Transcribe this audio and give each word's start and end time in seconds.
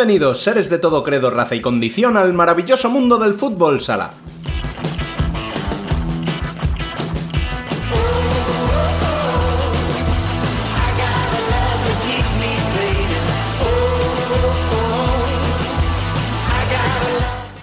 Bienvenidos, 0.00 0.42
seres 0.42 0.70
de 0.70 0.78
todo 0.78 1.04
credo, 1.04 1.30
raza 1.30 1.54
y 1.56 1.60
condición, 1.60 2.16
al 2.16 2.32
maravilloso 2.32 2.88
mundo 2.88 3.18
del 3.18 3.34
fútbol 3.34 3.82
sala. 3.82 4.10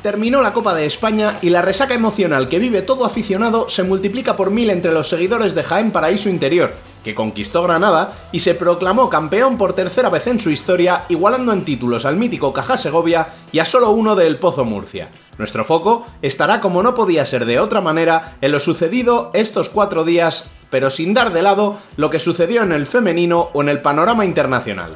Terminó 0.04 0.44
la 0.44 0.54
Copa 0.54 0.76
de 0.76 0.86
España 0.86 1.40
y 1.42 1.50
la 1.50 1.64
resaca 1.64 1.96
emocional 1.96 2.50
que 2.50 2.60
vive 2.60 2.84
todo 2.84 3.04
aficionado 3.04 3.68
se 3.68 3.82
multiplica 3.82 4.38
por 4.38 4.52
mil 4.52 4.70
entre 4.70 4.92
los 4.92 5.10
seguidores 5.10 5.56
de 5.56 5.64
Jaén 5.64 5.90
Paraíso 5.90 6.30
Interior, 6.30 6.76
que 7.04 7.16
conquistó 7.16 7.64
Granada 7.64 8.14
y 8.32 8.40
se 8.40 8.56
proclamó 8.56 9.10
campeón 9.10 9.58
por 9.58 9.74
tercera 9.74 10.10
vez 10.10 10.28
en 10.28 10.40
su 10.40 10.50
historia, 10.50 11.06
igualando 11.10 11.54
en 11.54 11.66
títulos 11.66 12.06
al 12.06 12.18
mítico 12.18 12.54
Caja 12.54 12.78
Segovia 12.78 13.30
y 13.52 13.60
a 13.60 13.66
solo 13.66 13.92
uno 13.92 14.16
del 14.16 14.38
Pozo 14.38 14.66
Murcia. 14.66 15.10
Nuestro 15.38 15.64
foco 15.64 16.06
estará, 16.22 16.62
como 16.62 16.82
no 16.82 16.96
podía 16.96 17.26
ser 17.26 17.46
de 17.46 17.60
otra 17.60 17.82
manera, 17.82 18.38
en 18.42 18.52
lo 18.52 18.60
sucedido 18.60 19.32
estos 19.34 19.70
cuatro 19.70 20.04
días, 20.04 20.50
pero 20.70 20.90
sin 20.90 21.14
dar 21.14 21.32
de 21.32 21.42
lado 21.42 21.78
lo 21.96 22.10
que 22.10 22.20
sucedió 22.20 22.64
en 22.64 22.72
el 22.72 22.88
femenino 22.88 23.50
o 23.54 23.62
en 23.62 23.70
el 23.70 23.82
panorama 23.82 24.26
internacional. 24.26 24.96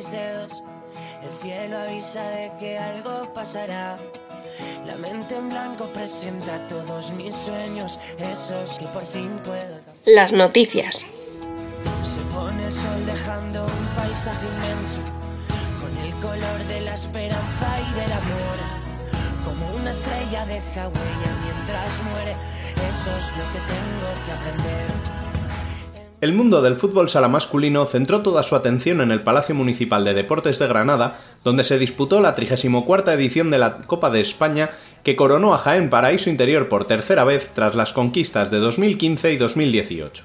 Mis 0.00 0.10
dedos. 0.10 0.64
El 1.22 1.30
cielo 1.30 1.78
avisa 1.78 2.22
de 2.30 2.52
que 2.58 2.78
algo 2.78 3.30
pasará. 3.34 3.98
La 4.86 4.96
mente 4.96 5.36
en 5.36 5.50
blanco 5.50 5.92
presenta 5.92 6.66
todos 6.68 7.12
mis 7.12 7.34
sueños, 7.34 7.98
esos 8.18 8.78
que 8.78 8.86
por 8.86 9.04
fin 9.04 9.30
puedo. 9.44 9.76
Las 10.06 10.32
noticias. 10.32 11.06
Se 12.12 12.22
pone 12.34 12.66
el 12.66 12.72
sol 12.72 13.04
dejando 13.04 13.64
un 13.64 13.86
paisaje 13.94 14.46
inmenso, 14.54 15.02
con 15.80 15.92
el 15.98 16.12
color 16.26 16.58
de 16.68 16.80
la 16.80 16.94
esperanza 16.94 17.68
y 17.88 18.00
del 18.00 18.12
amor. 18.12 18.58
Como 19.44 19.64
una 19.76 19.90
estrella 19.90 20.46
deja 20.46 20.88
huella 20.88 21.30
mientras 21.44 21.90
muere, 22.10 22.32
eso 22.90 23.10
es 23.20 23.28
lo 23.36 23.44
que 23.52 23.60
tengo 23.74 24.08
que 24.24 24.32
aprender. 24.32 25.19
El 26.20 26.34
mundo 26.34 26.60
del 26.60 26.76
fútbol 26.76 27.08
sala 27.08 27.28
masculino 27.28 27.86
centró 27.86 28.20
toda 28.20 28.42
su 28.42 28.54
atención 28.54 29.00
en 29.00 29.10
el 29.10 29.22
Palacio 29.22 29.54
Municipal 29.54 30.04
de 30.04 30.12
Deportes 30.12 30.58
de 30.58 30.66
Granada, 30.66 31.18
donde 31.44 31.64
se 31.64 31.78
disputó 31.78 32.20
la 32.20 32.34
34 32.34 33.12
edición 33.12 33.50
de 33.50 33.56
la 33.56 33.78
Copa 33.78 34.10
de 34.10 34.20
España 34.20 34.68
que 35.02 35.16
coronó 35.16 35.54
a 35.54 35.58
Jaén 35.58 35.88
Paraíso 35.88 36.28
Interior 36.28 36.68
por 36.68 36.84
tercera 36.84 37.24
vez 37.24 37.52
tras 37.54 37.74
las 37.74 37.94
conquistas 37.94 38.50
de 38.50 38.58
2015 38.58 39.32
y 39.32 39.38
2018. 39.38 40.24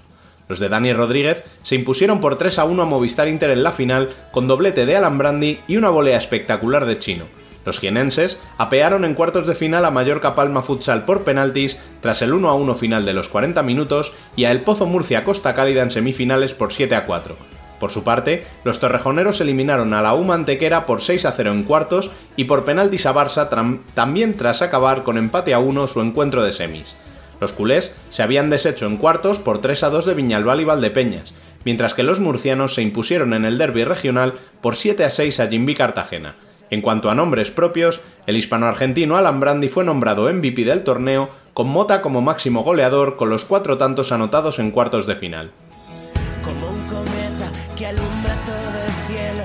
Los 0.50 0.59
de 0.59 0.67
Dani 0.67 0.91
Rodríguez 0.91 1.45
se 1.63 1.75
impusieron 1.75 2.19
por 2.19 2.38
3 2.38 2.59
a 2.59 2.66
1 2.66 2.81
a 2.81 2.85
Movistar 2.85 3.29
Inter 3.29 3.51
en 3.51 3.63
la 3.63 3.72
final 3.72 4.09
con 4.33 4.50
doblete 4.50 4.85
de 4.85 4.97
Alan 4.97 5.17
Brandi 5.17 5.59
y 5.66 5.77
una 5.77 5.91
volea 5.91 6.17
espectacular 6.17 6.85
de 6.85 7.00
Chino. 7.00 7.44
Los 7.65 7.79
jienenses 7.79 8.37
apearon 8.57 9.03
en 9.03 9.15
cuartos 9.15 9.47
de 9.47 9.55
final 9.55 9.85
a 9.85 9.91
Mallorca 9.91 10.35
Palma 10.35 10.61
Futsal 10.61 11.03
por 11.03 11.23
penaltis 11.23 11.77
tras 12.01 12.21
el 12.21 12.33
1 12.33 12.49
a 12.49 12.53
1 12.53 12.75
final 12.75 13.05
de 13.05 13.13
los 13.13 13.27
40 13.27 13.63
minutos 13.63 14.13
y 14.35 14.45
a 14.45 14.51
El 14.51 14.61
Pozo 14.61 14.85
Murcia 14.85 15.23
Costa 15.23 15.55
Cálida 15.55 15.81
en 15.81 15.91
semifinales 15.91 16.53
por 16.53 16.71
7 16.71 16.95
a 16.95 17.05
4. 17.05 17.35
Por 17.79 17.91
su 17.91 18.03
parte, 18.03 18.45
los 18.63 18.79
torrejoneros 18.79 19.41
eliminaron 19.41 19.93
a 19.93 20.01
la 20.01 20.13
UMA 20.13 20.35
Antequera 20.35 20.85
por 20.85 21.01
6 21.01 21.25
a 21.25 21.31
0 21.31 21.51
en 21.51 21.63
cuartos 21.63 22.11
y 22.37 22.45
por 22.45 22.63
penaltis 22.63 23.05
a 23.05 23.13
Barça 23.13 23.49
también 23.93 24.37
tras 24.37 24.61
acabar 24.61 25.03
con 25.03 25.17
empate 25.17 25.53
a 25.53 25.59
1 25.59 25.87
su 25.87 26.01
encuentro 26.01 26.43
de 26.43 26.53
semis. 26.53 26.95
Los 27.41 27.51
culés 27.51 27.93
se 28.11 28.23
habían 28.23 28.49
deshecho 28.49 28.85
en 28.85 28.97
cuartos 28.97 29.39
por 29.39 29.59
3 29.59 29.83
a 29.83 29.89
2 29.89 30.05
de 30.05 30.13
Viñalbal 30.13 30.61
y 30.61 30.63
Valdepeñas, 30.63 31.33
mientras 31.65 31.93
que 31.93 32.03
los 32.03 32.19
murcianos 32.19 32.75
se 32.75 32.81
impusieron 32.81 33.33
en 33.33 33.43
el 33.43 33.57
derby 33.57 33.83
regional 33.83 34.33
por 34.61 34.77
7 34.77 35.03
a 35.03 35.11
6 35.11 35.39
a 35.41 35.47
Jimby 35.47 35.75
Cartagena. 35.75 36.35
En 36.69 36.81
cuanto 36.81 37.09
a 37.09 37.15
nombres 37.15 37.51
propios, 37.51 38.01
el 38.25 38.37
hispano-argentino 38.37 39.17
Alan 39.17 39.39
Brandi 39.39 39.69
fue 39.69 39.83
nombrado 39.83 40.31
MVP 40.31 40.65
del 40.65 40.83
torneo, 40.83 41.29
con 41.53 41.69
Mota 41.69 42.01
como 42.01 42.21
máximo 42.21 42.63
goleador 42.63 43.15
con 43.17 43.29
los 43.29 43.45
cuatro 43.45 43.77
tantos 43.77 44.11
anotados 44.11 44.59
en 44.59 44.71
cuartos 44.71 45.05
de 45.05 45.15
final. 45.15 45.51
como 46.43 46.69
un 46.69 46.87
cometa 46.87 47.51
que 47.77 47.87
alumbra 47.87 48.35
todo 48.45 48.83
el 48.85 48.91
cielo. 49.07 49.43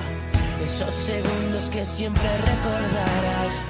Esos 0.63 0.95
segundos 0.95 1.71
que 1.71 1.85
siempre 1.85 2.25
recordarás. 2.39 3.65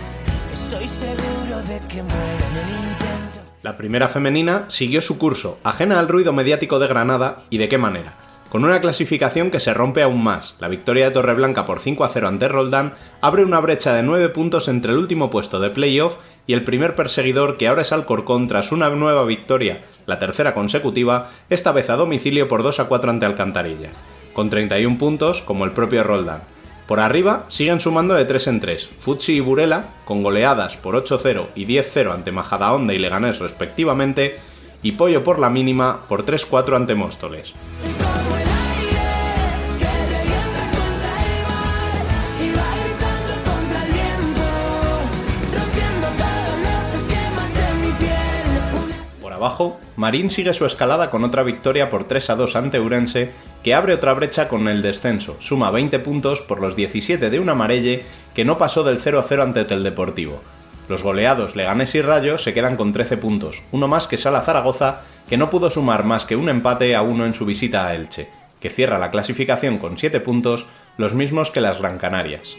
Estoy 0.53 0.87
seguro 0.87 1.59
de 1.69 1.81
que 1.89 2.03
muero 2.03 2.45
en 2.53 2.57
el 2.57 2.71
intento. 2.71 3.41
La 3.63 3.77
primera 3.77 4.09
femenina 4.09 4.65
siguió 4.69 5.03
su 5.03 5.19
curso, 5.19 5.59
ajena 5.65 5.99
al 5.99 6.09
ruido 6.09 6.33
mediático 6.33 6.79
de 6.79 6.87
Granada, 6.87 7.43
y 7.51 7.59
de 7.59 7.69
qué 7.69 7.79
manera. 7.79 8.30
Con 8.51 8.65
una 8.65 8.81
clasificación 8.81 9.53
que 9.53 9.61
se 9.61 9.73
rompe 9.73 10.03
aún 10.03 10.25
más, 10.25 10.57
la 10.59 10.67
victoria 10.67 11.05
de 11.05 11.13
Torreblanca 11.13 11.65
por 11.65 11.79
5 11.79 12.03
a 12.03 12.09
0 12.09 12.27
ante 12.27 12.49
Roldán 12.49 12.95
abre 13.21 13.45
una 13.45 13.61
brecha 13.61 13.95
de 13.95 14.03
9 14.03 14.31
puntos 14.31 14.67
entre 14.67 14.91
el 14.91 14.99
último 14.99 15.31
puesto 15.31 15.61
de 15.61 15.71
playoff 15.71 16.17
y 16.49 16.55
el 16.55 16.65
primer 16.65 16.97
perseguidor 16.97 17.57
que 17.57 17.69
ahora 17.69 17.83
es 17.83 17.93
Alcorcón 17.93 18.49
tras 18.49 18.73
una 18.73 18.91
nueva 18.91 19.25
victoria, 19.25 19.83
la 20.07 20.19
tercera 20.19 20.53
consecutiva, 20.53 21.31
esta 21.49 21.71
vez 21.71 21.91
a 21.91 21.97
domicilio 21.97 22.49
por 22.49 22.65
2 22.65 22.81
a 22.81 22.85
4 22.87 23.11
ante 23.11 23.25
Alcantarilla, 23.25 23.91
con 24.33 24.51
31 24.51 24.99
puntos 24.99 25.43
como 25.43 25.65
el 25.65 25.71
propio 25.71 26.03
Roldán. 26.03 26.43
Por 26.89 26.99
arriba 26.99 27.45
siguen 27.47 27.79
sumando 27.79 28.15
de 28.15 28.25
3 28.25 28.49
en 28.49 28.59
3, 28.59 28.89
Futsi 28.99 29.35
y 29.35 29.41
Burela, 29.41 29.91
con 30.05 30.25
goleadas 30.25 30.77
por 30.77 30.97
8-0 30.97 31.47
y 31.55 31.67
10-0 31.67 32.13
ante 32.13 32.33
Majadahonda 32.33 32.95
y 32.95 32.99
Leganés 32.99 33.39
respectivamente, 33.39 34.41
y 34.83 34.91
Pollo 34.93 35.23
por 35.23 35.39
la 35.39 35.51
mínima 35.51 36.01
por 36.09 36.27
3-4 36.27 36.75
ante 36.75 36.97
Móstoles. 36.97 37.55
Abajo, 49.41 49.81
Marín 49.97 50.31
sigue 50.31 50.53
su 50.53 50.67
escalada 50.67 51.11
con 51.11 51.25
otra 51.25 51.43
victoria 51.43 51.91
por 51.91 52.05
3 52.05 52.31
a 52.31 52.37
2 52.37 52.57
ante 52.57 52.81
Urense, 52.81 53.33
que 53.65 53.75
abre 53.75 53.95
otra 53.95 54.15
brecha 54.15 54.49
con 54.49 54.69
el 54.69 54.83
descenso, 54.83 55.37
suma 55.41 55.71
20 55.71 55.99
puntos 55.99 56.43
por 56.43 56.61
los 56.61 56.77
17 56.77 57.31
de 57.31 57.41
un 57.41 57.49
amarelle 57.49 58.05
que 58.35 58.45
no 58.45 58.59
pasó 58.59 58.85
del 58.85 59.01
0 59.01 59.19
a 59.19 59.23
0 59.23 59.43
ante 59.43 59.75
el 59.75 59.83
Deportivo. 59.83 60.41
Los 60.89 61.03
goleados 61.03 61.57
Leganés 61.57 61.95
y 61.95 62.03
Rayo 62.03 62.39
se 62.39 62.53
quedan 62.53 62.77
con 62.77 62.93
13 62.93 63.17
puntos, 63.17 63.63
uno 63.73 63.89
más 63.89 64.07
que 64.07 64.17
Sala 64.17 64.43
Zaragoza, 64.43 65.01
que 65.29 65.37
no 65.37 65.51
pudo 65.51 65.71
sumar 65.71 66.05
más 66.05 66.25
que 66.25 66.37
un 66.37 66.49
empate 66.49 66.95
a 66.95 67.03
uno 67.03 67.27
en 67.27 67.35
su 67.35 67.47
visita 67.47 67.87
a 67.87 67.95
Elche, 67.95 68.29
que 68.61 68.71
cierra 68.71 68.99
la 68.99 69.11
clasificación 69.11 69.79
con 69.79 69.99
7 69.99 70.21
puntos, 70.21 70.67
los 70.97 71.15
mismos 71.15 71.51
que 71.51 71.61
las 71.61 71.79
Gran 71.79 71.99
Canarias. 71.99 72.57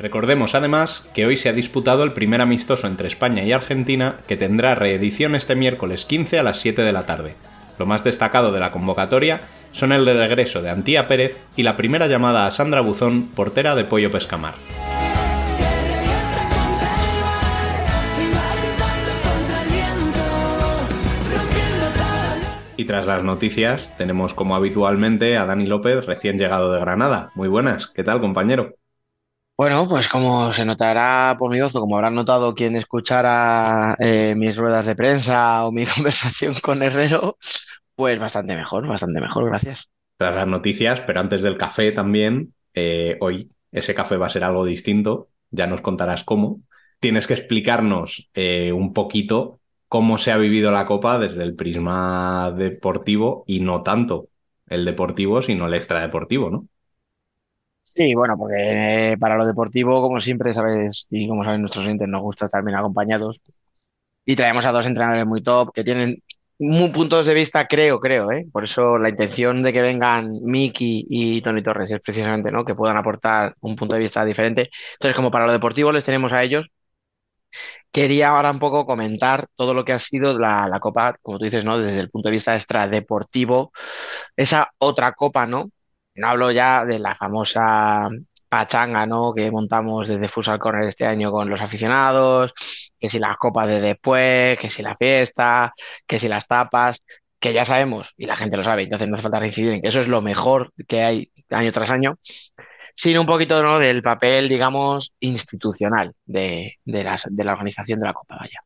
Recordemos 0.00 0.54
además 0.54 1.06
que 1.12 1.26
hoy 1.26 1.36
se 1.36 1.50
ha 1.50 1.52
disputado 1.52 2.04
el 2.04 2.14
primer 2.14 2.40
amistoso 2.40 2.86
entre 2.86 3.06
España 3.06 3.44
y 3.44 3.52
Argentina 3.52 4.16
que 4.26 4.38
tendrá 4.38 4.74
reedición 4.74 5.34
este 5.34 5.54
miércoles 5.54 6.06
15 6.06 6.38
a 6.38 6.42
las 6.42 6.58
7 6.60 6.80
de 6.80 6.92
la 6.92 7.04
tarde. 7.04 7.34
Lo 7.78 7.84
más 7.84 8.02
destacado 8.02 8.50
de 8.50 8.60
la 8.60 8.70
convocatoria 8.70 9.42
son 9.72 9.92
el 9.92 10.06
regreso 10.06 10.62
de 10.62 10.70
Antía 10.70 11.06
Pérez 11.06 11.36
y 11.54 11.64
la 11.64 11.76
primera 11.76 12.06
llamada 12.06 12.46
a 12.46 12.50
Sandra 12.50 12.80
Buzón, 12.80 13.28
portera 13.34 13.74
de 13.74 13.84
Pollo 13.84 14.10
Pescamar. 14.10 14.54
Y 22.78 22.86
tras 22.86 23.06
las 23.06 23.22
noticias, 23.22 23.94
tenemos 23.98 24.32
como 24.32 24.56
habitualmente 24.56 25.36
a 25.36 25.44
Dani 25.44 25.66
López, 25.66 26.06
recién 26.06 26.38
llegado 26.38 26.72
de 26.72 26.80
Granada. 26.80 27.30
Muy 27.34 27.48
buenas, 27.48 27.88
¿qué 27.88 28.02
tal, 28.02 28.22
compañero? 28.22 28.79
Bueno, 29.60 29.86
pues 29.86 30.08
como 30.08 30.54
se 30.54 30.64
notará 30.64 31.36
por 31.38 31.50
mi 31.50 31.60
voz, 31.60 31.74
o 31.74 31.80
como 31.80 31.94
habrán 31.94 32.14
notado 32.14 32.54
quien 32.54 32.76
escuchara 32.76 33.94
eh, 34.00 34.32
mis 34.34 34.56
ruedas 34.56 34.86
de 34.86 34.96
prensa 34.96 35.66
o 35.66 35.70
mi 35.70 35.84
conversación 35.94 36.54
con 36.62 36.82
Herrero, 36.82 37.36
pues 37.94 38.18
bastante 38.18 38.56
mejor, 38.56 38.88
bastante 38.88 39.20
mejor, 39.20 39.44
gracias. 39.44 39.90
Tras 40.16 40.34
las 40.34 40.46
noticias, 40.46 41.02
pero 41.02 41.20
antes 41.20 41.42
del 41.42 41.58
café 41.58 41.92
también, 41.92 42.54
eh, 42.72 43.18
hoy 43.20 43.50
ese 43.70 43.94
café 43.94 44.16
va 44.16 44.28
a 44.28 44.30
ser 44.30 44.44
algo 44.44 44.64
distinto, 44.64 45.28
ya 45.50 45.66
nos 45.66 45.82
contarás 45.82 46.24
cómo. 46.24 46.62
Tienes 46.98 47.26
que 47.26 47.34
explicarnos 47.34 48.30
eh, 48.32 48.72
un 48.72 48.94
poquito 48.94 49.60
cómo 49.88 50.16
se 50.16 50.32
ha 50.32 50.38
vivido 50.38 50.72
la 50.72 50.86
Copa 50.86 51.18
desde 51.18 51.42
el 51.42 51.54
prisma 51.54 52.50
deportivo 52.56 53.44
y 53.46 53.60
no 53.60 53.82
tanto 53.82 54.30
el 54.68 54.86
deportivo, 54.86 55.42
sino 55.42 55.66
el 55.66 55.74
extradeportivo, 55.74 56.48
¿no? 56.48 56.66
Sí, 57.94 58.14
bueno, 58.14 58.36
porque 58.38 59.16
para 59.18 59.36
lo 59.36 59.44
deportivo, 59.46 60.00
como 60.00 60.20
siempre 60.20 60.54
sabes, 60.54 61.06
y 61.10 61.28
como 61.28 61.44
saben 61.44 61.60
nuestros 61.60 61.84
oyentes, 61.84 62.08
nos 62.08 62.22
gusta 62.22 62.46
estar 62.46 62.62
bien 62.64 62.76
acompañados. 62.76 63.40
Y 64.26 64.36
traemos 64.36 64.66
a 64.66 64.72
dos 64.72 64.86
entrenadores 64.86 65.26
muy 65.26 65.42
top 65.42 65.72
que 65.74 65.84
tienen 65.84 66.22
puntos 66.94 67.26
de 67.26 67.34
vista, 67.34 67.66
creo, 67.68 68.00
creo, 68.00 68.32
¿eh? 68.32 68.46
Por 68.52 68.64
eso 68.64 68.98
la 68.98 69.10
intención 69.10 69.62
de 69.62 69.72
que 69.72 69.82
vengan 69.82 70.28
Miki 70.44 71.06
y 71.10 71.42
Tony 71.42 71.62
Torres 71.62 71.90
es 71.92 72.00
precisamente, 72.00 72.50
¿no? 72.52 72.64
Que 72.64 72.74
puedan 72.76 72.96
aportar 72.98 73.54
un 73.60 73.76
punto 73.76 73.94
de 73.94 74.00
vista 74.00 74.24
diferente. 74.24 74.70
Entonces, 74.94 75.16
como 75.16 75.30
para 75.30 75.46
lo 75.46 75.52
deportivo 75.52 75.92
les 75.92 76.04
tenemos 76.04 76.32
a 76.32 76.42
ellos, 76.44 76.66
quería 77.92 78.30
ahora 78.30 78.50
un 78.50 78.58
poco 78.58 78.86
comentar 78.86 79.46
todo 79.56 79.74
lo 79.74 79.84
que 79.84 79.92
ha 79.92 79.98
sido 80.00 80.38
la, 80.38 80.68
la 80.68 80.80
Copa, 80.80 81.16
como 81.22 81.38
tú 81.38 81.44
dices, 81.44 81.64
¿no? 81.64 81.78
Desde 81.78 82.00
el 82.00 82.10
punto 82.10 82.28
de 82.28 82.32
vista 82.34 82.54
extradeportivo, 82.54 83.72
esa 84.36 84.70
otra 84.78 85.12
Copa, 85.14 85.46
¿no? 85.46 85.70
No 86.20 86.28
hablo 86.28 86.50
ya 86.50 86.84
de 86.84 86.98
la 86.98 87.14
famosa 87.14 88.08
pachanga, 88.48 89.06
¿no? 89.06 89.32
Que 89.32 89.50
montamos 89.50 90.08
desde 90.08 90.28
Futsal 90.28 90.58
Corner 90.58 90.86
este 90.88 91.06
año 91.06 91.32
con 91.32 91.48
los 91.48 91.60
aficionados, 91.62 92.52
que 92.98 93.08
si 93.08 93.18
las 93.18 93.38
copas 93.38 93.68
de 93.68 93.80
después, 93.80 94.58
que 94.58 94.68
si 94.68 94.82
la 94.82 94.96
fiesta, 94.96 95.72
que 96.06 96.18
si 96.18 96.28
las 96.28 96.46
tapas, 96.46 97.02
que 97.38 97.54
ya 97.54 97.64
sabemos, 97.64 98.12
y 98.18 98.26
la 98.26 98.36
gente 98.36 98.58
lo 98.58 98.64
sabe, 98.64 98.82
entonces 98.82 99.08
no 99.08 99.14
hace 99.14 99.22
falta 99.22 99.40
reincidir 99.40 99.72
en 99.72 99.80
que 99.80 99.88
eso 99.88 100.00
es 100.00 100.08
lo 100.08 100.20
mejor 100.20 100.72
que 100.86 101.02
hay 101.02 101.32
año 101.48 101.72
tras 101.72 101.88
año, 101.88 102.18
sino 102.94 103.22
un 103.22 103.26
poquito 103.26 103.62
¿no? 103.62 103.78
del 103.78 104.02
papel, 104.02 104.46
digamos, 104.48 105.14
institucional 105.20 106.12
de, 106.26 106.74
de, 106.84 107.18
de 107.30 107.44
la 107.44 107.52
organización 107.52 107.98
de 108.00 108.06
la 108.06 108.12
Copa 108.12 108.36
Vaya. 108.38 108.60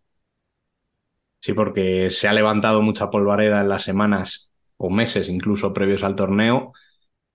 Sí, 1.39 1.53
porque 1.53 2.11
se 2.11 2.27
ha 2.27 2.33
levantado 2.33 2.83
mucha 2.83 3.11
polvareda 3.11 3.61
en 3.61 3.69
las 3.69 3.85
semanas 3.85 4.51
o 4.77 4.91
meses 4.91 5.29
incluso 5.29 5.73
previos 5.73 6.03
al 6.03 6.17
torneo 6.17 6.73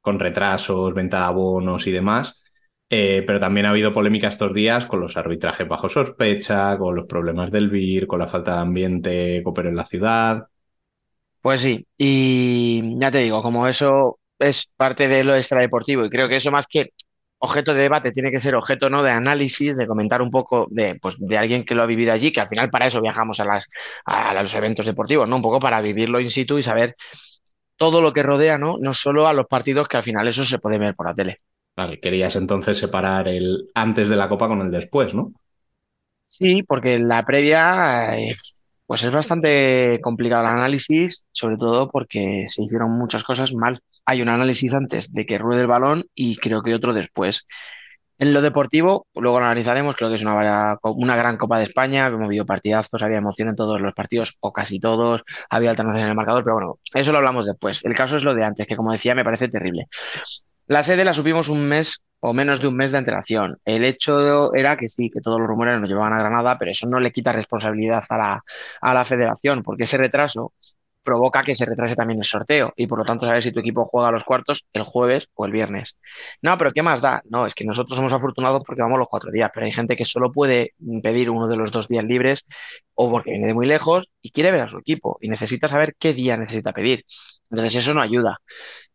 con 0.09 0.19
retrasos, 0.19 0.91
venta 0.95 1.19
de 1.19 1.23
abonos 1.25 1.85
y 1.85 1.91
demás. 1.91 2.41
Eh, 2.89 3.23
pero 3.27 3.39
también 3.39 3.67
ha 3.67 3.69
habido 3.69 3.94
polémica 3.94 4.29
estos 4.29 4.56
días 4.56 4.88
con 4.88 5.00
los 5.00 5.15
arbitrajes 5.15 5.67
bajo 5.67 5.88
sospecha, 5.88 6.75
con 6.79 6.95
los 6.95 7.06
problemas 7.06 7.51
del 7.51 7.69
BIR, 7.69 8.07
con 8.07 8.17
la 8.17 8.25
falta 8.25 8.56
de 8.56 8.61
ambiente 8.61 9.44
copero 9.44 9.69
en 9.69 9.75
la 9.75 9.85
ciudad. 9.85 10.47
Pues 11.41 11.61
sí, 11.61 11.85
y 11.95 12.97
ya 13.00 13.11
te 13.11 13.19
digo, 13.19 13.44
como 13.44 13.67
eso 13.67 14.17
es 14.39 14.67
parte 14.75 15.07
de 15.07 15.23
lo 15.23 15.35
extradeportivo, 15.35 16.03
y 16.03 16.09
creo 16.09 16.27
que 16.27 16.38
eso 16.38 16.50
más 16.50 16.65
que 16.65 16.94
objeto 17.38 17.75
de 17.75 17.81
debate 17.83 18.12
tiene 18.12 18.31
que 18.31 18.39
ser 18.39 18.55
objeto 18.55 18.89
¿no? 18.89 19.03
de 19.03 19.12
análisis, 19.12 19.77
de 19.77 19.85
comentar 19.85 20.23
un 20.23 20.31
poco 20.31 20.67
de, 20.71 20.95
pues, 20.95 21.15
de 21.19 21.38
alguien 21.38 21.63
que 21.63 21.75
lo 21.75 21.83
ha 21.83 21.85
vivido 21.85 22.12
allí, 22.12 22.33
que 22.33 22.41
al 22.41 22.50
final 22.50 22.71
para 22.71 22.88
eso 22.88 23.00
viajamos 23.00 23.39
a, 23.39 23.45
las, 23.45 23.67
a 24.05 24.33
los 24.33 24.53
eventos 24.55 24.88
deportivos, 24.88 25.29
¿no? 25.29 25.35
Un 25.35 25.44
poco 25.44 25.59
para 25.59 25.79
vivirlo 25.79 26.19
in 26.19 26.31
situ 26.31 26.57
y 26.57 26.63
saber 26.63 26.95
todo 27.79 28.01
lo 28.01 28.13
que 28.13 28.23
rodea, 28.23 28.59
¿no? 28.59 28.77
No 28.79 28.93
solo 28.93 29.27
a 29.27 29.33
los 29.33 29.47
partidos, 29.47 29.89
que 29.89 29.97
al 29.97 30.03
final 30.03 30.29
eso 30.29 30.45
se 30.45 30.59
puede 30.59 30.77
ver 30.79 30.95
por 30.95 31.07
la 31.07 31.15
tele. 31.15 31.41
Vale, 31.75 31.99
querías 31.99 32.35
entonces 32.35 32.77
separar 32.77 33.27
el 33.27 33.69
antes 33.73 34.07
de 34.09 34.15
la 34.17 34.29
Copa 34.29 34.47
con 34.47 34.61
el 34.61 34.69
después, 34.71 35.13
¿no? 35.15 35.33
Sí, 36.29 36.63
porque 36.63 36.99
la 36.99 37.25
previa, 37.25 38.17
eh, 38.19 38.35
pues 38.85 39.03
es 39.03 39.11
bastante 39.11 39.99
complicado 40.01 40.43
el 40.45 40.51
análisis, 40.57 41.25
sobre 41.31 41.57
todo 41.57 41.89
porque 41.89 42.45
se 42.49 42.63
hicieron 42.63 42.91
muchas 42.91 43.23
cosas 43.23 43.53
mal. 43.53 43.81
Hay 44.05 44.21
un 44.21 44.29
análisis 44.29 44.73
antes 44.73 45.11
de 45.11 45.25
que 45.25 45.37
ruede 45.39 45.61
el 45.61 45.67
balón 45.67 46.05
y 46.15 46.37
creo 46.37 46.61
que 46.61 46.75
otro 46.75 46.93
después. 46.93 47.47
En 48.19 48.33
lo 48.33 48.42
deportivo, 48.42 49.07
luego 49.16 49.39
lo 49.39 49.45
analizaremos, 49.45 49.95
creo 49.95 50.10
que 50.10 50.16
es 50.16 50.24
una, 50.24 50.77
gran 51.16 51.38
Copa 51.38 51.57
de 51.57 51.63
España, 51.63 52.07
hemos 52.07 52.27
visto 52.27 52.45
partidazos, 52.45 53.01
había 53.01 53.18
emoción 53.18 53.48
en 53.48 53.56
todos 53.56 53.80
los 53.80 53.94
partidos, 53.94 54.36
o 54.42 54.51
casi 54.51 54.77
todos, 54.77 55.24
había 55.50 55.69
alternancia 55.69 56.04
en 56.04 56.10
el 56.10 56.16
marcador, 56.16 56.44
pero 56.44 56.56
bueno, 56.56 56.80
eso 56.94 57.12
lo 57.13 57.19
hablamos 57.19 57.45
después. 57.45 57.80
El 57.86 57.95
caso 57.95 58.18
es 58.18 58.25
lo 58.25 58.36
de 58.36 58.44
antes, 58.44 58.68
que 58.68 58.75
como 58.75 58.92
decía, 58.92 59.16
me 59.16 59.24
parece 59.24 59.48
terrible. 59.48 59.88
La 60.68 60.83
sede 60.83 61.06
la 61.06 61.13
supimos 61.13 61.48
un 61.48 61.66
mes 61.66 62.01
o 62.19 62.33
menos 62.33 62.60
de 62.60 62.68
un 62.68 62.75
mes 62.75 62.92
de 62.92 62.98
antelación. 62.98 63.57
El 63.63 63.86
hecho 63.86 64.54
era 64.54 64.75
que 64.75 64.89
sí, 64.89 65.10
que 65.10 65.22
todos 65.22 65.39
los 65.39 65.48
rumores 65.48 65.80
nos 65.80 65.89
llevaban 65.89 66.12
a 66.12 66.19
Granada, 66.19 66.57
pero 66.60 66.72
eso 66.72 66.89
no 66.89 67.00
le 67.00 67.13
quita 67.13 67.31
responsabilidad 67.31 68.04
a 68.10 68.94
la 68.94 69.06
federación, 69.06 69.63
porque 69.63 69.86
ese 69.86 69.98
retraso 69.98 70.51
provoca 71.10 71.44
que 71.44 71.56
se 71.56 71.66
retrase 71.66 71.96
también 71.96 72.20
el 72.20 72.25
sorteo 72.25 72.72
y 72.75 72.86
por 72.86 73.00
lo 73.00 73.06
tanto 73.06 73.25
saber 73.25 73.42
si 73.42 73.51
tu 73.51 73.60
equipo 73.60 73.86
juega 73.86 74.12
los 74.12 74.24
cuartos 74.24 74.68
el 74.74 74.84
jueves 74.84 75.28
o 75.34 75.46
el 75.48 75.51
viernes. 75.51 75.98
No, 76.44 76.56
pero 76.58 76.72
¿qué 76.72 76.84
más 76.84 77.01
da? 77.01 77.24
No, 77.25 77.48
es 77.48 77.56
que 77.56 77.66
nosotros 77.66 77.96
somos 77.96 78.13
afortunados 78.13 78.62
porque 78.63 78.84
vamos 78.84 79.00
los 79.00 79.08
cuatro 79.08 79.32
días, 79.32 79.50
pero 79.51 79.66
hay 79.66 79.72
gente 79.72 79.98
que 79.98 80.06
solo 80.06 80.32
puede 80.32 80.74
pedir 81.01 81.32
uno 81.32 81.48
de 81.48 81.58
los 81.58 81.72
dos 81.72 81.88
días 81.88 82.06
libres 82.06 82.46
o 82.94 83.10
porque 83.10 83.32
viene 83.32 83.48
de 83.48 83.54
muy 83.56 83.66
lejos 83.66 84.08
y 84.22 84.30
quiere 84.32 84.51
ver 84.51 84.62
a 84.62 84.68
su 84.68 84.78
equipo 84.78 85.18
y 85.22 85.30
necesita 85.30 85.68
saber 85.68 85.96
qué 85.98 86.13
día 86.13 86.38
necesita 86.38 86.74
pedir. 86.74 87.06
Entonces 87.50 87.75
eso 87.75 87.94
no 87.96 88.01
ayuda. 88.01 88.38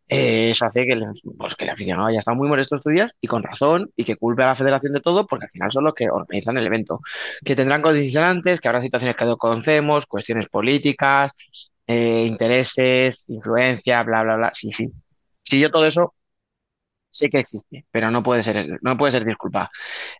Eh, 0.08 0.50
eso 0.50 0.66
hace 0.66 0.84
que, 0.84 1.00
pues, 1.38 1.54
que 1.56 1.64
el 1.64 1.70
aficionado 1.70 2.08
haya 2.08 2.18
estado 2.18 2.36
muy 2.36 2.48
molesto 2.48 2.76
estos 2.76 2.92
días 2.92 3.12
y 3.20 3.26
con 3.26 3.42
razón 3.42 3.90
y 3.96 4.04
que 4.04 4.16
culpe 4.16 4.42
a 4.42 4.46
la 4.46 4.54
federación 4.54 4.92
de 4.92 5.00
todo 5.00 5.26
porque 5.26 5.46
al 5.46 5.50
final 5.50 5.72
son 5.72 5.84
los 5.84 5.94
que 5.94 6.08
organizan 6.10 6.58
el 6.58 6.66
evento. 6.66 7.00
Que 7.44 7.56
tendrán 7.56 7.82
condicionantes, 7.82 8.60
que 8.60 8.68
habrá 8.68 8.82
situaciones 8.82 9.16
que 9.16 9.36
conocemos, 9.38 10.06
cuestiones 10.06 10.48
políticas, 10.48 11.32
eh, 11.86 12.24
intereses, 12.26 13.24
influencia, 13.28 14.02
bla, 14.02 14.22
bla, 14.22 14.36
bla. 14.36 14.50
Sí, 14.54 14.72
sí. 14.72 14.90
Sí, 15.42 15.60
yo 15.60 15.70
todo 15.70 15.86
eso 15.86 16.14
sé 17.10 17.28
que 17.30 17.38
existe, 17.38 17.86
pero 17.92 18.10
no 18.10 18.22
puede 18.24 18.42
ser, 18.42 18.78
no 18.82 18.96
puede 18.96 19.12
ser 19.12 19.24
disculpa. 19.24 19.70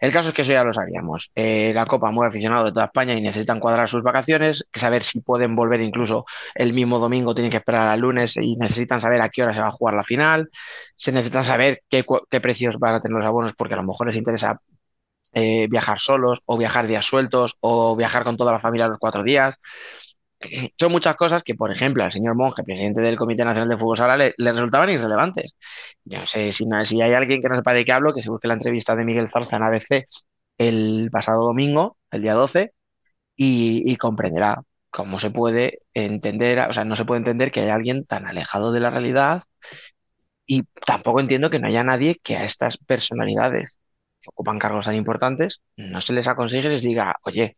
El 0.00 0.12
caso 0.12 0.28
es 0.28 0.34
que 0.34 0.42
eso 0.42 0.52
ya 0.52 0.62
lo 0.62 0.72
sabíamos. 0.72 1.30
Eh, 1.34 1.72
la 1.74 1.86
Copa 1.86 2.10
mueve 2.12 2.30
aficionados 2.30 2.66
de 2.66 2.72
toda 2.72 2.86
España 2.86 3.14
y 3.14 3.20
necesitan 3.20 3.58
cuadrar 3.60 3.88
sus 3.88 4.02
vacaciones, 4.04 4.64
saber 4.72 5.02
si 5.02 5.20
pueden 5.20 5.56
volver 5.56 5.80
incluso 5.80 6.24
el 6.54 6.72
mismo 6.72 6.98
domingo, 7.00 7.34
tienen 7.34 7.50
que 7.50 7.56
esperar 7.58 7.88
al 7.88 8.00
lunes 8.00 8.36
y 8.36 8.56
necesitan 8.56 9.00
saber 9.00 9.22
a 9.22 9.28
qué 9.30 9.42
hora 9.42 9.54
se 9.54 9.60
va 9.60 9.68
a 9.68 9.70
jugar 9.72 9.94
la 9.94 10.04
final. 10.04 10.50
Se 10.96 11.10
necesitan 11.12 11.42
saber 11.44 11.82
qué, 11.88 12.04
qué 12.30 12.40
precios 12.40 12.76
van 12.78 12.94
a 12.94 13.00
tener 13.02 13.18
los 13.18 13.26
abonos, 13.26 13.54
porque 13.56 13.74
a 13.74 13.78
lo 13.78 13.82
mejor 13.84 14.06
les 14.08 14.16
interesa 14.16 14.60
eh, 15.32 15.66
viajar 15.68 15.98
solos 15.98 16.40
o 16.46 16.56
viajar 16.58 16.86
días 16.86 17.04
sueltos 17.04 17.56
o 17.60 17.96
viajar 17.96 18.24
con 18.24 18.36
toda 18.36 18.52
la 18.52 18.60
familia 18.60 18.88
los 18.88 18.98
cuatro 18.98 19.22
días 19.24 19.56
son 20.78 20.92
muchas 20.92 21.16
cosas 21.16 21.42
que, 21.42 21.54
por 21.54 21.72
ejemplo, 21.72 22.04
al 22.04 22.12
señor 22.12 22.34
Monge, 22.34 22.62
presidente 22.64 23.00
del 23.00 23.16
Comité 23.16 23.44
Nacional 23.44 23.68
de 23.68 23.76
Fútbol 23.78 23.96
Sala, 23.96 24.16
le, 24.16 24.34
resultaban 24.38 24.90
irrelevantes. 24.90 25.56
Yo 26.04 26.18
no 26.20 26.26
sé 26.26 26.52
si, 26.52 26.64
hay 27.00 27.12
alguien 27.14 27.42
que 27.42 27.48
no 27.48 27.56
sepa 27.56 27.74
de 27.74 27.84
qué 27.84 27.92
hablo, 27.92 28.14
que 28.14 28.22
se 28.22 28.30
busque 28.30 28.48
la 28.48 28.54
entrevista 28.54 28.96
de 28.96 29.04
Miguel 29.04 29.30
Zarza 29.32 29.56
en 29.56 29.62
ABC 29.62 30.06
el 30.58 31.10
pasado 31.10 31.44
domingo, 31.44 31.98
el 32.10 32.22
día 32.22 32.34
12, 32.34 32.72
y, 33.36 33.96
comprenderá 33.96 34.62
cómo 34.90 35.18
se 35.20 35.30
puede 35.30 35.80
entender, 35.94 36.60
o 36.68 36.72
sea, 36.72 36.84
no 36.84 36.96
se 36.96 37.04
puede 37.04 37.18
entender 37.20 37.50
que 37.50 37.60
haya 37.62 37.74
alguien 37.74 38.04
tan 38.06 38.26
alejado 38.26 38.72
de 38.72 38.80
la 38.80 38.90
realidad 38.90 39.44
y 40.46 40.64
tampoco 40.86 41.20
entiendo 41.20 41.50
que 41.50 41.58
no 41.58 41.68
haya 41.68 41.82
nadie 41.84 42.20
que 42.22 42.36
a 42.36 42.44
estas 42.44 42.76
personalidades 42.78 43.78
que 44.20 44.28
ocupan 44.30 44.58
cargos 44.58 44.86
tan 44.86 44.94
importantes 44.96 45.62
no 45.76 46.00
se 46.00 46.12
les 46.12 46.28
aconseje 46.28 46.68
y 46.68 46.70
les 46.72 46.82
diga, 46.82 47.16
oye, 47.22 47.56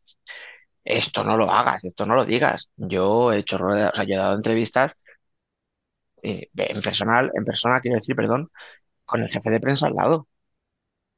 esto 0.87 1.25
no 1.25 1.37
lo 1.37 1.51
hagas, 1.51 1.85
esto 1.85 2.07
no 2.07 2.15
lo 2.15 2.25
digas. 2.25 2.71
Yo 2.77 3.33
he 3.33 3.39
hecho, 3.39 3.57
o 3.57 3.75
sea, 3.75 4.05
yo 4.05 4.15
he 4.15 4.19
dado 4.19 4.37
entrevistas 4.37 4.93
eh, 6.23 6.49
en 6.57 6.81
personal, 6.83 7.31
en 7.35 7.45
persona, 7.45 7.81
quiero 7.81 7.97
decir, 7.97 8.17
perdón, 8.17 8.51
con 9.05 9.23
el 9.23 9.31
jefe 9.31 9.51
de 9.51 9.61
prensa 9.61 9.89
al 9.89 9.95
lado. 9.95 10.29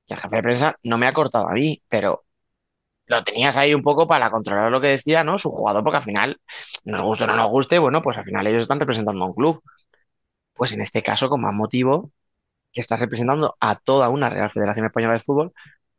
Y 0.07 0.15
el 0.15 0.21
jefe 0.21 0.37
de 0.37 0.43
prensa 0.43 0.77
no 0.85 0.99
me 0.99 1.07
ha 1.07 1.13
cortado 1.13 1.49
a 1.49 1.53
mí, 1.53 1.83
pero 1.89 2.25
lo 3.07 3.25
tenías 3.25 3.57
ahí 3.57 3.75
un 3.75 3.83
poco 3.83 4.09
para 4.09 4.31
controlar 4.31 4.73
lo 4.73 4.81
que 4.81 4.89
decía, 4.89 5.25
¿no? 5.25 5.39
Su 5.39 5.51
jugador, 5.51 5.85
porque 5.85 5.99
al 5.99 6.05
final, 6.05 6.41
nos 6.85 7.03
guste 7.03 7.25
o 7.25 7.27
no 7.29 7.37
nos 7.37 7.51
guste, 7.51 7.79
bueno, 7.79 8.03
pues 8.03 8.19
al 8.19 8.25
final 8.25 8.47
ellos 8.47 8.63
están 8.63 8.81
representando 8.81 9.25
a 9.25 9.29
un 9.29 9.35
club. 9.35 9.63
Pues 10.55 10.73
en 10.73 10.83
este 10.83 11.03
caso, 11.03 11.29
con 11.29 11.41
más 11.43 11.55
motivo, 11.55 12.13
que 12.73 12.81
estás 12.83 13.01
representando 13.01 13.57
a 13.61 13.77
toda 13.77 14.09
una 14.11 14.31
Real 14.31 14.51
Federación 14.51 14.87
Española 14.87 15.15
de 15.15 15.21
Fútbol, 15.21 15.53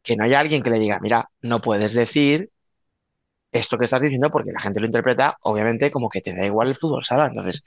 que 0.04 0.16
no 0.16 0.26
haya 0.26 0.40
alguien 0.40 0.64
que 0.64 0.72
le 0.72 0.80
diga, 0.80 1.00
mira, 1.02 1.30
no 1.42 1.62
puedes 1.62 1.94
decir 1.94 2.52
esto 3.52 3.78
que 3.78 3.86
estás 3.86 4.02
diciendo 4.02 4.30
porque 4.32 4.52
la 4.52 4.62
gente 4.62 4.80
lo 4.80 4.86
interpreta, 4.86 5.38
obviamente, 5.42 5.92
como 5.92 6.10
que 6.10 6.22
te 6.22 6.36
da 6.36 6.46
igual 6.46 6.70
el 6.70 6.78
fútbol 6.78 7.06
sala. 7.06 7.28
Entonces, 7.28 7.64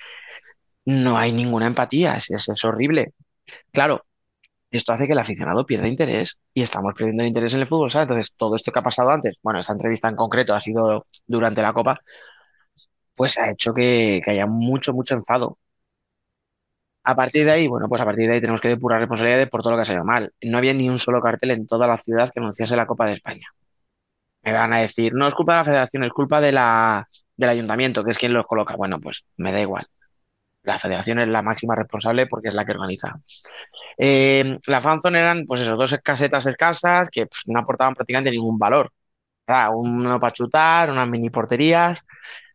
no 0.85 1.17
hay 1.19 1.33
ninguna 1.33 1.67
empatía, 1.67 2.17
es, 2.17 2.31
es, 2.31 2.65
horrible. 2.65 3.12
Claro, 3.73 4.05
esto 4.71 4.93
hace 4.93 5.07
que 5.07 5.12
el 5.15 5.19
aficionado 5.21 5.67
pierda 5.67 5.89
interés 5.89 6.39
y 6.55 6.62
estamos 6.62 6.95
perdiendo 6.95 7.25
interés 7.25 7.55
en 7.55 7.61
el 7.61 7.67
fútbol 7.69 7.93
sala. 7.93 8.05
Entonces, 8.05 8.33
todo 8.37 8.57
esto 8.57 8.73
que 8.73 8.79
ha 8.81 8.83
pasado 8.83 9.11
antes, 9.11 9.37
bueno, 9.43 9.61
esta 9.61 9.73
entrevista 9.75 10.09
en 10.09 10.17
concreto 10.17 10.55
ha 10.55 10.61
sido 10.61 11.07
durante 11.27 11.62
la 11.62 11.73
Copa, 11.73 12.01
pues 13.15 13.39
ha 13.39 13.51
hecho 13.51 13.73
que 13.75 14.21
haya 14.27 14.47
mucho, 14.47 14.93
mucho 14.93 15.15
enfado. 15.15 15.59
A 17.05 17.15
partir 17.17 17.45
de 17.45 17.53
ahí, 17.53 17.67
bueno, 17.69 17.89
pues 17.89 18.01
a 18.01 18.05
partir 18.05 18.29
de 18.29 18.35
ahí 18.35 18.41
tenemos 18.41 18.61
que 18.61 18.69
depurar 18.69 19.01
responsabilidades 19.01 19.49
por 19.49 19.62
todo 19.62 19.73
lo 19.73 19.79
que 19.79 19.83
ha 19.83 19.87
salido 19.87 20.05
mal. 20.05 20.33
No 20.43 20.59
había 20.59 20.75
ni 20.75 20.89
un 20.89 20.99
solo 20.99 21.21
cartel 21.21 21.51
en 21.51 21.67
toda 21.67 21.87
la 21.87 21.97
ciudad 21.97 22.31
que 22.33 22.41
anunciase 22.41 22.77
la 22.77 22.87
Copa 22.87 23.07
de 23.07 23.15
España. 23.15 23.47
Me 24.43 24.53
van 24.53 24.73
a 24.73 24.81
decir, 24.81 25.15
no 25.15 25.29
es 25.29 25.35
culpa 25.35 25.55
de 25.55 25.59
la 25.59 25.65
federación, 25.65 26.05
es 26.05 26.13
culpa 26.13 26.41
de 26.41 26.53
la, 26.53 27.09
del 27.37 27.51
ayuntamiento, 27.51 28.05
que 28.05 28.13
es 28.13 28.19
quien 28.19 28.33
los 28.33 28.47
coloca. 28.47 28.77
Bueno, 28.77 29.01
pues 29.01 29.25
me 29.37 29.53
da 29.53 29.61
igual. 29.61 29.87
La 30.65 30.79
federación 30.79 31.19
es 31.21 31.29
la 31.29 31.43
máxima 31.43 31.75
responsable 31.75 32.27
porque 32.27 32.49
es 32.49 32.55
la 32.55 32.65
que 32.65 32.73
organiza. 32.73 33.21
Eh, 33.99 34.59
la 34.67 34.81
fanzone 34.81 35.21
eran, 35.21 35.45
pues 35.47 35.61
eso, 35.63 35.77
dos 35.77 35.97
casetas 36.03 36.47
escasas 36.47 37.09
que 37.11 37.27
pues, 37.27 37.43
no 37.47 37.61
aportaban 37.61 37.95
prácticamente 37.95 38.31
ningún 38.31 38.59
valor. 38.59 38.93
Uno 39.73 40.21
para 40.21 40.33
chutar, 40.33 40.91
unas 40.91 41.09
mini 41.09 41.31
porterías, 41.31 42.05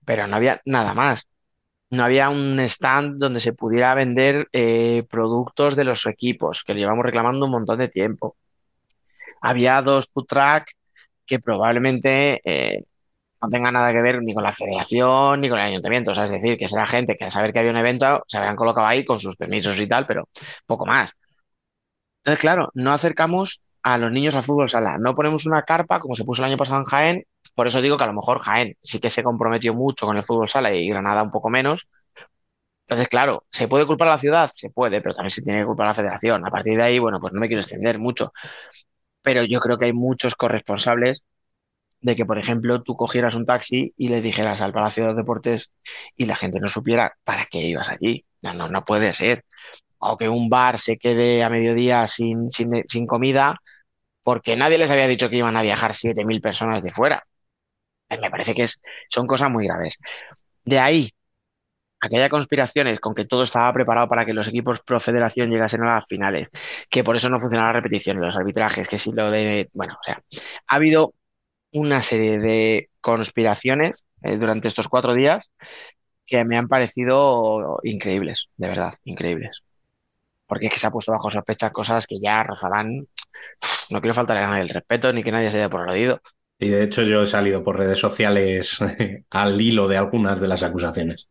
pero 0.06 0.27
no 0.27 0.36
había 0.36 0.62
nada 0.65 0.94
más. 0.94 1.27
No 1.89 2.03
había 2.03 2.29
un 2.29 2.60
stand 2.60 3.17
donde 3.20 3.39
se 3.39 3.53
pudiera 3.53 3.94
vender 3.96 4.48
eh, 4.51 5.06
productos 5.10 5.75
de 5.75 5.86
los 5.86 6.06
equipos, 6.08 6.63
que 6.63 6.74
lo 6.74 6.79
llevamos 6.79 7.06
reclamando 7.06 7.46
un 7.46 7.51
montón 7.51 7.79
de 7.79 7.88
tiempo. 7.88 8.36
Había 9.41 9.82
dos 9.82 10.10
food 10.13 10.27
que 11.27 11.39
probablemente 11.39 12.41
eh, 12.46 12.86
no 13.41 13.50
tenga 13.50 13.72
nada 13.72 13.91
que 13.93 14.01
ver 14.01 14.22
ni 14.24 14.34
con 14.34 14.43
la 14.43 14.53
federación 14.53 15.41
ni 15.41 15.50
con 15.50 15.60
el 15.60 15.67
ayuntamiento. 15.67 16.12
Es 16.13 16.31
decir, 16.31 16.57
que 16.57 16.67
será 16.69 16.88
gente 16.88 17.17
que 17.17 17.25
al 17.25 17.31
saber 17.34 17.53
que 17.53 17.60
había 17.60 17.72
un 17.72 17.77
evento 17.77 18.24
se 18.27 18.38
habrían 18.38 18.55
colocado 18.57 18.88
ahí 18.88 19.05
con 19.05 19.19
sus 19.19 19.36
permisos 19.38 19.79
y 19.79 19.88
tal, 19.88 20.07
pero 20.07 20.29
poco 20.67 20.86
más. 20.86 21.13
Entonces, 22.24 22.39
claro, 22.41 22.69
no 22.74 22.91
acercamos 22.91 23.62
a 23.84 23.98
los 23.98 24.12
niños 24.12 24.36
al 24.36 24.43
fútbol 24.43 24.69
sala. 24.69 24.98
No 24.98 25.15
ponemos 25.15 25.46
una 25.46 25.63
carpa 25.63 26.00
como 26.00 26.15
se 26.15 26.25
puso 26.25 26.41
el 26.41 26.48
año 26.50 26.57
pasado 26.57 26.79
en 26.81 26.86
Jaén. 26.86 27.24
Por 27.55 27.67
eso 27.67 27.81
digo 27.81 27.98
que 27.98 28.03
a 28.03 28.07
lo 28.07 28.13
mejor 28.13 28.39
Jaén 28.39 28.75
sí 28.81 29.00
que 29.00 29.10
se 29.10 29.24
comprometió 29.24 29.74
mucho 29.74 30.05
con 30.05 30.17
el 30.17 30.25
fútbol 30.25 30.50
sala 30.50 30.74
y 30.74 30.89
Granada 30.89 31.24
un 31.24 31.31
poco 31.31 31.50
menos. 31.50 31.88
Entonces, 32.88 33.10
claro, 33.10 33.46
¿se 33.51 33.67
puede 33.67 33.86
culpar 33.86 34.07
a 34.07 34.12
la 34.12 34.17
ciudad? 34.19 34.50
Se 34.55 34.69
puede, 34.69 35.01
pero 35.01 35.13
también 35.15 35.31
se 35.31 35.41
tiene 35.41 35.60
que 35.60 35.65
culpar 35.65 35.88
a 35.88 35.89
la 35.89 35.96
federación. 35.96 36.46
A 36.48 36.51
partir 36.51 36.77
de 36.77 36.84
ahí, 36.84 37.00
bueno, 37.00 37.19
pues 37.19 37.34
no 37.34 37.39
me 37.41 37.48
quiero 37.48 37.62
extender 37.62 38.00
mucho. 38.00 38.31
Pero 39.27 39.43
yo 39.43 39.60
creo 39.60 39.77
que 39.77 39.86
hay 39.88 39.93
muchos 39.93 40.36
corresponsables 40.36 41.24
de 42.01 42.15
que, 42.15 42.25
por 42.25 42.39
ejemplo, 42.39 42.84
tú 42.84 42.96
cogieras 42.96 43.36
un 43.36 43.46
taxi 43.46 43.93
y 43.98 44.10
le 44.10 44.22
dijeras 44.22 44.62
al 44.62 44.74
Palacio 44.74 45.03
de 45.03 45.10
los 45.10 45.17
Deportes 45.17 45.72
y 46.17 46.25
la 46.27 46.36
gente 46.38 46.60
no 46.62 46.69
supiera 46.69 47.13
para 47.25 47.46
qué 47.46 47.60
ibas 47.62 47.89
allí. 47.89 48.25
No, 48.41 48.53
no, 48.53 48.69
no 48.69 48.86
puede 48.86 49.13
ser. 49.13 49.46
O 50.00 50.17
que 50.17 50.29
un 50.29 50.50
bar 50.50 50.79
se 50.79 50.98
quede 50.98 51.43
a 51.43 51.50
mediodía 51.50 52.07
sin, 52.07 52.51
sin, 52.51 52.72
sin 52.89 53.07
comida 53.07 53.57
porque 54.24 54.55
nadie 54.57 54.77
les 54.79 54.91
había 54.91 55.07
dicho 55.07 55.29
que 55.29 55.38
iban 55.38 55.57
a 55.57 55.63
viajar 55.63 55.96
7.000 55.96 56.41
personas 56.41 56.84
de 56.84 56.91
fuera. 56.93 57.25
Me 58.10 58.31
parece 58.31 58.55
que 58.55 58.63
es, 58.63 58.81
son 59.10 59.27
cosas 59.27 59.51
muy 59.51 59.67
graves. 59.67 59.98
De 60.65 60.79
ahí 60.79 61.12
a 62.00 62.10
que 62.10 62.18
haya 62.18 62.30
conspiraciones 62.30 63.00
con 63.00 63.16
que 63.16 63.25
todo 63.25 63.44
estaba 63.44 63.74
preparado 63.74 64.08
para 64.08 64.25
que 64.25 64.34
los 64.34 64.48
equipos 64.48 64.82
pro 64.82 65.00
federación 65.00 65.50
llegasen 65.50 65.84
a 65.84 65.96
las 65.96 66.06
finales, 66.08 66.50
que 66.89 67.04
por 67.04 67.16
eso 67.16 67.30
no 67.30 67.39
funcionaba 67.39 67.70
la 67.70 67.80
repetición, 67.80 68.22
los 68.22 68.38
arbitrajes, 68.38 68.88
que 68.88 69.00
si 69.00 69.12
lo 69.12 69.32
de. 69.32 69.70
Bueno, 69.74 69.96
o 70.00 70.04
sea, 70.04 70.22
ha 70.68 70.75
habido 70.75 71.13
una 71.72 72.01
serie 72.01 72.39
de 72.39 72.89
conspiraciones 73.01 74.06
eh, 74.24 74.38
durante 74.38 74.68
estos 74.68 74.88
cuatro 74.88 75.13
días 75.13 75.50
que 76.25 76.44
me 76.46 76.58
han 76.58 76.68
parecido 76.68 77.80
increíbles, 77.84 78.50
de 78.58 78.68
verdad, 78.68 78.94
increíbles. 79.06 79.62
Porque 80.46 80.68
es 80.68 80.74
que 80.74 80.80
se 80.80 80.88
ha 80.88 80.92
puesto 80.92 81.12
bajo 81.12 81.32
sospecha 81.32 81.72
cosas 81.72 82.06
que 82.08 82.20
ya 82.20 82.44
rozarán. 82.44 83.08
No 83.89 84.01
quiero 84.01 84.13
faltar 84.13 84.38
a 84.38 84.48
nadie 84.48 84.63
el 84.63 84.70
respeto 84.70 85.12
ni 85.12 85.24
que 85.24 85.32
nadie 85.32 85.51
se 85.51 85.58
dé 85.58 85.70
por 85.70 85.89
oído. 85.89 86.22
Y 86.60 86.70
de 86.70 86.84
hecho 86.84 87.04
yo 87.04 87.24
he 87.24 87.27
salido 87.27 87.63
por 87.63 87.77
redes 87.77 88.00
sociales 88.00 88.80
al 89.30 89.62
hilo 89.62 89.88
de 89.88 89.98
algunas 89.98 90.39
de 90.39 90.48
las 90.48 90.63
acusaciones. 90.63 91.27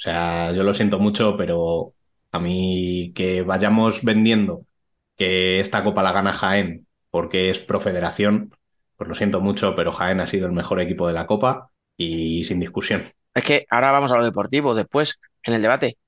O 0.00 0.02
sea, 0.02 0.50
yo 0.52 0.62
lo 0.62 0.72
siento 0.72 0.98
mucho, 0.98 1.36
pero 1.36 1.92
a 2.32 2.40
mí 2.40 3.12
que 3.14 3.42
vayamos 3.42 4.02
vendiendo 4.02 4.64
que 5.14 5.60
esta 5.60 5.84
copa 5.84 6.02
la 6.02 6.12
gana 6.12 6.32
Jaén 6.32 6.86
porque 7.10 7.50
es 7.50 7.60
pro 7.60 7.80
federación, 7.80 8.56
pues 8.96 9.08
lo 9.08 9.14
siento 9.14 9.42
mucho, 9.42 9.76
pero 9.76 9.92
Jaén 9.92 10.20
ha 10.20 10.26
sido 10.26 10.46
el 10.46 10.52
mejor 10.52 10.80
equipo 10.80 11.06
de 11.06 11.12
la 11.12 11.26
Copa 11.26 11.70
y 11.98 12.44
sin 12.44 12.60
discusión. 12.60 13.12
Es 13.34 13.44
que 13.44 13.66
ahora 13.68 13.92
vamos 13.92 14.10
a 14.10 14.16
lo 14.16 14.24
deportivo 14.24 14.74
después, 14.74 15.20
en 15.42 15.52
el 15.52 15.60
debate. 15.60 15.98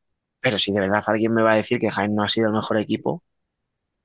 Pero 0.41 0.59
si 0.59 0.73
de 0.73 0.81
verdad 0.81 1.05
alguien 1.07 1.35
me 1.35 1.43
va 1.43 1.53
a 1.53 1.57
decir 1.57 1.79
que 1.79 1.91
Jaén 1.91 2.15
no 2.15 2.23
ha 2.23 2.31
sido 2.31 2.47
el 2.47 2.55
mejor 2.55 2.79
equipo 2.79 3.23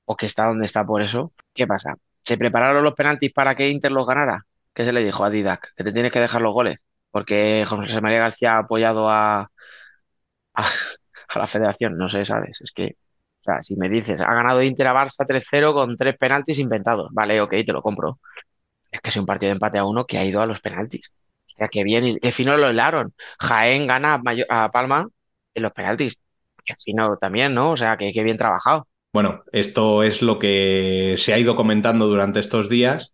o 0.03 0.17
que 0.17 0.25
está 0.25 0.47
donde 0.47 0.65
está 0.65 0.85
por 0.85 1.01
eso, 1.01 1.31
¿qué 1.53 1.65
pasa? 1.65 1.95
¿Se 2.25 2.37
prepararon 2.37 2.83
los 2.83 2.93
penaltis 2.93 3.31
para 3.31 3.55
que 3.55 3.69
Inter 3.69 3.93
los 3.93 4.05
ganara? 4.05 4.45
¿Qué 4.73 4.83
se 4.83 4.91
le 4.91 5.01
dijo 5.01 5.23
a 5.23 5.29
Didac? 5.29 5.73
Que 5.77 5.85
te 5.85 5.93
tienes 5.93 6.11
que 6.11 6.19
dejar 6.19 6.41
los 6.41 6.53
goles. 6.53 6.79
Porque 7.09 7.63
José 7.65 8.01
María 8.01 8.19
García 8.19 8.55
ha 8.55 8.59
apoyado 8.59 9.09
a, 9.09 9.49
a, 10.57 10.63
a 11.29 11.39
la 11.39 11.47
federación. 11.47 11.97
No 11.97 12.09
sé, 12.09 12.25
¿sabes? 12.25 12.59
Es 12.61 12.71
que, 12.71 12.95
o 13.41 13.43
sea, 13.43 13.63
si 13.63 13.75
me 13.75 13.89
dices, 13.89 14.19
ha 14.19 14.33
ganado 14.33 14.61
Inter 14.61 14.87
a 14.87 14.93
Barça 14.93 15.25
3-0 15.25 15.73
con 15.73 15.97
tres 15.97 16.17
penaltis 16.17 16.59
inventados. 16.59 17.09
Vale, 17.11 17.39
ok, 17.41 17.51
te 17.65 17.73
lo 17.73 17.81
compro 17.81 18.19
es 18.91 19.01
que 19.01 19.09
es 19.09 19.17
un 19.17 19.25
partido 19.25 19.49
de 19.49 19.53
empate 19.53 19.77
a 19.77 19.85
uno 19.85 20.05
que 20.05 20.17
ha 20.17 20.25
ido 20.25 20.41
a 20.41 20.45
los 20.45 20.59
penaltis. 20.59 21.11
O 21.47 21.57
sea, 21.57 21.67
que 21.67 21.83
bien, 21.83 22.17
que 22.19 22.31
fino 22.31 22.57
lo 22.57 22.67
helaron. 22.67 23.13
Jaén 23.39 23.87
gana 23.87 24.21
a, 24.49 24.71
Palma 24.71 25.07
en 25.53 25.63
los 25.63 25.71
penaltis. 25.71 26.19
Que 26.63 26.75
fino 26.83 27.17
también, 27.17 27.53
¿no? 27.53 27.71
O 27.71 27.77
sea, 27.77 27.97
que, 27.97 28.11
que 28.11 28.23
bien 28.23 28.37
trabajado. 28.37 28.87
Bueno, 29.13 29.43
esto 29.51 30.03
es 30.03 30.21
lo 30.21 30.37
que 30.37 31.15
se 31.17 31.33
ha 31.33 31.39
ido 31.39 31.55
comentando 31.55 32.07
durante 32.07 32.39
estos 32.39 32.69
días, 32.69 33.13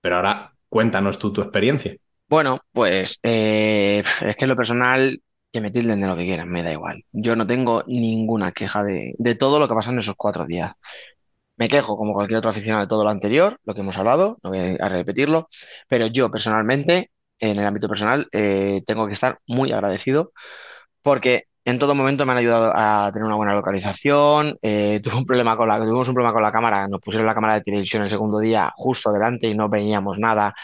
pero 0.00 0.16
ahora 0.16 0.54
cuéntanos 0.68 1.18
tú 1.18 1.32
tu 1.32 1.42
experiencia. 1.42 1.96
Bueno, 2.28 2.60
pues 2.72 3.18
eh, 3.22 4.02
es 4.22 4.36
que 4.36 4.44
en 4.44 4.48
lo 4.48 4.56
personal, 4.56 5.20
que 5.52 5.60
me 5.60 5.70
tilden 5.70 6.00
de 6.00 6.06
lo 6.08 6.16
que 6.16 6.24
quieran, 6.24 6.48
me 6.50 6.62
da 6.62 6.72
igual. 6.72 7.04
Yo 7.12 7.36
no 7.36 7.46
tengo 7.46 7.84
ninguna 7.86 8.52
queja 8.52 8.82
de, 8.84 9.14
de 9.18 9.34
todo 9.34 9.58
lo 9.58 9.68
que 9.68 9.74
pasó 9.74 9.90
en 9.90 9.98
esos 9.98 10.16
cuatro 10.16 10.46
días. 10.46 10.72
Me 11.56 11.68
quejo 11.68 11.96
como 11.96 12.14
cualquier 12.14 12.38
otro 12.38 12.50
aficionado 12.50 12.84
de 12.84 12.88
todo 12.88 13.04
lo 13.04 13.10
anterior, 13.10 13.60
lo 13.64 13.74
que 13.74 13.80
hemos 13.82 13.96
hablado, 13.98 14.38
no 14.42 14.50
voy 14.50 14.76
a 14.80 14.88
repetirlo, 14.88 15.48
pero 15.88 16.06
yo 16.06 16.30
personalmente, 16.30 17.12
en 17.38 17.58
el 17.58 17.66
ámbito 17.66 17.88
personal, 17.88 18.28
eh, 18.32 18.82
tengo 18.86 19.06
que 19.06 19.12
estar 19.12 19.38
muy 19.46 19.72
agradecido 19.72 20.32
porque 21.02 21.46
en 21.64 21.78
todo 21.78 21.94
momento 21.94 22.26
me 22.26 22.32
han 22.32 22.38
ayudado 22.38 22.72
a 22.74 23.10
tener 23.12 23.26
una 23.26 23.36
buena 23.36 23.54
localización. 23.54 24.58
Eh, 24.62 25.00
un 25.16 25.24
problema 25.26 25.56
con 25.56 25.68
la, 25.68 25.78
tuvimos 25.78 26.08
un 26.08 26.14
problema 26.14 26.32
con 26.32 26.42
la 26.42 26.52
cámara, 26.52 26.88
nos 26.88 27.00
pusieron 27.00 27.26
la 27.26 27.34
cámara 27.34 27.54
de 27.54 27.62
televisión 27.62 28.02
el 28.02 28.10
segundo 28.10 28.38
día 28.38 28.72
justo 28.76 29.12
delante 29.12 29.48
y 29.48 29.54
no 29.54 29.68
veíamos 29.68 30.18
nada 30.18 30.54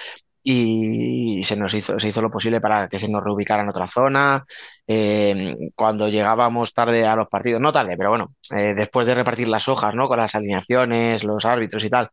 y 0.43 1.43
se 1.45 1.57
nos 1.57 1.75
hizo, 1.75 1.99
se 2.01 2.09
hizo 2.09 2.23
lo 2.23 2.31
posible 2.31 2.61
para 2.61 2.89
que 2.89 2.99
se 2.99 3.09
nos 3.09 3.23
reubicara 3.23 3.63
en 3.63 3.69
otra 3.69 3.87
zona. 3.87 4.45
Eh, 4.91 5.55
cuando 5.75 6.09
llegábamos 6.09 6.73
tarde 6.73 7.07
a 7.07 7.15
los 7.15 7.29
partidos, 7.29 7.61
no 7.61 7.73
tarde, 7.73 7.95
pero 7.99 8.09
bueno, 8.11 8.35
eh, 8.57 8.75
después 8.75 9.07
de 9.07 9.15
repartir 9.15 9.47
las 9.49 9.69
hojas, 9.69 9.95
¿no? 9.95 10.09
Con 10.09 10.19
las 10.19 10.35
alineaciones, 10.35 11.25
los 11.25 11.45
árbitros 11.45 11.85
y 11.85 11.91
tal, 11.91 12.11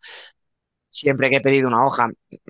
siempre 0.89 1.29
que 1.29 1.38
he 1.38 1.41
pedido 1.41 1.67
una 1.70 1.86
hoja, 1.86 2.10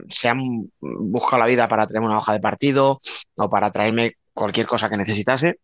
se 0.10 0.30
han 0.30 0.70
buscado 0.80 1.40
la 1.40 1.48
vida 1.48 1.68
para 1.68 1.88
traerme 1.88 2.08
una 2.08 2.20
hoja 2.20 2.34
de 2.34 2.40
partido 2.42 3.02
o 3.36 3.50
para 3.50 3.72
traerme 3.72 4.14
cualquier 4.34 4.68
cosa 4.68 4.90
que 4.90 4.98
necesitase. 4.98 5.56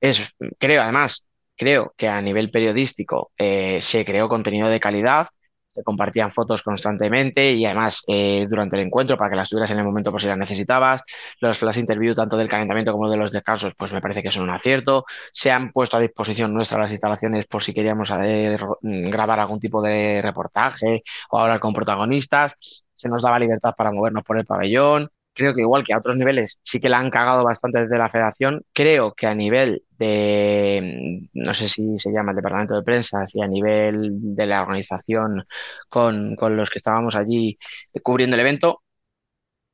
Es, 0.00 0.34
creo, 0.58 0.82
además, 0.82 1.24
creo 1.56 1.94
que 1.96 2.08
a 2.08 2.20
nivel 2.20 2.50
periodístico 2.50 3.32
eh, 3.38 3.80
se 3.80 4.04
creó 4.04 4.28
contenido 4.28 4.68
de 4.68 4.80
calidad 4.80 5.28
se 5.74 5.82
compartían 5.82 6.30
fotos 6.30 6.62
constantemente 6.62 7.52
y 7.52 7.64
además 7.66 8.02
eh, 8.06 8.46
durante 8.48 8.76
el 8.76 8.86
encuentro 8.86 9.16
para 9.18 9.30
que 9.30 9.36
las 9.36 9.48
tuvieras 9.48 9.70
en 9.72 9.78
el 9.78 9.84
momento 9.84 10.12
por 10.12 10.20
si 10.20 10.28
las 10.28 10.38
necesitabas. 10.38 11.02
Los 11.40 11.58
flash 11.58 11.78
interview 11.78 12.14
tanto 12.14 12.36
del 12.36 12.48
calentamiento 12.48 12.92
como 12.92 13.10
de 13.10 13.16
los 13.16 13.32
descansos 13.32 13.74
pues 13.76 13.92
me 13.92 14.00
parece 14.00 14.22
que 14.22 14.30
son 14.30 14.44
un 14.44 14.50
acierto. 14.50 15.04
Se 15.32 15.50
han 15.50 15.72
puesto 15.72 15.96
a 15.96 16.00
disposición 16.00 16.54
nuestras 16.54 16.80
las 16.80 16.92
instalaciones 16.92 17.46
por 17.46 17.62
si 17.62 17.74
queríamos 17.74 18.10
hacer, 18.10 18.64
mm, 18.82 19.10
grabar 19.10 19.40
algún 19.40 19.60
tipo 19.60 19.82
de 19.82 20.22
reportaje 20.22 21.02
o 21.30 21.40
hablar 21.40 21.60
con 21.60 21.74
protagonistas. 21.74 22.52
Se 22.94 23.08
nos 23.08 23.22
daba 23.22 23.38
libertad 23.38 23.74
para 23.76 23.90
movernos 23.92 24.24
por 24.24 24.38
el 24.38 24.46
pabellón 24.46 25.10
creo 25.34 25.54
que 25.54 25.62
igual 25.62 25.84
que 25.84 25.92
a 25.92 25.98
otros 25.98 26.16
niveles 26.16 26.58
sí 26.62 26.80
que 26.80 26.88
la 26.88 26.98
han 26.98 27.10
cagado 27.10 27.44
bastante 27.44 27.80
desde 27.80 27.98
la 27.98 28.08
federación. 28.08 28.62
Creo 28.72 29.14
que 29.14 29.26
a 29.26 29.34
nivel 29.34 29.83
de, 29.98 31.28
no 31.34 31.54
sé 31.54 31.68
si 31.68 31.98
se 31.98 32.12
llama 32.12 32.32
el 32.32 32.36
departamento 32.36 32.74
de 32.74 32.82
prensa, 32.82 33.24
y 33.32 33.42
a 33.42 33.46
nivel 33.48 34.10
de 34.34 34.46
la 34.46 34.62
organización 34.62 35.44
con, 35.88 36.36
con 36.36 36.56
los 36.56 36.70
que 36.70 36.78
estábamos 36.78 37.16
allí 37.16 37.58
cubriendo 38.02 38.36
el 38.36 38.40
evento, 38.40 38.82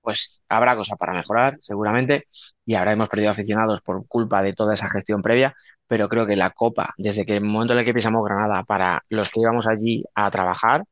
pues 0.00 0.42
habrá 0.48 0.76
cosas 0.76 0.98
para 0.98 1.12
mejorar, 1.12 1.58
seguramente, 1.62 2.26
y 2.64 2.74
ahora 2.74 2.92
hemos 2.92 3.08
perdido 3.08 3.30
aficionados 3.30 3.82
por 3.82 4.06
culpa 4.06 4.42
de 4.42 4.54
toda 4.54 4.74
esa 4.74 4.88
gestión 4.90 5.22
previa, 5.22 5.54
pero 5.86 6.08
creo 6.08 6.26
que 6.26 6.36
la 6.36 6.50
Copa, 6.50 6.94
desde 6.96 7.26
que 7.26 7.34
el 7.34 7.42
momento 7.42 7.74
en 7.74 7.80
el 7.80 7.84
que 7.84 7.94
pisamos 7.94 8.24
Granada, 8.24 8.62
para 8.64 9.04
los 9.10 9.28
que 9.30 9.40
íbamos 9.40 9.66
allí 9.66 10.04
a 10.14 10.30
trabajar, 10.30 10.84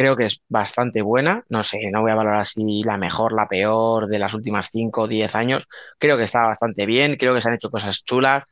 creo 0.00 0.16
que 0.16 0.24
es 0.24 0.40
bastante 0.48 1.02
buena. 1.02 1.44
No 1.50 1.62
sé, 1.62 1.90
no 1.92 2.00
voy 2.00 2.10
a 2.10 2.14
valorar 2.14 2.46
si 2.46 2.82
la 2.84 2.96
mejor, 2.96 3.34
la 3.34 3.46
peor 3.46 4.06
de 4.06 4.18
las 4.18 4.32
últimas 4.32 4.70
5 4.70 5.02
o 5.02 5.06
10 5.06 5.34
años. 5.34 5.64
Creo 5.98 6.16
que 6.16 6.24
está 6.24 6.40
bastante 6.46 6.86
bien, 6.86 7.16
creo 7.16 7.34
que 7.34 7.42
se 7.42 7.50
han 7.50 7.56
hecho 7.56 7.70
cosas 7.70 8.02
chulas. 8.02 8.44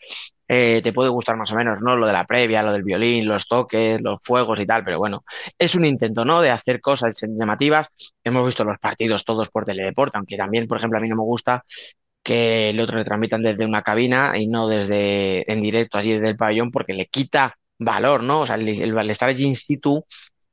Eh, 0.47 0.83
te 0.83 0.93
puede 0.93 1.09
gustar 1.09 1.39
más 1.39 1.51
o 1.51 1.57
menos, 1.57 1.81
¿no? 1.81 1.97
Lo 1.97 2.07
de 2.07 2.13
la 2.13 2.27
previa, 2.27 2.63
lo 2.63 2.71
del 2.75 2.83
violín, 2.83 3.27
los 3.27 3.49
toques, 3.49 3.99
los 4.03 4.23
fuegos 4.23 4.61
y 4.61 4.67
tal, 4.67 4.85
pero 4.85 4.99
bueno, 4.99 5.25
es 5.59 5.75
un 5.75 5.87
intento, 5.87 6.23
¿no? 6.27 6.43
De 6.43 6.51
hacer 6.51 6.83
cosas 6.83 7.17
llamativas. 7.23 7.89
Hemos 8.23 8.45
visto 8.45 8.63
los 8.65 8.79
partidos 8.79 9.25
todos 9.25 9.49
por 9.49 9.65
teledeporte, 9.65 10.19
aunque 10.19 10.37
también, 10.37 10.69
por 10.69 10.77
ejemplo, 10.77 10.99
a 10.99 11.01
mí 11.01 11.09
no 11.09 11.17
me 11.17 11.23
gusta 11.23 11.65
que 12.23 12.71
el 12.71 12.81
otro 12.81 12.99
le 12.99 13.07
transmitan 13.07 13.43
desde 13.43 13.65
una 13.65 13.83
cabina 13.83 14.37
y 14.37 14.49
no 14.49 14.69
desde 14.69 15.51
en 15.51 15.63
directo 15.63 15.97
allí 15.97 16.13
desde 16.13 16.29
el 16.31 16.37
pabellón 16.37 16.71
porque 16.71 16.93
le 16.93 17.07
quita 17.07 17.57
valor, 17.79 18.23
¿no? 18.23 18.43
O 18.43 18.47
sea, 18.47 18.57
el, 18.57 18.69
el 18.69 19.11
estar 19.11 19.31
allí 19.31 19.47
in 19.47 19.57
situ 19.57 20.05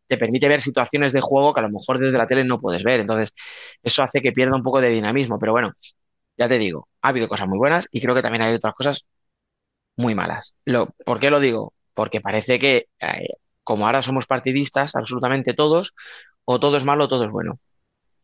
te 0.08 0.18
permite 0.18 0.48
ver 0.50 0.62
situaciones 0.62 1.14
de 1.14 1.22
juego 1.22 1.54
que 1.54 1.60
a 1.62 1.64
lo 1.64 1.70
mejor 1.70 2.00
desde 2.00 2.18
la 2.18 2.28
tele 2.28 2.44
no 2.44 2.60
puedes 2.60 2.84
ver. 2.84 3.02
Entonces, 3.02 3.32
eso 3.84 4.04
hace 4.04 4.22
que 4.22 4.32
pierda 4.34 4.56
un 4.56 4.64
poco 4.64 4.82
de 4.82 4.90
dinamismo. 4.90 5.40
Pero 5.40 5.52
bueno, 5.54 5.74
ya 6.38 6.48
te 6.50 6.58
digo, 6.60 6.90
ha 7.02 7.10
habido 7.10 7.28
cosas 7.28 7.48
muy 7.48 7.58
buenas 7.58 7.88
y 7.92 8.02
creo 8.02 8.16
que 8.16 8.22
también 8.22 8.44
hay 8.44 8.54
otras 8.56 8.76
cosas 8.76 9.06
muy 9.98 10.16
malas. 10.16 10.54
Lo, 10.66 10.88
¿Por 11.06 11.20
qué 11.20 11.30
lo 11.30 11.40
digo? 11.40 11.74
Porque 11.94 12.22
parece 12.22 12.60
que, 12.60 12.88
eh, 13.00 13.28
como 13.64 13.86
ahora 13.86 14.02
somos 14.02 14.26
partidistas, 14.28 14.96
absolutamente 14.96 15.54
todos, 15.54 15.94
o 16.46 16.60
todo 16.60 16.78
es 16.78 16.84
malo 16.84 17.06
o 17.06 17.08
todo 17.10 17.26
es 17.26 17.32
bueno. 17.32 17.60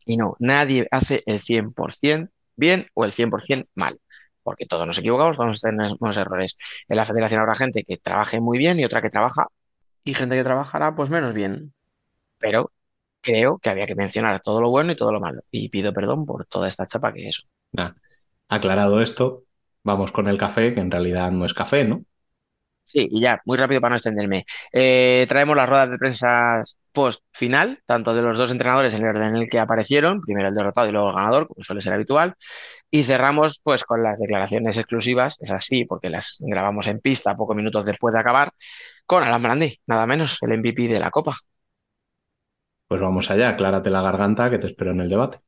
Y 0.04 0.16
no, 0.16 0.36
nadie 0.40 0.88
hace 0.90 1.22
el 1.26 1.42
100% 1.42 2.30
bien 2.56 2.88
o 2.94 3.04
el 3.04 3.12
100% 3.12 3.68
mal. 3.74 4.00
Porque 4.42 4.66
todos 4.66 4.86
nos 4.86 4.98
equivocamos, 4.98 5.36
todos 5.36 5.60
tenemos 5.60 6.16
errores. 6.16 6.56
En 6.88 6.96
la 6.96 7.04
federación 7.04 7.40
habrá 7.40 7.54
gente 7.54 7.84
que 7.84 7.96
trabaje 7.98 8.40
muy 8.40 8.58
bien 8.58 8.80
y 8.80 8.84
otra 8.84 9.02
que 9.02 9.10
trabaja 9.10 9.46
y 10.04 10.14
gente 10.14 10.36
que 10.36 10.44
trabajará 10.44 10.94
pues 10.94 11.10
menos 11.10 11.34
bien. 11.34 11.72
Pero 12.38 12.72
creo 13.20 13.58
que 13.58 13.70
había 13.70 13.86
que 13.86 13.94
mencionar 13.94 14.42
todo 14.42 14.60
lo 14.60 14.70
bueno 14.70 14.92
y 14.92 14.96
todo 14.96 15.12
lo 15.12 15.20
malo. 15.20 15.42
Y 15.50 15.68
pido 15.68 15.92
perdón 15.92 16.26
por 16.26 16.44
toda 16.46 16.68
esta 16.68 16.86
chapa 16.86 17.12
que 17.12 17.28
eso. 17.28 17.44
aclarado 18.48 19.00
esto, 19.00 19.44
vamos 19.82 20.12
con 20.12 20.28
el 20.28 20.38
café, 20.38 20.74
que 20.74 20.80
en 20.80 20.90
realidad 20.90 21.30
no 21.30 21.46
es 21.46 21.54
café, 21.54 21.84
¿no? 21.84 22.04
Sí, 22.84 23.08
y 23.10 23.20
ya, 23.22 23.40
muy 23.46 23.56
rápido 23.56 23.80
para 23.80 23.90
no 23.90 23.96
extenderme. 23.96 24.44
Eh, 24.72 25.24
traemos 25.28 25.56
las 25.56 25.68
ruedas 25.68 25.88
de 25.88 25.98
prensa 25.98 26.62
post 26.92 27.22
final, 27.30 27.80
tanto 27.86 28.12
de 28.12 28.20
los 28.20 28.36
dos 28.36 28.50
entrenadores 28.50 28.94
en 28.94 29.02
el 29.02 29.08
orden 29.16 29.34
en 29.34 29.36
el 29.36 29.48
que 29.48 29.58
aparecieron, 29.60 30.20
primero 30.20 30.48
el 30.48 30.54
derrotado 30.54 30.88
y 30.88 30.92
luego 30.92 31.08
el 31.08 31.14
ganador, 31.14 31.48
como 31.48 31.62
suele 31.62 31.80
ser 31.80 31.94
habitual. 31.94 32.34
Y 32.90 33.04
cerramos 33.04 33.60
pues 33.62 33.84
con 33.84 34.02
las 34.02 34.18
declaraciones 34.18 34.76
exclusivas, 34.76 35.38
es 35.40 35.50
así, 35.52 35.86
porque 35.86 36.10
las 36.10 36.36
grabamos 36.40 36.86
en 36.88 37.00
pista 37.00 37.34
pocos 37.36 37.56
minutos 37.56 37.86
después 37.86 38.12
de 38.12 38.20
acabar, 38.20 38.52
con 39.12 39.24
Alan 39.24 39.42
Brandi, 39.42 39.78
nada 39.88 40.06
menos, 40.06 40.38
el 40.40 40.56
MVP 40.56 40.88
de 40.88 40.98
la 40.98 41.10
Copa. 41.10 41.36
Pues 42.88 42.98
vamos 42.98 43.30
allá, 43.30 43.50
aclárate 43.50 43.90
la 43.90 44.00
garganta 44.00 44.48
que 44.48 44.56
te 44.56 44.68
espero 44.68 44.92
en 44.92 45.02
el 45.02 45.10
debate. 45.10 45.38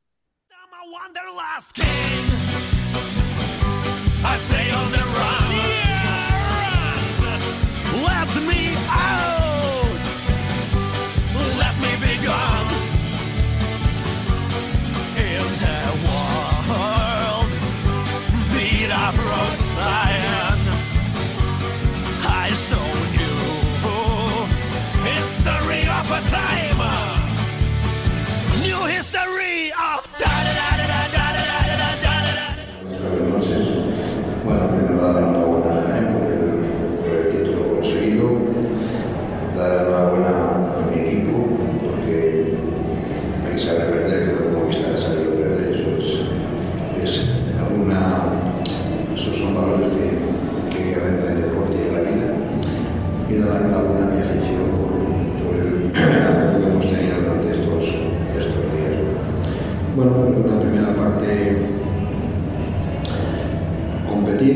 history 29.15 29.71
of 29.71 30.03
da 30.19 30.27
da 30.27 30.59
da 30.59 30.91
da 30.91 30.99
da 31.15 31.25
da 31.35 31.45
da 31.47 31.79
da 31.79 31.91
da 32.03 32.19
da. 32.35 32.47
Da 35.03 35.44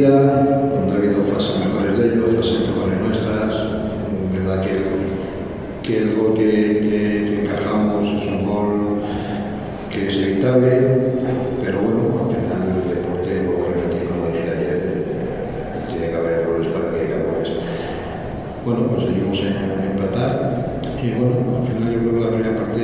donde 0.10 0.94
ha 0.94 0.98
habido 0.98 1.24
frases 1.24 1.60
mejores 1.60 1.98
de 1.98 2.06
ellos, 2.08 2.34
frases 2.36 2.68
mejores 2.68 3.00
nuestras. 3.00 3.54
verdad 4.34 4.64
que, 4.64 5.88
que 5.88 5.98
el 6.00 6.16
gol 6.16 6.34
que, 6.36 6.50
que, 6.50 7.42
encajamos 7.42 8.08
es 8.08 8.28
un 8.28 8.46
gol 8.46 9.02
que 9.92 10.10
es 10.10 10.16
evitable, 10.16 10.72
pero 11.64 11.80
bueno, 11.82 12.26
al 12.26 12.30
final 12.34 12.62
el 12.74 12.90
deporte, 12.90 13.42
vuelvo 13.46 13.66
a 13.66 13.74
repetir, 13.74 14.10
como 14.10 14.26
decía 14.34 14.54
ayer, 14.58 15.06
tiene 15.90 16.10
que 16.10 16.18
haber 16.18 16.34
errores 16.42 16.68
para 16.70 16.92
que 16.92 17.02
haya 17.02 17.24
goles. 17.30 17.50
Bueno, 18.66 18.88
pues 18.88 19.06
seguimos 19.06 19.38
en 19.40 19.92
empatar 19.92 20.80
y 21.02 21.12
bueno, 21.12 21.62
al 21.62 21.68
final 21.68 21.94
yo 21.94 22.00
creo 22.00 22.14
que 22.14 22.26
la 22.26 22.34
primera 22.34 22.58
parte 22.58 22.82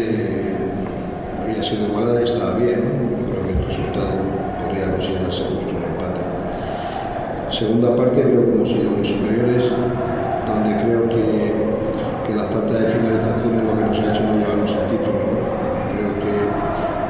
había 1.41 1.63
sido 1.63 1.87
igualada 1.87 2.21
y 2.21 2.29
estaba 2.29 2.57
bien, 2.57 2.79
¿no? 2.85 3.17
yo 3.17 3.25
creo 3.33 3.43
que 3.45 3.53
el 3.53 3.67
resultado 3.67 4.13
podría 4.61 4.91
considerarse 4.91 5.43
justo 5.43 5.74
segunda 7.55 7.95
parte 7.95 8.21
creo 8.21 8.43
que 8.43 8.51
hemos 8.51 8.67
sido 8.67 8.91
muy 8.91 9.07
superiores, 9.07 9.63
donde 10.43 10.75
creo 10.83 11.07
que, 11.07 11.55
que 12.27 12.35
la 12.35 12.51
falta 12.51 12.73
de 12.75 12.91
finalización 12.91 13.55
es 13.55 13.63
lo 13.63 13.73
que 13.79 13.85
nos 13.87 13.99
ha 13.99 14.11
hecho 14.11 14.23
no 14.27 14.35
llevarnos 14.35 14.71
al 14.75 14.87
título. 14.91 15.23
Creo 15.95 16.11
que, 16.19 16.35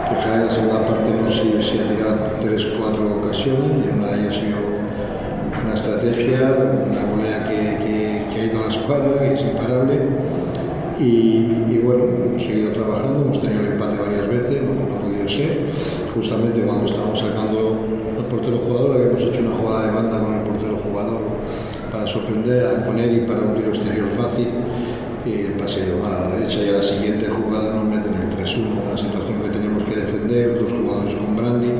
que 0.05 0.15
Jaén 0.21 0.41
en 0.41 0.45
la 0.45 0.51
segunda 0.53 0.85
parte 0.85 1.09
no 1.17 1.31
se, 1.33 1.49
se 1.65 1.81
ha 1.81 1.89
tirado 1.89 2.17
tres, 2.45 2.61
cuatro 2.77 3.25
ocasiones 3.25 3.89
y 3.89 3.97
una 3.97 4.07
de 4.13 4.21
ellas 4.21 4.37
ha 4.37 4.39
sido 4.45 4.61
una 5.65 5.73
estrategia, 5.73 6.37
una 6.93 7.03
volea 7.09 7.49
que, 7.49 7.81
que, 8.29 8.41
ha 8.41 8.45
ido 8.45 8.59
a 8.61 8.67
la 8.67 8.73
escuadra, 8.73 9.17
que 9.17 9.33
es 9.33 9.41
imparable. 9.41 9.97
Y, 10.99 11.81
bueno, 11.83 12.05
hemos 12.05 12.43
seguido 12.43 12.71
trabajando, 12.71 13.25
hemos 13.25 13.41
tenido 13.41 13.61
el 13.61 13.73
empate 13.73 13.97
varias 13.97 14.29
veces, 14.29 14.61
no, 14.61 14.77
no 14.77 14.93
ha 14.93 15.01
podido 15.01 15.27
ser. 15.27 15.73
Justamente 16.13 16.61
cuando 16.61 16.85
estábamos 16.85 17.19
sacando 17.19 17.95
portero 18.25 18.57
jugador 18.57 18.91
habíamos 18.97 19.21
hecho 19.21 19.41
una 19.41 19.55
jugada 19.55 19.85
de 19.87 19.91
banda 19.95 20.19
con 20.19 20.33
el 20.33 20.41
portero 20.41 20.75
jugador 20.77 21.21
para 21.91 22.07
sorprender, 22.07 22.65
a 22.65 22.85
poner 22.85 23.13
y 23.13 23.19
para 23.21 23.41
un 23.41 23.55
tiro 23.55 23.69
exterior 23.69 24.07
fácil 24.17 24.49
y 25.25 25.49
el 25.49 25.53
pase 25.53 25.81
a 25.89 26.19
la 26.21 26.35
derecha 26.35 26.61
y 26.61 26.69
a 26.69 26.77
la 26.77 26.83
siguiente 26.83 27.25
jugada 27.27 27.73
nos 27.73 27.85
meten 27.85 28.13
el 28.13 28.29
3-1, 28.37 28.77
una 28.77 28.97
situación 28.97 29.41
que 29.41 29.49
tenemos 29.49 29.83
que 29.83 29.95
defender, 29.95 30.59
dos 30.61 30.71
jugadores 30.71 31.15
con 31.17 31.35
Brandy 31.35 31.73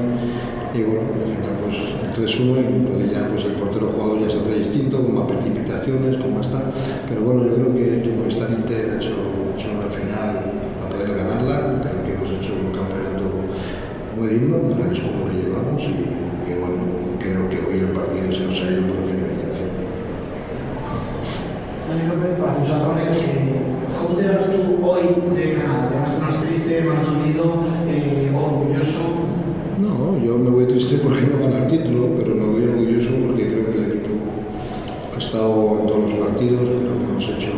y 0.74 0.82
bueno, 0.82 1.14
al 1.14 1.30
final 1.30 1.54
pues 1.62 1.78
el 1.78 2.10
3-1 2.16 3.06
y 3.06 3.14
ya 3.14 3.30
pues 3.30 3.46
el 3.46 3.54
portero 3.54 3.92
jugador 3.94 4.20
ya 4.22 4.30
se 4.34 4.40
hace 4.42 4.60
distinto, 4.66 5.04
con 5.04 5.14
más 5.14 5.28
precipitaciones, 5.30 6.18
con 6.18 6.34
más 6.34 6.50
tal, 6.52 6.74
pero 7.08 7.22
bueno, 7.22 7.46
yo 7.46 7.54
creo 7.56 7.74
que, 7.76 8.02
que 8.02 8.10
Movistar 8.18 8.50
Inter 8.50 8.98
hecho, 8.98 9.14
hecho 9.54 9.70
una 9.78 9.90
final 9.94 10.32
a 10.82 10.86
poder 10.90 11.14
ganarla, 11.14 11.86
creo 11.86 12.02
que 12.02 12.12
hemos 12.18 12.30
hecho 12.34 12.54
un 12.58 12.74
campeonato 12.74 13.30
muy 14.18 14.28
digno, 14.28 14.58
la 14.74 14.90
que 14.90 15.38
llevamos 15.38 15.84
creo 17.32 17.50
que 17.50 17.58
hoy 17.58 17.80
el 17.80 17.90
partido 17.90 18.32
se 18.32 18.46
nos 18.46 18.58
ha 18.62 18.72
ido 18.72 18.82
por 18.86 19.02
finalización. 19.10 19.70
Dani 21.90 22.04
López, 22.08 22.32
para 22.40 22.54
Fusatones, 22.54 23.18
eh, 23.24 23.62
¿cómo 23.98 24.18
te 24.18 24.28
vas 24.28 24.46
tú 24.46 24.86
hoy 24.86 25.36
de 25.36 25.54
Granada? 25.56 25.90
¿Te 25.90 26.00
vas 26.00 26.20
más 26.22 26.42
triste, 26.42 26.84
más 26.84 27.02
dormido, 27.06 27.66
eh, 27.88 28.32
orgulloso? 28.34 29.02
No, 29.82 30.18
yo 30.24 30.38
me 30.38 30.50
voy 30.50 30.66
triste 30.66 30.98
porque 30.98 31.22
no 31.22 31.40
gana 31.42 31.66
el 31.66 31.72
título, 31.72 32.10
pero 32.18 32.36
me 32.36 32.46
voy 32.46 32.64
orgulloso 32.64 33.12
porque 33.26 33.52
creo 33.52 33.72
que 33.72 33.78
el 33.78 33.92
equipo 34.00 34.16
ha 35.16 35.20
estado 35.20 35.80
en 35.82 35.88
todos 35.88 36.12
los 36.12 36.20
partidos, 36.20 36.62
creo 36.62 36.98
que 36.98 37.06
hemos 37.10 37.24
hecho 37.24 37.54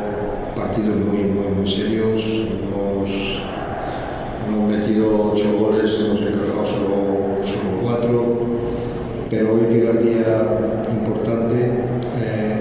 eh, 0.00 0.56
partidos 0.56 0.96
muy, 0.96 1.22
muy, 1.24 1.48
muy 1.56 1.70
serios, 1.70 2.24
hemos, 2.24 3.10
hemos 4.48 4.70
metido 4.70 5.32
ocho 5.32 5.56
goles, 5.58 5.98
hemos 6.00 6.20
encajado 6.20 6.66
solo 6.66 7.19
pero 9.30 9.54
hoy 9.54 9.60
que 9.68 9.78
era 9.82 9.90
el 9.92 10.02
día 10.02 10.58
importante, 10.90 11.56
eh, 12.20 12.60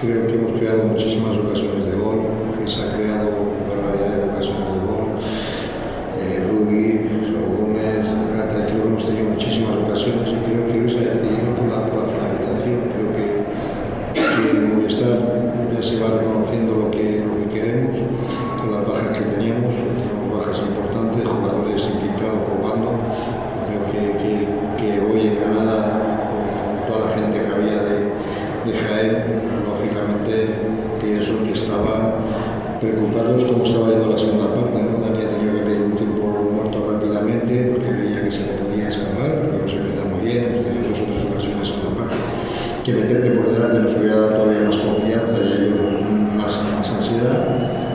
creo 0.00 0.26
que 0.26 0.34
hemos 0.34 0.58
creado 0.58 0.84
muchísimas 0.84 1.36
ocasiones 1.36 1.86
de 1.86 1.98
gol, 1.98 2.20
que 2.58 2.70
se 2.70 2.80
ha 2.80 2.96
creado 2.96 3.30
variedad 3.84 4.23
estaba 33.64 33.88
yendo 33.88 34.12
la 34.12 34.18
segunda 34.18 34.48
parte, 34.54 34.76
¿no? 34.76 35.00
Dani 35.00 35.24
ha 35.24 35.30
tenido 35.32 35.52
que 35.56 35.64
pedir 35.64 35.82
un 35.88 35.96
tiempo 35.96 36.24
muerto 36.52 36.76
rápidamente 36.84 37.72
porque 37.72 37.90
veía 37.90 38.24
que 38.24 38.32
se 38.32 38.44
le 38.44 38.52
podía 38.60 38.88
escapar, 38.88 39.40
porque 39.40 39.58
nos 39.64 39.72
empezamos 39.72 40.18
bien, 40.22 40.44
hemos 40.44 40.64
tenido 40.68 40.92
dos 40.92 41.00
o 41.00 41.28
ocasiones 41.32 41.68
en 41.72 41.80
la 41.80 41.92
parte. 41.96 42.16
Que 42.84 42.92
meterte 42.92 43.30
por 43.32 43.46
delante 43.48 43.78
nos 43.80 43.96
hubiera 43.96 44.16
dado 44.20 44.32
todavía 44.36 44.68
más 44.68 44.76
confianza 44.76 45.38
y 45.40 45.48
ellos 45.64 45.80
más, 46.36 46.52
ansiedad. 46.92 47.40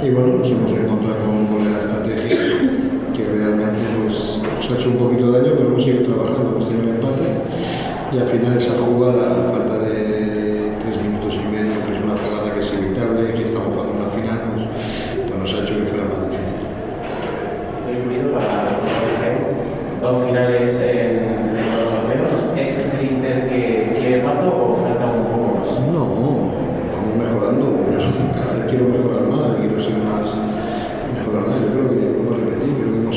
Y 0.02 0.10
bueno, 0.10 0.42
nos 0.42 0.50
hemos 0.50 0.72
encontrado 0.74 1.30
con 1.54 1.62
la 1.62 1.80
estrategia 1.80 2.40
que 3.14 3.24
realmente 3.30 3.86
pues, 4.02 4.42
nos 4.42 4.66
ha 4.66 4.74
hecho 4.74 4.90
un 4.90 4.98
poquito 4.98 5.32
daño, 5.32 5.54
pero 5.54 5.70
hemos 5.70 5.84
seguido 5.86 6.10
trabajando, 6.10 6.56
hemos 6.56 6.66
tenido 6.66 6.90
un 6.90 6.96
empate. 6.98 7.28
Y 8.10 8.18
al 8.18 8.26
final 8.26 8.58
esa 8.58 8.74
jugada 8.74 9.49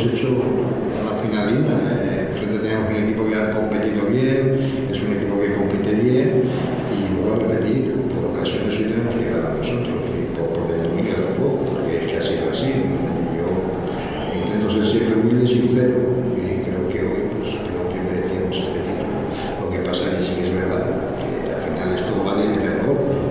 hemos 0.03 0.15
hecho 0.15 0.29
una 0.29 1.15
finalina. 1.23 1.75
Eh, 2.03 2.35
frente 2.35 2.59
tenemos 2.59 2.91
un 2.91 2.97
equipo 2.97 3.27
que 3.29 3.37
ha 3.37 3.53
competido 3.53 4.07
bien, 4.07 4.89
es 4.91 5.03
un 5.03 5.13
equipo 5.13 5.39
que 5.41 5.55
compite 5.55 5.95
bien 5.95 6.43
y 6.91 7.15
vuelvo 7.15 7.35
a 7.35 7.49
repetir, 7.49 7.95
por 8.11 8.35
ocasiones 8.35 8.75
hoy 8.75 8.85
tenemos 8.91 9.15
que 9.15 9.31
ganar 9.31 9.55
nosotros, 9.59 10.03
y 10.11 10.37
por, 10.37 10.49
porque 10.59 10.75
domina 10.83 11.15
el 11.15 11.39
juego, 11.39 11.63
porque 11.71 11.97
es 11.97 12.05
que 12.11 12.17
ha 12.19 12.23
sido 12.23 12.51
así. 12.51 12.73
Yo 13.39 13.47
intento 14.35 14.73
ser 14.75 14.87
siempre 14.87 15.21
humilde 15.23 15.45
y 15.45 15.55
sincero 15.55 15.99
y 16.35 16.67
creo 16.67 16.83
que 16.91 16.99
hoy 17.07 17.23
pues, 17.39 17.49
creo 17.63 17.85
que 17.95 17.99
merecíamos 18.03 18.57
este 18.59 18.81
título. 18.83 19.15
Lo 19.63 19.67
que 19.71 19.79
pasa 19.87 20.11
que 20.11 20.19
sí 20.19 20.35
que 20.35 20.47
es 20.51 20.55
verdad 20.55 20.83
que 21.23 21.31
al 21.47 21.63
final 21.63 21.89
esto 21.95 22.13
va 22.27 22.35
de 22.43 22.49
meter 22.51 22.83
gol 22.87 23.23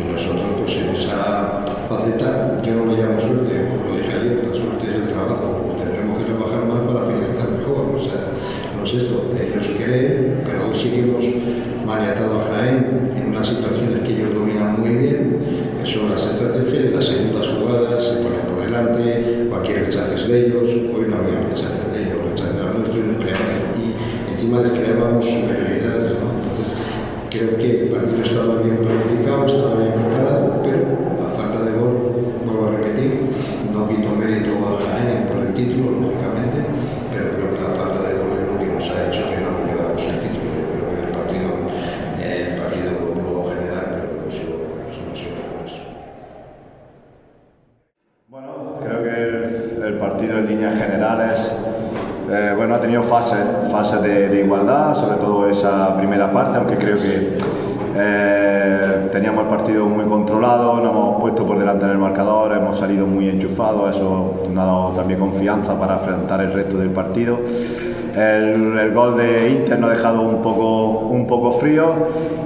y 0.00 0.12
nosotros 0.12 0.64
pues 0.64 0.72
en 0.80 0.96
esa 0.96 1.60
faceta 1.88 2.62
yo 2.64 2.72
no 2.74 2.84
lo 2.88 2.92
llamo 2.96 3.20
suerte, 3.20 3.68
lo 3.84 3.96
dije 3.96 4.12
ayer, 4.16 4.48
la 4.48 4.54
suerte 4.56 4.84
es 4.88 4.96
el 4.96 5.08
trabajo, 5.14 5.70
pues 5.70 5.86
tendremos 5.86 6.18
que 6.18 6.26
trabajar 6.26 6.62
más 6.66 6.82
para 6.90 7.06
finalizar 7.06 7.50
mejor, 7.62 7.94
o 7.94 8.02
sea, 8.02 8.22
no 8.74 8.82
es 8.82 8.92
esto, 8.94 9.16
ellos 9.38 9.66
creen, 9.78 10.42
pero 10.42 10.66
hoy 10.66 10.74
sí 10.74 10.90
que 10.90 11.00
hemos 11.06 11.22
maniatado 11.86 12.42
a 12.42 12.44
Jaén 12.50 13.14
en 13.14 13.30
unas 13.30 13.46
situaciones 13.46 14.02
que 14.02 14.12
ellos 14.18 14.34
dominan 14.34 14.80
muy 14.80 14.94
bien, 14.98 15.38
que 15.78 15.86
son 15.86 16.10
las 16.10 16.26
estrategias 16.26 16.90
y 16.90 16.90
las 16.90 17.06
segundas 17.06 17.46
jugadas, 17.54 18.02
se 18.02 18.14
ponen 18.18 18.42
por 18.50 18.58
delante, 18.66 19.46
cualquier 19.48 19.86
rechazo 19.86 20.18
es 20.18 20.26
de 20.26 20.46
ellos, 20.46 20.66
hoy 20.90 21.06
no 21.06 21.22
había 21.22 21.38
rechazo 21.46 21.86
de 21.94 22.02
ellos, 22.02 22.18
rechazo 22.34 22.66
era 22.66 22.74
nuestro 22.74 22.98
y 22.98 23.06
nos 23.06 23.18
creamos, 23.22 23.62
y 23.78 23.94
encima 24.34 24.58
les 24.66 24.74
creábamos 24.74 25.22
superioridades, 25.22 26.18
¿no? 26.18 26.34
Entonces, 26.34 26.66
creo 27.30 27.54
que 27.62 27.70
el 27.86 27.88
partido 27.94 28.22
estaba 28.26 28.58
bien 28.58 28.78
planificado, 28.82 29.46
estaba 29.46 29.74
bien 29.78 29.94
preparado, 29.94 30.66
pero 30.66 30.82
la 31.22 31.30
falta 31.38 31.58
de 31.62 31.72
gol, 31.78 31.94
vuelvo 32.44 32.66
a 32.66 32.70
repetir, 32.74 33.30
no 33.72 33.88
quito 33.88 34.10
mérito 34.16 34.50
a 34.56 34.72
Jaén 34.82 35.28
por 35.28 35.38
el 35.44 35.52
título, 35.54 35.90
lógicamente, 36.00 36.58
pero 37.12 37.36
creo 37.36 37.50
que 37.54 37.60
la 37.60 37.72
falta 37.76 38.00
de 38.08 38.12
gol 38.18 38.32
es 38.40 38.46
lo 38.48 38.56
que 38.58 38.68
nos 38.72 38.84
ha 38.88 38.98
hecho 39.06 39.22
que 39.28 39.38
no 39.44 39.52
nos 39.52 39.62
lleváramos 39.68 40.02
el 40.02 40.18
título. 40.24 40.48
Yo 40.56 40.64
creo 40.72 40.88
que 40.90 41.00
el 41.04 41.12
partido, 41.12 41.48
el 42.24 42.56
partido 42.56 42.88
de 42.96 43.22
modo 43.22 43.42
general, 43.52 43.86
creo 43.92 44.08
que 44.08 44.16
hemos 44.16 44.34
sido, 44.34 44.54
hemos 44.56 45.18
sido 45.18 45.34
mejores. 45.36 45.74
Bueno, 48.28 48.80
creo 48.80 48.98
que 49.04 49.12
el, 49.12 49.82
el 49.92 49.98
partido 49.98 50.38
en 50.38 50.46
líneas 50.46 50.74
generales 50.80 51.52
eh, 52.28 52.54
bueno, 52.56 52.74
ha 52.74 52.80
tenido 52.80 53.02
fases, 53.04 53.38
fases 53.70 54.02
de, 54.02 54.28
de 54.28 54.40
igualdad, 54.40 54.96
sobre 54.96 55.18
todo 55.18 55.48
esa 55.48 55.96
primera 55.96 56.32
parte, 56.32 56.58
aunque 56.58 56.76
creo 56.76 56.96
que 57.00 57.36
eh, 57.96 59.08
teníamos 59.12 59.44
el 59.44 59.48
partido 59.48 59.86
muy 59.86 60.04
controlado, 60.06 60.80
nos 60.80 60.90
hemos 60.90 61.22
puesto 61.36 61.52
por 61.52 61.58
delante 61.58 61.84
del 61.84 61.98
marcador, 61.98 62.52
hemos 62.52 62.78
salido 62.78 63.06
muy 63.06 63.28
enchufados, 63.28 63.94
eso 63.94 64.44
nos 64.50 64.64
ha 64.64 64.66
dado 64.66 64.88
también 64.92 65.20
confianza 65.20 65.78
para 65.78 65.96
afrontar 65.96 66.40
el 66.40 66.50
resto 66.50 66.78
del 66.78 66.88
partido. 66.88 67.38
El, 68.14 68.78
el 68.78 68.94
gol 68.94 69.18
de 69.18 69.50
Inter 69.50 69.78
nos 69.78 69.90
ha 69.90 69.92
dejado 69.92 70.22
un 70.22 70.40
poco, 70.40 71.00
un 71.10 71.26
poco 71.26 71.52
frío 71.52 71.92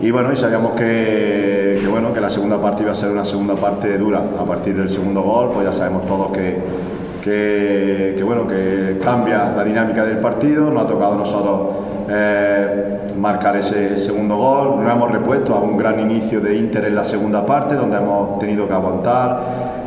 y 0.02 0.10
bueno, 0.10 0.32
y 0.32 0.36
sabíamos 0.36 0.72
que, 0.72 1.78
que, 1.80 1.86
bueno, 1.88 2.12
que 2.12 2.20
la 2.20 2.28
segunda 2.28 2.60
parte 2.60 2.82
iba 2.82 2.90
a 2.90 2.96
ser 2.96 3.10
una 3.10 3.24
segunda 3.24 3.54
parte 3.54 3.96
dura. 3.96 4.24
A 4.36 4.44
partir 4.44 4.74
del 4.76 4.88
segundo 4.88 5.22
gol, 5.22 5.50
pues 5.54 5.66
ya 5.66 5.72
sabemos 5.72 6.04
todos 6.06 6.32
que, 6.32 6.58
que, 7.22 8.14
que, 8.18 8.24
bueno, 8.24 8.48
que 8.48 8.98
cambia 9.04 9.52
la 9.56 9.62
dinámica 9.62 10.04
del 10.04 10.18
partido. 10.18 10.68
Nos 10.68 10.84
ha 10.84 10.88
tocado 10.88 11.12
a 11.12 11.18
nosotros 11.18 11.60
eh, 12.12 13.12
marcar 13.16 13.56
ese 13.56 13.98
segundo 13.98 14.36
gol. 14.36 14.82
Nos 14.82 14.92
hemos 14.92 15.12
repuesto 15.12 15.54
a 15.54 15.60
un 15.60 15.76
gran 15.76 16.00
inicio 16.00 16.40
de 16.40 16.56
Inter 16.56 16.84
en 16.86 16.96
la 16.96 17.04
segunda 17.04 17.46
parte, 17.46 17.76
donde 17.76 17.98
hemos 17.98 18.38
tenido 18.40 18.66
que 18.66 18.74
aguantar, 18.74 19.40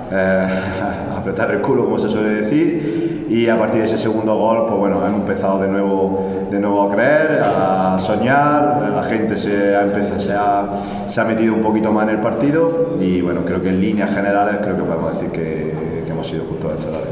eh, 0.09 0.47
apretar 1.17 1.51
el 1.51 1.59
culo, 1.62 1.83
como 1.86 1.99
se 1.99 2.09
suele 2.09 2.29
decir. 2.29 3.27
Y 3.29 3.49
a 3.49 3.57
partir 3.57 3.79
de 3.79 3.86
ese 3.86 3.97
segundo 3.97 4.36
gol, 4.38 4.67
pues 4.67 4.77
bueno, 4.79 5.05
hemos 5.05 5.21
empezado 5.21 5.59
de 5.59 5.67
nuevo, 5.67 6.47
de 6.49 6.59
nuevo 6.59 6.83
a 6.83 6.91
creer, 6.93 7.41
a 7.43 7.97
soñar. 7.99 8.91
La 8.95 9.03
gente 9.03 9.36
se 9.38 9.75
ha, 9.75 9.83
empezado, 9.83 10.19
se, 10.21 10.33
ha, 10.33 11.09
se 11.09 11.19
ha 11.19 11.23
metido 11.25 11.53
un 11.53 11.62
poquito 11.62 11.91
más 11.91 12.07
en 12.07 12.15
el 12.15 12.21
partido. 12.21 12.95
Y 13.01 13.21
bueno, 13.21 13.41
creo 13.45 13.62
que 13.62 13.69
en 13.69 13.81
líneas 13.81 14.13
generales, 14.13 14.57
creo 14.62 14.77
que 14.77 14.83
podemos 14.83 15.13
decir 15.13 15.29
que, 15.31 16.03
que 16.05 16.12
hemos 16.12 16.27
sido 16.27 16.43
justos 16.45 16.73
vencedores. 16.73 17.09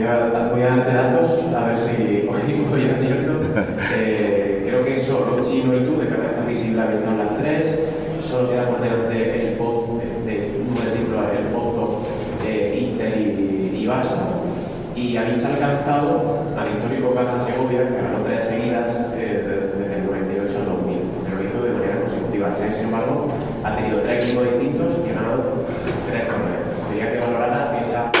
Voy 0.00 0.08
a, 0.08 0.48
voy 0.52 0.62
a 0.62 0.76
datos 0.76 1.40
a 1.54 1.66
ver 1.66 1.76
si 1.76 2.26
voy 2.26 2.40
a. 2.84 3.94
Eh, 3.94 4.64
creo 4.66 4.84
que 4.84 4.96
solo 4.96 5.44
Chino 5.44 5.76
y 5.76 5.80
tú 5.80 6.00
de 6.00 6.08
cabeza 6.08 6.44
visible 6.48 6.82
habéis 6.82 7.00
las 7.04 7.36
tres. 7.38 7.80
Solo 8.20 8.50
queda 8.50 8.68
por 8.68 8.80
delante 8.80 9.48
el 9.48 9.54
pozo 9.56 10.00
de 10.24 10.32
de 10.32 11.38
el 11.38 11.46
pozo 11.54 12.02
eh, 12.46 12.78
Inter 12.80 13.18
y, 13.18 13.76
y 13.76 13.86
Barça. 13.86 14.20
Y 14.94 15.16
habéis 15.16 15.44
alcanzado 15.44 16.44
al 16.58 16.76
histórico 16.76 17.14
Caja 17.14 17.38
Segovia, 17.40 17.88
que 17.88 17.96
ganó 17.96 18.24
tres 18.26 18.44
seguidas 18.44 18.90
eh, 19.16 19.70
desde 19.78 19.96
el 19.96 20.06
98 20.06 20.58
al 20.58 20.66
2000, 20.66 20.98
que 21.24 21.34
lo 21.34 21.48
hizo 21.48 21.62
de 21.64 21.72
manera 21.72 22.00
consecutiva. 22.00 22.48
Sin 22.70 22.84
embargo, 22.84 23.28
ha 23.64 23.76
tenido 23.76 24.00
tres 24.00 24.24
equipos 24.24 24.44
distintos 24.44 24.98
y 25.06 25.10
ha 25.10 25.14
ganado 25.14 25.44
tres 26.06 26.26
torneos. 26.28 26.88
Quería 26.90 27.12
que 27.12 27.18
valorara 27.20 27.78
esa 27.78 28.12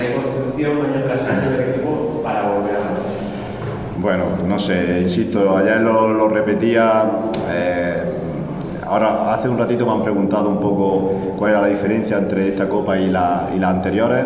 reconstrucción 0.00 0.72
año 0.72 1.04
tras 1.04 1.26
año 1.28 1.50
del 1.50 1.70
equipo 1.70 2.20
para 2.22 2.42
volver 2.42 2.76
a. 2.76 4.00
Bueno, 4.00 4.24
no 4.46 4.58
sé, 4.58 5.00
insisto, 5.02 5.56
ayer 5.56 5.80
lo, 5.80 6.28
repetía. 6.28 7.10
Eh, 7.50 8.02
ahora, 8.86 9.32
hace 9.32 9.48
un 9.48 9.58
ratito 9.58 9.84
me 9.84 9.92
han 9.92 10.02
preguntado 10.02 10.48
un 10.48 10.58
poco 10.58 11.34
cuál 11.36 11.52
era 11.52 11.60
la 11.60 11.68
diferencia 11.68 12.18
entre 12.18 12.48
esta 12.48 12.68
copa 12.68 12.98
y, 12.98 13.04
y 13.04 13.10
las 13.10 13.70
anteriores. 13.70 14.24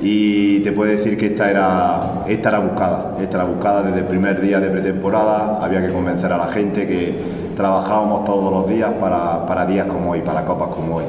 Y 0.00 0.60
te 0.60 0.72
puedo 0.72 0.90
decir 0.90 1.16
que 1.16 1.26
esta 1.26 1.48
era, 1.48 2.24
esta 2.26 2.48
era 2.48 2.58
buscada, 2.58 3.16
esta 3.20 3.36
era 3.36 3.44
buscada 3.44 3.82
desde 3.82 4.00
el 4.00 4.06
primer 4.06 4.40
día 4.40 4.58
de 4.58 4.68
pretemporada. 4.68 5.62
Había 5.62 5.86
que 5.86 5.92
convencer 5.92 6.32
a 6.32 6.38
la 6.38 6.48
gente 6.48 6.88
que 6.88 7.52
trabajábamos 7.56 8.24
todos 8.24 8.52
los 8.52 8.68
días 8.68 8.90
para, 9.00 9.66
días 9.66 9.86
como 9.86 10.10
hoy, 10.10 10.20
para 10.22 10.44
copas 10.44 10.68
como 10.68 10.96
hoy. 10.96 11.04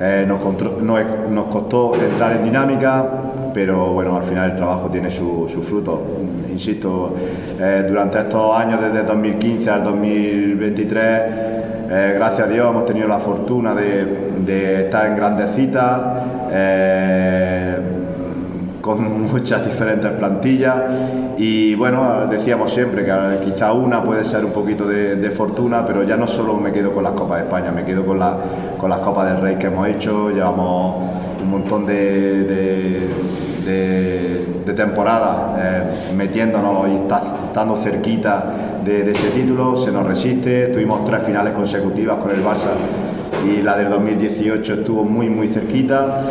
Eh, 0.00 0.24
nos, 0.28 0.40
nos, 0.82 1.44
costó 1.46 1.94
entrar 1.94 2.36
en 2.36 2.44
dinámica, 2.44 3.04
pero 3.58 3.92
bueno, 3.92 4.16
al 4.16 4.22
final 4.22 4.52
el 4.52 4.56
trabajo 4.56 4.88
tiene 4.88 5.10
su, 5.10 5.50
su 5.52 5.64
fruto. 5.64 6.00
Insisto, 6.48 7.16
eh, 7.58 7.86
durante 7.88 8.20
estos 8.20 8.56
años, 8.56 8.80
desde 8.80 9.02
2015 9.02 9.68
al 9.68 9.82
2023, 9.82 11.02
eh, 11.90 12.12
gracias 12.14 12.46
a 12.46 12.50
Dios 12.52 12.70
hemos 12.70 12.86
tenido 12.86 13.08
la 13.08 13.18
fortuna 13.18 13.74
de, 13.74 14.04
de 14.46 14.84
estar 14.84 15.08
en 15.08 15.16
grandes 15.16 15.56
citas 15.56 16.00
con 18.88 19.22
muchas 19.32 19.64
diferentes 19.66 20.10
plantillas. 20.12 20.76
Y 21.36 21.74
bueno, 21.74 22.26
decíamos 22.26 22.72
siempre 22.72 23.04
que 23.04 23.12
quizá 23.44 23.72
una 23.72 24.02
puede 24.02 24.24
ser 24.24 24.44
un 24.44 24.52
poquito 24.52 24.86
de, 24.86 25.28
fortuna, 25.30 25.84
pero 25.86 26.02
ya 26.04 26.16
no 26.16 26.26
solo 26.26 26.56
me 26.56 26.72
quedo 26.72 26.92
con 26.92 27.04
las 27.04 27.12
Copas 27.12 27.38
de 27.38 27.44
España, 27.44 27.70
me 27.70 27.84
quedo 27.84 28.06
con, 28.06 28.18
la, 28.18 28.36
con 28.78 28.88
las 28.88 29.00
Copas 29.00 29.30
del 29.30 29.42
Rey 29.42 29.56
que 29.56 29.66
hemos 29.66 29.86
hecho, 29.86 30.30
llevamos 30.30 31.04
un 31.42 31.50
montón 31.50 31.84
de, 31.86 32.44
de, 32.44 33.08
de 34.64 34.74
temporadas 34.74 35.58
eh, 35.58 36.14
metiéndonos 36.16 36.88
y 36.88 37.12
estando 37.48 37.76
cerquita 37.76 38.54
de, 38.84 39.10
ese 39.10 39.28
título, 39.30 39.76
se 39.76 39.92
nos 39.92 40.06
resiste, 40.06 40.68
tuvimos 40.68 41.04
tres 41.04 41.22
finales 41.24 41.52
consecutivas 41.52 42.16
con 42.18 42.30
el 42.30 42.42
Barça 42.42 42.72
y 43.46 43.62
la 43.62 43.76
del 43.76 43.90
2018 43.90 44.74
estuvo 44.74 45.04
muy 45.04 45.28
muy 45.28 45.48
cerquita 45.48 46.22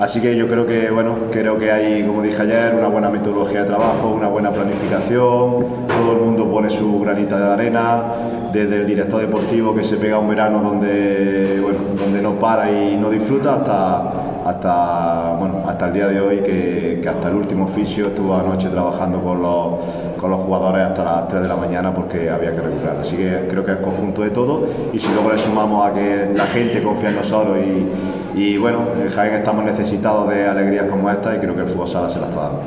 Así 0.00 0.18
que 0.18 0.34
yo 0.34 0.48
creo 0.48 0.66
que, 0.66 0.90
bueno, 0.90 1.14
creo 1.30 1.58
que 1.58 1.70
hay, 1.70 2.02
como 2.02 2.22
dije 2.22 2.40
ayer, 2.40 2.74
una 2.74 2.88
buena 2.88 3.10
metodología 3.10 3.60
de 3.60 3.66
trabajo, 3.66 4.08
una 4.08 4.28
buena 4.28 4.50
planificación, 4.50 5.86
todo 5.86 6.12
el 6.12 6.22
mundo 6.24 6.50
pone 6.50 6.70
su 6.70 7.00
granita 7.00 7.38
de 7.38 7.52
arena, 7.52 8.04
desde 8.50 8.76
el 8.76 8.86
director 8.86 9.20
deportivo 9.20 9.74
que 9.74 9.84
se 9.84 9.96
pega 9.96 10.18
un 10.18 10.28
verano 10.28 10.60
donde, 10.60 11.58
donde 11.58 12.22
no 12.22 12.32
para 12.36 12.72
y 12.72 12.96
no 12.96 13.10
disfruta 13.10 13.56
hasta, 13.56 14.29
hasta, 14.50 15.36
bueno, 15.38 15.64
hasta 15.66 15.86
el 15.88 15.92
día 15.92 16.08
de 16.08 16.20
hoy, 16.20 16.38
que, 16.38 17.00
que 17.02 17.08
hasta 17.08 17.28
el 17.28 17.34
último 17.36 17.64
oficio 17.64 18.08
estuvo 18.08 18.34
anoche 18.34 18.68
trabajando 18.68 19.20
con 19.20 19.42
los, 19.42 19.74
con 20.20 20.30
los 20.30 20.40
jugadores 20.40 20.82
hasta 20.82 21.04
las 21.04 21.28
3 21.28 21.42
de 21.42 21.48
la 21.48 21.56
mañana 21.56 21.94
porque 21.94 22.28
había 22.28 22.54
que 22.54 22.60
recuperar. 22.60 22.98
Así 23.00 23.16
que 23.16 23.46
creo 23.48 23.64
que 23.64 23.72
es 23.72 23.78
conjunto 23.78 24.22
de 24.22 24.30
todo 24.30 24.66
y 24.92 24.98
si 24.98 25.08
luego 25.12 25.32
le 25.32 25.38
sumamos 25.38 25.88
a 25.88 25.94
que 25.94 26.30
la 26.34 26.46
gente 26.46 26.82
confía 26.82 27.10
en 27.10 27.16
nosotros 27.16 27.58
y, 27.58 28.40
y 28.40 28.58
bueno, 28.58 28.80
en 29.00 29.10
Jaén 29.10 29.34
estamos 29.34 29.64
necesitados 29.64 30.28
de 30.28 30.46
alegrías 30.46 30.86
como 30.86 31.10
esta 31.10 31.34
y 31.34 31.38
creo 31.38 31.54
que 31.54 31.62
el 31.62 31.68
fútbol 31.68 31.88
sala 31.88 32.08
se 32.08 32.20
la 32.20 32.26
está 32.26 32.40
dando. 32.40 32.62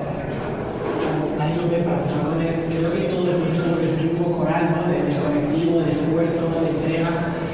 Dani 1.37 1.55
López, 1.55 1.83
para 1.83 1.97
Fusacones, 1.97 2.53
creo 2.69 2.91
que 2.91 2.99
todos 3.13 3.29
hemos 3.33 3.49
visto 3.51 3.67
lo 3.67 3.77
que 3.77 3.83
es 3.83 3.91
un 3.91 3.97
triunfo 3.97 4.31
coral, 4.31 4.75
¿no? 4.75 4.91
de, 4.91 5.03
de 5.03 5.15
colectivo, 5.15 5.79
de 5.79 5.91
esfuerzo, 5.91 6.41
de 6.61 6.69
entrega, 6.69 7.09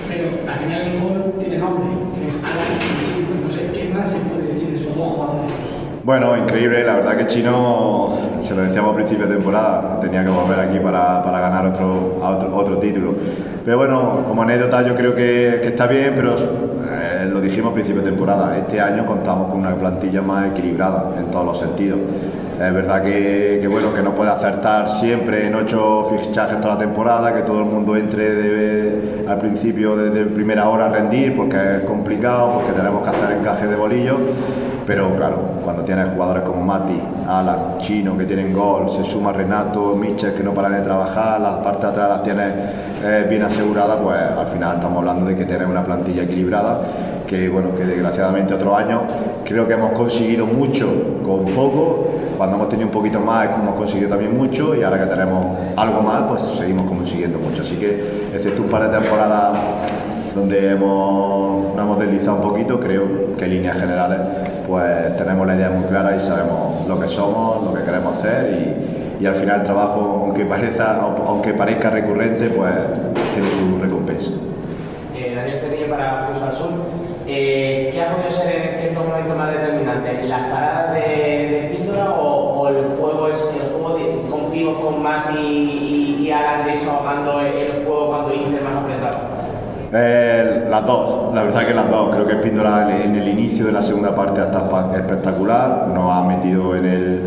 pero 0.07 0.51
al 0.51 0.59
final 0.59 0.81
el 0.81 0.99
gol 1.01 1.33
tiene 1.39 1.57
nombre, 1.57 1.89
que 2.15 2.27
es 2.27 2.35
Alan 2.43 2.79
y 2.79 3.05
Chino, 3.05 3.35
y 3.37 3.43
no 3.43 3.51
sé 3.51 3.71
qué 3.73 3.93
más 3.93 4.11
se 4.11 4.19
puede 4.21 4.53
decir 4.53 4.69
de 4.69 4.75
esos 4.75 4.95
dos 4.95 5.07
jugadores. 5.07 5.53
Bueno, 6.09 6.35
increíble, 6.35 6.83
la 6.83 6.95
verdad 6.95 7.17
que 7.17 7.27
Chino, 7.27 8.17
se 8.39 8.55
lo 8.55 8.63
decíamos 8.63 8.93
a 8.93 8.95
principio 8.95 9.27
de 9.27 9.35
temporada, 9.35 9.99
tenía 10.01 10.23
que 10.23 10.31
volver 10.31 10.59
aquí 10.59 10.79
para, 10.79 11.23
para 11.23 11.39
ganar 11.39 11.67
otro, 11.67 12.19
otro, 12.19 12.55
otro 12.57 12.77
título. 12.79 13.13
Pero 13.63 13.77
bueno, 13.77 14.23
como 14.27 14.41
anécdota 14.41 14.81
yo 14.81 14.95
creo 14.95 15.13
que, 15.13 15.59
que 15.61 15.67
está 15.67 15.85
bien, 15.85 16.13
pero 16.15 16.35
eh, 16.35 17.29
lo 17.31 17.39
dijimos 17.39 17.69
a 17.69 17.73
principio 17.75 18.01
de 18.01 18.09
temporada, 18.09 18.57
este 18.57 18.81
año 18.81 19.05
contamos 19.05 19.51
con 19.51 19.59
una 19.59 19.75
plantilla 19.75 20.23
más 20.23 20.47
equilibrada 20.47 21.11
en 21.19 21.25
todos 21.25 21.45
los 21.45 21.59
sentidos. 21.59 21.99
Es 22.59 22.73
verdad 22.73 23.03
que, 23.03 23.59
que, 23.61 23.67
bueno, 23.67 23.93
que 23.93 24.01
no 24.01 24.15
puede 24.15 24.31
acertar 24.31 24.89
siempre 24.89 25.45
en 25.45 25.53
ocho 25.53 26.05
fichajes 26.05 26.59
toda 26.59 26.73
la 26.73 26.79
temporada, 26.79 27.35
que 27.35 27.43
todo 27.43 27.59
el 27.59 27.65
mundo 27.65 27.95
entre 27.95 28.33
de, 28.33 29.25
al 29.27 29.37
principio 29.37 29.95
desde 29.95 30.25
primera 30.25 30.69
hora 30.69 30.87
a 30.87 30.89
rendir, 30.89 31.35
porque 31.37 31.55
es 31.55 31.83
complicado, 31.83 32.53
porque 32.55 32.71
tenemos 32.71 33.03
que 33.03 33.09
hacer 33.09 33.37
encaje 33.37 33.67
de 33.67 33.75
bolillo. 33.75 34.17
Pero 34.89 35.15
claro, 35.15 35.37
cuando 35.63 35.83
tienes 35.83 36.09
jugadores 36.09 36.41
como 36.41 36.63
Mati, 36.63 36.99
Alan, 37.27 37.77
Chino, 37.77 38.17
que 38.17 38.25
tienen 38.25 38.51
gol, 38.51 38.89
se 38.89 39.03
suma 39.03 39.31
Renato, 39.31 39.95
Michel, 39.95 40.33
que 40.33 40.41
no 40.41 40.51
paran 40.51 40.71
de 40.71 40.81
trabajar, 40.81 41.39
las 41.39 41.59
partes 41.59 41.83
de 41.83 41.87
atrás 41.89 42.09
las 42.09 42.23
tienes 42.23 42.53
eh, 43.03 43.27
bien 43.29 43.43
aseguradas, 43.43 43.97
pues 44.01 44.17
al 44.19 44.47
final 44.47 44.77
estamos 44.77 44.97
hablando 44.97 45.27
de 45.27 45.37
que 45.37 45.45
tienes 45.45 45.67
una 45.67 45.83
plantilla 45.83 46.23
equilibrada, 46.23 46.81
que 47.27 47.49
bueno, 47.49 47.75
que 47.75 47.85
desgraciadamente 47.85 48.55
otros 48.55 48.75
años 48.79 49.03
creo 49.45 49.67
que 49.67 49.75
hemos 49.75 49.91
conseguido 49.91 50.47
mucho 50.47 50.87
con 51.23 51.45
poco, 51.45 52.07
cuando 52.35 52.55
hemos 52.55 52.69
tenido 52.69 52.87
un 52.87 52.93
poquito 52.93 53.19
más 53.19 53.45
hemos 53.45 53.75
conseguido 53.75 54.09
también 54.09 54.35
mucho 54.35 54.73
y 54.73 54.81
ahora 54.81 55.01
que 55.01 55.05
tenemos 55.05 55.55
algo 55.77 56.01
más, 56.01 56.23
pues 56.23 56.41
seguimos 56.57 56.89
consiguiendo 56.89 57.37
mucho. 57.37 57.61
Así 57.61 57.75
que, 57.75 58.31
excepto 58.33 58.63
un 58.63 58.69
par 58.69 58.89
de 58.89 58.97
temporadas 58.97 59.55
donde 60.35 60.71
hemos, 60.71 61.75
nos 61.75 61.85
hemos 61.85 61.99
deslizado 61.99 62.37
un 62.37 62.41
poquito, 62.41 62.79
creo 62.79 63.35
que 63.37 63.45
en 63.45 63.51
líneas 63.51 63.77
generales 63.77 64.19
pues 64.67 65.17
tenemos 65.17 65.47
la 65.47 65.55
idea 65.55 65.69
muy 65.71 65.85
clara 65.85 66.15
y 66.15 66.19
sabemos 66.19 66.87
lo 66.87 66.99
que 66.99 67.07
somos, 67.07 67.63
lo 67.63 67.73
que 67.73 67.83
queremos 67.83 68.17
hacer 68.17 68.77
y, 69.19 69.23
y 69.23 69.25
al 69.25 69.35
final 69.35 69.61
el 69.61 69.65
trabajo, 69.65 70.25
aunque, 70.25 70.45
parezca, 70.45 71.01
aunque 71.01 71.53
parezca 71.53 71.89
recurrente, 71.89 72.49
pues 72.49 72.73
tiene 73.33 73.49
su 73.49 73.79
recompensa. 73.81 74.31
Eh, 75.15 75.33
Daniel 75.35 75.59
Cerrillo 75.59 75.89
para 75.89 76.23
Futsal 76.23 76.53
Sur. 76.53 76.69
Eh, 77.27 77.89
¿Qué 77.91 78.01
ha 78.01 78.13
podido 78.13 78.31
ser 78.31 78.71
en 78.71 78.79
cierto 78.79 79.03
momento 79.03 79.35
más 79.35 79.51
determinante? 79.51 80.23
¿Las 80.27 80.41
paradas 80.49 80.93
de, 80.93 80.99
de 81.01 81.69
o, 82.17 82.67
el 82.69 82.85
juego 82.97 83.27
es 83.27 83.41
el 83.53 83.71
juego 83.71 83.97
de, 83.97 84.29
con 84.29 84.49
con 84.81 85.03
Mati 85.03 85.37
y, 85.37 86.25
y 86.25 86.31
Alan 86.31 86.65
desahogando 86.65 87.41
el, 87.41 87.53
el 87.53 87.85
juego 87.85 88.07
cuando 88.07 88.33
Inter 88.33 88.61
más 88.63 88.83
apretado? 88.83 89.39
Eh, 89.91 90.67
las 90.69 90.85
dos, 90.85 91.33
la 91.33 91.43
verdad 91.43 91.65
que 91.65 91.73
las 91.73 91.89
dos. 91.89 92.15
Creo 92.15 92.27
que 92.27 92.33
Espíndola 92.33 93.03
en 93.03 93.15
el 93.15 93.27
inicio 93.27 93.65
de 93.65 93.71
la 93.71 93.81
segunda 93.81 94.15
parte 94.15 94.41
está 94.41 94.69
espectacular. 94.95 95.87
Nos 95.93 96.11
ha 96.11 96.23
metido 96.23 96.75
en 96.75 96.85
el, 96.85 97.21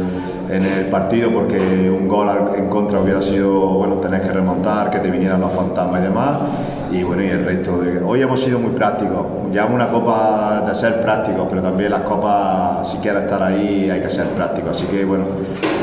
en 0.48 0.64
el 0.64 0.86
partido 0.86 1.30
porque 1.30 1.90
un 1.90 2.06
gol 2.06 2.28
en 2.56 2.68
contra 2.68 3.00
hubiera 3.00 3.20
sido, 3.20 3.50
bueno, 3.50 3.96
tenés 3.96 4.20
que 4.20 4.28
remontar, 4.28 4.90
que 4.90 5.00
te 5.00 5.10
vinieran 5.10 5.40
los 5.40 5.50
fantasmas 5.50 6.00
y 6.00 6.04
demás. 6.04 6.38
Y 6.92 7.02
bueno, 7.02 7.22
y 7.24 7.28
el 7.28 7.44
resto. 7.44 7.78
De... 7.78 8.00
Hoy 8.00 8.22
hemos 8.22 8.40
sido 8.40 8.60
muy 8.60 8.70
prácticos. 8.70 9.26
Llevamos 9.50 9.74
una 9.74 9.90
copa 9.90 10.64
de 10.66 10.74
ser 10.74 11.00
prácticos, 11.00 11.46
pero 11.50 11.62
también 11.62 11.90
las 11.90 12.02
copas, 12.02 12.88
si 12.88 12.98
quieres 12.98 13.24
estar 13.24 13.42
ahí, 13.42 13.90
hay 13.90 14.00
que 14.00 14.10
ser 14.10 14.26
práctico. 14.28 14.70
Así 14.70 14.86
que 14.86 15.04
bueno, 15.04 15.24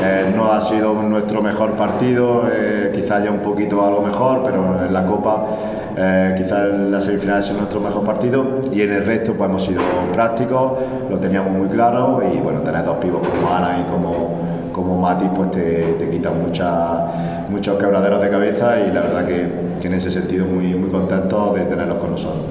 eh, 0.02 0.32
no 0.34 0.50
ha 0.50 0.62
sido 0.62 0.94
nuestro 0.94 1.42
mejor 1.42 1.72
partido, 1.72 2.44
eh, 2.50 2.90
quizás 2.94 3.22
ya 3.22 3.30
un 3.30 3.40
poquito 3.40 3.84
algo 3.84 4.00
mejor, 4.00 4.42
pero 4.44 4.86
en 4.86 4.92
la 4.94 5.04
copa. 5.04 5.44
Eh, 5.96 6.34
quizás 6.38 6.68
la 6.72 7.00
semifinal 7.00 7.40
es 7.40 7.52
nuestro 7.52 7.80
mejor 7.80 8.04
partido 8.04 8.60
y 8.72 8.80
en 8.82 8.92
el 8.92 9.04
resto 9.04 9.34
pues 9.34 9.50
hemos 9.50 9.64
sido 9.64 9.82
prácticos, 10.12 10.72
lo 11.10 11.18
teníamos 11.18 11.52
muy 11.52 11.68
claro 11.68 12.22
y 12.22 12.38
bueno, 12.38 12.60
tener 12.60 12.84
dos 12.84 12.98
pibos 12.98 13.26
como 13.26 13.52
Ana 13.52 13.80
y 13.80 13.90
como, 13.90 14.38
como 14.72 14.98
Mati 14.98 15.26
pues 15.34 15.50
te, 15.50 15.94
te 15.98 16.10
quitan 16.10 16.42
mucha, 16.42 17.44
muchos 17.48 17.76
quebraderos 17.78 18.22
de 18.22 18.30
cabeza 18.30 18.80
y 18.80 18.92
la 18.92 19.00
verdad 19.02 19.26
que, 19.26 19.48
que 19.80 19.88
en 19.88 19.94
ese 19.94 20.10
sentido 20.10 20.46
muy, 20.46 20.74
muy 20.74 20.90
contentos 20.90 21.54
de 21.54 21.62
tenerlos 21.62 21.98
con 21.98 22.12
nosotros. 22.12 22.44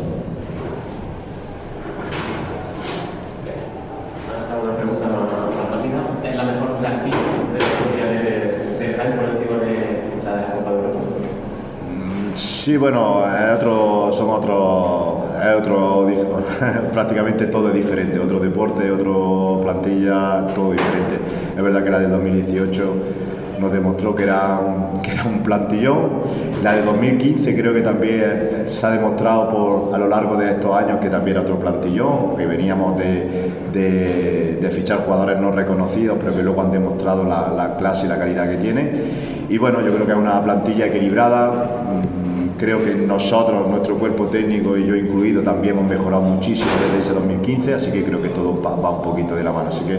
Una 4.62 4.76
pregunta 4.76 5.08
más 5.08 5.32
rápida. 5.32 6.30
¿Es 6.30 6.36
la 6.36 6.44
mejor 6.44 6.76
plantilla 6.76 7.18
de 7.54 7.60
la 7.60 7.66
historia 7.66 8.06
de, 8.06 8.86
de 8.86 8.94
Jaén 8.94 9.14
por 9.14 9.26
encima 9.26 9.58
de 9.60 9.74
la 10.26 10.36
de 10.36 10.42
la 10.42 10.52
Copa 10.54 10.70
de 10.72 10.76
Europa? 10.76 11.00
Sí, 12.70 12.78
bueno, 12.78 13.24
es 13.26 13.56
otro, 13.56 14.12
son 14.14 14.30
otro, 14.30 15.26
es 15.42 15.56
otro, 15.56 16.08
prácticamente 16.94 17.48
todo 17.48 17.70
es 17.70 17.74
diferente, 17.74 18.20
otro 18.20 18.40
deporte, 18.40 18.92
otro 18.92 19.62
plantilla, 19.64 20.46
todo 20.54 20.74
diferente. 20.74 21.18
Es 21.58 21.64
verdad 21.64 21.84
que 21.84 21.90
la 21.90 21.98
del 21.98 22.12
2018 22.12 22.94
nos 23.60 23.74
demostró 23.74 24.16
que 24.16 24.22
era, 24.26 24.60
un, 24.60 25.02
que 25.02 25.14
era 25.14 25.24
un 25.24 25.42
plantillón. 25.42 26.22
La 26.62 26.74
de 26.74 26.84
2015 26.84 27.60
creo 27.60 27.74
que 27.74 27.82
también 27.82 28.66
se 28.68 28.86
ha 28.86 28.92
demostrado 28.92 29.50
por, 29.50 29.96
a 29.96 29.98
lo 29.98 30.08
largo 30.08 30.38
de 30.38 30.52
estos 30.52 30.72
años 30.76 31.00
que 31.00 31.10
también 31.10 31.38
era 31.38 31.48
otro 31.48 31.60
plantillón, 31.60 32.38
que 32.38 32.46
veníamos 32.46 33.00
de, 33.00 33.52
de, 33.74 34.60
de 34.62 34.70
fichar 34.70 35.00
jugadores 35.00 35.40
no 35.40 35.52
reconocidos, 35.52 36.20
pero 36.22 36.36
que 36.36 36.44
luego 36.44 36.62
han 36.62 36.72
demostrado 36.72 37.24
la, 37.24 37.52
la 37.52 37.78
clase 37.78 38.06
y 38.06 38.10
la 38.10 38.20
calidad 38.20 38.48
que 38.48 38.58
tiene. 38.58 38.92
Y 39.50 39.58
bueno, 39.58 39.82
yo 39.82 39.92
creo 39.92 40.06
que 40.06 40.12
es 40.12 40.18
una 40.20 40.44
plantilla 40.44 40.86
equilibrada. 40.86 41.66
Creo 42.60 42.84
que 42.84 42.94
nosotros, 42.94 43.70
nuestro 43.70 43.96
cuerpo 43.96 44.26
técnico 44.26 44.78
y 44.78 44.86
yo 44.86 44.94
incluido, 44.94 45.42
también 45.44 45.78
hemos 45.78 45.90
mejorado 45.90 46.24
muchísimo 46.24 46.70
desde 46.86 47.00
ese 47.00 47.14
2015, 47.14 47.74
así 47.74 47.90
que 47.90 48.04
creo 48.04 48.22
que 48.22 48.28
todo 48.30 48.62
va, 48.62 48.90
un 48.90 49.02
poquito 49.02 49.34
de 49.34 49.46
la 49.46 49.54
mano. 49.54 49.70
Así 49.70 49.80
que, 49.86 49.98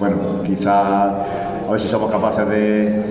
bueno, 0.00 0.42
quizá 0.42 1.66
a 1.68 1.70
ver 1.70 1.78
si 1.78 1.86
somos 1.86 2.10
capaces 2.10 2.48
de, 2.48 3.02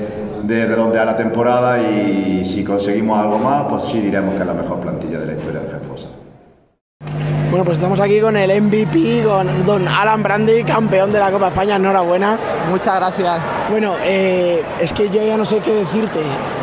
de, 0.41 0.65
redondear 0.65 1.05
la 1.05 1.15
temporada 1.15 1.79
y 1.79 2.43
si 2.43 2.63
conseguimos 2.63 3.19
algo 3.19 3.37
más, 3.37 3.67
pues 3.69 3.83
sí 3.83 4.01
diremos 4.01 4.33
que 4.33 4.41
es 4.41 4.47
la 4.47 4.55
mejor 4.55 4.79
plantilla 4.79 5.19
de 5.19 5.27
la 5.27 5.33
historia 5.33 5.59
del 5.59 5.69
Genfosa. 5.69 6.07
Bueno, 7.49 7.63
pues 7.63 7.77
estamos 7.77 7.99
aquí 8.01 8.19
con 8.19 8.35
el 8.35 8.61
MVP, 8.61 9.23
con 9.25 9.65
don 9.65 9.87
Alan 9.87 10.21
Brandi, 10.21 10.65
campeón 10.65 11.13
de 11.13 11.19
la 11.19 11.31
Copa 11.31 11.47
España. 11.47 11.77
Enhorabuena. 11.77 12.37
Muchas 12.69 12.95
gracias. 12.95 13.39
Bueno, 13.69 13.95
eh, 14.03 14.63
es 14.81 14.91
que 14.91 15.09
yo 15.09 15.23
ya 15.23 15.37
no 15.37 15.45
sé 15.45 15.59
qué 15.59 15.73
decirte. 15.73 16.19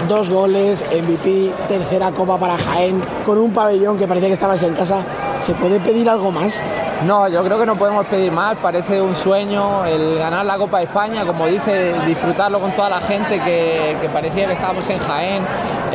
Dos 0.09 0.29
goles, 0.29 0.85
MVP, 0.90 1.53
tercera 1.68 2.12
Copa 2.12 2.38
para 2.38 2.59
Jaén, 2.59 3.01
con 3.25 3.38
un 3.38 3.53
pabellón 3.55 3.99
que 3.99 4.07
parecía 4.07 4.29
que 4.29 4.35
estabas 4.35 4.62
en 4.62 4.75
casa. 4.75 4.99
¿Se 5.40 5.55
puede 5.55 5.81
pedir 5.81 6.09
algo 6.09 6.31
más? 6.31 6.61
No, 7.07 7.29
yo 7.29 7.42
creo 7.42 7.59
que 7.59 7.66
no 7.66 7.77
podemos 7.77 8.05
pedir 8.07 8.31
más, 8.31 8.57
parece 8.57 9.01
un 9.01 9.16
sueño 9.16 9.85
el 9.85 10.18
ganar 10.18 10.47
la 10.47 10.57
Copa 10.57 10.79
de 10.79 10.85
España, 10.85 11.25
como 11.27 11.47
dice, 11.47 11.94
disfrutarlo 12.07 12.61
con 12.61 12.73
toda 12.73 12.88
la 12.88 13.01
gente 13.01 13.40
que, 13.40 13.97
que 14.01 14.09
parecía 14.09 14.47
que 14.47 14.53
estábamos 14.53 14.88
en 14.88 14.99
Jaén, 14.99 15.42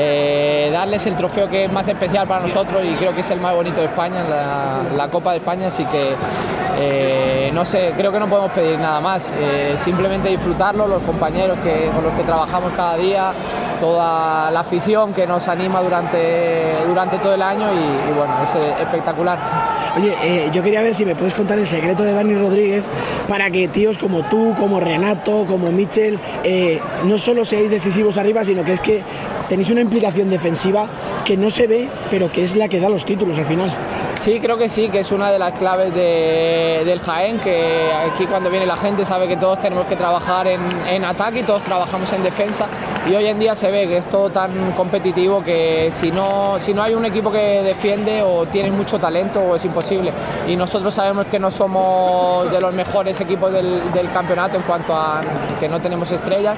eh, 0.02 0.70
darles 0.72 1.06
el 1.08 1.16
trofeo 1.16 1.50
que 1.50 1.66
es 1.66 1.72
más 1.72 1.86
especial 1.90 2.26
para 2.26 2.40
nosotros 2.40 2.82
y 2.86 2.96
creo 2.96 3.14
que 3.14 3.20
es 3.20 3.30
el 3.32 3.42
más 3.42 3.54
bonito 3.54 3.82
de 3.82 3.88
España, 3.88 4.24
la, 4.96 5.10
Copa 5.10 5.32
de 5.32 5.38
España, 5.40 5.68
así 5.68 5.84
que 5.86 6.16
eh, 6.78 7.52
no 7.54 7.66
sé, 7.66 7.94
creo 7.98 8.10
que 8.10 8.20
no 8.20 8.30
podemos 8.30 8.52
pedir 8.52 8.80
nada 8.80 9.02
más, 9.02 9.30
eh, 9.38 9.76
simplemente 9.84 10.30
disfrutarlo, 10.30 10.88
los 10.88 11.04
compañeros 11.04 11.58
que, 11.62 11.90
con 11.94 12.06
los 12.06 12.14
que 12.14 12.24
trabajamos 12.24 12.72
cada 12.78 12.96
día, 12.96 13.34
toda 13.82 14.50
la 14.52 14.62
afición 14.62 15.14
que 15.14 15.28
nos 15.28 15.50
anima 15.50 15.82
durante, 15.82 16.78
durante 16.88 17.18
todo 17.18 17.34
el 17.34 17.42
año 17.42 17.68
y 17.74 18.14
bueno, 18.14 18.36
es 18.44 18.56
espectacular. 18.56 19.38
Oye, 19.98 20.14
eh, 20.24 20.50
yo 20.54 20.62
quería 20.62 20.82
ver 20.82 20.94
si 20.94 21.06
me 21.06 21.16
puedes 21.16 21.34
contar 21.34 21.58
el 21.58 21.68
secreto 21.68 22.04
de 22.04 22.14
Dani 22.14 22.36
Rodríguez 22.36 22.86
para 23.28 23.50
que 23.50 23.68
tíos 23.68 23.98
como 23.98 24.24
tú, 24.24 24.54
como 24.58 24.80
Renato, 24.80 25.46
como 25.48 25.72
Michel, 25.72 26.20
eh, 26.44 26.80
no 27.06 27.18
solo 27.18 27.44
seáis 27.44 27.72
decisivos 27.72 28.18
arriba, 28.18 28.46
sino 28.46 28.64
que 28.64 28.74
es 28.74 28.80
que 28.80 29.02
tenéis 29.48 29.70
una 29.72 29.82
implicación 29.82 30.30
defensiva 30.30 30.88
que 31.26 31.38
no 31.38 31.50
se 31.50 31.68
ve, 31.68 31.90
pero 32.10 32.32
que 32.32 32.44
es 32.44 32.56
la 32.56 32.68
que 32.68 32.80
da 32.80 32.90
los 32.90 33.06
títulos 33.06 33.38
al 33.38 33.46
final. 33.46 33.72
Sí, 34.20 34.42
creo 34.42 34.58
que 34.58 34.68
sí, 34.68 34.90
que 34.90 35.00
es 35.00 35.14
una 35.14 35.32
de 35.32 35.40
las 35.40 35.54
claves 35.58 35.94
de, 35.94 36.84
del 36.84 37.00
Jaén, 37.00 37.40
que 37.40 37.90
aquí 37.94 38.26
cuando 38.26 38.50
viene 38.50 38.66
la 38.66 38.76
gente 38.76 39.06
sabe 39.06 39.30
que 39.30 39.38
todos 39.38 39.62
tenemos 39.62 39.86
que 39.86 39.96
trabajar 39.96 40.46
en, 40.46 40.60
en, 40.90 41.06
ataque 41.06 41.40
y 41.40 41.44
todos 41.44 41.64
trabajamos 41.64 42.12
en 42.12 42.22
defensa 42.22 42.68
y 43.10 43.16
hoy 43.16 43.28
en 43.28 43.40
día 43.40 43.56
se 43.56 43.72
ve 43.72 43.88
que 43.88 43.96
es 43.96 44.10
todo 44.10 44.30
tan 44.30 44.74
competitivo 44.74 45.42
que 45.42 45.90
si 45.94 46.12
no, 46.12 46.58
si 46.60 46.74
no 46.74 46.84
hay 46.84 46.96
un 46.96 47.06
equipo 47.06 47.32
que 47.32 47.64
defiende 47.64 48.22
o 48.22 48.46
tiene 48.46 48.72
mucho 48.72 49.00
talento 49.00 49.40
o 49.40 49.56
es 49.56 49.64
imposible 49.64 50.12
y 50.50 50.58
nosotros 50.58 50.94
sabemos 50.94 51.28
que 51.28 51.40
no 51.40 51.50
somos 51.50 52.52
de 52.52 52.60
los 52.60 52.74
mejores 52.74 53.22
equipos 53.22 53.54
del, 53.54 53.90
del 53.94 54.12
campeonato 54.12 54.58
en 54.58 54.64
cuanto 54.64 54.94
a 54.94 55.22
que 55.62 55.70
no 55.70 55.80
tenemos 55.80 56.12
estrellas, 56.12 56.58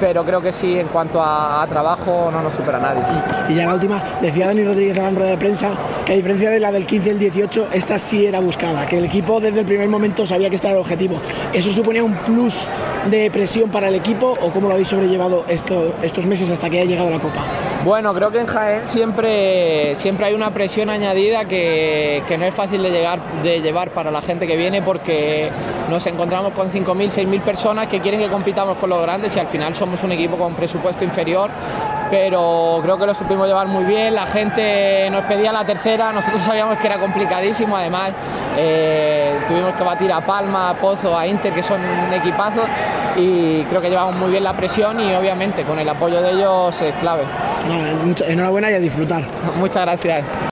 pero 0.00 0.24
creo 0.24 0.40
que 0.40 0.52
sí 0.52 0.78
en 0.78 0.88
cuanto 0.88 1.22
a, 1.22 1.62
a 1.62 1.66
trabajo 1.66 2.30
no 2.32 2.40
nos 2.40 2.54
supera 2.54 2.78
nadie. 2.78 3.02
Y 3.50 3.56
ya 3.56 3.66
la 3.66 3.74
última, 3.74 4.02
decía 4.22 4.46
Dani 4.46 4.64
Rodríguez 4.64 4.96
en 4.96 5.04
la 5.04 5.10
rueda 5.10 5.30
de 5.30 5.38
prensa 5.38 5.72
que 6.06 6.14
a 6.14 6.16
diferencia 6.16 6.50
de 6.50 6.58
la 6.58 6.72
del 6.72 6.86
15 6.86 7.01
y 7.04 7.08
el 7.08 7.18
18, 7.18 7.68
esta 7.72 7.98
sí 7.98 8.26
era 8.26 8.40
buscada, 8.40 8.86
que 8.86 8.98
el 8.98 9.04
equipo 9.04 9.40
desde 9.40 9.60
el 9.60 9.66
primer 9.66 9.88
momento 9.88 10.26
sabía 10.26 10.48
que 10.48 10.56
este 10.56 10.68
era 10.68 10.76
el 10.76 10.80
objetivo. 10.80 11.20
¿Eso 11.52 11.72
suponía 11.72 12.04
un 12.04 12.14
plus 12.16 12.68
de 13.10 13.30
presión 13.30 13.70
para 13.70 13.88
el 13.88 13.94
equipo 13.94 14.36
o 14.40 14.50
cómo 14.50 14.68
lo 14.68 14.74
habéis 14.74 14.88
sobrellevado 14.88 15.44
esto, 15.48 15.94
estos 16.02 16.26
meses 16.26 16.50
hasta 16.50 16.70
que 16.70 16.80
haya 16.80 16.90
llegado 16.90 17.10
la 17.10 17.18
Copa? 17.18 17.44
Bueno, 17.84 18.14
creo 18.14 18.30
que 18.30 18.40
en 18.40 18.46
Jaén 18.46 18.86
siempre, 18.86 19.96
siempre 19.96 20.26
hay 20.26 20.34
una 20.34 20.52
presión 20.52 20.90
añadida 20.90 21.46
que, 21.46 22.22
que 22.28 22.38
no 22.38 22.44
es 22.44 22.54
fácil 22.54 22.82
de, 22.82 22.90
llegar, 22.90 23.20
de 23.42 23.60
llevar 23.60 23.90
para 23.90 24.10
la 24.10 24.22
gente 24.22 24.46
que 24.46 24.56
viene 24.56 24.82
porque 24.82 25.50
nos 25.90 26.06
encontramos 26.06 26.52
con 26.52 26.70
5.000, 26.70 27.10
6.000 27.10 27.40
personas 27.40 27.86
que 27.88 28.00
quieren 28.00 28.20
que 28.20 28.28
compitamos 28.28 28.78
con 28.78 28.90
los 28.90 29.02
grandes 29.02 29.34
y 29.34 29.40
al 29.40 29.48
final 29.48 29.74
somos 29.74 30.02
un 30.04 30.12
equipo 30.12 30.36
con 30.36 30.54
presupuesto 30.54 31.04
inferior 31.04 31.50
pero 32.12 32.80
creo 32.82 32.98
que 32.98 33.06
lo 33.06 33.14
supimos 33.14 33.48
llevar 33.48 33.68
muy 33.68 33.84
bien, 33.84 34.14
la 34.14 34.26
gente 34.26 35.08
nos 35.10 35.24
pedía 35.24 35.50
la 35.50 35.64
tercera, 35.64 36.12
nosotros 36.12 36.42
sabíamos 36.42 36.76
que 36.76 36.86
era 36.86 36.98
complicadísimo, 36.98 37.74
además 37.74 38.12
eh, 38.58 39.34
tuvimos 39.48 39.74
que 39.74 39.82
batir 39.82 40.12
a 40.12 40.20
Palma, 40.20 40.68
a 40.68 40.74
Pozo, 40.74 41.16
a 41.16 41.26
Inter, 41.26 41.54
que 41.54 41.62
son 41.62 41.80
equipazos, 42.12 42.66
y 43.16 43.62
creo 43.64 43.80
que 43.80 43.88
llevamos 43.88 44.16
muy 44.16 44.30
bien 44.30 44.44
la 44.44 44.52
presión 44.52 45.00
y 45.00 45.14
obviamente 45.14 45.62
con 45.62 45.78
el 45.78 45.88
apoyo 45.88 46.20
de 46.20 46.32
ellos 46.32 46.82
es 46.82 46.94
clave. 46.96 47.22
Enhorabuena 48.28 48.70
y 48.70 48.74
a 48.74 48.78
disfrutar. 48.78 49.24
Muchas 49.56 49.82
gracias. 49.86 50.51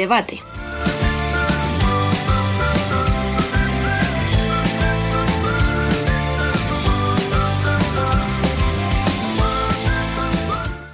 Debate. 0.00 0.40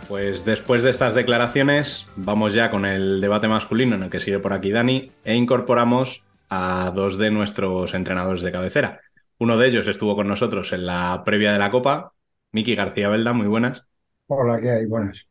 Pues 0.09 0.45
después 0.45 0.83
de 0.83 0.91
estas 0.91 1.15
declaraciones, 1.15 2.07
vamos 2.17 2.53
ya 2.53 2.71
con 2.71 2.85
el 2.85 3.21
debate 3.21 3.47
masculino 3.49 3.95
en 3.95 4.03
el 4.03 4.11
que 4.11 4.19
sigue 4.19 4.41
por 4.41 4.53
aquí 4.53 4.71
Dani 4.71 5.13
e 5.25 5.35
incorporamos 5.35 6.23
a 6.49 6.91
dos 6.95 7.17
de 7.17 7.31
nuestros 7.31 7.95
entrenadores 7.95 8.43
de 8.43 8.51
cabecera. 8.51 9.01
Uno 9.39 9.57
de 9.57 9.69
ellos 9.69 9.87
estuvo 9.87 10.17
con 10.17 10.27
nosotros 10.27 10.73
en 10.73 10.87
la 10.87 11.23
previa 11.25 11.53
de 11.53 11.59
la 11.59 11.71
Copa, 11.71 12.13
Miki 12.51 12.75
García 12.75 13.09
Belda, 13.09 13.35
muy 13.35 13.47
buenas. 13.47 13.87
Hola, 14.27 14.61
¿qué 14.61 14.71
hay? 14.71 14.87
Buenas. 14.87 15.27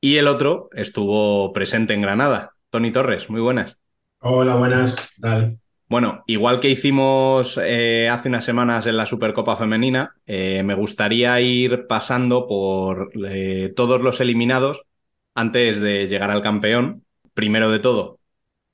Y 0.00 0.16
el 0.16 0.28
otro 0.28 0.68
estuvo 0.72 1.52
presente 1.52 1.94
en 1.94 2.02
Granada, 2.02 2.53
Tony 2.74 2.90
Torres, 2.90 3.30
muy 3.30 3.40
buenas. 3.40 3.78
Hola, 4.18 4.56
buenas, 4.56 4.96
¿qué 4.96 5.20
tal? 5.20 5.60
Bueno, 5.86 6.24
igual 6.26 6.58
que 6.58 6.70
hicimos 6.70 7.56
eh, 7.62 8.08
hace 8.08 8.28
unas 8.28 8.44
semanas 8.44 8.84
en 8.86 8.96
la 8.96 9.06
Supercopa 9.06 9.56
Femenina, 9.56 10.16
eh, 10.26 10.60
me 10.64 10.74
gustaría 10.74 11.40
ir 11.40 11.86
pasando 11.86 12.48
por 12.48 13.12
eh, 13.28 13.72
todos 13.76 14.00
los 14.00 14.20
eliminados 14.20 14.82
antes 15.36 15.78
de 15.78 16.08
llegar 16.08 16.32
al 16.32 16.42
campeón. 16.42 17.04
Primero 17.32 17.70
de 17.70 17.78
todo, 17.78 18.18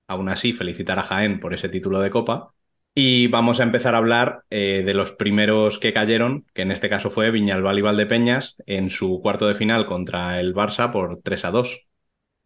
aún 0.08 0.30
así, 0.30 0.54
felicitar 0.54 0.98
a 0.98 1.02
Jaén 1.02 1.38
por 1.38 1.52
ese 1.52 1.68
título 1.68 2.00
de 2.00 2.08
Copa. 2.08 2.54
Y 2.94 3.26
vamos 3.26 3.60
a 3.60 3.64
empezar 3.64 3.94
a 3.94 3.98
hablar 3.98 4.44
de 4.48 4.94
los 4.94 5.12
primeros 5.12 5.78
que 5.78 5.92
cayeron, 5.92 6.46
que 6.54 6.62
en 6.62 6.72
este 6.72 6.88
caso 6.88 7.10
fue 7.10 7.30
Viñalbal 7.30 7.78
y 7.78 7.82
Valdepeñas, 7.82 8.56
en 8.64 8.88
su 8.88 9.20
cuarto 9.20 9.46
de 9.46 9.54
final 9.56 9.84
contra 9.84 10.40
el 10.40 10.54
Barça 10.54 10.90
por 10.90 11.20
3 11.22 11.44
a 11.44 11.50
2. 11.50 11.86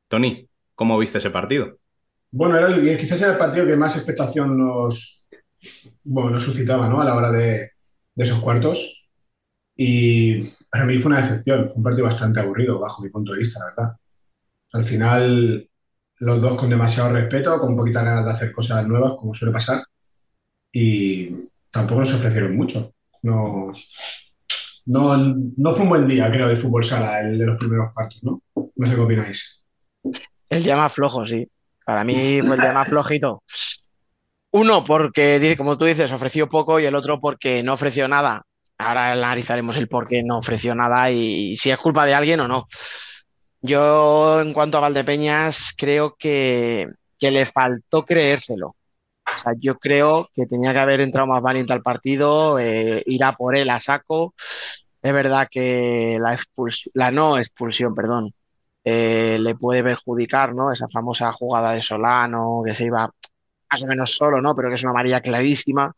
Tony, 0.08 0.48
¿Cómo 0.74 0.98
viste 0.98 1.18
ese 1.18 1.30
partido? 1.30 1.78
Bueno, 2.30 2.56
era 2.56 2.68
el, 2.68 2.98
quizás 2.98 3.20
era 3.22 3.32
el 3.32 3.38
partido 3.38 3.66
que 3.66 3.76
más 3.76 3.96
expectación 3.96 4.58
nos, 4.58 5.26
bueno, 6.02 6.30
nos 6.30 6.42
suscitaba 6.42 6.88
¿no? 6.88 7.00
a 7.00 7.04
la 7.04 7.14
hora 7.14 7.30
de, 7.30 7.70
de, 8.14 8.24
esos 8.24 8.40
cuartos. 8.40 9.08
Y 9.76 10.42
para 10.70 10.84
mí 10.84 10.98
fue 10.98 11.10
una 11.12 11.20
decepción, 11.20 11.68
fue 11.68 11.76
un 11.76 11.82
partido 11.82 12.06
bastante 12.06 12.40
aburrido 12.40 12.78
bajo 12.78 13.02
mi 13.02 13.08
punto 13.10 13.32
de 13.32 13.38
vista, 13.38 13.60
la 13.60 13.66
verdad. 13.66 13.96
Al 14.72 14.84
final, 14.84 15.68
los 16.18 16.40
dos 16.40 16.56
con 16.56 16.70
demasiado 16.70 17.12
respeto, 17.12 17.58
con 17.60 17.76
poquitas 17.76 18.04
ganas 18.04 18.24
de 18.24 18.30
hacer 18.30 18.52
cosas 18.52 18.86
nuevas, 18.86 19.14
como 19.14 19.34
suele 19.34 19.52
pasar. 19.52 19.84
Y 20.72 21.30
tampoco 21.70 22.00
nos 22.00 22.14
ofrecieron 22.14 22.56
mucho. 22.56 22.94
No, 23.22 23.72
no, 24.86 25.16
no 25.56 25.74
fue 25.74 25.82
un 25.84 25.88
buen 25.88 26.06
día, 26.08 26.30
creo, 26.30 26.48
de 26.48 26.56
fútbol 26.56 26.84
sala, 26.84 27.20
el 27.20 27.38
de 27.38 27.46
los 27.46 27.58
primeros 27.58 27.92
cuartos, 27.94 28.22
¿no? 28.22 28.42
No 28.54 28.86
sé 28.86 28.94
qué 28.94 29.00
opináis. 29.00 29.64
El 30.56 30.64
día 30.64 30.76
más 30.76 30.92
flojo, 30.92 31.26
sí. 31.26 31.48
Para 31.84 32.04
mí 32.04 32.40
fue 32.42 32.56
el 32.56 32.60
día 32.60 32.72
más 32.72 32.88
flojito. 32.88 33.42
Uno, 34.52 34.84
porque, 34.84 35.54
como 35.56 35.76
tú 35.76 35.84
dices, 35.84 36.12
ofreció 36.12 36.48
poco 36.48 36.78
y 36.78 36.86
el 36.86 36.94
otro 36.94 37.20
porque 37.20 37.62
no 37.62 37.74
ofreció 37.74 38.06
nada. 38.08 38.44
Ahora 38.78 39.12
analizaremos 39.12 39.76
el 39.76 39.88
por 39.88 40.06
qué 40.06 40.22
no 40.22 40.38
ofreció 40.38 40.74
nada 40.74 41.10
y 41.10 41.56
si 41.56 41.70
es 41.70 41.78
culpa 41.78 42.06
de 42.06 42.14
alguien 42.14 42.40
o 42.40 42.48
no. 42.48 42.66
Yo, 43.60 44.40
en 44.40 44.52
cuanto 44.52 44.78
a 44.78 44.80
Valdepeñas, 44.82 45.74
creo 45.76 46.14
que, 46.18 46.86
que 47.18 47.30
le 47.30 47.46
faltó 47.46 48.04
creérselo. 48.04 48.68
O 48.68 49.38
sea, 49.38 49.54
yo 49.58 49.78
creo 49.78 50.28
que 50.34 50.46
tenía 50.46 50.72
que 50.72 50.78
haber 50.78 51.00
entrado 51.00 51.26
más 51.26 51.42
valiente 51.42 51.72
al 51.72 51.82
partido, 51.82 52.58
eh, 52.58 53.02
ir 53.06 53.24
a 53.24 53.32
por 53.32 53.56
él 53.56 53.70
a 53.70 53.80
saco. 53.80 54.34
Es 55.02 55.12
verdad 55.12 55.48
que 55.50 56.18
la, 56.20 56.38
la 56.92 57.10
no 57.10 57.38
expulsión, 57.38 57.94
perdón, 57.94 58.32
eh, 58.84 59.38
le 59.40 59.54
puede 59.54 59.82
perjudicar, 59.82 60.54
¿no? 60.54 60.70
Esa 60.72 60.88
famosa 60.88 61.32
jugada 61.32 61.72
de 61.72 61.82
Solano, 61.82 62.62
que 62.64 62.74
se 62.74 62.84
iba 62.84 63.10
más 63.70 63.82
o 63.82 63.86
menos 63.86 64.14
solo, 64.14 64.40
¿no? 64.42 64.54
Pero 64.54 64.68
que 64.68 64.76
es 64.76 64.84
una 64.84 64.92
María 64.92 65.20
clarísima. 65.20 65.94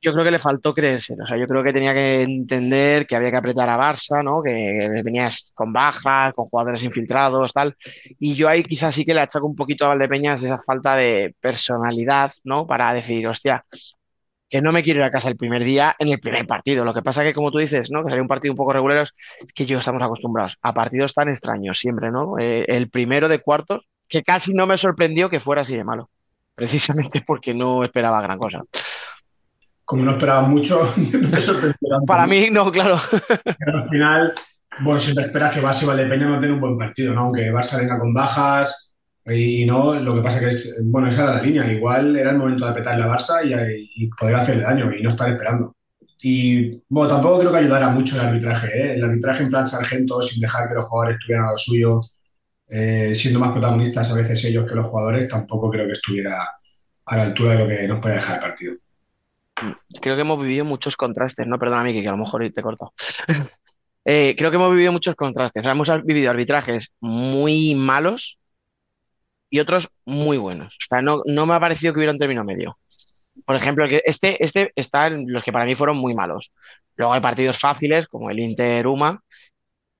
Yo 0.00 0.12
creo 0.12 0.24
que 0.24 0.30
le 0.30 0.38
faltó 0.38 0.72
creerse, 0.74 1.16
o 1.20 1.26
sea, 1.26 1.36
yo 1.36 1.48
creo 1.48 1.64
que 1.64 1.72
tenía 1.72 1.92
que 1.94 2.22
entender 2.22 3.06
que 3.06 3.16
había 3.16 3.30
que 3.30 3.38
apretar 3.38 3.68
a 3.68 3.78
Barça, 3.78 4.22
¿no? 4.22 4.42
Que 4.42 5.02
venías 5.02 5.50
con 5.54 5.72
bajas, 5.72 6.32
con 6.34 6.46
jugadores 6.48 6.84
infiltrados, 6.84 7.52
tal. 7.52 7.76
Y 8.20 8.34
yo 8.34 8.48
ahí 8.48 8.62
quizás 8.62 8.94
sí 8.94 9.04
que 9.04 9.14
le 9.14 9.22
achaco 9.22 9.46
un 9.46 9.56
poquito 9.56 9.84
a 9.84 9.88
Valdepeñas 9.88 10.42
esa 10.42 10.60
falta 10.60 10.96
de 10.96 11.34
personalidad, 11.40 12.30
¿no? 12.44 12.66
Para 12.66 12.92
decir, 12.94 13.26
hostia, 13.26 13.64
que 14.48 14.62
no 14.62 14.72
me 14.72 14.82
quiero 14.82 15.00
ir 15.00 15.04
a 15.04 15.10
casa 15.10 15.28
el 15.28 15.36
primer 15.36 15.64
día 15.64 15.96
en 15.98 16.08
el 16.08 16.20
primer 16.20 16.46
partido. 16.46 16.84
Lo 16.84 16.94
que 16.94 17.02
pasa 17.02 17.24
que, 17.24 17.34
como 17.34 17.50
tú 17.50 17.58
dices, 17.58 17.90
¿no? 17.90 18.04
Que 18.04 18.10
sería 18.10 18.22
un 18.22 18.28
partido 18.28 18.52
un 18.52 18.56
poco 18.56 18.72
regular, 18.72 19.08
es 19.40 19.52
que 19.52 19.66
yo 19.66 19.78
estamos 19.78 20.02
acostumbrados 20.02 20.56
a 20.62 20.72
partidos 20.72 21.14
tan 21.14 21.28
extraños 21.28 21.78
siempre, 21.78 22.10
¿no? 22.10 22.38
Eh, 22.38 22.64
el 22.68 22.88
primero 22.88 23.28
de 23.28 23.40
cuartos, 23.40 23.86
que 24.08 24.22
casi 24.22 24.54
no 24.54 24.66
me 24.66 24.78
sorprendió 24.78 25.28
que 25.28 25.40
fuera 25.40 25.62
así 25.62 25.76
de 25.76 25.84
malo, 25.84 26.10
precisamente 26.54 27.22
porque 27.26 27.54
no 27.54 27.84
esperaba 27.84 28.22
gran 28.22 28.38
cosa. 28.38 28.62
Como 29.84 30.04
no 30.04 30.12
esperaba 30.12 30.42
mucho, 30.42 30.80
no 30.96 31.28
me 31.28 31.40
sorprendió. 31.40 31.76
Para 32.06 32.26
mí, 32.26 32.48
no, 32.50 32.70
claro. 32.70 32.96
Pero 33.58 33.78
al 33.78 33.88
final, 33.88 34.34
bueno, 34.80 35.00
siempre 35.00 35.24
esperas 35.24 35.52
que 35.52 35.62
Barça 35.62 35.82
y 35.82 35.86
Valdepeña 35.86 36.26
no 36.26 36.38
tengan 36.38 36.54
un 36.54 36.60
buen 36.60 36.76
partido, 36.76 37.14
¿no? 37.14 37.22
Aunque 37.22 37.52
Barça 37.52 37.78
venga 37.78 37.98
con 37.98 38.14
bajas, 38.14 38.85
y 39.28 39.64
no, 39.66 39.94
lo 39.94 40.14
que 40.14 40.22
pasa 40.22 40.38
que 40.38 40.48
es, 40.48 40.80
bueno, 40.84 41.08
esa 41.08 41.24
era 41.24 41.34
la 41.34 41.42
línea. 41.42 41.72
Igual 41.72 42.16
era 42.16 42.30
el 42.30 42.38
momento 42.38 42.64
de 42.64 42.70
apretarle 42.70 43.02
a 43.02 43.08
Barça 43.08 43.40
y, 43.44 44.06
poder 44.08 44.36
hacerle 44.36 44.62
daño 44.62 44.92
y 44.92 45.02
no 45.02 45.10
estar 45.10 45.28
esperando. 45.28 45.74
Y 46.22 46.80
bueno, 46.88 47.08
tampoco 47.08 47.40
creo 47.40 47.52
que 47.52 47.58
ayudara 47.58 47.88
mucho 47.90 48.14
el 48.14 48.26
arbitraje. 48.26 48.68
¿eh? 48.68 48.94
El 48.94 49.04
arbitraje 49.04 49.42
en 49.42 49.50
plan 49.50 49.66
sargento, 49.66 50.22
sin 50.22 50.40
dejar 50.40 50.68
que 50.68 50.74
los 50.74 50.84
jugadores 50.84 51.16
estuvieran 51.18 51.48
a 51.48 51.52
lo 51.52 51.58
suyo, 51.58 52.00
eh, 52.68 53.14
siendo 53.14 53.40
más 53.40 53.50
protagonistas 53.50 54.10
a 54.10 54.14
veces 54.14 54.44
ellos 54.44 54.68
que 54.68 54.76
los 54.76 54.86
jugadores, 54.86 55.28
tampoco 55.28 55.70
creo 55.70 55.86
que 55.86 55.92
estuviera 55.92 56.48
a 57.06 57.16
la 57.16 57.22
altura 57.24 57.52
de 57.52 57.58
lo 57.58 57.68
que 57.68 57.88
nos 57.88 58.00
puede 58.00 58.14
dejar 58.16 58.36
el 58.36 58.42
partido. 58.42 58.74
Creo 60.00 60.14
que 60.14 60.22
hemos 60.22 60.40
vivido 60.40 60.64
muchos 60.64 60.96
contrastes, 60.96 61.46
¿no? 61.46 61.58
Perdona, 61.58 61.82
Miki, 61.82 62.02
que 62.02 62.08
a 62.08 62.12
lo 62.12 62.18
mejor 62.18 62.42
te 62.52 62.60
he 62.60 62.62
cortado. 62.62 62.92
Eh, 64.08 64.36
creo 64.38 64.52
que 64.52 64.56
hemos 64.56 64.70
vivido 64.70 64.92
muchos 64.92 65.16
contrastes. 65.16 65.62
O 65.62 65.64
sea, 65.64 65.72
hemos 65.72 65.90
vivido 66.04 66.30
arbitrajes 66.30 66.92
muy 67.00 67.74
malos 67.74 68.38
y 69.50 69.60
otros 69.60 69.88
muy 70.04 70.38
buenos. 70.38 70.74
O 70.74 70.86
sea, 70.88 71.02
no, 71.02 71.22
no 71.26 71.46
me 71.46 71.54
ha 71.54 71.60
parecido 71.60 71.92
que 71.92 71.98
hubiera 72.00 72.12
un 72.12 72.18
término 72.18 72.44
medio. 72.44 72.78
Por 73.44 73.56
ejemplo, 73.56 73.86
este, 74.04 74.42
este 74.44 74.72
está 74.76 75.08
en 75.08 75.32
los 75.32 75.44
que 75.44 75.52
para 75.52 75.66
mí 75.66 75.74
fueron 75.74 75.98
muy 75.98 76.14
malos. 76.14 76.52
Luego 76.96 77.12
hay 77.12 77.20
partidos 77.20 77.58
fáciles, 77.58 78.08
como 78.08 78.30
el 78.30 78.40
Inter-Uma, 78.40 79.20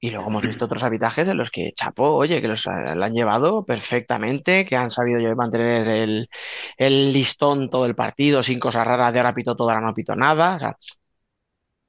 Y 0.01 0.11
luego 0.11 0.29
hemos 0.29 0.43
visto 0.43 0.67
otros 0.67 0.83
arbitrajes 0.83 1.29
en 1.29 1.37
los 1.39 1.51
que 1.51 1.73
Chapo, 1.75 2.15
oye, 2.15 2.41
que 2.41 2.49
los 2.49 2.67
han 2.67 3.13
llevado 3.13 3.65
perfectamente, 3.65 4.65
que 4.67 4.77
han 4.77 4.91
sabido 4.91 5.35
mantener 5.37 5.89
el, 5.89 6.29
el, 6.77 7.13
listón 7.13 7.71
todo 7.71 7.87
el 7.87 7.95
partido 7.95 8.43
sin 8.43 8.61
cosas 8.61 8.87
raras, 8.87 9.13
de 9.13 9.21
ahora 9.21 9.35
pito 9.35 9.57
todo, 9.57 9.71
ahora 9.71 9.87
no 9.87 9.95
pito 9.95 10.15
nada. 10.15 10.77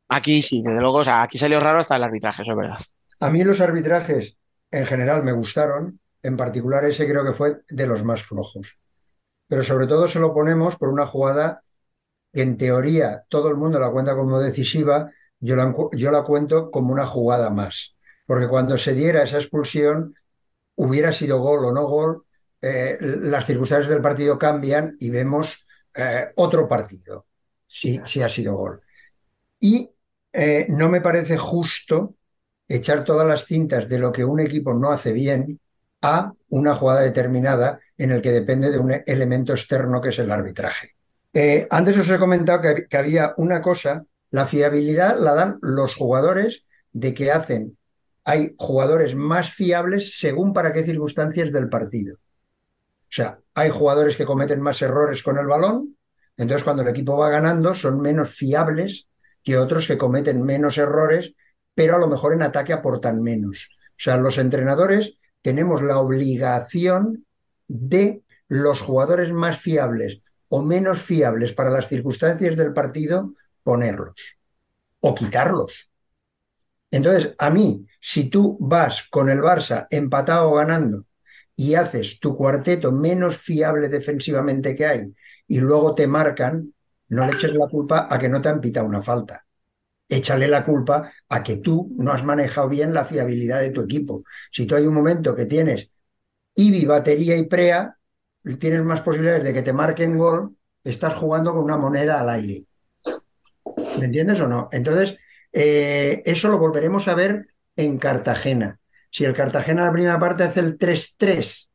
Aquí 0.09 0.41
sí, 0.41 0.61
desde 0.63 0.79
luego, 0.79 0.99
o 0.99 1.03
sea, 1.05 1.21
aquí 1.23 1.37
salió 1.37 1.59
raro 1.59 1.79
hasta 1.79 1.97
el 1.97 2.03
arbitraje, 2.03 2.43
eso 2.43 2.51
es 2.51 2.57
verdad. 2.57 2.79
A 3.19 3.29
mí 3.29 3.43
los 3.43 3.59
arbitrajes 3.61 4.37
en 4.71 4.85
general 4.85 5.23
me 5.23 5.33
gustaron, 5.33 5.99
en 6.23 6.37
particular 6.37 6.85
ese 6.85 7.07
creo 7.07 7.23
que 7.23 7.33
fue 7.33 7.61
de 7.69 7.87
los 7.87 8.03
más 8.03 8.23
flojos. 8.23 8.77
Pero 9.47 9.63
sobre 9.63 9.87
todo 9.87 10.07
se 10.07 10.19
lo 10.19 10.33
ponemos 10.33 10.77
por 10.77 10.89
una 10.89 11.05
jugada 11.05 11.63
que 12.33 12.41
en 12.41 12.57
teoría 12.57 13.23
todo 13.29 13.49
el 13.49 13.55
mundo 13.55 13.79
la 13.79 13.91
cuenta 13.91 14.15
como 14.15 14.39
decisiva, 14.39 15.11
yo 15.39 15.55
la, 15.55 15.73
yo 15.93 16.11
la 16.11 16.23
cuento 16.23 16.71
como 16.71 16.91
una 16.91 17.05
jugada 17.05 17.49
más 17.49 17.97
porque 18.27 18.47
cuando 18.47 18.77
se 18.77 18.93
diera 18.93 19.23
esa 19.23 19.37
expulsión, 19.37 20.13
hubiera 20.75 21.11
sido 21.11 21.39
gol 21.39 21.65
o 21.65 21.71
no 21.71 21.87
gol, 21.87 22.25
eh, 22.61 22.97
las 22.99 23.45
circunstancias 23.45 23.89
del 23.89 24.01
partido 24.01 24.37
cambian 24.37 24.97
y 24.99 25.09
vemos 25.09 25.65
eh, 25.95 26.27
otro 26.35 26.67
partido, 26.67 27.25
si, 27.65 27.99
si, 28.05 28.21
ha 28.21 28.29
sido 28.29 28.55
gol. 28.55 28.81
Y 29.59 29.89
eh, 30.33 30.65
no 30.69 30.89
me 30.89 31.01
parece 31.01 31.37
justo 31.37 32.15
echar 32.67 33.05
todas 33.05 33.25
las 33.25 33.45
cintas 33.45 33.87
de 33.87 33.97
lo 33.97 34.11
que 34.11 34.25
un 34.25 34.41
equipo 34.41 34.73
no 34.73 34.91
hace 34.91 35.13
bien 35.13 35.59
a 36.01 36.33
una 36.49 36.75
jugada 36.75 37.01
determinada 37.01 37.79
en 37.97 38.11
el 38.11 38.21
que 38.21 38.31
depende 38.31 38.71
de 38.71 38.79
un 38.79 38.93
elemento 39.05 39.53
externo 39.53 40.01
que 40.01 40.09
es 40.09 40.19
el 40.19 40.31
arbitraje. 40.31 40.95
antes 41.69 41.97
os 41.97 42.09
he 42.09 42.17
comentado 42.17 42.61
que 42.89 42.97
había 42.97 43.33
una 43.37 43.61
cosa, 43.61 44.05
la 44.31 44.45
fiabilidad 44.45 45.19
la 45.19 45.33
dan 45.33 45.57
los 45.61 45.95
jugadores 45.95 46.63
de 46.91 47.13
que 47.13 47.31
hacen 47.31 47.77
hay 48.27 48.55
jugadores 48.57 49.15
más 49.15 49.53
fiables 49.53 50.19
según 50.19 50.51
para 50.51 50.73
qué 50.73 50.83
circunstancias 50.83 51.49
del 51.53 51.69
partido. 51.69 52.15
O 52.15 53.09
sea, 53.09 53.39
hay 53.53 53.69
jugadores 53.69 54.17
que 54.17 54.25
cometen 54.25 54.59
más 54.59 54.81
errores 54.81 55.23
con 55.23 55.37
el 55.37 55.47
balón, 55.47 55.95
entonces 56.35 56.65
cuando 56.65 56.81
el 56.81 56.89
equipo 56.89 57.15
va 57.15 57.29
ganando 57.29 57.73
son 57.73 58.01
menos 58.01 58.31
fiables 58.31 59.07
que 59.41 59.57
otros 59.57 59.87
que 59.87 59.97
cometen 59.97 60.43
menos 60.43 60.77
errores, 60.77 61.35
pero 61.73 61.95
a 61.95 61.99
lo 61.99 62.09
mejor 62.09 62.33
en 62.33 62.41
ataque 62.41 62.73
aportan 62.73 63.21
menos. 63.21 63.69
O 63.91 63.95
sea, 63.95 64.17
los 64.17 64.37
entrenadores 64.37 65.13
tenemos 65.47 65.81
la 65.81 65.99
obligación 65.99 67.25
de 67.69 68.21
los 68.49 68.81
jugadores 68.81 69.31
más 69.31 69.57
fiables 69.57 70.19
o 70.49 70.61
menos 70.61 71.01
fiables 71.01 71.53
para 71.53 71.69
las 71.69 71.87
circunstancias 71.87 72.57
del 72.57 72.73
partido 72.73 73.33
ponerlos 73.63 74.19
o 74.99 75.15
quitarlos. 75.15 75.89
Entonces, 76.91 77.33
a 77.37 77.49
mí, 77.49 77.87
si 78.01 78.29
tú 78.29 78.57
vas 78.59 79.03
con 79.09 79.29
el 79.29 79.39
Barça 79.39 79.87
empatado 79.89 80.51
o 80.51 80.55
ganando 80.55 81.05
y 81.55 81.75
haces 81.75 82.19
tu 82.19 82.35
cuarteto 82.35 82.91
menos 82.91 83.37
fiable 83.37 83.87
defensivamente 83.87 84.75
que 84.75 84.85
hay 84.85 85.13
y 85.47 85.61
luego 85.61 85.95
te 85.95 86.07
marcan, 86.07 86.73
no 87.07 87.25
le 87.25 87.31
eches 87.31 87.53
la 87.53 87.69
culpa 87.69 88.09
a 88.11 88.19
que 88.19 88.27
no 88.27 88.41
te 88.41 88.49
han 88.49 88.59
pitado 88.59 88.85
una 88.85 89.01
falta. 89.01 89.46
Échale 90.09 90.47
la 90.47 90.63
culpa 90.63 91.11
a 91.29 91.43
que 91.43 91.57
tú 91.57 91.93
no 91.97 92.11
has 92.11 92.23
manejado 92.23 92.69
bien 92.69 92.93
la 92.93 93.05
fiabilidad 93.05 93.59
de 93.59 93.71
tu 93.71 93.81
equipo. 93.81 94.23
Si 94.51 94.65
tú 94.65 94.75
hay 94.75 94.85
un 94.85 94.93
momento 94.93 95.35
que 95.35 95.45
tienes 95.45 95.89
IBI, 96.55 96.85
batería 96.85 97.35
y 97.35 97.45
prea, 97.45 97.97
tienes 98.59 98.83
más 98.83 99.01
posibilidades 99.01 99.43
de 99.43 99.53
que 99.53 99.61
te 99.61 99.73
marquen 99.73 100.17
gol, 100.17 100.55
estás 100.83 101.15
jugando 101.15 101.53
con 101.53 101.63
una 101.63 101.77
moneda 101.77 102.19
al 102.19 102.29
aire. 102.29 102.65
¿Me 103.99 104.05
entiendes 104.05 104.39
o 104.39 104.47
no? 104.47 104.69
Entonces, 104.71 105.17
eh, 105.51 106.21
eso 106.25 106.49
lo 106.49 106.57
volveremos 106.57 107.07
a 107.07 107.15
ver 107.15 107.47
en 107.75 107.97
Cartagena. 107.97 108.79
Si 109.09 109.25
el 109.25 109.33
Cartagena 109.33 109.85
la 109.85 109.91
primera 109.91 110.19
parte 110.19 110.43
hace 110.43 110.59
el 110.59 110.77
3-3 110.77 111.67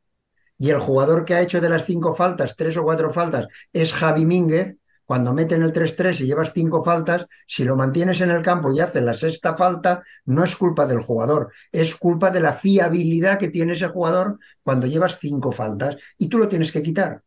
y 0.57 0.69
el 0.69 0.77
jugador 0.77 1.25
que 1.25 1.33
ha 1.33 1.41
hecho 1.41 1.61
de 1.61 1.69
las 1.69 1.85
cinco 1.85 2.13
faltas, 2.13 2.55
tres 2.55 2.77
o 2.77 2.83
cuatro 2.83 3.11
faltas, 3.11 3.47
es 3.71 3.91
Javi 3.91 4.25
Mínguez, 4.25 4.75
cuando 5.05 5.33
meten 5.33 5.61
el 5.61 5.71
3-3 5.71 6.21
y 6.21 6.25
llevas 6.25 6.53
cinco 6.53 6.83
faltas, 6.83 7.25
si 7.47 7.63
lo 7.63 7.75
mantienes 7.75 8.21
en 8.21 8.31
el 8.31 8.41
campo 8.41 8.71
y 8.71 8.79
hace 8.79 9.01
la 9.01 9.13
sexta 9.13 9.55
falta, 9.55 10.03
no 10.25 10.43
es 10.43 10.55
culpa 10.55 10.85
del 10.85 10.99
jugador, 10.99 11.51
es 11.71 11.95
culpa 11.95 12.29
de 12.31 12.39
la 12.39 12.53
fiabilidad 12.53 13.37
que 13.37 13.49
tiene 13.49 13.73
ese 13.73 13.87
jugador 13.87 14.39
cuando 14.63 14.87
llevas 14.87 15.17
cinco 15.19 15.51
faltas 15.51 15.97
y 16.17 16.27
tú 16.27 16.37
lo 16.37 16.47
tienes 16.47 16.71
que 16.71 16.83
quitar. 16.83 17.21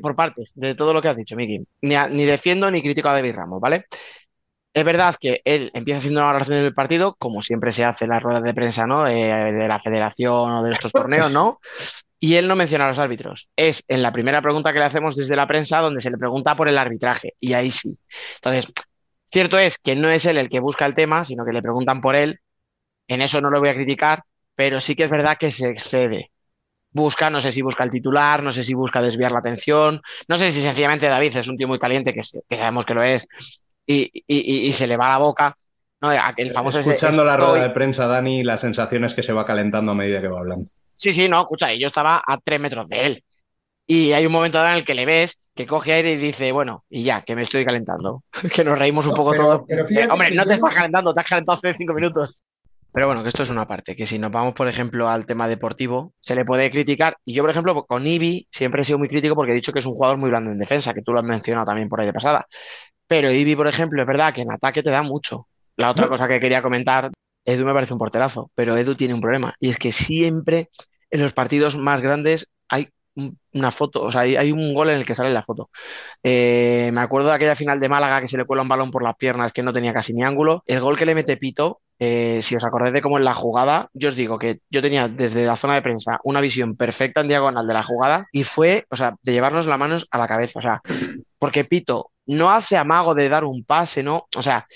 por 0.00 0.16
partes, 0.16 0.52
de 0.54 0.74
todo 0.74 0.92
lo 0.92 1.02
que 1.02 1.08
has 1.08 1.16
dicho, 1.16 1.36
Miki. 1.36 1.64
Ni, 1.82 2.24
defiendo 2.24 2.70
ni 2.70 2.82
critico 2.82 3.08
a 3.08 3.14
David 3.14 3.34
Ramos, 3.34 3.60
¿vale? 3.60 3.86
Es 4.72 4.84
verdad 4.84 5.14
que 5.20 5.40
él 5.44 5.70
empieza 5.72 5.98
haciendo 5.98 6.18
una 6.20 6.26
valoración 6.26 6.62
del 6.62 6.74
partido, 6.74 7.14
como 7.14 7.42
siempre 7.42 7.72
se 7.72 7.84
hace 7.84 8.06
en 8.06 8.10
las 8.10 8.22
ruedas 8.22 8.42
de 8.42 8.54
prensa, 8.54 8.86
¿no? 8.86 9.04
De, 9.04 9.68
la 9.68 9.80
federación 9.80 10.50
o 10.50 10.62
de 10.64 10.72
estos 10.72 10.90
torneos, 10.90 11.30
¿no? 11.30 11.60
Y 12.24 12.36
él 12.36 12.48
no 12.48 12.56
menciona 12.56 12.86
a 12.86 12.88
los 12.88 12.98
árbitros. 12.98 13.50
Es 13.54 13.84
en 13.86 14.00
la 14.00 14.10
primera 14.10 14.40
pregunta 14.40 14.72
que 14.72 14.78
le 14.78 14.86
hacemos 14.86 15.14
desde 15.14 15.36
la 15.36 15.46
prensa 15.46 15.80
donde 15.80 16.00
se 16.00 16.10
le 16.10 16.16
pregunta 16.16 16.56
por 16.56 16.68
el 16.68 16.78
arbitraje. 16.78 17.34
Y 17.38 17.52
ahí 17.52 17.70
sí. 17.70 17.98
Entonces, 18.36 18.72
cierto 19.30 19.58
es 19.58 19.76
que 19.76 19.94
no 19.94 20.08
es 20.08 20.24
él 20.24 20.38
el 20.38 20.48
que 20.48 20.58
busca 20.58 20.86
el 20.86 20.94
tema, 20.94 21.26
sino 21.26 21.44
que 21.44 21.52
le 21.52 21.60
preguntan 21.60 22.00
por 22.00 22.16
él. 22.16 22.40
En 23.08 23.20
eso 23.20 23.42
no 23.42 23.50
lo 23.50 23.60
voy 23.60 23.68
a 23.68 23.74
criticar, 23.74 24.22
pero 24.54 24.80
sí 24.80 24.96
que 24.96 25.04
es 25.04 25.10
verdad 25.10 25.36
que 25.36 25.50
se 25.50 25.68
excede. 25.68 26.30
Busca, 26.92 27.28
no 27.28 27.42
sé 27.42 27.52
si 27.52 27.60
busca 27.60 27.84
el 27.84 27.90
titular, 27.90 28.42
no 28.42 28.52
sé 28.52 28.64
si 28.64 28.72
busca 28.72 29.02
desviar 29.02 29.30
la 29.30 29.40
atención, 29.40 30.00
no 30.26 30.38
sé 30.38 30.50
si 30.50 30.62
sencillamente 30.62 31.04
David 31.04 31.36
es 31.36 31.48
un 31.48 31.58
tío 31.58 31.68
muy 31.68 31.78
caliente, 31.78 32.14
que, 32.14 32.22
que 32.48 32.56
sabemos 32.56 32.86
que 32.86 32.94
lo 32.94 33.02
es, 33.02 33.28
y, 33.84 34.72
se 34.72 34.86
le 34.86 34.96
va 34.96 35.10
la 35.10 35.18
boca. 35.18 35.54
¿no? 36.00 36.10
El 36.10 36.52
famoso 36.52 36.78
Escuchando 36.78 37.22
la 37.22 37.36
rueda 37.36 37.64
de 37.64 37.70
prensa, 37.70 38.06
Dani, 38.06 38.44
la 38.44 38.56
sensación 38.56 39.04
es 39.04 39.12
que 39.12 39.22
se 39.22 39.34
va 39.34 39.44
calentando 39.44 39.92
a 39.92 39.94
medida 39.94 40.22
que 40.22 40.28
va 40.28 40.38
hablando. 40.38 40.70
Sí, 40.96 41.14
sí, 41.14 41.28
no, 41.28 41.40
escucha, 41.40 41.72
yo 41.74 41.86
estaba 41.86 42.22
a 42.24 42.38
tres 42.38 42.60
metros 42.60 42.88
de 42.88 43.06
él. 43.06 43.24
Y 43.86 44.12
hay 44.12 44.24
un 44.24 44.32
momento 44.32 44.64
en 44.64 44.72
el 44.72 44.84
que 44.84 44.94
le 44.94 45.04
ves 45.04 45.38
que 45.54 45.66
coge 45.66 45.92
aire 45.92 46.12
y 46.12 46.16
dice, 46.16 46.50
bueno, 46.52 46.84
y 46.88 47.04
ya, 47.04 47.22
que 47.22 47.34
me 47.34 47.42
estoy 47.42 47.64
calentando. 47.64 48.24
que 48.54 48.64
nos 48.64 48.78
reímos 48.78 49.06
un 49.06 49.14
poco 49.14 49.34
todos. 49.34 49.62
Eh, 49.68 50.08
hombre, 50.10 50.30
no 50.32 50.44
te 50.44 50.54
estás 50.54 50.74
calentando, 50.74 51.14
te 51.14 51.20
has 51.20 51.28
calentado 51.28 51.58
hace 51.58 51.76
cinco 51.76 51.94
minutos. 51.94 52.38
Pero 52.92 53.08
bueno, 53.08 53.22
que 53.24 53.28
esto 53.28 53.42
es 53.42 53.50
una 53.50 53.66
parte, 53.66 53.96
que 53.96 54.06
si 54.06 54.20
nos 54.20 54.30
vamos, 54.30 54.54
por 54.54 54.68
ejemplo, 54.68 55.08
al 55.08 55.26
tema 55.26 55.48
deportivo, 55.48 56.12
se 56.20 56.36
le 56.36 56.44
puede 56.44 56.70
criticar. 56.70 57.16
Y 57.24 57.34
yo, 57.34 57.42
por 57.42 57.50
ejemplo, 57.50 57.84
con 57.86 58.06
Ibi 58.06 58.46
siempre 58.52 58.82
he 58.82 58.84
sido 58.84 58.98
muy 58.98 59.08
crítico 59.08 59.34
porque 59.34 59.50
he 59.50 59.56
dicho 59.56 59.72
que 59.72 59.80
es 59.80 59.86
un 59.86 59.94
jugador 59.94 60.16
muy 60.16 60.30
blando 60.30 60.52
en 60.52 60.58
defensa, 60.58 60.94
que 60.94 61.02
tú 61.02 61.12
lo 61.12 61.18
has 61.18 61.26
mencionado 61.26 61.66
también 61.66 61.88
por 61.88 62.00
ahí 62.00 62.06
de 62.06 62.12
pasada. 62.12 62.46
Pero 63.08 63.32
Ibi, 63.32 63.56
por 63.56 63.66
ejemplo, 63.66 64.00
es 64.00 64.06
verdad 64.06 64.32
que 64.32 64.42
en 64.42 64.52
ataque 64.52 64.82
te 64.82 64.90
da 64.90 65.02
mucho. 65.02 65.48
La 65.76 65.90
otra 65.90 66.08
cosa 66.08 66.28
que 66.28 66.38
quería 66.38 66.62
comentar, 66.62 67.10
Edu 67.44 67.64
me 67.64 67.72
parece 67.72 67.92
un 67.92 67.98
porterazo, 67.98 68.50
pero 68.54 68.76
Edu 68.76 68.94
tiene 68.94 69.14
un 69.14 69.20
problema. 69.20 69.54
Y 69.60 69.70
es 69.70 69.78
que 69.78 69.92
siempre 69.92 70.70
en 71.10 71.22
los 71.22 71.32
partidos 71.32 71.76
más 71.76 72.00
grandes 72.00 72.48
hay 72.68 72.88
una 73.52 73.70
foto, 73.70 74.02
o 74.02 74.12
sea, 74.12 74.22
hay, 74.22 74.50
un 74.50 74.74
gol 74.74 74.90
en 74.90 74.96
el 74.96 75.06
que 75.06 75.14
sale 75.14 75.32
la 75.32 75.42
foto. 75.42 75.70
Eh, 76.22 76.90
me 76.92 77.00
acuerdo 77.00 77.28
de 77.28 77.34
aquella 77.34 77.54
final 77.54 77.78
de 77.78 77.88
Málaga 77.88 78.20
que 78.20 78.28
se 78.28 78.36
le 78.36 78.44
cuela 78.44 78.62
un 78.62 78.68
balón 78.68 78.90
por 78.90 79.04
las 79.04 79.14
piernas 79.16 79.52
que 79.52 79.62
no 79.62 79.72
tenía 79.72 79.92
casi 79.92 80.12
ni 80.12 80.24
ángulo. 80.24 80.64
El 80.66 80.80
gol 80.80 80.96
que 80.96 81.06
le 81.06 81.14
mete 81.14 81.36
Pito, 81.36 81.80
eh, 81.98 82.40
si 82.42 82.56
os 82.56 82.64
acordáis 82.64 82.92
de 82.92 83.02
cómo 83.02 83.18
en 83.18 83.24
la 83.24 83.34
jugada, 83.34 83.88
yo 83.92 84.08
os 84.08 84.16
digo 84.16 84.38
que 84.38 84.60
yo 84.68 84.82
tenía 84.82 85.08
desde 85.08 85.46
la 85.46 85.56
zona 85.56 85.74
de 85.74 85.82
prensa 85.82 86.18
una 86.24 86.40
visión 86.40 86.76
perfecta 86.76 87.20
en 87.20 87.28
diagonal 87.28 87.66
de 87.66 87.74
la 87.74 87.82
jugada 87.84 88.26
y 88.32 88.42
fue, 88.42 88.84
o 88.90 88.96
sea, 88.96 89.14
de 89.22 89.32
llevarnos 89.32 89.66
las 89.66 89.78
manos 89.78 90.08
a 90.10 90.18
la 90.18 90.26
cabeza, 90.26 90.58
o 90.58 90.62
sea, 90.62 90.80
porque 91.38 91.64
Pito 91.64 92.10
no 92.26 92.50
hace 92.50 92.76
amago 92.76 93.14
de 93.14 93.28
dar 93.28 93.44
un 93.44 93.64
pase, 93.64 94.02
¿no? 94.02 94.26
O 94.34 94.42
sea, 94.42 94.66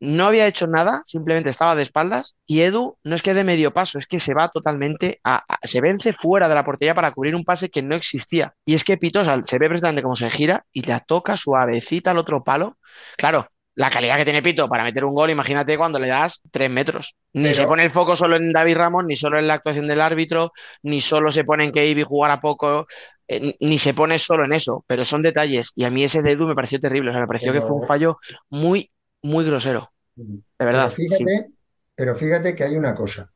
no 0.00 0.26
había 0.26 0.46
hecho 0.46 0.66
nada, 0.66 1.02
simplemente 1.06 1.50
estaba 1.50 1.74
de 1.74 1.84
espaldas 1.84 2.36
y 2.46 2.60
Edu 2.60 2.98
no 3.04 3.14
es 3.16 3.22
que 3.22 3.34
de 3.34 3.44
medio 3.44 3.72
paso, 3.72 3.98
es 3.98 4.06
que 4.06 4.20
se 4.20 4.34
va 4.34 4.50
totalmente, 4.50 5.20
a, 5.24 5.44
se 5.62 5.80
vence 5.80 6.12
fuera 6.12 6.48
de 6.48 6.54
la 6.54 6.64
portería 6.64 6.94
para 6.94 7.12
cubrir 7.12 7.34
un 7.34 7.44
pase 7.44 7.70
que 7.70 7.82
no 7.82 7.96
existía. 7.96 8.54
Y 8.64 8.74
es 8.74 8.84
que 8.84 8.98
Pito 8.98 9.24
se 9.24 9.58
ve 9.58 9.68
precisamente 9.68 10.02
cómo 10.02 10.16
se 10.16 10.30
gira 10.30 10.64
y 10.72 10.82
le 10.82 11.00
toca 11.06 11.36
suavecita 11.36 12.10
al 12.10 12.18
otro 12.18 12.44
palo. 12.44 12.78
Claro, 13.16 13.48
la 13.74 13.90
calidad 13.90 14.16
que 14.16 14.24
tiene 14.24 14.42
Pito 14.42 14.68
para 14.68 14.84
meter 14.84 15.04
un 15.04 15.14
gol, 15.14 15.30
imagínate 15.30 15.76
cuando 15.76 15.98
le 15.98 16.08
das 16.08 16.40
tres 16.50 16.70
metros. 16.70 17.14
Ni 17.32 17.52
se 17.52 17.66
pone 17.66 17.84
el 17.84 17.90
foco 17.90 18.16
solo 18.16 18.36
en 18.36 18.52
David 18.52 18.76
Ramos, 18.76 19.04
ni 19.04 19.16
solo 19.16 19.38
en 19.38 19.46
la 19.46 19.54
actuación 19.54 19.86
del 19.86 20.00
árbitro, 20.00 20.52
ni 20.82 21.00
solo 21.02 21.30
se 21.30 21.44
pone 21.44 21.64
en 21.64 21.72
que 21.72 21.86
Ivy 21.86 22.02
jugara 22.02 22.40
poco, 22.40 22.86
eh, 23.28 23.54
ni 23.60 23.78
se 23.78 23.92
pone 23.92 24.18
solo 24.18 24.46
en 24.46 24.54
eso, 24.54 24.82
pero 24.86 25.04
son 25.04 25.22
detalles. 25.22 25.72
Y 25.74 25.84
a 25.84 25.90
mí 25.90 26.04
ese 26.04 26.22
de 26.22 26.32
Edu 26.32 26.46
me 26.46 26.54
pareció 26.54 26.80
terrible, 26.80 27.10
o 27.10 27.12
sea, 27.12 27.20
me 27.20 27.26
pareció 27.26 27.52
que 27.52 27.60
fue 27.60 27.72
un 27.72 27.86
fallo 27.86 28.18
muy, 28.48 28.90
muy 29.26 29.44
grosero. 29.44 29.92
De 30.14 30.64
verdad. 30.64 30.90
Pero 30.96 31.08
fíjate, 31.08 31.50
pero 31.94 32.14
fíjate 32.14 32.54
que 32.54 32.64
hay 32.64 32.76
una 32.76 32.94
cosa. 32.94 33.32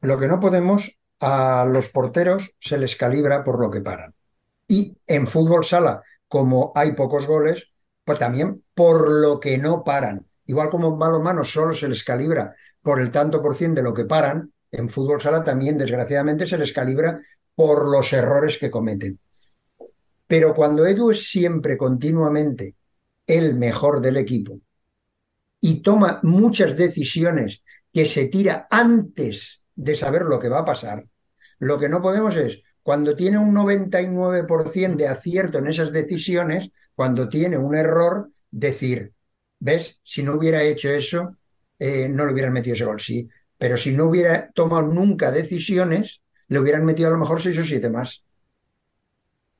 Lo 0.00 0.18
que 0.18 0.28
no 0.28 0.40
podemos, 0.40 0.90
a 1.20 1.66
los 1.68 1.88
porteros 1.88 2.50
se 2.58 2.78
les 2.78 2.96
calibra 2.96 3.44
por 3.44 3.60
lo 3.60 3.70
que 3.70 3.80
paran. 3.80 4.14
Y 4.66 4.96
en 5.06 5.26
fútbol 5.26 5.64
sala, 5.64 6.02
como 6.28 6.72
hay 6.74 6.92
pocos 6.92 7.26
goles, 7.26 7.70
pues 8.04 8.18
también 8.18 8.62
por 8.74 9.10
lo 9.10 9.40
que 9.40 9.58
no 9.58 9.84
paran. 9.84 10.26
Igual 10.46 10.68
como 10.68 10.88
en 10.88 11.22
manos 11.22 11.52
solo 11.52 11.74
se 11.74 11.88
les 11.88 12.04
calibra 12.04 12.54
por 12.82 13.00
el 13.00 13.10
tanto 13.10 13.42
por 13.42 13.54
cien 13.54 13.74
de 13.74 13.82
lo 13.82 13.92
que 13.92 14.04
paran, 14.04 14.52
en 14.70 14.88
fútbol 14.88 15.20
sala 15.20 15.44
también 15.44 15.76
desgraciadamente 15.76 16.46
se 16.46 16.58
les 16.58 16.72
calibra 16.72 17.20
por 17.54 17.88
los 17.88 18.12
errores 18.12 18.58
que 18.58 18.70
cometen. 18.70 19.18
Pero 20.26 20.54
cuando 20.54 20.86
Edu 20.86 21.10
es 21.10 21.28
siempre 21.28 21.76
continuamente 21.76 22.76
el 23.26 23.56
mejor 23.56 24.00
del 24.00 24.16
equipo 24.16 24.60
y 25.60 25.82
toma 25.82 26.20
muchas 26.22 26.76
decisiones 26.76 27.62
que 27.92 28.06
se 28.06 28.26
tira 28.26 28.66
antes 28.70 29.62
de 29.74 29.96
saber 29.96 30.22
lo 30.22 30.38
que 30.38 30.48
va 30.48 30.60
a 30.60 30.64
pasar. 30.64 31.06
Lo 31.58 31.78
que 31.78 31.88
no 31.88 32.02
podemos 32.02 32.36
es, 32.36 32.62
cuando 32.82 33.14
tiene 33.16 33.38
un 33.38 33.52
99% 33.52 34.98
de 35.04 35.08
acierto 35.08 35.58
en 35.58 35.66
esas 35.68 35.92
decisiones, 35.92 36.70
cuando 36.94 37.28
tiene 37.28 37.58
un 37.58 37.74
error, 37.74 38.30
decir, 38.50 39.12
¿ves? 39.58 39.98
Si 40.02 40.22
no 40.22 40.34
hubiera 40.34 40.62
hecho 40.62 40.90
eso, 40.90 41.36
eh, 41.78 42.08
no 42.08 42.26
le 42.26 42.32
hubieran 42.32 42.52
metido 42.52 42.74
ese 42.74 42.84
gol. 42.84 43.00
Sí, 43.00 43.28
pero 43.58 43.76
si 43.76 43.92
no 43.92 44.06
hubiera 44.06 44.50
tomado 44.52 44.86
nunca 44.86 45.30
decisiones, 45.30 46.22
le 46.48 46.58
hubieran 46.60 46.84
metido 46.84 47.08
a 47.08 47.12
lo 47.12 47.18
mejor 47.18 47.42
seis 47.42 47.58
o 47.58 47.64
siete 47.64 47.90
más. 47.90 48.24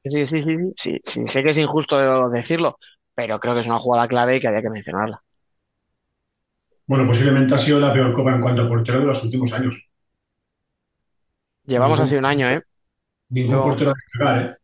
Sí, 0.04 0.26
sí, 0.26 0.42
sí, 0.42 0.56
sí, 0.76 0.98
sí, 1.04 1.24
sé 1.28 1.42
que 1.42 1.50
es 1.50 1.58
injusto 1.58 2.28
decirlo, 2.30 2.78
pero 3.14 3.38
creo 3.38 3.54
que 3.54 3.60
es 3.60 3.66
una 3.66 3.78
jugada 3.78 4.08
clave 4.08 4.36
y 4.36 4.40
que 4.40 4.48
había 4.48 4.62
que 4.62 4.70
mencionarla. 4.70 5.22
Bueno, 6.90 7.06
posiblemente 7.06 7.54
ha 7.54 7.58
sido 7.58 7.78
la 7.78 7.92
peor 7.92 8.12
copa 8.12 8.32
en 8.34 8.40
cuanto 8.40 8.62
a 8.62 8.68
portero 8.68 8.98
de 8.98 9.06
los 9.06 9.22
últimos 9.22 9.52
años. 9.52 9.76
Llevamos 11.64 12.00
Ningún- 12.00 12.06
así 12.06 12.16
un 12.16 12.24
año, 12.24 12.48
¿eh? 12.50 12.62
Ningún 13.28 13.54
Yo- 13.54 13.62
portero 13.62 13.90
a 13.92 13.94
destacar, 13.94 14.42
¿eh? 14.42 14.56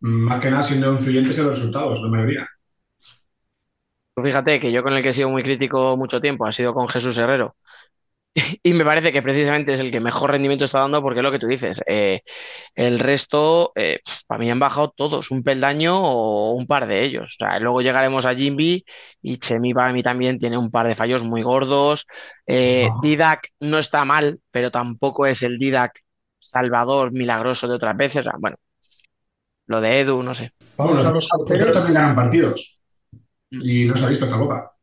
Más 0.00 0.40
que 0.40 0.50
nada 0.50 0.64
siendo 0.64 0.92
influyentes 0.92 1.38
en 1.38 1.46
los 1.46 1.54
resultados, 1.56 2.00
la 2.02 2.08
mayoría. 2.08 2.48
Fíjate 4.20 4.58
que 4.58 4.72
yo 4.72 4.82
con 4.82 4.94
el 4.94 5.02
que 5.04 5.10
he 5.10 5.14
sido 5.14 5.30
muy 5.30 5.44
crítico 5.44 5.96
mucho 5.96 6.20
tiempo 6.20 6.44
ha 6.44 6.50
sido 6.50 6.74
con 6.74 6.88
Jesús 6.88 7.16
Herrero. 7.18 7.54
Y 8.62 8.72
me 8.74 8.84
parece 8.84 9.12
que 9.12 9.22
precisamente 9.22 9.74
es 9.74 9.80
el 9.80 9.90
que 9.90 10.00
mejor 10.00 10.30
rendimiento 10.32 10.64
está 10.64 10.80
dando 10.80 11.02
porque 11.02 11.20
es 11.20 11.24
lo 11.24 11.32
que 11.32 11.38
tú 11.38 11.46
dices. 11.46 11.78
eh, 11.86 12.22
el 12.74 12.98
resto, 12.98 13.72
eh, 13.76 14.00
para 14.26 14.38
mí 14.40 14.50
han 14.50 14.58
bajado 14.58 14.90
todos, 14.96 15.30
un 15.30 15.42
peldaño 15.42 15.96
o 16.00 16.52
un 16.52 16.66
par 16.66 16.86
de 16.86 17.04
ellos. 17.04 17.36
O 17.40 17.44
sea, 17.44 17.58
luego 17.60 17.82
llegaremos 17.82 18.26
a 18.26 18.34
Jimby 18.34 18.84
y 19.22 19.38
Chemi 19.38 19.74
para 19.74 19.92
mí 19.92 20.02
también 20.02 20.38
tiene 20.38 20.58
un 20.58 20.70
par 20.70 20.86
de 20.88 20.94
fallos 20.94 21.22
muy 21.24 21.42
gordos. 21.42 22.06
Eh, 22.46 22.88
Didac 23.02 23.50
no 23.60 23.78
está 23.78 24.04
mal, 24.04 24.40
pero 24.50 24.70
tampoco 24.70 25.26
es 25.26 25.42
el 25.42 25.58
Didac 25.58 26.00
salvador 26.38 27.12
milagroso 27.12 27.68
de 27.68 27.74
otras 27.76 27.96
veces. 27.96 28.20
O 28.20 28.24
sea, 28.24 28.34
bueno, 28.38 28.56
lo 29.66 29.80
de 29.80 30.00
Edu, 30.00 30.22
no 30.22 30.34
sé. 30.34 30.52
Vamos, 30.76 30.94
los 30.96 31.04
a 31.06 31.12
dos 31.12 31.14
los 31.14 31.28
porteros 31.28 31.72
porteros. 31.72 31.72
también 31.72 31.94
ganan 31.94 32.14
partidos. 32.16 32.78
Y 33.50 33.84
no 33.86 33.96
se 33.96 34.04
ha 34.04 34.08
visto 34.08 34.30
copa. 34.30 34.74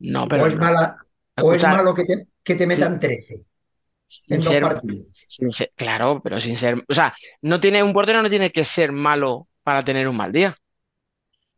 No, 0.00 0.26
O 0.28 0.28
pero 0.28 0.46
es 0.46 0.54
no. 0.54 0.60
mala, 0.60 0.96
o 1.36 1.52
es 1.54 1.66
malo 1.66 1.94
que 1.94 2.04
te, 2.04 2.26
que 2.48 2.56
te 2.60 2.66
metan 2.70 2.98
13 3.04 3.34
sin 4.06 4.36
en 4.36 4.44
dos 4.44 4.50
ser- 4.52 4.62
partidos. 4.64 5.06
sin 5.26 5.52
ser- 5.52 5.72
claro, 5.76 6.20
pero 6.22 6.40
sin 6.40 6.56
ser, 6.56 6.82
o 6.88 6.94
sea, 6.94 7.14
no 7.42 7.60
tiene 7.60 7.82
un 7.82 7.92
portero 7.92 8.22
no 8.22 8.30
tiene 8.30 8.50
que 8.50 8.64
ser 8.64 8.92
malo 8.92 9.48
para 9.62 9.84
tener 9.84 10.08
un 10.08 10.16
mal 10.16 10.32
día. 10.32 10.56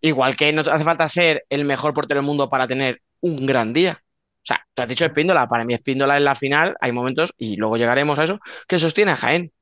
Igual 0.02 0.36
que 0.36 0.52
no 0.52 0.62
hace 0.62 0.84
falta 0.84 1.08
ser 1.08 1.44
el 1.50 1.64
mejor 1.64 1.92
portero 1.94 2.20
del 2.20 2.26
mundo 2.26 2.48
para 2.48 2.66
tener 2.68 3.02
un 3.20 3.46
gran 3.46 3.72
día. 3.72 4.02
O 4.42 4.46
sea, 4.46 4.64
tú 4.74 4.82
has 4.82 4.88
dicho 4.88 5.04
Espíndola, 5.04 5.46
para 5.48 5.64
mí 5.64 5.74
Espíndola 5.74 6.16
en 6.16 6.24
la 6.24 6.34
final 6.34 6.74
hay 6.80 6.92
momentos, 6.92 7.34
y 7.36 7.56
luego 7.56 7.76
llegaremos 7.76 8.18
a 8.18 8.24
eso, 8.24 8.40
que 8.66 8.78
sostiene 8.78 9.12
a 9.12 9.16
Jaén. 9.16 9.52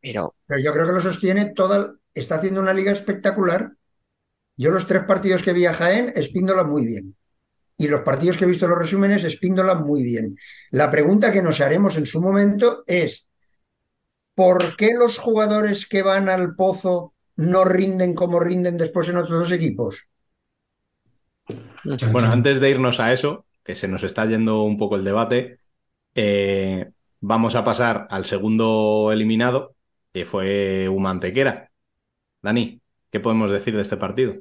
Pero 0.00 0.34
Pero 0.46 0.60
yo 0.60 0.72
creo 0.72 0.86
que 0.86 0.92
lo 0.92 1.00
sostiene 1.00 1.52
toda, 1.54 1.94
está 2.14 2.36
haciendo 2.36 2.60
una 2.60 2.74
liga 2.74 2.92
espectacular. 2.92 3.72
Yo 4.56 4.70
los 4.70 4.86
tres 4.86 5.04
partidos 5.06 5.42
que 5.42 5.52
vi 5.52 5.66
a 5.66 5.74
Jaén, 5.74 6.12
Espíndola 6.16 6.64
muy 6.64 6.84
bien. 6.86 7.16
Y 7.76 7.88
los 7.88 8.02
partidos 8.02 8.36
que 8.36 8.44
he 8.44 8.48
visto 8.48 8.66
en 8.66 8.70
los 8.70 8.78
resúmenes, 8.78 9.24
Espíndola 9.24 9.74
muy 9.74 10.02
bien. 10.02 10.36
La 10.70 10.90
pregunta 10.90 11.32
que 11.32 11.42
nos 11.42 11.60
haremos 11.60 11.96
en 11.96 12.06
su 12.06 12.20
momento 12.20 12.84
es, 12.86 13.26
¿por 14.34 14.76
qué 14.76 14.94
los 14.94 15.18
jugadores 15.18 15.86
que 15.86 16.02
van 16.02 16.28
al 16.28 16.54
pozo 16.54 17.14
no 17.36 17.64
rinden 17.64 18.14
como 18.14 18.38
rinden 18.38 18.76
después 18.76 19.08
en 19.08 19.16
otros 19.16 19.40
dos 19.40 19.52
equipos? 19.52 19.96
Bueno, 22.12 22.30
antes 22.30 22.60
de 22.60 22.70
irnos 22.70 23.00
a 23.00 23.12
eso, 23.12 23.44
que 23.64 23.74
se 23.74 23.88
nos 23.88 24.04
está 24.04 24.24
yendo 24.26 24.62
un 24.62 24.78
poco 24.78 24.96
el 24.96 25.04
debate, 25.04 25.58
eh, 26.14 26.90
vamos 27.20 27.56
a 27.56 27.64
pasar 27.64 28.06
al 28.08 28.24
segundo 28.24 29.10
eliminado, 29.12 29.74
que 30.12 30.24
fue 30.24 30.88
Humantequera. 30.88 31.70
Dani, 32.40 32.80
¿qué 33.10 33.20
podemos 33.20 33.50
decir 33.50 33.74
de 33.74 33.82
este 33.82 33.96
partido? 33.96 34.36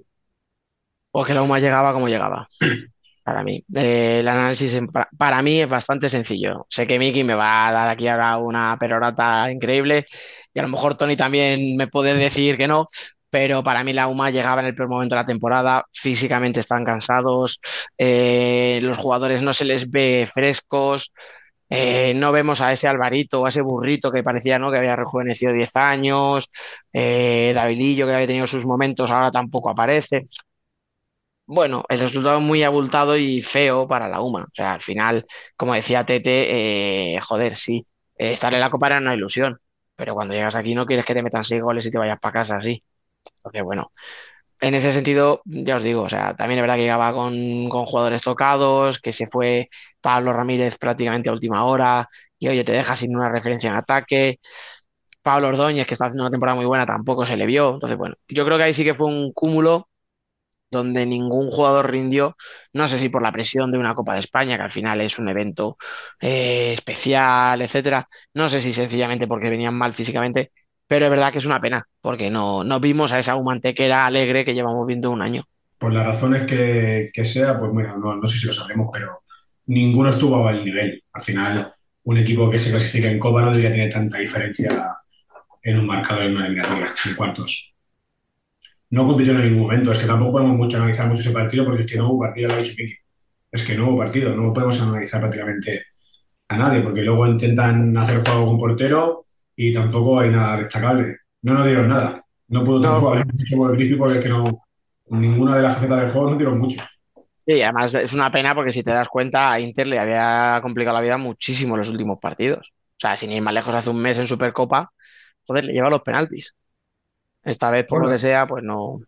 o 1.16 1.24
que 1.24 1.34
la 1.34 1.44
UMA 1.44 1.60
llegaba 1.60 1.94
como 1.94 2.10
llegaba. 2.10 2.50
Para 3.24 3.44
mí. 3.44 3.64
El 3.74 4.28
análisis 4.28 4.76
para 5.18 5.42
mí 5.42 5.62
es 5.62 5.70
bastante 5.70 6.10
sencillo. 6.10 6.68
Sé 6.70 6.86
que 6.86 7.00
Miki 7.00 7.24
me 7.24 7.36
va 7.36 7.68
a 7.68 7.72
dar 7.72 7.90
aquí 7.90 8.08
ahora 8.08 8.38
una 8.38 8.78
perorata 8.78 9.50
increíble 9.50 10.06
y 10.54 10.60
a 10.60 10.64
lo 10.64 10.70
mejor 10.70 10.96
Tony 10.96 11.16
también 11.16 11.78
me 11.78 11.88
puede 11.88 12.14
decir 12.16 12.58
que 12.58 12.68
no, 12.68 12.90
pero 13.30 13.64
para 13.64 13.84
mí 13.84 13.94
la 13.94 14.08
UMA 14.08 14.30
llegaba 14.30 14.62
en 14.62 14.68
el 14.68 14.76
peor 14.76 14.90
momento 14.90 15.16
de 15.16 15.22
la 15.22 15.26
temporada, 15.26 15.86
físicamente 15.92 16.60
están 16.60 16.86
cansados, 16.86 17.60
eh, 17.98 18.80
los 18.84 18.98
jugadores 18.98 19.42
no 19.42 19.54
se 19.54 19.66
les 19.66 19.90
ve 19.90 20.30
frescos, 20.32 21.12
eh, 21.70 22.14
no 22.16 22.32
vemos 22.32 22.62
a 22.62 22.72
ese 22.72 22.88
Alvarito 22.88 23.42
o 23.42 23.46
a 23.48 23.50
ese 23.50 23.62
burrito 23.62 24.12
que 24.12 24.22
parecía 24.22 24.60
¿no? 24.60 24.70
que 24.70 24.78
había 24.78 24.96
rejuvenecido 24.96 25.52
10 25.52 25.76
años, 25.78 26.48
eh, 26.94 27.52
Davidillo 27.56 28.06
que 28.06 28.14
había 28.14 28.28
tenido 28.28 28.46
sus 28.46 28.66
momentos, 28.66 29.10
ahora 29.10 29.32
tampoco 29.32 29.72
aparece. 29.72 30.28
Bueno, 31.46 31.84
el 31.90 32.00
resultado 32.00 32.38
es 32.38 32.44
muy 32.44 32.64
abultado 32.64 33.18
y 33.18 33.42
feo 33.42 33.88
para 33.88 34.08
la 34.08 34.22
UMA. 34.22 34.44
O 34.46 34.48
sea, 34.54 34.74
al 34.74 34.82
final, 34.82 35.26
como 35.58 35.74
decía 35.74 36.06
Tete, 36.06 37.16
eh, 37.16 37.20
joder, 37.22 37.58
sí, 37.58 37.86
eh, 38.18 38.34
estar 38.34 38.54
en 38.54 38.62
la 38.62 38.70
Copa 38.72 38.88
era 38.88 38.98
una 39.00 39.14
ilusión, 39.14 39.60
pero 39.96 40.14
cuando 40.16 40.34
llegas 40.34 40.56
aquí 40.56 40.74
no 40.74 40.86
quieres 40.86 41.06
que 41.06 41.14
te 41.14 41.22
metan 41.22 41.44
seis 41.44 41.62
goles 41.62 41.86
y 41.86 41.92
te 41.92 41.98
vayas 41.98 42.20
para 42.20 42.34
casa 42.34 42.58
así. 42.58 42.82
Entonces, 43.38 43.64
bueno, 43.64 43.92
en 44.62 44.76
ese 44.76 44.92
sentido, 44.94 45.42
ya 45.46 45.78
os 45.78 45.84
digo, 45.84 46.04
o 46.04 46.10
sea, 46.10 46.36
también 46.36 46.60
es 46.60 46.64
verdad 46.64 46.76
que 46.78 46.84
llegaba 46.84 47.14
con, 47.14 47.70
con 47.70 47.86
jugadores 47.86 48.22
tocados, 48.24 49.00
que 49.00 49.14
se 49.14 49.28
fue 49.28 49.70
Pablo 50.02 50.34
Ramírez 50.34 50.78
prácticamente 50.78 51.30
a 51.30 51.34
última 51.34 51.66
hora 51.66 52.10
y 52.40 52.50
oye, 52.50 52.64
te 52.66 52.74
deja 52.74 52.96
sin 52.98 53.16
una 53.16 53.30
referencia 53.30 53.70
en 53.72 53.78
ataque. 53.78 54.40
Pablo 55.22 55.48
Ordóñez, 55.50 55.88
que 55.88 55.94
está 55.94 56.06
haciendo 56.06 56.24
una 56.24 56.32
temporada 56.32 56.56
muy 56.58 56.66
buena, 56.66 56.86
tampoco 56.86 57.26
se 57.26 57.38
le 57.38 57.46
vio. 57.46 57.76
Entonces, 57.76 57.98
bueno, 57.98 58.16
yo 58.28 58.46
creo 58.46 58.58
que 58.58 58.64
ahí 58.66 58.74
sí 58.74 58.84
que 58.84 58.96
fue 58.96 59.08
un 59.08 59.32
cúmulo 59.34 59.90
donde 60.74 61.06
ningún 61.06 61.52
jugador 61.52 61.90
rindió, 61.90 62.36
no 62.74 62.90
sé 62.90 63.00
si 63.00 63.10
por 63.10 63.24
la 63.24 63.32
presión 63.32 63.72
de 63.72 63.78
una 63.78 63.96
Copa 63.96 64.16
de 64.16 64.20
España, 64.20 64.58
que 64.58 64.64
al 64.64 64.72
final 64.74 65.00
es 65.00 65.18
un 65.20 65.30
evento 65.30 65.78
eh, 66.20 66.74
especial, 66.74 67.62
etcétera, 67.62 68.10
no 68.34 68.50
sé 68.50 68.60
si 68.60 68.74
sencillamente 68.74 69.28
porque 69.28 69.50
venían 69.50 69.76
mal 69.76 69.94
físicamente, 69.94 70.52
pero 70.88 71.06
es 71.06 71.12
verdad 71.12 71.32
que 71.32 71.38
es 71.40 71.46
una 71.46 71.62
pena, 71.62 71.88
porque 72.02 72.30
no, 72.30 72.64
no 72.66 72.80
vimos 72.82 73.14
a 73.14 73.20
esa 73.20 73.36
humantequera 73.36 74.06
alegre 74.06 74.44
que 74.44 74.54
llevamos 74.54 74.86
viendo 74.86 75.12
un 75.12 75.22
año. 75.22 75.44
Por 75.78 75.94
las 75.94 76.06
razones 76.06 76.44
que, 76.44 77.10
que 77.14 77.26
sea, 77.26 77.58
pues 77.58 77.72
bueno, 77.72 77.98
no, 77.98 78.16
no 78.16 78.28
sé 78.28 78.38
si 78.38 78.48
lo 78.48 78.54
sabremos, 78.54 78.90
pero 78.92 79.24
ninguno 79.68 80.10
estuvo 80.10 80.48
al 80.48 80.64
nivel. 80.64 81.04
Al 81.14 81.22
final, 81.22 81.72
un 82.04 82.18
equipo 82.18 82.50
que 82.50 82.60
se 82.60 82.72
clasifica 82.72 83.08
en 83.08 83.20
Copa 83.20 83.42
no 83.42 83.52
debería 83.52 83.72
tener 83.72 83.90
tanta 83.90 84.18
diferencia 84.18 84.72
en 85.62 85.80
un 85.80 85.88
marcador 85.88 86.26
en 86.26 86.36
una 86.36 86.48
eliminatoria, 86.48 86.94
en 87.06 87.16
cuartos. 87.16 87.73
No 88.94 89.06
compitió 89.08 89.34
en 89.34 89.44
ningún 89.46 89.64
momento, 89.64 89.92
es 89.92 90.00
que 90.00 90.06
tampoco 90.08 90.34
podemos 90.34 90.56
mucho 90.58 90.78
analizar 90.78 91.08
mucho 91.10 91.22
ese 91.22 91.32
partido 91.32 91.66
porque 91.66 91.84
es 91.84 91.92
que 91.92 91.98
no 91.98 92.10
hubo 92.12 92.20
partido, 92.22 92.50
lo 92.50 92.56
ha 92.56 92.58
dicho 92.60 92.74
Miki. 92.78 92.96
Es 93.52 93.64
que 93.66 93.76
no 93.78 93.90
hubo 93.90 93.98
partido, 94.00 94.36
no 94.36 94.54
podemos 94.54 94.82
analizar 94.82 95.20
prácticamente 95.22 95.86
a 96.50 96.58
nadie 96.58 96.82
porque 96.82 97.02
luego 97.04 97.28
intentan 97.28 97.96
hacer 97.98 98.24
juego 98.26 98.46
con 98.48 98.58
portero 98.60 99.20
y 99.56 99.74
tampoco 99.74 100.20
hay 100.20 100.30
nada 100.32 100.58
destacable. 100.58 101.18
No 101.44 101.56
nos 101.56 101.66
dieron 101.66 101.90
nada. 101.90 102.24
No 102.50 102.64
puedo 102.64 102.80
No. 102.80 102.90
tampoco 102.90 103.10
hablar 103.10 103.28
mucho 103.34 103.58
con 103.58 103.82
el 103.82 103.98
porque 103.98 104.18
es 104.20 104.24
que 104.24 104.30
no, 104.30 104.62
ninguna 105.10 105.56
de 105.58 105.64
las 105.64 105.76
facetas 105.76 106.02
del 106.02 106.12
juego 106.12 106.30
nos 106.30 106.38
dieron 106.38 106.60
mucho. 106.60 106.82
Y 107.46 107.62
además 107.62 107.94
es 107.96 108.14
una 108.14 108.32
pena 108.32 108.56
porque 108.56 108.74
si 108.74 108.84
te 108.84 108.92
das 108.92 109.10
cuenta, 109.10 109.52
a 109.52 109.60
Inter 109.60 109.88
le 109.88 110.00
había 110.00 110.60
complicado 110.62 110.96
la 110.96 111.02
vida 111.04 111.18
muchísimo 111.18 111.76
en 111.76 111.80
los 111.80 111.90
últimos 111.90 112.20
partidos. 112.20 112.72
O 112.72 113.00
sea, 113.00 113.18
sin 113.18 113.32
ir 113.32 113.42
más 113.42 113.54
lejos, 113.54 113.76
hace 113.76 113.90
un 113.90 114.02
mes 114.02 114.18
en 114.20 114.28
Supercopa, 114.28 114.92
joder, 115.46 115.66
le 115.66 115.74
lleva 115.74 115.90
los 115.90 116.02
penaltis. 116.04 116.54
Esta 117.44 117.70
vez, 117.70 117.86
por 117.86 118.04
lo 118.04 118.10
que 118.10 118.20
sea, 118.20 118.48
pues 118.48 118.64
no. 118.64 119.02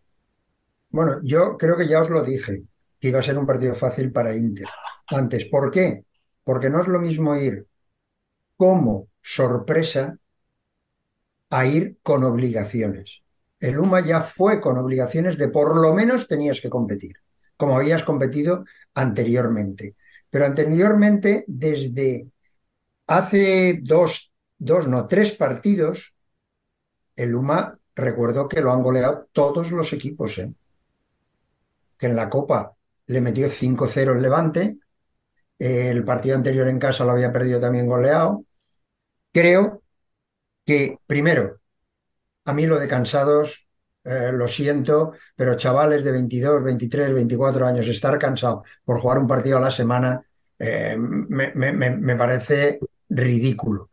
Bueno, 0.90 1.20
yo 1.22 1.56
creo 1.56 1.76
que 1.76 1.88
ya 1.88 2.02
os 2.02 2.10
lo 2.10 2.22
dije, 2.22 2.62
que 3.00 3.08
iba 3.08 3.18
a 3.18 3.22
ser 3.22 3.38
un 3.38 3.46
partido 3.46 3.74
fácil 3.74 4.12
para 4.12 4.34
Inter. 4.36 4.66
Antes, 5.08 5.46
¿por 5.46 5.70
qué? 5.70 6.04
Porque 6.44 6.70
no 6.70 6.80
es 6.80 6.88
lo 6.88 7.00
mismo 7.00 7.34
ir 7.36 7.66
como 8.56 9.08
sorpresa 9.22 10.18
a 11.50 11.66
ir 11.66 11.98
con 12.02 12.24
obligaciones. 12.24 13.22
El 13.58 13.78
UMA 13.78 14.00
ya 14.00 14.22
fue 14.22 14.60
con 14.60 14.76
obligaciones 14.76 15.38
de 15.38 15.48
por 15.48 15.76
lo 15.76 15.94
menos 15.94 16.28
tenías 16.28 16.60
que 16.60 16.70
competir, 16.70 17.16
como 17.56 17.76
habías 17.76 18.04
competido 18.04 18.64
anteriormente. 18.94 19.96
Pero 20.28 20.44
anteriormente, 20.44 21.44
desde 21.46 22.28
hace 23.06 23.80
dos, 23.82 24.32
dos, 24.58 24.86
no, 24.88 25.06
tres 25.06 25.32
partidos, 25.32 26.14
el 27.14 27.34
UMA, 27.34 27.78
recuerdo 27.96 28.46
que 28.46 28.60
lo 28.60 28.72
han 28.72 28.82
goleado 28.82 29.28
todos 29.32 29.70
los 29.72 29.92
equipos, 29.92 30.38
¿eh? 30.38 30.52
que 31.98 32.06
en 32.06 32.16
la 32.16 32.28
Copa 32.28 32.74
le 33.06 33.20
metió 33.20 33.48
5-0 33.48 34.12
el 34.12 34.22
Levante, 34.22 34.78
el 35.58 36.04
partido 36.04 36.36
anterior 36.36 36.68
en 36.68 36.78
casa 36.78 37.04
lo 37.04 37.12
había 37.12 37.32
perdido 37.32 37.58
también 37.58 37.86
goleado. 37.86 38.44
Creo 39.32 39.82
que, 40.64 40.98
primero, 41.06 41.60
a 42.44 42.52
mí 42.52 42.66
lo 42.66 42.78
de 42.78 42.88
cansados, 42.88 43.66
eh, 44.04 44.30
lo 44.32 44.46
siento, 44.48 45.12
pero 45.34 45.56
chavales 45.56 46.04
de 46.04 46.12
22, 46.12 46.62
23, 46.62 47.14
24 47.14 47.66
años, 47.66 47.86
estar 47.88 48.18
cansado 48.18 48.64
por 48.84 49.00
jugar 49.00 49.18
un 49.18 49.26
partido 49.26 49.58
a 49.58 49.60
la 49.60 49.70
semana 49.70 50.22
Eh, 50.58 50.96
me, 50.98 52.16
parece 52.16 52.78
ridículo 53.10 53.90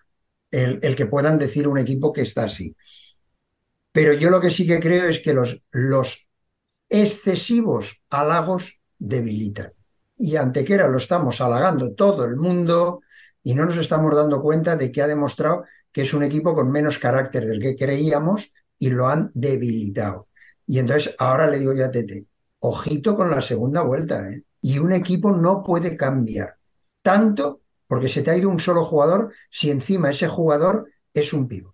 el 0.49 0.95
que 0.95 1.07
puedan 1.07 1.37
decir 1.37 1.67
un 1.67 1.77
equipo 1.77 2.13
que 2.13 2.21
está 2.21 2.45
así. 2.45 2.73
Pero 3.93 4.13
yo 4.13 4.29
lo 4.31 4.41
que 4.41 4.51
sí 4.51 4.67
que 4.67 4.79
creo 4.79 5.07
es 5.07 5.19
que 5.19 5.33
los, 5.33 6.27
excesivos 6.89 8.01
halagos 8.09 8.79
debilitan. 8.99 9.71
Y 10.17 10.35
Antequera 10.35 10.87
lo 10.87 10.97
estamos 10.97 11.39
halagando 11.41 11.93
todo 11.93 12.25
el 12.25 12.35
mundo 12.35 13.01
y 13.41 13.55
no 13.55 13.65
nos 13.65 13.77
estamos 13.77 14.13
dando 14.13 14.41
cuenta 14.41 14.75
de 14.75 14.91
que 14.91 15.01
ha 15.01 15.07
demostrado 15.07 15.63
que 15.91 16.01
es 16.01 16.13
un 16.13 16.23
equipo 16.23 16.53
con 16.53 16.71
menos 16.71 16.99
carácter 16.99 17.45
del 17.45 17.61
que 17.61 17.75
creíamos 17.75 18.51
y 18.77 18.89
lo 18.89 19.07
han 19.07 19.31
debilitado. 19.33 20.27
Y 20.65 20.79
entonces 20.79 21.15
ahora 21.19 21.47
le 21.47 21.59
digo 21.59 21.73
yo 21.73 21.85
a 21.85 21.91
Tete, 21.91 22.25
ojito 22.59 23.15
con 23.15 23.29
la 23.31 23.41
segunda 23.41 23.81
vuelta, 23.81 24.29
¿eh? 24.29 24.43
Y 24.61 24.79
un 24.79 24.91
equipo 24.91 25.31
no 25.31 25.61
puede 25.63 25.95
cambiar 25.97 26.55
tanto 27.01 27.61
porque 27.87 28.09
se 28.09 28.23
te 28.23 28.31
ha 28.31 28.37
ido 28.37 28.49
un 28.49 28.59
solo 28.59 28.83
jugador 28.83 29.31
si 29.51 29.69
encima 29.69 30.09
ese 30.09 30.27
jugador 30.27 30.89
es 31.13 31.33
un 31.33 31.47
pivo. 31.47 31.72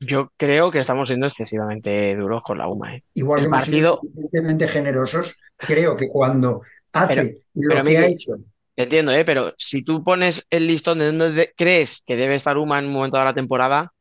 Yo 0.00 0.30
creo 0.36 0.70
que 0.70 0.78
estamos 0.78 1.08
siendo 1.08 1.26
excesivamente 1.26 2.14
duros 2.14 2.42
con 2.42 2.58
la 2.58 2.68
UMA. 2.68 2.96
¿eh? 2.96 3.04
Igual 3.14 3.40
El 3.40 3.46
que 3.46 3.50
partido, 3.50 4.00
suficientemente 4.02 4.68
generosos, 4.68 5.34
creo 5.56 5.96
que 5.96 6.08
cuando 6.08 6.62
hace 6.92 7.14
Pero- 7.14 7.28
lo 7.54 7.74
pero, 7.74 7.84
que 7.84 7.98
ha 7.98 8.06
hecho 8.06 8.32
te 8.74 8.84
entiendo, 8.84 9.10
¿eh? 9.10 9.24
Pero 9.24 9.54
si 9.58 9.82
tú 9.82 10.04
pones 10.04 10.46
el 10.50 10.68
listón 10.68 11.00
de 11.00 11.06
donde 11.06 11.32
de- 11.32 11.52
crees 11.56 12.00
que 12.06 12.14
debe 12.14 12.36
estar 12.36 12.56
UMA 12.56 12.78
en 12.78 12.86
un 12.86 12.92
momento 12.92 13.18
de 13.18 13.24
la 13.24 13.34
temporada, 13.34 13.92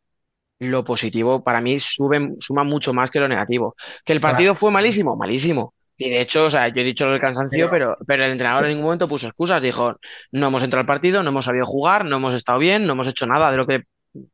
lo 0.60 0.84
positivo 0.84 1.44
para 1.44 1.62
mí 1.62 1.80
sube, 1.80 2.36
suma 2.40 2.64
mucho 2.64 2.94
más 2.94 3.10
que 3.10 3.20
lo 3.20 3.28
negativo. 3.28 3.76
¿Que 4.06 4.14
el 4.14 4.22
partido 4.22 4.54
fue 4.54 4.70
malísimo? 4.70 5.16
Malísimo. 5.16 5.74
Y 5.98 6.12
de 6.12 6.22
hecho, 6.22 6.46
o 6.46 6.52
sea, 6.52 6.68
yo 6.68 6.82
he 6.82 6.86
dicho 6.86 7.06
lo 7.08 7.14
del 7.14 7.22
cansancio, 7.22 7.72
pero, 7.72 7.98
pero 8.06 8.24
el 8.24 8.32
entrenador 8.32 8.66
en 8.66 8.70
ningún 8.70 8.84
momento 8.86 9.08
puso 9.08 9.26
excusas. 9.26 9.60
Dijo, 9.64 9.96
no 10.32 10.48
hemos 10.50 10.62
entrado 10.62 10.82
al 10.82 10.86
partido, 10.88 11.24
no 11.24 11.30
hemos 11.30 11.46
sabido 11.46 11.66
jugar, 11.66 12.06
no 12.06 12.18
hemos 12.18 12.36
estado 12.36 12.60
bien, 12.60 12.86
no 12.86 12.94
hemos 12.94 13.08
hecho 13.08 13.26
nada 13.26 13.50
de 13.50 13.58
lo 13.58 13.66
que 13.66 13.82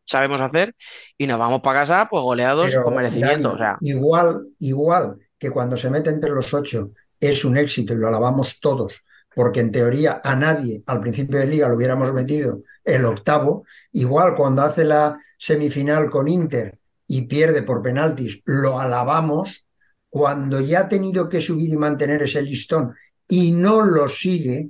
sabemos 0.06 0.42
hacer 0.42 0.76
y 1.18 1.28
nos 1.28 1.40
vamos 1.40 1.62
para 1.62 1.82
casa, 1.82 2.08
pues 2.10 2.22
goleados 2.22 2.72
Pero, 2.72 2.84
con 2.84 2.96
merecimiento. 2.96 3.50
Dani, 3.50 3.56
O 3.56 3.58
sea, 3.58 3.78
igual, 3.82 4.48
igual 4.60 5.18
que 5.38 5.52
cuando 5.52 5.78
se 5.78 5.90
mete 5.90 6.10
entre 6.10 6.32
los 6.32 6.54
ocho 6.54 6.92
es 7.20 7.46
un 7.46 7.58
éxito 7.58 7.94
y 7.94 7.98
lo 7.98 8.08
alabamos 8.08 8.60
todos, 8.60 8.94
porque 9.34 9.60
en 9.60 9.72
teoría 9.72 10.22
a 10.24 10.36
nadie 10.36 10.84
al 10.86 11.00
principio 11.00 11.40
de 11.40 11.48
liga 11.48 11.68
lo 11.68 11.76
hubiéramos 11.76 12.12
metido 12.14 12.62
el 12.84 13.06
octavo, 13.06 13.66
igual 13.92 14.36
cuando 14.36 14.62
hace 14.62 14.84
la 14.84 15.18
semifinal 15.38 16.10
con 16.10 16.28
Inter 16.28 16.80
y 17.08 17.24
pierde 17.24 17.64
por 17.64 17.82
penaltis, 17.82 18.42
lo 18.46 18.80
alabamos, 18.80 19.66
cuando 20.10 20.60
ya 20.60 20.82
ha 20.82 20.90
tenido 20.90 21.28
que 21.28 21.42
subir 21.42 21.72
y 21.72 21.78
mantener 21.78 22.24
ese 22.24 22.42
listón 22.42 22.94
y 23.28 23.52
no 23.52 23.84
lo 23.84 24.10
sigue 24.10 24.70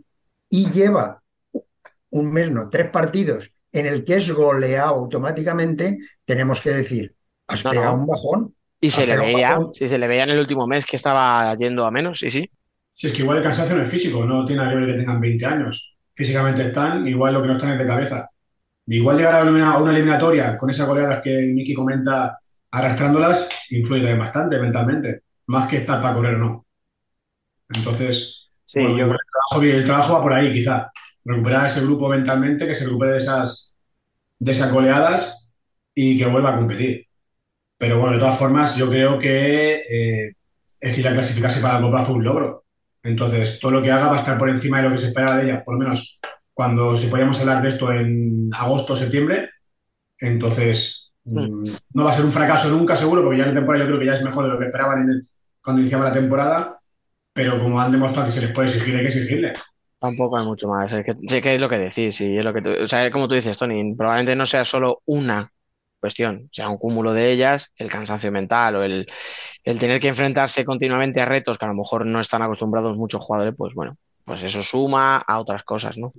y 0.49 0.69
lleva 0.71 1.21
un 2.11 2.31
mes, 2.31 2.51
no, 2.51 2.69
tres 2.69 2.89
partidos 2.91 3.49
en 3.73 3.87
el 3.87 4.05
que 4.05 4.17
es 4.17 4.31
goleado 4.31 4.95
automáticamente, 4.95 5.99
tenemos 6.25 6.61
que 6.61 6.71
decir, 6.71 7.15
has 7.47 7.63
No, 7.63 7.73
no. 7.73 7.79
pegado 7.81 7.95
un 7.95 8.07
bajón. 8.07 8.55
y 8.81 8.91
se 8.91 9.07
le 9.07 9.17
veía, 9.17 9.59
sí, 9.73 9.87
se 9.87 9.97
le 9.97 10.07
veía 10.07 10.23
en 10.23 10.31
el 10.31 10.39
último 10.39 10.67
mes 10.67 10.85
que 10.85 10.97
estaba 10.97 11.55
yendo 11.57 11.85
a 11.85 11.91
menos, 11.91 12.19
sí, 12.19 12.29
sí. 12.31 12.47
Si 12.93 13.07
es 13.07 13.13
que 13.13 13.21
igual 13.21 13.37
el 13.37 13.43
cansancio 13.43 13.75
no 13.75 13.83
es 13.83 13.89
físico, 13.89 14.23
no 14.25 14.45
tiene 14.45 14.61
nada 14.63 14.73
que 14.73 14.79
ver 14.81 14.89
que 14.91 14.97
tengan 14.99 15.19
20 15.21 15.45
años. 15.45 15.95
Físicamente 16.13 16.63
están, 16.63 17.07
igual 17.07 17.33
lo 17.33 17.41
que 17.41 17.47
no 17.47 17.53
están 17.53 17.71
es 17.71 17.79
de 17.79 17.87
cabeza. 17.87 18.29
Igual 18.87 19.17
llegar 19.17 19.35
a 19.35 19.43
una, 19.49 19.73
a 19.73 19.79
una 19.81 19.91
eliminatoria 19.93 20.57
con 20.57 20.69
esas 20.69 20.87
goleadas 20.87 21.21
que 21.23 21.31
Miki 21.53 21.73
comenta 21.73 22.35
arrastrándolas, 22.71 23.49
influye 23.71 24.01
también 24.01 24.19
bastante 24.19 24.59
mentalmente, 24.59 25.23
más 25.47 25.67
que 25.69 25.77
estar 25.77 26.01
para 26.01 26.13
correr 26.15 26.35
o 26.35 26.39
no. 26.39 26.65
Entonces, 27.75 28.49
Sí, 28.65 28.79
bueno, 28.79 28.97
yo 28.97 29.05
el, 29.05 29.11
trabajo, 29.11 29.63
el 29.63 29.85
trabajo 29.85 30.13
va 30.13 30.21
por 30.21 30.33
ahí, 30.33 30.51
quizá. 30.53 30.91
Recuperar 31.25 31.65
ese 31.67 31.81
grupo 31.85 32.09
mentalmente, 32.09 32.67
que 32.67 32.75
se 32.75 32.85
recupere 32.85 33.13
de 33.13 33.17
esas, 33.19 33.77
de 34.39 34.51
esas 34.51 34.71
goleadas 34.73 35.51
y 35.95 36.17
que 36.17 36.25
vuelva 36.25 36.51
a 36.51 36.55
competir. 36.57 37.07
Pero 37.77 37.99
bueno, 37.99 38.13
de 38.13 38.19
todas 38.19 38.37
formas, 38.37 38.75
yo 38.75 38.89
creo 38.89 39.19
que 39.19 39.75
eh, 39.89 40.33
es 40.79 40.95
que 40.95 41.01
ya 41.01 41.13
clasificarse 41.13 41.61
para 41.61 41.75
la 41.75 41.81
Copa 41.81 42.03
fue 42.03 42.15
un 42.15 42.23
logro. 42.23 42.65
Entonces, 43.03 43.59
todo 43.59 43.71
lo 43.71 43.81
que 43.83 43.91
haga 43.91 44.07
va 44.07 44.15
a 44.15 44.19
estar 44.19 44.37
por 44.37 44.49
encima 44.49 44.77
de 44.77 44.83
lo 44.83 44.91
que 44.91 44.97
se 44.99 45.07
espera 45.07 45.37
de 45.37 45.45
ella, 45.45 45.63
por 45.63 45.75
lo 45.75 45.79
menos 45.81 46.21
cuando 46.53 46.95
si 46.97 47.07
podíamos 47.07 47.39
hablar 47.41 47.61
de 47.61 47.69
esto 47.69 47.91
en 47.91 48.49
agosto 48.53 48.93
o 48.93 48.95
septiembre. 48.95 49.49
Entonces, 50.19 51.11
mm, 51.25 51.63
no 51.93 52.03
va 52.05 52.11
a 52.11 52.13
ser 52.13 52.25
un 52.25 52.31
fracaso 52.31 52.69
nunca, 52.69 52.95
seguro, 52.95 53.23
porque 53.23 53.37
ya 53.39 53.43
en 53.45 53.49
la 53.53 53.55
temporada 53.59 53.83
yo 53.83 53.89
creo 53.89 53.99
que 53.99 54.05
ya 54.07 54.13
es 54.13 54.23
mejor 54.23 54.45
de 54.45 54.49
lo 54.51 54.59
que 54.59 54.65
esperaban 54.65 55.01
en 55.03 55.09
el- 55.09 55.27
cuando 55.61 55.81
iniciaba 55.81 56.05
la 56.05 56.11
temporada. 56.13 56.79
Pero 57.33 57.59
como 57.61 57.81
han 57.81 57.91
demostrado 57.91 58.27
que 58.27 58.33
se 58.33 58.41
les 58.41 58.51
puede 58.51 58.67
exigir, 58.69 58.95
hay 58.95 59.01
que 59.01 59.07
exigirle. 59.07 59.53
Tampoco 60.03 60.37
hay 60.37 60.45
mucho 60.45 60.67
más. 60.69 60.91
Es 60.93 61.05
que, 61.43 61.55
es 61.55 61.61
lo 61.61 61.69
que 61.69 61.77
decir, 61.77 62.13
sí, 62.13 62.37
es 62.37 62.43
lo 62.43 62.53
que 62.53 62.61
tú- 62.61 62.71
o 62.83 62.87
sea, 62.89 63.09
como 63.11 63.27
tú 63.29 63.35
dices, 63.35 63.57
Tony, 63.57 63.95
probablemente 63.95 64.35
no 64.35 64.45
sea 64.45 64.65
solo 64.65 65.01
una 65.05 65.49
cuestión, 65.99 66.49
sea 66.51 66.67
un 66.69 66.77
cúmulo 66.77 67.13
de 67.13 67.31
ellas, 67.31 67.71
el 67.77 67.89
cansancio 67.89 68.29
mental 68.31 68.75
o 68.75 68.83
el, 68.83 69.07
el 69.63 69.79
tener 69.79 70.01
que 70.01 70.09
enfrentarse 70.09 70.65
continuamente 70.65 71.21
a 71.21 71.25
retos 71.25 71.57
que 71.59 71.65
a 71.65 71.69
lo 71.69 71.75
mejor 71.75 72.05
no 72.07 72.21
están 72.21 72.41
acostumbrados 72.43 72.97
muchos 72.97 73.23
jugadores, 73.25 73.55
pues 73.57 73.75
bueno, 73.75 73.97
pues 74.25 74.43
eso 74.43 74.63
suma 74.63 75.17
a 75.19 75.39
otras 75.41 75.63
cosas, 75.65 75.97
¿no? 75.99 76.13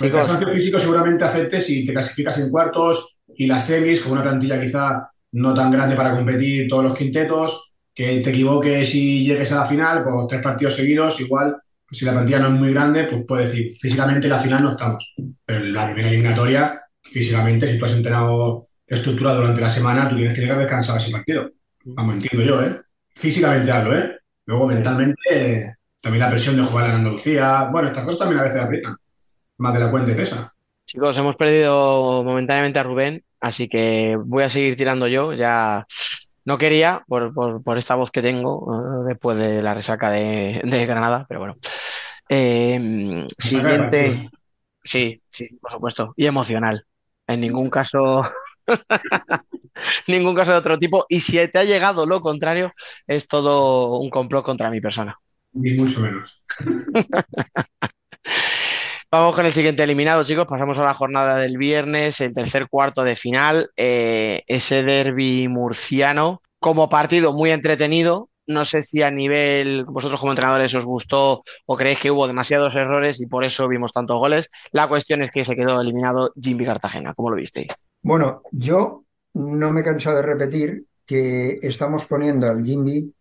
El 0.00 0.10
cansancio 0.12 0.48
físico 0.48 0.80
seguramente 0.80 1.24
afecte 1.24 1.60
si 1.60 1.84
te 1.84 1.92
clasificas 1.92 2.38
en 2.38 2.50
cuartos 2.50 3.18
y 3.36 3.46
las 3.46 3.66
semis, 3.66 4.00
con 4.00 4.12
una 4.12 4.22
plantilla 4.22 4.60
quizá 4.60 5.06
no 5.32 5.54
tan 5.54 5.70
grande 5.70 5.96
para 5.96 6.14
competir 6.14 6.66
todos 6.68 6.84
los 6.84 6.94
quintetos, 6.94 7.78
que 7.94 8.20
te 8.20 8.30
equivoques 8.30 8.94
y 8.94 9.24
llegues 9.26 9.52
a 9.52 9.56
la 9.56 9.66
final 9.66 10.02
con 10.04 10.26
tres 10.26 10.42
partidos 10.42 10.74
seguidos, 10.74 11.20
igual, 11.20 11.56
pues 11.92 11.98
si 11.98 12.06
la 12.06 12.12
plantilla 12.12 12.38
no 12.38 12.46
es 12.46 12.54
muy 12.54 12.72
grande, 12.72 13.04
pues 13.04 13.22
puedes 13.28 13.50
decir, 13.50 13.76
físicamente 13.76 14.26
en 14.26 14.32
la 14.32 14.38
final 14.38 14.62
no 14.62 14.70
estamos. 14.70 15.14
Pero 15.44 15.58
en 15.60 15.74
la 15.74 15.84
primera 15.84 16.08
eliminatoria, 16.08 16.80
físicamente, 17.02 17.68
si 17.68 17.78
tú 17.78 17.84
has 17.84 17.92
entrenado 17.92 18.64
estructurado 18.86 19.40
durante 19.40 19.60
la 19.60 19.68
semana, 19.68 20.08
tú 20.08 20.16
tienes 20.16 20.34
que 20.34 20.40
llegar 20.40 20.58
descansado 20.58 20.94
a 20.94 21.02
ese 21.02 21.12
partido. 21.12 21.50
Vamos, 21.84 22.14
entiendo 22.14 22.46
yo, 22.46 22.62
¿eh? 22.62 22.80
Físicamente 23.14 23.70
hablo, 23.70 23.94
¿eh? 23.94 24.20
Luego 24.46 24.68
mentalmente, 24.68 25.76
también 26.00 26.20
la 26.20 26.30
presión 26.30 26.56
de 26.56 26.62
jugar 26.62 26.86
en 26.86 26.92
Andalucía. 26.92 27.68
Bueno, 27.70 27.88
estas 27.88 28.04
cosas 28.06 28.20
también 28.20 28.40
a 28.40 28.44
veces 28.44 28.62
aprietan. 28.62 28.96
Más 29.58 29.74
de 29.74 29.80
la 29.80 29.90
cuenta 29.90 30.12
y 30.12 30.14
pesa. 30.14 30.50
chicos, 30.86 31.18
hemos 31.18 31.36
perdido 31.36 32.24
momentáneamente 32.24 32.78
a 32.78 32.84
Rubén, 32.84 33.22
así 33.38 33.68
que 33.68 34.16
voy 34.18 34.44
a 34.44 34.48
seguir 34.48 34.78
tirando 34.78 35.06
yo, 35.08 35.34
ya 35.34 35.86
no 36.44 36.58
quería 36.58 37.04
por, 37.06 37.32
por, 37.32 37.62
por 37.62 37.78
esta 37.78 37.94
voz 37.94 38.10
que 38.10 38.22
tengo 38.22 38.66
eh, 38.74 39.08
después 39.08 39.38
de 39.38 39.62
la 39.62 39.74
resaca 39.74 40.10
de, 40.10 40.60
de 40.64 40.86
Granada, 40.86 41.26
pero 41.28 41.40
bueno. 41.40 41.56
Eh, 42.28 42.78
de 42.80 43.28
siguiente. 43.38 44.30
Sí, 44.82 45.22
sí, 45.30 45.48
por 45.60 45.72
supuesto. 45.72 46.12
Y 46.16 46.26
emocional. 46.26 46.84
En 47.26 47.40
ningún 47.40 47.70
caso, 47.70 48.22
ningún 50.06 50.34
caso 50.34 50.52
de 50.52 50.58
otro 50.58 50.78
tipo. 50.78 51.06
Y 51.08 51.20
si 51.20 51.36
te 51.48 51.58
ha 51.58 51.64
llegado 51.64 52.06
lo 52.06 52.20
contrario, 52.20 52.72
es 53.06 53.28
todo 53.28 53.98
un 53.98 54.10
complot 54.10 54.44
contra 54.44 54.70
mi 54.70 54.80
persona. 54.80 55.16
Ni 55.52 55.74
mucho 55.74 56.00
menos. 56.00 56.42
Vamos 59.12 59.36
con 59.36 59.44
el 59.44 59.52
siguiente 59.52 59.82
eliminado, 59.82 60.24
chicos. 60.24 60.46
Pasamos 60.48 60.78
a 60.78 60.84
la 60.84 60.94
jornada 60.94 61.36
del 61.36 61.58
viernes, 61.58 62.18
el 62.22 62.32
tercer 62.32 62.66
cuarto 62.70 63.04
de 63.04 63.14
final. 63.14 63.68
eh, 63.76 64.42
ese 64.46 64.82
derby 64.82 65.48
murciano, 65.48 66.40
como 66.58 66.88
partido 66.88 67.34
muy 67.34 67.50
entretenido. 67.50 68.30
No 68.46 68.64
sé 68.64 68.82
si 68.84 69.02
a 69.02 69.10
nivel, 69.10 69.84
vosotros 69.84 70.18
como 70.18 70.32
entrenadores 70.32 70.74
os 70.74 70.86
gustó 70.86 71.42
o 71.66 71.76
creéis 71.76 72.00
que 72.00 72.10
hubo 72.10 72.26
demasiados 72.26 72.74
errores 72.74 73.20
y 73.20 73.26
por 73.26 73.44
eso 73.44 73.68
vimos 73.68 73.92
tantos 73.92 74.16
goles. 74.18 74.48
La 74.72 74.88
cuestión 74.88 75.22
es 75.22 75.30
que 75.30 75.44
se 75.44 75.56
quedó 75.56 75.78
eliminado 75.78 76.32
Jimmy 76.40 76.64
Cartagena. 76.64 77.12
¿Cómo 77.14 77.28
lo 77.28 77.36
visteis? 77.36 77.68
Bueno, 78.00 78.40
yo 78.50 79.04
no 79.34 79.70
me 79.72 79.84
canso 79.84 80.14
de 80.14 80.22
repetir 80.22 80.86
que 81.04 81.58
estamos 81.62 82.06
poniendo 82.06 82.48
al 82.48 82.64
Jimby 82.64 83.12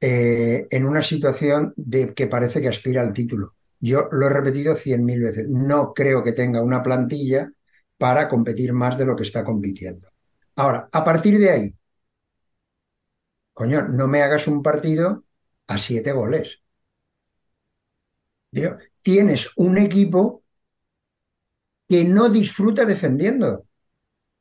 eh, 0.00 0.66
en 0.68 0.86
una 0.86 1.02
situación 1.02 1.72
de 1.76 2.14
que 2.14 2.26
parece 2.26 2.60
que 2.60 2.68
aspira 2.68 3.02
al 3.02 3.12
título. 3.12 3.54
Yo 3.80 4.08
lo 4.10 4.26
he 4.26 4.30
repetido 4.30 4.74
cien 4.74 5.04
mil 5.04 5.22
veces. 5.22 5.46
No 5.48 5.92
creo 5.94 6.22
que 6.22 6.32
tenga 6.32 6.62
una 6.62 6.82
plantilla 6.82 7.50
para 7.96 8.28
competir 8.28 8.72
más 8.72 8.98
de 8.98 9.06
lo 9.06 9.16
que 9.16 9.24
está 9.24 9.44
compitiendo. 9.44 10.08
Ahora, 10.56 10.88
a 10.92 11.04
partir 11.04 11.38
de 11.38 11.50
ahí, 11.50 11.74
coño, 13.52 13.86
no 13.88 14.08
me 14.08 14.22
hagas 14.22 14.46
un 14.46 14.62
partido 14.62 15.24
a 15.66 15.78
siete 15.78 16.12
goles. 16.12 16.60
Tienes 19.02 19.48
un 19.56 19.78
equipo 19.78 20.42
que 21.88 22.04
no 22.04 22.28
disfruta 22.28 22.84
defendiendo. 22.84 23.66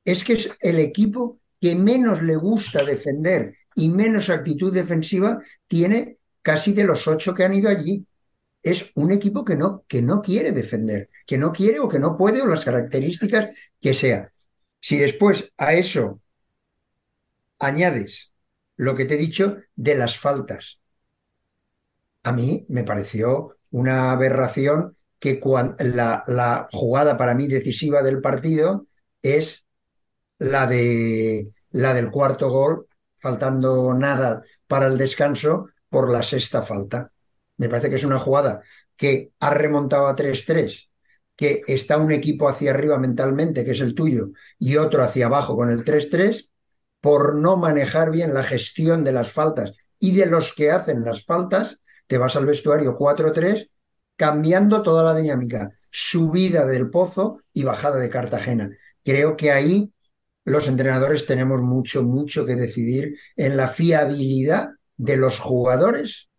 Es 0.03 0.23
que 0.23 0.33
es 0.33 0.49
el 0.61 0.79
equipo 0.79 1.39
que 1.59 1.75
menos 1.75 2.21
le 2.21 2.35
gusta 2.35 2.83
defender 2.83 3.55
y 3.75 3.89
menos 3.89 4.29
actitud 4.29 4.73
defensiva 4.73 5.39
tiene 5.67 6.17
casi 6.41 6.73
de 6.73 6.83
los 6.85 7.07
ocho 7.07 7.33
que 7.33 7.43
han 7.43 7.53
ido 7.53 7.69
allí. 7.69 8.05
Es 8.71 8.91
un 8.95 9.11
equipo 9.13 9.45
que 9.45 9.55
no, 9.55 9.85
que 9.87 10.01
no 10.01 10.21
quiere 10.21 10.51
defender, 10.51 11.09
que 11.25 11.37
no 11.37 11.53
quiere 11.53 11.79
o 11.79 11.87
que 11.87 11.99
no 11.99 12.17
puede 12.17 12.41
o 12.41 12.47
las 12.47 12.65
características 12.65 13.43
que 13.79 13.93
sea. 13.93 14.33
Si 14.81 14.97
después 14.97 15.53
a 15.57 15.73
eso 15.73 16.21
añades 17.59 18.31
lo 18.75 18.95
que 18.95 19.05
te 19.05 19.13
he 19.15 19.17
dicho 19.17 19.57
de 19.75 19.95
las 19.95 20.17
faltas, 20.17 20.79
a 22.23 22.31
mí 22.33 22.65
me 22.69 22.83
pareció 22.83 23.57
una 23.71 24.11
aberración 24.11 24.97
que 25.19 25.39
la, 25.79 26.23
la 26.27 26.67
jugada 26.71 27.17
para 27.17 27.35
mí 27.35 27.47
decisiva 27.47 28.03
del 28.03 28.19
partido 28.21 28.87
es 29.21 29.65
la, 30.39 30.67
de, 30.67 31.51
la 31.71 31.93
del 31.93 32.11
cuarto 32.11 32.49
gol, 32.49 32.87
faltando 33.17 33.93
nada 33.93 34.43
para 34.67 34.87
el 34.87 34.97
descanso 34.97 35.67
por 35.89 36.11
la 36.11 36.21
sexta 36.21 36.63
falta. 36.63 37.11
Me 37.57 37.69
parece 37.69 37.89
que 37.89 37.95
es 37.95 38.03
una 38.03 38.19
jugada 38.19 38.61
que 38.95 39.31
ha 39.39 39.49
remontado 39.51 40.07
a 40.07 40.15
3-3, 40.15 40.89
que 41.35 41.61
está 41.67 41.97
un 41.97 42.11
equipo 42.11 42.49
hacia 42.49 42.71
arriba 42.71 42.97
mentalmente, 42.97 43.63
que 43.63 43.71
es 43.71 43.81
el 43.81 43.93
tuyo, 43.93 44.29
y 44.57 44.77
otro 44.77 45.03
hacia 45.03 45.27
abajo 45.27 45.55
con 45.55 45.69
el 45.69 45.83
3-3, 45.83 46.49
por 47.01 47.35
no 47.35 47.57
manejar 47.57 48.11
bien 48.11 48.33
la 48.33 48.43
gestión 48.43 49.03
de 49.03 49.13
las 49.13 49.31
faltas 49.31 49.73
y 49.99 50.15
de 50.15 50.25
los 50.25 50.53
que 50.53 50.71
hacen 50.71 51.03
las 51.03 51.25
faltas, 51.25 51.79
te 52.07 52.17
vas 52.17 52.35
al 52.35 52.45
vestuario 52.45 52.97
4-3, 52.97 53.69
cambiando 54.15 54.81
toda 54.81 55.03
la 55.03 55.19
dinámica, 55.19 55.71
subida 55.91 56.65
del 56.65 56.89
pozo 56.89 57.41
y 57.53 57.63
bajada 57.63 57.97
de 57.97 58.09
Cartagena. 58.09 58.69
Creo 59.03 59.37
que 59.37 59.51
ahí 59.51 59.91
los 60.43 60.67
entrenadores 60.67 61.25
tenemos 61.25 61.61
mucho, 61.61 62.03
mucho 62.03 62.45
que 62.45 62.55
decidir 62.55 63.17
en 63.35 63.57
la 63.57 63.67
fiabilidad 63.67 64.69
de 64.95 65.17
los 65.17 65.39
jugadores 65.39 66.29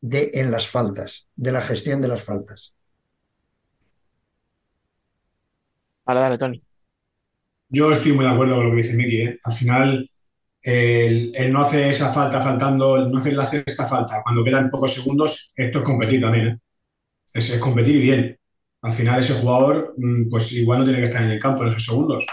de, 0.00 0.30
en 0.34 0.50
las 0.50 0.66
faltas, 0.68 1.26
de 1.34 1.52
la 1.52 1.62
gestión 1.62 2.00
de 2.00 2.08
las 2.08 2.22
faltas. 2.22 2.74
Vale, 6.04 6.20
dale, 6.20 6.38
Tony. 6.38 6.62
Yo 7.68 7.92
estoy 7.92 8.12
muy 8.12 8.24
de 8.24 8.30
acuerdo 8.30 8.56
con 8.56 8.64
lo 8.64 8.70
que 8.70 8.78
dice 8.78 8.96
Miki. 8.96 9.22
¿eh? 9.22 9.38
Al 9.44 9.52
final, 9.52 10.10
el, 10.62 11.52
no 11.52 11.60
hace 11.60 11.88
esa 11.90 12.12
falta 12.12 12.40
faltando, 12.40 13.06
no 13.08 13.18
hace 13.18 13.32
la 13.32 13.44
sexta 13.44 13.86
falta 13.86 14.22
cuando 14.22 14.42
quedan 14.42 14.70
pocos 14.70 14.94
segundos, 14.94 15.52
esto 15.56 15.78
es 15.78 15.84
competir 15.84 16.20
también. 16.20 16.48
¿eh? 16.48 16.58
Es, 17.34 17.50
es, 17.50 17.58
competir 17.58 18.00
bien. 18.00 18.38
Al 18.82 18.92
final, 18.92 19.20
ese 19.20 19.34
jugador, 19.34 19.94
mm, 19.98 20.28
pues 20.30 20.52
igual 20.52 20.80
no 20.80 20.84
tiene 20.84 21.00
que 21.00 21.06
estar 21.06 21.22
en 21.22 21.30
el 21.32 21.40
campo 21.40 21.62
en 21.62 21.70
esos 21.70 21.84
segundos. 21.84 22.24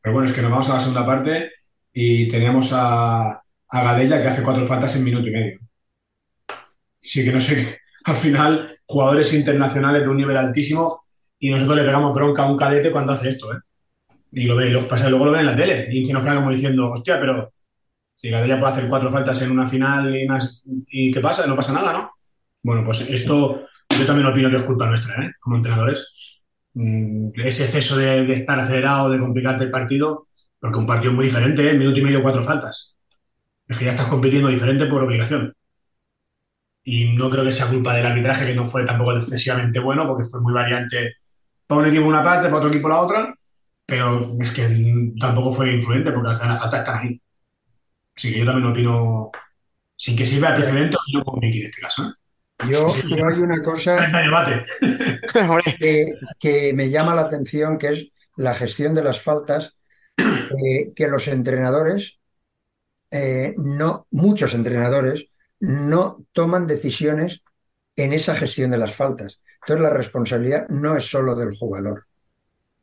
Pero 0.00 0.12
bueno, 0.12 0.26
es 0.28 0.32
que 0.32 0.42
nos 0.42 0.50
vamos 0.50 0.70
a 0.70 0.74
la 0.74 0.80
segunda 0.80 1.06
parte 1.06 1.50
y 1.92 2.28
teníamos 2.28 2.72
a, 2.72 3.32
a 3.32 3.82
Gadella 3.82 4.22
que 4.22 4.28
hace 4.28 4.42
cuatro 4.42 4.66
faltas 4.66 4.94
en 4.96 5.04
minuto 5.04 5.26
y 5.26 5.32
medio. 5.32 5.63
Sí 7.04 7.24
que 7.24 7.32
no 7.32 7.40
sé, 7.40 7.80
al 8.04 8.16
final, 8.16 8.68
jugadores 8.86 9.32
internacionales 9.34 10.02
de 10.02 10.08
un 10.08 10.16
nivel 10.16 10.36
altísimo 10.36 11.00
y 11.38 11.50
nosotros 11.50 11.76
le 11.76 11.84
pegamos 11.84 12.14
bronca 12.14 12.42
a 12.44 12.50
un 12.50 12.56
cadete 12.56 12.90
cuando 12.90 13.12
hace 13.12 13.28
esto, 13.28 13.52
¿eh? 13.52 13.58
Y 14.32 14.44
lo 14.46 14.56
ve, 14.56 14.70
los 14.70 14.84
pasa, 14.84 15.08
luego 15.08 15.26
lo 15.26 15.32
ven 15.32 15.42
en 15.42 15.46
la 15.46 15.56
tele 15.56 15.88
y 15.92 16.02
nos 16.12 16.22
queda 16.22 16.48
diciendo, 16.48 16.90
hostia, 16.90 17.20
pero 17.20 17.52
si 18.14 18.30
Gadella 18.30 18.58
puede 18.58 18.72
hacer 18.72 18.88
cuatro 18.88 19.10
faltas 19.10 19.40
en 19.42 19.52
una 19.52 19.66
final 19.66 20.16
y, 20.16 20.26
y 20.88 21.10
¿qué 21.12 21.20
pasa? 21.20 21.46
No 21.46 21.54
pasa 21.54 21.72
nada, 21.72 21.92
¿no? 21.92 22.10
Bueno, 22.62 22.82
pues 22.84 23.08
esto 23.10 23.60
yo 23.98 24.06
también 24.06 24.26
opino 24.26 24.50
que 24.50 24.56
es 24.56 24.62
culpa 24.62 24.86
nuestra, 24.88 25.24
¿eh? 25.24 25.32
Como 25.40 25.56
entrenadores. 25.56 26.42
Mm, 26.74 27.30
ese 27.36 27.64
exceso 27.64 27.96
de, 27.96 28.32
estar 28.32 28.58
acelerado, 28.58 29.10
de 29.10 29.18
complicarte 29.20 29.64
el 29.64 29.70
partido, 29.70 30.26
porque 30.58 30.78
un 30.78 30.86
partido 30.86 31.12
muy 31.12 31.26
diferente, 31.26 31.70
¿eh? 31.70 31.74
minuto 31.74 31.98
y 31.98 32.02
medio, 32.02 32.22
cuatro 32.22 32.42
faltas. 32.42 32.96
Es 33.68 33.78
que 33.78 33.84
ya 33.86 33.92
estás 33.92 34.08
compitiendo 34.08 34.48
diferente 34.48 34.86
por 34.86 35.02
obligación. 35.02 35.54
Y 36.84 37.14
no 37.14 37.30
creo 37.30 37.44
que 37.44 37.52
sea 37.52 37.66
culpa 37.66 37.94
del 37.94 38.06
arbitraje, 38.06 38.46
que 38.46 38.54
no 38.54 38.66
fue 38.66 38.84
tampoco 38.84 39.14
excesivamente 39.14 39.80
bueno, 39.80 40.06
porque 40.06 40.24
fue 40.24 40.40
muy 40.40 40.52
variante 40.52 41.14
para 41.66 41.80
un 41.80 41.86
equipo 41.86 42.06
una 42.06 42.22
parte, 42.22 42.48
para 42.48 42.58
otro 42.58 42.68
equipo 42.68 42.88
la 42.88 43.00
otra, 43.00 43.34
pero 43.86 44.36
es 44.40 44.52
que 44.52 45.12
tampoco 45.18 45.50
fue 45.50 45.74
influente, 45.74 46.12
porque 46.12 46.30
al 46.30 46.36
final 46.36 46.50
las 46.50 46.60
faltas 46.60 46.80
están 46.80 46.98
ahí. 46.98 47.20
Así 48.16 48.32
que 48.32 48.38
yo 48.40 48.44
también 48.44 48.70
opino, 48.70 49.30
sin 49.96 50.16
que 50.16 50.26
sirva 50.26 50.50
de 50.50 50.56
precedente, 50.56 50.96
opino 50.96 51.24
como 51.24 51.40
Miki 51.40 51.60
en 51.60 51.66
este 51.66 51.80
caso. 51.80 52.04
¿eh? 52.04 52.12
Yo, 52.70 52.86
hay 52.88 53.40
una 53.40 53.62
cosa 53.62 53.96
que, 56.38 56.72
me 56.74 56.90
llama 56.90 57.14
la 57.14 57.22
atención, 57.22 57.78
que 57.78 57.88
es 57.88 58.08
la 58.36 58.54
gestión 58.54 58.94
de 58.94 59.04
las 59.04 59.20
faltas, 59.20 59.76
eh, 60.16 60.92
que 60.94 61.08
los 61.08 61.26
entrenadores, 61.28 62.18
eh, 63.10 63.54
no, 63.56 64.06
muchos 64.10 64.54
entrenadores, 64.54 65.26
no 65.64 66.26
toman 66.32 66.66
decisiones 66.66 67.42
en 67.96 68.12
esa 68.12 68.34
gestión 68.34 68.70
de 68.70 68.78
las 68.78 68.94
faltas. 68.94 69.40
Entonces 69.62 69.82
la 69.82 69.90
responsabilidad 69.90 70.68
no 70.68 70.96
es 70.96 71.08
solo 71.08 71.34
del 71.34 71.56
jugador, 71.56 72.06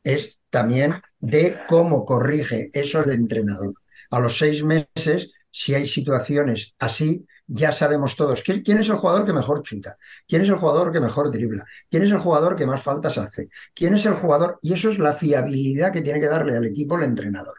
es 0.02 0.38
también 0.50 1.00
de 1.20 1.58
cómo 1.68 2.04
corrige 2.04 2.70
eso 2.72 3.02
el 3.02 3.12
entrenador. 3.12 3.74
A 4.10 4.18
los 4.18 4.36
seis 4.36 4.64
meses, 4.64 5.30
si 5.50 5.74
hay 5.74 5.86
situaciones 5.86 6.74
así, 6.78 7.24
ya 7.46 7.70
sabemos 7.70 8.16
todos 8.16 8.42
quién 8.42 8.78
es 8.78 8.88
el 8.88 8.96
jugador 8.96 9.26
que 9.26 9.32
mejor 9.32 9.62
chuta, 9.62 9.96
quién 10.26 10.42
es 10.42 10.48
el 10.48 10.56
jugador 10.56 10.92
que 10.92 11.00
mejor 11.00 11.30
dribla, 11.30 11.64
quién 11.90 12.02
es 12.02 12.10
el 12.10 12.18
jugador 12.18 12.56
que 12.56 12.66
más 12.66 12.82
faltas 12.82 13.18
hace, 13.18 13.48
quién 13.74 13.94
es 13.94 14.06
el 14.06 14.14
jugador, 14.14 14.58
y 14.62 14.72
eso 14.72 14.90
es 14.90 14.98
la 14.98 15.12
fiabilidad 15.12 15.92
que 15.92 16.02
tiene 16.02 16.20
que 16.20 16.26
darle 16.26 16.56
al 16.56 16.66
equipo 16.66 16.96
el 16.96 17.04
entrenador. 17.04 17.58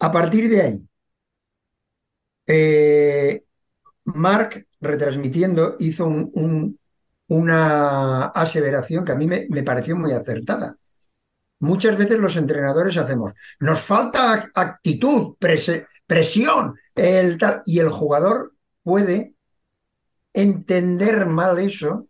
A 0.00 0.10
partir 0.12 0.48
de 0.48 0.60
ahí, 0.62 0.88
eh, 2.46 3.44
Mark, 4.04 4.66
retransmitiendo, 4.80 5.76
hizo 5.78 6.06
una 7.28 8.24
aseveración 8.26 9.04
que 9.04 9.12
a 9.12 9.16
mí 9.16 9.26
me, 9.26 9.62
pareció 9.62 9.96
muy 9.96 10.12
acertada. 10.12 10.76
Muchas 11.60 11.96
veces 11.96 12.18
los 12.18 12.36
entrenadores 12.36 12.96
hacemos, 12.96 13.32
nos 13.58 13.80
falta 13.82 14.50
actitud, 14.54 15.36
presión, 15.38 16.74
el 16.94 17.36
tal, 17.36 17.62
y 17.66 17.80
el 17.80 17.90
jugador 17.90 18.54
puede 18.82 19.34
entender 20.32 21.26
mal 21.26 21.58
eso 21.58 22.08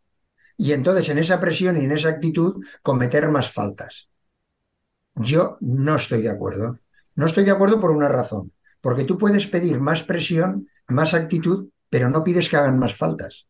y 0.57 0.73
entonces 0.73 1.09
en 1.09 1.19
esa 1.19 1.41
presión 1.41 1.81
y 1.81 1.85
en 1.85 1.93
esa 1.93 2.11
actitud 2.11 2.65
cometer 2.83 3.29
más 3.31 3.51
faltas. 3.51 4.09
Yo 5.15 5.57
no 5.61 5.97
estoy 5.97 6.23
de 6.23 6.31
acuerdo. 6.31 6.79
No 7.15 7.27
estoy 7.27 7.45
de 7.45 7.51
acuerdo 7.51 7.81
por 7.81 7.91
una 7.91 8.09
razón, 8.09 8.53
porque 8.81 9.05
tú 9.05 9.19
puedes 9.19 9.47
pedir 9.47 9.81
más 9.81 10.03
presión, 10.03 10.69
más 10.87 11.13
actitud, 11.13 11.69
pero 11.91 12.09
no 12.09 12.25
pides 12.25 12.49
que 12.49 12.57
hagan 12.57 12.79
más 12.79 12.95
faltas. 12.97 13.47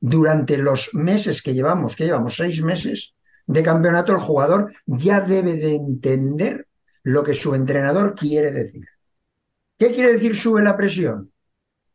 Durante 0.00 0.58
los 0.58 0.90
meses 0.94 1.42
que 1.42 1.54
llevamos, 1.54 1.94
que 1.94 2.04
llevamos 2.04 2.36
seis 2.36 2.60
meses 2.62 3.14
de 3.46 3.62
campeonato, 3.62 4.12
el 4.12 4.18
jugador 4.18 4.74
ya 4.86 5.20
debe 5.20 5.54
de 5.54 5.76
entender 5.76 6.66
lo 7.04 7.22
que 7.22 7.34
su 7.34 7.54
entrenador 7.54 8.16
quiere 8.16 8.50
decir. 8.50 8.84
¿Qué 9.78 9.92
quiere 9.92 10.14
decir 10.14 10.34
sube 10.34 10.62
la 10.62 10.76
presión? 10.76 11.32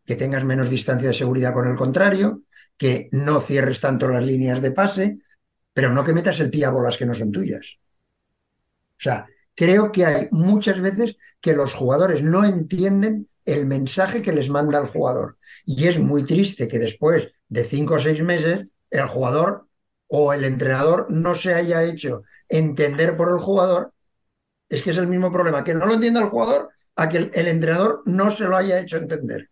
que 0.08 0.16
tengas 0.16 0.46
menos 0.46 0.70
distancia 0.70 1.10
de 1.10 1.14
seguridad 1.14 1.54
con 1.54 1.68
el 1.68 1.76
contrario, 1.76 2.44
que 2.78 3.10
no 3.12 3.42
cierres 3.42 3.82
tanto 3.82 4.08
las 4.08 4.24
líneas 4.24 4.62
de 4.62 4.72
pase, 4.72 5.20
pero 5.74 5.92
no 5.92 6.04
que 6.04 6.14
metas 6.14 6.40
el 6.40 6.50
pie 6.50 6.64
a 6.64 6.70
bolas 6.70 6.98
que 6.98 7.06
no 7.06 7.14
son 7.14 7.30
tuyas. 7.30 7.78
O 8.92 9.00
sea, 9.00 9.28
creo 9.54 9.92
que 9.92 10.06
hay 10.06 10.28
muchas 10.32 10.80
veces 10.80 11.18
que 11.42 11.54
los 11.54 11.74
jugadores 11.74 12.24
no 12.24 12.46
entienden 12.46 13.28
el 13.48 13.66
mensaje 13.66 14.22
que 14.22 14.32
les 14.32 14.50
manda 14.50 14.78
el 14.78 14.86
jugador. 14.86 15.38
Y 15.66 15.88
es 15.88 15.98
muy 15.98 16.24
triste 16.24 16.68
que 16.68 16.78
después 16.78 17.30
de 17.50 17.64
cinco 17.64 17.96
o 17.96 18.00
seis 18.00 18.22
meses 18.22 18.68
el 18.92 19.08
jugador 19.08 19.68
o 20.08 20.34
el 20.34 20.44
entrenador 20.44 21.08
no 21.10 21.34
se 21.34 21.56
haya 21.56 21.84
hecho 21.84 22.22
entender 22.48 23.18
por 23.18 23.30
el 23.30 23.40
jugador. 23.40 23.94
Es 24.70 24.84
que 24.84 24.92
es 24.92 24.98
el 24.98 25.08
mismo 25.08 25.32
problema, 25.32 25.64
que 25.64 25.74
no 25.74 25.86
lo 25.86 25.96
entienda 25.96 26.20
el 26.20 26.28
jugador 26.28 26.70
a 26.96 27.10
que 27.10 27.18
el, 27.18 27.48
entrenador 27.48 28.04
no 28.06 28.30
se 28.32 28.44
lo 28.44 28.56
haya 28.56 28.80
hecho 28.80 28.98
entender 28.98 29.50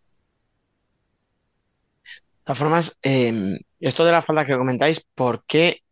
todas 2.46 2.58
formas, 2.58 2.96
em, 3.02 3.58
esto 3.80 4.04
de 4.04 4.12
la 4.12 4.22
falda 4.22 4.46
que 4.46 4.56
comentáis, 4.56 5.04
¿por 5.16 5.44
qué 5.46 5.82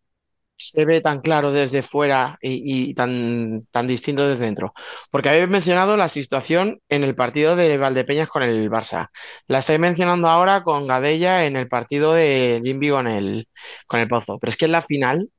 se 0.57 0.85
ve 0.85 1.01
tan 1.01 1.21
claro 1.21 1.51
desde 1.51 1.83
fuera 1.83 2.39
y, 2.41 2.95
tan, 2.95 3.67
tan 3.71 3.87
distinto 3.87 4.27
desde 4.27 4.45
dentro? 4.45 4.73
Porque 5.11 5.29
habéis 5.29 5.49
mencionado 5.49 5.97
la 5.97 6.09
situación 6.09 6.81
en 6.89 7.05
el 7.05 7.15
partido 7.15 7.57
de 7.57 7.77
Valdepeñas 7.79 8.29
con 8.29 8.43
el 8.43 8.71
Barça. 8.71 9.11
La 9.49 9.59
estáis 9.61 9.81
mencionando 9.81 10.29
ahora 10.29 10.63
con 10.63 10.87
Gadella 10.87 11.45
en 11.47 11.57
el 11.57 11.69
partido 11.69 12.15
de 12.15 12.61
Jimby 12.65 12.91
con 12.91 13.07
el, 13.09 13.49
con 13.87 14.01
el 14.01 14.09
Pozo. 14.09 14.39
Pero 14.39 14.51
es 14.51 14.57
que 14.57 14.67
en 14.67 14.73
la 14.73 14.83
final, 14.83 15.31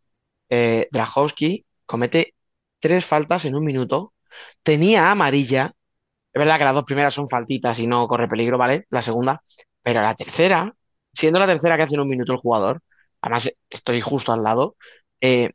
eh, 0.50 0.90
comete 1.86 2.36
tres 2.80 3.06
faltas 3.06 3.46
en 3.46 3.56
un 3.56 3.66
minuto. 3.66 4.14
Tenía 4.64 5.12
amarilla. 5.12 5.72
Es 6.34 6.40
verdad 6.40 6.58
que 6.58 6.66
las 6.66 6.74
dos 6.76 6.86
primeras 6.86 7.14
son 7.14 7.30
faltitas 7.30 7.80
y 7.80 7.88
no 7.88 8.08
corre 8.08 8.28
peligro, 8.28 8.58
¿vale? 8.58 8.86
La 8.90 9.02
segunda. 9.02 9.42
Pero 9.84 10.02
la 10.02 10.16
tercera 10.16 10.74
siendo 11.14 11.40
la 11.40 11.48
tercera 11.48 11.78
que 11.78 11.84
hace 11.84 11.96
en 11.96 12.02
un 12.02 12.10
minuto 12.10 12.34
el 12.34 12.40
jugador, 12.40 12.82
además 13.22 13.52
estoy 13.70 14.02
justo 14.02 14.34
al 14.34 14.44
lado, 14.44 14.76
eh, 15.26 15.52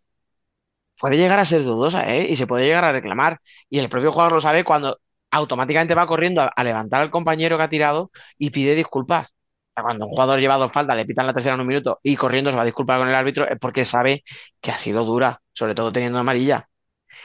puede 0.99 1.17
llegar 1.17 1.39
a 1.39 1.45
ser 1.45 1.65
dudosa, 1.65 2.05
¿eh? 2.15 2.27
Y 2.31 2.37
se 2.37 2.47
puede 2.47 2.67
llegar 2.67 2.85
a 2.85 2.93
reclamar. 2.93 3.41
Y 3.69 3.79
el 3.79 3.89
propio 3.89 4.13
jugador 4.13 4.33
lo 4.35 4.41
sabe 4.41 4.65
cuando 4.65 5.01
automáticamente 5.31 5.95
va 5.95 6.07
corriendo 6.07 6.43
a, 6.55 6.65
levantar 6.65 7.01
al 7.03 7.11
compañero 7.11 7.57
que 7.57 7.65
ha 7.65 7.69
tirado 7.69 8.11
y 8.39 8.51
pide 8.51 8.75
disculpas. 8.75 9.29
Cuando 9.75 10.07
un 10.07 10.11
jugador 10.11 10.41
lleva 10.41 10.57
dos 10.59 10.73
faltas, 10.73 10.97
le 10.97 11.07
pitan 11.07 11.27
la 11.27 11.33
tercera 11.33 11.55
en 11.55 11.63
un 11.63 11.67
minuto 11.67 12.01
y 12.03 12.17
corriendo 12.17 12.51
se 12.51 12.57
va 12.57 12.63
a 12.63 12.67
disculpar 12.67 12.99
con 12.99 13.09
el 13.09 13.15
árbitro, 13.15 13.49
es 13.49 13.59
porque 13.59 13.87
sabe 13.87 14.25
que 14.61 14.71
ha 14.71 14.79
sido 14.79 15.05
dura, 15.05 15.41
sobre 15.53 15.75
todo 15.75 15.93
teniendo 15.93 16.19
amarilla. 16.19 16.69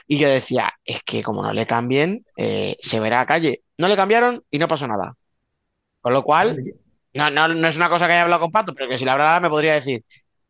Y 0.06 0.18
yo 0.18 0.28
decía, 0.28 0.72
es 0.84 1.02
que 1.02 1.22
como 1.22 1.42
no 1.42 1.52
le 1.52 1.66
cambien, 1.66 2.24
eh, 2.36 2.76
se 2.80 3.00
verá 3.00 3.20
a 3.20 3.26
calle. 3.26 3.62
No 3.78 3.88
le 3.88 3.96
cambiaron 3.96 4.42
y 4.50 4.58
no 4.58 4.68
pasó 4.68 4.86
nada. 4.86 5.14
Con 6.00 6.12
lo 6.12 6.22
cual, 6.22 6.58
no, 7.14 7.30
no, 7.30 7.48
no 7.48 7.68
es 7.68 7.76
una 7.76 7.90
cosa 7.90 8.06
que 8.06 8.14
haya 8.14 8.22
hablado 8.22 8.42
con 8.42 8.52
Pato, 8.52 8.74
pero 8.74 8.88
que 8.88 8.96
si 8.96 9.04
la 9.04 9.12
hablara 9.12 9.40
me 9.40 9.50
podría 9.50 9.74
decir, 9.74 10.04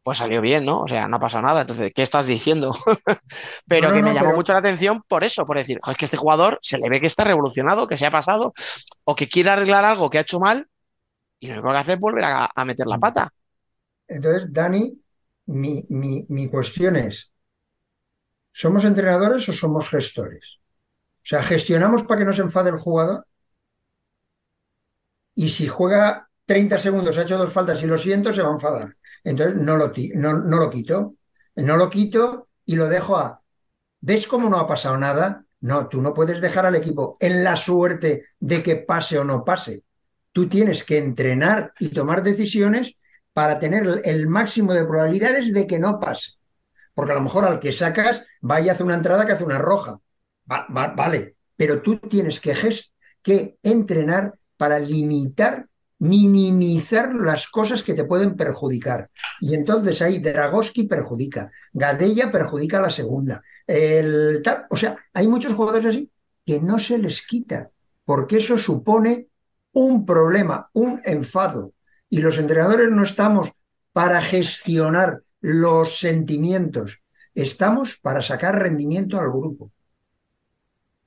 pues 0.06 0.18
salió 0.18 0.40
bien, 0.40 0.64
¿no? 0.64 0.82
O 0.82 0.88
sea, 0.88 1.08
no 1.08 1.16
ha 1.16 1.20
pasado 1.20 1.42
nada. 1.42 1.62
Entonces, 1.62 1.92
¿qué 1.92 2.02
estás 2.04 2.28
diciendo? 2.28 2.72
pero 3.66 3.88
No, 3.88 3.94
no, 3.96 3.96
que 3.96 4.02
me 4.02 4.14
llamó 4.14 4.28
pero- 4.28 4.36
mucho 4.36 4.52
la 4.52 4.60
atención 4.60 5.02
por 5.08 5.24
eso, 5.24 5.46
por 5.46 5.56
decir, 5.58 5.80
"Jo, 5.82 5.90
es 5.92 5.96
que 5.98 6.04
este 6.06 6.16
jugador 6.16 6.58
se 6.62 6.78
le 6.78 6.88
ve 6.88 7.00
que 7.00 7.08
está 7.08 7.24
revolucionado, 7.24 7.88
que 7.88 7.98
se 7.98 8.06
ha 8.06 8.10
pasado, 8.12 8.54
o 9.04 9.16
que 9.16 9.28
quiere 9.28 9.50
arreglar 9.50 9.84
algo 9.84 10.08
que 10.10 10.18
ha 10.18 10.22
hecho 10.22 10.40
mal, 10.40 10.68
y 11.40 11.48
lo 11.48 11.54
único 11.54 11.70
que 11.72 11.78
hace 11.78 11.92
es 11.94 12.00
volver 12.00 12.24
a, 12.24 12.50
a 12.54 12.64
meter 12.66 12.86
la 12.88 12.98
pata. 12.98 13.30
Entonces, 14.08 14.52
Dani, 14.52 15.00
mi, 15.46 15.86
mi, 15.90 16.26
mi 16.28 16.48
cuestión 16.48 16.96
es, 16.96 17.30
¿somos 18.62 18.82
entrenadores 18.90 19.44
o 19.50 19.52
somos 19.60 19.84
gestores? 19.92 20.46
O 21.24 21.26
sea, 21.30 21.42
¿gestionamos 21.52 22.02
para 22.04 22.18
que 22.20 22.26
no 22.28 22.34
se 22.34 22.42
enfade 22.46 22.70
el 22.70 22.78
jugador? 22.86 23.20
Y 25.36 25.50
si 25.50 25.68
juega 25.68 26.28
30 26.46 26.78
segundos, 26.78 27.18
ha 27.18 27.22
hecho 27.22 27.38
dos 27.38 27.52
faltas 27.52 27.82
y 27.82 27.86
lo 27.86 27.98
siento, 27.98 28.32
se 28.32 28.42
va 28.42 28.50
a 28.50 28.52
enfadar. 28.54 28.96
Entonces, 29.24 29.56
no 29.60 29.76
lo, 29.76 29.92
no, 30.14 30.38
no 30.38 30.56
lo 30.58 30.70
quito. 30.70 31.16
No 31.56 31.76
lo 31.76 31.90
quito 31.90 32.48
y 32.64 32.76
lo 32.76 32.88
dejo 32.88 33.16
a... 33.16 33.42
¿Ves 34.00 34.26
cómo 34.26 34.48
no 34.48 34.58
ha 34.58 34.66
pasado 34.68 34.96
nada? 34.98 35.44
No, 35.60 35.88
tú 35.88 36.02
no 36.02 36.14
puedes 36.14 36.40
dejar 36.40 36.66
al 36.66 36.74
equipo 36.76 37.16
en 37.20 37.42
la 37.44 37.56
suerte 37.56 38.26
de 38.38 38.62
que 38.62 38.76
pase 38.76 39.18
o 39.18 39.24
no 39.24 39.44
pase. 39.44 39.84
Tú 40.32 40.48
tienes 40.48 40.84
que 40.84 40.98
entrenar 40.98 41.72
y 41.80 41.88
tomar 41.88 42.22
decisiones 42.22 42.94
para 43.32 43.58
tener 43.58 44.02
el 44.04 44.28
máximo 44.28 44.74
de 44.74 44.84
probabilidades 44.84 45.52
de 45.52 45.66
que 45.66 45.78
no 45.78 45.98
pase. 45.98 46.32
Porque 46.94 47.12
a 47.12 47.16
lo 47.16 47.22
mejor 47.22 47.44
al 47.44 47.60
que 47.60 47.72
sacas 47.72 48.24
va 48.48 48.60
y 48.60 48.68
hace 48.68 48.82
una 48.84 48.94
entrada 48.94 49.26
que 49.26 49.32
hace 49.32 49.44
una 49.44 49.58
roja. 49.58 49.98
Va- 50.50 50.66
va- 50.74 50.94
vale, 50.94 51.36
pero 51.56 51.82
tú 51.82 51.98
tienes 51.98 52.40
que, 52.40 52.54
que 53.22 53.58
entrenar 53.62 54.38
para 54.56 54.78
limitar, 54.78 55.68
minimizar 55.98 57.14
las 57.14 57.48
cosas 57.48 57.82
que 57.82 57.94
te 57.94 58.04
pueden 58.04 58.36
perjudicar. 58.36 59.10
Y 59.40 59.54
entonces 59.54 60.02
ahí 60.02 60.18
Dragoski 60.18 60.84
perjudica, 60.84 61.50
Gadella 61.72 62.30
perjudica 62.30 62.78
a 62.78 62.82
la 62.82 62.90
segunda. 62.90 63.42
El 63.66 64.42
tal- 64.42 64.66
o 64.70 64.76
sea, 64.76 64.96
hay 65.14 65.26
muchos 65.26 65.54
jugadores 65.54 65.86
así 65.86 66.10
que 66.44 66.60
no 66.60 66.78
se 66.78 66.98
les 66.98 67.22
quita, 67.26 67.70
porque 68.04 68.36
eso 68.36 68.58
supone 68.58 69.28
un 69.72 70.06
problema, 70.06 70.68
un 70.74 71.00
enfado. 71.04 71.72
Y 72.08 72.20
los 72.20 72.38
entrenadores 72.38 72.88
no 72.90 73.02
estamos 73.02 73.50
para 73.92 74.20
gestionar 74.20 75.22
los 75.40 75.98
sentimientos, 75.98 77.00
estamos 77.34 77.98
para 78.00 78.22
sacar 78.22 78.58
rendimiento 78.58 79.18
al 79.18 79.30
grupo. 79.30 79.72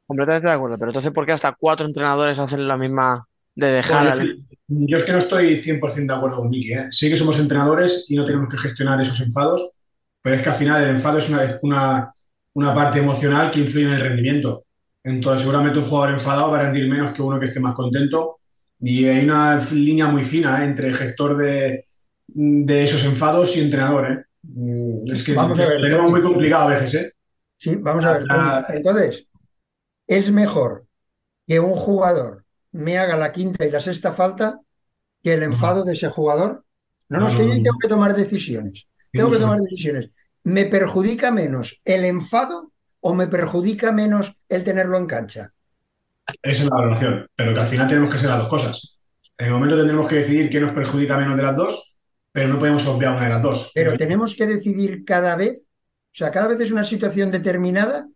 Completamente 0.07 0.47
de 0.47 0.53
acuerdo, 0.53 0.77
pero 0.77 0.89
entonces, 0.91 1.11
¿por 1.11 1.25
qué 1.25 1.33
hasta 1.33 1.55
cuatro 1.57 1.85
entrenadores 1.85 2.39
hacen 2.39 2.67
la 2.67 2.77
misma 2.77 3.27
de 3.55 3.67
dejar 3.67 4.07
al... 4.07 4.39
yo, 4.69 4.97
es 4.97 5.03
que 5.03 5.11
no 5.11 5.17
estoy 5.17 5.57
100% 5.57 6.13
de 6.13 6.17
acuerdo 6.17 6.37
con 6.37 6.49
Miki. 6.49 6.73
¿eh? 6.73 6.87
Sí 6.91 7.09
que 7.09 7.17
somos 7.17 7.39
entrenadores 7.39 8.05
y 8.09 8.15
no 8.15 8.25
tenemos 8.25 8.49
que 8.49 8.57
gestionar 8.57 9.01
esos 9.01 9.19
enfados, 9.21 9.71
pero 10.21 10.35
es 10.35 10.41
que 10.41 10.49
al 10.49 10.55
final 10.55 10.83
el 10.83 10.89
enfado 10.91 11.17
es 11.17 11.29
una, 11.29 11.59
una, 11.63 12.13
una 12.53 12.73
parte 12.75 12.99
emocional 12.99 13.49
que 13.49 13.61
influye 13.61 13.85
en 13.85 13.93
el 13.93 14.01
rendimiento. 14.01 14.65
Entonces, 15.03 15.41
seguramente 15.41 15.79
un 15.79 15.85
jugador 15.85 16.13
enfadado 16.13 16.51
va 16.51 16.59
a 16.59 16.63
rendir 16.63 16.87
menos 16.87 17.13
que 17.13 17.21
uno 17.21 17.39
que 17.39 17.47
esté 17.47 17.59
más 17.59 17.73
contento. 17.73 18.35
Y 18.79 19.05
hay 19.05 19.23
una 19.25 19.59
línea 19.73 20.07
muy 20.07 20.23
fina 20.23 20.61
¿eh? 20.61 20.65
entre 20.65 20.93
gestor 20.93 21.37
de, 21.37 21.83
de 22.27 22.83
esos 22.83 23.03
enfados 23.05 23.57
y 23.57 23.61
entrenador. 23.61 24.11
¿eh? 24.11 24.25
Mm, 24.43 25.11
Es 25.11 25.23
que 25.23 25.33
Vamos 25.33 25.59
a 25.59 25.67
ver, 25.67 25.81
tenemos 25.81 26.11
muy 26.11 26.21
complicado 26.21 26.67
a 26.67 26.71
veces. 26.73 26.93
¿eh? 26.95 27.13
Sí, 27.57 27.75
vamos 27.77 28.05
a 28.05 28.13
ver. 28.13 28.25
Ah. 28.29 28.65
Entonces, 28.69 29.25
es 30.07 30.31
mejor 30.31 30.85
que 31.47 31.59
un 31.59 31.75
jugador 31.75 32.45
me 32.71 32.97
haga 32.97 33.17
la 33.17 33.31
quinta 33.31 33.65
y 33.65 33.71
la 33.71 33.81
sexta 33.81 34.13
falta 34.13 34.59
que 35.23 35.33
el 35.33 35.43
enfado 35.43 35.83
de 35.83 35.93
ese 35.93 36.09
jugador. 36.09 36.63
No, 37.09 37.19
no, 37.19 37.27
es 37.27 37.35
que 37.35 37.47
yo 37.47 37.53
tengo 37.55 37.79
que 37.81 37.87
tomar 37.87 38.15
decisiones. 38.15 38.85
Tengo 39.11 39.31
que 39.31 39.39
tomar 39.39 39.59
decisiones. 39.59 40.11
¿Me 40.43 40.65
perjudica 40.65 41.31
menos 41.31 41.79
el 41.83 42.05
enfado 42.05 42.71
o 43.01 43.13
me 43.13 43.27
perjudica 43.27 43.91
menos 43.91 44.33
el 44.47 44.63
tenerlo 44.63 44.97
en 44.97 45.07
cancha? 45.07 45.53
Esa 46.41 46.63
es 46.63 46.69
la 46.69 46.75
valoración, 46.75 47.27
pero 47.35 47.53
que 47.53 47.59
al 47.59 47.67
final 47.67 47.87
tenemos 47.87 48.13
que 48.13 48.19
ser 48.19 48.29
las 48.29 48.39
dos 48.39 48.47
cosas. 48.47 48.97
En 49.37 49.47
el 49.47 49.51
momento 49.51 49.77
tendremos 49.77 50.07
que 50.07 50.15
decidir 50.15 50.49
qué 50.49 50.59
nos 50.59 50.73
perjudica 50.73 51.17
menos 51.17 51.35
de 51.35 51.43
las 51.43 51.55
dos, 51.55 51.97
pero 52.31 52.47
no 52.47 52.59
podemos 52.59 52.85
obviar 52.87 53.15
una 53.15 53.23
de 53.23 53.29
las 53.29 53.41
dos. 53.41 53.71
Pero 53.73 53.97
tenemos 53.97 54.35
que 54.35 54.45
decidir 54.45 55.03
cada 55.05 55.35
vez, 55.35 55.61
o 55.61 56.15
sea, 56.15 56.29
cada 56.29 56.49
vez 56.49 56.59
es 56.61 56.71
una 56.71 56.83
situación 56.83 57.31
determinada, 57.31 58.07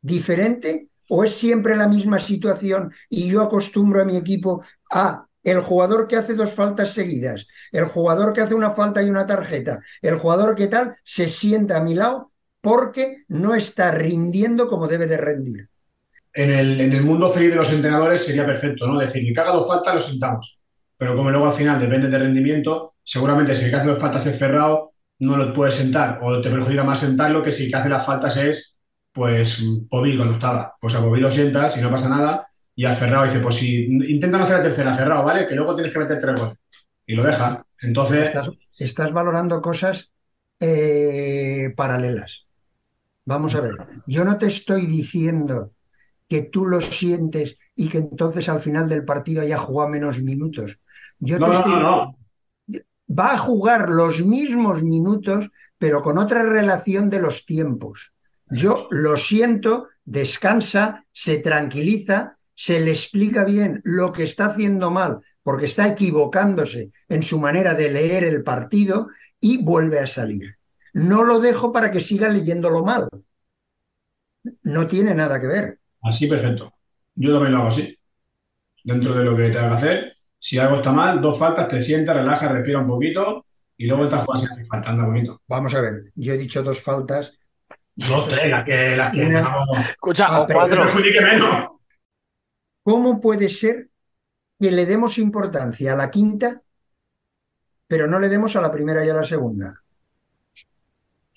diferente, 0.00 0.88
o 1.08 1.24
es 1.24 1.34
siempre 1.34 1.76
la 1.76 1.88
misma 1.88 2.20
situación 2.20 2.92
y 3.08 3.28
yo 3.28 3.42
acostumbro 3.42 4.02
a 4.02 4.04
mi 4.04 4.16
equipo 4.16 4.62
a 4.90 5.26
el 5.42 5.60
jugador 5.60 6.06
que 6.06 6.16
hace 6.16 6.34
dos 6.34 6.52
faltas 6.52 6.92
seguidas, 6.92 7.46
el 7.72 7.84
jugador 7.84 8.32
que 8.32 8.40
hace 8.40 8.54
una 8.54 8.72
falta 8.72 9.02
y 9.02 9.08
una 9.08 9.26
tarjeta, 9.26 9.80
el 10.02 10.16
jugador 10.16 10.54
que 10.54 10.66
tal, 10.66 10.96
se 11.04 11.28
sienta 11.28 11.78
a 11.78 11.82
mi 11.82 11.94
lado 11.94 12.32
porque 12.60 13.24
no 13.28 13.54
está 13.54 13.92
rindiendo 13.92 14.66
como 14.66 14.88
debe 14.88 15.06
de 15.06 15.16
rendir. 15.16 15.68
En 16.34 16.50
el, 16.50 17.02
mundo 17.02 17.30
feliz 17.30 17.50
de 17.50 17.56
los 17.56 17.72
entrenadores 17.72 18.24
sería 18.24 18.46
perfecto, 18.46 18.86
¿no? 18.86 18.98
Decir, 18.98 19.26
el 19.26 19.34
que 19.34 19.40
haga 19.40 19.52
dos 19.52 19.66
faltas 19.66 19.94
lo 19.94 20.00
sentamos. 20.00 20.62
Pero 20.96 21.16
como 21.16 21.30
luego 21.30 21.46
al 21.46 21.52
final 21.52 21.80
depende 21.80 22.08
del 22.08 22.22
rendimiento, 22.22 22.94
seguramente 23.02 23.54
si 23.54 23.64
el 23.64 23.70
que 23.70 23.76
hace 23.76 23.88
dos 23.88 23.98
faltas 23.98 24.26
es 24.26 24.38
cerrado, 24.38 24.90
no 25.20 25.36
lo 25.36 25.52
puedes 25.52 25.74
sentar 25.74 26.18
o 26.22 26.40
te 26.40 26.50
perjudica 26.50 26.84
más 26.84 27.00
sentarlo 27.00 27.42
que 27.42 27.50
si 27.50 27.64
el 27.64 27.70
que 27.70 27.76
hace 27.76 27.88
las 27.88 28.04
faltas 28.04 28.36
es, 28.36 28.77
pues, 29.18 29.62
Pobil 29.90 30.16
cuando 30.16 30.34
estaba. 30.34 30.74
Pues 30.80 30.94
a 30.94 31.02
Pobil 31.02 31.22
lo 31.22 31.30
sientas 31.30 31.76
y 31.76 31.80
no 31.80 31.90
pasa 31.90 32.08
nada 32.08 32.42
y 32.74 32.84
a 32.84 32.92
Ferrao 32.92 33.24
dice, 33.24 33.40
pues 33.40 33.56
si 33.56 33.86
intenta 33.86 34.38
no 34.38 34.44
hacer 34.44 34.58
la 34.58 34.62
tercera, 34.62 34.94
Ferrao, 34.94 35.24
¿vale? 35.24 35.46
Que 35.46 35.56
luego 35.56 35.74
tienes 35.74 35.92
que 35.92 35.98
meter 35.98 36.18
tres 36.20 36.40
goles. 36.40 36.54
Y 37.06 37.14
lo 37.14 37.24
deja. 37.24 37.64
Entonces, 37.82 38.26
Estás, 38.28 38.50
estás 38.78 39.12
valorando 39.12 39.60
cosas 39.60 40.12
eh, 40.60 41.72
paralelas. 41.76 42.46
Vamos 43.24 43.54
a 43.54 43.60
ver, 43.60 43.74
yo 44.06 44.24
no 44.24 44.38
te 44.38 44.46
estoy 44.46 44.86
diciendo 44.86 45.72
que 46.28 46.42
tú 46.42 46.66
lo 46.66 46.80
sientes 46.80 47.56
y 47.74 47.88
que 47.88 47.98
entonces 47.98 48.48
al 48.48 48.60
final 48.60 48.88
del 48.88 49.04
partido 49.04 49.42
haya 49.42 49.58
jugado 49.58 49.90
menos 49.90 50.22
minutos. 50.22 50.78
Yo 51.18 51.38
no, 51.38 51.46
te 51.46 51.56
estoy- 51.56 51.72
no, 51.74 51.80
no. 51.82 52.18
Va 53.10 53.32
a 53.32 53.38
jugar 53.38 53.88
los 53.90 54.22
mismos 54.24 54.82
minutos, 54.82 55.48
pero 55.78 56.02
con 56.02 56.18
otra 56.18 56.42
relación 56.42 57.08
de 57.10 57.20
los 57.20 57.44
tiempos. 57.46 58.12
Yo 58.50 58.88
lo 58.90 59.16
siento, 59.18 59.88
descansa, 60.04 61.04
se 61.12 61.38
tranquiliza, 61.38 62.38
se 62.54 62.80
le 62.80 62.90
explica 62.90 63.44
bien 63.44 63.80
lo 63.84 64.12
que 64.12 64.24
está 64.24 64.46
haciendo 64.46 64.90
mal, 64.90 65.20
porque 65.42 65.66
está 65.66 65.88
equivocándose 65.88 66.90
en 67.08 67.22
su 67.22 67.38
manera 67.38 67.74
de 67.74 67.90
leer 67.90 68.24
el 68.24 68.42
partido 68.42 69.08
y 69.40 69.62
vuelve 69.62 70.00
a 70.00 70.06
salir. 70.06 70.56
No 70.92 71.22
lo 71.22 71.40
dejo 71.40 71.72
para 71.72 71.90
que 71.90 72.00
siga 72.00 72.28
leyéndolo 72.28 72.84
mal. 72.84 73.08
No 74.62 74.86
tiene 74.86 75.14
nada 75.14 75.40
que 75.40 75.46
ver. 75.46 75.78
Así 76.02 76.26
perfecto. 76.26 76.74
Yo 77.14 77.32
también 77.32 77.52
lo 77.52 77.58
hago 77.58 77.68
así. 77.68 77.96
Dentro 78.82 79.14
de 79.14 79.24
lo 79.24 79.36
que 79.36 79.50
tenga 79.50 79.68
que 79.68 79.74
hacer. 79.74 80.16
Si 80.38 80.58
algo 80.58 80.76
está 80.76 80.92
mal, 80.92 81.20
dos 81.20 81.38
faltas, 81.38 81.68
te 81.68 81.80
sientas, 81.80 82.16
relajas, 82.16 82.52
respira 82.52 82.78
un 82.78 82.86
poquito 82.86 83.44
y 83.76 83.86
luego 83.86 84.04
estás 84.04 84.24
jugando 84.24 84.46
si 84.46 84.52
hace 84.52 84.64
falta, 84.64 84.90
anda 84.90 85.06
bonito. 85.06 85.42
Vamos 85.48 85.74
a 85.74 85.80
ver, 85.80 86.12
yo 86.14 86.32
he 86.32 86.38
dicho 86.38 86.62
dos 86.62 86.80
faltas. 86.80 87.32
No, 87.98 88.24
tres, 88.28 88.48
las 88.48 88.64
que, 88.64 88.96
las 88.96 89.10
que 89.10 89.26
Una- 89.26 89.40
no, 89.42 89.64
Escucha, 89.90 90.26
Ah, 90.28 90.42
o 90.42 90.46
cuatro. 90.46 90.84
menos. 90.94 91.68
¿Cómo 92.82 93.20
puede 93.20 93.50
ser 93.50 93.88
que 94.60 94.70
le 94.70 94.86
demos 94.86 95.18
importancia 95.18 95.92
a 95.92 95.96
la 95.96 96.10
quinta, 96.10 96.62
pero 97.86 98.06
no 98.06 98.18
le 98.18 98.28
demos 98.28 98.54
a 98.56 98.60
la 98.60 98.70
primera 98.70 99.04
y 99.04 99.08
a 99.08 99.14
la 99.14 99.24
segunda? 99.24 99.82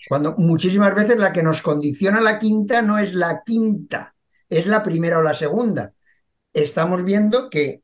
Cuando 0.07 0.35
muchísimas 0.37 0.93
veces 0.95 1.17
la 1.19 1.31
que 1.31 1.43
nos 1.43 1.61
condiciona 1.61 2.21
la 2.21 2.39
quinta 2.39 2.81
no 2.81 2.97
es 2.97 3.13
la 3.15 3.43
quinta, 3.45 4.15
es 4.49 4.65
la 4.67 4.81
primera 4.83 5.19
o 5.19 5.21
la 5.23 5.33
segunda. 5.33 5.93
Estamos 6.53 7.03
viendo 7.03 7.49
que, 7.49 7.80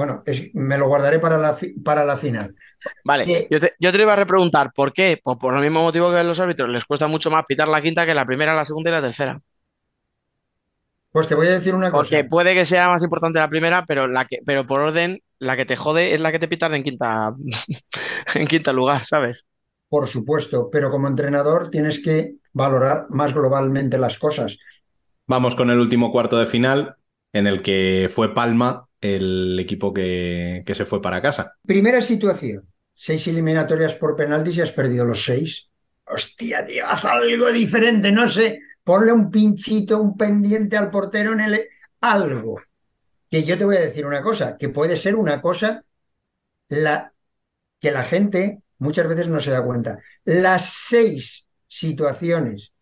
bueno, 0.00 0.22
es- 0.26 0.50
me 0.54 0.78
lo 0.78 0.88
guardaré 0.88 1.18
para 1.18 1.38
la, 1.38 1.54
fi- 1.54 1.74
para 1.80 2.04
la 2.04 2.16
final. 2.16 2.54
Vale, 3.04 3.32
que- 3.32 3.48
yo 3.50 3.60
te, 3.60 3.74
yo 3.78 3.92
te 3.92 3.98
lo 3.98 4.04
iba 4.04 4.12
a 4.14 4.16
repreguntar, 4.16 4.72
¿por 4.72 4.92
qué? 4.92 5.20
Pues 5.22 5.36
por 5.38 5.54
el 5.56 5.62
mismo 5.62 5.82
motivo 5.82 6.10
que 6.10 6.18
a 6.18 6.22
los 6.24 6.38
árbitros 6.40 6.68
les 6.70 6.84
cuesta 6.84 7.06
mucho 7.08 7.30
más 7.30 7.44
pitar 7.46 7.68
la 7.68 7.82
quinta 7.82 8.06
que 8.06 8.14
la 8.14 8.26
primera, 8.26 8.54
la 8.54 8.64
segunda 8.64 8.90
y 8.90 8.92
la 8.94 9.02
tercera. 9.02 9.40
Pues 11.12 11.28
te 11.28 11.36
voy 11.36 11.46
a 11.46 11.52
decir 11.52 11.74
una 11.76 11.92
cosa. 11.92 12.16
Porque 12.16 12.24
puede 12.24 12.54
que 12.54 12.66
sea 12.66 12.88
más 12.88 13.02
importante 13.02 13.38
la 13.40 13.48
primera, 13.48 13.84
pero 13.86 14.06
la 14.06 14.24
que, 14.26 14.38
pero 14.46 14.66
por 14.66 14.80
orden, 14.80 15.20
la 15.38 15.56
que 15.56 15.66
te 15.66 15.76
jode 15.76 16.14
es 16.14 16.20
la 16.20 16.30
que 16.32 16.38
te 16.38 16.46
pitan 16.48 16.74
en 16.74 16.84
quinta, 16.84 17.34
en 18.34 18.46
quinta 18.46 18.72
lugar, 18.72 19.04
¿sabes? 19.04 19.44
Por 19.92 20.08
supuesto, 20.08 20.70
pero 20.72 20.90
como 20.90 21.06
entrenador 21.06 21.70
tienes 21.70 22.00
que 22.02 22.36
valorar 22.52 23.06
más 23.10 23.34
globalmente 23.34 23.98
las 23.98 24.18
cosas. 24.18 24.56
Vamos 25.26 25.54
con 25.56 25.70
el 25.70 25.78
último 25.78 26.10
cuarto 26.12 26.38
de 26.38 26.46
final, 26.46 26.96
en 27.32 27.46
el 27.46 27.62
que 27.62 28.10
fue 28.12 28.34
Palma 28.34 28.88
el 29.00 29.58
equipo 29.58 29.92
que, 29.92 30.62
que 30.66 30.74
se 30.74 30.84
fue 30.84 31.00
para 31.00 31.22
casa. 31.22 31.54
Primera 31.66 32.02
situación, 32.02 32.68
seis 32.94 33.26
eliminatorias 33.28 33.94
por 33.94 34.16
penaltis 34.16 34.58
y 34.58 34.60
has 34.60 34.72
perdido 34.72 35.04
los 35.04 35.24
seis. 35.24 35.68
Hostia, 36.06 36.66
tío, 36.66 36.86
haz 36.86 37.04
algo 37.04 37.50
diferente, 37.52 38.10
no 38.12 38.28
sé, 38.28 38.60
ponle 38.82 39.12
un 39.12 39.30
pinchito, 39.30 40.00
un 40.00 40.16
pendiente 40.16 40.76
al 40.76 40.90
portero 40.90 41.32
en 41.32 41.40
el... 41.40 41.60
algo. 42.00 42.60
Que 43.30 43.44
yo 43.44 43.56
te 43.56 43.64
voy 43.64 43.76
a 43.76 43.80
decir 43.80 44.06
una 44.06 44.22
cosa, 44.22 44.56
que 44.58 44.70
puede 44.70 44.96
ser 44.96 45.14
una 45.14 45.40
cosa 45.40 45.84
la... 46.68 47.12
que 47.78 47.90
la 47.90 48.04
gente 48.04 48.62
muchas 48.78 49.06
veces 49.08 49.28
no 49.28 49.40
se 49.40 49.50
da 49.50 49.64
cuenta. 49.64 49.98
Las 50.24 50.72
seis 50.72 51.46
situaciones 51.68 52.72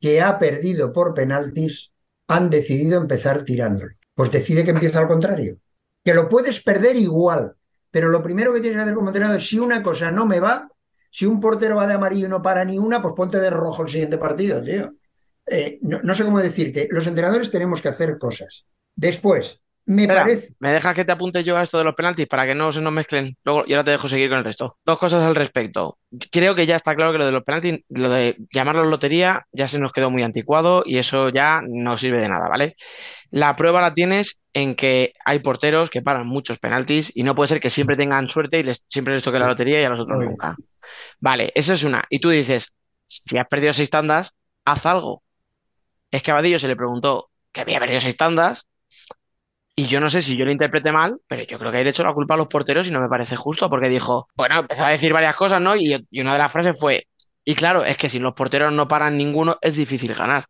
que 0.00 0.20
ha 0.20 0.38
perdido 0.38 0.92
por 0.92 1.12
penaltis 1.12 1.90
han 2.28 2.50
decidido 2.50 3.00
empezar 3.00 3.42
tirándolo. 3.42 3.94
Pues 4.14 4.30
decide 4.30 4.64
que 4.64 4.70
empieza 4.70 5.00
al 5.00 5.08
contrario. 5.08 5.58
Que 6.06 6.14
lo 6.14 6.28
puedes 6.28 6.62
perder 6.62 6.94
igual, 6.94 7.56
pero 7.90 8.10
lo 8.10 8.22
primero 8.22 8.52
que 8.52 8.60
tienes 8.60 8.78
que 8.78 8.82
hacer 8.84 8.94
como 8.94 9.08
entrenador 9.08 9.38
es 9.38 9.48
si 9.48 9.58
una 9.58 9.82
cosa 9.82 10.12
no 10.12 10.24
me 10.24 10.38
va, 10.38 10.70
si 11.10 11.26
un 11.26 11.40
portero 11.40 11.74
va 11.74 11.88
de 11.88 11.94
amarillo 11.94 12.26
y 12.26 12.30
no 12.30 12.40
para 12.40 12.64
ni 12.64 12.78
una, 12.78 13.02
pues 13.02 13.12
ponte 13.16 13.40
de 13.40 13.50
rojo 13.50 13.82
el 13.82 13.88
siguiente 13.88 14.16
partido, 14.16 14.62
tío. 14.62 14.94
Eh, 15.46 15.80
no, 15.82 16.00
no 16.04 16.14
sé 16.14 16.22
cómo 16.22 16.38
decirte, 16.38 16.86
los 16.92 17.08
entrenadores 17.08 17.50
tenemos 17.50 17.82
que 17.82 17.88
hacer 17.88 18.18
cosas. 18.18 18.66
Después, 18.94 19.58
me 19.86 20.02
Espera, 20.02 20.22
parece. 20.22 20.54
¿me 20.58 20.72
dejas 20.72 20.94
que 20.94 21.04
te 21.04 21.12
apunte 21.12 21.44
yo 21.44 21.56
a 21.56 21.62
esto 21.62 21.78
de 21.78 21.84
los 21.84 21.94
penaltis 21.94 22.26
para 22.26 22.44
que 22.44 22.54
no 22.54 22.72
se 22.72 22.80
nos 22.80 22.92
mezclen? 22.92 23.36
Luego, 23.44 23.64
y 23.66 23.72
ahora 23.72 23.84
te 23.84 23.92
dejo 23.92 24.08
seguir 24.08 24.28
con 24.28 24.38
el 24.38 24.44
resto. 24.44 24.78
Dos 24.84 24.98
cosas 24.98 25.22
al 25.22 25.34
respecto. 25.34 25.98
Creo 26.30 26.54
que 26.54 26.66
ya 26.66 26.76
está 26.76 26.94
claro 26.96 27.12
que 27.12 27.18
lo 27.18 27.26
de 27.26 27.32
los 27.32 27.44
penaltis, 27.44 27.80
lo 27.88 28.10
de 28.10 28.36
llamarlo 28.52 28.84
lotería, 28.84 29.46
ya 29.52 29.68
se 29.68 29.78
nos 29.78 29.92
quedó 29.92 30.10
muy 30.10 30.22
anticuado 30.22 30.82
y 30.84 30.98
eso 30.98 31.28
ya 31.28 31.62
no 31.66 31.96
sirve 31.98 32.18
de 32.18 32.28
nada, 32.28 32.48
¿vale? 32.48 32.76
La 33.30 33.54
prueba 33.56 33.80
la 33.80 33.94
tienes 33.94 34.40
en 34.52 34.74
que 34.74 35.12
hay 35.24 35.38
porteros 35.38 35.90
que 35.90 36.02
paran 36.02 36.26
muchos 36.26 36.58
penaltis 36.58 37.12
y 37.14 37.22
no 37.22 37.34
puede 37.34 37.48
ser 37.48 37.60
que 37.60 37.70
siempre 37.70 37.96
tengan 37.96 38.28
suerte 38.28 38.58
y 38.58 38.62
les, 38.64 38.84
siempre 38.88 39.14
les 39.14 39.22
toque 39.22 39.38
la 39.38 39.46
lotería 39.46 39.80
y 39.80 39.84
a 39.84 39.90
los 39.90 40.00
otros 40.00 40.18
nunca. 40.18 40.56
Vale, 41.20 41.52
eso 41.54 41.72
es 41.72 41.84
una. 41.84 42.04
Y 42.10 42.18
tú 42.20 42.30
dices, 42.30 42.74
si 43.06 43.38
has 43.38 43.46
perdido 43.48 43.72
seis 43.72 43.90
tandas, 43.90 44.34
haz 44.64 44.86
algo. 44.86 45.22
Es 46.10 46.22
que 46.22 46.30
a 46.30 46.34
Vadillo 46.34 46.58
se 46.58 46.68
le 46.68 46.76
preguntó 46.76 47.30
que 47.52 47.60
había 47.60 47.78
perdido 47.80 48.00
seis 48.00 48.16
tandas 48.16 48.66
y 49.76 49.86
yo 49.88 50.00
no 50.00 50.10
sé 50.10 50.22
si 50.22 50.36
yo 50.36 50.44
lo 50.46 50.52
interpreté 50.52 50.92
mal, 50.92 51.18
pero 51.28 51.44
yo 51.44 51.58
creo 51.58 51.70
que 51.70 51.78
ahí 51.78 51.84
le 51.84 51.90
echó 51.90 52.02
la 52.04 52.14
culpa 52.14 52.34
a 52.34 52.36
los 52.38 52.48
porteros 52.48 52.86
y 52.86 52.90
no 52.90 53.00
me 53.00 53.08
parece 53.08 53.36
justo 53.36 53.68
porque 53.70 53.88
dijo, 53.90 54.28
bueno, 54.36 54.60
empezó 54.60 54.84
a 54.84 54.90
decir 54.90 55.12
varias 55.12 55.36
cosas, 55.36 55.60
¿no? 55.60 55.76
Y, 55.76 56.06
y 56.10 56.20
una 56.20 56.32
de 56.34 56.38
las 56.38 56.52
frases 56.52 56.76
fue, 56.80 57.06
y 57.44 57.54
claro, 57.54 57.84
es 57.84 57.96
que 57.98 58.08
si 58.08 58.18
los 58.18 58.34
porteros 58.34 58.72
no 58.72 58.88
paran 58.88 59.16
ninguno, 59.18 59.56
es 59.60 59.76
difícil 59.76 60.14
ganar. 60.14 60.46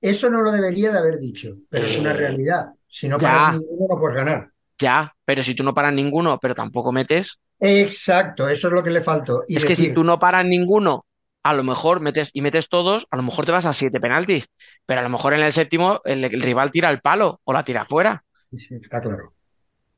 Eso 0.00 0.30
no 0.30 0.40
lo 0.40 0.52
debería 0.52 0.90
de 0.90 0.98
haber 0.98 1.18
dicho, 1.18 1.58
pero 1.68 1.86
es 1.86 1.98
una 1.98 2.12
Eh, 2.12 2.14
realidad. 2.14 2.68
Si 2.88 3.08
no 3.08 3.20
ya. 3.20 3.20
paras 3.20 3.46
ninguno, 3.46 3.86
no 3.94 4.00
puedes 4.00 4.16
ganar. 4.16 4.50
Ya, 4.78 5.14
pero 5.24 5.42
si 5.42 5.54
tú 5.54 5.62
no 5.62 5.74
paras 5.74 5.92
ninguno, 5.94 6.38
pero 6.40 6.54
tampoco 6.54 6.92
metes, 6.92 7.38
Exacto, 7.60 8.48
eso 8.48 8.68
es 8.68 8.72
lo 8.74 8.82
que 8.82 8.90
le 8.90 9.02
faltó. 9.02 9.44
Y 9.46 9.56
es 9.58 9.64
que 9.64 9.76
si 9.76 9.90
tú 9.90 10.04
no 10.04 10.18
paras 10.18 10.44
ninguno, 10.46 11.06
a 11.42 11.54
lo 11.54 11.62
mejor 11.64 12.00
metes 12.00 12.30
y 12.32 12.42
metes 12.42 12.68
todos, 12.68 13.06
a 13.10 13.16
lo 13.16 13.22
mejor 13.22 13.46
te 13.46 13.52
vas 13.52 13.64
a 13.64 13.72
siete 13.74 14.00
penaltis, 14.00 14.46
pero 14.86 15.00
a 15.00 15.02
lo 15.04 15.08
mejor 15.10 15.34
en 15.34 15.40
el 15.42 15.52
séptimo 15.52 16.00
el, 16.04 16.24
el 16.24 16.42
rival 16.42 16.72
tira 16.72 16.90
el 16.90 17.00
palo 17.00 17.40
o 17.44 17.52
la 17.52 17.64
tira 17.64 17.86
fuera. 17.86 18.24
Está 18.52 19.00
claro. 19.00 19.34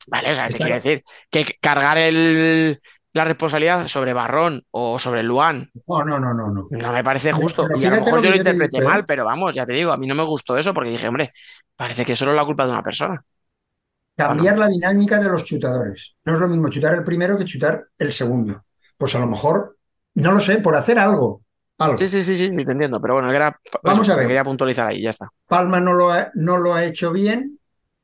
Vale, 0.06 0.32
o 0.32 0.34
sea, 0.34 0.50
te 0.50 0.60
quiero 0.60 0.76
decir 0.76 1.04
que 1.30 1.44
cargar 1.60 1.98
el, 1.98 2.80
la 3.12 3.24
responsabilidad 3.24 3.88
sobre 3.88 4.12
Barrón 4.14 4.64
o 4.70 4.98
sobre 4.98 5.22
Luan 5.22 5.70
No, 5.86 6.04
no, 6.04 6.18
no, 6.20 6.34
no, 6.34 6.52
no. 6.52 6.68
no 6.70 6.92
me 6.92 7.04
parece 7.04 7.32
justo. 7.32 7.66
pero 7.66 7.78
Y 7.78 7.84
a 7.84 7.90
lo 7.90 7.98
mejor 7.98 8.20
lo 8.20 8.24
yo 8.24 8.30
lo 8.30 8.36
interpreté 8.36 8.78
dicho, 8.78 8.82
¿eh? 8.82 8.84
mal, 8.84 9.04
pero 9.06 9.24
vamos, 9.24 9.54
ya 9.54 9.66
te 9.66 9.72
digo, 9.74 9.92
a 9.92 9.96
mí 9.96 10.06
no 10.06 10.14
me 10.14 10.24
gustó 10.24 10.56
eso 10.56 10.74
porque 10.74 10.90
dije, 10.90 11.08
hombre, 11.08 11.32
parece 11.76 12.04
que 12.04 12.16
solo 12.16 12.32
es 12.32 12.36
la 12.36 12.44
culpa 12.46 12.64
de 12.66 12.72
una 12.72 12.82
persona. 12.82 13.24
Cambiar 14.16 14.58
la 14.58 14.68
dinámica 14.68 15.18
de 15.20 15.28
los 15.30 15.44
chutadores. 15.44 16.16
No 16.24 16.34
es 16.34 16.40
lo 16.40 16.48
mismo 16.48 16.68
chutar 16.68 16.94
el 16.94 17.04
primero 17.04 17.36
que 17.38 17.44
chutar 17.44 17.86
el 17.96 18.12
segundo. 18.12 18.64
Pues 18.96 19.14
a 19.14 19.20
lo 19.20 19.26
mejor, 19.26 19.78
no 20.14 20.32
lo 20.32 20.40
sé, 20.40 20.58
por 20.58 20.74
hacer 20.74 20.98
algo. 20.98 21.42
Algo. 21.78 21.98
Sí, 21.98 22.08
sí, 22.08 22.24
sí, 22.24 22.38
sí, 22.38 22.48
sí, 22.50 22.64
te 22.64 22.72
entiendo, 22.72 23.00
pero 23.00 23.14
bueno, 23.14 23.30
era, 23.32 23.58
Vamos 23.82 24.06
eso, 24.06 24.12
a 24.12 24.16
ver. 24.16 24.26
quería 24.26 24.44
puntualizar 24.44 24.88
ahí, 24.88 25.02
ya 25.02 25.10
está. 25.10 25.28
Palma 25.46 25.80
no 25.80 25.94
lo 25.94 26.10
ha, 26.12 26.30
no 26.34 26.58
lo 26.58 26.74
ha 26.74 26.84
hecho 26.84 27.12
bien 27.12 27.57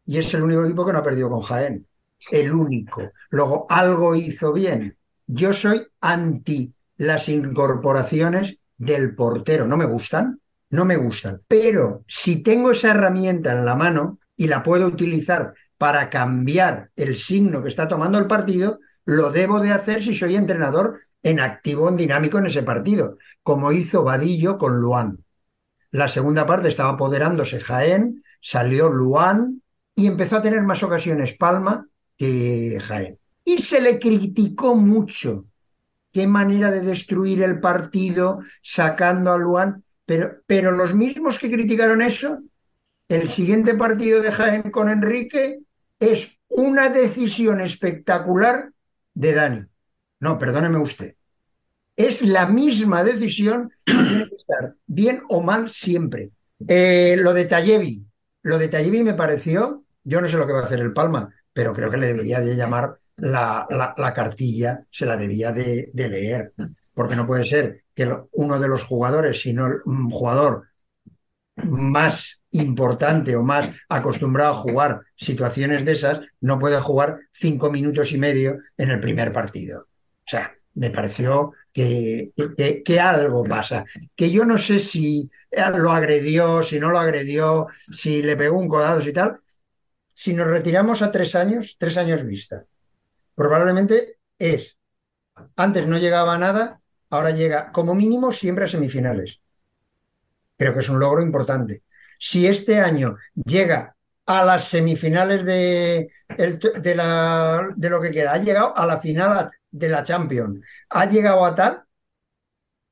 y 0.06 0.18
es 0.18 0.32
el 0.34 0.42
único 0.42 0.64
equipo 0.64 0.84
que 0.84 0.92
no 0.92 0.98
ha 0.98 1.04
perdido 1.04 1.30
con 1.30 1.40
Jaén. 1.40 1.86
El 2.30 2.52
único. 2.52 3.12
Luego, 3.30 3.66
algo 3.68 4.14
hizo 4.14 4.52
bien. 4.52 4.96
Yo 5.26 5.52
soy 5.52 5.86
anti 6.00 6.74
las 6.96 7.28
incorporaciones 7.28 8.58
del 8.76 9.14
portero. 9.14 9.66
No 9.66 9.76
me 9.76 9.84
gustan, 9.84 10.40
no 10.70 10.84
me 10.84 10.96
gustan. 10.96 11.42
Pero 11.48 12.04
si 12.06 12.42
tengo 12.42 12.70
esa 12.70 12.90
herramienta 12.90 13.52
en 13.52 13.64
la 13.64 13.74
mano 13.74 14.18
y 14.36 14.48
la 14.48 14.62
puedo 14.62 14.86
utilizar 14.86 15.54
para 15.78 16.08
cambiar 16.10 16.90
el 16.96 17.16
signo 17.16 17.62
que 17.62 17.68
está 17.68 17.88
tomando 17.88 18.18
el 18.18 18.26
partido, 18.26 18.80
lo 19.04 19.30
debo 19.30 19.60
de 19.60 19.72
hacer 19.72 20.02
si 20.02 20.14
soy 20.14 20.36
entrenador 20.36 21.00
en 21.22 21.40
activo, 21.40 21.88
en 21.88 21.96
dinámico 21.96 22.38
en 22.38 22.46
ese 22.46 22.62
partido, 22.62 23.18
como 23.42 23.72
hizo 23.72 24.04
Vadillo 24.04 24.58
con 24.58 24.80
Luan. 24.80 25.24
La 25.90 26.08
segunda 26.08 26.46
parte 26.46 26.68
estaba 26.68 26.90
apoderándose 26.90 27.60
Jaén, 27.60 28.22
salió 28.40 28.88
Luan 28.88 29.62
y 29.94 30.06
empezó 30.06 30.36
a 30.36 30.42
tener 30.42 30.62
más 30.62 30.82
ocasiones 30.82 31.34
Palma 31.34 31.86
que 32.16 32.78
Jaén. 32.80 33.18
Y 33.44 33.58
se 33.58 33.80
le 33.80 33.98
criticó 33.98 34.74
mucho. 34.74 35.46
Qué 36.12 36.26
manera 36.26 36.70
de 36.70 36.80
destruir 36.80 37.42
el 37.42 37.60
partido 37.60 38.40
sacando 38.62 39.32
a 39.32 39.38
Luan. 39.38 39.84
Pero, 40.06 40.36
pero 40.46 40.70
los 40.70 40.94
mismos 40.94 41.38
que 41.38 41.50
criticaron 41.50 42.02
eso, 42.02 42.40
el 43.08 43.28
siguiente 43.28 43.74
partido 43.74 44.22
de 44.22 44.32
Jaén 44.32 44.70
con 44.70 44.88
Enrique 44.88 45.60
es 45.98 46.28
una 46.48 46.88
decisión 46.88 47.60
espectacular 47.60 48.70
de 49.14 49.32
Dani. 49.32 49.60
No, 50.20 50.38
perdóneme 50.38 50.78
usted. 50.78 51.16
Es 51.96 52.22
la 52.22 52.46
misma 52.46 53.04
decisión 53.04 53.70
que 53.84 53.92
tiene 53.92 54.28
que 54.28 54.36
estar 54.36 54.74
bien 54.86 55.22
o 55.28 55.42
mal 55.42 55.70
siempre. 55.70 56.30
Eh, 56.66 57.16
lo 57.18 57.32
de 57.32 57.44
Tallevi, 57.44 58.04
lo 58.42 58.58
de 58.58 58.68
Tallevi 58.68 59.02
me 59.02 59.14
pareció, 59.14 59.83
yo 60.04 60.20
no 60.20 60.28
sé 60.28 60.36
lo 60.36 60.46
que 60.46 60.52
va 60.52 60.60
a 60.60 60.64
hacer 60.64 60.80
el 60.80 60.92
Palma, 60.92 61.32
pero 61.52 61.72
creo 61.74 61.90
que 61.90 61.96
le 61.96 62.06
debería 62.08 62.40
de 62.40 62.56
llamar 62.56 62.98
la, 63.16 63.66
la- 63.70 63.94
la 63.96 64.14
cartilla, 64.14 64.84
se 64.90 65.06
la 65.06 65.16
debía 65.16 65.52
de, 65.52 65.90
leer, 65.94 66.52
porque 66.94 67.16
no 67.16 67.26
puede 67.26 67.44
ser 67.44 67.84
que 67.94 68.08
uno 68.32 68.58
de 68.58 68.68
los 68.68 68.82
jugadores, 68.84 69.40
sino 69.40 69.66
el 69.66 69.80
mm, 69.84 70.10
jugador 70.10 70.64
más 71.64 72.42
importante 72.50 73.36
o 73.36 73.42
más 73.42 73.70
acostumbrado 73.88 74.50
a 74.52 74.54
jugar 74.54 75.00
situaciones 75.16 75.84
de 75.84 75.92
esas, 75.92 76.20
no 76.40 76.58
puede 76.58 76.80
jugar 76.80 77.20
cinco 77.32 77.70
minutos 77.70 78.12
y 78.12 78.18
medio 78.18 78.58
en 78.76 78.90
el 78.90 79.00
primer 79.00 79.32
partido. 79.32 79.82
O 79.82 79.86
sea, 80.26 80.52
me 80.74 80.90
pareció 80.90 81.52
que, 81.72 82.32
que- 82.56 82.82
que 82.82 83.00
algo 83.00 83.44
pasa. 83.44 83.84
Que 84.16 84.30
yo 84.30 84.44
no 84.44 84.58
sé 84.58 84.80
si 84.80 85.30
lo 85.76 85.92
agredió, 85.92 86.62
si 86.62 86.80
no 86.80 86.90
lo 86.90 86.98
agredió, 86.98 87.68
si 87.92 88.22
le 88.22 88.36
pegó 88.36 88.58
un 88.58 88.68
codazo 88.68 89.08
y 89.08 89.12
tal. 89.12 89.40
Si 90.14 90.32
nos 90.32 90.46
retiramos 90.46 91.02
a 91.02 91.10
tres 91.10 91.34
años, 91.34 91.76
tres 91.78 91.96
años 91.96 92.24
vista, 92.24 92.64
probablemente 93.34 94.18
es, 94.38 94.78
antes 95.56 95.86
no 95.86 95.98
llegaba 95.98 96.34
a 96.34 96.38
nada, 96.38 96.80
ahora 97.10 97.32
llega 97.32 97.72
como 97.72 97.94
mínimo 97.94 98.32
siempre 98.32 98.64
a 98.64 98.68
semifinales. 98.68 99.40
Creo 100.56 100.72
que 100.72 100.80
es 100.80 100.88
un 100.88 101.00
logro 101.00 101.20
importante. 101.20 101.82
Si 102.18 102.46
este 102.46 102.78
año 102.80 103.16
llega 103.44 103.96
a 104.26 104.44
las 104.44 104.68
semifinales 104.68 105.44
de, 105.44 106.10
de, 106.28 107.90
lo 107.90 108.00
que 108.00 108.10
queda, 108.12 108.32
ha 108.32 108.38
llegado 108.38 108.76
a 108.76 108.86
la 108.86 109.00
final 109.00 109.48
de 109.70 109.88
la 109.88 110.02
Champions, 110.04 110.64
ha 110.90 111.06
llegado 111.06 111.44
a 111.44 111.54
tal, 111.54 111.82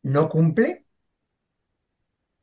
no 0.02 0.28
cumple. 0.28 0.84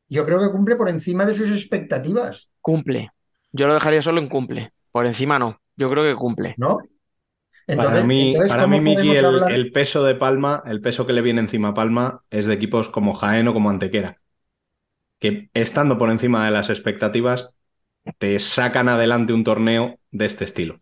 Yo 0.07 0.25
creo 0.25 0.39
que 0.39 0.49
cumple 0.49 0.75
por 0.75 0.89
encima 0.89 1.25
de 1.25 1.36
sus 1.36 1.51
expectativas, 1.51 2.49
Cumple. 2.61 3.11
Yo 3.52 3.68
lo 3.68 3.76
dejaría 3.76 4.02
solo 4.02 4.20
en 4.22 4.28
cumple. 4.30 4.74
Por 4.91 5.06
encima 5.08 5.38
no. 5.39 5.62
Yo 5.76 5.89
creo 5.91 6.04
que 6.04 6.16
cumple. 6.16 6.56
¿no? 6.56 6.80
Entonces, 7.68 8.02
para 8.02 8.04
mí, 8.04 8.41
entonces, 8.41 8.47
para 8.47 8.68
¿cómo 8.68 8.80
mí, 8.80 8.82
Miki, 8.82 9.16
el, 9.16 9.26
hablar? 9.26 9.52
el 9.52 9.72
peso 9.72 10.04
de 10.04 10.16
Palma, 10.16 10.64
el 10.66 10.82
peso 10.82 11.08
que 11.08 11.14
le 11.14 11.22
viene 11.22 11.41
encima 11.41 11.70
a 11.70 11.74
Palma 11.74 12.24
es 12.30 12.45
de 12.47 12.54
equipos 12.56 12.89
como 12.89 13.14
Jaén 13.14 13.47
o 13.47 13.54
como 13.54 13.70
Antequera, 13.70 14.22
que 15.20 15.50
estando 15.54 15.97
por 15.97 16.10
encima 16.12 16.45
de 16.45 16.52
las 16.52 16.70
expectativas, 16.70 17.50
te 18.20 18.39
sacan 18.39 18.89
adelante 18.89 19.34
un 19.34 19.43
torneo 19.45 20.00
de 20.12 20.26
este 20.28 20.45
estilo, 20.45 20.82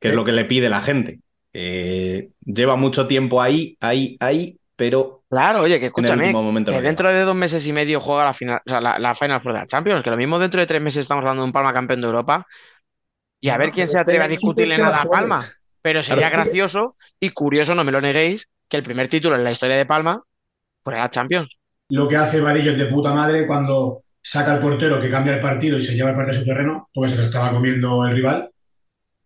que 0.00 0.08
es 0.08 0.14
Eh. 0.14 0.14
lo 0.14 0.24
que 0.24 0.32
le 0.32 0.44
pide 0.44 0.68
la 0.68 0.80
gente. 0.80 1.20
Eh, 1.52 2.30
lleva 2.44 2.76
mucho 2.76 3.06
tiempo 3.06 3.40
ahí, 3.42 3.76
ahí, 3.80 4.16
ahí, 4.20 4.58
pero 4.76 5.21
Claro, 5.32 5.60
oye, 5.62 5.80
que 5.80 5.86
en 5.86 6.04
el 6.04 6.12
escúchame, 6.12 6.34
que 6.66 6.82
dentro 6.82 7.08
de 7.08 7.22
dos 7.22 7.34
meses 7.34 7.66
y 7.66 7.72
medio 7.72 8.00
juega 8.00 8.24
la 8.26 8.34
final, 8.34 8.60
o 8.66 8.68
sea, 8.68 8.82
la, 8.82 8.98
la 8.98 9.14
Final 9.14 9.40
Four 9.40 9.54
de 9.54 9.58
la 9.60 9.66
Champions, 9.66 10.04
que 10.04 10.10
lo 10.10 10.18
mismo 10.18 10.38
dentro 10.38 10.60
de 10.60 10.66
tres 10.66 10.82
meses 10.82 11.00
estamos 11.00 11.22
hablando 11.22 11.40
de 11.40 11.46
un 11.46 11.52
Palma 11.52 11.72
campeón 11.72 12.02
de 12.02 12.06
Europa, 12.06 12.46
y 13.40 13.48
a 13.48 13.54
No, 13.54 13.60
ver 13.60 13.70
quién 13.72 13.88
se 13.88 13.98
atreve 13.98 14.22
a 14.24 14.28
discutirle 14.28 14.76
nada 14.76 15.00
a. 15.00 15.04
Palma. 15.06 15.50
Pero 15.80 16.02
sería 16.02 16.28
Claro. 16.28 16.44
gracioso 16.44 16.96
y 17.18 17.30
curioso, 17.30 17.74
no 17.74 17.82
me 17.82 17.92
lo 17.92 18.00
neguéis, 18.02 18.48
que 18.68 18.76
el 18.76 18.82
primer 18.82 19.08
título 19.08 19.34
en 19.36 19.42
la 19.44 19.52
historia 19.52 19.76
de 19.78 19.86
Palma 19.86 20.22
fuera 20.82 21.00
la 21.00 21.10
Champions. 21.10 21.48
Lo 21.88 22.06
que 22.08 22.16
hace 22.16 22.40
Vadillo 22.40 22.76
de 22.76 22.86
puta 22.86 23.12
madre 23.14 23.46
cuando 23.46 23.98
saca 24.22 24.52
al 24.52 24.60
portero 24.60 25.00
que 25.00 25.10
cambia 25.10 25.34
el 25.34 25.40
partido 25.40 25.78
y 25.78 25.80
se 25.80 25.94
lleva 25.94 26.10
el 26.10 26.16
partido 26.16 26.36
a 26.36 26.40
su 26.40 26.46
terreno, 26.46 26.88
porque 26.92 27.10
se 27.10 27.16
lo 27.16 27.22
estaba 27.22 27.50
comiendo 27.52 28.04
el 28.06 28.14
rival. 28.14 28.50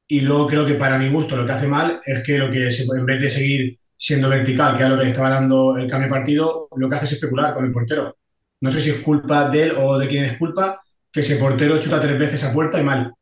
Y 0.08 0.20
luego 0.20 0.46
creo 0.46 0.64
que 0.66 0.74
para 0.74 0.98
mi 0.98 1.08
gusto 1.10 1.36
lo 1.36 1.44
que 1.44 1.52
hace 1.52 1.68
mal 1.68 2.00
es 2.06 2.22
que 2.24 2.38
lo 2.38 2.48
que 2.50 2.70
se- 2.70 2.84
en 2.96 3.04
vez 3.06 3.20
de 3.20 3.28
seguir 3.30 3.78
siendo 3.96 4.28
vertical, 4.28 4.76
que 4.76 4.82
era 4.82 4.94
lo 4.96 5.00
que 5.02 5.08
estaba 5.08 5.30
dando 5.30 5.76
el 5.76 5.88
cambio 5.90 6.08
de 6.08 6.14
partido, 6.14 6.68
lo 6.76 6.88
que 6.88 6.94
hace 6.96 7.04
es 7.06 7.12
especular 7.12 7.54
con 7.54 7.64
el 7.64 7.72
portero. 7.72 8.16
No 8.60 8.70
sé 8.70 8.80
si 8.80 8.90
es 8.90 9.00
culpa 9.00 9.48
de 9.50 9.62
él 9.64 9.72
o 9.78 9.98
de 9.98 10.08
quién 10.08 10.24
es 10.24 10.38
culpa, 10.38 10.78
que 11.12 11.20
ese 11.20 11.36
portero 11.36 11.78
chuta 11.80 12.00
tres 12.00 12.18
veces 12.18 12.44
a 12.44 12.52
puerta 12.52 12.80
y 12.80 12.84
mal. 12.84 13.12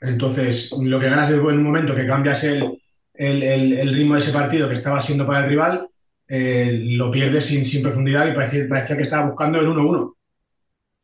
Entonces, 0.00 0.72
lo 0.80 1.00
que 1.00 1.08
ganas 1.08 1.30
en 1.30 1.40
un 1.40 1.62
momento 1.62 1.94
que 1.94 2.06
cambias 2.06 2.44
el, 2.44 2.78
el- 3.14 3.42
el- 3.42 3.94
ritmo 3.94 4.14
de 4.14 4.20
ese 4.20 4.32
partido 4.32 4.68
que 4.68 4.74
estaba 4.74 5.00
siendo 5.00 5.26
para 5.26 5.40
el 5.44 5.48
rival 5.50 5.88
eh, 6.28 6.80
lo 6.96 7.10
pierde 7.10 7.40
sin, 7.40 7.64
sin 7.64 7.82
profundidad 7.82 8.26
y 8.26 8.32
parecía, 8.34 8.66
parecía 8.68 8.96
que 8.96 9.02
estaba 9.02 9.26
buscando 9.26 9.58
el 9.60 9.68
1-1. 9.68 10.16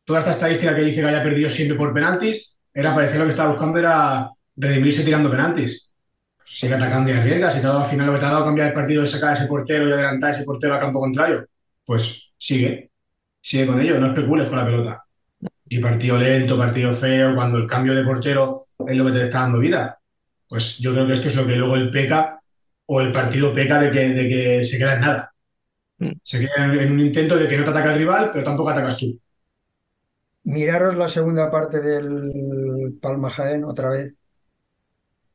Toda 0.05 0.19
esta 0.19 0.31
estadística 0.31 0.75
que 0.75 0.83
dice 0.83 1.01
que 1.01 1.07
haya 1.07 1.23
perdido 1.23 1.49
siempre 1.49 1.77
por 1.77 1.93
penaltis, 1.93 2.57
era 2.73 2.93
parecía 2.95 3.19
lo 3.19 3.25
que 3.25 3.31
estaba 3.31 3.51
buscando 3.53 3.79
era 3.79 4.29
redimirse 4.55 5.03
tirando 5.03 5.31
penaltis. 5.31 5.91
Sigue 6.45 6.75
atacando 6.75 7.09
y 7.11 7.13
arriesga. 7.13 7.49
Si 7.49 7.59
te 7.59 7.65
ha 7.65 7.69
dado 7.69 7.81
al 7.81 7.87
final 7.87 8.07
lo 8.07 8.13
que 8.13 8.19
te 8.19 8.25
ha 8.25 8.31
dado 8.31 8.45
cambiar 8.45 8.67
el 8.67 8.73
partido 8.73 9.01
de 9.01 9.07
sacar 9.07 9.31
a 9.31 9.33
ese 9.33 9.47
portero 9.47 9.87
y 9.87 9.91
adelantar 9.91 10.31
a 10.31 10.33
ese 10.33 10.43
portero 10.43 10.75
a 10.75 10.79
campo 10.79 10.99
contrario, 10.99 11.45
pues 11.85 12.33
sigue. 12.37 12.91
Sigue 13.41 13.67
con 13.67 13.79
ello, 13.79 13.99
no 13.99 14.07
especules 14.07 14.47
con 14.47 14.57
la 14.57 14.65
pelota. 14.65 15.03
Y 15.67 15.79
partido 15.79 16.17
lento, 16.17 16.57
partido 16.57 16.93
feo, 16.93 17.35
cuando 17.35 17.57
el 17.57 17.67
cambio 17.67 17.95
de 17.95 18.03
portero 18.03 18.65
es 18.87 18.95
lo 18.95 19.05
que 19.05 19.11
te 19.11 19.21
está 19.23 19.41
dando 19.41 19.59
vida. 19.59 19.99
Pues 20.47 20.77
yo 20.79 20.93
creo 20.93 21.07
que 21.07 21.13
esto 21.13 21.27
es 21.29 21.35
lo 21.35 21.47
que 21.47 21.55
luego 21.55 21.75
el 21.75 21.89
peca 21.89 22.39
o 22.85 23.01
el 23.01 23.11
partido 23.11 23.53
peca 23.53 23.79
de 23.79 23.91
que, 23.91 23.99
de 24.09 24.29
que 24.29 24.63
se 24.63 24.77
queda 24.77 24.95
en 24.95 25.01
nada. 25.01 25.33
Se 26.21 26.39
queda 26.39 26.65
en, 26.65 26.79
en 26.79 26.91
un 26.91 26.99
intento 26.99 27.37
de 27.37 27.47
que 27.47 27.57
no 27.57 27.63
te 27.63 27.69
ataca 27.71 27.93
el 27.93 27.99
rival, 27.99 28.29
pero 28.31 28.43
tampoco 28.43 28.69
atacas 28.69 28.97
tú. 28.97 29.19
Miraros 30.43 30.95
la 30.95 31.07
segunda 31.07 31.49
parte 31.49 31.79
del 31.79 32.97
Palma 33.01 33.29
Jaén 33.29 33.63
otra 33.63 33.89
vez 33.89 34.13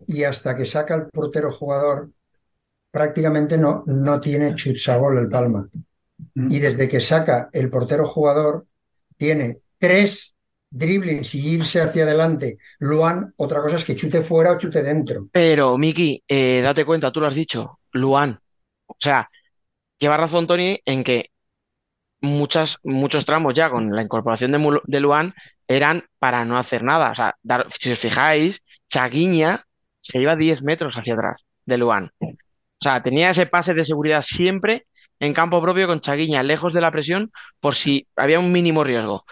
y 0.06 0.24
hasta 0.24 0.56
que 0.56 0.64
saca 0.64 0.94
el 0.94 1.08
portero 1.08 1.50
jugador 1.52 2.10
prácticamente 2.90 3.58
no, 3.58 3.84
no 3.86 4.20
tiene 4.20 4.54
chuts 4.54 4.88
a 4.88 4.96
gol 4.96 5.18
el 5.18 5.28
Palma. 5.28 5.68
Y 6.34 6.58
desde 6.58 6.88
que 6.88 7.00
saca 7.00 7.48
el 7.52 7.70
portero 7.70 8.06
jugador 8.06 8.66
tiene 9.16 9.60
tres 9.78 10.34
driblings 10.70 11.34
y 11.34 11.50
irse 11.54 11.80
hacia 11.80 12.04
adelante. 12.04 12.58
Luan, 12.80 13.32
otra 13.36 13.62
cosa 13.62 13.76
es 13.76 13.84
que 13.84 13.96
chute 13.96 14.22
fuera 14.22 14.52
o 14.52 14.58
chute 14.58 14.82
dentro. 14.82 15.28
Pero, 15.32 15.78
Miki, 15.78 16.22
eh, 16.28 16.60
date 16.62 16.84
cuenta, 16.84 17.12
tú 17.12 17.20
lo 17.20 17.26
has 17.26 17.34
dicho, 17.34 17.80
Luan. 17.92 18.38
O 18.86 18.96
sea, 18.98 19.28
lleva 19.98 20.16
razón 20.16 20.46
Tony 20.46 20.78
en 20.84 21.04
que 21.04 21.30
muchas, 22.20 22.78
muchos 22.82 23.24
tramos 23.24 23.54
ya 23.54 23.70
con 23.70 23.94
la 23.94 24.02
incorporación 24.02 24.52
de, 24.52 24.58
Mul- 24.58 24.82
de 24.84 25.00
Luan 25.00 25.34
eran 25.66 26.04
para 26.18 26.44
no 26.44 26.58
hacer 26.58 26.82
nada. 26.82 27.12
O 27.12 27.14
sea, 27.14 27.36
dar- 27.42 27.66
si 27.78 27.92
os 27.92 27.98
fijáis, 27.98 28.62
Chaguiña 28.88 29.64
se 30.08 30.20
iba 30.20 30.36
10 30.36 30.62
metros 30.62 30.96
hacia 30.96 31.14
atrás 31.14 31.44
de 31.66 31.78
Luan. 31.78 32.10
O 32.20 32.84
sea, 32.84 33.02
tenía 33.02 33.30
ese 33.30 33.46
pase 33.46 33.74
de 33.74 33.84
seguridad 33.86 34.22
siempre 34.26 34.86
en 35.20 35.34
campo 35.34 35.60
propio 35.62 35.86
con 35.88 36.00
Chaguiña, 36.00 36.42
lejos 36.42 36.72
de 36.74 36.80
la 36.80 36.92
presión, 36.92 37.32
por 37.60 37.74
si 37.74 38.06
había 38.16 38.40
un 38.40 38.52
mínimo 38.52 38.84
riesgo. 38.84 39.24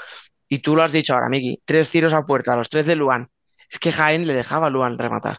Y 0.49 0.61
tú 0.61 0.77
lo 0.77 0.83
has 0.85 0.93
dicho 0.93 1.15
ahora, 1.15 1.29
Miki, 1.31 1.63
tres 1.65 1.91
tiros 1.91 2.15
a 2.15 2.27
puerta, 2.27 2.57
los 2.57 2.71
tres 2.71 2.87
de 2.87 2.97
Luan. 2.97 3.29
Es 3.71 3.79
que 3.79 3.93
Jaén 3.93 4.27
le 4.27 4.35
dejaba 4.35 4.69
a 4.69 4.71
Luan 4.71 4.99
rematar. 4.99 5.39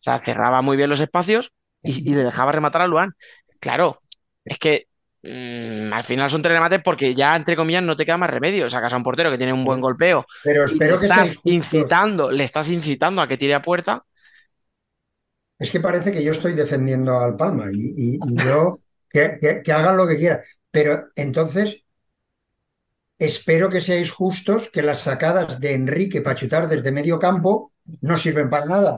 O 0.00 0.04
sea, 0.04 0.18
cerraba 0.20 0.62
muy 0.62 0.76
bien 0.76 0.90
los 0.90 1.00
espacios 1.00 1.52
y, 1.82 2.10
y 2.10 2.14
le 2.14 2.24
dejaba 2.24 2.52
rematar 2.52 2.82
a 2.82 2.86
Luan. 2.88 3.12
Claro, 3.60 4.02
es 4.44 4.58
que 4.58 4.88
mm, 5.24 5.92
al 5.92 6.04
final 6.04 6.30
son 6.30 6.42
tres 6.42 6.54
remates 6.54 6.80
porque 6.82 7.14
ya, 7.14 7.36
entre 7.36 7.56
comillas, 7.56 7.82
no 7.82 7.96
te 7.96 8.04
queda 8.06 8.18
más 8.18 8.30
remedio. 8.30 8.68
Sacas 8.70 8.92
a 8.92 8.96
un 8.96 9.02
portero 9.04 9.30
que 9.30 9.38
tiene 9.38 9.52
un 9.52 9.64
buen 9.64 9.80
golpeo 9.80 10.26
Pero 10.42 10.64
espero 10.64 10.98
que 10.98 11.06
estás 11.06 11.34
incitando, 11.44 12.30
le 12.30 12.44
estás 12.44 12.68
incitando 12.70 13.22
a 13.22 13.28
que 13.28 13.36
tire 13.38 13.54
a 13.54 13.62
puerta. 13.62 14.04
Es 15.58 15.70
que 15.70 15.80
parece 15.80 16.12
que 16.12 16.22
yo 16.22 16.32
estoy 16.32 16.54
defendiendo 16.54 17.18
al 17.18 17.36
Palma 17.36 17.66
y, 17.72 17.94
y- 17.96 18.20
y 18.22 18.36
yo 18.44 18.80
que, 19.10 19.38
que- 19.40 19.62
que 19.62 19.72
hagan 19.72 19.96
lo 19.96 20.06
que 20.06 20.16
quieran. 20.18 20.40
Pero 20.70 21.08
entonces 21.16 21.84
espero 23.28 23.66
que 23.72 23.80
seáis 23.86 24.10
justos, 24.18 24.60
que 24.72 24.82
las 24.88 25.00
sacadas 25.08 25.58
de 25.62 25.70
Enrique 25.80 26.20
para 26.22 26.36
chutar 26.40 26.68
desde 26.68 26.92
medio 26.98 27.18
campo 27.26 27.72
no 28.08 28.16
sirven 28.16 28.48
para 28.50 28.66
nada. 28.66 28.92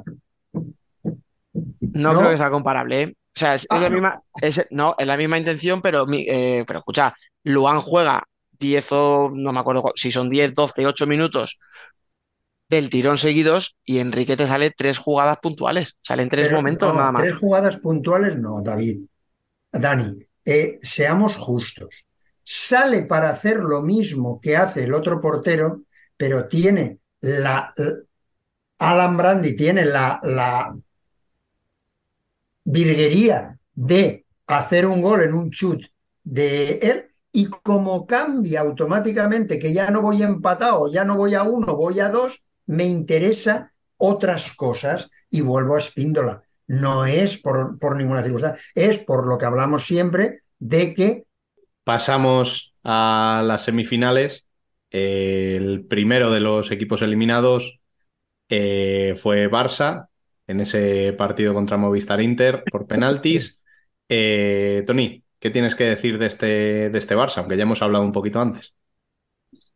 No, 1.95 2.13
No. 2.13 2.19
creo 2.19 2.31
que 2.31 2.37
sea 2.37 2.51
comparable, 2.51 3.03
¿eh? 3.03 3.15
O 3.37 3.39
sea, 3.39 3.55
es, 3.55 3.67
es 3.71 3.81
Ah, 3.81 3.81
la 3.81 3.91
no. 3.91 3.91
misma, 3.91 4.21
es, 4.41 4.67
no, 4.71 4.95
es 4.99 5.07
la 5.07 5.17
misma 5.17 5.39
intención, 5.39 5.83
pero, 5.83 6.07
eh, 6.13 6.65
pero 6.67 6.79
escucha, 6.81 7.15
Luan 7.45 7.81
juega 7.83 8.25
10 8.59 8.87
o 8.93 9.31
no 9.33 9.53
me 9.53 9.61
acuerdo 9.61 9.83
cu- 9.83 9.93
si 9.95 10.11
son 10.11 10.31
10, 10.31 10.55
12, 10.55 10.87
8 10.87 11.07
minutos 11.07 11.59
del 12.69 12.91
tirón 12.91 13.19
seguidos 13.19 13.77
y 13.85 13.99
Enrique 13.99 14.37
te 14.37 14.47
sale 14.47 14.71
tres 14.71 14.99
jugadas 14.99 15.39
puntuales. 15.41 15.97
Salen 16.03 16.29
tres 16.29 16.49
Pero 16.49 16.53
momentos 16.53 16.95
no, 16.95 16.95
nada 16.95 17.11
más. 17.11 17.29
tres 17.29 17.37
jugadas 17.37 17.79
puntuales, 17.79 18.37
no, 18.39 18.61
David. 18.63 19.01
Dani, 19.73 20.19
eh, 20.45 20.79
seamos 20.83 21.37
justos. 21.37 21.91
Sale 22.45 23.05
para 23.05 23.31
hacer 23.31 23.59
lo 23.59 23.83
mismo 23.83 24.41
que 24.41 24.57
hace 24.57 24.85
el 24.85 24.95
otro 24.95 25.21
portero, 25.21 25.83
pero 26.17 26.47
tiene 26.47 27.01
la. 27.23 27.75
Alan 28.79 29.17
Brandi 29.17 29.55
tiene 29.57 29.85
la, 29.85 30.19
la 30.23 30.77
virguería 32.67 33.59
de 33.75 34.27
hacer 34.47 34.87
un 34.87 35.01
gol 35.01 35.23
en 35.23 35.33
un 35.33 35.51
chut 35.51 35.83
de 36.23 36.79
él 36.83 37.07
y 37.33 37.47
como 37.47 38.07
cambia 38.07 38.61
automáticamente 38.61 39.59
que 39.59 39.73
ya 39.73 39.91
no 39.91 40.03
voy 40.03 40.23
empatado, 40.23 40.91
ya 40.91 41.05
no 41.05 41.17
voy 41.17 41.35
a 41.35 41.43
uno, 41.43 41.75
voy 41.77 42.01
a 42.01 42.09
dos, 42.09 42.43
me 42.67 42.85
interesa 42.85 43.73
otras 43.97 44.53
cosas 44.53 45.09
y 45.31 45.41
vuelvo 45.41 45.77
a 45.77 45.79
Espíndola. 45.79 46.43
No 46.67 47.07
es 47.07 47.39
por, 47.39 47.79
por 47.79 47.97
ninguna 47.97 48.23
circunstancia, 48.23 48.63
es 48.75 48.99
por 48.99 49.27
lo 49.27 49.39
que 49.39 49.45
hablamos 49.45 49.87
siempre 49.87 50.41
de 50.59 50.95
que 50.95 51.27
Pasamos 51.87 52.75
a 52.83 53.45
las 53.47 53.63
semifinales. 53.63 54.45
El 54.91 55.87
primero 55.87 56.33
de 56.33 56.41
los 56.41 56.73
equipos 56.73 57.01
eliminados 57.01 57.79
eh, 58.49 59.15
fue 59.17 59.49
Barça 59.49 60.09
en 60.47 60.61
ese 60.61 61.13
partido 61.15 61.55
contra 61.55 61.77
Movistar 61.77 62.21
Inter 62.21 62.65
por 62.71 62.87
penaltis. 62.87 63.61
Eh, 64.09 64.85
Tony, 64.87 65.25
¿qué 65.41 65.51
tienes 65.51 65.75
que 65.75 65.83
decir 65.83 66.17
de 66.17 66.27
este, 66.27 66.91
de 66.91 66.97
este 66.99 67.17
Barça? 67.17 67.39
Aunque 67.39 67.57
ya 67.57 67.65
hemos 67.65 67.83
hablado 67.83 68.05
un 68.05 68.13
poquito 68.13 68.41
antes. 68.41 68.73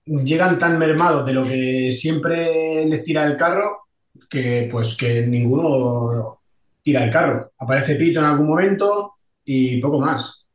llegan 0.04 0.56
tan 0.56 0.78
mermados 0.78 1.26
de 1.26 1.32
lo 1.32 1.44
que 1.44 1.90
siempre 1.90 2.84
les 2.86 3.02
tira 3.02 3.24
el 3.24 3.36
carro 3.36 3.88
que 4.28 4.68
pues 4.70 4.96
que 4.96 5.26
ninguno 5.26 6.40
tira 6.82 7.04
el 7.04 7.10
carro. 7.10 7.52
Aparece 7.58 7.96
Pito 7.96 8.20
en 8.20 8.26
algún 8.26 8.46
momento 8.46 9.12
y 9.44 9.80
poco 9.80 10.00
más. 10.00 10.46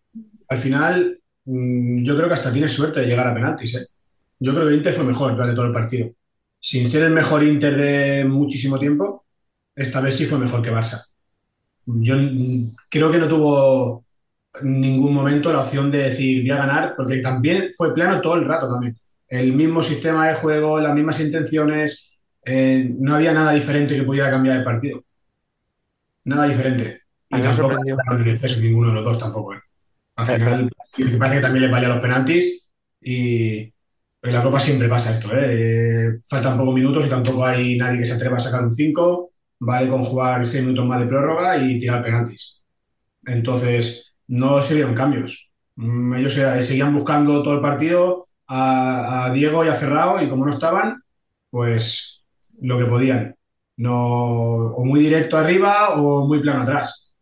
Al 0.47 0.57
final, 0.57 1.19
mm, 1.45 2.03
yo 2.03 2.15
creo 2.15 2.27
que 2.27 2.33
hasta 2.35 2.53
tiene 2.53 2.69
suerte 2.69 3.01
de 3.01 3.07
llegar 3.07 3.27
a 3.27 3.33
penaltis, 3.33 3.75
¿eh? 3.75 3.87
Yo 4.39 4.53
creo 4.53 4.67
que 4.67 4.75
Inter 4.75 4.93
fue 4.93 5.05
mejor 5.05 5.33
durante 5.33 5.55
todo 5.55 5.65
el 5.65 5.73
partido. 5.73 6.11
Sin 6.59 6.89
ser 6.89 7.03
el 7.03 7.13
mejor 7.13 7.43
Inter 7.43 7.75
de 7.77 8.25
muchísimo 8.25 8.77
tiempo, 8.79 9.24
esta 9.75 10.01
vez 10.01 10.15
sí 10.17 10.25
fue 10.25 10.39
mejor 10.39 10.61
que 10.61 10.71
Barça. 10.71 11.01
Yo 11.85 12.15
creo 12.89 13.11
que 13.11 13.17
no 13.17 13.27
tuvo 13.27 14.03
ningún 14.63 15.13
momento 15.13 15.51
la 15.51 15.61
opción 15.61 15.91
de 15.91 16.03
decir 16.03 16.41
voy 16.41 16.51
a 16.51 16.65
ganar, 16.65 16.93
porque 16.95 17.17
también 17.19 17.71
fue 17.75 17.93
plano 17.93 18.21
todo 18.21 18.35
el 18.35 18.45
rato 18.45 18.69
también. 18.69 18.97
El 19.27 19.53
mismo 19.53 19.83
sistema 19.83 20.27
de 20.27 20.35
juego, 20.35 20.79
las 20.79 20.93
mismas 20.93 21.19
intenciones, 21.19 22.13
eh, 22.45 22.93
no 22.99 23.15
había 23.15 23.33
nada 23.33 23.51
diferente 23.51 23.95
que 23.95 24.03
pudiera 24.03 24.29
cambiar 24.29 24.57
el 24.57 24.63
partido. 24.63 25.03
Nada 26.25 26.47
diferente. 26.47 27.01
Y 27.29 27.41
tampoco 27.41 27.75
en 27.85 28.27
exceso 28.27 28.61
ninguno 28.61 28.89
de 28.89 28.95
los 28.95 29.03
dos 29.03 29.19
tampoco. 29.19 29.55
¿eh? 29.55 29.59
Al 30.15 30.25
final 30.25 30.69
me 30.97 31.17
parece 31.17 31.37
que 31.37 31.41
también 31.41 31.63
les 31.63 31.71
valía 31.71 31.89
los 31.89 31.99
penaltis 31.99 32.69
y 33.01 33.57
en 33.57 34.33
la 34.33 34.41
Copa 34.41 34.59
siempre 34.59 34.87
pasa 34.87 35.11
esto. 35.11 35.29
Eh, 35.33 36.19
faltan 36.27 36.57
pocos 36.57 36.73
minutos 36.73 37.05
y 37.05 37.09
tampoco 37.09 37.45
hay 37.45 37.77
nadie 37.77 37.99
que 37.99 38.05
se 38.05 38.13
atreva 38.13 38.37
a 38.37 38.39
sacar 38.39 38.63
un 38.63 38.71
5. 38.71 39.31
Vale 39.67 39.89
con 39.89 40.03
jugar 40.03 40.45
6 40.45 40.63
minutos 40.63 40.85
más 40.85 40.99
de 41.01 41.07
prórroga 41.07 41.57
y 41.57 41.79
tirar 41.79 42.01
penaltis. 42.01 42.63
Entonces, 43.25 44.15
no 44.27 44.61
se 44.61 44.75
vieron 44.75 44.95
cambios. 44.95 45.51
Mm, 45.77 46.15
Ellos 46.15 46.37
eh, 46.39 46.61
seguían 46.63 46.93
buscando 46.95 47.43
todo 47.43 47.55
el 47.55 47.61
partido 47.61 48.25
a, 48.47 49.25
a 49.27 49.33
Diego 49.33 49.65
y 49.65 49.69
a 49.69 49.75
Ferrao 49.75 50.21
y 50.23 50.29
como 50.29 50.45
no 50.45 50.51
estaban, 50.51 51.01
pues 51.51 52.23
lo 52.61 52.77
que 52.79 52.85
podían. 52.85 53.35
No, 53.77 53.95
o 54.75 54.85
muy 54.85 54.99
directo 55.01 55.37
arriba 55.37 55.95
o 56.01 56.27
muy 56.27 56.41
plano 56.41 56.63
atrás. 56.63 57.15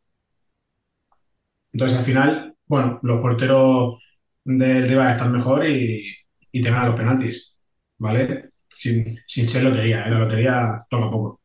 Entonces, 1.72 1.98
al 1.98 2.04
final, 2.06 2.56
bueno, 2.68 3.00
los 3.04 3.20
porteros 3.22 4.00
del 4.44 4.88
rival 4.88 5.12
están 5.12 5.32
mejor 5.32 5.68
y, 5.68 6.06
y 6.52 6.62
te 6.62 6.70
ganan 6.70 6.88
los 6.88 6.96
penaltis, 6.96 7.56
¿vale? 7.98 8.52
Sin, 8.70 9.18
sin 9.28 9.48
ser 9.48 9.64
lotería, 9.64 10.06
¿eh? 10.06 10.12
La 10.12 10.20
lotería 10.20 10.78
toca 10.90 11.10
poco. 11.10 11.42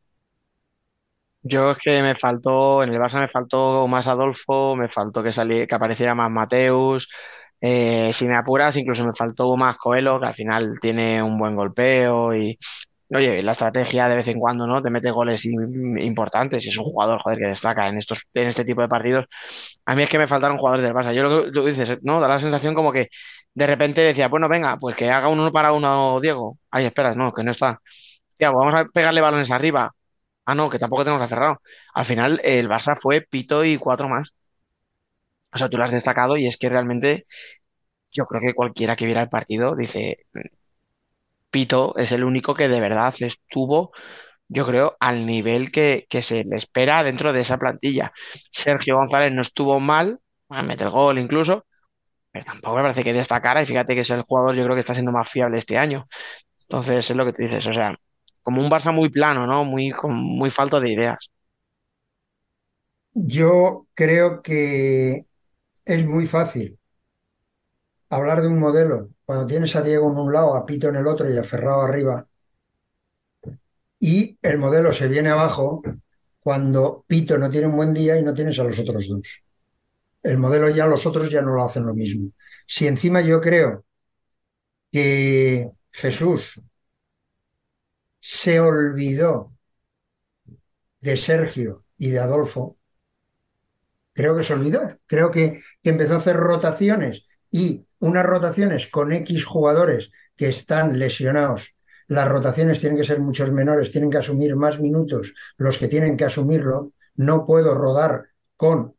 Yo 1.41 1.71
es 1.71 1.77
que 1.77 2.01
me 2.01 2.15
faltó, 2.15 2.83
en 2.83 2.89
el 2.93 2.99
Barça 2.99 3.19
me 3.21 3.29
faltó 3.29 3.87
más 3.87 4.07
Adolfo, 4.07 4.75
me 4.75 4.89
faltó 4.89 5.23
que 5.23 5.31
saliera, 5.31 5.65
que 5.67 5.75
apareciera 5.75 6.13
más 6.13 6.29
Mateus, 6.29 7.09
eh, 7.61 8.11
si 8.13 8.25
me 8.27 8.35
apuras, 8.37 8.75
incluso 8.75 9.05
me 9.05 9.13
faltó 9.15 9.55
más 9.55 9.77
Coelho, 9.77 10.19
que 10.19 10.27
al 10.27 10.33
final 10.33 10.73
tiene 10.81 11.23
un 11.23 11.37
buen 11.39 11.55
golpeo 11.55 12.35
y, 12.35 12.57
oye, 13.13 13.41
la 13.43 13.53
estrategia 13.53 14.09
de 14.09 14.17
vez 14.17 14.27
en 14.27 14.39
cuando, 14.39 14.67
¿no? 14.67 14.81
Te 14.81 14.89
mete 14.91 15.11
goles 15.11 15.45
im- 15.45 16.01
importantes 16.03 16.65
y 16.65 16.69
es 16.69 16.77
un 16.77 16.85
jugador, 16.85 17.21
joder, 17.21 17.39
que 17.39 17.45
destaca 17.49 17.87
en 17.87 17.97
estos, 17.99 18.23
en 18.33 18.47
este 18.47 18.65
tipo 18.65 18.81
de 18.81 18.89
partidos. 18.89 19.25
A 19.85 19.95
mí 19.95 20.03
es 20.03 20.09
que 20.09 20.17
me 20.19 20.27
faltaron 20.27 20.57
jugadores 20.57 20.85
del 20.85 20.93
Barça. 20.95 21.13
Yo 21.13 21.23
lo 21.23 21.45
que 21.45 21.51
tú 21.51 21.65
dices, 21.65 21.99
¿no? 22.03 22.19
Da 22.19 22.27
la 22.27 22.39
sensación 22.39 22.73
como 22.75 22.91
que 22.91 23.09
de 23.53 23.67
repente 23.67 24.01
decía, 24.01 24.27
bueno, 24.29 24.49
venga, 24.49 24.77
pues 24.79 24.95
que 24.97 25.09
haga 25.09 25.29
un 25.29 25.39
uno 25.39 25.51
para 25.51 25.71
uno 25.73 26.19
Diego. 26.21 26.57
Ay, 26.71 26.85
espera, 26.85 27.15
no, 27.15 27.31
que 27.33 27.43
no 27.43 27.51
está. 27.51 27.79
Vamos 28.39 28.73
a 28.73 28.85
pegarle 28.85 29.21
balones 29.21 29.51
arriba. 29.51 29.91
Ah, 30.49 30.55
no, 30.55 30.69
que 30.69 30.79
tampoco 30.79 31.03
tenemos 31.03 31.21
aferrado. 31.23 31.61
Al 31.93 32.05
final, 32.05 32.41
el 32.43 32.67
Barça 32.69 32.97
fue 33.01 33.21
Pito 33.21 33.63
y 33.65 33.77
cuatro 33.77 34.09
más. 34.09 34.33
O 35.53 35.57
sea, 35.57 35.69
tú 35.69 35.77
lo 35.77 35.83
has 35.83 35.91
destacado 35.91 36.37
y 36.37 36.47
es 36.47 36.57
que 36.57 36.69
realmente 36.69 37.25
yo 38.11 38.25
creo 38.25 38.41
que 38.41 38.53
cualquiera 38.55 38.95
que 38.95 39.05
viera 39.05 39.21
el 39.21 39.29
partido 39.29 39.75
dice, 39.75 40.25
Pito 41.51 41.95
es 41.97 42.11
el 42.11 42.23
único 42.23 42.55
que 42.55 42.67
de 42.69 42.79
verdad 42.79 43.13
estuvo, 43.19 43.91
yo 44.47 44.65
creo, 44.67 44.97
al 44.99 45.25
nivel 45.25 45.71
que, 45.71 46.07
se 46.23 46.43
le 46.43 46.57
espera 46.57 47.03
dentro 47.03 47.33
de 47.33 47.41
esa 47.41 47.57
plantilla. 47.57 48.13
Sergio 48.51 48.97
González 48.97 49.33
no 49.33 49.41
estuvo 49.41 49.79
mal, 49.79 50.19
a 50.49 50.63
meter 50.63 50.89
gol 50.89 51.19
incluso, 51.19 51.65
pero 52.31 52.45
tampoco 52.45 52.77
me 52.77 52.83
parece 52.83 53.03
que 53.03 53.13
destacara 53.13 53.63
y 53.63 53.67
fíjate 53.67 53.95
que 53.95 54.01
es 54.01 54.09
el 54.11 54.23
jugador 54.23 54.55
yo 54.55 54.63
creo 54.65 54.75
que 54.75 54.81
está 54.81 54.93
siendo 54.93 55.11
más 55.11 55.29
fiable 55.29 55.57
este 55.59 55.77
año. 55.77 56.07
Entonces 56.63 57.09
es 57.09 57.17
lo 57.17 57.25
que 57.25 57.33
te 57.33 57.43
dices, 57.43 57.65
o 57.67 57.73
sea, 57.73 57.95
como 58.43 58.61
un 58.61 58.69
Barça 58.69 58.93
muy 58.93 59.09
plano, 59.09 59.45
¿no? 59.47 59.65
Muy, 59.65 59.91
con 59.91 60.13
muy 60.15 60.49
falto 60.49 60.79
de 60.79 60.91
ideas. 60.93 61.31
Yo 63.13 63.87
creo 63.93 64.41
que 64.41 65.25
es 65.85 66.05
muy 66.07 66.27
fácil 66.27 66.79
hablar 68.09 68.41
de 68.41 68.47
un 68.47 68.59
modelo 68.59 69.09
cuando 69.25 69.47
tienes 69.47 69.75
a 69.75 69.81
Diego 69.81 70.11
en 70.11 70.17
un 70.17 70.31
lado, 70.33 70.55
a 70.55 70.63
Pito 70.65 70.89
en 70.89 70.95
el 70.97 71.07
otro 71.07 71.31
y 71.31 71.37
a 71.37 71.43
Ferrao 71.43 71.81
arriba, 71.81 72.27
y 73.99 74.37
el 74.41 74.57
modelo 74.57 74.93
se 74.93 75.07
viene 75.07 75.29
abajo 75.29 75.81
cuando 76.39 77.03
Pito 77.07 77.37
no 77.37 77.49
tiene 77.49 77.67
un 77.67 77.75
buen 77.75 77.93
día 77.93 78.17
y 78.17 78.23
no 78.23 78.33
tienes 78.33 78.57
a 78.59 78.63
los 78.63 78.79
otros 78.79 79.07
dos. 79.07 79.27
El 80.23 80.37
modelo 80.37 80.69
ya 80.69 80.87
los 80.87 81.05
otros 81.05 81.29
ya 81.29 81.41
no 81.41 81.53
lo 81.53 81.63
hacen 81.63 81.85
lo 81.85 81.93
mismo. 81.93 82.31
Si 82.67 82.87
encima 82.87 83.21
yo 83.21 83.41
creo 83.41 83.85
que 84.91 85.69
Jesús 85.91 86.59
se 88.19 88.59
olvidó 88.59 89.53
de 91.01 91.17
Sergio 91.17 91.85
y 91.97 92.09
de 92.09 92.19
Adolfo, 92.19 92.77
creo 94.13 94.35
que 94.35 94.43
se 94.43 94.53
olvidó. 94.53 94.97
Creo 95.05 95.31
que, 95.31 95.61
empezó 95.83 96.15
a 96.15 96.17
hacer 96.17 96.35
rotaciones 96.35 97.25
y 97.51 97.85
unas 97.99 98.25
rotaciones 98.25 98.87
con 98.87 99.11
X 99.13 99.45
jugadores 99.45 100.11
que 100.35 100.49
están 100.49 100.99
lesionados. 100.99 101.73
Las 102.07 102.27
rotaciones 102.27 102.79
tienen 102.79 102.97
que 102.97 103.05
ser 103.05 103.19
muchos 103.19 103.51
menores, 103.51 103.91
tienen 103.91 104.09
que 104.09 104.17
asumir 104.17 104.55
más 104.55 104.79
minutos 104.79 105.33
los 105.57 105.77
que 105.77 105.87
tienen 105.87 106.17
que 106.17 106.25
asumirlo. 106.25 106.93
No 107.15 107.45
puedo 107.45 107.75
rodar 107.75 108.25
con 108.55 108.95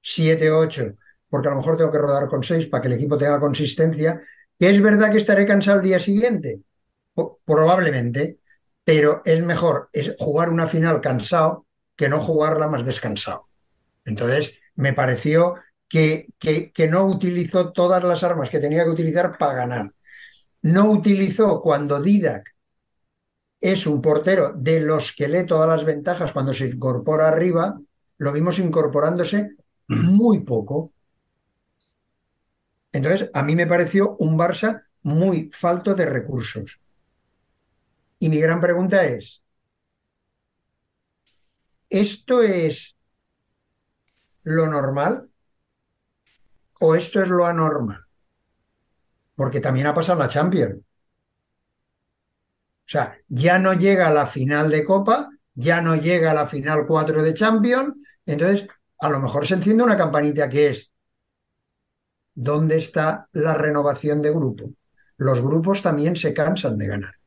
7, 0.00 0.50
8, 0.50 0.96
porque 1.28 1.48
a 1.48 1.52
lo 1.52 1.58
mejor 1.58 1.76
tengo 1.76 1.90
que 1.90 1.98
rodar 1.98 2.28
con 2.28 2.42
6 2.42 2.66
para 2.66 2.82
que 2.82 2.88
el 2.88 2.94
equipo 2.94 3.16
tenga 3.16 3.40
consistencia. 3.40 4.20
Es 4.58 4.80
verdad 4.82 5.10
que 5.10 5.18
estaré 5.18 5.46
cansado 5.46 5.78
el 5.78 5.84
día 5.84 6.00
siguiente, 6.00 6.62
probablemente, 7.44 8.38
pero 8.84 9.22
es 9.24 9.42
mejor 9.42 9.90
jugar 10.18 10.50
una 10.50 10.66
final 10.66 11.00
cansado 11.00 11.66
que 11.96 12.08
no 12.08 12.20
jugarla 12.20 12.68
más 12.68 12.84
descansado. 12.84 13.48
Entonces, 14.04 14.58
me 14.74 14.92
pareció 14.92 15.54
que, 15.88 16.28
que, 16.38 16.72
que, 16.72 16.88
no 16.88 17.06
utilizó 17.06 17.72
todas 17.72 18.02
las 18.02 18.24
armas 18.24 18.50
que 18.50 18.58
tenía 18.58 18.84
que 18.84 18.90
utilizar 18.90 19.36
para 19.38 19.54
ganar. 19.54 19.92
No 20.62 20.90
utilizó 20.90 21.60
cuando 21.60 22.00
Didac 22.00 22.54
es 23.60 23.86
un 23.86 24.02
portero 24.02 24.52
de 24.56 24.80
los 24.80 25.12
que 25.12 25.28
lee 25.28 25.46
todas 25.46 25.68
las 25.68 25.84
ventajas 25.84 26.32
cuando 26.32 26.52
se 26.52 26.66
incorpora 26.66 27.28
arriba, 27.28 27.80
lo 28.18 28.32
vimos 28.32 28.58
incorporándose 28.58 29.52
muy 29.86 30.40
poco. 30.40 30.92
Entonces, 32.92 33.30
a 33.32 33.42
mí 33.42 33.54
me 33.54 33.66
pareció 33.66 34.16
un 34.18 34.36
Barça 34.36 34.82
muy 35.02 35.50
falto 35.52 35.94
de 35.94 36.06
recursos. 36.06 36.81
Y 38.22 38.28
mi 38.28 38.38
gran 38.38 38.60
pregunta 38.60 39.02
es, 39.02 39.42
¿esto 41.90 42.40
es 42.40 42.94
lo 44.44 44.68
normal 44.68 45.28
o 46.78 46.94
esto 46.94 47.20
es 47.20 47.28
lo 47.28 47.44
anormal? 47.44 48.04
Porque 49.34 49.58
también 49.58 49.88
ha 49.88 49.94
pasado 49.94 50.20
la 50.20 50.28
Champions. 50.28 50.76
O 50.76 50.84
sea, 52.86 53.18
ya 53.26 53.58
no 53.58 53.72
llega 53.72 54.06
a 54.06 54.12
la 54.12 54.26
final 54.26 54.70
de 54.70 54.84
Copa, 54.84 55.28
ya 55.54 55.80
no 55.80 55.96
llega 55.96 56.30
a 56.30 56.34
la 56.34 56.46
final 56.46 56.86
4 56.86 57.24
de 57.24 57.34
Champions, 57.34 57.92
entonces 58.24 58.68
a 59.00 59.10
lo 59.10 59.18
mejor 59.18 59.48
se 59.48 59.54
enciende 59.54 59.82
una 59.82 59.96
campanita 59.96 60.48
que 60.48 60.68
es, 60.68 60.92
¿dónde 62.34 62.76
está 62.76 63.28
la 63.32 63.54
renovación 63.54 64.22
de 64.22 64.30
grupo? 64.30 64.66
Los 65.16 65.40
grupos 65.42 65.82
también 65.82 66.14
se 66.14 66.32
cansan 66.32 66.78
de 66.78 66.86
ganar. 66.86 67.21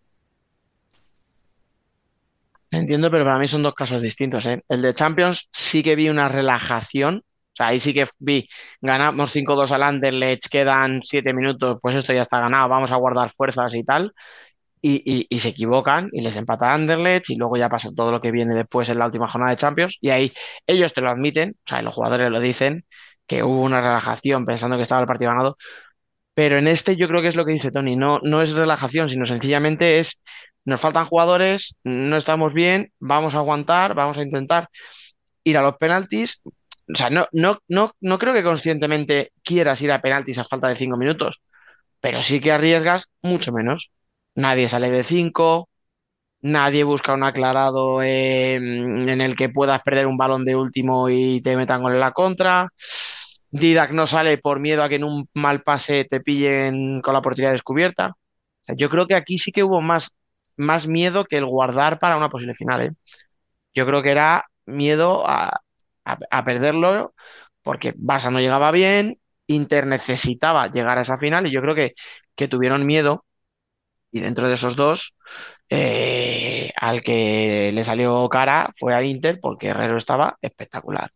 Entiendo, 2.76 3.10
pero 3.10 3.23
para 3.23 3.39
mí 3.39 3.47
son 3.47 3.64
dos 3.64 3.73
casos 3.73 4.02
distintos. 4.02 4.45
¿eh? 4.47 4.61
El 4.68 4.81
de 4.81 4.93
Champions 4.93 5.49
sí 5.52 5.81
que 5.84 5.95
vi 5.95 6.10
una 6.10 6.27
relajación. 6.30 7.18
O 7.18 7.56
sea, 7.56 7.68
ahí 7.68 7.80
sí 7.80 7.93
que 7.93 8.07
vi, 8.19 8.49
ganamos 8.81 9.31
5-2 9.31 9.72
al 9.72 9.84
Anderlecht, 9.84 10.47
quedan 10.49 11.02
7 11.03 11.34
minutos, 11.34 11.77
pues 11.81 11.95
esto 11.95 12.11
ya 12.11 12.23
está 12.23 12.39
ganado, 12.41 12.68
vamos 12.68 12.91
a 12.91 12.97
guardar 12.97 13.31
fuerzas 13.38 13.73
y 13.76 13.84
tal. 13.85 14.11
Y, 14.81 15.27
y, 15.30 15.39
se 15.39 15.49
equivocan 15.49 16.10
y 16.14 16.22
les 16.22 16.35
empata 16.35 16.73
Anderlecht 16.73 17.30
y 17.31 17.38
luego 17.38 17.57
ya 17.57 17.69
pasa 17.69 17.89
todo 17.95 18.11
lo 18.11 18.22
que 18.22 18.31
viene 18.31 18.53
después 18.53 18.88
en 18.89 18.99
la 18.99 19.07
última 19.07 19.27
jornada 19.27 19.52
de 19.52 19.57
Champions 19.57 19.97
y 19.99 20.10
ahí 20.11 20.31
ellos 20.68 20.93
te 20.93 21.02
lo 21.02 21.10
admiten, 21.10 21.56
o 21.57 21.69
sea, 21.69 21.81
los 21.81 21.95
jugadores 21.95 22.30
lo 22.30 22.39
dicen, 22.39 22.85
que 23.26 23.41
hubo 23.43 23.61
una 23.64 23.81
relajación 23.81 24.45
pensando 24.45 24.77
que 24.77 24.84
estaba 24.84 25.02
el 25.02 25.07
partido 25.07 25.31
ganado, 25.31 25.57
pero 26.35 26.57
en 26.57 26.68
este 26.68 26.95
yo 26.97 27.07
creo 27.07 27.22
que 27.22 27.30
es 27.30 27.35
lo 27.35 27.45
que 27.45 27.53
dice 27.53 27.72
Tony, 27.72 27.95
no, 27.95 28.19
no 28.23 28.41
es 28.41 28.52
relajación, 28.53 29.10
sino 29.10 29.26
sencillamente 29.26 29.99
es 29.99 30.19
nos 30.66 30.82
faltan 30.82 31.06
jugadores, 31.06 31.76
no 31.84 32.18
estamos 32.18 32.54
bien, 32.54 32.92
vamos 33.00 33.36
a 33.36 33.38
aguantar, 33.38 33.94
vamos 33.94 34.18
a 34.18 34.24
intentar 34.24 34.70
ir 35.44 35.58
a 35.58 35.62
los 35.62 35.78
penaltis. 35.78 36.42
O 36.46 36.96
sea, 36.96 37.10
no, 37.10 37.28
no, 37.32 37.60
no, 37.68 37.92
no 38.02 38.20
creo 38.20 38.34
que 38.34 38.44
conscientemente 38.44 39.32
quieras 39.44 39.82
ir 39.82 39.92
a 39.92 40.02
penaltis 40.02 40.38
a 40.38 40.46
falta 40.46 40.70
de 40.70 40.76
cinco 40.76 40.98
minutos, 40.98 41.42
pero 42.02 42.22
sí 42.24 42.40
que 42.42 42.52
arriesgas 42.52 43.10
mucho 43.24 43.52
menos. 43.54 43.92
Nadie 44.36 44.70
sale 44.70 44.90
de 44.92 45.04
cinco, 45.04 45.70
nadie 46.42 46.84
busca 46.84 47.14
un 47.14 47.24
aclarado 47.24 48.04
en 48.04 49.22
el 49.22 49.36
que 49.36 49.50
puedas 49.50 49.82
perder 49.84 50.08
un 50.08 50.18
balón 50.18 50.46
de 50.46 50.56
último 50.56 51.10
y 51.10 51.42
te 51.42 51.56
metan 51.58 51.82
con 51.82 52.00
la 52.00 52.12
contra. 52.12 52.70
Didac 53.52 53.92
no 53.92 54.08
sale 54.08 54.38
por 54.38 54.60
miedo 54.60 54.84
a 54.84 54.90
que 54.90 54.96
en 54.96 55.06
un 55.06 55.28
mal 55.34 55.64
pase 55.64 56.06
te 56.06 56.20
pillen 56.22 57.02
con 57.02 57.14
la 57.14 57.22
portería 57.22 57.52
descubierta. 57.52 58.14
Yo 58.78 58.90
creo 58.90 59.08
que 59.08 59.16
aquí 59.16 59.38
sí 59.38 59.52
que 59.52 59.64
hubo 59.64 59.82
más 59.82 60.10
más 60.57 60.88
miedo 60.88 61.26
que 61.26 61.38
el 61.38 61.45
guardar 61.45 61.99
para 61.99 62.18
una 62.18 62.30
posible 62.30 62.56
final. 62.56 62.82
¿eh? 62.82 62.91
Yo 63.73 63.86
creo 63.86 64.02
que 64.02 64.11
era 64.11 64.45
miedo 64.65 65.23
a, 65.27 65.61
perderlo 66.45 67.14
porque 67.64 67.95
Barça 67.95 68.32
no 68.32 68.40
llegaba 68.40 68.72
bien, 68.72 69.19
Inter 69.48 69.88
necesitaba 69.88 70.68
llegar 70.72 70.98
a 70.98 71.02
esa 71.02 71.18
final 71.18 71.48
y 71.48 71.52
yo 71.52 71.61
creo 71.61 71.76
que, 71.76 71.94
que 72.36 72.48
tuvieron 72.48 72.86
miedo 72.86 73.26
y 74.11 74.22
dentro 74.22 74.48
de 74.48 74.53
esos 74.53 74.76
dos 74.76 75.15
eh, 75.69 76.72
al 76.80 77.02
que 77.02 77.72
le 77.73 77.84
salió 77.84 78.30
cara 78.30 78.69
fue 78.77 78.94
a 78.94 79.03
Inter 79.03 79.40
porque 79.41 79.68
Herrero 79.69 79.98
estaba 79.98 80.38
espectacular. 80.41 81.11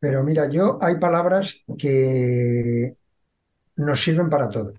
Pero 0.00 0.22
mira, 0.22 0.48
yo 0.48 0.78
hay 0.80 0.96
palabras 0.96 1.56
que 1.78 2.94
nos 3.76 4.02
sirven 4.02 4.28
para 4.28 4.48
todo. 4.48 4.74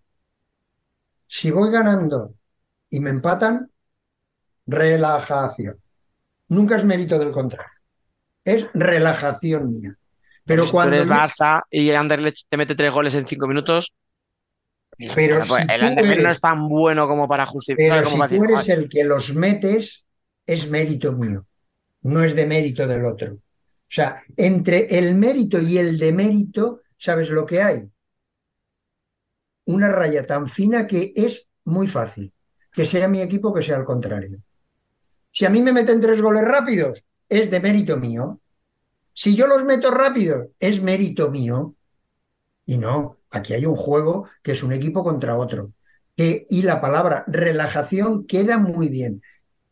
Si 1.28 1.52
voy 1.52 1.72
ganando 1.72 2.34
y 2.90 3.00
me 3.00 3.10
empatan, 3.10 3.72
relajación. 4.70 5.78
Nunca 6.48 6.78
es 6.78 6.86
mérito 6.86 7.20
del 7.20 7.32
contrario. 7.32 7.72
Es 8.44 8.66
relajación 8.74 9.70
mía. 9.70 9.96
Pero 10.46 10.70
cuando. 10.70 10.96
tú 10.96 11.04
eres 11.04 11.08
Barça 11.08 11.62
y 11.70 11.92
Anderlecht 11.92 12.48
te 12.50 12.58
mete 12.58 12.76
tres 12.76 12.92
goles 12.92 13.14
en 13.14 13.26
cinco 13.26 13.48
minutos. 13.48 13.94
Pero 15.16 15.42
pues 15.48 15.64
si 15.64 15.74
el 15.74 15.84
Anderlecht 15.84 16.22
no 16.22 16.30
es 16.32 16.42
tan 16.42 16.68
bueno 16.68 17.08
como 17.08 17.28
para 17.28 17.46
justificar. 17.46 18.00
Pero 18.00 18.10
como 18.10 18.28
si 18.28 18.38
tú 18.38 18.44
eres 18.44 18.70
el 18.70 18.90
que 18.90 19.04
los 19.04 19.34
metes, 19.34 20.06
es 20.46 20.68
mérito 20.68 21.14
mío, 21.14 21.46
no 22.02 22.24
es 22.24 22.36
de 22.36 22.46
mérito 22.46 22.88
del 22.88 23.06
otro. 23.06 23.34
O 23.34 23.92
sea, 23.92 24.24
entre 24.38 24.86
el 24.98 25.16
mérito 25.16 25.60
y 25.60 25.78
el 25.78 25.98
demérito, 25.98 26.82
¿sabes 26.98 27.30
lo 27.30 27.46
que 27.46 27.62
hay? 27.62 27.90
Una 29.66 29.90
raya 29.90 30.26
tan 30.26 30.48
fina 30.48 30.88
que 30.88 31.14
es 31.16 31.48
muy 31.66 31.88
fácil, 31.88 32.34
que 32.72 32.86
sea 32.86 33.08
mi 33.08 33.22
equipo 33.22 33.54
que 33.54 33.64
sea 33.64 33.78
al 33.78 33.86
contrario. 33.86 34.42
Si 35.32 35.46
a 35.46 35.50
mí 35.50 35.62
me 35.62 35.74
meten 35.74 36.00
tres 36.00 36.22
goles 36.22 36.44
rápidos, 36.44 37.04
es 37.28 37.50
de 37.50 37.60
mérito 37.60 37.98
mío. 37.98 38.40
Si 39.14 39.36
yo 39.36 39.48
los 39.48 39.64
meto 39.64 39.92
rápidos, 39.92 40.48
es 40.60 40.82
mérito 40.82 41.30
mío. 41.30 41.76
Y 42.66 42.78
no, 42.78 43.18
aquí 43.30 43.54
hay 43.54 43.66
un 43.66 43.76
juego 43.76 44.30
que 44.42 44.54
es 44.54 44.64
un 44.64 44.74
equipo 44.74 45.04
contra 45.04 45.38
otro. 45.38 45.74
Y 46.16 46.62
la 46.64 46.82
palabra 46.82 47.24
relajación 47.28 48.28
queda 48.28 48.58
muy 48.58 48.90
bien. 48.90 49.22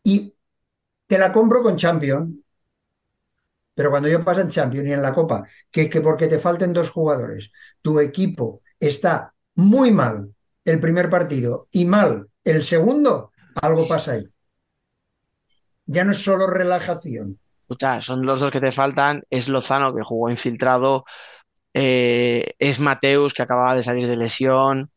Y 0.02 0.34
te 1.06 1.18
la 1.18 1.32
compro 1.32 1.62
con 1.62 1.76
Champions. 1.76 2.36
Pero 3.74 3.90
cuando 3.90 4.08
yo 4.08 4.24
paso 4.24 4.40
en 4.40 4.48
Champions 4.48 4.88
y 4.88 4.92
en 4.92 5.02
la 5.02 5.12
Copa, 5.12 5.46
que, 5.70 5.88
que 5.88 6.00
porque 6.00 6.26
te 6.26 6.38
falten 6.38 6.72
dos 6.72 6.90
jugadores, 6.90 7.50
tu 7.82 8.00
equipo 8.00 8.62
está 8.80 9.34
muy 9.54 9.92
mal 9.92 10.34
el 10.64 10.80
primer 10.80 11.08
partido 11.10 11.68
y 11.70 11.84
mal 11.84 12.28
el 12.44 12.64
segundo, 12.64 13.32
algo 13.60 13.86
pasa 13.86 14.12
ahí. 14.12 14.28
Ya 15.88 16.04
no 16.04 16.12
es 16.12 16.18
solo 16.18 16.46
relajación. 16.46 17.40
Escucha, 17.62 18.00
son 18.02 18.24
los 18.26 18.40
dos 18.40 18.50
que 18.50 18.60
te 18.60 18.72
faltan. 18.72 19.22
Es 19.30 19.48
Lozano 19.48 19.94
que 19.94 20.02
jugó 20.02 20.30
infiltrado. 20.30 21.04
eh, 21.74 22.54
es 22.58 22.80
Mateus, 22.80 23.34
que 23.34 23.42
acababa 23.42 23.74
de 23.76 23.84
salir 23.84 24.08
de 24.08 24.16
lesión. 24.16 24.92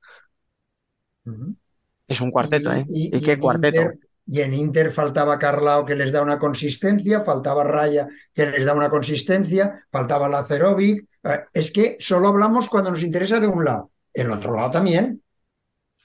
Es 2.08 2.22
un 2.22 2.30
cuarteto, 2.30 2.72
¿eh? 2.74 2.88
Y, 2.88 3.12
¿Y, 3.12 3.20
y 3.20 3.22
qué 3.22 3.40
en 3.40 3.40
cuarteto? 3.40 3.82
Inter, 3.84 4.00
y 4.26 4.42
en 4.42 4.54
Inter 4.54 4.92
faltaba 4.92 5.40
Carlao 5.40 5.86
que 5.86 5.96
les 5.96 6.12
da 6.12 6.22
una 6.22 6.40
consistencia, 6.40 7.22
faltaba 7.22 7.64
Raya 7.64 8.08
que 8.34 8.46
les 8.48 8.66
da 8.66 8.74
una 8.74 8.90
consistencia, 8.90 9.86
faltaba 9.92 10.30
Lacerovic. 10.30 11.08
Eh, 11.24 11.40
Es 11.54 11.72
que 11.72 11.98
solo 12.00 12.30
hablamos 12.30 12.70
cuando 12.70 12.92
nos 12.92 13.04
interesa 13.04 13.40
de 13.40 13.48
un 13.48 13.66
lado. 13.66 13.92
El 14.14 14.32
otro 14.32 14.54
lado 14.56 14.72
también. 14.72 15.24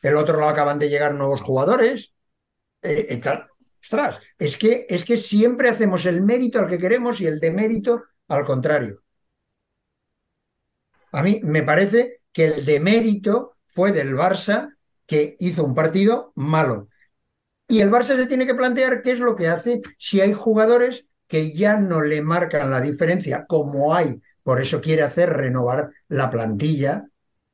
El 0.02 0.16
otro 0.16 0.38
lado 0.38 0.50
acaban 0.52 0.78
de 0.78 0.88
llegar 0.90 1.14
nuevos 1.14 1.42
jugadores. 1.42 2.14
Eh, 2.82 3.06
eh, 3.10 3.18
tal. 3.18 3.48
Ostras, 3.86 4.18
es 4.36 4.56
que, 4.56 4.84
es 4.88 5.04
que 5.04 5.16
siempre 5.16 5.68
hacemos 5.68 6.06
el 6.06 6.20
mérito 6.20 6.58
al 6.58 6.66
que 6.66 6.78
queremos 6.78 7.20
y 7.20 7.26
el 7.26 7.38
demérito 7.38 8.02
al 8.26 8.44
contrario. 8.44 9.02
A 11.12 11.22
mí 11.22 11.40
me 11.44 11.62
parece 11.62 12.20
que 12.32 12.46
el 12.46 12.64
demérito 12.64 13.56
fue 13.68 13.92
del 13.92 14.14
Barça 14.14 14.74
que 15.06 15.36
hizo 15.38 15.62
un 15.64 15.74
partido 15.74 16.32
malo. 16.34 16.88
Y 17.68 17.80
el 17.80 17.90
Barça 17.90 18.16
se 18.16 18.26
tiene 18.26 18.46
que 18.46 18.56
plantear 18.56 19.02
qué 19.02 19.12
es 19.12 19.20
lo 19.20 19.36
que 19.36 19.48
hace 19.48 19.82
si 19.98 20.20
hay 20.20 20.32
jugadores 20.32 21.06
que 21.28 21.52
ya 21.52 21.76
no 21.76 22.02
le 22.02 22.22
marcan 22.22 22.70
la 22.70 22.80
diferencia, 22.80 23.46
como 23.46 23.94
hay, 23.94 24.20
por 24.42 24.60
eso 24.60 24.80
quiere 24.80 25.02
hacer 25.02 25.30
renovar 25.30 25.90
la 26.08 26.28
plantilla. 26.28 27.04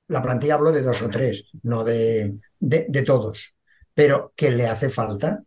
La 0.09 0.23
plantilla 0.23 0.55
hablo 0.55 0.73
de 0.73 0.83
dos 0.83 1.03
o 1.03 1.11
tres, 1.11 1.45
no 1.63 1.85
de, 1.85 2.39
de, 2.59 2.87
de 2.89 3.03
todos, 3.03 3.55
pero 3.95 4.33
que 4.35 4.51
le 4.51 4.67
hace 4.67 4.89
falta. 4.89 5.43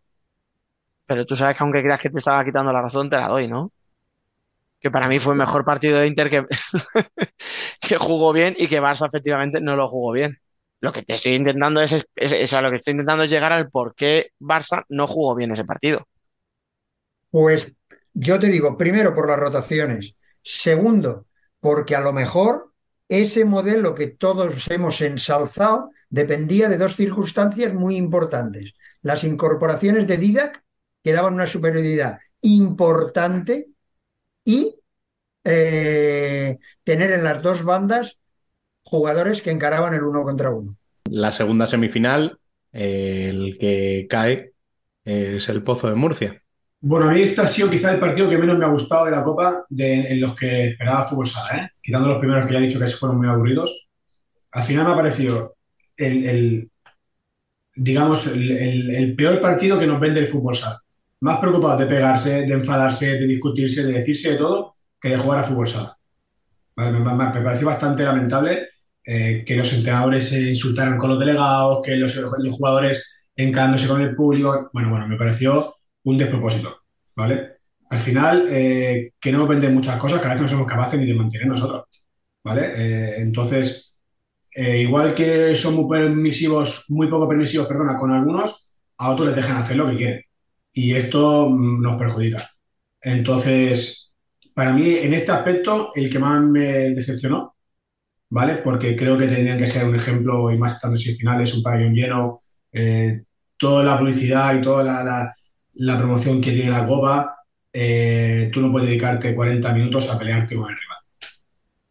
Pero 1.06 1.26
tú 1.26 1.36
sabes 1.36 1.58
que 1.58 1.64
aunque 1.64 1.82
creas 1.82 2.02
que 2.02 2.10
te 2.10 2.18
estaba 2.18 2.44
quitando 2.44 2.72
la 2.74 2.82
razón, 2.82 3.10
te 3.10 3.18
la 3.18 3.28
doy, 3.28 3.48
¿no? 3.48 3.72
Que 4.80 4.92
para 4.92 5.08
mí 5.08 5.20
fue 5.20 5.34
el 5.34 5.40
mejor 5.40 5.66
partido 5.66 6.00
de 6.00 6.08
Inter 6.08 6.30
que, 6.30 6.46
que 7.82 7.98
jugó 7.98 8.34
bien 8.34 8.56
y 8.58 8.68
que 8.68 8.82
Barça 8.82 9.08
efectivamente 9.08 9.60
no 9.62 9.76
lo 9.76 9.90
jugó 9.90 10.12
bien. 10.12 10.38
Lo 10.82 10.92
que 10.92 11.04
te 11.04 11.14
estoy 11.14 11.36
intentando 11.36 11.82
es, 11.82 11.94
es, 11.94 12.32
es 12.32 12.54
a 12.54 12.62
lo 12.62 12.70
que 12.70 12.78
estoy 12.78 12.92
intentando 12.92 13.24
es 13.24 13.30
llegar 13.30 13.54
al 13.54 13.70
por 13.70 13.96
qué 13.96 14.32
Barça 14.40 14.84
no 14.90 15.08
jugó 15.08 15.36
bien 15.36 15.52
ese 15.52 15.66
partido. 15.66 16.08
Pues 17.32 17.72
yo 18.14 18.40
te 18.40 18.48
digo, 18.48 18.78
primero 18.78 19.14
por 19.14 19.28
las 19.28 19.40
rotaciones, 19.40 20.16
segundo, 20.42 21.28
porque 21.60 21.96
a 21.96 22.02
lo 22.02 22.14
mejor 22.14 22.72
ese 23.10 23.46
modelo 23.46 23.94
que 23.94 24.08
todos 24.08 24.70
hemos 24.70 25.02
ensalzado 25.02 25.92
dependía 26.10 26.70
de 26.70 26.78
dos 26.78 26.96
circunstancias 26.96 27.74
muy 27.74 27.98
importantes. 27.98 28.74
Las 29.02 29.24
incorporaciones 29.24 30.08
de 30.08 30.18
Didac, 30.18 30.64
que 31.06 31.14
daban 31.14 31.36
una 31.36 31.46
superioridad 31.46 32.18
importante, 32.42 33.68
y 34.44 34.76
eh, 35.44 36.58
tener 36.84 37.12
en 37.12 37.24
las 37.24 37.44
dos 37.44 37.64
bandas 37.64 38.18
jugadores 38.82 39.44
que 39.44 39.52
encaraban 39.52 39.94
el 39.94 40.02
uno 40.02 40.24
contra 40.24 40.50
uno. 40.50 40.76
La 41.12 41.32
segunda 41.32 41.68
semifinal, 41.68 42.40
eh, 42.74 43.28
el 43.30 43.56
que 43.60 44.08
cae 44.10 44.54
es 45.04 45.48
el 45.48 45.62
Pozo 45.62 45.90
de 45.90 45.96
Murcia. 45.96 46.42
Bueno, 46.82 47.08
a 47.08 47.12
mí 47.14 47.22
este 47.22 47.42
ha 47.42 47.48
sido 47.48 47.70
quizá 47.70 47.94
el 47.94 48.00
partido 48.00 48.28
que 48.28 48.40
menos 48.40 48.58
me 48.58 48.66
ha 48.66 48.70
gustado 48.70 49.06
de 49.06 49.12
la 49.12 49.22
Copa 49.22 49.64
de, 49.70 50.12
en 50.12 50.20
los 50.20 50.36
que 50.36 50.70
esperaba 50.70 51.06
fútbol 51.06 51.28
sala, 51.28 51.66
¿eh? 51.66 51.70
quitando 51.84 52.08
los 52.08 52.18
primeros 52.18 52.48
que 52.48 52.54
ya 52.54 52.58
he 52.58 52.64
dicho 52.64 52.80
que 52.80 52.88
fueron 52.88 53.20
muy 53.20 53.28
aburridos. 53.28 53.90
Al 54.54 54.64
final 54.64 54.86
me 54.86 54.92
ha 54.94 54.96
parecido 54.96 55.56
el, 55.98 56.26
el 56.28 56.72
digamos, 57.76 58.26
el, 58.26 58.52
el, 58.58 58.90
el, 58.96 59.16
peor 59.16 59.40
partido 59.40 59.78
que 59.78 59.86
nos 59.86 60.00
vende 60.00 60.20
el 60.20 60.28
fútbol 60.28 60.56
sala. 60.56 60.80
Más 61.26 61.40
preocupado 61.40 61.76
de 61.80 61.88
pegarse, 61.88 62.44
de 62.44 62.54
enfadarse, 62.54 63.18
de 63.18 63.26
discutirse, 63.26 63.84
de 63.84 63.94
decirse 63.94 64.34
de 64.34 64.38
todo, 64.38 64.72
que 65.02 65.10
de 65.10 65.18
jugar 65.18 65.40
a 65.40 65.44
fútbol 65.44 65.68
sala. 65.68 65.98
Vale, 66.76 66.92
me, 66.92 67.00
me, 67.00 67.42
pareció 67.42 67.66
bastante 67.66 68.04
lamentable 68.04 68.68
eh, 69.04 69.44
que 69.44 69.56
los 69.56 69.74
entrenadores 69.74 70.30
se 70.30 70.40
insultaran 70.40 71.00
con 71.00 71.10
los 71.10 71.20
delegados, 71.20 71.82
que 71.84 71.96
los, 71.96 72.16
jugadores 72.52 73.28
encarándose 73.36 73.88
con 73.88 74.02
el 74.04 74.14
público. 74.14 74.70
Bueno, 74.72 74.92
bueno, 74.92 75.08
me 75.08 75.18
pareció 75.18 75.74
un 76.04 76.16
despropósito, 76.20 76.82
¿vale? 77.16 77.50
Al 77.90 78.00
final, 78.00 78.48
eh, 78.52 79.14
que 79.20 79.32
no 79.32 79.48
venden 79.48 79.74
muchas 79.74 79.98
cosas 79.98 80.22
que 80.22 80.28
a 80.28 80.30
veces 80.30 80.44
no 80.44 80.48
somos 80.48 80.68
capaces 80.68 81.00
ni 81.00 81.08
de 81.08 81.16
mantener 81.16 81.48
nosotros, 81.48 81.86
¿vale? 82.44 82.72
Eh, 82.76 83.16
entonces, 83.18 83.98
eh, 84.54 84.78
igual 84.84 85.16
que 85.16 85.56
son 85.56 85.74
muy 85.76 85.90
permisivos, 85.90 86.86
muy 86.90 87.08
poco 87.10 87.28
permisivos, 87.28 87.68
perdona, 87.68 87.98
con 87.98 88.12
algunos, 88.12 88.80
a 89.00 89.10
otros 89.10 89.30
les 89.30 89.36
dejan 89.38 89.58
hacer 89.58 89.78
lo 89.78 89.90
que 89.90 89.98
quieren. 89.98 90.25
Y 90.76 90.94
esto 90.94 91.50
mm, 91.50 91.82
nos 91.82 91.98
perjudica. 91.98 92.50
Entonces, 93.02 94.16
para 94.54 94.74
mí, 94.74 94.98
en 94.98 95.14
este 95.16 95.32
aspecto, 95.32 95.92
el 95.96 96.10
que 96.10 96.20
más 96.20 96.42
me 96.42 96.64
decepcionó, 96.92 97.56
¿vale? 98.30 98.58
Porque 98.58 98.96
creo 98.96 99.18
que 99.18 99.28
tendrían 99.28 99.58
que 99.58 99.68
ser 99.68 99.88
un 99.88 99.96
ejemplo, 99.96 100.52
y 100.52 100.58
más 100.58 100.76
estando 100.76 100.98
en 100.98 101.16
finales, 101.18 101.56
un 101.56 101.64
pabellón 101.64 101.94
lleno, 101.96 102.40
eh, 102.74 103.24
toda 103.58 103.84
la 103.84 103.98
publicidad 103.98 104.56
y 104.56 104.62
toda 104.62 104.84
la, 104.84 105.04
la 105.04 105.32
la 105.76 105.98
promoción 105.98 106.42
que 106.42 106.52
tiene 106.52 106.72
la 106.72 106.86
Copa, 106.86 107.38
eh, 107.72 108.50
tú 108.52 108.62
no 108.62 108.72
puedes 108.72 108.88
dedicarte 108.88 109.36
40 109.36 109.74
minutos 109.74 110.10
a 110.10 110.18
pelearte 110.18 110.56
con 110.56 110.70
el 110.70 110.78
rival. 110.78 110.98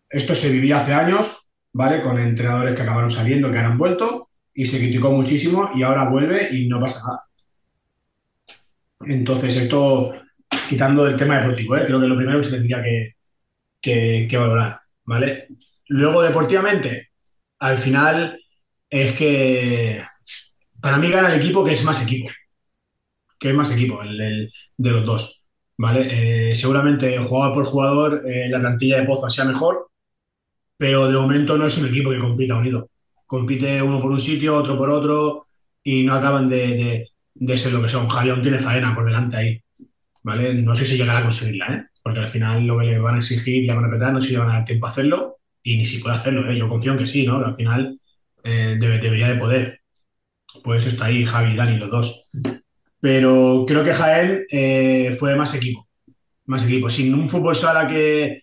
Esto 0.08 0.34
se 0.34 0.50
vivía 0.50 0.78
hace 0.78 0.94
años, 0.94 1.50
¿vale? 1.72 2.00
Con 2.00 2.18
entrenadores 2.18 2.74
que 2.74 2.82
acabaron 2.82 3.10
saliendo, 3.10 3.50
que 3.50 3.58
han 3.58 3.78
vuelto, 3.78 4.30
y 4.54 4.66
se 4.66 4.78
criticó 4.78 5.10
muchísimo, 5.10 5.70
y 5.74 5.82
ahora 5.82 6.08
vuelve 6.08 6.48
y 6.52 6.68
no 6.68 6.80
pasa 6.80 7.00
nada. 7.06 7.24
Entonces, 9.06 9.56
esto, 9.56 10.12
quitando 10.68 11.06
el 11.06 11.16
tema 11.16 11.38
deportivo, 11.38 11.76
¿eh? 11.76 11.84
creo 11.86 12.00
que 12.00 12.06
lo 12.06 12.16
primero 12.16 12.38
que 12.38 12.44
se 12.44 12.52
tendría 12.52 12.82
que, 12.82 14.26
que, 14.28 14.36
valorar, 14.36 14.80
¿vale? 15.04 15.48
Luego, 15.88 16.22
deportivamente, 16.22 17.10
al 17.58 17.78
final, 17.78 18.40
es 18.90 19.12
que 19.16 20.02
para 20.80 20.98
mí 20.98 21.10
gana 21.10 21.32
el 21.32 21.40
equipo 21.40 21.64
que 21.64 21.72
es 21.72 21.84
más 21.84 22.02
equipo 22.02 22.28
que 23.44 23.50
es 23.50 23.54
más 23.54 23.72
equipo, 23.72 24.02
el, 24.02 24.20
el 24.20 24.50
de 24.78 24.90
los 24.90 25.04
dos. 25.04 25.46
¿vale? 25.76 26.50
Eh, 26.50 26.54
seguramente 26.54 27.18
jugador 27.18 27.54
por 27.54 27.64
jugador 27.66 28.22
eh, 28.26 28.48
la 28.48 28.60
plantilla 28.60 28.98
de 28.98 29.06
Pozo 29.06 29.28
sea 29.28 29.44
mejor, 29.44 29.90
pero 30.76 31.08
de 31.08 31.18
momento 31.18 31.58
no 31.58 31.66
es 31.66 31.78
un 31.78 31.88
equipo 31.88 32.10
que 32.10 32.20
compita 32.20 32.56
unido. 32.56 32.90
Compite 33.26 33.82
uno 33.82 34.00
por 34.00 34.10
un 34.10 34.20
sitio, 34.20 34.56
otro 34.56 34.76
por 34.78 34.90
otro, 34.90 35.44
y 35.82 36.04
no 36.04 36.14
acaban 36.14 36.48
de, 36.48 37.10
de 37.34 37.56
ser 37.56 37.72
lo 37.72 37.82
que 37.82 37.88
son. 37.88 38.08
Javier 38.08 38.40
tiene 38.42 38.58
faena 38.58 38.94
por 38.94 39.04
delante 39.04 39.36
ahí. 39.36 39.60
¿vale? 40.22 40.54
No 40.54 40.74
sé 40.74 40.84
si 40.86 40.96
llegará 40.96 41.18
a 41.20 41.22
conseguirla, 41.22 41.74
¿eh? 41.74 41.84
porque 42.02 42.20
al 42.20 42.28
final 42.28 42.66
lo 42.66 42.78
que 42.78 42.86
le 42.86 42.98
van 42.98 43.16
a 43.16 43.18
exigir, 43.18 43.66
le 43.66 43.74
van 43.74 43.84
a 43.84 43.86
apretar, 43.88 44.12
no 44.12 44.20
sé 44.20 44.28
si 44.28 44.32
le 44.34 44.40
van 44.40 44.50
a 44.50 44.54
dar 44.54 44.64
tiempo 44.64 44.86
a 44.86 44.90
hacerlo, 44.90 45.38
y 45.62 45.76
ni 45.76 45.86
si 45.86 45.98
puede 45.98 46.16
hacerlo. 46.16 46.50
¿eh? 46.50 46.58
Yo 46.58 46.68
confío 46.68 46.92
en 46.92 46.98
que 46.98 47.06
sí, 47.06 47.26
¿no? 47.26 47.44
Al 47.44 47.56
final 47.56 47.94
eh, 48.42 48.76
debe, 48.78 48.98
debería 48.98 49.28
de 49.28 49.36
poder. 49.36 49.80
Pues 50.62 50.86
está 50.86 51.06
ahí, 51.06 51.24
Javi 51.24 51.52
y 51.52 51.56
Dani, 51.56 51.78
los 51.78 51.90
dos 51.90 52.30
pero 53.04 53.66
creo 53.68 53.84
que 53.84 53.92
Jaén 53.92 54.46
eh, 54.50 55.14
fue 55.18 55.36
más 55.36 55.54
equipo, 55.54 55.86
más 56.46 56.64
equipo, 56.64 56.88
sin 56.88 57.12
un 57.12 57.28
fútbol 57.28 57.54
sala 57.54 57.86
que, 57.86 58.40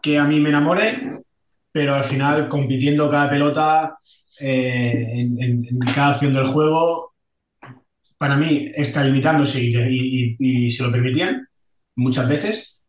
que 0.00 0.18
a 0.18 0.24
mí 0.24 0.40
me 0.40 0.48
enamore, 0.48 1.20
pero 1.70 1.94
al 1.94 2.04
final 2.04 2.48
compitiendo 2.48 3.10
cada 3.10 3.28
pelota 3.28 3.98
eh, 4.40 5.12
en, 5.16 5.38
en, 5.38 5.78
cada 5.94 6.12
acción 6.12 6.32
del 6.32 6.46
juego, 6.46 7.13
para 8.24 8.38
mí 8.38 8.72
está 8.74 9.04
limitándose 9.04 9.62
y, 9.62 9.68
y, 9.76 10.36
y, 10.38 10.66
y, 10.66 10.70
se 10.70 10.82
lo 10.82 10.90
permitían 10.90 11.46
muchas 11.96 12.26
veces, 12.26 12.80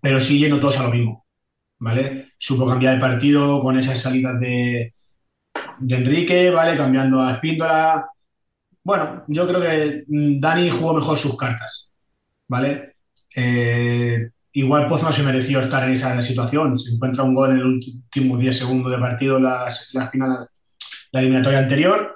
pero 0.00 0.20
sí 0.20 0.38
yendo 0.38 0.60
todos 0.60 0.78
a 0.78 0.84
lo 0.84 0.92
mismo, 0.92 1.26
¿vale? 1.80 2.34
Supo 2.38 2.68
cambiar 2.68 2.94
el 2.94 3.00
partido 3.00 3.60
con 3.60 3.76
esas 3.76 4.00
salidas 4.00 4.38
de, 4.38 4.94
de 5.80 5.96
Enrique, 5.96 6.50
¿vale? 6.50 6.76
Cambiando 6.76 7.20
a 7.20 7.32
Espíndola, 7.32 8.10
bueno, 8.84 9.24
yo 9.26 9.48
creo 9.48 9.60
que 9.60 10.04
Dani 10.06 10.70
jugó 10.70 10.94
mejor 10.94 11.18
sus 11.18 11.36
cartas, 11.36 11.92
¿vale? 12.46 12.94
Eh, 13.34 14.30
igual 14.52 14.86
Pozo 14.86 15.06
no 15.06 15.12
se 15.12 15.24
mereció 15.24 15.58
estar 15.58 15.82
en 15.82 15.94
esa 15.94 16.22
situación. 16.22 16.78
Se 16.78 16.94
encuentra 16.94 17.24
un 17.24 17.34
gol 17.34 17.50
en 17.50 17.56
el 17.56 17.66
último 17.66 18.38
10 18.38 18.56
segundos 18.56 18.92
de 18.92 18.98
partido, 18.98 19.40
la, 19.40 19.66
la 19.94 20.08
final, 20.08 20.46
la 21.10 21.20
eliminatoria 21.20 21.58
anterior, 21.58 22.14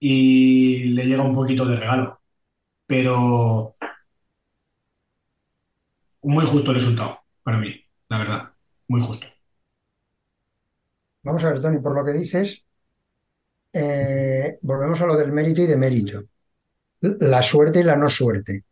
y 0.00 0.84
le 0.84 1.04
llega 1.06 1.22
un 1.22 1.34
poquito 1.34 1.64
de 1.66 1.76
regalo. 1.76 2.20
Pero 2.86 3.76
muy 6.22 6.46
justo 6.46 6.70
el 6.70 6.76
resultado 6.76 7.20
para 7.42 7.58
mí, 7.58 7.74
la 8.08 8.18
verdad, 8.18 8.50
muy 8.88 9.00
justo. 9.00 9.26
Vamos 11.22 11.44
a 11.44 11.52
ver, 11.52 11.60
Tony, 11.60 11.78
por 11.78 11.94
lo 11.94 12.04
que 12.04 12.12
dices, 12.12 12.64
eh, 13.72 14.58
volvemos 14.62 15.00
a 15.00 15.06
lo 15.06 15.16
del 15.16 15.32
mérito 15.32 15.60
y 15.62 15.66
de 15.66 15.76
mérito. 15.76 16.24
La 17.00 17.42
suerte 17.42 17.80
y 17.80 17.82
la 17.84 17.96
no 17.96 18.08
suerte. 18.08 18.64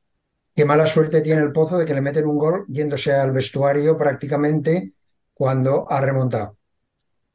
Qué 0.55 0.65
mala 0.65 0.87
suerte 0.87 1.21
tiene 1.21 1.43
el 1.43 1.53
Pozo 1.53 1.79
de 1.79 1.85
que 1.85 1.95
le 1.95 2.01
meten 2.01 2.27
un 2.27 2.39
gol 2.39 2.65
yéndose 2.69 3.13
al 3.13 3.33
vestuario 3.33 3.97
prácticamente 3.97 4.93
cuando 5.33 5.91
ha 5.91 6.01
remontado. 6.01 6.57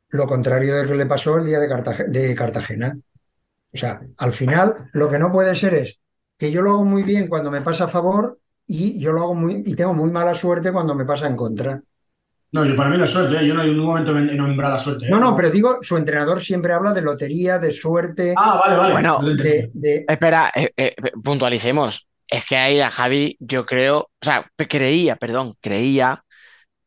Lo 0.09 0.27
contrario 0.27 0.75
de 0.75 0.83
lo 0.83 0.89
que 0.89 0.95
le 0.95 1.05
pasó 1.05 1.37
el 1.37 1.45
día 1.45 1.59
de 1.59 2.35
Cartagena. 2.35 2.97
O 3.73 3.77
sea, 3.77 4.01
al 4.17 4.33
final 4.33 4.89
lo 4.93 5.09
que 5.09 5.19
no 5.19 5.31
puede 5.31 5.55
ser 5.55 5.73
es 5.73 5.99
que 6.37 6.51
yo 6.51 6.61
lo 6.61 6.71
hago 6.71 6.85
muy 6.85 7.03
bien 7.03 7.27
cuando 7.27 7.49
me 7.51 7.61
pasa 7.61 7.85
a 7.85 7.87
favor 7.87 8.39
y 8.67 8.99
yo 8.99 9.11
lo 9.11 9.21
hago 9.23 9.35
muy 9.35 9.63
y 9.65 9.75
tengo 9.75 9.93
muy 9.93 10.11
mala 10.11 10.35
suerte 10.35 10.71
cuando 10.71 10.95
me 10.95 11.05
pasa 11.05 11.27
en 11.27 11.35
contra. 11.35 11.81
No, 12.51 12.63
yo 12.65 12.75
para 12.75 12.89
mí 12.89 12.97
no 12.97 13.03
es 13.03 13.09
suerte, 13.09 13.35
¿eh? 13.35 13.47
yo 13.47 13.55
no 13.55 13.63
en 13.63 13.69
ningún 13.69 13.87
momento 13.87 14.15
he 14.15 14.35
nombrado 14.35 14.77
suerte. 14.77 15.07
¿eh? 15.07 15.09
No, 15.09 15.19
no, 15.19 15.35
pero 15.35 15.49
digo, 15.49 15.79
su 15.81 15.97
entrenador 15.97 16.39
siempre 16.39 16.71
habla 16.71 16.93
de 16.93 17.01
lotería, 17.01 17.57
de 17.57 17.71
suerte. 17.71 18.35
Ah, 18.37 18.59
vale, 18.59 18.77
vale. 18.77 18.93
Bueno, 18.93 19.19
de, 19.23 19.71
de- 19.73 20.05
Espera, 20.07 20.51
eh, 20.55 20.71
eh, 20.77 20.95
puntualicemos. 21.23 22.07
Es 22.27 22.45
que 22.45 22.55
ahí 22.55 22.79
a 22.79 22.91
Javi, 22.91 23.37
yo 23.39 23.65
creo, 23.65 23.99
o 24.01 24.09
sea, 24.21 24.49
creía, 24.69 25.15
perdón, 25.15 25.55
creía 25.61 26.23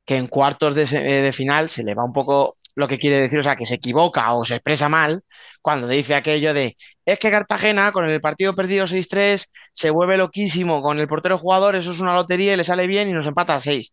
que 0.05 0.17
en 0.17 0.29
cuartos 0.29 0.75
de 0.77 1.33
final 1.35 1.69
se 1.69 1.83
le 1.83 1.95
va 1.95 2.05
un 2.05 2.13
poco 2.13 2.56
lo 2.77 2.89
que 2.89 2.99
quiere 2.99 3.21
decir, 3.21 3.41
o 3.41 3.43
sea, 3.43 3.57
que 3.57 3.67
se 3.67 3.77
equivoca 3.77 4.33
o 4.35 4.45
se 4.45 4.57
expresa 4.57 4.89
mal 4.89 5.25
cuando 5.63 5.89
dice 5.89 6.15
aquello 6.15 6.55
de, 6.55 6.77
es 7.05 7.19
que 7.19 7.31
Cartagena 7.31 7.91
con 7.93 8.05
el 8.09 8.21
partido 8.21 8.55
perdido 8.55 8.87
6-3 8.87 9.47
se 9.73 9.91
vuelve 9.91 10.17
loquísimo 10.19 10.83
con 10.83 11.01
el 11.01 11.09
portero 11.09 11.39
jugador, 11.39 11.75
eso 11.75 11.91
es 11.93 12.01
una 12.01 12.15
lotería 12.15 12.55
y 12.55 12.57
le 12.57 12.65
sale 12.65 12.87
bien 12.87 13.09
y 13.09 13.13
nos 13.13 13.27
empata 13.27 13.57
a 13.57 13.61
6. 13.61 13.93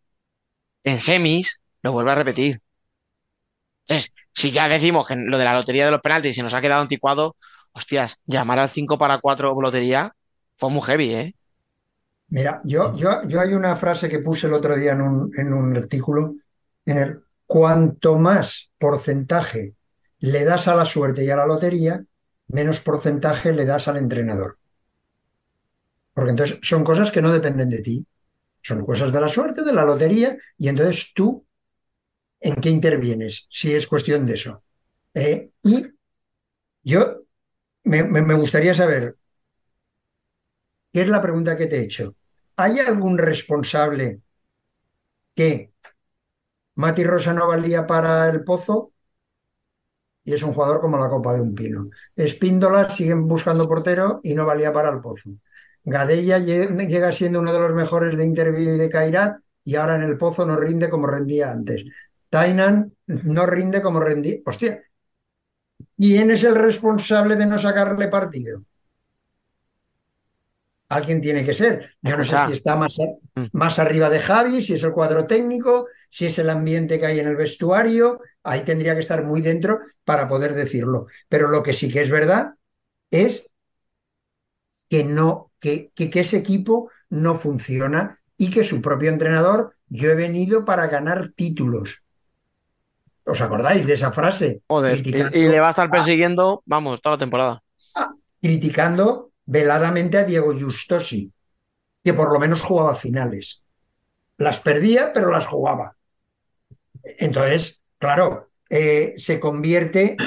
En 0.84 1.02
semis 1.02 1.62
lo 1.84 1.94
vuelve 1.94 2.12
a 2.12 2.16
repetir. 2.16 2.62
Entonces, 3.88 4.14
si 4.34 4.52
ya 4.52 4.68
decimos 4.68 5.08
que 5.08 5.16
lo 5.16 5.38
de 5.38 5.46
la 5.46 5.54
lotería 5.54 5.86
de 5.86 5.92
los 5.92 6.02
penaltis 6.02 6.36
se 6.36 6.44
nos 6.44 6.54
ha 6.54 6.62
quedado 6.62 6.82
anticuado, 6.82 7.38
hostias, 7.72 8.18
llamar 8.26 8.60
al 8.60 8.70
5 8.70 8.98
para 8.98 9.20
4 9.20 9.60
lotería 9.62 10.14
fue 10.58 10.70
muy 10.70 10.82
heavy, 10.82 11.16
¿eh? 11.16 11.36
Mira, 12.30 12.62
yo, 12.64 12.96
yo, 12.96 13.28
yo 13.28 13.40
hay 13.40 13.54
una 13.54 13.76
frase 13.76 14.10
que 14.10 14.20
puse 14.20 14.48
el 14.48 14.54
otro 14.54 14.76
día 14.76 14.94
en 14.94 15.02
un, 15.02 15.32
en 15.38 15.54
un 15.54 15.76
artículo, 15.78 16.36
en 16.86 16.98
el 16.98 17.24
cuanto 17.54 18.18
más 18.28 18.48
porcentaje 18.80 19.62
le 20.20 20.42
das 20.50 20.68
a 20.68 20.76
la 20.80 20.86
suerte 20.94 21.24
y 21.26 21.30
a 21.30 21.38
la 21.42 21.46
lotería, 21.54 21.96
menos 22.48 22.82
porcentaje 22.88 23.50
le 23.54 23.66
das 23.72 23.88
al 23.88 23.98
entrenador. 23.98 24.52
Porque 26.14 26.32
entonces 26.32 26.60
son 26.62 26.84
cosas 26.84 27.12
que 27.12 27.22
no 27.22 27.32
dependen 27.32 27.70
de 27.70 27.82
ti, 27.82 28.08
son 28.62 28.86
cosas 28.86 29.14
de 29.14 29.22
la 29.22 29.30
suerte, 29.30 29.64
de 29.64 29.74
la 29.74 29.86
lotería, 29.86 30.38
y 30.58 30.68
entonces 30.70 31.12
tú, 31.16 31.46
¿en 32.42 32.56
qué 32.56 32.70
intervienes? 32.72 33.48
Si 33.50 33.74
es 33.74 33.88
cuestión 33.88 34.26
de 34.26 34.36
eso. 34.36 34.64
Eh, 35.14 35.52
y 35.64 35.88
yo 36.84 37.18
me, 37.86 38.04
me- 38.04 38.22
me 38.22 38.34
gustaría 38.36 38.74
saber, 38.76 39.18
¿qué 40.92 41.02
es 41.02 41.10
la 41.10 41.22
pregunta 41.22 41.58
que 41.58 41.68
te 41.68 41.78
he 41.80 41.84
hecho? 41.84 42.16
¿Hay 42.56 42.80
algún 42.80 43.18
responsable 43.18 44.22
que 45.36 45.73
Mati 46.76 47.04
Rosa 47.04 47.34
no 47.34 47.48
valía 47.48 47.88
para 47.88 48.30
el 48.30 48.44
Pozo? 48.44 48.92
Y 50.26 50.34
es 50.34 50.44
un 50.44 50.54
jugador 50.54 50.80
como 50.82 50.98
la 50.98 51.10
copa 51.10 51.34
de 51.34 51.42
un 51.42 51.54
pino. 51.54 51.90
Espíndola 52.16 52.90
siguen 52.90 53.28
buscando 53.28 53.68
portero 53.68 54.22
y 54.24 54.34
no 54.36 54.46
valía 54.46 54.72
para 54.72 54.90
el 54.90 55.02
Pozo. 55.02 55.32
Gadella 55.84 56.40
lle- 56.40 56.88
llega 56.88 57.12
siendo 57.12 57.40
uno 57.42 57.52
de 57.54 57.60
los 57.60 57.74
mejores 57.74 58.16
de 58.18 58.26
Interview 58.26 58.76
y 58.76 58.78
de 58.78 58.90
Cairat 58.90 59.38
y 59.66 59.76
ahora 59.76 59.96
en 59.96 60.04
el 60.04 60.18
Pozo 60.18 60.46
no 60.46 60.56
rinde 60.56 60.90
como 60.90 61.08
rendía 61.08 61.52
antes. 61.52 61.84
Tainan 62.30 62.94
no 63.08 63.46
rinde 63.46 63.82
como 63.82 64.00
rendía. 64.00 64.38
Hostia, 64.46 64.82
¿quién 65.98 66.30
es 66.30 66.44
el 66.44 66.54
responsable 66.54 67.36
de 67.36 67.48
no 67.48 67.58
sacarle 67.58 68.08
partido? 68.08 68.64
Alguien 70.94 71.22
tiene 71.22 71.44
que 71.46 71.54
ser. 71.54 71.92
Yo 72.02 72.18
no 72.18 72.24
sé 72.24 72.36
si 72.48 72.54
está 72.54 72.76
más, 72.76 72.98
Mm. 73.36 73.46
más 73.54 73.80
arriba 73.80 74.10
de 74.10 74.20
Javi, 74.20 74.62
si 74.64 74.74
es 74.76 74.84
el 74.84 74.92
cuadro 74.94 75.26
técnico, 75.26 75.88
si 76.10 76.26
es 76.28 76.38
el 76.40 76.50
ambiente 76.50 77.00
que 77.00 77.06
hay 77.08 77.20
en 77.20 77.28
el 77.28 77.36
vestuario. 77.36 78.20
Ahí 78.44 78.62
tendría 78.62 78.94
que 78.94 79.00
estar 79.02 79.24
muy 79.24 79.42
dentro 79.42 79.80
para 80.04 80.28
poder 80.28 80.54
decirlo. 80.54 81.08
Pero 81.30 81.48
lo 81.50 81.64
que 81.64 81.74
sí 81.74 81.92
que 81.92 82.02
es 82.02 82.12
verdad 82.12 82.54
es 83.10 83.48
que 84.90 85.04
no, 85.04 85.52
que, 85.60 85.92
que, 85.96 86.10
que 86.10 86.20
ese 86.22 86.38
equipo 86.38 86.92
no 87.10 87.36
funciona 87.36 88.20
y 88.38 88.50
que 88.52 88.64
su 88.64 88.82
propio 88.82 89.10
entrenador, 89.10 89.76
yo 89.88 90.12
he 90.12 90.16
venido 90.16 90.66
para 90.66 90.88
ganar 90.88 91.32
títulos. 91.36 92.04
¿Os 93.26 93.40
acordáis 93.42 93.88
de 93.88 93.94
esa 93.94 94.12
frase? 94.12 94.62
Joder, 94.68 95.06
y, 95.08 95.12
le 95.12 95.60
va 95.60 95.68
a 95.68 95.70
estar 95.72 95.88
a- 95.88 95.92
persiguiendo, 95.92 96.62
vamos, 96.66 97.02
toda 97.02 97.16
la 97.16 97.20
temporada. 97.20 97.64
criticando 98.42 99.32
veladamente 99.46 100.18
a 100.18 100.24
Diego 100.26 100.54
Justosi, 100.58 101.32
que 102.04 102.14
por 102.14 102.32
lo 102.34 102.40
menos 102.40 102.62
jugaba 102.62 102.96
finales. 102.96 103.64
Las 104.38 104.62
perdía, 104.62 105.14
pero 105.14 105.32
las 105.32 105.48
jugaba. 105.48 105.98
Entonces, 107.20 107.82
claro, 107.98 108.52
eh, 108.70 109.14
se 109.18 109.40
convierte 109.40 110.24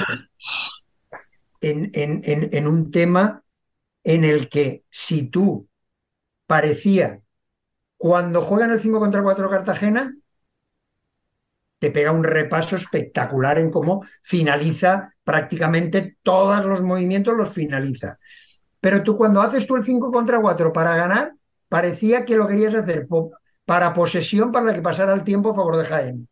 en, 1.61 1.91
en- 1.93 2.67
un 2.67 2.91
tema 2.91 3.43
en 4.03 4.23
el 4.25 4.49
que 4.49 4.85
si 4.91 5.29
tú 5.29 5.69
parecía, 6.47 7.21
cuando 7.97 8.41
juegan 8.41 8.71
el 8.71 8.79
5 8.81 8.99
contra 8.99 9.23
4 9.23 9.49
Cartagena, 9.49 10.15
te 11.79 11.91
pega 11.91 12.11
un 12.11 12.23
repaso 12.23 12.75
espectacular 12.75 13.59
en 13.59 13.69
cómo 13.71 14.03
finaliza 14.23 15.13
prácticamente 15.23 16.17
todos 16.23 16.65
los 16.65 16.81
movimientos, 16.81 17.37
los 17.37 17.49
finaliza. 17.53 18.17
Pero 18.79 19.03
tú 19.03 19.17
cuando 19.17 19.41
haces 19.41 19.65
tú 19.65 19.75
el 19.75 19.83
5 19.83 20.11
contra 20.11 20.39
4 20.39 20.71
para 20.71 20.95
ganar, 20.95 21.33
parecía 21.69 22.25
que 22.25 22.35
lo 22.35 22.47
querías 22.47 22.73
hacer 22.73 23.07
para 23.65 23.93
posesión 23.93 24.51
para 24.51 24.73
que 24.73 24.81
pasara 24.81 25.13
el 25.13 25.23
tiempo 25.23 25.51
a 25.51 25.55
favor 25.55 25.77
de 25.77 25.85
Jaén. 25.85 26.29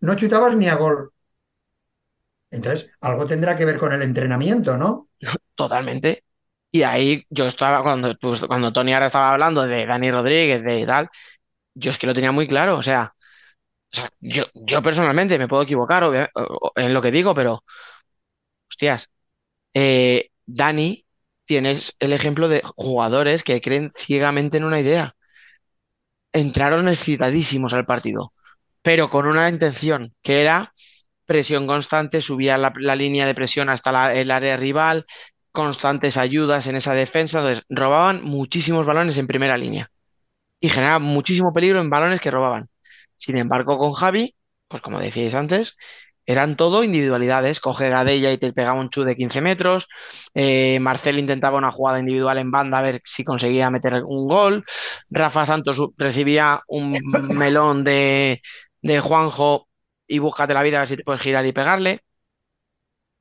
No 0.00 0.14
chutabas 0.14 0.54
ni 0.56 0.68
a 0.68 0.74
gol. 0.74 1.12
Entonces, 2.50 2.90
algo 3.00 3.26
tendrá 3.26 3.56
que 3.56 3.64
ver 3.64 3.78
con 3.78 3.92
el 3.92 4.02
entrenamiento, 4.02 4.76
¿no? 4.76 5.08
Totalmente. 5.54 6.24
Y 6.70 6.82
ahí 6.82 7.24
yo 7.30 7.46
estaba, 7.46 7.82
cuando, 7.82 8.14
pues, 8.16 8.44
cuando 8.44 8.72
Tony 8.72 8.92
ahora 8.92 9.06
estaba 9.06 9.32
hablando 9.32 9.66
de 9.66 9.86
Dani 9.86 10.10
Rodríguez, 10.10 10.62
de 10.62 10.84
tal, 10.86 11.08
yo 11.74 11.90
es 11.90 11.98
que 11.98 12.06
lo 12.06 12.14
tenía 12.14 12.32
muy 12.32 12.46
claro. 12.46 12.76
O 12.76 12.82
sea, 12.82 13.14
yo, 14.20 14.44
yo 14.54 14.82
personalmente 14.82 15.38
me 15.38 15.48
puedo 15.48 15.62
equivocar 15.62 16.30
en 16.76 16.94
lo 16.94 17.02
que 17.02 17.10
digo, 17.10 17.34
pero, 17.34 17.64
hostias, 18.68 19.10
eh, 19.74 20.30
Dani 20.46 21.06
tienes 21.48 21.96
el 21.98 22.12
ejemplo 22.12 22.48
de 22.48 22.62
jugadores 22.76 23.42
que 23.42 23.60
creen 23.62 23.90
ciegamente 23.96 24.58
en 24.58 24.64
una 24.64 24.80
idea. 24.80 25.16
Entraron 26.32 26.88
excitadísimos 26.88 27.72
al 27.72 27.86
partido, 27.86 28.34
pero 28.82 29.08
con 29.08 29.26
una 29.26 29.48
intención, 29.48 30.14
que 30.22 30.42
era 30.42 30.74
presión 31.24 31.66
constante, 31.66 32.20
subía 32.20 32.58
la, 32.58 32.96
línea 32.96 33.26
de 33.26 33.34
presión 33.34 33.70
hasta 33.70 34.12
el 34.12 34.30
área 34.30 34.58
rival, 34.58 35.06
constantes 35.50 36.18
ayudas 36.18 36.66
en 36.66 36.76
esa 36.76 36.92
defensa, 36.94 37.38
entonces 37.38 37.64
robaban 37.70 38.22
muchísimos 38.22 38.84
balones 38.84 39.16
en 39.16 39.26
primera 39.26 39.56
línea 39.56 39.90
y 40.60 40.68
generaban 40.68 41.02
muchísimo 41.02 41.52
peligro 41.54 41.80
en 41.80 41.90
balones 41.90 42.20
que 42.20 42.30
robaban. 42.30 42.68
Sin 43.16 43.38
embargo, 43.38 43.78
con 43.78 43.94
Javi, 43.94 44.36
pues 44.68 44.82
como 44.82 45.00
decíais 45.00 45.34
antes, 45.34 45.76
eran 46.28 46.56
todo 46.56 46.84
individualidades. 46.84 47.58
Coge 47.58 47.88
Gadella 47.88 48.30
y 48.30 48.38
te 48.38 48.52
pegaba 48.52 48.78
un 48.78 48.90
chute 48.90 49.08
de 49.10 49.16
15 49.16 49.40
metros. 49.40 49.88
eh, 50.34 50.78
Marcel 50.80 51.18
intentaba 51.18 51.56
una 51.56 51.72
jugada 51.72 52.00
individual 52.00 52.36
en 52.38 52.50
banda 52.50 52.78
a 52.78 52.82
ver 52.82 53.00
si 53.04 53.24
conseguía 53.24 53.70
meter 53.70 54.02
un 54.04 54.28
gol. 54.28 54.64
Rafa 55.08 55.46
Santos 55.46 55.78
recibía 55.96 56.60
un 56.68 56.92
melón 57.38 57.82
de, 57.82 58.42
de 58.82 59.00
Juanjo 59.00 59.68
y 60.06 60.18
búscate 60.18 60.52
la 60.52 60.62
vida 60.62 60.76
a 60.78 60.80
ver 60.80 60.88
si 60.88 60.96
te 60.98 61.02
puedes 61.04 61.22
girar 61.22 61.46
y 61.46 61.52
pegarle. 61.52 62.02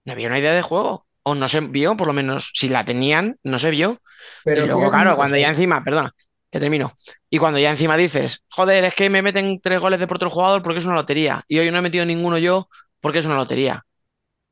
No 0.06 0.14
había 0.14 0.28
una 0.28 0.40
idea 0.40 0.54
de 0.54 0.62
juego. 0.62 1.06
O 1.24 1.36
no 1.36 1.48
se 1.50 1.60
vio, 1.62 1.96
por 1.98 2.08
lo 2.08 2.14
menos, 2.14 2.52
si 2.54 2.70
la 2.70 2.86
tenían, 2.86 3.38
no 3.44 3.60
se 3.60 3.70
vio. 3.70 4.02
Pero 4.44 4.64
y 4.64 4.68
luego, 4.68 4.90
claro, 4.92 5.16
cuando 5.16 5.38
ya 5.38 5.50
encima, 5.50 5.84
perdona, 5.84 6.14
que 6.52 6.60
termino. 6.60 6.94
Y 7.30 7.38
cuando 7.38 7.60
ya 7.60 7.72
encima 7.72 7.98
dices, 7.98 8.44
joder, 8.50 8.86
es 8.86 8.94
que 8.96 9.10
me 9.10 9.22
meten 9.22 9.60
tres 9.62 9.80
goles 9.80 10.00
de 10.00 10.08
por 10.08 10.18
otro 10.18 10.30
jugador 10.30 10.62
porque 10.64 10.80
es 10.80 10.86
una 10.86 10.96
lotería. 10.96 11.44
Y 11.48 11.60
hoy 11.60 11.72
no 11.72 11.78
he 11.78 11.82
metido 11.82 12.06
ninguno 12.06 12.38
yo 12.38 12.70
porque 13.08 13.20
es 13.20 13.26
una 13.26 13.36
lotería. 13.36 13.86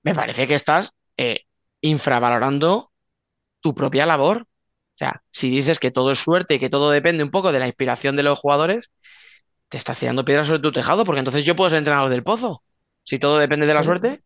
Me 0.04 0.16
parece 0.16 0.48
que 0.48 0.56
estás 0.56 0.94
eh, 1.18 1.42
infravalorando 1.82 2.92
tu 3.62 3.76
propia 3.76 4.06
labor. 4.06 4.44
O 4.44 4.98
sea, 5.00 5.24
si 5.32 5.50
dices 5.52 5.80
que 5.80 5.92
todo 5.92 6.12
es 6.14 6.20
suerte 6.20 6.56
y 6.56 6.60
que 6.60 6.70
todo 6.70 6.92
depende 6.92 7.24
un 7.24 7.32
poco 7.32 7.52
de 7.52 7.60
la 7.60 7.68
inspiración 7.68 8.16
de 8.16 8.24
los 8.24 8.40
jugadores, 8.40 8.92
te 9.70 9.78
estás 9.78 10.00
tirando 10.00 10.26
piedras 10.26 10.48
sobre 10.48 10.62
tu 10.62 10.72
tejado, 10.74 11.06
porque 11.06 11.20
entonces 11.20 11.46
yo 11.46 11.56
puedo 11.56 11.70
ser 11.72 11.80
entrenador 11.80 12.10
del 12.10 12.24
pozo. 12.24 12.64
Si 13.04 13.20
todo 13.20 13.40
depende 13.40 13.68
de 13.68 13.74
la 13.76 13.84
suerte, 13.84 14.24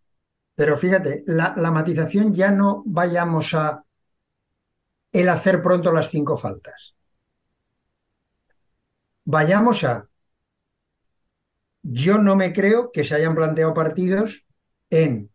Pero 0.56 0.78
fíjate, 0.78 1.24
la, 1.26 1.56
la 1.58 1.72
matización 1.72 2.34
ya 2.36 2.52
no 2.52 2.84
vayamos 2.86 3.54
a 3.56 3.84
el 5.12 5.30
hacer 5.30 5.62
pronto 5.62 5.92
las 5.92 6.10
cinco 6.10 6.36
faltas. 6.36 6.96
Vayamos 9.36 9.84
a, 9.86 10.09
yo 11.82 12.18
no 12.18 12.36
me 12.36 12.52
creo 12.54 12.92
que 12.92 13.04
se 13.04 13.16
hayan 13.16 13.36
planteado 13.36 13.74
partidos 13.74 14.46
en 14.90 15.30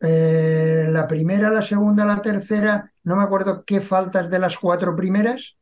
eh, 0.00 0.86
la 0.90 1.06
primera, 1.06 1.50
la 1.50 1.62
segunda, 1.62 2.04
la 2.04 2.20
tercera, 2.20 2.92
no 3.04 3.16
me 3.16 3.22
acuerdo 3.22 3.64
qué 3.64 3.80
faltas 3.80 4.30
de 4.30 4.38
las 4.38 4.58
cuatro 4.58 4.94
primeras 4.94 5.56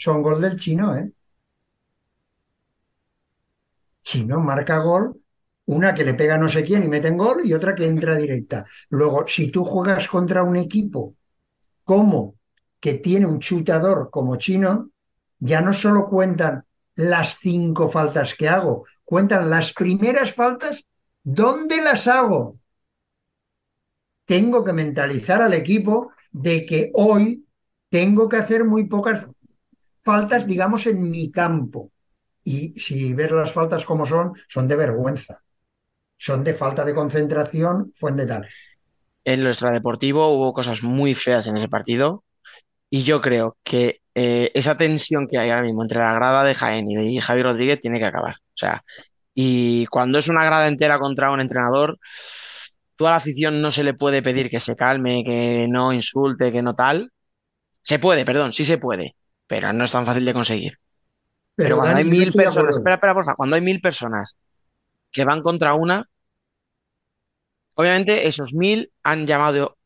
son 0.00 0.22
gol 0.22 0.40
del 0.40 0.56
chino, 0.56 0.96
¿eh? 0.96 1.12
Chino 4.00 4.40
marca 4.40 4.78
gol, 4.78 5.20
una 5.66 5.92
que 5.92 6.04
le 6.04 6.14
pega 6.14 6.38
no 6.38 6.48
sé 6.48 6.62
quién 6.64 6.84
y 6.84 6.88
mete 6.88 7.08
en 7.08 7.18
gol 7.18 7.42
y 7.44 7.52
otra 7.52 7.74
que 7.74 7.84
entra 7.84 8.16
directa. 8.16 8.64
Luego, 8.88 9.26
si 9.28 9.50
tú 9.50 9.62
juegas 9.62 10.08
contra 10.08 10.42
un 10.42 10.56
equipo 10.56 11.16
como 11.84 12.36
que 12.80 12.94
tiene 12.94 13.26
un 13.26 13.40
chutador 13.40 14.08
como 14.10 14.36
chino, 14.36 14.90
ya 15.38 15.60
no 15.60 15.74
solo 15.74 16.08
cuentan 16.08 16.64
las 17.00 17.38
cinco 17.40 17.88
faltas 17.88 18.34
que 18.34 18.48
hago, 18.48 18.84
cuentan 19.04 19.48
las 19.48 19.72
primeras 19.72 20.34
faltas, 20.34 20.84
¿dónde 21.22 21.82
las 21.82 22.06
hago? 22.06 22.58
Tengo 24.24 24.62
que 24.62 24.72
mentalizar 24.72 25.40
al 25.42 25.54
equipo 25.54 26.12
de 26.30 26.66
que 26.66 26.90
hoy 26.94 27.44
tengo 27.88 28.28
que 28.28 28.36
hacer 28.36 28.64
muy 28.64 28.84
pocas 28.84 29.28
faltas, 30.02 30.46
digamos, 30.46 30.86
en 30.86 31.10
mi 31.10 31.30
campo. 31.30 31.90
Y 32.44 32.78
si 32.80 33.14
ves 33.14 33.30
las 33.32 33.52
faltas 33.52 33.84
como 33.84 34.06
son, 34.06 34.34
son 34.48 34.68
de 34.68 34.76
vergüenza. 34.76 35.42
Son 36.18 36.44
de 36.44 36.54
falta 36.54 36.84
de 36.84 36.94
concentración, 36.94 37.92
fuente 37.94 38.26
tal. 38.26 38.46
En 39.24 39.42
lo 39.42 39.50
extradeportivo 39.50 40.28
hubo 40.28 40.52
cosas 40.52 40.82
muy 40.82 41.14
feas 41.14 41.46
en 41.46 41.56
ese 41.56 41.68
partido 41.68 42.24
y 42.90 43.04
yo 43.04 43.20
creo 43.20 43.56
que 43.64 43.99
eh, 44.22 44.50
esa 44.52 44.76
tensión 44.76 45.26
que 45.26 45.38
hay 45.38 45.48
ahora 45.48 45.62
mismo 45.62 45.82
entre 45.82 45.98
la 45.98 46.12
grada 46.12 46.44
de 46.44 46.54
Jaén 46.54 46.90
y 46.90 47.14
de 47.14 47.22
Javi 47.22 47.42
Rodríguez 47.42 47.80
tiene 47.80 47.98
que 47.98 48.04
acabar. 48.04 48.34
O 48.34 48.56
sea, 48.56 48.84
y 49.32 49.86
cuando 49.86 50.18
es 50.18 50.28
una 50.28 50.44
grada 50.44 50.68
entera 50.68 50.98
contra 50.98 51.30
un 51.30 51.40
entrenador, 51.40 51.98
toda 52.96 53.12
la 53.12 53.16
afición 53.16 53.62
no 53.62 53.72
se 53.72 53.82
le 53.82 53.94
puede 53.94 54.20
pedir 54.20 54.50
que 54.50 54.60
se 54.60 54.76
calme, 54.76 55.24
que 55.24 55.66
no 55.70 55.94
insulte, 55.94 56.52
que 56.52 56.60
no 56.60 56.74
tal. 56.74 57.10
Se 57.80 57.98
puede, 57.98 58.26
perdón, 58.26 58.52
sí 58.52 58.66
se 58.66 58.76
puede, 58.76 59.16
pero 59.46 59.72
no 59.72 59.84
es 59.84 59.92
tan 59.92 60.04
fácil 60.04 60.26
de 60.26 60.34
conseguir. 60.34 60.78
Pero, 61.54 61.76
cuando 61.78 61.96
hay 61.96 62.04
mil 62.04 62.30
personas, 62.30 62.76
espera, 62.76 62.96
espera, 62.96 63.14
porfa, 63.14 63.34
cuando 63.36 63.56
hay 63.56 63.62
mil 63.62 63.80
personas 63.80 64.36
que 65.10 65.24
van 65.24 65.42
contra 65.42 65.72
una, 65.72 66.06
obviamente 67.72 68.28
esos 68.28 68.52
mil 68.52 68.92
han 69.02 69.26
llamado, 69.26 69.78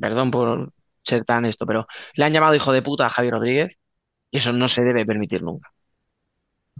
perdón 0.00 0.30
por 0.30 0.72
ser 1.04 1.24
tan 1.24 1.44
esto, 1.44 1.66
pero 1.66 1.86
le 2.14 2.24
han 2.24 2.32
llamado 2.32 2.54
hijo 2.54 2.72
de 2.72 2.82
puta 2.82 3.06
a 3.06 3.10
Javi 3.10 3.30
Rodríguez 3.30 3.78
y 4.30 4.38
eso 4.38 4.52
no 4.52 4.68
se 4.68 4.82
debe 4.84 5.06
permitir 5.06 5.42
nunca. 5.42 5.70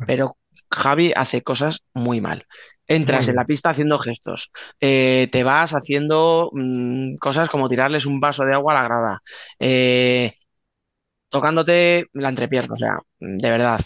Pero 0.06 0.36
Javi 0.70 1.12
hace 1.14 1.42
cosas 1.42 1.82
muy 1.94 2.20
mal. 2.20 2.46
Entras 2.86 3.28
en 3.28 3.36
la 3.36 3.44
pista 3.46 3.70
haciendo 3.70 3.98
gestos, 3.98 4.50
eh, 4.80 5.28
te 5.32 5.44
vas 5.44 5.72
haciendo 5.72 6.50
mm, 6.52 7.16
cosas 7.16 7.48
como 7.48 7.68
tirarles 7.68 8.06
un 8.06 8.20
vaso 8.20 8.44
de 8.44 8.54
agua 8.54 8.72
a 8.72 8.82
la 8.82 8.88
grada, 8.88 9.22
eh, 9.58 10.34
tocándote 11.30 12.06
la 12.12 12.28
entrepierna, 12.28 12.74
o 12.74 12.78
sea, 12.78 12.98
de 13.20 13.50
verdad, 13.50 13.80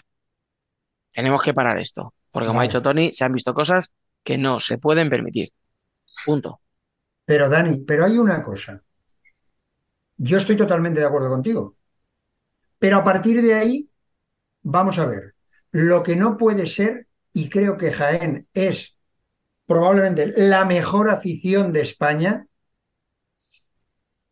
tenemos 1.13 1.43
que 1.43 1.55
parar 1.55 1.79
esto, 1.79 2.15
porque 2.31 2.49
como 2.49 2.61
ha 2.61 2.65
dicho 2.65 2.83
Tony, 2.83 3.13
se 3.15 3.25
han 3.25 3.33
visto 3.33 3.55
cosas 3.55 3.87
que 4.23 4.39
no 4.39 4.61
se 4.61 4.79
pueden 4.79 5.09
permitir. 5.09 5.51
Punto. 6.25 6.61
Pero 7.25 7.49
Dani, 7.49 7.85
pero 7.87 8.05
hay 8.05 8.19
una 8.19 8.43
cosa. 8.43 8.83
Yo 10.17 10.39
estoy 10.39 10.57
totalmente 10.57 11.01
de 11.01 11.07
acuerdo 11.07 11.29
contigo. 11.29 11.77
Pero 12.79 12.99
a 12.99 13.05
partir 13.05 13.43
de 13.43 13.55
ahí, 13.55 13.91
vamos 14.63 14.99
a 14.99 15.07
ver, 15.07 15.35
lo 15.71 16.03
que 16.03 16.17
no 16.17 16.37
puede 16.37 16.67
ser, 16.67 17.07
y 17.33 17.49
creo 17.49 17.77
que 17.77 17.93
Jaén 17.93 18.49
es 18.55 18.97
probablemente 19.67 20.33
la 20.37 20.65
mejor 20.65 21.11
afición 21.11 21.73
de 21.73 21.83
España, 21.83 22.47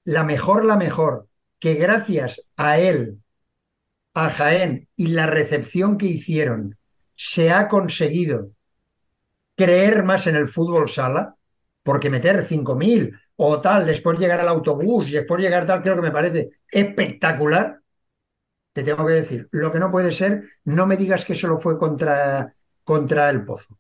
la 0.05 0.25
mejor, 0.25 0.65
la 0.65 0.77
mejor, 0.77 1.29
que 1.59 1.75
gracias 1.75 2.43
a 2.57 2.79
él, 2.79 3.21
a 4.15 4.31
Jaén 4.31 4.89
y 4.97 5.09
la 5.09 5.27
recepción 5.27 5.99
que 5.99 6.07
hicieron, 6.07 6.79
se 7.15 7.51
ha 7.51 7.69
conseguido 7.69 8.51
creer 9.57 10.03
más 10.05 10.27
en 10.27 10.37
el 10.37 10.49
fútbol 10.49 10.89
sala, 10.89 11.37
porque 11.83 12.11
meter 12.11 12.47
5.000 12.47 13.19
o 13.37 13.61
tal, 13.61 13.87
después 13.87 14.19
llegar 14.19 14.41
al 14.41 14.49
autobús 14.49 15.09
y 15.09 15.13
después 15.13 15.43
llegar 15.43 15.67
tal, 15.67 15.83
creo 15.83 15.97
que 15.97 16.03
me 16.03 16.11
parece 16.11 16.51
espectacular. 16.71 17.81
Te 18.73 18.83
tengo 18.83 19.07
que 19.07 19.13
decir, 19.13 19.49
lo 19.53 19.71
que 19.71 19.79
no 19.79 19.91
puede 19.91 20.13
ser, 20.13 20.45
no 20.65 20.87
me 20.87 20.97
digas 20.97 21.25
que 21.25 21.37
solo 21.37 21.59
fue 21.59 21.79
contra, 21.79 22.55
contra 22.83 23.31
el 23.31 23.45
Pozo. 23.45 23.79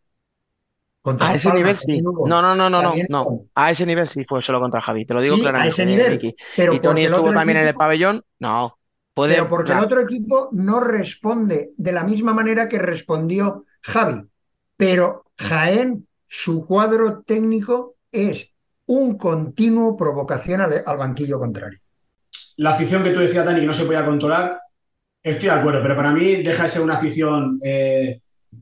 Contra 1.02 1.28
a 1.28 1.34
ese 1.34 1.52
nivel 1.52 1.76
sí. 1.76 2.00
No, 2.00 2.40
no, 2.40 2.54
no, 2.54 2.70
no, 2.70 2.80
no, 2.80 2.94
no. 3.10 3.46
A 3.54 3.70
ese 3.70 3.84
nivel 3.84 4.08
sí 4.08 4.24
fue 4.24 4.40
solo 4.40 4.58
contra 4.58 4.80
Javi. 4.80 5.04
Te 5.04 5.12
lo 5.12 5.20
digo 5.20 5.36
claramente. 5.36 5.68
A 5.68 5.68
ese 5.68 5.84
nivel. 5.84 6.34
Pero 6.56 6.72
y 6.72 6.80
Tony 6.80 7.04
estuvo 7.04 7.30
también 7.30 7.58
en 7.58 7.68
el 7.68 7.74
pabellón. 7.74 8.24
No. 8.38 8.78
Puede, 9.12 9.34
pero 9.34 9.48
porque 9.48 9.72
el 9.72 9.78
otro 9.78 10.00
equipo 10.00 10.48
no 10.52 10.80
responde 10.80 11.72
de 11.76 11.92
la 11.92 12.04
misma 12.04 12.32
manera 12.32 12.68
que 12.68 12.78
respondió 12.78 13.66
Javi. 13.82 14.22
Pero 14.78 15.26
Jaén, 15.36 16.08
su 16.26 16.66
cuadro 16.66 17.22
técnico 17.22 17.96
es 18.10 18.53
un 18.86 19.16
continuo 19.16 19.96
provocación 19.96 20.60
al, 20.60 20.82
banquillo 20.98 21.38
contrario. 21.38 21.78
La 22.58 22.70
afición 22.70 23.02
que 23.02 23.10
tú 23.10 23.20
decías, 23.20 23.44
Dani, 23.44 23.60
que 23.60 23.66
no 23.66 23.74
se 23.74 23.84
podía 23.84 24.04
controlar, 24.04 24.58
estoy 25.22 25.48
de 25.48 25.54
acuerdo, 25.54 25.82
pero 25.82 25.96
para 25.96 26.12
mí 26.12 26.42
deja 26.42 26.64
de 26.64 26.68
ser 26.68 26.82
una 26.82 26.94
afición 26.94 27.58
eh, 27.62 28.18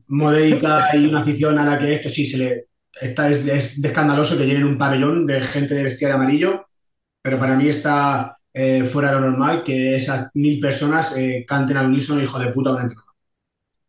modélica 0.07 0.95
y 0.95 1.05
una 1.05 1.21
afición 1.21 1.59
a 1.59 1.65
la 1.65 1.77
que 1.77 1.93
esto 1.93 2.09
sí 2.09 2.25
se 2.25 2.37
le. 2.37 2.65
Está, 2.99 3.29
es, 3.29 3.45
es 3.47 3.83
escandaloso 3.83 4.37
que 4.37 4.45
llenen 4.45 4.65
un 4.65 4.77
pabellón 4.77 5.25
de 5.25 5.41
gente 5.41 5.73
de 5.73 5.83
vestida 5.83 6.09
de 6.09 6.15
amarillo, 6.15 6.67
pero 7.21 7.39
para 7.39 7.55
mí 7.55 7.67
está 7.67 8.37
eh, 8.53 8.83
fuera 8.83 9.09
de 9.09 9.19
lo 9.19 9.31
normal 9.31 9.63
que 9.63 9.95
esas 9.95 10.29
mil 10.35 10.59
personas 10.59 11.17
eh, 11.17 11.43
canten 11.47 11.75
al 11.77 11.87
unísono 11.87 12.21
hijo 12.21 12.37
de 12.37 12.51
puta 12.51 12.71
un 12.71 12.81
entrenador. 12.81 13.13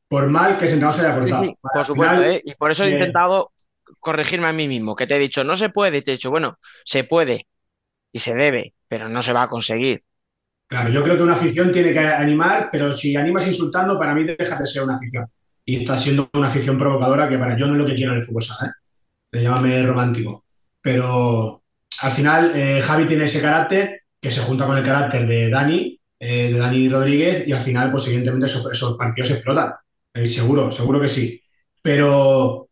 Por 0.09 0.29
mal 0.29 0.57
que 0.57 0.65
ese 0.65 0.75
entrenador 0.75 1.01
se 1.01 1.07
haya 1.07 1.19
cortado. 1.19 1.59
por 1.61 1.85
supuesto, 1.85 2.23
¿eh? 2.23 2.43
y 2.43 2.55
por 2.55 2.71
eso 2.71 2.85
he 2.85 2.93
intentado 2.93 3.53
corregirme 4.05 4.47
a 4.47 4.53
mí 4.53 4.69
mismo, 4.69 4.95
que 4.95 5.07
te 5.09 5.17
he 5.17 5.19
dicho, 5.19 5.43
no 5.43 5.57
se 5.57 5.71
puede, 5.71 5.99
y 5.99 6.03
te 6.03 6.13
he 6.13 6.15
dicho, 6.15 6.31
bueno, 6.31 6.59
se 6.85 7.03
puede 7.03 7.49
y 8.13 8.21
se 8.21 8.35
debe, 8.35 8.75
pero 8.87 9.09
no 9.09 9.23
se 9.23 9.33
va 9.33 9.43
a 9.43 9.49
conseguir. 9.49 10.05
Claro, 10.69 10.91
yo 10.91 11.03
creo 11.03 11.17
que 11.17 11.23
una 11.23 11.33
afición 11.33 11.73
tiene 11.73 11.93
que 11.93 12.01
animar, 12.01 12.69
pero 12.71 12.93
si 12.93 13.17
animas 13.17 13.47
insultando, 13.47 13.99
para 13.99 14.15
mí 14.15 14.25
deja 14.25 14.57
de 14.57 14.67
ser 14.67 14.85
una 14.85 14.95
afición. 14.95 15.27
Y 15.65 15.79
está 15.79 15.99
siendo 15.99 16.29
una 16.35 16.49
afición 16.49 16.79
provocadora 16.79 17.29
que 17.29 17.39
para 17.39 17.57
yo 17.57 17.67
no 17.67 17.73
es 17.73 17.81
lo 17.81 17.87
que 17.87 17.95
quiero 17.95 18.13
en 18.13 18.19
el 18.19 18.25
fútbol 18.25 18.43
sala, 18.43 18.71
¿eh? 19.33 19.43
Llámame 19.43 19.83
romántico. 19.83 20.45
Pero 20.81 21.63
al 22.03 22.13
final 22.13 22.53
eh, 22.55 22.81
Javi 22.83 23.07
tiene 23.07 23.25
ese 23.25 23.41
carácter 23.41 24.03
que 24.21 24.31
se 24.31 24.43
junta 24.43 24.67
con 24.67 24.77
el 24.77 24.85
carácter 24.85 25.27
de 25.27 25.51
Dani, 25.51 25.99
eh, 26.21 26.53
de 26.53 26.59
Dani 26.59 26.89
Rodríguez, 26.89 27.49
y 27.49 27.53
al 27.53 27.61
final, 27.61 27.91
pues 27.91 28.07
evidentemente 28.07 28.47
esos, 28.47 28.97
partidos 28.97 29.31
explotan. 29.31 29.73
seguro, 30.27 30.71
seguro 30.71 31.01
que 31.01 31.09
sí. 31.09 31.43
Pero 31.83 32.69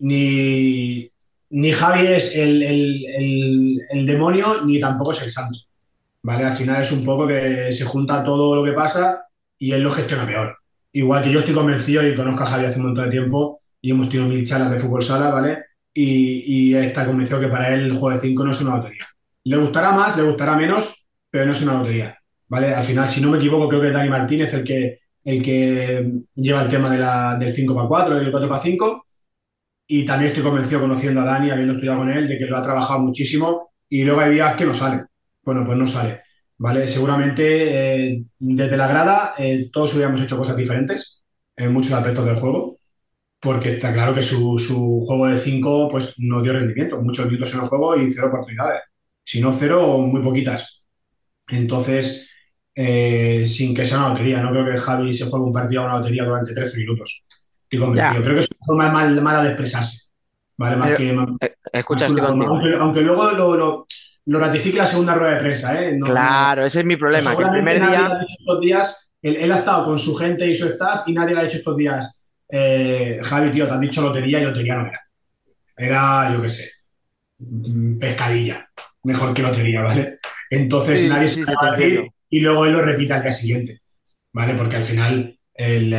ni, 0.00 1.10
ni 1.50 1.72
Javi 1.72 2.06
es 2.06 2.36
el, 2.36 4.06
demonio, 4.06 4.62
ni 4.64 4.80
tampoco 4.80 5.12
es 5.12 5.22
el 5.22 5.30
santo. 5.30 5.58
¿Vale? 6.22 6.44
Al 6.44 6.52
final 6.52 6.82
es 6.82 6.90
un 6.90 7.04
poco 7.04 7.26
que 7.26 7.70
se 7.70 7.84
junta 7.84 8.24
todo 8.24 8.56
lo 8.56 8.64
que 8.64 8.72
pasa 8.72 9.24
y 9.58 9.72
él 9.72 9.82
lo 9.82 9.90
gestiona 9.90 10.26
peor. 10.26 10.56
Igual 10.92 11.22
que 11.22 11.30
yo 11.30 11.40
estoy 11.40 11.54
convencido 11.54 12.06
y 12.06 12.14
conozco 12.14 12.44
a 12.44 12.46
Javi 12.46 12.64
hace 12.64 12.78
un 12.78 12.86
montón 12.86 13.04
de 13.04 13.10
tiempo 13.10 13.58
y 13.80 13.90
hemos 13.90 14.08
tenido 14.08 14.28
mil 14.28 14.46
charlas 14.46 14.70
de 14.70 14.78
fútbol 14.78 15.02
sala, 15.02 15.30
¿vale? 15.30 15.58
Y, 15.92 16.70
y 16.70 16.74
está 16.74 17.04
convencido 17.04 17.40
que 17.40 17.48
para 17.48 17.74
él 17.74 17.80
el 17.82 17.92
juego 17.92 18.10
de 18.10 18.18
5 18.18 18.44
no 18.44 18.50
es 18.50 18.60
una 18.62 18.76
lotería. 18.76 19.06
Le 19.44 19.56
gustará 19.58 19.92
más, 19.92 20.16
le 20.16 20.22
gustará 20.22 20.56
menos, 20.56 21.06
pero 21.30 21.44
no 21.44 21.52
es 21.52 21.62
una 21.62 21.74
lotería, 21.74 22.18
¿vale? 22.48 22.74
Al 22.74 22.84
final, 22.84 23.06
si 23.06 23.20
no 23.20 23.30
me 23.30 23.36
equivoco, 23.36 23.68
creo 23.68 23.80
que 23.82 23.88
es 23.88 23.92
Dani 23.94 24.08
Martínez 24.08 24.54
el 24.54 24.64
que, 24.64 25.00
el 25.24 25.42
que 25.42 26.12
lleva 26.34 26.62
el 26.62 26.68
tema 26.68 26.90
de 26.90 26.98
la, 26.98 27.36
del 27.38 27.52
5 27.52 27.74
para 27.74 27.88
4, 27.88 28.18
del 28.18 28.30
4 28.30 28.48
para 28.48 28.60
5 28.60 29.06
y 29.86 30.04
también 30.04 30.28
estoy 30.28 30.42
convencido, 30.42 30.80
conociendo 30.80 31.20
a 31.20 31.24
Dani, 31.24 31.50
habiendo 31.50 31.74
estudiado 31.74 31.98
con 31.98 32.10
él, 32.10 32.28
de 32.28 32.38
que 32.38 32.46
lo 32.46 32.56
ha 32.56 32.62
trabajado 32.62 33.00
muchísimo 33.00 33.72
y 33.88 34.04
luego 34.04 34.20
hay 34.20 34.34
días 34.34 34.56
que 34.56 34.64
no 34.64 34.74
sale. 34.74 35.04
Bueno, 35.42 35.64
pues 35.64 35.78
no 35.78 35.86
sale. 35.86 36.22
¿Vale? 36.56 36.88
Seguramente 36.88 38.06
eh, 38.06 38.24
desde 38.38 38.76
la 38.76 38.88
grada 38.88 39.34
eh, 39.38 39.68
todos 39.72 39.94
hubiéramos 39.94 40.20
hecho 40.22 40.38
cosas 40.38 40.56
diferentes 40.56 41.22
en 41.56 41.72
muchos 41.72 41.92
aspectos 41.92 42.24
del 42.24 42.36
juego, 42.36 42.78
porque 43.40 43.72
está 43.72 43.92
claro 43.92 44.14
que 44.14 44.22
su, 44.22 44.56
juego 45.06 45.26
de 45.26 45.36
5 45.36 45.88
pues, 45.90 46.14
no 46.18 46.42
dio 46.42 46.52
rendimiento, 46.52 47.00
muchos 47.02 47.26
minutos 47.26 47.52
en 47.54 47.60
el 47.60 47.68
juego 47.68 47.96
y 47.96 48.08
cero 48.08 48.28
oportunidades. 48.28 48.82
Si 49.24 49.40
no 49.40 49.52
cero, 49.52 49.98
muy 49.98 50.22
poquitas. 50.22 50.84
Entonces, 51.48 52.30
eh, 52.74 53.44
sin 53.46 53.74
que 53.74 53.86
sea 53.86 53.98
una 53.98 54.08
lotería, 54.10 54.40
no 54.42 54.50
creo 54.50 54.64
que 54.66 54.76
Javi 54.76 55.12
se 55.12 55.26
juegue 55.26 55.46
un 55.46 55.52
partido 55.52 55.82
a 55.82 55.86
una 55.86 55.98
lotería 55.98 56.24
durante 56.24 56.54
13 56.54 56.78
minutos. 56.78 57.23
Creo 57.78 58.34
que 58.34 58.40
es 58.40 58.48
una 58.66 58.90
forma 58.90 59.22
mala 59.22 59.42
de 59.42 59.50
expresarse. 59.50 60.04
¿Vale? 60.56 60.76
Más 60.76 60.92
que. 60.92 61.10
Eh, 61.10 61.56
escucha, 61.72 62.06
aunque, 62.06 63.00
luego 63.00 63.32
lo, 63.32 63.86
lo, 64.24 64.38
ratifique 64.38 64.78
la 64.78 64.86
segunda 64.86 65.14
rueda 65.14 65.34
de 65.34 65.40
prensa, 65.40 65.82
¿eh? 65.82 65.98
claro, 66.02 66.66
ese 66.66 66.80
es 66.80 66.86
mi 66.86 66.96
problema. 66.96 67.36
Que 67.36 67.42
el 67.42 67.50
primer 67.50 67.76
día. 67.76 68.20
estos 68.38 68.60
días, 68.60 69.14
él, 69.20 69.50
ha 69.50 69.58
estado 69.58 69.84
con 69.84 69.98
su 69.98 70.14
gente 70.14 70.46
y 70.46 70.54
su 70.54 70.66
staff 70.66 71.02
y 71.06 71.12
nadie 71.12 71.34
le 71.34 71.40
ha 71.40 71.44
dicho 71.44 71.58
estos 71.58 71.76
días. 71.76 72.24
Eh, 72.48 73.18
Javi, 73.22 73.50
tío, 73.50 73.66
te 73.66 73.72
han 73.72 73.80
dicho 73.80 74.02
lotería 74.02 74.40
y 74.40 74.44
lotería 74.44 74.76
no 74.76 74.86
era. 74.86 75.00
Era, 75.76 76.32
yo 76.32 76.40
qué 76.40 76.48
sé, 76.48 76.70
mm, 77.38 77.98
pescadilla. 77.98 78.68
Mejor 79.02 79.34
que 79.34 79.42
lotería, 79.42 79.82
¿vale? 79.82 80.16
Entonces 80.48 81.08
nadie 81.08 81.28
se 81.28 81.44
va 81.44 81.68
a 81.68 81.76
decir 81.76 82.08
y 82.30 82.40
luego 82.40 82.64
él 82.64 82.72
lo 82.72 82.80
repite 82.80 83.12
al 83.12 83.22
día 83.22 83.32
siguiente. 83.32 83.80
¿Vale? 84.32 84.54
Porque 84.54 84.76
al 84.76 84.84
final 84.84 85.38
el 85.54 85.92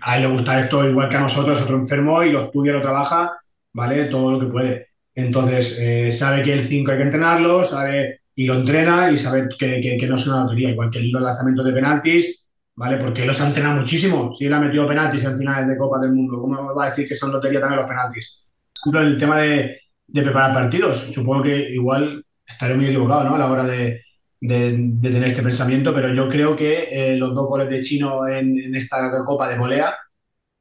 a 0.00 0.16
él 0.16 0.22
le 0.22 0.28
gusta 0.28 0.60
esto 0.60 0.88
igual 0.88 1.08
que 1.08 1.16
a 1.16 1.20
nosotros, 1.20 1.60
otro 1.60 1.76
enfermo, 1.76 2.22
y 2.22 2.30
lo 2.30 2.44
estudia, 2.44 2.72
lo 2.72 2.82
trabaja, 2.82 3.32
¿vale? 3.72 4.06
Todo 4.06 4.32
lo 4.32 4.40
que 4.40 4.46
puede. 4.46 4.88
Entonces, 5.14 5.78
eh, 5.80 6.12
sabe 6.12 6.42
que 6.42 6.52
el 6.52 6.62
5 6.62 6.90
hay 6.90 6.98
que 6.98 7.02
entrenarlo, 7.04 7.64
sabe 7.64 8.20
y 8.34 8.46
lo 8.46 8.54
entrena 8.54 9.10
y 9.10 9.18
sabe 9.18 9.48
que, 9.58 10.06
no 10.08 10.16
es 10.16 10.26
una 10.26 10.42
lotería, 10.44 10.70
igual 10.70 10.90
que 10.90 11.00
los 11.02 11.22
lanzamientos 11.22 11.64
de 11.64 11.72
penaltis, 11.72 12.50
¿vale? 12.74 12.98
Porque 12.98 13.24
los 13.24 13.40
ha 13.40 13.46
entrenado 13.48 13.76
muchísimo. 13.76 14.34
Si 14.36 14.44
él 14.46 14.52
ha 14.52 14.60
metido 14.60 14.86
penaltis 14.86 15.24
en 15.24 15.38
finales 15.38 15.68
de 15.68 15.78
Copa 15.78 15.98
del 15.98 16.12
Mundo, 16.12 16.40
¿cómo 16.40 16.74
va 16.74 16.84
a 16.84 16.88
decir 16.90 17.08
que 17.08 17.14
son 17.14 17.32
lotería 17.32 17.60
también 17.60 17.80
los 17.80 17.88
penaltis? 17.88 18.52
Por 18.84 18.94
ejemplo, 18.94 19.00
el 19.10 19.18
tema 19.18 19.38
de 19.38 19.80
preparar 20.12 20.52
partidos, 20.52 20.98
supongo 20.98 21.42
que 21.44 21.70
igual 21.70 22.22
estaré 22.46 22.74
muy 22.74 22.86
equivocado, 22.86 23.24
¿no? 23.24 23.34
A 23.34 23.38
la 23.38 23.50
hora 23.50 23.64
de, 23.64 24.02
de- 24.40 24.76
de 24.78 25.10
tener 25.10 25.28
este 25.28 25.42
pensamiento, 25.42 25.92
pero 25.94 26.12
yo 26.14 26.28
creo 26.28 26.54
que 26.56 26.88
eh, 26.90 27.16
los 27.16 27.34
dos 27.34 27.46
goles 27.48 27.68
de 27.70 27.80
Chino 27.80 28.26
en, 28.28 28.58
en 28.58 28.74
esta 28.74 28.96
Copa 29.26 29.48
de 29.48 29.56
volea, 29.58 29.94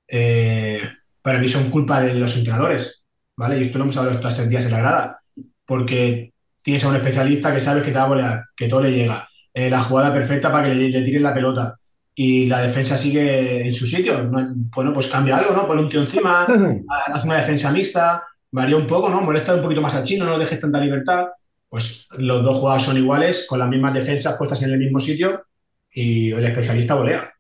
eh, 0.08 0.80
para 1.22 1.40
mí 1.40 1.48
son 1.48 1.70
culpa 1.70 2.02
de 2.02 2.14
los 2.16 2.36
entrenadores, 2.38 3.04
¿vale? 3.36 3.58
Y 3.58 3.62
esto 3.64 3.78
lo 3.78 3.86
hemos 3.86 3.98
hablado 3.98 4.18
estos 4.18 4.36
tres 4.36 4.50
días 4.50 4.66
en 4.66 4.72
la 4.72 4.80
grada, 4.80 5.18
porque 5.66 6.34
tienes 6.62 6.84
a 6.86 6.90
un 6.90 6.96
especialista 6.96 7.54
que 7.54 7.60
sabes 7.60 7.84
que 7.84 7.92
te 7.92 7.98
va 7.98 8.06
a 8.06 8.08
volear, 8.10 8.44
que 8.56 8.68
todo 8.68 8.82
le 8.82 8.92
llega, 8.92 9.28
eh, 9.54 9.70
la 9.70 9.82
jugada 9.82 10.14
perfecta 10.14 10.52
para 10.52 10.68
que 10.68 10.76
le, 10.76 10.90
le 10.90 11.02
tiren 11.02 11.24
la 11.24 11.34
pelota 11.34 11.76
y 12.14 12.46
la 12.48 12.62
defensa 12.62 12.98
sigue 12.98 13.66
en 13.68 13.74
su 13.74 13.86
sitio. 13.88 14.24
No- 14.24 14.48
bueno, 14.76 14.94
pues 14.94 15.08
cambia 15.08 15.38
algo, 15.38 15.54
¿no? 15.54 15.68
Pon 15.68 15.80
un 15.80 15.90
tío 15.90 16.00
encima, 16.02 16.46
haz 17.14 17.26
una 17.26 17.38
defensa 17.38 17.72
mixta, 17.72 18.24
varía 18.52 18.78
un 18.78 18.88
poco, 18.88 19.10
¿no? 19.10 19.22
Molesta 19.22 19.54
un 19.56 19.62
poquito 19.62 19.82
más 19.82 19.96
al 19.96 20.04
chino, 20.04 20.26
no 20.26 20.34
le 20.38 20.40
dejes 20.46 20.60
tanta 20.60 20.80
libertad. 20.80 21.28
Pues 21.76 22.08
los 22.18 22.44
dos 22.44 22.58
jugadores 22.58 22.86
son 22.86 22.98
iguales, 22.98 23.46
con 23.50 23.60
las 23.60 23.70
mismas 23.70 23.94
defensas 23.94 24.38
puestas 24.38 24.64
en 24.64 24.72
el 24.72 24.80
mismo 24.80 25.00
sitio 25.00 25.44
y 25.92 26.32
el 26.32 26.46
especialista 26.46 26.96
volea. 26.96 27.34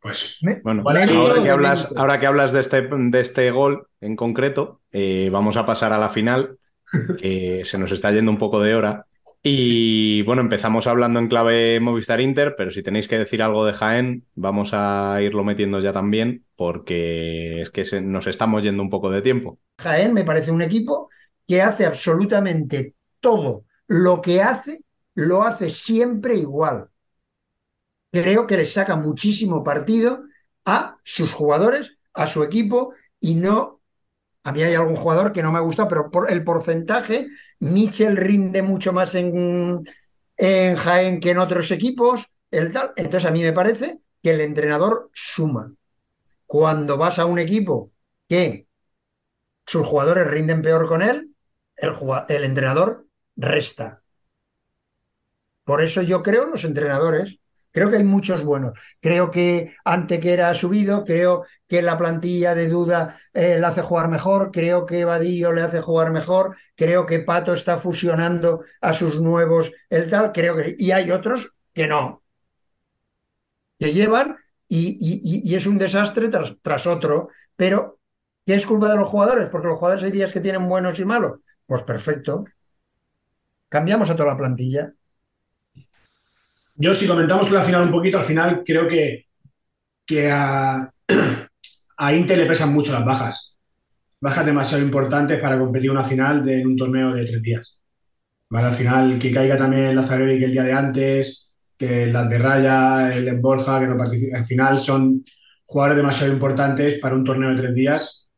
Pues 0.00 0.38
Bueno, 0.62 0.82
Vale, 0.82 1.04
ahora 1.04 1.36
no, 1.36 1.42
que 1.42 1.50
hablas, 1.50 1.80
momento. 1.84 2.00
ahora 2.00 2.20
que 2.20 2.26
hablas 2.26 2.52
de 2.52 2.60
este, 2.60 2.82
de 2.82 3.20
este 3.20 3.50
gol 3.50 3.86
en 4.02 4.16
concreto, 4.16 4.82
eh, 4.92 5.30
vamos 5.32 5.56
a 5.56 5.64
pasar 5.64 5.92
a 5.94 5.98
la 5.98 6.10
final, 6.10 6.58
que 7.20 7.62
se 7.64 7.78
nos 7.78 7.90
está 7.92 8.12
yendo 8.12 8.30
un 8.30 8.38
poco 8.38 8.60
de 8.60 8.74
hora. 8.74 9.06
Y 9.42 10.22
bueno, 10.22 10.42
empezamos 10.42 10.86
hablando 10.86 11.18
en 11.20 11.28
clave 11.28 11.78
Movistar 11.80 12.20
Inter, 12.20 12.54
pero 12.56 12.70
si 12.70 12.82
tenéis 12.82 13.08
que 13.08 13.18
decir 13.18 13.42
algo 13.42 13.64
de 13.66 13.74
Jaén, 13.74 14.24
vamos 14.34 14.70
a 14.72 15.18
irlo 15.22 15.44
metiendo 15.44 15.80
ya 15.80 15.92
también, 15.92 16.44
porque 16.56 17.60
es 17.62 17.70
que 17.70 17.84
se- 17.84 18.00
nos 18.00 18.26
estamos 18.26 18.62
yendo 18.62 18.82
un 18.82 18.90
poco 18.90 19.10
de 19.10 19.22
tiempo. 19.22 19.58
Jaén 19.78 20.14
me 20.14 20.24
parece 20.24 20.50
un 20.50 20.62
equipo 20.62 21.10
que 21.46 21.60
hace 21.62 21.84
absolutamente 21.84 22.94
todo 23.24 23.64
lo 23.86 24.20
que 24.20 24.42
hace, 24.42 24.84
lo 25.14 25.42
hace 25.44 25.70
siempre 25.70 26.36
igual. 26.36 26.90
Creo 28.12 28.46
que 28.46 28.58
le 28.58 28.66
saca 28.66 28.96
muchísimo 28.96 29.64
partido 29.64 30.24
a 30.66 30.98
sus 31.02 31.32
jugadores, 31.32 31.96
a 32.12 32.26
su 32.26 32.44
equipo 32.44 32.92
y 33.18 33.34
no. 33.34 33.80
A 34.44 34.52
mí 34.52 34.62
hay 34.62 34.74
algún 34.74 34.96
jugador 34.96 35.32
que 35.32 35.42
no 35.42 35.50
me 35.50 35.60
gusta, 35.60 35.88
pero 35.88 36.10
por 36.10 36.30
el 36.30 36.44
porcentaje, 36.44 37.28
Michel 37.60 38.18
rinde 38.18 38.62
mucho 38.62 38.92
más 38.92 39.14
en, 39.14 39.82
en 40.36 40.76
Jaén 40.76 41.18
que 41.18 41.30
en 41.30 41.38
otros 41.38 41.70
equipos. 41.70 42.26
El 42.50 42.72
tal. 42.72 42.92
Entonces, 42.96 43.28
a 43.28 43.32
mí 43.32 43.42
me 43.42 43.54
parece 43.54 44.00
que 44.22 44.32
el 44.32 44.42
entrenador 44.42 45.10
suma. 45.14 45.74
Cuando 46.46 46.98
vas 46.98 47.18
a 47.18 47.24
un 47.24 47.38
equipo 47.38 47.90
que 48.28 48.68
sus 49.66 49.86
jugadores 49.86 50.26
rinden 50.28 50.60
peor 50.60 50.86
con 50.86 51.00
él, 51.00 51.34
el, 51.76 51.92
el 52.28 52.44
entrenador 52.44 53.06
resta. 53.36 54.02
Por 55.64 55.80
eso 55.82 56.02
yo 56.02 56.22
creo 56.22 56.46
los 56.46 56.64
entrenadores. 56.64 57.38
Creo 57.72 57.90
que 57.90 57.96
hay 57.96 58.04
muchos 58.04 58.44
buenos. 58.44 58.78
Creo 59.00 59.30
que 59.32 59.74
Antequera 59.84 60.48
ha 60.50 60.54
subido, 60.54 61.02
creo 61.04 61.44
que 61.66 61.82
la 61.82 61.98
plantilla 61.98 62.54
de 62.54 62.68
Duda 62.68 63.18
eh, 63.32 63.58
la 63.58 63.68
hace 63.68 63.82
jugar 63.82 64.08
mejor, 64.08 64.52
creo 64.52 64.86
que 64.86 65.04
Vadillo 65.04 65.52
le 65.52 65.62
hace 65.62 65.80
jugar 65.80 66.12
mejor, 66.12 66.56
creo 66.76 67.04
que 67.04 67.18
Pato 67.18 67.52
está 67.52 67.78
fusionando 67.78 68.62
a 68.80 68.92
sus 68.94 69.20
nuevos 69.20 69.72
el 69.90 70.08
tal, 70.08 70.30
creo 70.32 70.56
que 70.56 70.76
y 70.78 70.92
hay 70.92 71.10
otros 71.10 71.50
que 71.72 71.88
no, 71.88 72.22
que 73.78 73.92
llevan 73.92 74.36
y, 74.68 74.96
y- 75.00 75.20
y- 75.22 75.50
y 75.52 75.54
es 75.54 75.66
un 75.66 75.78
desastre 75.78 76.28
tras, 76.28 76.54
tras 76.62 76.86
otro, 76.86 77.28
pero 77.56 77.98
¿qué 78.46 78.54
es 78.54 78.66
culpa 78.66 78.88
de 78.90 78.96
los 78.96 79.08
jugadores? 79.08 79.48
Porque 79.50 79.68
los 79.68 79.78
jugadores 79.78 80.04
hay 80.04 80.10
días 80.12 80.32
que 80.32 80.40
tienen 80.40 80.68
buenos 80.68 80.98
y 80.98 81.04
malos. 81.04 81.40
Pues 81.66 81.82
perfecto. 81.82 82.44
Cambiamos 83.74 84.08
a 84.08 84.14
toda 84.14 84.28
la 84.28 84.36
plantilla. 84.36 84.92
Yo, 86.76 86.94
si 86.94 87.08
comentamos 87.08 87.50
la 87.50 87.64
final 87.64 87.82
un 87.82 87.90
poquito, 87.90 88.18
al 88.18 88.24
final 88.24 88.62
creo 88.64 88.86
que, 88.86 89.26
que 90.06 90.30
a, 90.30 90.92
a 91.96 92.12
Inter 92.14 92.38
le 92.38 92.46
pesan 92.46 92.72
mucho 92.72 92.92
las 92.92 93.04
bajas. 93.04 93.56
Bajas 94.20 94.46
demasiado 94.46 94.84
importantes 94.84 95.40
para 95.40 95.58
competir 95.58 95.90
una 95.90 96.04
final 96.04 96.48
en 96.48 96.68
un 96.68 96.76
torneo 96.76 97.12
de 97.12 97.24
tres 97.24 97.42
días. 97.42 97.80
¿Vale? 98.48 98.68
Al 98.68 98.72
final, 98.74 99.18
que 99.18 99.32
caiga 99.32 99.58
también 99.58 99.96
Lazarevic 99.96 100.44
el 100.44 100.52
día 100.52 100.62
de 100.62 100.72
antes, 100.72 101.52
que 101.76 102.06
las 102.06 102.30
de 102.30 102.38
Raya, 102.38 103.12
el 103.12 103.40
Borja, 103.40 103.80
que 103.80 103.88
no 103.88 103.98
participan. 103.98 104.38
Al 104.38 104.46
final 104.46 104.78
son 104.78 105.24
jugadores 105.64 105.96
demasiado 105.96 106.32
importantes 106.32 107.00
para 107.00 107.16
un 107.16 107.24
torneo 107.24 107.50
de 107.50 107.56
tres 107.56 107.74
días 107.74 108.28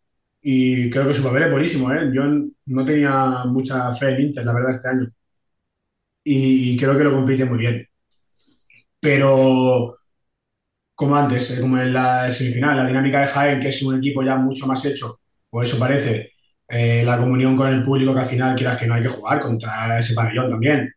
y 0.40 0.88
creo 0.88 1.06
que 1.06 1.12
su 1.12 1.22
papel 1.22 1.42
es 1.42 1.50
buenísimo. 1.50 1.92
¿eh? 1.92 2.10
Yo 2.10 2.22
no 2.24 2.84
tenía 2.86 3.44
mucha 3.44 3.92
fe 3.92 4.14
en 4.14 4.20
Inter, 4.22 4.46
la 4.46 4.54
verdad, 4.54 4.70
este 4.70 4.88
año. 4.88 5.06
Y 6.26 6.76
creo 6.76 6.96
que 6.98 7.04
lo 7.04 7.12
compite 7.14 7.44
muy 7.46 7.58
bien 7.58 7.88
pero 9.00 9.94
como 10.94 11.16
antes, 11.16 11.58
eh, 11.58 11.60
como 11.60 11.78
en 11.78 11.92
la 11.92 12.30
semifinal, 12.32 12.76
la 12.76 12.86
dinámica 12.86 13.20
de 13.20 13.26
Jaén, 13.26 13.60
que 13.60 13.68
es 13.68 13.82
un 13.82 13.98
equipo 13.98 14.22
ya 14.22 14.36
mucho 14.36 14.66
más 14.66 14.84
hecho, 14.84 15.20
o 15.50 15.62
eso 15.62 15.78
parece, 15.78 16.32
eh, 16.68 17.02
la 17.04 17.18
comunión 17.18 17.56
con 17.56 17.68
el 17.72 17.82
público, 17.84 18.14
que 18.14 18.20
al 18.20 18.26
final 18.26 18.56
quieras 18.56 18.76
que 18.78 18.86
no 18.86 18.94
hay 18.94 19.02
que 19.02 19.08
jugar 19.08 19.40
contra 19.40 19.98
ese 19.98 20.14
pabellón 20.14 20.50
también, 20.50 20.92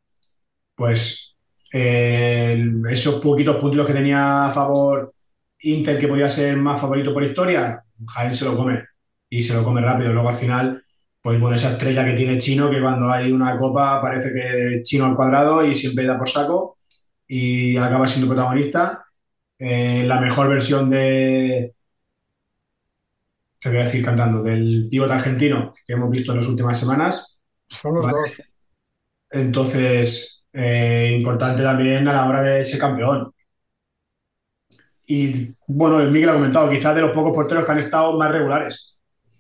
pues 0.76 1.38
eh, 1.74 2.64
esos 2.90 3.16
poquitos 3.22 3.58
puntos 3.58 3.88
que 3.88 3.94
tenía 3.94 4.48
a 4.48 4.52
favor 4.52 5.14
Inter, 5.62 6.00
que 6.00 6.08
podía 6.08 6.30
ser 6.30 6.58
más 6.58 6.82
favorito 6.82 7.14
por 7.14 7.24
historia, 7.24 7.84
Jaén 8.08 8.34
se 8.36 8.46
lo 8.46 8.56
come 8.58 8.84
y 9.30 9.44
se 9.44 9.54
lo 9.54 9.64
come 9.64 9.82
rápido. 9.82 10.14
Luego 10.14 10.30
al 10.30 10.36
final, 10.36 10.84
pues 11.22 11.40
bueno, 11.40 11.56
esa 11.56 11.72
estrella 11.72 12.06
que 12.06 12.14
tiene 12.14 12.38
Chino, 12.38 12.70
que 12.70 12.82
cuando 12.82 13.12
hay 13.12 13.32
una 13.32 13.58
copa 13.58 14.02
parece 14.02 14.34
que 14.34 14.82
Chino 14.84 15.06
al 15.06 15.16
cuadrado 15.16 15.66
y 15.66 15.76
siempre 15.76 16.06
da 16.06 16.18
por 16.18 16.30
saco 16.30 16.78
y 17.28 17.78
acaba 17.78 18.08
siendo 18.08 18.34
protagonista. 18.34 19.06
Eh, 19.58 20.04
la 20.06 20.22
mejor 20.22 20.48
versión 20.50 20.90
de, 20.90 21.74
te 23.60 23.70
voy 23.70 23.80
a 23.80 23.82
decir 23.82 24.04
cantando, 24.04 24.42
del 24.42 24.88
pívot 24.90 25.12
argentino 25.12 25.74
que 25.86 25.94
hemos 25.94 26.10
visto 26.10 26.32
en 26.32 26.38
las 26.38 26.48
últimas 26.48 26.80
semanas. 26.80 27.42
Son 27.68 27.96
los 27.96 28.06
Vale. 28.06 28.18
dos. 28.18 28.32
Entonces, 29.32 30.46
eh, 30.54 31.14
importante 31.18 31.62
también 31.64 32.08
a 32.08 32.14
la 32.14 32.28
hora 32.28 32.42
de 32.42 32.64
ser 32.66 32.80
campeón. 32.80 33.34
Y 35.06 35.56
bueno, 35.68 36.00
el 36.00 36.12
Miguel 36.12 36.30
ha 36.30 36.34
comentado, 36.34 36.70
quizás 36.70 36.96
de 36.96 37.02
los 37.02 37.12
pocos 37.12 37.34
porteros 37.34 37.66
que 37.66 37.72
han 37.72 37.80
estado 37.80 38.18
más 38.18 38.32
regulares. 38.32 38.99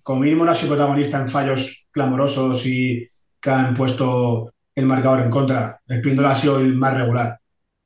Como 0.09 0.21
mínimo 0.21 0.43
no 0.43 0.49
ha 0.49 0.55
sido 0.55 0.73
protagonista 0.73 1.19
en 1.19 1.29
fallos 1.29 1.87
clamorosos 1.91 2.65
y 2.65 3.05
que 3.39 3.49
han 3.51 3.75
puesto 3.75 4.51
el 4.73 4.87
marcador 4.87 5.19
en 5.21 5.29
contra. 5.29 5.79
Espíndola 5.87 6.31
ha 6.31 6.35
sido 6.35 6.59
el 6.59 6.73
más 6.73 6.95
regular. 6.95 7.39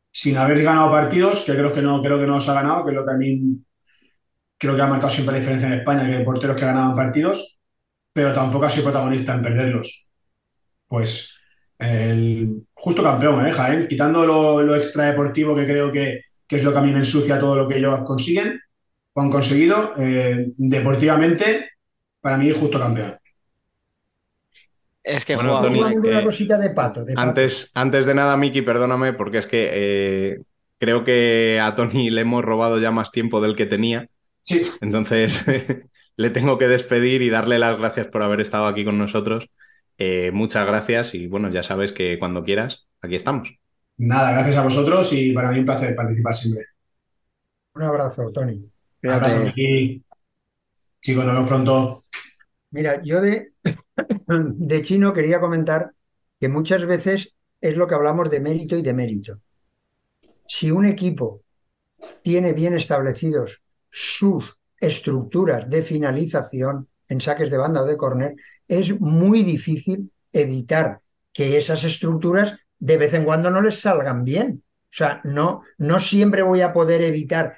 Sin 0.10 0.38
haber 0.38 0.64
ganado 0.64 0.90
partidos, 0.90 1.44
que 1.44 1.52
creo 1.52 1.74
que 1.74 1.82
no, 1.82 2.02
creo 2.02 2.18
que 2.18 2.26
no 2.26 2.36
los 2.36 2.48
ha 2.48 2.54
ganado, 2.54 2.86
que 2.86 2.92
es 2.92 2.96
lo 2.96 3.06
que 3.06 3.12
a 3.12 3.18
mí 3.18 3.58
creo 4.58 4.74
que 4.74 4.82
ha 4.82 4.88
marcado 4.88 5.10
siempre 5.10 5.34
la 5.34 5.40
diferencia 5.40 5.68
en 5.68 5.74
España, 5.74 6.06
que 6.08 6.16
hay 6.16 6.24
porteros 6.24 6.56
que 6.56 6.66
ganaban 6.66 6.96
partidos, 6.96 7.60
pero 8.14 8.34
tampoco 8.34 8.68
ha 8.68 8.70
sido 8.70 8.86
protagonista 8.86 9.34
en 9.34 9.42
perderlos. 9.42 10.08
Pues 10.88 11.38
el 11.78 12.66
justo 12.74 13.04
campeón, 13.04 13.46
¿eh? 13.48 13.52
Jaén, 13.52 13.86
quitando 13.90 14.26
lo, 14.26 14.64
lo 14.64 14.76
extradeportivo 14.78 15.54
que 15.54 15.66
creo 15.66 15.92
que, 15.92 16.22
que 16.48 16.56
es 16.56 16.64
lo 16.64 16.72
que 16.72 16.80
a 16.80 16.84
mí 16.84 16.94
me 16.94 17.00
ensucia 17.00 17.38
todo 17.38 17.58
lo 17.58 17.68
que 17.68 17.80
ellos 17.80 18.00
consiguen 18.06 18.62
o 19.12 19.22
han 19.22 19.30
conseguido, 19.30 19.92
eh, 19.98 20.54
deportivamente, 20.56 21.73
para 22.24 22.38
mí 22.40 22.52
justo 22.52 22.80
campeón. 22.80 23.20
Es 25.04 25.26
que 25.26 25.36
Bueno, 25.36 25.60
juega 25.60 25.60
Tony, 25.60 25.82
una 26.10 26.22
eh, 26.22 26.24
cosita 26.24 26.58
de 26.58 26.70
pato. 26.72 27.04
de 27.04 27.18
pato. 27.18 27.46
Antes, 27.46 27.72
antes 27.76 28.06
de 28.08 28.16
nada, 28.16 28.38
Miki, 28.38 28.62
perdóname, 28.64 29.14
porque 29.14 29.40
es 29.40 29.48
que 29.48 29.70
eh, 29.74 30.44
creo 30.80 31.04
que 31.04 31.60
a 31.62 31.76
Tony 31.76 32.10
le 32.12 32.22
hemos 32.22 32.44
robado 32.46 32.80
ya 32.80 32.92
más 32.92 33.12
tiempo 33.12 33.42
del 33.42 33.56
que 33.56 33.66
tenía. 33.68 34.10
Sí, 34.42 34.62
Entonces, 34.82 35.46
le 36.18 36.30
tengo 36.32 36.58
que 36.60 36.68
despedir 36.70 37.22
y 37.24 37.30
darle 37.32 37.60
las 37.60 37.78
gracias 37.80 38.08
por 38.08 38.24
haber 38.24 38.42
estado 38.42 38.68
aquí 38.68 38.86
con 38.86 38.98
nosotros. 39.00 39.48
Eh, 40.00 40.32
muchas 40.34 40.66
gracias 40.68 41.16
y 41.16 41.28
bueno, 41.28 41.52
ya 41.52 41.64
sabes 41.64 41.94
que 41.94 42.20
cuando 42.20 42.44
quieras, 42.44 42.88
aquí 43.02 43.16
estamos. 43.16 43.50
nada, 43.98 44.32
gracias 44.34 44.58
a 44.58 44.64
vosotros 44.64 45.12
y 45.14 45.32
para 45.34 45.52
mí 45.52 45.60
un 45.60 45.66
placer 45.66 45.96
participar 45.96 46.36
siempre. 46.36 46.66
Un 47.76 47.84
abrazo, 47.84 48.32
Tony. 48.32 48.72
Un 49.04 49.12
abrazo. 49.12 49.44
Miki. 49.44 50.04
Chicos, 51.04 51.26
nos 51.26 51.34
vemos 51.34 51.50
pronto. 51.50 52.06
Mira, 52.72 53.02
yo 53.04 53.20
de, 53.20 53.52
de 54.28 54.82
chino 54.82 55.12
quería 55.12 55.42
comentar 55.42 55.92
que 56.40 56.48
muchas 56.48 56.86
veces 56.86 57.34
es 57.60 57.76
lo 57.76 57.88
que 57.88 57.96
hablamos 57.96 58.30
de 58.30 58.40
mérito 58.40 58.78
y 58.78 58.82
de 58.82 58.94
mérito. 58.94 59.42
Si 60.48 60.72
un 60.72 60.86
equipo 60.86 61.42
tiene 62.22 62.54
bien 62.54 62.74
establecidos 62.74 63.62
sus 63.90 64.58
estructuras 64.80 65.70
de 65.70 65.84
finalización 65.84 66.88
en 67.10 67.20
saques 67.20 67.52
de 67.52 67.58
banda 67.58 67.82
o 67.82 67.86
de 67.86 67.98
córner, 67.98 68.36
es 68.66 68.98
muy 69.02 69.44
difícil 69.44 70.10
evitar 70.32 71.02
que 71.34 71.58
esas 71.58 71.84
estructuras 71.84 72.56
de 72.80 72.98
vez 72.98 73.14
en 73.14 73.26
cuando 73.26 73.52
no 73.52 73.62
les 73.62 73.82
salgan 73.82 74.24
bien. 74.24 74.64
sea, 74.90 75.20
no, 75.26 75.64
no 75.78 76.00
siempre 76.00 76.44
voy 76.44 76.62
a 76.62 76.72
poder 76.72 77.02
evitar. 77.02 77.58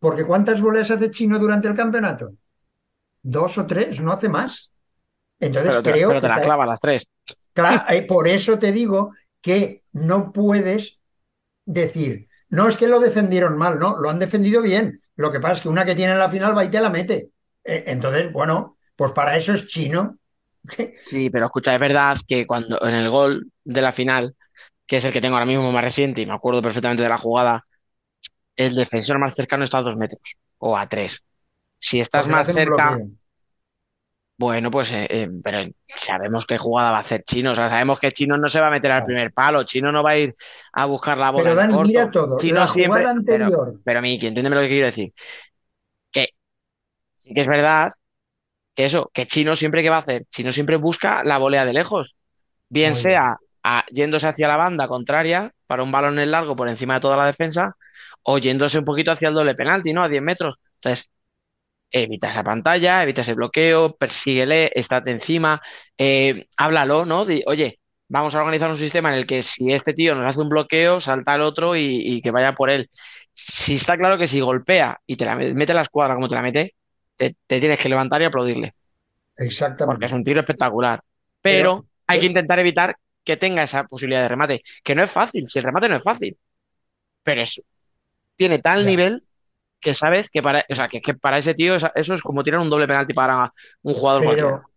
Porque 0.00 0.24
¿cuántas 0.24 0.60
voleas 0.60 0.90
hace 0.90 1.12
Chino 1.12 1.38
durante 1.38 1.68
el 1.68 1.74
campeonato? 1.74 2.32
Dos 3.22 3.58
o 3.58 3.66
tres, 3.66 4.00
no 4.00 4.12
hace 4.12 4.28
más. 4.28 4.70
Entonces 5.38 5.70
Pero 5.70 5.82
te, 5.82 5.92
creo 5.92 6.08
pero 6.08 6.20
te 6.20 6.26
que 6.26 6.32
la 6.34 6.42
clava 6.42 6.66
las 6.66 6.80
tres. 6.80 7.04
Claro, 7.54 7.84
eh, 7.88 8.02
por 8.02 8.28
eso 8.28 8.58
te 8.58 8.72
digo 8.72 9.12
que 9.40 9.84
no 9.92 10.32
puedes 10.32 10.98
decir, 11.64 12.28
no 12.48 12.68
es 12.68 12.76
que 12.76 12.88
lo 12.88 13.00
defendieron 13.00 13.56
mal, 13.56 13.78
no, 13.78 13.98
lo 13.98 14.10
han 14.10 14.18
defendido 14.18 14.62
bien. 14.62 15.00
Lo 15.16 15.30
que 15.30 15.40
pasa 15.40 15.54
es 15.54 15.60
que 15.60 15.68
una 15.68 15.84
que 15.84 15.94
tiene 15.94 16.12
en 16.12 16.18
la 16.18 16.30
final 16.30 16.56
va 16.56 16.64
y 16.64 16.70
te 16.70 16.80
la 16.80 16.90
mete. 16.90 17.30
Eh, 17.64 17.84
entonces, 17.86 18.32
bueno, 18.32 18.78
pues 18.96 19.12
para 19.12 19.36
eso 19.36 19.52
es 19.52 19.66
chino. 19.66 20.18
Sí, 21.06 21.30
pero 21.30 21.46
escucha, 21.46 21.74
es 21.74 21.80
verdad 21.80 22.16
que 22.28 22.46
cuando 22.46 22.80
en 22.86 22.94
el 22.94 23.10
gol 23.10 23.50
de 23.64 23.80
la 23.82 23.92
final, 23.92 24.36
que 24.86 24.98
es 24.98 25.04
el 25.04 25.12
que 25.12 25.20
tengo 25.20 25.34
ahora 25.36 25.46
mismo 25.46 25.72
más 25.72 25.82
reciente 25.82 26.20
y 26.20 26.26
me 26.26 26.34
acuerdo 26.34 26.62
perfectamente 26.62 27.02
de 27.02 27.08
la 27.08 27.18
jugada, 27.18 27.66
el 28.56 28.74
defensor 28.74 29.18
más 29.18 29.34
cercano 29.34 29.64
está 29.64 29.78
a 29.78 29.82
dos 29.82 29.96
metros 29.96 30.36
o 30.58 30.76
a 30.76 30.88
tres. 30.88 31.24
Si 31.80 32.00
estás 32.00 32.28
más 32.28 32.48
cerca, 32.52 33.02
bueno, 34.38 34.70
pues 34.70 34.90
eh, 34.92 35.06
eh, 35.10 35.28
pero 35.44 35.58
sabemos 35.94 36.46
qué 36.46 36.56
jugada 36.56 36.92
va 36.92 36.98
a 36.98 37.00
hacer 37.00 37.24
Chino, 37.24 37.52
o 37.52 37.54
sea, 37.54 37.68
sabemos 37.68 37.98
que 38.00 38.10
Chino 38.12 38.38
no 38.38 38.48
se 38.48 38.58
va 38.60 38.68
a 38.68 38.70
meter 38.70 38.90
al 38.90 39.04
primer 39.04 39.32
palo, 39.32 39.64
Chino 39.64 39.92
no 39.92 40.02
va 40.02 40.12
a 40.12 40.18
ir 40.18 40.34
a 40.72 40.86
buscar 40.86 41.18
la 41.18 41.30
bola 41.30 41.50
Pero 41.50 41.54
Dani, 41.54 41.72
corto. 41.72 41.88
mira 41.88 42.10
todo. 42.10 42.36
Chino 42.40 42.60
La 42.60 42.66
siempre, 42.66 43.02
jugada 43.02 43.10
pero, 43.28 43.50
anterior, 43.50 43.72
pero 43.84 44.00
Miki, 44.02 44.26
entiéndeme 44.28 44.56
lo 44.56 44.62
que 44.62 44.68
quiero 44.68 44.86
decir. 44.86 45.12
Que 46.10 46.28
sí 47.16 47.34
que 47.34 47.42
es 47.42 47.48
verdad 47.48 47.92
que 48.74 48.86
eso, 48.86 49.10
que 49.14 49.26
Chino 49.26 49.56
siempre 49.56 49.82
qué 49.82 49.90
va 49.90 49.98
a 49.98 50.00
hacer, 50.00 50.26
Chino 50.30 50.52
siempre 50.52 50.76
busca 50.76 51.24
la 51.24 51.38
volea 51.38 51.64
de 51.66 51.72
lejos, 51.74 52.16
bien 52.68 52.96
sea 52.96 53.38
a- 53.64 53.86
yéndose 53.90 54.26
hacia 54.28 54.48
la 54.48 54.56
banda 54.58 54.88
contraria 54.88 55.52
para 55.66 55.82
un 55.84 55.92
balón 55.92 56.18
en 56.18 56.30
largo 56.32 56.56
por 56.56 56.68
encima 56.68 56.94
de 56.96 57.00
toda 57.00 57.16
la 57.18 57.26
defensa, 57.26 57.76
o 58.24 58.38
yéndose 58.38 58.78
un 58.78 58.84
poquito 58.86 59.12
hacia 59.12 59.28
el 59.28 59.34
doble 59.34 59.54
penalti, 59.56 59.92
¿no? 59.92 60.02
A 60.04 60.08
10 60.08 60.22
metros. 60.22 60.56
Entonces, 60.76 61.10
evita 61.90 62.30
esa 62.30 62.44
pantalla, 62.44 63.02
evita 63.02 63.22
ese 63.22 63.34
bloqueo, 63.34 63.96
persíguele, 63.96 64.70
estate 64.74 65.10
encima, 65.12 65.60
eh, 65.98 66.46
háblalo, 66.56 67.04
¿no? 67.06 67.22
Oye, 67.46 67.80
vamos 68.08 68.34
a 68.34 68.40
organizar 68.40 68.70
un 68.70 68.76
sistema 68.76 69.10
en 69.10 69.16
el 69.16 69.26
que 69.26 69.42
si 69.42 69.72
este 69.72 69.92
tío 69.94 70.14
nos 70.14 70.26
hace 70.26 70.40
un 70.40 70.48
bloqueo, 70.48 71.00
salta 71.00 71.34
el 71.34 71.42
otro 71.42 71.76
y, 71.76 71.82
y 72.04 72.22
que 72.22 72.30
vaya 72.30 72.54
por 72.54 72.70
él. 72.70 72.90
Si 73.32 73.76
está 73.76 73.96
claro 73.98 74.18
que 74.18 74.28
si 74.28 74.40
golpea 74.40 75.00
y 75.06 75.16
te 75.16 75.24
la 75.24 75.36
me- 75.36 75.54
mete 75.54 75.74
la 75.74 75.82
escuadra 75.82 76.14
como 76.14 76.28
te 76.28 76.34
la 76.34 76.42
mete, 76.42 76.74
te, 77.16 77.36
te 77.46 77.60
tienes 77.60 77.78
que 77.78 77.88
levantar 77.88 78.20
y 78.22 78.24
aplaudirle, 78.24 78.74
porque 79.84 80.06
exactamente. 80.06 80.06
es 80.06 80.12
un 80.12 80.24
tiro 80.24 80.40
espectacular. 80.40 81.00
Pero 81.40 81.86
hay 82.06 82.18
que 82.18 82.26
intentar 82.26 82.58
evitar 82.58 82.96
que 83.24 83.36
tenga 83.36 83.62
esa 83.62 83.84
posibilidad 83.84 84.22
de 84.22 84.28
remate, 84.28 84.62
que 84.82 84.94
no 84.94 85.02
es 85.02 85.10
fácil, 85.10 85.46
si 85.48 85.58
el 85.58 85.64
remate 85.64 85.88
no 85.88 85.96
es 85.96 86.02
fácil, 86.02 86.38
pero 87.22 87.42
es, 87.42 87.62
tiene 88.36 88.60
tal 88.60 88.84
Ya. 88.84 88.86
nivel 88.86 89.24
que 89.80 89.94
sabes 89.94 90.30
que 90.30 90.42
para, 90.42 90.64
o 90.68 90.74
sea, 90.74 90.88
que, 90.88 91.00
que 91.00 91.14
para 91.14 91.38
ese 91.38 91.54
tío 91.54 91.74
eso 91.76 91.90
es 92.14 92.22
como 92.22 92.44
tirar 92.44 92.60
un 92.60 92.70
doble 92.70 92.86
penalti 92.86 93.14
para 93.14 93.52
un 93.82 93.94
jugador 93.94 94.24
cualquiera. 94.24 94.52
Pero, 94.52 94.70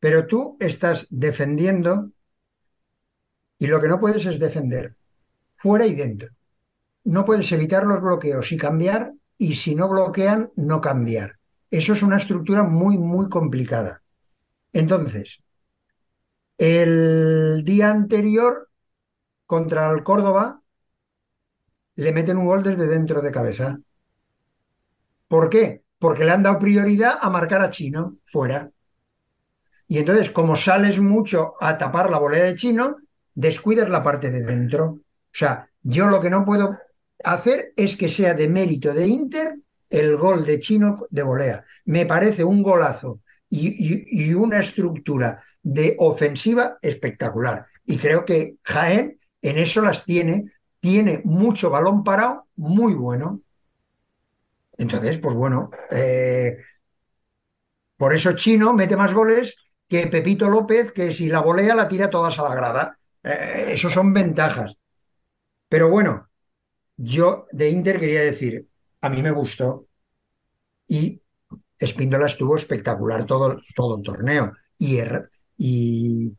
pero 0.00 0.26
tú 0.26 0.56
estás 0.60 1.06
defendiendo 1.10 2.10
y 3.58 3.66
lo 3.66 3.80
que 3.80 3.88
no 3.88 4.00
puedes 4.00 4.26
es 4.26 4.38
defender 4.38 4.96
fuera 5.54 5.86
y 5.86 5.94
dentro. 5.94 6.30
No 7.04 7.24
puedes 7.24 7.50
evitar 7.52 7.84
los 7.84 8.00
bloqueos 8.02 8.52
y 8.52 8.56
cambiar 8.56 9.12
y 9.38 9.54
si 9.56 9.74
no 9.74 9.88
bloquean, 9.88 10.50
no 10.56 10.80
cambiar. 10.80 11.38
Eso 11.70 11.92
es 11.94 12.02
una 12.02 12.18
estructura 12.18 12.64
muy, 12.64 12.98
muy 12.98 13.28
complicada. 13.28 14.02
Entonces, 14.72 15.42
el 16.58 17.62
día 17.64 17.90
anterior 17.90 18.68
contra 19.46 19.90
el 19.90 20.02
Córdoba 20.02 20.62
le 21.96 22.12
meten 22.12 22.38
un 22.38 22.46
gol 22.46 22.62
desde 22.62 22.86
dentro 22.86 23.20
de 23.20 23.32
cabeza. 23.32 23.78
¿Por 25.28 25.48
qué? 25.50 25.84
Porque 25.98 26.24
le 26.24 26.32
han 26.32 26.42
dado 26.42 26.58
prioridad 26.58 27.18
a 27.20 27.30
marcar 27.30 27.60
a 27.62 27.70
Chino 27.70 28.16
fuera. 28.24 28.70
Y 29.88 29.98
entonces, 29.98 30.30
como 30.30 30.56
sales 30.56 30.98
mucho 31.00 31.54
a 31.60 31.78
tapar 31.78 32.10
la 32.10 32.18
volea 32.18 32.44
de 32.44 32.54
Chino, 32.54 32.96
descuidas 33.34 33.88
la 33.88 34.02
parte 34.02 34.30
de 34.30 34.42
dentro. 34.42 34.84
O 34.86 35.00
sea, 35.32 35.68
yo 35.82 36.06
lo 36.06 36.20
que 36.20 36.30
no 36.30 36.44
puedo 36.44 36.76
hacer 37.24 37.72
es 37.76 37.96
que 37.96 38.08
sea 38.08 38.34
de 38.34 38.48
mérito 38.48 38.92
de 38.92 39.06
Inter 39.06 39.56
el 39.88 40.16
gol 40.16 40.44
de 40.44 40.58
Chino 40.58 40.96
de 41.10 41.22
volea. 41.22 41.64
Me 41.84 42.04
parece 42.06 42.42
un 42.42 42.62
golazo 42.62 43.20
y, 43.48 44.24
y- 44.28 44.34
una 44.34 44.58
estructura 44.58 45.42
de 45.62 45.94
ofensiva 46.00 46.78
espectacular. 46.82 47.66
Y 47.84 47.96
creo 47.98 48.24
que 48.24 48.56
Jaén 48.64 49.18
en 49.40 49.58
eso 49.58 49.80
las 49.82 50.04
tiene. 50.04 50.52
Tiene 50.80 51.20
mucho 51.24 51.70
balón 51.70 52.02
parado, 52.04 52.46
muy 52.56 52.94
bueno. 52.94 53.40
Entonces, 54.78 55.18
pues 55.18 55.34
bueno, 55.34 55.70
eh, 55.90 56.56
por 57.96 58.14
eso 58.14 58.32
Chino 58.32 58.72
mete 58.74 58.96
más 58.96 59.14
goles 59.14 59.56
que 59.88 60.06
Pepito 60.08 60.48
López, 60.48 60.92
que 60.92 61.12
si 61.12 61.28
la 61.28 61.40
volea 61.40 61.74
la 61.74 61.88
tira 61.88 62.10
todas 62.10 62.38
a 62.38 62.48
la 62.48 62.54
grada. 62.54 62.98
Eh, 63.22 63.66
eso 63.68 63.88
son 63.90 64.12
ventajas. 64.12 64.74
Pero 65.68 65.90
bueno, 65.90 66.28
yo 66.96 67.46
de 67.52 67.70
Inter 67.70 68.00
quería 68.00 68.22
decir, 68.22 68.68
a 69.00 69.08
mí 69.08 69.22
me 69.22 69.30
gustó 69.30 69.86
y 70.86 71.20
Espíndola 71.78 72.26
estuvo 72.26 72.56
espectacular 72.56 73.24
todo, 73.24 73.60
todo 73.74 73.96
el 73.98 74.02
torneo 74.02 74.52
y, 74.78 74.98
y 75.58 76.32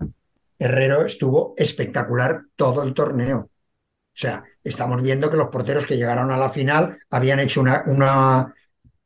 Herrero 0.57 1.05
estuvo 1.05 1.53
espectacular 1.57 2.41
todo 2.55 2.84
el 2.84 2.93
torneo. 2.93 3.39
O 3.39 4.19
sea, 4.19 4.43
estamos 4.68 5.02
viendo 5.02 5.30
que 5.30 5.38
los 5.38 5.49
porteros 5.49 5.85
que 5.85 5.98
llegaron 5.98 6.31
a 6.31 6.38
la 6.38 6.49
final 6.49 6.98
habían 7.10 7.39
hecho 7.39 7.61
una, 7.61 7.84
una 7.85 8.53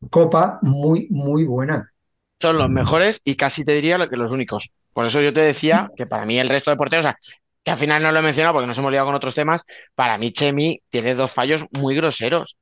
copa 0.10 0.60
muy, 0.62 1.08
muy 1.10 1.46
buena. 1.46 1.92
Son 2.40 2.58
los 2.58 2.70
mejores 2.70 3.22
y 3.24 3.36
casi 3.36 3.64
te 3.64 3.74
diría 3.74 3.98
lo 3.98 4.10
que 4.10 4.18
los 4.18 4.32
únicos. 4.32 4.72
Por 4.94 5.06
eso 5.06 5.22
yo 5.22 5.34
te 5.34 5.42
decía 5.42 5.90
que 5.96 6.06
para 6.06 6.26
mí 6.26 6.40
el 6.40 6.50
resto 6.50 6.72
de 6.72 6.78
porteros, 6.78 7.06
o 7.06 7.10
sea, 7.10 7.18
que 7.64 7.72
al 7.72 7.78
final 7.78 8.02
no 8.02 8.12
lo 8.12 8.20
he 8.20 8.24
mencionado 8.24 8.56
porque 8.56 8.68
nos 8.68 8.78
hemos 8.78 8.92
liado 8.92 9.06
con 9.06 9.16
otros 9.16 9.36
temas, 9.36 9.62
para 9.96 10.18
mí 10.18 10.32
Chemi 10.32 10.82
tiene 10.90 11.14
dos 11.14 11.32
fallos 11.32 11.64
muy 11.72 11.96
groseros. 11.96 12.58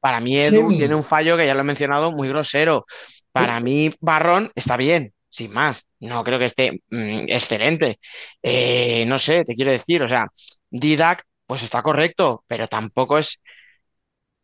Para 0.00 0.20
mí 0.20 0.38
Edu 0.38 0.60
Chemi. 0.60 0.78
tiene 0.78 0.94
un 0.94 1.02
fallo 1.02 1.36
que 1.36 1.46
ya 1.46 1.54
lo 1.54 1.60
he 1.60 1.64
mencionado 1.64 2.12
muy 2.12 2.28
grosero. 2.28 2.86
Para 3.32 3.58
mí 3.60 3.92
Barrón 4.00 4.50
está 4.54 4.76
bien, 4.76 5.12
sin 5.28 5.52
más. 5.52 5.84
No 5.98 6.22
creo 6.22 6.38
que 6.38 6.46
esté 6.46 6.82
mm, 6.90 7.26
excelente. 7.28 7.98
Eh, 8.42 9.04
no 9.06 9.18
sé, 9.18 9.44
te 9.44 9.54
quiero 9.54 9.72
decir, 9.72 10.02
o 10.02 10.08
sea, 10.08 10.28
Didac 10.70 11.24
pues 11.46 11.62
está 11.62 11.82
correcto, 11.82 12.44
pero 12.48 12.68
tampoco 12.68 13.18
es, 13.18 13.38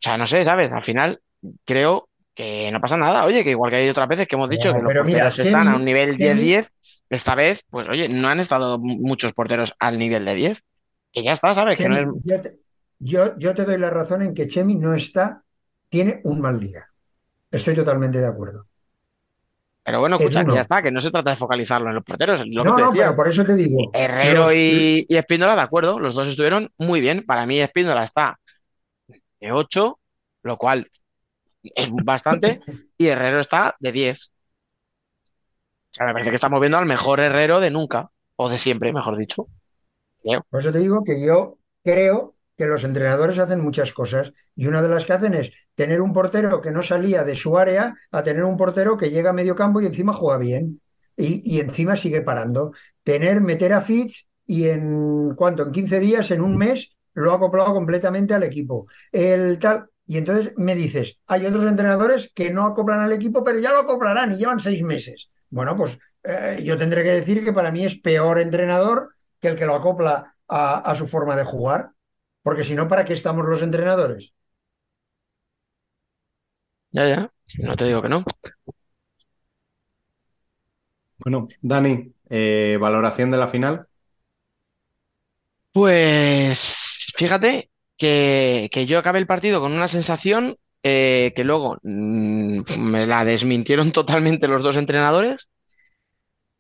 o 0.01 0.03
sea, 0.03 0.17
no 0.17 0.27
sé, 0.27 0.45
¿sabes? 0.45 0.71
Al 0.73 0.85
final 0.85 1.21
creo 1.65 2.09
que 2.35 2.71
no 2.73 2.81
pasa 2.81 2.97
nada. 2.97 3.25
Oye, 3.25 3.45
que 3.45 3.51
igual 3.51 3.71
que 3.71 3.77
hay 3.79 3.89
otras 3.89 4.09
veces 4.09 4.27
que 4.27 4.37
hemos 4.37 4.49
dicho 4.51 4.73
No, 4.73 4.75
que 4.75 4.81
los 4.83 4.95
mira, 5.01 5.27
porteros 5.35 5.39
están 5.39 5.69
a 5.69 5.77
un 5.77 5.85
nivel 5.85 6.17
Chemi- 6.17 6.49
10-10, 6.49 6.69
esta 7.11 7.35
vez, 7.35 7.65
pues 7.71 7.89
oye, 7.89 8.09
no 8.09 8.29
han 8.29 8.41
estado 8.41 8.79
mu- 8.79 8.97
muchos 8.99 9.33
porteros 9.35 9.75
al 9.79 9.99
nivel 9.99 10.25
de 10.25 10.35
10. 10.35 10.63
Que 11.13 11.23
ya 11.23 11.33
está, 11.33 11.55
¿sabes? 11.55 11.79
Que 11.81 11.89
no 11.89 11.97
Chemi, 11.97 11.99
es... 11.99 12.09
yo, 12.25 12.41
te, 12.41 12.59
yo- 12.99 13.37
yo 13.39 13.55
te 13.55 13.65
doy 13.65 13.79
la 13.79 13.91
razón 13.91 14.23
en 14.23 14.35
que 14.35 14.47
Chemi 14.47 14.77
no 14.77 14.95
está, 14.95 15.45
tiene 15.89 16.21
un 16.25 16.41
mal 16.41 16.61
día. 16.61 16.87
Estoy 17.51 17.75
totalmente 17.77 18.21
de 18.21 18.27
acuerdo. 18.29 18.69
Pero 19.85 20.01
bueno, 20.01 20.17
Es 20.17 20.23
escucha, 20.23 20.45
ya 20.49 20.61
está, 20.63 20.83
que 20.83 20.91
no 20.93 21.01
se 21.01 21.11
trata 21.11 21.31
de 21.31 21.37
focalizarlo 21.37 21.89
en 21.89 21.97
los 21.97 22.05
porteros, 22.05 22.47
lo 22.47 22.65
No, 22.65 22.71
que 22.71 22.73
te 22.73 22.83
no, 22.83 22.89
decía. 22.91 23.03
pero 23.05 23.17
por 23.17 23.29
eso 23.29 23.45
te 23.45 23.55
digo. 23.57 23.91
Herrero 23.93 24.53
y, 24.53 25.07
y 25.09 25.17
Espíndola, 25.17 25.55
de 25.57 25.63
acuerdo, 25.63 25.99
los 25.99 26.15
dos 26.15 26.29
estuvieron 26.29 26.71
muy 26.79 27.01
bien. 27.01 27.25
Para 27.27 27.47
mí 27.47 27.61
Espíndola 27.61 28.05
está 28.05 28.39
de 29.41 29.53
8, 29.53 30.01
lo 30.43 30.57
cual 30.57 30.91
es 31.63 31.91
bastante, 32.05 32.61
y 32.99 33.09
Herrero 33.09 33.41
está 33.41 33.77
de 33.81 33.93
10. 33.93 34.33
O 35.93 35.95
sea, 35.95 36.07
me 36.07 36.13
parece 36.13 36.31
que 36.31 36.37
estamos 36.37 36.61
viendo 36.61 36.79
al 36.79 36.87
mejor 36.87 37.21
Herrero 37.21 37.61
de 37.61 37.71
nunca, 37.71 38.11
o 38.37 38.49
de 38.49 38.59
siempre, 38.59 38.93
mejor 38.93 39.17
dicho. 39.17 39.49
Creo. 40.23 40.47
Por 40.51 40.61
eso 40.61 40.73
te 40.73 40.79
digo 40.79 41.03
que 41.05 41.25
yo 41.25 41.59
creo 41.85 42.35
que 42.63 42.69
los 42.69 42.85
entrenadores 42.85 43.41
hacen 43.41 43.61
muchas 43.61 43.93
cosas 43.93 44.33
y 44.55 44.69
una 44.69 44.81
de 44.83 44.89
las 44.89 45.05
que 45.05 45.13
hacen 45.13 45.35
es 45.35 45.51
tener 45.75 46.01
un 46.01 46.13
portero 46.13 46.61
que 46.61 46.71
no 46.71 46.85
salía 46.85 47.25
de 47.25 47.35
su 47.35 47.59
área 47.59 47.93
a 48.13 48.23
tener 48.23 48.45
un 48.45 48.57
portero 48.57 48.97
que 48.97 49.11
llega 49.11 49.31
a 49.31 49.33
medio 49.33 49.57
campo 49.57 49.81
y 49.81 49.87
encima 49.87 50.13
juega 50.13 50.39
bien 50.39 50.81
y, 51.17 51.61
encima 51.61 51.97
sigue 51.97 52.23
parando. 52.23 52.73
Tener, 53.03 53.41
meter 53.41 53.73
a 53.73 53.81
Fitz 53.81 54.27
y 54.47 54.69
en 54.69 55.35
cuánto, 55.35 55.65
en 55.65 55.73
15 55.73 55.99
días, 55.99 56.31
en 56.31 56.41
un 56.41 56.57
mes, 56.57 56.97
lo 57.15 57.33
ha 57.33 57.35
acoplado 57.35 57.75
completamente 57.75 58.33
al 58.33 58.45
equipo. 58.45 58.87
El 59.11 59.59
tal. 59.59 59.89
Y 60.07 60.19
entonces 60.19 60.53
me 60.57 60.77
dices, 60.77 61.19
hay 61.27 61.45
otros 61.47 61.67
entrenadores 61.67 62.31
que 62.33 62.53
no 62.53 62.65
acoplan 62.65 63.01
al 63.01 63.13
equipo, 63.13 63.43
pero 63.43 63.59
ya 63.59 63.73
lo 63.73 63.81
acoplarán 63.81 64.33
y 64.33 64.37
llevan 64.37 64.61
seis 64.61 64.83
meses. 64.83 65.31
Bueno, 65.51 65.75
pues 65.77 65.99
eh, 66.23 66.61
yo 66.63 66.79
tendré 66.79 67.03
que 67.03 67.11
decir 67.11 67.45
que 67.45 67.53
para 67.53 67.73
mí 67.73 67.85
es 67.85 67.97
peor 67.97 68.39
entrenador 68.39 69.17
que 69.41 69.49
el 69.49 69.57
que 69.57 69.67
lo 69.67 69.75
acopla 69.75 70.37
a 70.49 70.95
su 70.95 71.07
forma 71.07 71.35
de 71.35 71.45
jugar. 71.45 71.92
Porque 72.45 72.65
si 72.69 72.75
no, 72.77 72.87
¿para 72.89 73.05
qué 73.07 73.15
estamos 73.15 73.47
los 73.47 73.63
entrenadores? 73.63 74.33
Ya, 76.91 77.07
ya, 77.09 77.33
no 77.59 77.77
te 77.77 77.87
digo 77.87 78.03
que 78.03 78.09
no. 78.09 78.25
Bueno, 81.19 81.49
Dani, 81.61 82.13
eh, 82.29 82.77
valoración 82.81 83.31
de 83.31 83.37
la 83.39 83.49
final. 83.49 83.87
Pues 85.73 87.13
fíjate 87.17 87.71
que, 87.97 88.69
que 88.73 88.87
yo 88.87 88.99
acabé 88.99 89.19
el 89.19 89.27
partido 89.27 89.61
con 89.61 89.73
una 89.73 89.89
sensación 89.89 90.57
eh, 90.83 91.33
que 91.35 91.45
luego 91.45 91.79
mm, 91.83 92.61
me 92.79 93.07
la 93.07 93.25
desmintieron 93.25 93.93
totalmente 93.93 94.49
los 94.49 94.63
dos 94.63 94.77
entrenadores 94.77 95.49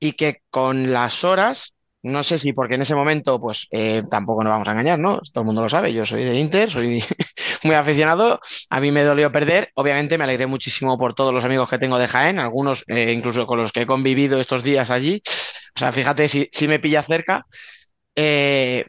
y 0.00 0.12
que 0.12 0.42
con 0.50 0.92
las 0.92 1.24
horas, 1.24 1.74
no 2.02 2.22
sé 2.24 2.40
si 2.40 2.52
porque 2.52 2.74
en 2.74 2.82
ese 2.82 2.94
momento, 2.94 3.40
pues 3.40 3.68
eh, 3.70 4.02
tampoco 4.10 4.42
nos 4.42 4.50
vamos 4.50 4.66
a 4.68 4.72
engañar, 4.72 4.98
¿no? 4.98 5.20
Todo 5.20 5.42
el 5.42 5.46
mundo 5.46 5.62
lo 5.62 5.68
sabe, 5.68 5.92
yo 5.92 6.04
soy 6.04 6.24
de 6.24 6.38
Inter, 6.38 6.70
soy 6.70 7.02
muy 7.62 7.74
aficionado, 7.74 8.40
a 8.70 8.80
mí 8.80 8.90
me 8.90 9.04
dolió 9.04 9.30
perder, 9.30 9.70
obviamente 9.74 10.18
me 10.18 10.24
alegré 10.24 10.46
muchísimo 10.46 10.98
por 10.98 11.14
todos 11.14 11.32
los 11.32 11.44
amigos 11.44 11.68
que 11.70 11.78
tengo 11.78 11.98
de 11.98 12.08
Jaén, 12.08 12.38
algunos 12.40 12.84
eh, 12.88 13.12
incluso 13.12 13.46
con 13.46 13.58
los 13.58 13.72
que 13.72 13.82
he 13.82 13.86
convivido 13.86 14.40
estos 14.40 14.64
días 14.64 14.90
allí, 14.90 15.22
o 15.76 15.78
sea, 15.78 15.92
fíjate 15.92 16.28
si, 16.28 16.68
me 16.68 16.78
pilla 16.80 17.02
cerca. 17.02 17.46
Eh, 18.16 18.86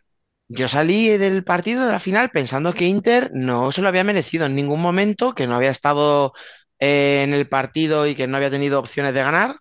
yo 0.47 0.67
salí 0.67 1.09
del 1.17 1.43
partido 1.43 1.85
de 1.85 1.91
la 1.91 1.99
final 1.99 2.29
pensando 2.29 2.73
que 2.73 2.85
Inter 2.85 3.31
no 3.33 3.71
se 3.71 3.81
lo 3.81 3.87
había 3.87 4.03
merecido 4.03 4.45
en 4.45 4.55
ningún 4.55 4.81
momento, 4.81 5.33
que 5.33 5.47
no 5.47 5.55
había 5.55 5.71
estado 5.71 6.33
en 6.79 7.33
el 7.33 7.47
partido 7.47 8.07
y 8.07 8.15
que 8.15 8.27
no 8.27 8.37
había 8.37 8.51
tenido 8.51 8.79
opciones 8.79 9.13
de 9.13 9.23
ganar 9.23 9.55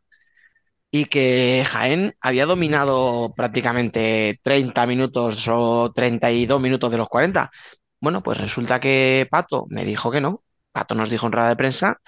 y 0.92 1.06
que 1.06 1.64
Jaén 1.68 2.14
había 2.20 2.46
dominado 2.46 3.34
prácticamente 3.36 4.38
30 4.44 4.86
minutos 4.86 5.48
o 5.48 5.92
32 5.94 6.62
minutos 6.62 6.92
de 6.92 6.98
los 6.98 7.08
40. 7.08 7.50
Bueno, 8.00 8.22
pues 8.22 8.38
resulta 8.40 8.80
que 8.80 9.26
Pato 9.30 9.66
me 9.70 9.84
dijo 9.86 10.10
que 10.12 10.20
no. 10.20 10.44
Pato 10.72 10.94
nos 10.94 11.10
dijo 11.10 11.26
en 11.26 11.32
rueda 11.32 11.48
de 11.50 11.56
prensa 11.56 11.98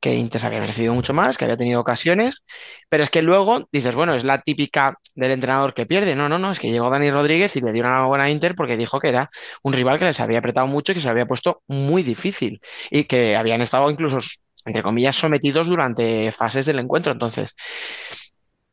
que 0.00 0.14
Inter 0.14 0.44
había 0.46 0.60
merecido 0.60 0.94
mucho 0.94 1.12
más, 1.14 1.38
que 1.38 1.44
había 1.44 1.56
tenido 1.56 1.80
ocasiones, 1.80 2.42
pero 2.88 3.04
es 3.04 3.10
que 3.10 3.22
luego 3.22 3.66
dices, 3.72 3.94
bueno, 3.94 4.14
es 4.14 4.24
la 4.24 4.40
típica 4.42 4.98
del 5.14 5.32
entrenador 5.32 5.74
que 5.74 5.86
pierde. 5.86 6.14
No, 6.14 6.28
no, 6.28 6.38
no, 6.38 6.52
es 6.52 6.60
que 6.60 6.70
llegó 6.70 6.90
Dani 6.90 7.10
Rodríguez 7.10 7.56
y 7.56 7.60
le 7.60 7.72
dio 7.72 7.82
una 7.82 8.06
buena 8.06 8.30
Inter 8.30 8.54
porque 8.54 8.76
dijo 8.76 9.00
que 9.00 9.08
era 9.08 9.30
un 9.62 9.72
rival 9.72 9.98
que 9.98 10.04
les 10.06 10.20
había 10.20 10.38
apretado 10.40 10.66
mucho 10.66 10.92
y 10.92 10.96
que 10.96 11.00
se 11.00 11.08
había 11.08 11.26
puesto 11.26 11.62
muy 11.68 12.02
difícil 12.02 12.60
y 12.90 13.04
que 13.04 13.36
habían 13.36 13.62
estado 13.62 13.90
incluso, 13.90 14.18
entre 14.66 14.82
comillas, 14.82 15.16
sometidos 15.16 15.68
durante 15.68 16.32
fases 16.32 16.66
del 16.66 16.78
encuentro. 16.80 17.12
Entonces, 17.12 17.50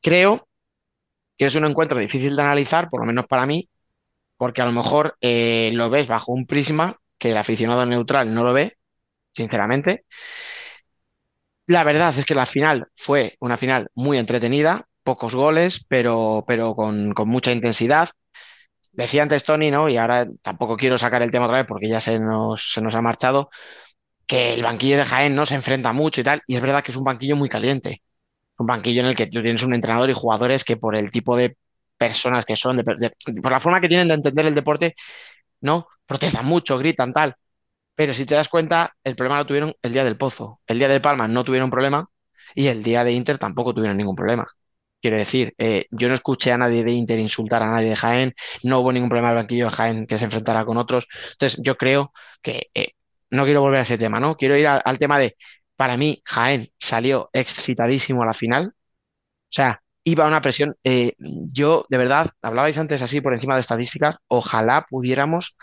creo 0.03 0.47
que 1.37 1.45
es 1.47 1.55
un 1.55 1.65
encuentro 1.65 1.99
difícil 1.99 2.35
de 2.35 2.41
analizar, 2.43 2.89
por 2.89 3.01
lo 3.01 3.07
menos 3.07 3.27
para 3.27 3.45
mí, 3.45 3.69
porque 4.37 4.61
a 4.61 4.65
lo 4.65 4.73
mejor 4.73 5.17
eh, 5.21 5.71
lo 5.73 5.89
ves 5.91 6.07
bajo 6.07 6.33
un 6.33 6.47
prisma 6.47 6.97
que 7.19 7.31
el 7.31 7.37
aficionado 7.37 7.85
neutral 7.85 8.33
no 8.33 8.43
lo 8.43 8.53
ve, 8.53 8.77
sinceramente. 9.33 10.05
La 11.67 11.83
verdad 11.83 12.17
es 12.17 12.25
que 12.25 12.35
la 12.35 12.45
final 12.45 12.87
fue 12.95 13.35
una 13.39 13.57
final 13.57 13.89
muy 13.95 14.17
entretenida, 14.17 14.85
pocos 15.03 15.33
goles, 15.35 15.85
pero, 15.87 16.43
pero 16.47 16.75
con, 16.75 17.13
con 17.13 17.29
mucha 17.29 17.51
intensidad. 17.51 18.09
Decía 18.93 19.23
antes 19.23 19.43
Tony, 19.45 19.71
¿no? 19.71 19.89
Y 19.89 19.97
ahora 19.97 20.27
tampoco 20.41 20.77
quiero 20.77 20.97
sacar 20.97 21.23
el 21.23 21.31
tema 21.31 21.45
otra 21.45 21.57
vez 21.59 21.67
porque 21.67 21.89
ya 21.89 22.01
se 22.01 22.19
nos, 22.19 22.71
se 22.73 22.81
nos 22.81 22.95
ha 22.95 23.01
marchado, 23.01 23.49
que 24.27 24.53
el 24.53 24.63
banquillo 24.63 24.97
de 24.97 25.05
Jaén 25.05 25.35
no 25.35 25.45
se 25.47 25.55
enfrenta 25.55 25.93
mucho 25.93 26.21
y 26.21 26.25
tal, 26.25 26.41
y 26.47 26.55
es 26.57 26.61
verdad 26.61 26.83
que 26.83 26.91
es 26.91 26.97
un 26.97 27.05
banquillo 27.05 27.35
muy 27.37 27.49
caliente. 27.49 28.03
Un 28.57 28.67
banquillo 28.67 29.01
en 29.01 29.07
el 29.07 29.15
que 29.15 29.27
tú 29.27 29.41
tienes 29.41 29.63
un 29.63 29.73
entrenador 29.73 30.09
y 30.09 30.13
jugadores 30.13 30.63
que 30.63 30.77
por 30.77 30.95
el 30.95 31.11
tipo 31.11 31.35
de 31.35 31.57
personas 31.97 32.45
que 32.45 32.55
son, 32.57 32.77
de- 32.77 32.83
por 33.41 33.51
la 33.51 33.59
forma 33.59 33.81
que 33.81 33.87
tienen 33.87 34.07
de 34.07 34.15
entender 34.15 34.45
el 34.45 34.55
deporte, 34.55 34.95
¿no? 35.61 35.87
Protestan 36.05 36.45
mucho, 36.45 36.77
gritan, 36.77 37.13
tal. 37.13 37.35
Pero 37.95 38.13
si 38.13 38.25
te 38.25 38.35
das 38.35 38.49
cuenta, 38.49 38.93
el 39.03 39.15
problema 39.15 39.39
lo 39.39 39.47
tuvieron 39.47 39.73
el 39.81 39.93
día 39.93 40.03
del 40.05 40.17
Pozo. 40.17 40.61
El 40.67 40.79
día 40.79 40.87
del 40.89 41.01
Palma 41.01 41.27
no 41.27 41.43
tuvieron 41.43 41.69
problema 41.71 42.07
y 42.55 42.67
el 42.67 42.83
día 42.83 43.03
de 43.03 43.13
Inter 43.13 43.37
tampoco 43.37 43.73
tuvieron 43.73 43.97
ningún 43.97 44.15
problema. 44.15 44.47
Quiero 45.01 45.17
decir, 45.17 45.53
eh, 45.57 45.85
yo 45.91 46.07
no 46.07 46.15
escuché 46.15 46.51
a 46.53 46.57
nadie 46.57 46.83
de 46.83 46.91
Inter 46.93 47.19
insultar 47.19 47.61
a 47.63 47.71
nadie 47.71 47.89
de 47.89 47.95
Jaén, 47.97 48.33
no 48.63 48.79
hubo 48.79 48.91
ningún 48.93 49.09
problema 49.09 49.29
en 49.29 49.37
el 49.37 49.43
banquillo 49.43 49.65
de 49.65 49.71
Jaén 49.71 50.07
que 50.07 50.17
se 50.17 50.25
enfrentara 50.25 50.65
con 50.65 50.77
otros. 50.77 51.07
Entonces, 51.33 51.59
yo 51.63 51.75
creo 51.77 52.13
que 52.41 52.69
eh, 52.73 52.93
no 53.31 53.43
quiero 53.43 53.61
volver 53.61 53.79
a 53.81 53.83
ese 53.83 53.97
tema, 53.97 54.19
¿no? 54.21 54.35
Quiero 54.37 54.55
ir 54.57 54.67
al 54.67 54.99
tema 54.99 55.19
de, 55.19 55.35
para 55.75 55.97
mí, 55.97 56.21
Jaén 56.25 56.71
salió 56.79 57.29
excitadísimo 57.33 58.23
a 58.23 58.25
la 58.27 58.33
final. 58.33 58.69
O 58.69 58.73
sea, 59.51 59.81
iba 60.03 60.25
a 60.25 60.27
una 60.27 60.41
presión. 60.41 60.75
eh, 60.83 61.13
yo, 61.19 61.85
de 61.89 61.97
verdad, 61.97 62.31
hablabais 62.41 62.77
antes 62.77 63.01
así 63.01 63.21
por 63.21 63.33
encima 63.33 63.55
de 63.55 63.61
estadísticas, 63.61 64.17
ojalá 64.27 64.85
pudiéramos 64.89 65.55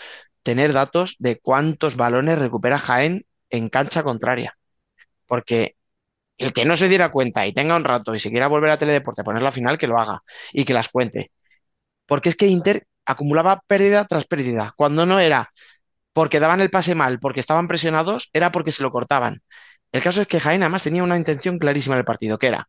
tener 0.43 0.73
datos 0.73 1.17
de 1.19 1.39
cuántos 1.41 1.97
balones 1.97 2.39
recupera 2.39 2.79
Jaén 2.79 3.27
en 3.51 3.69
cancha 3.69 4.03
contraria. 4.03 4.57
Porque 5.27 5.77
el 6.39 6.53
que 6.53 6.65
no 6.65 6.77
se 6.77 6.89
diera 6.89 7.13
cuenta 7.13 7.47
y 7.47 7.55
tenga 7.55 7.77
un 7.77 7.85
rato 7.85 8.15
y 8.15 8.21
si 8.21 8.31
quiera 8.31 8.49
volver 8.49 8.71
a 8.71 8.79
Teledeporte 8.79 9.23
a 9.23 9.25
poner 9.25 9.43
la 9.43 9.53
final, 9.53 9.79
que 9.79 9.87
lo 9.89 9.99
haga 9.99 10.23
y 10.53 10.65
que 10.65 10.75
las 10.75 10.89
cuente. 10.91 11.33
Porque 12.07 12.31
es 12.31 12.37
que 12.37 12.47
Inter 12.49 12.87
acumulaba 13.07 13.63
pérdida 13.67 14.05
tras 14.07 14.27
pérdida. 14.27 14.75
Cuando 14.77 15.07
no 15.07 15.19
era 15.21 15.51
porque 16.13 16.41
daban 16.41 16.61
el 16.61 16.71
pase 16.71 16.95
mal, 16.95 17.21
porque 17.21 17.41
estaban 17.41 17.69
presionados, 17.69 18.31
era 18.33 18.53
porque 18.53 18.73
se 18.73 18.83
lo 18.83 18.93
cortaban. 18.93 19.43
El 19.93 20.03
caso 20.03 20.23
es 20.23 20.29
que 20.29 20.41
Jaén 20.41 20.63
además 20.63 20.83
tenía 20.83 21.03
una 21.03 21.17
intención 21.17 21.59
clarísima 21.59 21.95
en 21.97 22.01
el 22.01 22.05
partido, 22.05 22.39
que 22.39 22.49
era, 22.49 22.69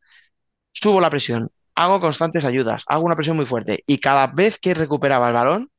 subo 0.74 1.02
la 1.02 1.10
presión, 1.10 1.52
hago 1.76 2.02
constantes 2.02 2.46
ayudas, 2.46 2.84
hago 2.88 3.06
una 3.06 3.16
presión 3.16 3.38
muy 3.38 3.46
fuerte 3.48 3.84
y 3.88 4.00
cada 4.00 4.28
vez 4.28 4.60
que 4.60 4.74
recuperaba 4.74 5.28
el 5.30 5.34
balón, 5.34 5.72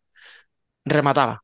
remataba. 0.85 1.43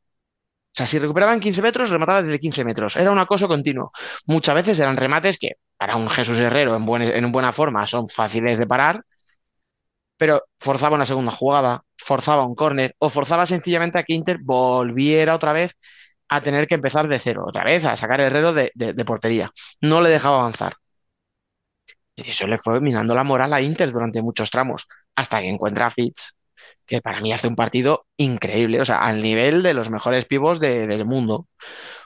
O 0.72 0.76
sea, 0.78 0.86
si 0.86 0.98
recuperaban 0.98 1.40
15 1.40 1.62
metros, 1.62 1.90
remataba 1.90 2.22
desde 2.22 2.40
15 2.40 2.64
metros. 2.64 2.96
Era 2.96 3.12
un 3.12 3.18
acoso 3.18 3.48
continuo. 3.48 3.92
Muchas 4.26 4.54
veces 4.56 4.78
eran 4.78 4.96
remates 4.96 5.38
que 5.38 5.52
para 5.76 5.96
un 5.96 6.08
Jesús 6.10 6.38
Herrero 6.38 6.76
en, 6.76 7.02
en 7.02 7.32
buena 7.32 7.52
forma 7.52 7.86
son 7.86 8.08
fáciles 8.08 8.58
de 8.58 8.66
parar, 8.66 9.02
pero 10.16 10.44
forzaba 10.58 10.96
una 10.96 11.06
segunda 11.06 11.32
jugada, 11.32 11.84
forzaba 11.96 12.44
un 12.44 12.54
córner 12.54 12.94
o 12.98 13.08
forzaba 13.10 13.46
sencillamente 13.46 13.98
a 13.98 14.02
que 14.02 14.14
Inter 14.14 14.38
volviera 14.42 15.34
otra 15.34 15.52
vez 15.52 15.76
a 16.28 16.40
tener 16.42 16.66
que 16.68 16.74
empezar 16.76 17.08
de 17.08 17.18
cero, 17.18 17.44
otra 17.46 17.64
vez 17.64 17.84
a 17.84 17.96
sacar 17.96 18.20
Herrero 18.20 18.52
de, 18.52 18.72
de- 18.74 19.04
portería. 19.04 19.52
No 19.80 20.00
le 20.00 20.10
dejaba 20.10 20.40
avanzar. 20.40 20.74
Y 22.16 22.30
eso 22.30 22.46
le 22.46 22.58
fue 22.58 22.80
minando 22.80 23.14
la 23.14 23.24
moral 23.24 23.52
a 23.54 23.60
Inter 23.62 23.92
durante 23.92 24.22
muchos 24.22 24.50
tramos, 24.50 24.86
hasta 25.14 25.40
que 25.40 25.48
encuentra 25.48 25.86
a 25.86 25.90
Fitz, 25.90 26.34
que 26.86 27.00
para 27.02 27.20
mí 27.20 27.32
hace 27.32 27.48
un 27.48 27.56
partido 27.56 28.06
increíble, 28.16 28.80
o 28.80 28.84
sea, 28.84 28.98
al 28.98 29.22
nivel 29.22 29.62
de 29.62 29.74
los 29.74 29.90
mejores 29.90 30.24
pivos 30.26 30.60
de- 30.60 30.86
del 30.88 31.04
mundo, 31.06 31.48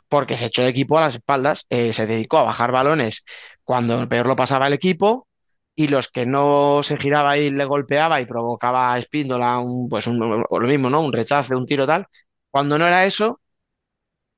porque 0.09 0.39
se 0.39 0.47
echó 0.47 0.63
el 0.63 0.69
equipo 0.71 0.99
a 0.99 1.03
las 1.03 1.17
espaldas, 1.17 1.67
eh, 1.71 1.95
se 1.95 2.07
dedicó 2.09 2.39
a 2.39 2.45
bajar 2.45 2.73
balones 2.73 3.25
cuando 3.65 4.09
peor 4.09 4.27
lo 4.27 4.37
pasaba 4.37 4.69
el 4.69 4.75
equipo, 4.75 5.29
y 5.77 5.89
los 5.89 6.11
que 6.11 6.27
no 6.27 6.83
se 6.85 6.99
giraba 6.99 7.39
y 7.39 7.51
le 7.51 7.67
golpeaba 7.67 8.21
y 8.23 8.27
provocaba 8.27 8.95
a 8.95 9.01
Espíndola 9.01 9.59
un, 9.61 9.89
pues 9.91 10.07
un- 10.09 10.21
lo 10.21 10.61
mismo, 10.69 10.91
¿no? 10.91 11.03
Un 11.03 11.13
rechace, 11.15 11.57
un 11.57 11.67
tiro 11.67 11.87
tal. 11.87 12.07
Cuando 12.53 12.79
no 12.79 12.87
era 12.89 13.07
eso, 13.07 13.42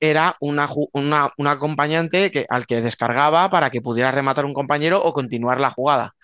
era 0.01 0.37
una, 0.41 0.69
acompañante 1.47 2.31
que, 2.31 2.47
al 2.49 2.67
que 2.67 2.81
descargaba 2.83 3.51
para 3.51 3.71
que 3.71 3.81
pudiera 3.83 4.11
rematar 4.11 4.45
un 4.45 4.55
compañero 4.55 5.03
o 5.03 5.13
continuar 5.13 5.61
la 5.61 5.71
jugada. 5.71 6.15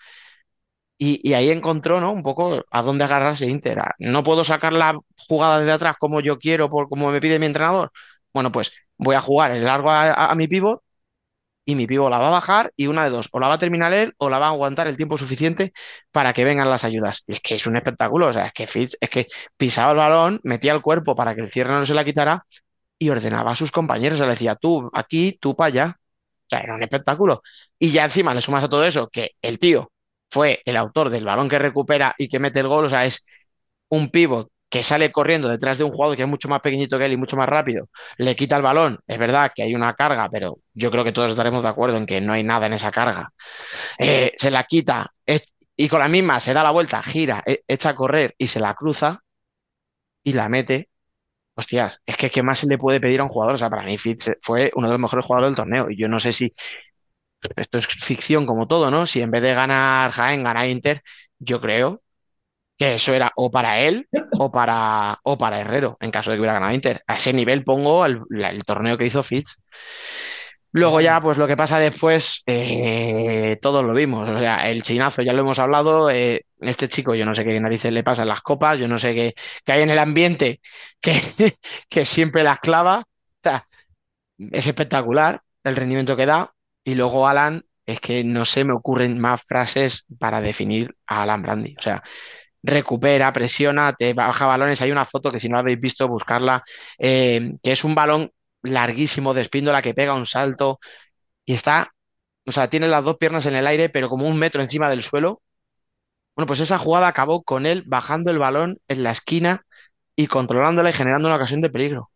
Y, 1.03 1.33
ahí 1.33 1.49
encontró, 1.49 1.99
¿no? 1.99 2.11
Un 2.11 2.21
poco 2.21 2.63
a 2.69 2.81
dónde 2.83 3.03
agarrarse 3.03 3.47
Inter. 3.47 3.81
No 3.97 4.23
puedo 4.23 4.45
sacar 4.45 4.71
la 4.71 4.99
jugada 5.27 5.59
desde 5.59 5.71
atrás 5.71 5.95
como 5.99 6.19
yo 6.21 6.37
quiero, 6.37 6.69
por 6.69 6.89
como 6.89 7.11
me 7.11 7.19
pide 7.19 7.39
mi 7.39 7.47
entrenador. 7.47 7.91
Bueno, 8.33 8.51
pues 8.51 8.71
voy 8.97 9.15
a 9.15 9.21
jugar 9.21 9.51
el 9.51 9.63
largo 9.65 9.89
a, 9.89 10.33
mi 10.35 10.47
pívot 10.47 10.83
y 11.65 11.75
mi 11.75 11.87
pívot 11.87 12.09
la 12.11 12.19
va 12.19 12.27
a 12.29 12.31
bajar 12.31 12.73
y 12.75 12.87
una 12.87 13.03
de 13.05 13.11
dos, 13.11 13.29
o 13.31 13.39
la 13.39 13.47
va 13.47 13.55
a 13.55 13.59
terminar 13.59 13.93
él 13.93 14.13
o 14.17 14.29
la 14.29 14.39
va 14.39 14.47
a 14.47 14.49
aguantar 14.49 14.87
el 14.87 14.97
tiempo 14.97 15.17
suficiente 15.17 15.73
para 16.11 16.33
que 16.33 16.43
vengan 16.43 16.69
las 16.69 16.83
ayudas. 16.83 17.23
Y 17.27 17.33
es 17.35 17.41
que 17.41 17.55
es 17.55 17.67
un 17.67 17.75
espectáculo, 17.77 18.27
o 18.29 18.33
sea, 18.33 18.45
es 18.45 18.53
que 18.53 18.67
Fitz, 18.67 18.97
es 19.01 19.09
que 19.09 19.27
pisaba 19.57 19.91
el 19.91 19.97
balón, 19.97 20.39
metía 20.43 20.73
el 20.73 20.81
cuerpo 20.81 21.15
para 21.15 21.35
que 21.35 21.41
el 21.41 21.49
cierre 21.51 21.73
no 21.73 21.85
se 21.85 21.93
la 21.93 22.05
quitara 22.05 22.45
y 23.01 23.09
ordenaba 23.09 23.51
a 23.53 23.55
sus 23.55 23.71
compañeros, 23.71 24.19
le 24.19 24.27
decía 24.27 24.55
tú 24.55 24.89
aquí, 24.93 25.37
tú 25.41 25.55
para 25.55 25.67
allá. 25.69 25.97
O 26.47 26.49
sea, 26.49 26.59
era 26.61 26.75
un 26.75 26.83
espectáculo. 26.83 27.41
Y 27.79 27.91
ya 27.91 28.03
encima 28.05 28.33
le 28.35 28.41
sumas 28.43 28.63
a 28.63 28.69
todo 28.69 28.85
eso 28.85 29.09
que 29.09 29.31
el 29.41 29.59
tío 29.59 29.91
fue 30.29 30.61
el 30.65 30.77
autor 30.77 31.09
del 31.09 31.25
balón 31.25 31.49
que 31.49 31.59
recupera 31.59 32.13
y 32.17 32.29
que 32.29 32.39
mete 32.39 32.59
el 32.61 32.67
gol, 32.67 32.85
o 32.85 32.89
sea, 32.89 33.05
es 33.05 33.25
un 33.89 34.09
pívot 34.09 34.49
que 34.69 34.83
sale 34.83 35.11
corriendo 35.11 35.49
detrás 35.49 35.77
de 35.77 35.83
un 35.85 35.91
jugador 35.91 36.17
que 36.17 36.23
es 36.23 36.29
mucho 36.29 36.49
más 36.49 36.61
pequeñito 36.61 36.97
que 36.99 37.05
él 37.05 37.13
y 37.13 37.17
mucho 37.17 37.37
más 37.37 37.49
rápido, 37.49 37.89
le 38.17 38.35
quita 38.37 38.57
el 38.57 38.63
balón, 38.63 38.99
es 39.07 39.19
verdad 39.19 39.51
que 39.55 39.63
hay 39.63 39.75
una 39.75 39.93
carga, 39.95 40.29
pero 40.31 40.59
yo 40.73 40.91
creo 40.91 41.03
que 41.03 41.11
todos 41.13 41.31
estaremos 41.31 41.63
de 41.63 41.69
acuerdo 41.69 41.97
en 41.97 42.05
que 42.05 42.21
no 42.21 42.33
hay 42.33 42.43
nada 42.43 42.67
en 42.67 42.73
esa 42.73 42.91
carga. 42.91 43.31
Eh, 43.99 44.33
se 44.37 44.51
la 44.51 44.65
quita 44.65 45.13
y 45.75 45.89
con 45.89 45.99
la 45.99 46.07
misma 46.07 46.39
se 46.39 46.53
da 46.53 46.63
la 46.63 46.71
vuelta, 46.71 47.01
gira, 47.03 47.43
e- 47.45 47.63
echa 47.67 47.89
a 47.91 47.95
correr 47.95 48.35
y 48.37 48.47
se 48.47 48.59
la 48.61 48.75
cruza 48.75 49.21
y 50.23 50.33
la 50.33 50.49
mete. 50.49 50.89
Hostias, 51.55 51.99
es 52.05 52.17
que 52.17 52.29
¿qué 52.29 52.43
más 52.43 52.59
se 52.59 52.67
le 52.67 52.77
puede 52.77 52.99
pedir 53.01 53.19
a 53.19 53.23
un 53.23 53.29
jugador? 53.29 53.55
O 53.55 53.57
sea, 53.57 53.69
para 53.69 53.83
mí 53.83 53.97
Fitz 53.97 54.31
fue 54.41 54.71
uno 54.75 54.87
de 54.87 54.93
los 54.93 55.01
mejores 55.01 55.25
jugadores 55.25 55.49
del 55.49 55.57
torneo 55.57 55.89
y 55.89 55.97
yo 55.97 56.07
no 56.07 56.19
sé 56.19 56.33
si 56.33 56.53
esto 57.55 57.77
es 57.77 57.87
ficción 57.87 58.45
como 58.45 58.67
todo, 58.67 58.91
¿no? 58.91 59.05
Si 59.05 59.21
en 59.21 59.31
vez 59.31 59.41
de 59.41 59.53
ganar 59.53 60.11
Jaén, 60.11 60.43
gana 60.43 60.67
Inter, 60.67 61.01
yo 61.39 61.59
creo 61.61 62.01
que 62.77 62.95
eso 62.95 63.13
era 63.13 63.31
o 63.35 63.51
para 63.51 63.79
él 63.81 64.07
o 64.39 64.51
para, 64.51 65.19
o 65.23 65.37
para 65.37 65.61
Herrero, 65.61 65.97
en 65.99 66.11
caso 66.11 66.31
de 66.31 66.37
que 66.37 66.41
hubiera 66.41 66.53
ganado 66.53 66.73
Inter. 66.73 67.03
A 67.07 67.15
ese 67.15 67.33
nivel 67.33 67.63
pongo 67.63 68.05
el, 68.05 68.21
torneo 68.65 68.97
que 68.97 69.05
hizo 69.05 69.23
Fitz. 69.23 69.57
Luego 70.73 71.01
ya, 71.01 71.19
pues 71.19 71.37
lo 71.37 71.47
que 71.47 71.57
pasa 71.57 71.79
después, 71.79 72.43
eh, 72.45 73.57
todos 73.61 73.83
lo 73.83 73.93
vimos. 73.93 74.29
O 74.29 74.39
sea, 74.39 74.69
el 74.69 74.83
chinazo 74.83 75.21
ya 75.21 75.33
lo 75.33 75.41
hemos 75.41 75.59
hablado. 75.59 76.09
eh, 76.09 76.45
este 76.61 76.89
chico, 76.89 77.15
yo 77.15 77.25
no 77.25 77.35
sé 77.35 77.43
qué 77.45 77.59
narices 77.59 77.91
le 77.91 78.03
pasa 78.03 78.23
en 78.23 78.29
las 78.29 78.41
copas, 78.41 78.79
yo 78.79 78.87
no 78.87 78.99
sé 78.99 79.13
qué, 79.15 79.35
hay 79.67 79.81
en 79.81 79.89
el 79.89 79.99
ambiente 79.99 80.61
que, 81.01 81.13
que 81.89 82.05
siempre 82.05 82.43
las 82.43 82.59
clava. 82.59 83.03
Es 84.37 84.67
espectacular 84.67 85.41
el 85.63 85.75
rendimiento 85.75 86.15
que 86.15 86.25
da. 86.25 86.53
Y 86.83 86.95
luego 86.95 87.27
Alan, 87.27 87.63
es 87.85 87.99
que 87.99 88.23
no 88.23 88.45
se 88.45 88.63
me 88.63 88.73
ocurren 88.73 89.19
más 89.19 89.43
frases 89.43 90.05
para 90.19 90.41
definir 90.41 90.95
a 91.07 91.23
Alan 91.23 91.41
Brandy. 91.43 91.75
O 91.77 91.81
sea, 91.81 92.01
recupera, 92.63 93.33
presiona, 93.33 93.93
te 93.93 94.13
baja 94.13 94.45
balones. 94.45 94.81
Hay 94.81 94.91
una 94.91 95.05
foto 95.05 95.31
que 95.31 95.39
si 95.39 95.49
no 95.49 95.55
la 95.55 95.61
habéis 95.61 95.79
visto, 95.81 96.07
buscarla, 96.07 96.63
eh, 96.99 97.53
que 97.63 97.71
es 97.73 97.83
un 97.83 97.95
balón 97.95 98.31
larguísimo 98.63 99.33
de 99.33 99.41
espíndola 99.43 99.81
que 99.81 99.93
pega 99.93 100.15
un 100.15 100.25
salto 100.25 100.79
y 101.45 101.53
está, 101.55 101.91
o 102.47 102.51
sea, 102.51 102.69
tiene 102.69 102.87
las 102.87 103.03
dos 103.03 103.17
piernas 103.17 103.45
en 103.47 103.55
el 103.55 103.67
aire, 103.67 103.89
pero 103.89 104.09
como 104.09 104.27
un 104.27 104.37
metro 104.39 104.61
encima 104.61 104.89
del 104.89 105.03
suelo. 105.03 105.41
Bueno, 106.35 106.47
pues 106.47 106.59
esa 106.59 106.77
jugada 106.77 107.07
acabó 107.07 107.43
con 107.43 107.65
él 107.65 107.83
bajando 107.85 108.31
el 108.31 108.39
balón 108.39 108.79
en 108.87 109.03
la 109.03 109.11
esquina 109.11 109.65
y 110.15 110.27
controlándola 110.27 110.89
y 110.89 110.93
generando 110.93 111.27
una 111.27 111.35
ocasión 111.37 111.61
de 111.61 111.69
peligro. 111.69 112.11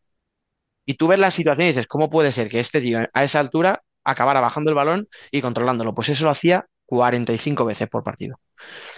Y 0.86 0.96
tú 0.96 1.08
ves 1.08 1.20
la 1.20 1.32
situación 1.32 1.68
y 1.68 1.70
dices, 1.72 1.88
¿cómo 1.88 2.10
puede 2.10 2.32
ser 2.32 2.50
que 2.50 2.60
este 2.60 2.82
tío 2.82 3.00
a 3.14 3.24
esa 3.24 3.40
altura 3.40 3.84
acabara 4.04 4.42
bajando 4.42 4.70
el 4.70 4.76
balón 4.76 5.08
y 5.32 5.42
controlándolo? 5.42 5.96
Pues 5.96 6.10
eso 6.10 6.26
lo 6.26 6.32
hacía 6.32 6.68
45 6.86 7.66
veces 7.66 7.90
por 7.90 8.04
partido. 8.04 8.40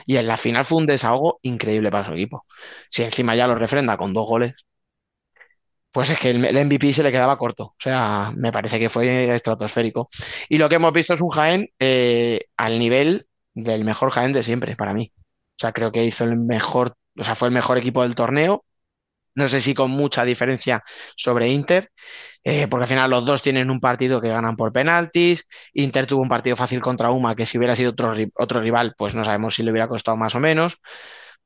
Y 0.06 0.18
en 0.18 0.28
la 0.28 0.38
final 0.38 0.66
fue 0.66 0.80
un 0.80 0.88
desahogo 0.88 1.40
increíble 1.44 1.92
para 1.92 2.06
su 2.06 2.14
equipo. 2.14 2.46
Si 2.92 3.04
encima 3.04 3.36
ya 3.36 3.48
lo 3.48 3.56
refrenda 3.56 3.98
con 3.98 4.14
dos 4.14 4.28
goles, 4.28 4.56
pues 5.92 6.10
es 6.10 6.20
que 6.20 6.30
el, 6.32 6.56
MVP 6.56 6.94
se 6.94 7.04
le 7.04 7.12
quedaba 7.12 7.38
corto. 7.38 7.64
O 7.64 7.76
sea, 7.80 8.32
me 8.36 8.52
parece 8.52 8.80
que 8.80 8.90
fue 8.90 9.30
estratosférico. 9.36 10.10
Y 10.50 10.58
lo 10.58 10.70
que 10.70 10.76
hemos 10.76 10.94
visto 10.94 11.14
es 11.14 11.22
un 11.22 11.30
Jaén 11.30 11.70
eh, 11.80 12.46
al 12.58 12.78
nivel 12.80 13.27
del 13.64 13.84
mejor 13.86 14.12
Jaén 14.12 14.34
de 14.34 14.44
siempre, 14.44 14.76
para 14.76 14.94
mí. 14.94 15.12
O 15.18 15.60
sea, 15.60 15.72
creo 15.74 15.92
que 15.92 16.06
hizo 16.06 16.24
el 16.24 16.38
mejor, 16.38 16.96
o 17.18 17.24
sea, 17.24 17.36
fue 17.36 17.48
el 17.50 17.54
mejor 17.54 17.78
equipo 17.78 18.04
del 18.04 18.16
torneo. 18.16 18.64
No 19.36 19.48
sé 19.48 19.62
si 19.62 19.76
con 19.76 19.92
mucha 19.92 20.26
diferencia 20.26 20.84
sobre 21.16 21.50
Inter, 21.50 21.92
eh, 22.44 22.68
porque 22.70 22.84
al 22.86 22.90
final 22.90 23.12
los 23.12 23.26
dos 23.26 23.42
tienen 23.44 23.72
un 23.72 23.80
partido 23.80 24.22
que 24.22 24.30
ganan 24.30 24.56
por 24.58 24.74
penaltis. 24.74 25.46
Inter 25.74 26.08
tuvo 26.08 26.24
un 26.24 26.30
partido 26.30 26.56
fácil 26.56 26.82
contra 26.82 27.12
Uma, 27.12 27.36
que 27.36 27.46
si 27.46 27.58
hubiera 27.58 27.76
sido 27.76 27.92
otro, 27.92 28.14
otro 28.36 28.62
rival, 28.62 28.96
pues 28.98 29.16
no 29.16 29.26
sabemos 29.26 29.56
si 29.56 29.64
le 29.64 29.72
hubiera 29.72 29.88
costado 29.88 30.18
más 30.18 30.36
o 30.36 30.40
menos. 30.40 30.78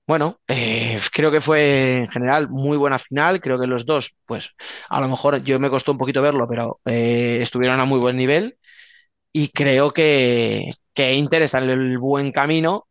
Bueno, 0.07 0.41
eh, 0.47 0.99
creo 1.13 1.31
que 1.31 1.41
fue 1.41 1.99
en 1.99 2.07
general 2.09 2.49
muy 2.49 2.77
buena 2.77 2.99
final. 2.99 3.39
Creo 3.41 3.59
que 3.59 3.67
los 3.67 3.85
dos, 3.85 4.15
pues 4.25 4.51
a 4.89 4.99
lo 5.01 5.07
mejor 5.07 5.43
yo 5.43 5.59
me 5.59 5.69
costó 5.69 5.91
un 5.93 5.97
poquito 5.97 6.21
verlo, 6.21 6.47
pero 6.49 6.81
eh, 6.85 7.39
estuvieron 7.41 7.79
a 7.79 7.85
muy 7.85 7.99
buen 7.99 8.17
nivel. 8.17 8.57
Y 9.33 9.49
creo 9.49 9.91
que, 9.91 10.69
que 10.93 11.13
Inter 11.13 11.43
está 11.43 11.59
en 11.59 11.69
el 11.69 11.97
buen 11.97 12.31
camino. 12.31 12.87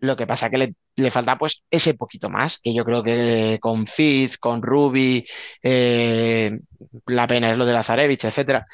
Lo 0.00 0.16
que 0.16 0.26
pasa 0.26 0.50
que 0.50 0.58
le, 0.58 0.74
le 0.96 1.10
falta 1.10 1.38
pues 1.38 1.64
ese 1.70 1.94
poquito 1.94 2.30
más, 2.30 2.58
que 2.60 2.74
yo 2.74 2.84
creo 2.84 3.02
que 3.02 3.58
con 3.60 3.86
Fitz, 3.86 4.38
con 4.38 4.62
Ruby, 4.62 5.26
eh, 5.62 6.58
la 7.06 7.26
pena 7.26 7.50
es 7.50 7.58
lo 7.58 7.66
de 7.66 7.72
Lazarevich, 7.74 8.24
etcétera. 8.24 8.66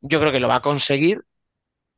Yo 0.00 0.20
creo 0.20 0.32
que 0.32 0.40
lo 0.40 0.48
va 0.48 0.56
a 0.56 0.62
conseguir. 0.62 1.20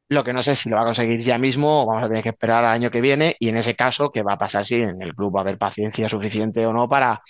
Lo 0.09 0.25
que 0.25 0.33
no 0.35 0.43
sé 0.43 0.57
si 0.57 0.69
lo 0.69 0.77
va 0.77 0.83
a 0.83 0.87
conseguir 0.87 1.21
ya 1.23 1.39
mismo 1.39 1.83
o 1.83 1.87
vamos 1.87 2.05
a 2.05 2.09
tener 2.09 2.23
que 2.23 2.29
esperar 2.31 2.65
al 2.65 2.73
año 2.73 2.91
que 2.91 3.01
viene 3.01 3.35
y 3.41 3.49
en 3.49 3.57
ese 3.57 3.75
caso, 3.75 4.13
¿qué 4.13 4.23
va 4.23 4.35
a 4.35 4.39
pasar 4.39 4.67
si 4.67 4.77
en 4.77 5.01
el 5.03 5.15
club 5.15 5.35
va 5.35 5.41
a 5.41 5.43
haber 5.43 5.59
paciencia 5.59 6.09
suficiente 6.09 6.67
o 6.67 6.73
no 6.73 6.89
para, 6.89 7.23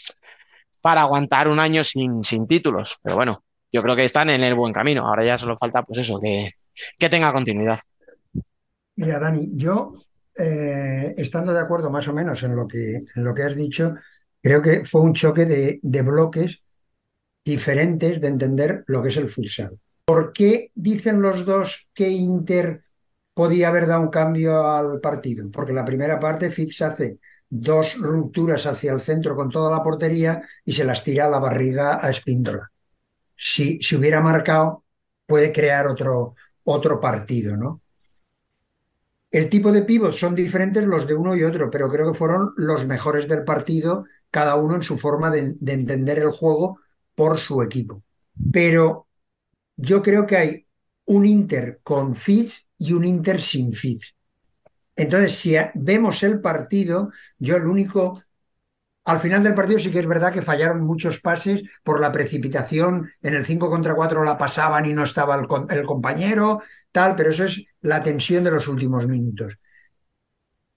para 0.81 1.03
aguantar 1.03 1.49
un 1.49 1.61
año 1.61 1.85
sin, 1.85 2.25
sin 2.25 2.47
títulos? 2.47 2.99
Pero 3.03 3.17
bueno, 3.17 3.45
yo 3.73 3.83
creo 3.83 3.97
que 3.97 4.05
están 4.05 4.31
en 4.31 4.43
el 4.45 4.55
buen 4.55 4.73
camino. 4.73 5.07
Ahora 5.07 5.25
ya 5.25 5.39
solo 5.39 5.57
falta 5.59 5.83
pues 5.83 6.01
eso, 6.01 6.21
que, 6.21 6.51
que 6.99 7.09
tenga 7.09 7.33
continuidad. 7.33 7.79
Mira, 8.97 9.19
Dani, 9.19 9.51
yo, 9.55 9.95
eh, 10.37 11.15
estando 11.17 11.53
de 11.53 11.61
acuerdo 11.61 11.91
más 11.91 12.07
o 12.09 12.13
menos 12.13 12.43
en 12.43 12.55
lo 12.55 12.67
que, 12.67 12.97
en 13.15 13.25
lo 13.25 13.35
que 13.35 13.43
has 13.43 13.57
dicho, 13.57 13.95
creo 14.41 14.61
que 14.61 14.85
fue 14.85 15.01
un 15.01 15.15
choque 15.15 15.45
de, 15.45 15.81
de 15.83 16.03
bloques 16.03 16.63
diferentes 17.45 18.21
de 18.21 18.29
entender 18.29 18.85
lo 18.87 19.03
que 19.03 19.09
es 19.09 19.17
el 19.17 19.29
futsal. 19.29 19.79
¿Por 20.05 20.33
qué 20.33 20.71
dicen 20.75 21.23
los 21.23 21.45
dos 21.45 21.89
que 21.95 22.09
Inter 22.09 22.85
podía 23.35 23.69
haber 23.69 23.87
dado 23.87 24.03
un 24.03 24.11
cambio 24.11 24.67
al 24.67 25.01
partido? 25.01 25.51
Porque 25.51 25.73
la 25.73 25.85
primera 25.85 26.19
parte 26.19 26.51
Fitz 26.51 26.83
hace 26.83 27.19
dos 27.49 27.97
rupturas 27.99 28.67
hacia 28.67 28.93
el 28.93 29.01
centro 29.01 29.37
con 29.37 29.51
toda 29.51 29.71
la 29.71 29.83
portería 29.83 30.43
y 30.65 30.73
se 30.73 30.85
las 30.85 31.05
tira 31.05 31.27
a 31.27 31.31
la 31.31 31.39
barriga 31.39 32.05
a 32.05 32.11
Espíndola. 32.11 32.71
Si, 33.37 33.81
si 33.83 33.97
hubiera 33.97 34.21
marcado, 34.21 34.85
puede 35.27 35.53
crear 35.53 35.87
otro, 35.87 36.35
otro 36.65 37.01
partido, 37.01 37.57
¿no? 37.57 37.81
El 39.31 39.49
tipo 39.49 39.73
de 39.73 39.83
pivots 39.83 40.19
son 40.19 40.35
diferentes 40.35 40.85
los 40.85 41.07
de 41.07 41.15
uno 41.15 41.35
y 41.35 41.43
otro, 41.43 41.71
pero 41.71 41.89
creo 41.89 42.13
que 42.13 42.19
fueron 42.19 42.53
los 42.57 42.87
mejores 42.87 43.27
del 43.29 43.45
partido, 43.45 44.05
cada 44.31 44.57
uno 44.57 44.77
en 44.77 44.83
su 44.83 44.99
forma 44.99 45.31
de, 45.31 45.55
de 45.59 45.73
entender 45.73 46.19
el 46.19 46.31
juego 46.31 46.81
por 47.15 47.39
su 47.39 47.63
equipo. 47.63 48.03
Pero 48.53 49.07
yo 49.77 50.03
creo 50.03 50.27
que 50.27 50.37
hay 50.37 50.67
un 51.07 51.27
Inter 51.27 51.81
con 51.83 52.15
Fitz 52.15 52.69
y 52.79 52.93
un 52.93 53.05
Inter 53.05 53.41
sin 53.41 53.73
Fitz. 53.73 54.15
Entonces, 54.95 55.35
si 55.35 55.57
vemos 55.75 56.23
el 56.23 56.41
partido, 56.41 57.11
yo 57.39 57.57
el 57.57 57.67
único, 57.67 58.23
al 59.05 59.19
final 59.19 59.43
del 59.43 59.55
partido 59.55 59.81
sí 59.81 59.91
que 59.91 59.99
es 59.99 60.07
verdad 60.07 60.33
que 60.33 60.43
fallaron 60.43 60.83
muchos 60.83 61.21
pases 61.21 61.63
por 61.83 62.01
la 62.01 62.13
precipitación, 62.13 63.11
en 63.21 63.35
el 63.35 63.45
5 63.45 63.69
contra 63.69 63.95
4 63.95 64.25
la 64.25 64.39
pasaban 64.39 64.87
y 64.87 64.93
no 64.93 65.03
estaba 65.03 65.35
el, 65.71 65.85
compañero, 65.85 66.63
tal, 66.93 67.17
pero 67.17 67.31
eso 67.31 67.45
es 67.45 67.65
la 67.81 68.03
tensión 68.03 68.45
de 68.45 68.53
los 68.53 68.69
últimos 68.69 69.07
minutos. 69.07 69.59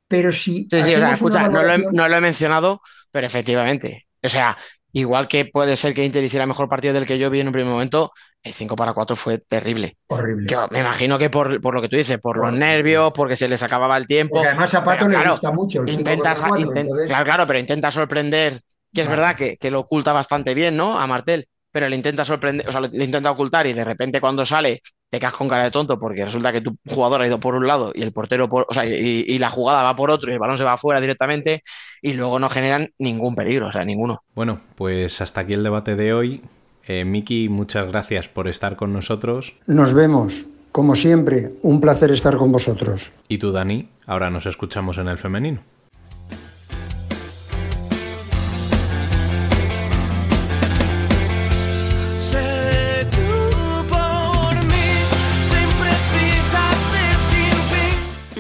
Pero 0.07 0.31
si 0.31 0.68
Sí, 0.69 0.84
sí, 0.84 0.95
o 0.95 0.99
sea, 0.99 1.14
escucha, 1.14 1.43
no 1.47 1.61
lo, 1.61 1.73
he, 1.73 1.77
no 1.77 2.07
lo 2.07 2.18
he 2.18 2.22
mencionado, 2.22 2.81
pero 3.11 3.27
efectivamente. 3.27 4.07
O 4.23 4.30
sea, 4.30 4.57
igual 5.00 5.28
que 5.28 5.46
puede 5.46 5.78
ser 5.78 5.94
que 5.94 6.06
Inter 6.06 6.24
hiciera 6.24 6.46
mejor 6.46 6.70
partido 6.70 6.94
del 6.94 7.06
que 7.06 7.18
yo 7.20 7.30
vi 7.30 7.40
en 7.42 7.48
un 7.48 7.54
primer 7.54 7.72
momento, 7.72 8.12
el 8.44 8.54
5 8.54 8.76
para 8.76 8.94
4 8.94 9.16
fue 9.16 9.40
terrible. 9.40 9.98
horrible. 10.08 10.50
Yo 10.50 10.68
me 10.72 10.80
imagino 10.80 11.18
que 11.18 11.30
por, 11.30 11.60
por 11.62 11.74
lo 11.76 11.82
que 11.82 11.90
tú 11.90 11.96
dices, 11.98 12.20
por 12.20 12.38
los 12.38 12.54
nervios, 12.54 13.12
porque 13.16 13.36
se 13.36 13.50
les 13.50 13.62
acababa 13.64 13.98
el 13.98 14.08
tiempo. 14.08 14.36
Porque 14.36 14.48
además 14.50 14.74
a 14.74 14.84
Pato 14.84 15.06
Pero 15.06 15.10
le 15.10 15.16
claro, 15.18 15.32
gusta 15.32 15.52
mucho 15.52 15.82
el 15.82 15.88
5 15.90 16.00
intenta, 16.00 16.34
contra 16.34 16.48
4, 16.50 16.72
inten- 16.72 16.82
entonces- 16.82 17.08
claro, 17.08 17.26
claro, 17.26 17.48
pero 17.48 17.60
intenta 17.60 17.92
sorprender, 17.92 18.62
que 18.94 19.02
es 19.02 19.08
verdad 19.10 19.36
que, 19.36 19.58
que 19.58 19.72
lo 19.72 19.82
oculta 19.82 20.14
bastante 20.14 20.54
bien, 20.54 20.78
¿no? 20.78 21.00
A 21.00 21.08
Martel, 21.08 21.48
pero 21.76 21.89
le 21.89 21.97
intenta 21.97 22.23
sorprender, 22.23 22.65
o 22.69 22.72
sea, 22.72 22.80
le 22.80 23.03
intenta 23.03 23.30
ocultar 23.30 23.68
y 23.68 23.73
de 23.73 23.84
repente 23.84 24.22
cuando 24.22 24.45
sale 24.45 24.81
te 25.10 25.19
quedas 25.19 25.34
con 25.34 25.49
cara 25.49 25.65
de 25.65 25.72
tonto 25.72 25.99
porque 25.99 26.23
resulta 26.23 26.53
que 26.53 26.61
tu 26.61 26.77
jugador 26.88 27.22
ha 27.22 27.27
ido 27.27 27.38
por 27.38 27.53
un 27.53 27.68
lado 27.68 27.91
y 27.93 28.02
el 28.02 28.14
portero 28.14 28.47
por, 28.47 28.65
o 28.69 28.73
sea, 28.73 28.85
y, 28.85 29.26
y 29.27 29.38
la 29.39 29.49
jugada 29.49 29.84
va 29.84 29.93
por 29.93 30.10
otro 30.10 30.31
y 30.31 30.35
el 30.35 30.39
balón 30.39 30.57
se 30.57 30.64
va 30.64 30.72
afuera 30.72 31.02
directamente 31.02 31.64
y 32.02 32.14
luego 32.14 32.39
no 32.39 32.47
generan 32.47 32.91
ningún 32.97 33.35
peligro, 33.35 33.68
o 33.68 33.72
sea, 33.73 33.84
ninguno. 33.84 34.23
Bueno, 34.34 34.61
pues 34.76 35.19
hasta 35.19 35.41
aquí 35.41 35.52
el 35.52 35.64
debate 35.64 35.97
de 35.97 36.14
hoy. 36.14 36.43
Eh, 36.88 37.03
Miki, 37.03 37.49
muchas 37.49 37.89
gracias 37.89 38.30
por 38.30 38.47
estar 38.47 38.77
con 38.77 38.93
nosotros. 38.93 39.57
Nos 39.68 39.93
vemos. 39.93 40.45
Como 40.72 40.95
siempre, 40.95 41.56
un 41.61 41.81
placer 41.81 42.14
estar 42.14 42.38
con 42.38 42.53
vosotros. 42.53 43.11
Y 43.27 43.38
tú, 43.38 43.52
Dani, 43.52 43.89
ahora 44.06 44.30
nos 44.30 44.45
escuchamos 44.45 44.97
en 44.97 45.10
el 45.10 45.18
femenino. 45.18 45.60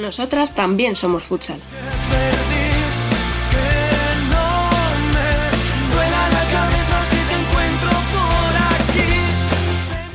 Nosotras 0.05 0.53
también 0.53 0.95
somos 0.95 1.23
futsal. 1.23 1.59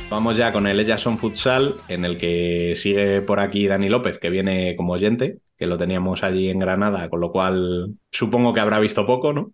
Vamos 0.09 0.37
ya 0.37 0.53
con 0.53 0.65
el 0.65 0.79
Ellas 0.79 1.01
Son 1.01 1.17
Futsal, 1.17 1.75
en 1.89 2.05
el 2.05 2.17
que 2.17 2.71
sigue 2.77 3.21
por 3.21 3.41
aquí 3.41 3.67
Dani 3.67 3.89
López, 3.89 4.17
que 4.17 4.29
viene 4.29 4.77
como 4.77 4.93
oyente, 4.93 5.39
que 5.57 5.65
lo 5.67 5.77
teníamos 5.77 6.23
allí 6.23 6.49
en 6.49 6.59
Granada, 6.59 7.09
con 7.09 7.19
lo 7.19 7.33
cual 7.33 7.93
supongo 8.09 8.53
que 8.53 8.61
habrá 8.61 8.79
visto 8.79 9.05
poco, 9.05 9.33
¿no? 9.33 9.51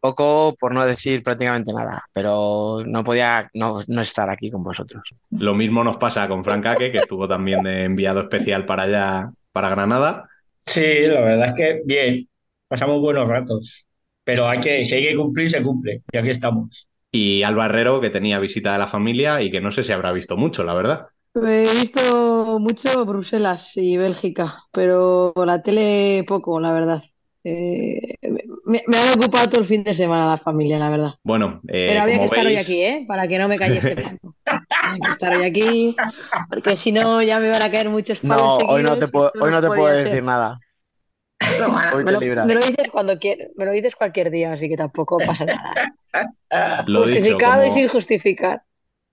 Poco 0.00 0.54
por 0.60 0.74
no 0.74 0.84
decir 0.84 1.22
prácticamente 1.22 1.72
nada, 1.72 2.02
pero 2.12 2.82
no 2.84 3.02
podía 3.02 3.48
no, 3.54 3.80
no 3.86 4.02
estar 4.02 4.28
aquí 4.28 4.50
con 4.50 4.62
vosotros. 4.62 5.02
Lo 5.30 5.54
mismo 5.54 5.82
nos 5.82 5.96
pasa 5.96 6.28
con 6.28 6.44
Frank 6.44 6.66
Ake, 6.66 6.92
que 6.92 6.98
estuvo 6.98 7.26
también 7.26 7.62
de 7.62 7.84
enviado 7.84 8.20
especial 8.20 8.66
para 8.66 8.82
allá, 8.82 9.32
para 9.52 9.70
Granada. 9.70 10.28
Sí, 10.66 10.80
la 11.06 11.20
verdad 11.20 11.48
es 11.48 11.54
que 11.54 11.82
bien, 11.84 12.28
pasamos 12.68 13.00
buenos 13.00 13.28
ratos, 13.28 13.84
pero 14.24 14.48
hay 14.48 14.60
que, 14.60 14.84
si 14.84 14.94
hay 14.94 15.08
que 15.08 15.16
cumplir, 15.16 15.50
se 15.50 15.62
cumple, 15.62 16.02
y 16.12 16.16
aquí 16.18 16.30
estamos. 16.30 16.88
Y 17.10 17.42
Alba 17.42 17.66
Herrero, 17.66 18.00
que 18.00 18.10
tenía 18.10 18.38
visita 18.38 18.72
de 18.72 18.78
la 18.78 18.86
familia 18.86 19.42
y 19.42 19.50
que 19.50 19.60
no 19.60 19.70
sé 19.70 19.82
si 19.82 19.92
habrá 19.92 20.12
visto 20.12 20.36
mucho, 20.36 20.64
la 20.64 20.74
verdad. 20.74 21.06
He 21.34 21.80
visto 21.80 22.58
mucho 22.58 23.04
Bruselas 23.04 23.76
y 23.76 23.96
Bélgica, 23.96 24.64
pero 24.70 25.32
la 25.46 25.62
tele 25.62 26.24
poco, 26.26 26.60
la 26.60 26.72
verdad. 26.72 27.02
Eh, 27.44 28.14
me, 28.64 28.82
me 28.86 28.96
han 28.96 29.18
ocupado 29.18 29.48
todo 29.50 29.60
el 29.60 29.66
fin 29.66 29.82
de 29.82 29.94
semana 29.94 30.26
la 30.30 30.36
familia, 30.36 30.78
la 30.78 30.90
verdad. 30.90 31.14
Bueno, 31.24 31.60
eh, 31.68 31.86
Pero 31.88 32.02
había 32.02 32.18
que 32.18 32.24
estar 32.26 32.46
hoy 32.46 32.56
aquí, 32.56 32.82
¿eh? 32.82 33.04
Para 33.06 33.26
que 33.26 33.38
no 33.38 33.48
me 33.48 33.58
cayese 33.58 33.94
blanco. 33.94 34.34
Había 34.84 35.06
que 35.06 35.12
estar 35.12 35.34
hoy 35.34 35.42
aquí, 35.44 35.96
porque 36.48 36.76
si 36.76 36.92
no 36.92 37.22
ya 37.22 37.40
me 37.40 37.48
van 37.48 37.62
a 37.62 37.70
caer 37.70 37.88
muchos 37.88 38.20
palos 38.20 38.58
No, 38.60 38.68
hoy 38.68 38.82
no 38.82 38.98
te 38.98 39.08
puedo, 39.08 39.32
hoy 39.40 39.50
no 39.50 39.60
te 39.60 39.66
puedo 39.68 39.88
ser. 39.88 40.04
decir 40.04 40.22
nada. 40.22 40.58
Bueno, 41.58 42.04
me, 42.04 42.12
lo, 42.12 42.20
me 42.20 42.54
lo 42.54 42.60
dices 42.60 42.88
cuando 42.90 43.18
quieres, 43.18 43.50
me 43.56 43.64
lo 43.64 43.72
dices 43.72 43.96
cualquier 43.96 44.30
día, 44.30 44.52
así 44.52 44.68
que 44.68 44.76
tampoco 44.76 45.18
pasa 45.18 45.44
nada. 45.44 45.94
Lo 46.86 47.06
dicho, 47.06 47.18
Justificado 47.18 47.66
y 47.66 47.70
sin 47.72 47.88
justificar. 47.88 48.62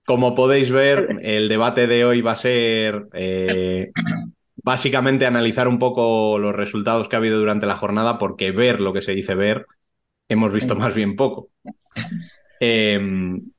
Como 0.06 0.34
podéis 0.34 0.70
ver, 0.70 1.18
el 1.22 1.48
debate 1.48 1.86
de 1.86 2.04
hoy 2.04 2.20
va 2.20 2.32
a 2.32 2.36
ser 2.36 3.06
eh, 3.12 3.90
básicamente 4.62 5.26
analizar 5.26 5.68
un 5.68 5.78
poco 5.78 6.38
los 6.38 6.54
resultados 6.54 7.08
que 7.08 7.16
ha 7.16 7.18
habido 7.18 7.38
durante 7.38 7.66
la 7.66 7.76
jornada, 7.76 8.18
porque 8.18 8.50
ver 8.50 8.80
lo 8.80 8.92
que 8.92 9.02
se 9.02 9.14
dice 9.14 9.34
ver, 9.34 9.66
hemos 10.28 10.52
visto 10.52 10.76
más 10.76 10.94
bien 10.94 11.16
poco. 11.16 11.48
Eh, 12.60 13.00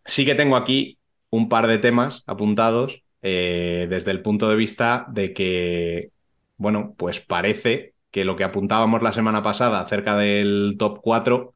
sí 0.06 0.26
que 0.26 0.36
tengo 0.36 0.56
aquí 0.56 1.00
un 1.32 1.50
par 1.50 1.68
de 1.68 1.80
temas 1.80 2.24
apuntados 2.28 3.04
eh, 3.24 3.88
desde 3.90 4.12
el 4.12 4.22
punto 4.22 4.50
de 4.50 4.56
vista 4.56 5.08
de 5.10 5.34
que, 5.34 6.12
bueno, 6.58 6.94
pues 6.98 7.20
parece 7.20 7.94
que 8.12 8.26
lo 8.26 8.36
que 8.36 8.44
apuntábamos 8.44 9.02
la 9.02 9.14
semana 9.14 9.42
pasada 9.42 9.82
acerca 9.82 10.18
del 10.18 10.76
top 10.78 11.00
4 11.02 11.56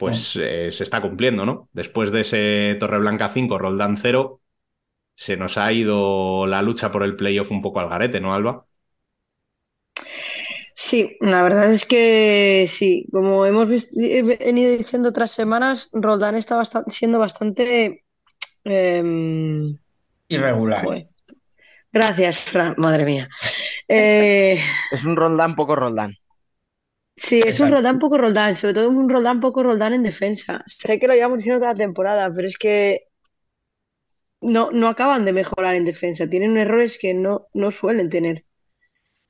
pues 0.00 0.34
eh, 0.40 0.72
se 0.72 0.82
está 0.82 1.02
cumpliendo, 1.02 1.44
¿no? 1.44 1.68
Después 1.74 2.10
de 2.10 2.22
ese 2.22 2.76
Torreblanca 2.80 3.28
5, 3.28 3.58
Roldán 3.58 3.98
0, 3.98 4.39
se 5.20 5.36
nos 5.36 5.58
ha 5.58 5.72
ido 5.72 6.46
la 6.46 6.62
lucha 6.62 6.90
por 6.90 7.02
el 7.04 7.14
playoff 7.16 7.50
un 7.50 7.60
poco 7.62 7.80
al 7.80 7.88
garete, 7.90 8.20
¿no, 8.20 8.34
Alba? 8.34 8.66
Sí, 10.74 11.16
la 11.20 11.42
verdad 11.42 11.70
es 11.72 11.86
que 11.86 12.66
sí. 12.68 13.06
Como 13.12 13.44
hemos 13.46 13.68
vis- 13.68 13.90
he 13.96 14.22
venido 14.22 14.76
diciendo 14.76 15.10
otras 15.10 15.32
semanas, 15.32 15.90
Roldán 15.92 16.36
está 16.36 16.62
siendo 16.88 17.18
bastante. 17.18 18.04
em, 18.64 19.78
Irregular. 20.36 20.88
Gracias, 21.92 22.38
Fran. 22.38 22.74
Madre 22.78 23.04
mía. 23.04 23.28
Eh, 23.88 24.60
Es 24.88 25.04
un 25.04 25.16
Roldán 25.16 25.56
poco 25.56 25.74
Roldán. 25.74 26.14
Sí, 27.16 27.40
es 27.46 27.60
un. 27.60 27.70
Roldán 27.70 27.98
poco 27.98 28.16
Roldán, 28.18 28.56
sobre 28.56 28.74
todo 28.74 28.88
un 28.88 29.08
Roldán 29.08 29.40
poco 29.40 29.62
Roldán 29.62 29.92
en 29.94 30.02
defensa. 30.02 30.62
Sé 30.66 30.98
que 30.98 31.06
lo 31.06 31.14
llevamos 31.14 31.38
diciendo 31.38 31.60
toda 31.60 31.72
la 31.72 31.78
temporada, 31.78 32.32
pero 32.34 32.48
es 32.48 32.56
que 32.58 33.09
no, 34.40 34.70
no 34.72 34.88
acaban 34.88 35.24
de 35.24 35.32
mejorar 35.32 35.74
en 35.76 35.84
defensa. 35.84 36.28
Tienen 36.28 36.56
errores 36.56 36.98
que 36.98 37.14
no, 37.14 37.46
no 37.54 37.70
suelen 37.70 38.10
tener. 38.10 38.44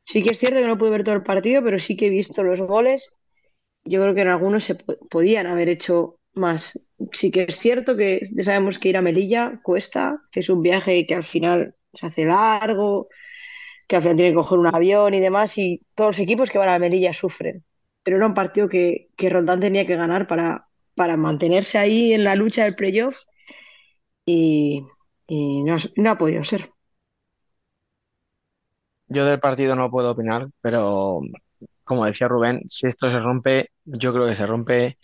Sí 0.04 0.22
que 0.22 0.30
es 0.30 0.38
cierto 0.38 0.58
que 0.60 0.66
no 0.66 0.78
pude 0.78 0.90
ver 0.90 1.04
todo 1.04 1.14
el 1.14 1.22
partido, 1.22 1.62
pero 1.64 1.78
sí 1.78 1.96
que 1.96 2.06
he 2.06 2.10
visto 2.10 2.42
los 2.42 2.60
goles. 2.60 3.16
Yo 3.84 4.02
creo 4.02 4.14
que 4.14 4.22
en 4.22 4.28
algunos 4.28 4.64
se 4.64 4.76
po- 4.76 4.98
podían 5.10 5.46
haber 5.46 5.68
hecho 5.70 6.18
más. 6.34 6.80
Sí 7.12 7.30
que 7.32 7.44
es 7.48 7.56
cierto 7.58 7.96
que 7.96 8.20
ya 8.34 8.44
sabemos 8.44 8.78
que 8.78 8.90
ir 8.90 8.96
a 8.96 9.02
Melilla 9.02 9.60
cuesta, 9.62 10.22
que 10.32 10.40
es 10.40 10.48
un 10.50 10.62
viaje 10.62 11.06
que 11.06 11.14
al 11.16 11.24
final 11.24 11.76
se 11.94 12.06
hace 12.06 12.24
largo, 12.26 13.08
que 13.88 13.96
al 13.96 14.02
final 14.02 14.16
tienen 14.16 14.34
que 14.34 14.38
coger 14.38 14.58
un 14.58 14.66
avión 14.74 15.14
y 15.14 15.20
demás, 15.20 15.58
y 15.58 15.82
todos 15.94 16.10
los 16.10 16.20
equipos 16.20 16.50
que 16.50 16.58
van 16.58 16.68
a 16.70 16.78
Melilla 16.78 17.12
sufren. 17.12 17.64
Pero 18.02 18.16
era 18.18 18.26
un 18.26 18.34
partido 18.34 18.68
que, 18.68 19.10
que 19.16 19.28
Roldán 19.30 19.60
tenía 19.60 19.86
que 19.86 19.96
ganar 19.96 20.26
para, 20.26 20.68
para 20.94 21.16
mantenerse 21.16 21.78
ahí 21.78 22.12
en 22.12 22.24
la 22.24 22.36
lucha 22.36 22.64
del 22.64 22.74
playoff 22.76 23.18
y, 24.26 24.84
y 25.30 25.62
no, 25.62 25.76
ha- 25.76 25.78
no 25.96 26.10
ha 26.10 26.18
podido 26.18 26.44
ser. 26.44 26.70
Yo 29.08 29.24
del 29.24 29.40
partido 29.40 29.74
no 29.74 29.90
puedo 29.90 30.10
opinar, 30.12 30.48
pero 30.60 31.20
como 31.84 32.04
decía 32.06 32.28
Rubén, 32.28 32.62
si 32.68 32.86
esto 32.88 33.10
se 33.10 33.18
rompe, 33.20 33.70
yo 33.84 34.12
creo 34.12 34.26
que 34.28 34.36
se 34.36 34.46
rompe. 34.46 34.98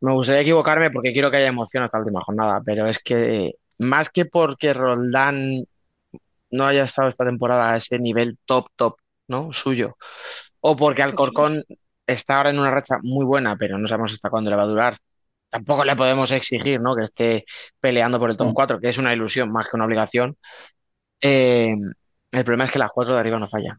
Me 0.00 0.12
gustaría 0.12 0.42
equivocarme 0.42 0.90
porque 0.90 1.12
quiero 1.12 1.30
que 1.30 1.36
haya 1.38 1.48
emoción 1.48 1.84
hasta 1.84 1.98
la 1.98 2.04
última 2.04 2.22
jornada, 2.24 2.60
pero 2.64 2.86
es 2.86 2.98
que 2.98 3.52
más 3.78 4.10
que 4.10 4.24
porque 4.26 4.72
Roldán 4.74 5.64
no 6.50 6.66
haya 6.66 6.84
estado 6.84 7.08
esta 7.10 7.24
temporada 7.24 7.72
a 7.72 7.76
ese 7.78 7.98
nivel 7.98 8.38
top, 8.46 8.68
top, 8.76 8.96
¿no? 9.28 9.52
Suyo, 9.52 9.96
o 10.60 10.76
porque 10.76 11.02
Alcorcón 11.02 11.64
está 12.06 12.38
ahora 12.38 12.50
en 12.50 12.58
una 12.60 12.70
racha 12.72 12.98
muy 13.02 13.24
buena, 13.26 13.56
pero 13.56 13.78
no 13.78 13.88
sabemos 13.88 14.12
hasta 14.14 14.30
cuándo 14.30 14.50
le 14.50 14.56
va 14.56 14.64
a 14.64 14.66
durar. 14.66 14.98
Tampoco 15.52 15.84
le 15.84 15.94
podemos 15.94 16.30
exigir, 16.30 16.80
¿no? 16.80 16.96
Que 16.96 17.04
esté 17.04 17.44
peleando 17.78 18.18
por 18.18 18.30
el 18.30 18.38
top 18.38 18.54
4, 18.54 18.80
que 18.80 18.88
es 18.88 18.96
una 18.96 19.12
ilusión 19.12 19.52
más 19.52 19.68
que 19.68 19.76
una 19.76 19.84
obligación. 19.84 20.38
Eh, 21.20 21.76
el 22.30 22.44
problema 22.44 22.64
es 22.64 22.72
que 22.72 22.78
las 22.78 22.90
cuatro 22.90 23.12
de 23.12 23.20
arriba 23.20 23.38
no 23.38 23.46
fallan. 23.46 23.78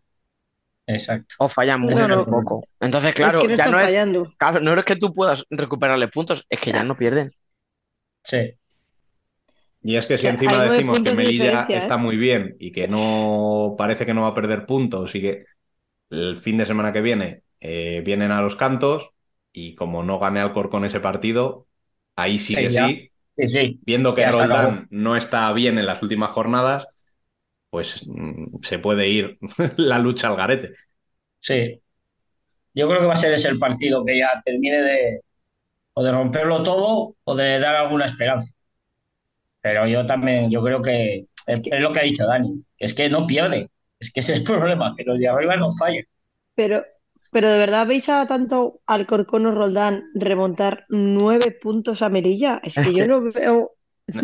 Exacto. 0.86 1.34
O 1.40 1.50
fallan 1.50 1.82
muy, 1.82 1.96
No, 1.96 2.26
poco. 2.26 2.64
Entonces, 2.80 3.16
claro, 3.16 3.40
es 3.40 3.48
que 3.48 3.50
no 3.50 3.58
ya 3.58 3.68
no 3.72 3.80
es, 3.80 3.86
fallando. 3.86 4.24
claro, 4.38 4.60
no 4.60 4.78
es 4.78 4.86
que 4.86 4.96
tú 4.98 5.16
puedas 5.16 5.46
recuperarle 5.50 6.10
puntos, 6.10 6.46
es 6.48 6.60
que 6.60 6.72
ya 6.72 6.84
no 6.84 6.96
pierden. 6.96 7.32
Sí. 8.24 8.54
Y 9.82 9.96
es 9.96 10.06
que 10.06 10.20
si 10.20 10.28
encima 10.28 10.64
decimos 10.64 11.00
que 11.00 11.10
de 11.10 11.16
Melilla 11.16 11.46
diferencia, 11.46 11.76
¿eh? 11.76 11.80
está 11.80 11.98
muy 11.98 12.18
bien 12.18 12.56
y 12.60 12.72
que 12.72 12.88
no 12.88 13.74
parece 13.80 14.06
que 14.06 14.14
no 14.14 14.22
va 14.22 14.28
a 14.30 14.34
perder 14.36 14.68
puntos 14.68 15.16
y 15.16 15.22
que 15.22 15.46
el 16.12 16.38
fin 16.38 16.58
de 16.58 16.68
semana 16.68 16.94
que 16.94 17.02
viene 17.02 17.42
eh, 17.60 18.04
vienen 18.06 18.32
a 18.32 18.42
los 18.42 18.56
cantos 18.56 19.10
y 19.54 19.76
como 19.76 20.04
no 20.04 20.20
gane 20.20 20.42
Alcorcón 20.42 20.86
ese 20.86 21.02
partido, 21.02 21.68
ahí 22.18 22.40
sí 22.40 22.58
que 22.60 22.72
sí, 22.72 23.12
Sí, 23.38 23.48
sí. 23.48 23.80
viendo 23.82 24.14
que. 24.16 24.26
Roldán 24.28 24.88
no 24.92 25.16
está 25.18 25.52
bien 25.54 25.80
en 25.80 25.86
las 25.88 26.04
últimas 26.04 26.32
jornadas, 26.32 26.88
pues 27.70 28.06
mm, 28.08 28.64
se 28.64 28.80
puede 28.80 29.10
ir 29.10 29.40
la 29.78 30.00
lucha 30.00 30.30
al 30.30 30.38
garete. 30.38 30.76
Sí. 31.42 31.82
Yo 32.76 32.88
creo 32.90 33.02
que 33.02 33.08
va 33.08 33.14
a 33.14 33.16
ser 33.18 33.34
ese 33.34 33.50
el 33.50 33.60
partido 33.60 34.06
que 34.06 34.18
ya 34.20 34.42
termine 34.46 34.82
de 34.82 35.22
o 35.96 36.04
de 36.04 36.12
romperlo 36.12 36.64
todo 36.64 37.16
o 37.24 37.36
de 37.36 37.60
dar 37.60 37.76
alguna 37.76 38.06
esperanza. 38.06 38.54
Pero 39.62 39.88
yo 39.88 40.06
también, 40.06 40.50
yo 40.52 40.62
creo 40.64 40.82
que 40.82 41.26
es, 41.48 41.62
es 41.66 41.82
lo 41.82 41.92
que 41.92 42.00
ha 42.00 42.04
dicho 42.04 42.26
Dani, 42.26 42.64
que 42.78 42.86
es 42.86 42.94
que 42.94 43.10
no 43.10 43.26
pierde. 43.28 43.70
Es 44.00 44.12
que 44.12 44.20
ese 44.20 44.34
es 44.34 44.40
el 44.40 44.46
problema, 44.46 44.94
que 44.96 45.04
los 45.04 45.18
de 45.20 45.28
arriba 45.30 45.56
no 45.58 45.70
fallan. 45.72 46.04
Pero, 46.56 46.84
pero 47.34 47.50
¿de 47.52 47.58
verdad 47.58 47.88
veis 47.88 48.08
a 48.10 48.28
tanto 48.28 48.82
Alcorcón 48.86 49.46
o 49.48 49.52
Roldán 49.52 49.96
remontar 50.16 50.86
nueve 50.90 51.52
puntos 51.64 52.02
a 52.02 52.10
Melilla? 52.10 52.60
Es 52.64 52.80
que 52.80 52.94
yo 52.94 53.08
no 53.08 53.22
veo. 53.32 53.72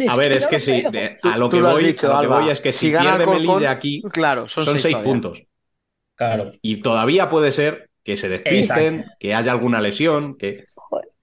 A 0.05 0.15
ver, 0.15 0.31
es 0.33 0.45
no 0.45 0.47
que 0.47 0.59
sí, 0.59 0.87
de- 0.89 1.17
a 1.21 1.37
lo 1.37 1.51
que 1.51 1.61
voy, 1.61 1.83
dicho, 1.85 2.07
a 2.07 2.09
lo 2.09 2.19
que 2.19 2.27
Alba. 2.27 2.39
voy 2.41 2.49
es 2.49 2.61
que 2.61 2.73
si, 2.73 2.89
Si 2.89 2.91
gana 2.91 3.13
pierde 3.13 3.27
Alcorcón, 3.27 3.61
Melilla 3.61 3.71
aquí, 3.71 4.09
claro, 4.11 4.49
son 4.49 4.65
son 4.65 4.79
seis 4.79 4.97
puntos. 4.97 5.43
Claro. 6.15 6.53
Y 6.61 6.81
todavía 6.81 7.29
puede 7.29 7.51
ser 7.51 7.89
que 8.03 8.17
se 8.17 8.29
despisten, 8.29 9.15
que 9.19 9.35
haya 9.35 9.51
alguna 9.51 9.81
lesión, 9.81 10.37
que... 10.37 10.65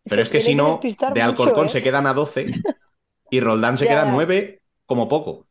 Pero 0.08 0.22
es 0.22 0.30
que 0.30 0.40
si 0.40 0.54
no, 0.54 0.90
de 1.06 1.22
mucho, 1.22 1.22
Alcorcón 1.22 1.68
¿eh? 1.68 1.70
se 1.70 1.82
quedan 1.82 2.06
a 2.06 2.14
12 2.14 2.58
y 3.30 3.40
Roldán 3.40 3.78
se 3.78 3.86
Ya, 3.86 3.88
queda 3.88 4.02
a 4.02 4.06
ya. 4.06 4.06
9 4.06 4.62
como 4.86 5.08
poco. 5.08 5.48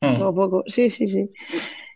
Poco 0.00 0.24
a 0.28 0.34
poco. 0.34 0.64
Sí, 0.66 0.88
sí, 0.90 1.06
sí. 1.06 1.30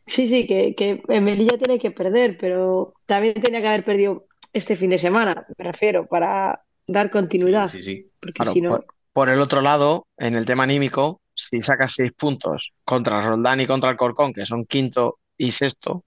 Sí, 0.07 0.28
sí, 0.28 0.47
que, 0.47 0.74
que 0.74 1.03
en 1.09 1.24
Melilla 1.24 1.59
tiene 1.59 1.78
que 1.78 1.91
perder, 1.91 2.39
pero 2.39 2.95
también 3.07 3.35
tenía 3.35 3.61
que 3.61 3.66
haber 3.69 3.85
perdido 3.85 4.27
este 4.53 4.77
fin 4.77 4.91
de 4.91 4.99
semana, 4.99 5.47
me 5.59 5.65
refiero, 5.65 6.07
para 6.07 6.62
dar 6.87 7.11
continuidad. 7.11 7.70
Sí, 7.70 7.83
sí. 7.83 8.11
Porque 8.20 8.33
Claro, 8.39 8.53
si 8.53 8.61
no. 8.61 8.70
por, 8.70 8.87
por 9.12 9.28
el 9.28 9.41
otro 9.41 9.61
lado, 9.61 10.07
en 10.16 10.37
el 10.37 10.47
tema 10.47 10.62
anímico, 10.65 11.20
si 11.35 11.61
sacas 11.62 11.93
seis 11.95 12.12
puntos 12.16 12.73
contra 12.85 13.20
Roldán 13.20 13.61
y 13.61 13.66
contra 13.66 13.91
Alcorcón, 13.91 14.33
que 14.33 14.47
son 14.47 14.65
quinto 14.65 15.19
y 15.37 15.51
sexto, 15.53 16.05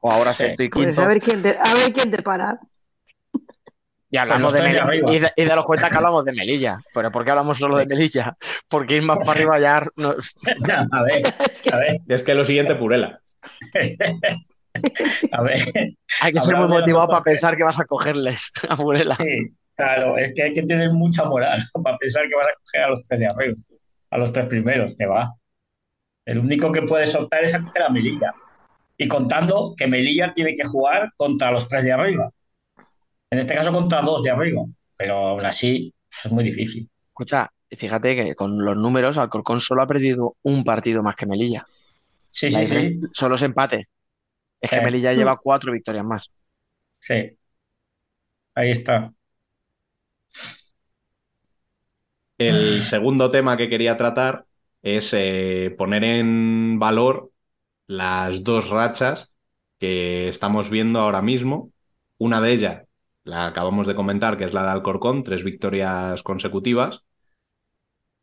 o 0.00 0.12
ahora 0.12 0.32
Sí. 0.32 0.44
sexto 0.44 0.62
y 0.62 0.70
Pues 0.70 0.96
quinto, 0.96 1.02
a 1.02 1.08
ver 1.08 1.20
quién 1.20 1.42
te, 1.42 1.56
a 1.58 1.74
ver 1.74 1.92
quién 1.92 2.10
te 2.10 2.22
para. 2.22 2.60
y 4.10 4.16
hablamos 4.16 4.42
los 4.42 4.52
de 4.54 4.62
Melilla, 4.62 5.26
y, 5.36 5.42
y 5.42 5.44
daros 5.44 5.66
cuenta 5.66 5.90
que 5.90 5.96
hablamos 5.96 6.24
de 6.24 6.32
Melilla. 6.32 6.78
¿Pero 6.94 7.10
por 7.10 7.24
qué 7.24 7.30
hablamos 7.30 7.58
solo 7.58 7.76
de 7.76 7.86
Melilla? 7.86 8.36
Porque 8.68 8.96
ir 8.96 9.02
más 9.02 9.18
para 9.18 9.32
arriba 9.32 9.58
ya 9.58 9.86
no- 9.96 10.14
A 10.92 11.02
ver, 11.02 11.22
a 11.72 11.78
ver, 11.78 12.00
es 12.08 12.22
que 12.22 12.34
lo 12.34 12.44
siguiente, 12.44 12.74
Purela. 12.74 13.20
a 15.32 15.42
ver. 15.42 15.64
hay 16.22 16.32
que 16.32 16.40
ser 16.40 16.56
muy 16.56 16.68
motivado 16.68 17.08
para 17.08 17.22
pensar 17.22 17.56
que 17.56 17.64
vas 17.64 17.78
a 17.78 17.84
cogerles 17.84 18.52
a 18.68 18.74
Burela. 18.76 19.16
Sí, 19.16 19.54
claro, 19.76 20.16
es 20.16 20.32
que 20.34 20.42
hay 20.44 20.52
que 20.52 20.62
tener 20.62 20.92
mucha 20.92 21.24
moral 21.24 21.60
para 21.82 21.96
pensar 21.98 22.28
que 22.28 22.34
vas 22.36 22.46
a 22.46 22.54
coger 22.62 22.82
a 22.82 22.88
los 22.88 23.02
tres 23.02 23.20
de 23.20 23.26
arriba, 23.26 23.56
a 24.10 24.18
los 24.18 24.32
tres 24.32 24.46
primeros, 24.46 24.94
que 24.94 25.06
va. 25.06 25.34
El 26.24 26.38
único 26.38 26.70
que 26.70 26.82
puede 26.82 27.06
soltar 27.06 27.44
es 27.44 27.54
a 27.54 27.60
coger 27.60 27.82
a 27.82 27.88
Melilla. 27.88 28.34
Y 28.98 29.08
contando 29.08 29.74
que 29.76 29.86
Melilla 29.86 30.32
tiene 30.32 30.52
que 30.54 30.64
jugar 30.64 31.10
contra 31.16 31.52
los 31.52 31.68
tres 31.68 31.84
de 31.84 31.92
arriba. 31.92 32.30
En 33.30 33.38
este 33.38 33.54
caso 33.54 33.72
contra 33.72 34.02
dos 34.02 34.22
de 34.22 34.30
arriba. 34.30 34.62
Pero 34.96 35.28
aún 35.28 35.46
así 35.46 35.94
es 36.24 36.32
muy 36.32 36.44
difícil. 36.44 36.90
Escucha, 37.06 37.48
fíjate 37.70 38.16
que 38.16 38.34
con 38.34 38.62
los 38.64 38.76
números, 38.76 39.16
Alcorcón 39.16 39.60
solo 39.60 39.82
ha 39.82 39.86
perdido 39.86 40.36
un 40.42 40.64
partido 40.64 41.02
más 41.02 41.16
que 41.16 41.26
Melilla. 41.26 41.64
Sí, 42.30 42.50
La 42.50 42.60
sí, 42.60 42.66
sí. 42.66 43.00
Solo 43.12 43.34
es 43.36 43.42
empate. 43.42 43.88
Es 44.60 44.72
que 44.72 44.76
Eh. 44.78 44.82
Melilla 44.82 45.12
lleva 45.14 45.38
cuatro 45.38 45.72
victorias 45.72 46.04
más. 46.04 46.30
Sí. 47.00 47.38
Ahí 48.54 48.70
está. 48.70 49.12
El 52.38 52.84
segundo 52.84 53.30
tema 53.30 53.56
que 53.56 53.68
quería 53.68 53.96
tratar 53.96 54.46
es 54.82 55.12
eh, 55.12 55.74
poner 55.76 56.04
en 56.04 56.78
valor 56.78 57.32
las 57.86 58.44
dos 58.44 58.70
rachas 58.70 59.32
que 59.78 60.28
estamos 60.28 60.70
viendo 60.70 61.00
ahora 61.00 61.22
mismo. 61.22 61.72
Una 62.18 62.40
de 62.40 62.52
ellas, 62.52 62.88
la 63.24 63.46
acabamos 63.46 63.86
de 63.86 63.94
comentar, 63.96 64.38
que 64.38 64.44
es 64.44 64.54
la 64.54 64.64
de 64.64 64.70
Alcorcón, 64.70 65.24
tres 65.24 65.44
victorias 65.44 66.22
consecutivas. 66.22 67.04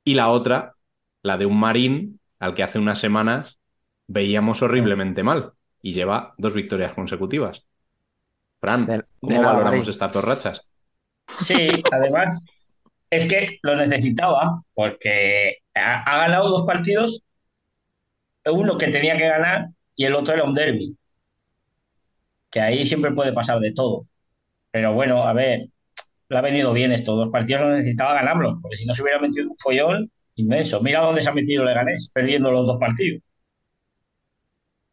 Y 0.03 0.13
la 0.15 0.29
otra, 0.29 0.75
la 1.21 1.37
de 1.37 1.45
un 1.45 1.59
Marín, 1.59 2.19
al 2.39 2.53
que 2.53 2.63
hace 2.63 2.79
unas 2.79 2.99
semanas 2.99 3.59
veíamos 4.07 4.61
horriblemente 4.61 5.23
mal 5.23 5.53
y 5.81 5.93
lleva 5.93 6.33
dos 6.37 6.53
victorias 6.53 6.93
consecutivas. 6.93 7.65
Fran, 8.61 8.87
De- 8.87 8.97
de 8.97 9.03
¿cómo 9.21 9.43
valoramos 9.43 9.87
estas 9.87 10.11
dos 10.13 10.23
rachas? 10.25 10.61
Sí, 11.27 11.67
además, 11.91 12.43
es 13.09 13.27
que 13.29 13.59
lo 13.63 13.75
necesitaba 13.75 14.63
porque 14.75 15.57
ha, 15.75 16.03
ha 16.03 16.17
ganado 16.27 16.49
dos 16.49 16.65
partidos, 16.67 17.23
uno 18.45 18.77
que 18.77 18.87
tenía 18.87 19.17
que 19.17 19.27
ganar 19.27 19.67
y 19.95 20.05
el 20.05 20.15
otro 20.15 20.33
era 20.33 20.43
un 20.45 20.53
derby, 20.53 20.95
que 22.51 22.59
ahí 22.61 22.85
siempre 22.85 23.11
puede 23.11 23.33
pasar 23.33 23.59
de 23.59 23.73
todo. 23.73 24.07
Pero 24.71 24.93
bueno, 24.93 25.23
a 25.25 25.33
ver, 25.33 25.67
le 26.29 26.37
ha 26.39 26.41
venido 26.41 26.73
bien 26.73 26.93
estos 26.93 27.17
dos 27.17 27.29
partidos, 27.31 27.63
lo 27.63 27.69
necesitaba 27.71 28.15
ganarlos, 28.15 28.55
porque 28.61 28.77
si 28.77 28.85
no 28.87 28.93
se 28.95 29.03
hubiera 29.03 29.19
metido 29.21 29.49
un 29.49 29.57
follón 29.59 30.11
inmenso. 30.35 30.81
Mira 30.81 31.01
dónde 31.01 31.21
se 31.23 31.29
ha 31.29 31.33
metido 31.33 31.65
Leganés, 31.65 32.11
perdiendo 32.13 32.51
los 32.51 32.67
dos 32.67 32.77
partidos. 32.79 33.23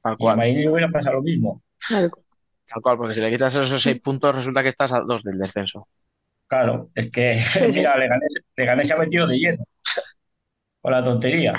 Tal 0.03 0.17
Y 0.19 0.29
a 0.29 0.35
cual. 0.35 0.37
Marín 0.37 0.61
le 0.61 0.69
hubiera 0.69 0.89
pasado 0.89 1.17
lo 1.17 1.23
mismo. 1.23 1.63
Tal 1.89 2.81
cual, 2.83 2.97
porque 2.97 3.15
si 3.15 3.21
le 3.21 3.31
quitas 3.31 3.55
esos 3.55 3.83
seis 3.83 4.01
puntos, 4.01 4.35
resulta 4.35 4.63
que 4.63 4.69
estás 4.71 4.93
a 4.93 5.01
dos 5.01 5.23
del 5.23 5.39
descenso. 5.39 5.89
Claro, 6.47 6.91
es 6.95 7.11
que, 7.11 7.39
mira, 7.73 7.97
Leganés, 7.99 8.35
Leganés 8.57 8.89
se 8.89 8.95
ha 8.95 8.99
metido 8.99 9.27
de 9.27 9.39
lleno 9.39 9.65
con 10.81 10.93
la 10.93 11.03
tontería. 11.03 11.53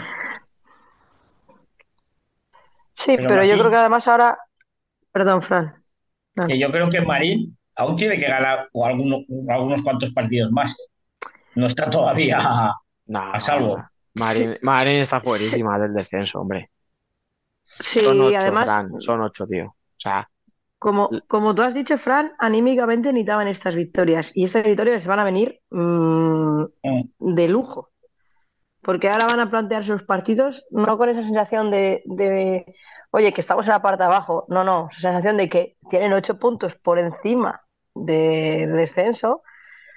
Sí, 2.94 3.15
Pero 3.18 3.44
yo 3.44 3.57
creo 3.57 3.70
que 3.70 3.76
además 3.78 4.07
ahora. 4.07 4.38
Perdón, 5.11 5.41
Fran. 5.41 5.74
que 6.48 6.57
yo 6.57 6.72
creo 6.72 6.90
que 6.90 7.02
Marín 7.02 7.57
aún 7.76 7.95
tiene 7.95 8.18
que 8.18 8.28
ganar 8.28 8.70
o 8.72 8.86
algunos, 8.86 9.22
algunos 9.49 9.82
cuantos 9.84 10.11
partidos 10.11 10.52
más. 10.52 10.76
No 11.56 11.68
está 11.68 11.90
todavía 11.90 12.40
a, 12.40 12.74
No, 13.06 13.32
a 13.32 13.40
salvo. 13.40 13.84
Marín, 14.15 14.56
Marín 14.61 15.02
está 15.02 15.22
fuerísima 15.22 15.78
del 15.80 15.94
descenso, 15.94 16.40
hombre. 16.40 16.72
Sí, 17.80 18.02
Son 18.02 18.22
ocho, 18.22 18.38
además, 18.38 18.66
Fran, 18.66 19.02
son 19.02 19.22
ocho, 19.22 19.48
tío. 19.48 19.68
O 19.68 20.00
sea, 20.00 20.30
como, 20.84 21.10
como 21.28 21.56
tú 21.56 21.62
has 21.62 21.74
dicho, 21.74 21.98
Fran, 21.98 22.34
anímicamente 22.40 23.14
necesitaban 23.14 23.48
estas 23.48 23.74
victorias. 23.74 24.32
Y 24.36 24.44
estas 24.44 24.66
victorias 24.66 25.08
van 25.08 25.20
a 25.20 25.24
venir 25.24 25.62
mm, 25.70 26.64
de 27.20 27.48
lujo. 27.48 27.91
Porque 28.82 29.08
ahora 29.08 29.28
van 29.28 29.40
a 29.40 29.50
plantear 29.50 29.86
sus 29.86 30.04
partidos 30.04 30.68
no 30.72 30.98
con 30.98 31.08
esa 31.08 31.24
sensación 31.24 31.72
de, 31.72 32.04
de, 32.04 32.66
oye, 33.12 33.32
que 33.32 33.40
estamos 33.40 33.66
en 33.66 33.72
la 33.72 33.82
parte 33.82 34.04
de 34.04 34.08
abajo. 34.08 34.45
No, 34.50 34.66
no, 34.66 34.90
esa 34.91 35.12
sensación 35.12 35.38
de 35.38 35.48
que 35.48 35.78
tienen 35.90 36.12
ocho 36.12 36.38
puntos 36.38 36.76
por 36.76 37.00
encima 37.00 37.62
de, 37.95 38.68
de 38.68 38.74
descenso. 38.74 39.41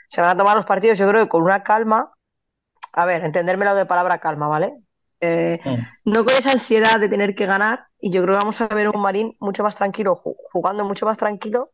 Se 0.08 0.20
van 0.20 0.30
a 0.30 0.36
tomar 0.36 0.56
los 0.56 0.66
partidos, 0.66 0.98
yo 0.98 1.08
creo, 1.08 1.24
que 1.24 1.28
con 1.28 1.42
una 1.42 1.64
calma. 1.64 2.12
A 2.92 3.06
ver, 3.06 3.24
entendérmelo 3.24 3.74
de 3.74 3.86
palabra 3.86 4.18
calma, 4.18 4.46
¿vale? 4.46 4.72
Eh, 5.20 5.60
no 6.04 6.24
con 6.24 6.34
esa 6.34 6.52
ansiedad 6.52 7.00
de 7.00 7.08
tener 7.08 7.34
que 7.34 7.46
ganar. 7.46 7.86
Y 8.00 8.10
yo 8.12 8.22
creo 8.22 8.34
que 8.36 8.40
vamos 8.44 8.60
a 8.60 8.68
ver 8.68 8.88
un 8.88 9.00
Marín 9.00 9.36
mucho 9.40 9.62
más 9.62 9.74
tranquilo, 9.76 10.16
ju- 10.16 10.36
jugando 10.52 10.84
mucho 10.84 11.06
más 11.06 11.18
tranquilo. 11.18 11.72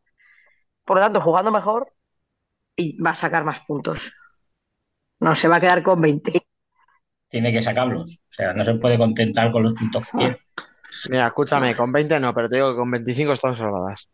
Por 0.85 0.97
lo 0.97 1.03
tanto, 1.03 1.21
jugando 1.21 1.51
mejor 1.51 1.93
y 2.75 3.01
va 3.01 3.11
a 3.11 3.15
sacar 3.15 3.43
más 3.43 3.61
puntos. 3.61 4.11
No 5.19 5.35
se 5.35 5.47
va 5.47 5.57
a 5.57 5.61
quedar 5.61 5.83
con 5.83 6.01
20. 6.01 6.45
Tiene 7.29 7.51
que 7.51 7.61
sacarlos. 7.61 8.19
O 8.29 8.33
sea, 8.33 8.53
no 8.53 8.63
se 8.63 8.75
puede 8.75 8.97
contentar 8.97 9.51
con 9.51 9.63
los 9.63 9.73
puntos 9.73 10.05
que 10.05 10.17
tiene. 10.17 10.37
mira, 11.09 11.27
escúchame, 11.27 11.75
con 11.75 11.91
20 11.91 12.19
no, 12.19 12.33
pero 12.33 12.49
te 12.49 12.55
digo 12.57 12.71
que 12.71 12.77
con 12.77 12.91
25 12.91 13.33
están 13.33 13.57
salvadas. 13.57 14.07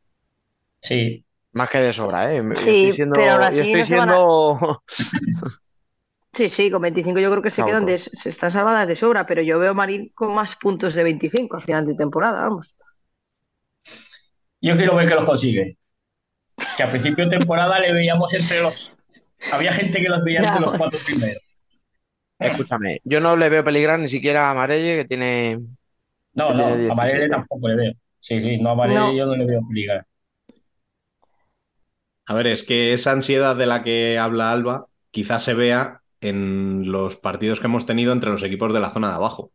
Sí. 0.82 1.26
Más 1.52 1.70
que 1.70 1.80
de 1.80 1.94
sobra, 1.94 2.34
¿eh? 2.34 2.42
Yo 2.44 2.56
Sí, 2.56 2.70
estoy 2.70 2.92
siendo, 2.94 3.16
pero 3.16 3.34
yo 3.38 3.44
así 3.44 3.60
estoy 3.60 3.80
no 3.82 3.86
se 3.86 3.96
van 3.98 4.10
a- 4.10 4.14
siendo... 4.14 4.84
Sí, 6.32 6.48
sí, 6.48 6.70
con 6.70 6.82
25 6.82 7.20
yo 7.20 7.32
creo 7.32 7.42
que 7.42 7.50
se 7.50 7.66
quedan 7.66 7.86
de, 7.86 7.98
se 7.98 8.30
están 8.30 8.52
salvadas 8.52 8.88
de 8.88 8.96
sobra, 8.96 9.26
pero 9.26 9.42
yo 9.42 9.60
veo 9.60 9.72
a 9.72 9.74
Marín 9.74 10.12
con 10.14 10.34
más 10.34 10.56
puntos 10.56 10.94
de 10.94 11.04
25 11.04 11.56
al 11.56 11.62
final 11.62 11.86
de 11.86 11.96
temporada, 11.96 12.44
vamos. 12.44 12.76
Yo 14.62 14.76
quiero 14.76 14.96
ver 14.96 15.08
que 15.08 15.16
los 15.16 15.26
consigue. 15.26 15.78
Que 16.78 16.84
a 16.84 16.90
principio 16.90 17.26
de 17.26 17.38
temporada 17.38 17.80
le 17.80 17.94
veíamos 17.94 18.34
entre 18.34 18.62
los. 18.62 18.94
Había 19.52 19.72
gente 19.72 20.02
que 20.02 20.10
los 20.10 20.24
veía 20.24 20.40
entre 20.40 20.60
los 20.60 20.74
cuatro 20.74 21.00
primeros. 21.06 21.44
Escúchame, 22.38 23.02
yo 23.04 23.20
no 23.20 23.36
le 23.36 23.50
veo 23.50 23.64
peligrar 23.64 24.00
ni 24.00 24.08
siquiera 24.08 24.50
a 24.50 24.54
Marelle, 24.54 25.02
que 25.02 25.06
tiene... 25.06 25.60
No, 26.34 26.50
que 26.50 26.54
no, 26.54 26.68
tiene 26.68 26.92
a 26.92 26.96
Marele 26.96 27.20
17. 27.28 27.30
tampoco 27.30 27.68
le 27.68 27.76
veo. 27.76 27.94
Sí, 28.20 28.42
sí, 28.42 28.58
no 28.58 28.70
a 28.70 28.76
Marele 28.76 29.00
No. 29.00 29.14
yo 29.14 29.26
no 29.26 29.36
le 29.36 29.46
veo 29.46 29.62
peligrar. 29.68 30.06
A 32.28 32.34
ver, 32.34 32.48
es 32.48 32.64
que 32.64 32.94
esa 32.94 33.12
ansiedad 33.12 33.56
de 33.56 33.66
la 33.66 33.84
que 33.84 34.18
habla 34.18 34.52
Alba 34.52 34.86
quizás 35.12 35.44
se 35.44 35.54
vea 35.54 35.99
en 36.22 36.92
los 36.92 37.16
partidos 37.16 37.60
que 37.60 37.68
hemos 37.68 37.86
tenido 37.86 38.12
entre 38.14 38.30
los 38.32 38.44
equipos 38.44 38.74
de 38.74 38.80
la 38.80 38.92
zona 38.92 39.10
de 39.10 39.16
abajo. 39.16 39.52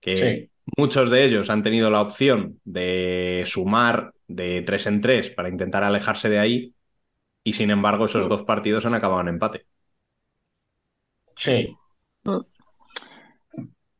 Que 0.00 0.16
Sí. 0.16 0.50
muchos 0.76 1.10
de 1.10 1.24
ellos 1.24 1.50
han 1.50 1.62
tenido 1.62 1.90
la 1.90 2.00
opción 2.00 2.60
de 2.64 3.44
sumar 3.46 4.12
de 4.26 4.62
tres 4.62 4.86
en 4.86 5.00
tres 5.00 5.30
para 5.30 5.48
intentar 5.48 5.84
alejarse 5.84 6.28
de 6.28 6.38
ahí 6.38 6.74
y 7.44 7.52
sin 7.54 7.70
embargo 7.70 8.06
esos 8.06 8.28
dos 8.28 8.42
partidos 8.44 8.86
han 8.86 8.94
acabado 8.94 9.20
en 9.22 9.28
empate. 9.28 9.66
Sí. 11.36 11.76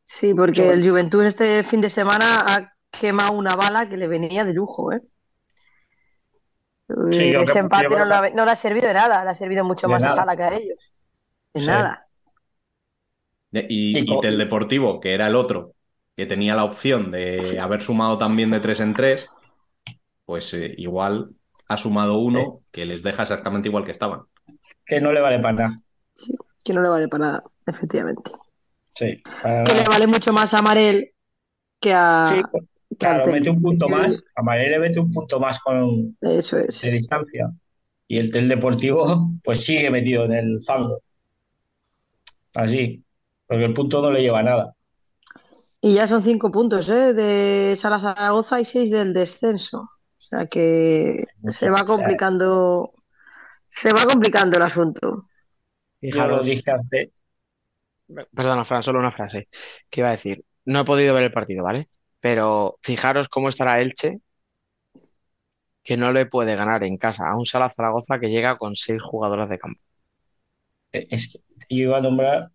Sí, 0.05 0.33
porque 0.33 0.69
el 0.71 0.87
Juventud 0.87 1.23
este 1.25 1.63
fin 1.63 1.81
de 1.81 1.89
semana 1.89 2.25
ha 2.45 2.73
quemado 2.91 3.33
una 3.33 3.55
bala 3.55 3.89
que 3.89 3.97
le 3.97 4.07
venía 4.07 4.45
de 4.45 4.53
lujo, 4.53 4.91
¿eh? 4.93 5.01
Sí, 7.11 7.33
Ese 7.33 7.59
empate 7.59 7.89
no, 7.95 8.05
le 8.05 8.13
ha, 8.13 8.29
no 8.29 8.45
le 8.45 8.51
ha 8.51 8.55
servido 8.55 8.87
de 8.87 8.93
nada, 8.93 9.23
le 9.23 9.31
ha 9.31 9.35
servido 9.35 9.63
mucho 9.63 9.87
De 9.87 9.93
más 9.93 10.03
a 10.03 10.07
nada. 10.07 10.17
Sala 10.17 10.35
que 10.37 10.43
a 10.43 10.55
ellos. 10.55 10.92
De 11.53 11.59
Sí. 11.61 11.67
nada. 11.67 12.07
Y, 13.51 13.99
y 13.99 14.37
Deportivo, 14.37 14.99
que 14.99 15.13
era 15.13 15.27
el 15.27 15.35
otro, 15.35 15.75
que 16.15 16.25
tenía 16.25 16.55
la 16.55 16.63
opción 16.63 17.11
de 17.11 17.59
haber 17.61 17.81
sumado 17.81 18.17
también 18.17 18.49
de 18.51 18.59
tres 18.59 18.79
en 18.79 18.93
tres, 18.93 19.27
pues 20.25 20.53
eh, 20.53 20.73
igual 20.77 21.29
ha 21.67 21.77
sumado 21.77 22.17
uno 22.17 22.61
que 22.71 22.85
les 22.85 23.03
deja 23.03 23.23
exactamente 23.23 23.69
igual 23.69 23.85
que 23.85 23.91
estaban. 23.91 24.21
Que 24.85 24.99
no 24.99 25.11
le 25.11 25.21
vale 25.21 25.39
para 25.39 25.53
nada. 25.53 25.77
Sí, 26.13 26.35
que 26.63 26.73
no 26.73 26.81
le 26.81 26.89
vale 26.89 27.07
para 27.07 27.25
nada, 27.25 27.43
efectivamente. 27.65 28.31
Sí. 28.95 29.21
para 29.41 29.63
Que 29.63 29.73
le 29.73 29.83
vale 29.83 30.07
mucho 30.07 30.33
más 30.33 30.53
a 30.53 30.61
Marel 30.61 31.11
que 31.79 31.93
a, 31.93 32.25
Sí, 32.27 32.41
que 32.53 32.97
Claro, 32.97 33.31
mete 33.31 33.49
un 33.49 33.61
punto 33.61 33.89
más. 33.89 34.23
A 34.35 34.43
Marele 34.43 34.79
mete 34.79 34.99
un 34.99 35.09
punto 35.09 35.39
más 35.39 35.59
con, 35.59 36.15
Eso 36.21 36.57
es. 36.57 36.81
de 36.81 36.91
distancia. 36.91 37.51
Y 38.07 38.17
el 38.17 38.31
Tel 38.31 38.47
Deportivo, 38.47 39.31
pues 39.43 39.63
sigue 39.63 39.89
metido 39.89 40.25
en 40.25 40.33
el 40.33 40.57
fango. 40.61 41.01
Así. 42.55 43.03
Porque 43.47 43.65
el 43.65 43.73
punto 43.73 44.01
no 44.01 44.11
le 44.11 44.21
lleva 44.21 44.39
a 44.39 44.43
nada. 44.43 44.75
Y 45.81 45.95
ya 45.95 46.07
son 46.07 46.23
cinco 46.23 46.49
puntos, 46.51 46.89
¿eh? 46.89 47.13
De 47.13 47.75
Sala 47.75 47.99
Zaragoza 47.99 48.59
y 48.61 48.65
seis 48.65 48.89
del 48.89 49.13
descenso. 49.13 49.79
O 49.81 50.21
sea 50.21 50.47
que 50.47 51.25
se 51.49 51.69
va 51.69 51.83
complicando, 51.83 52.93
se 53.67 53.91
va 53.91 54.05
complicando 54.05 54.55
el 54.55 54.63
asunto. 54.63 55.19
Lo 55.99 56.41
dije 56.41 56.71
hace. 56.71 57.11
Perdona, 58.33 58.63
Fran, 58.63 58.83
solo 58.83 58.99
una 58.99 59.11
frase 59.11 59.49
que 59.89 60.01
iba 60.01 60.07
a 60.07 60.11
decir. 60.11 60.45
No 60.65 60.79
he 60.79 60.85
podido 60.85 61.13
ver 61.13 61.23
el 61.23 61.33
partido, 61.33 61.63
¿vale? 61.63 61.89
Pero 62.21 62.77
fijaros 62.81 63.27
cómo 63.27 63.49
estará 63.49 63.81
Elche, 63.81 64.21
que 65.83 65.97
no 65.97 66.13
le 66.13 66.25
puede 66.25 66.55
ganar 66.55 66.83
en 66.85 66.97
casa 66.97 67.29
a 67.29 67.37
un 67.37 67.45
Sala 67.45 67.73
Zaragoza 67.75 68.19
que 68.19 68.29
llega 68.29 68.57
con 68.57 68.75
seis 68.75 69.01
jugadoras 69.01 69.49
de 69.49 69.59
campo. 69.59 69.81
Es, 70.93 71.33
yo 71.69 71.77
iba 71.83 71.97
a 71.97 72.01
nombrar. 72.01 72.51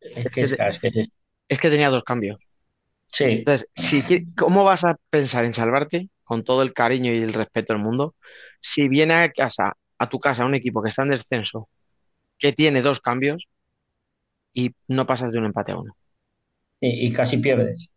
Es 0.00 0.28
que, 0.28 0.42
es, 0.42 0.52
es 0.52 0.78
que 0.80 0.88
es- 0.88 1.10
Es 1.48 1.60
que 1.60 1.70
tenía 1.70 1.90
dos 1.90 2.04
cambios. 2.04 2.38
Sí. 3.06 3.46
Entonces, 3.46 3.68
si, 3.76 4.04
¿cómo 4.36 4.64
vas 4.64 4.84
a 4.84 4.96
pensar 5.10 5.44
en 5.44 5.52
salvarte 5.52 6.10
con 6.24 6.44
todo 6.44 6.62
el 6.62 6.72
cariño 6.74 7.12
y 7.12 7.18
el 7.18 7.32
respeto 7.34 7.72
del 7.74 7.82
mundo 7.82 8.14
si 8.60 8.88
viene 8.88 9.14
a 9.14 9.30
casa, 9.32 9.74
a 9.98 10.08
tu 10.08 10.20
casa, 10.20 10.44
un 10.46 10.54
equipo 10.54 10.82
que 10.82 10.88
está 10.90 11.02
en 11.02 11.10
descenso, 11.10 11.68
que 12.38 12.52
tiene 12.52 12.82
dos 12.82 13.00
cambios 13.00 13.48
y 14.54 14.74
no 14.88 15.06
pasas 15.06 15.32
de 15.32 15.38
un 15.38 15.44
empate 15.46 15.72
a 15.72 15.76
uno? 15.78 15.94
y, 16.80 17.06
y 17.08 17.12
casi 17.12 17.38
pierdes. 17.38 17.92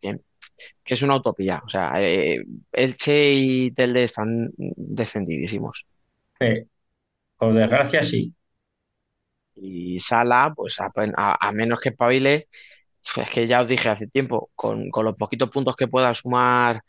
Bien. 0.00 0.22
Que 0.84 0.94
es 0.94 1.02
una 1.02 1.16
utopía. 1.16 1.62
O 1.66 1.70
sea, 1.70 1.92
eh, 2.02 2.42
Elche 2.72 3.32
y 3.34 3.72
Telde 3.72 4.04
están 4.04 4.50
defendidísimos. 4.56 5.86
Sí. 6.40 6.68
Por 7.42 7.52
desgracia, 7.54 8.02
sí. 8.04 8.32
Y 9.54 10.00
Sala, 10.00 10.52
pues 10.56 10.80
a, 10.80 10.90
a- 11.16 11.48
a 11.48 11.52
menos 11.52 11.80
que 11.80 11.90
espabile, 11.90 12.48
es 13.16 13.30
que 13.30 13.46
ya 13.46 13.62
os 13.62 13.68
dije 13.68 13.88
hace 13.90 14.06
tiempo, 14.08 14.50
con, 14.54 14.90
con 14.90 15.04
los 15.04 15.16
poquitos 15.16 15.50
puntos 15.50 15.76
que 15.76 15.88
pueda 15.88 16.14
sumar 16.14 16.82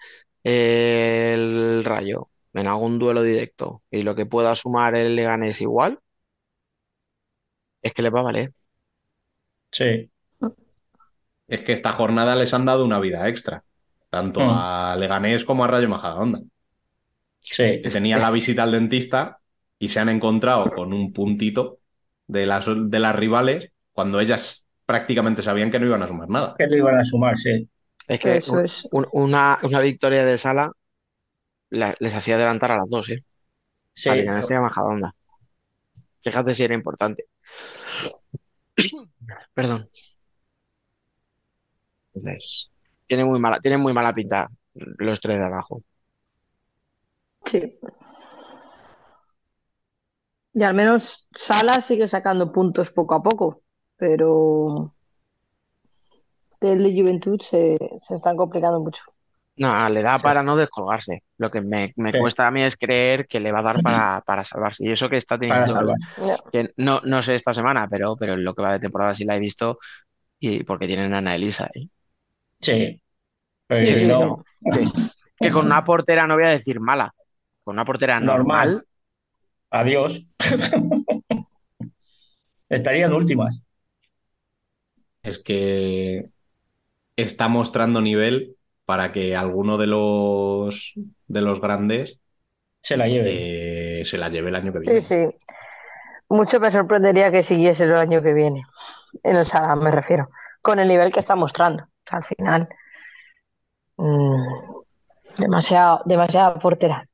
eh, 0.44 1.34
el 1.36 1.84
Rayo 1.86 2.30
en 2.54 2.68
algún 2.68 3.00
duelo 3.00 3.24
directo 3.24 3.84
y 3.92 4.04
lo 4.04 4.16
que 4.16 4.26
pueda 4.26 4.56
sumar 4.56 4.96
el 4.96 5.16
Leganés 5.16 5.62
igual, 5.62 6.00
es 7.82 7.94
que 7.94 8.02
les 8.02 8.14
va 8.14 8.20
a 8.22 8.24
valer. 8.24 8.54
Sí. 9.72 10.10
Es 11.48 11.62
que 11.62 11.72
esta 11.74 11.94
jornada 11.94 12.36
les 12.36 12.54
han 12.54 12.66
dado 12.66 12.84
una 12.86 13.00
vida 13.00 13.28
extra, 13.30 13.64
tanto 14.10 14.40
Mm. 14.42 14.50
a 14.50 14.96
Leganés 14.98 15.46
como 15.46 15.64
a 15.64 15.68
Rayo 15.68 15.88
Majadahonda. 15.90 16.42
Sí. 17.42 17.82
Que 17.82 17.90
tenían 17.90 18.22
la 18.22 18.32
visita 18.32 18.64
al 18.64 18.72
dentista 18.72 19.40
y 19.84 19.90
se 19.90 20.00
han 20.00 20.08
encontrado 20.08 20.64
con 20.74 20.94
un 20.94 21.12
puntito 21.12 21.80
de 22.28 22.46
las, 22.46 22.66
de 22.68 23.00
las 23.00 23.16
rivales 23.16 23.72
cuando 23.92 24.22
ellas 24.22 24.66
prácticamente 24.86 25.42
sabían 25.42 25.72
que 25.72 25.80
no 25.80 25.86
iban 25.88 26.02
a 26.04 26.08
sumar 26.08 26.30
nada. 26.30 26.56
Que 26.58 26.68
lo 26.68 26.78
iban 26.78 26.98
a 26.98 27.04
sumar, 27.04 27.36
sí. 27.38 27.68
Es 28.08 28.20
que 28.22 28.38
Eso 28.38 28.54
un- 28.54 28.64
es. 28.64 28.88
un- 28.92 29.08
una, 29.12 29.60
una 29.64 29.80
victoria 29.82 30.24
de 30.24 30.38
Sala 30.38 30.72
la- 31.70 31.96
les 32.00 32.14
hacía 32.14 32.36
adelantar 32.36 32.72
a 32.72 32.78
las 32.78 32.90
dos, 32.90 33.10
¿eh? 33.10 33.26
Sí, 33.94 34.10
Para 34.10 34.22
que 34.22 34.30
no 34.30 34.42
sea 34.42 34.62
Majadahonda. 34.62 35.14
Fíjate 36.24 36.56
si 36.56 36.64
era 36.64 36.74
importante. 36.74 37.26
Perdón. 39.54 39.88
Entonces, 42.14 42.72
tiene 43.08 43.26
muy 43.26 43.40
mala, 43.40 43.60
tiene 43.60 43.78
muy 43.78 43.94
mala 43.94 44.14
pinta 44.14 44.50
los 44.74 45.20
tres 45.22 45.38
de 45.38 45.46
abajo. 45.46 45.84
Sí. 47.46 47.60
Y 50.54 50.64
al 50.64 50.74
menos 50.74 51.28
Sala 51.34 51.82
sigue 51.82 52.08
sacando 52.08 52.52
puntos 52.52 52.92
poco 52.92 53.16
a 53.16 53.24
poco, 53.24 53.62
pero 53.98 54.94
el 56.62 56.82
de 56.84 57.00
Juventud 57.00 57.40
se, 57.42 57.78
se 57.98 58.16
están 58.16 58.36
complicando 58.38 58.80
mucho. 58.80 59.04
No, 59.56 59.88
le 59.90 60.02
da 60.02 60.18
para 60.18 60.42
no 60.42 60.56
descolgarse. 60.56 61.24
Lo 61.38 61.52
que 61.52 61.62
me, 61.62 61.94
me 61.96 62.12
Sí. 62.12 62.18
cuesta 62.18 62.48
a 62.48 62.52
mí 62.52 62.64
es 62.64 62.76
creer 62.76 63.28
que 63.28 63.40
le 63.40 63.52
va 63.52 63.60
a 63.60 63.64
dar 63.64 63.82
para, 63.84 64.22
para 64.26 64.44
salvarse. 64.44 64.84
Y 64.86 64.92
eso 64.92 65.10
que 65.10 65.18
está 65.18 65.38
teniendo, 65.38 65.94
que 66.52 66.72
no, 66.78 67.02
no 67.04 67.22
sé 67.22 67.36
esta 67.36 67.54
semana, 67.54 67.88
pero, 67.88 68.16
pero 68.18 68.34
en 68.34 68.44
lo 68.44 68.56
que 68.56 68.64
va 68.64 68.74
de 68.74 68.80
temporada 68.80 69.14
sí 69.14 69.26
la 69.26 69.36
he 69.36 69.40
visto. 69.40 69.78
Y 70.40 70.64
porque 70.64 70.88
tienen 70.88 71.14
a 71.14 71.20
Ana 71.20 71.36
Elisa, 71.36 71.70
¿eh? 71.74 71.88
Sí. 72.60 73.00
Pero 73.68 74.44
Que 75.38 75.50
no, 75.50 75.54
con 75.54 75.66
una 75.68 75.84
portera 75.84 76.26
no 76.26 76.36
voy 76.36 76.46
a 76.46 76.50
decir 76.50 76.80
mala, 76.80 77.14
con 77.64 77.76
una 77.76 77.86
portera 77.86 78.20
normal, 78.20 78.70
normal. 78.70 78.88
Adiós. 79.80 80.14
Estarían 82.78 83.14
últimas. 83.14 83.64
Es 85.22 85.40
que 85.40 86.30
está 87.18 87.48
mostrando 87.50 88.02
nivel 88.02 88.58
para 88.86 89.12
que 89.12 89.36
alguno 89.38 89.78
de 89.78 89.88
los 89.88 90.94
de 91.28 91.41
los 91.41 91.62
grandes 91.62 92.22
Se 92.82 92.98
la 92.98 93.08
lleve. 93.08 93.48
eh, 94.02 94.06
se 94.06 94.18
la 94.18 94.30
lleve 94.30 94.50
el 94.50 94.56
año 94.56 94.74
que 94.74 94.80
Sí, 94.82 95.02
viene. 95.02 95.02
sí. 95.02 95.16
Mucho 96.30 96.60
me 96.60 96.70
sorprendería 96.72 97.32
que 97.32 97.44
siguiese 97.44 97.86
el 97.86 97.95
año 97.95 98.22
que 98.22 98.34
viene. 98.34 98.64
En 99.24 99.38
el 99.38 99.45
Sala 99.45 99.76
me 99.78 99.91
refiero. 99.91 100.30
Con 100.62 100.80
el 100.80 100.88
nivel 100.90 101.12
que 101.14 101.20
está 101.22 101.36
mostrando. 101.36 101.84
O 101.86 101.88
sea, 102.10 102.20
al 102.20 102.24
final. 102.26 102.70
mm, 103.98 104.84
demasiado, 105.38 106.02
demasiada 106.06 106.60
portera. 106.60 107.08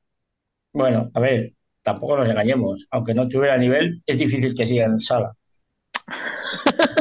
Bueno, 0.72 1.10
a 1.14 1.20
ver, 1.20 1.54
tampoco 1.82 2.16
nos 2.18 2.28
engañemos. 2.28 2.86
Aunque 2.90 3.14
no 3.14 3.28
tuviera 3.28 3.56
nivel, 3.58 4.02
es 4.06 4.18
difícil 4.18 4.54
que 4.54 4.66
siga 4.66 4.86
en 4.86 5.00
sala. 5.00 5.32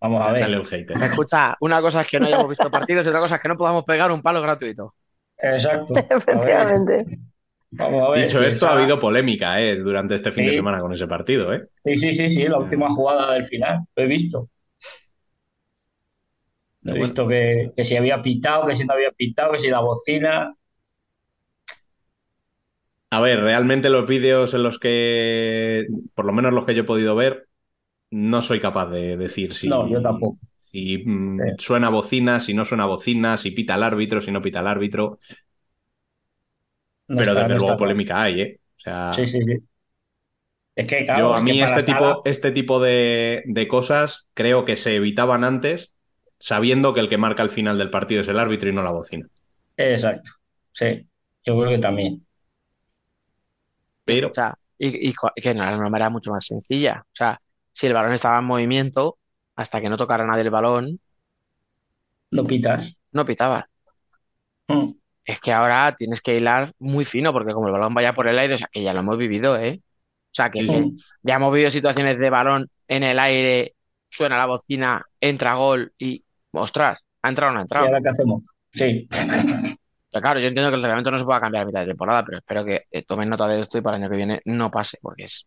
Vamos 0.00 0.22
a 0.22 0.32
ver. 0.32 0.62
escucha, 1.02 1.56
una 1.60 1.80
cosa 1.80 2.02
es 2.02 2.06
que 2.08 2.20
no 2.20 2.26
hayamos 2.26 2.48
visto 2.50 2.70
partidos 2.70 3.04
y 3.04 3.08
otra 3.08 3.20
cosa 3.20 3.36
es 3.36 3.42
que 3.42 3.48
no 3.48 3.56
podamos 3.56 3.84
pegar 3.84 4.10
un 4.12 4.22
palo 4.22 4.40
gratuito. 4.40 4.94
Exacto. 5.36 5.94
Efectivamente. 6.10 7.04
vamos 7.72 8.02
a 8.02 8.10
ver. 8.10 8.22
Dicho 8.26 8.42
esto, 8.42 8.68
ha 8.68 8.72
habido 8.72 8.98
polémica 9.00 9.60
eh, 9.60 9.76
durante 9.76 10.14
este 10.14 10.32
fin 10.32 10.46
de 10.46 10.54
semana 10.54 10.80
con 10.80 10.92
ese 10.92 11.06
partido. 11.06 11.52
¿eh? 11.52 11.68
Sí, 11.84 11.96
sí, 11.96 12.12
sí, 12.12 12.30
sí, 12.30 12.44
la 12.44 12.58
última 12.58 12.88
jugada 12.88 13.32
del 13.34 13.44
final. 13.44 13.80
Lo 13.96 14.02
he 14.02 14.06
visto. 14.06 14.48
Lo 16.82 16.92
he 16.92 16.98
Bueno. 16.98 17.04
visto 17.04 17.26
que, 17.28 17.72
que 17.76 17.84
si 17.84 17.96
había 17.96 18.22
pitado, 18.22 18.66
que 18.66 18.74
si 18.74 18.84
no 18.84 18.94
había 18.94 19.10
pitado, 19.10 19.52
que 19.52 19.58
si 19.58 19.68
la 19.68 19.80
bocina. 19.80 20.54
A 23.10 23.20
ver, 23.20 23.40
realmente 23.40 23.88
los 23.88 24.06
vídeos 24.06 24.52
en 24.54 24.62
los 24.62 24.78
que, 24.78 25.86
por 26.14 26.26
lo 26.26 26.32
menos 26.32 26.52
los 26.52 26.66
que 26.66 26.74
yo 26.74 26.82
he 26.82 26.84
podido 26.84 27.14
ver, 27.16 27.48
no 28.10 28.42
soy 28.42 28.60
capaz 28.60 28.88
de 28.90 29.16
decir 29.16 29.54
si, 29.54 29.70
No, 29.70 29.88
yo 29.88 30.02
tampoco. 30.02 30.38
si 30.72 30.98
mm, 31.06 31.40
Sí. 31.44 31.44
suena 31.58 31.90
bocina, 31.90 32.40
si 32.40 32.54
no 32.54 32.64
suena 32.66 32.86
bocina, 32.86 33.38
si 33.38 33.52
pita 33.52 33.76
el 33.76 33.84
árbitro, 33.84 34.22
si 34.22 34.32
no 34.32 34.42
pita 34.42 34.60
el 34.60 34.68
árbitro. 34.68 35.20
No 37.08 37.20
Pero 37.20 37.34
está- 37.34 37.48
desde 37.48 37.54
no 37.54 37.58
luego 37.58 37.76
polémica 37.76 38.22
hay, 38.22 38.40
¿eh? 38.40 38.60
O 38.78 38.80
sea, 38.80 39.16
Sí, 39.16 39.26
sí, 39.26 39.42
sí. 39.44 39.58
Es 40.76 40.86
que, 40.86 41.04
claro, 41.04 41.30
yo 41.30 41.34
a 41.34 41.40
es 41.40 41.44
que 41.44 41.54
mí 41.54 41.60
para 41.60 41.76
este 41.76 41.82
tipo, 41.82 42.22
este 42.24 42.50
tipo 42.52 42.80
de, 42.80 43.42
de 43.46 43.68
cosas 43.68 44.28
creo 44.34 44.64
que 44.64 44.76
se 44.76 44.96
evitaban 44.96 45.44
antes, 45.44 45.92
sabiendo 46.38 46.94
que 46.94 47.00
el 47.00 47.08
que 47.08 47.18
marca 47.18 47.42
el 47.42 47.50
final 47.50 47.78
del 47.78 47.90
partido 47.90 48.20
es 48.22 48.28
el 48.28 48.38
árbitro 48.38 48.68
y 48.68 48.72
no 48.72 48.82
la 48.82 48.90
bocina. 48.92 49.28
Exacto. 49.76 50.32
Sí, 50.72 51.08
yo 51.44 51.58
creo 51.58 51.70
que 51.70 51.78
también. 51.78 52.26
Pero 54.08 54.28
O 54.30 54.34
sea, 54.34 54.54
y, 54.78 55.08
y 55.10 55.14
y 55.36 55.42
que 55.42 55.54
no, 55.54 55.64
la 55.64 55.76
norma 55.76 55.98
era 55.98 56.10
mucho 56.10 56.30
más 56.32 56.46
sencilla. 56.46 57.02
O 57.06 57.10
sea, 57.16 57.40
si 57.72 57.86
el 57.86 57.94
balón 57.94 58.12
estaba 58.14 58.38
en 58.38 58.44
movimiento, 58.44 59.18
hasta 59.56 59.80
que 59.80 59.88
no 59.88 59.96
tocara 59.96 60.26
nadie 60.26 60.42
el 60.42 60.50
balón, 60.50 61.00
No 62.30 62.46
pitas. 62.46 62.96
no 63.12 63.24
pitabas. 63.26 63.64
Mm. 64.68 64.92
Es 65.24 65.40
que 65.40 65.52
ahora 65.52 65.94
tienes 65.96 66.20
que 66.22 66.36
hilar 66.36 66.72
muy 66.78 67.04
fino, 67.04 67.32
porque 67.32 67.52
como 67.52 67.66
el 67.68 67.72
balón 67.72 67.92
vaya 67.94 68.14
por 68.14 68.28
el 68.28 68.38
aire, 68.38 68.54
o 68.54 68.58
sea, 68.58 68.68
que 68.72 68.82
ya 68.82 68.94
lo 68.94 69.00
hemos 69.00 69.18
vivido, 69.18 69.56
¿eh? 69.58 69.82
O 70.32 70.34
sea, 70.34 70.50
que, 70.50 70.60
Sí, 70.60 70.66
que 70.66 70.90
ya 71.22 71.34
hemos 71.34 71.52
vivido 71.52 71.70
situaciones 71.70 72.18
de 72.18 72.30
balón 72.30 72.68
en 72.86 73.02
el 73.02 73.18
aire, 73.18 73.74
suena 74.08 74.38
la 74.38 74.46
bocina, 74.46 75.04
entra 75.20 75.54
gol 75.56 75.92
y, 75.98 76.24
ostras, 76.52 77.00
¿ha 77.22 77.28
entrado 77.28 77.50
o 77.50 77.54
no 77.54 77.58
ha 77.60 77.62
¿Y 77.62 77.64
entrado? 77.64 77.86
ahora 77.86 78.00
qué 78.02 78.08
hacemos? 78.08 78.42
Sí. 78.72 79.08
Claro, 80.10 80.40
yo 80.40 80.48
entiendo 80.48 80.70
que 80.70 80.76
el 80.76 80.82
reglamento 80.82 81.10
no 81.10 81.18
se 81.18 81.24
pueda 81.24 81.40
cambiar 81.40 81.62
a 81.62 81.66
mitad 81.66 81.80
de 81.80 81.86
temporada, 81.88 82.24
pero 82.24 82.38
espero 82.38 82.64
que 82.64 82.84
eh, 82.90 83.04
tomen 83.04 83.28
nota 83.28 83.46
de 83.46 83.60
esto 83.62 83.78
y 83.78 83.82
para 83.82 83.96
el 83.96 84.02
año 84.02 84.10
que 84.10 84.16
viene 84.16 84.40
no 84.46 84.70
pase, 84.70 84.98
porque 85.02 85.24
es, 85.24 85.46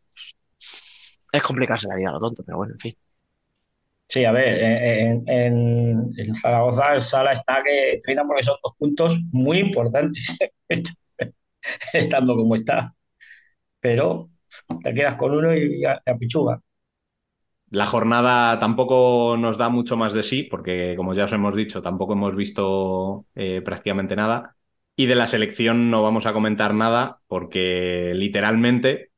es 1.32 1.42
complicarse 1.44 1.88
la 1.88 1.96
vida 1.96 2.10
a 2.10 2.14
lo 2.14 2.20
tonto, 2.20 2.44
pero 2.44 2.58
bueno, 2.58 2.74
en 2.74 2.80
fin. 2.80 2.96
Sí, 4.08 4.26
a 4.26 4.32
ver, 4.34 5.22
en 5.28 6.36
Zaragoza 6.36 6.94
el 6.94 7.02
Sala 7.02 7.32
está 7.32 7.64
que 7.64 7.98
trina 8.04 8.26
porque 8.28 8.44
son 8.44 8.58
dos 8.62 8.74
puntos 8.78 9.20
muy 9.32 9.60
importantes, 9.60 10.38
estando 11.94 12.36
como 12.36 12.56
está. 12.56 12.94
Pero 13.80 14.32
te 14.84 14.94
quedas 14.94 15.16
con 15.16 15.34
uno 15.36 15.56
y 15.56 15.86
a, 15.86 16.02
a 16.06 16.16
pichuga. 16.18 16.62
La 17.72 17.86
jornada 17.86 18.60
tampoco 18.60 19.38
nos 19.38 19.58
da 19.58 19.70
mucho 19.70 19.96
más 19.96 20.12
de 20.12 20.24
sí, 20.24 20.44
porque 20.44 20.94
como 20.98 21.14
ya 21.14 21.24
os 21.24 21.32
hemos 21.32 21.56
dicho, 21.56 21.82
tampoco 21.82 22.14
hemos 22.14 22.36
visto 22.36 23.28
eh, 23.34 23.62
prácticamente 23.64 24.14
nada. 24.14 24.58
Y 24.98 25.06
de 25.06 25.16
la 25.16 25.26
selección 25.26 25.90
no 25.90 26.04
vamos 26.04 26.26
a 26.26 26.34
comentar 26.34 26.74
nada, 26.74 27.22
porque 27.28 28.12
literalmente 28.14 29.12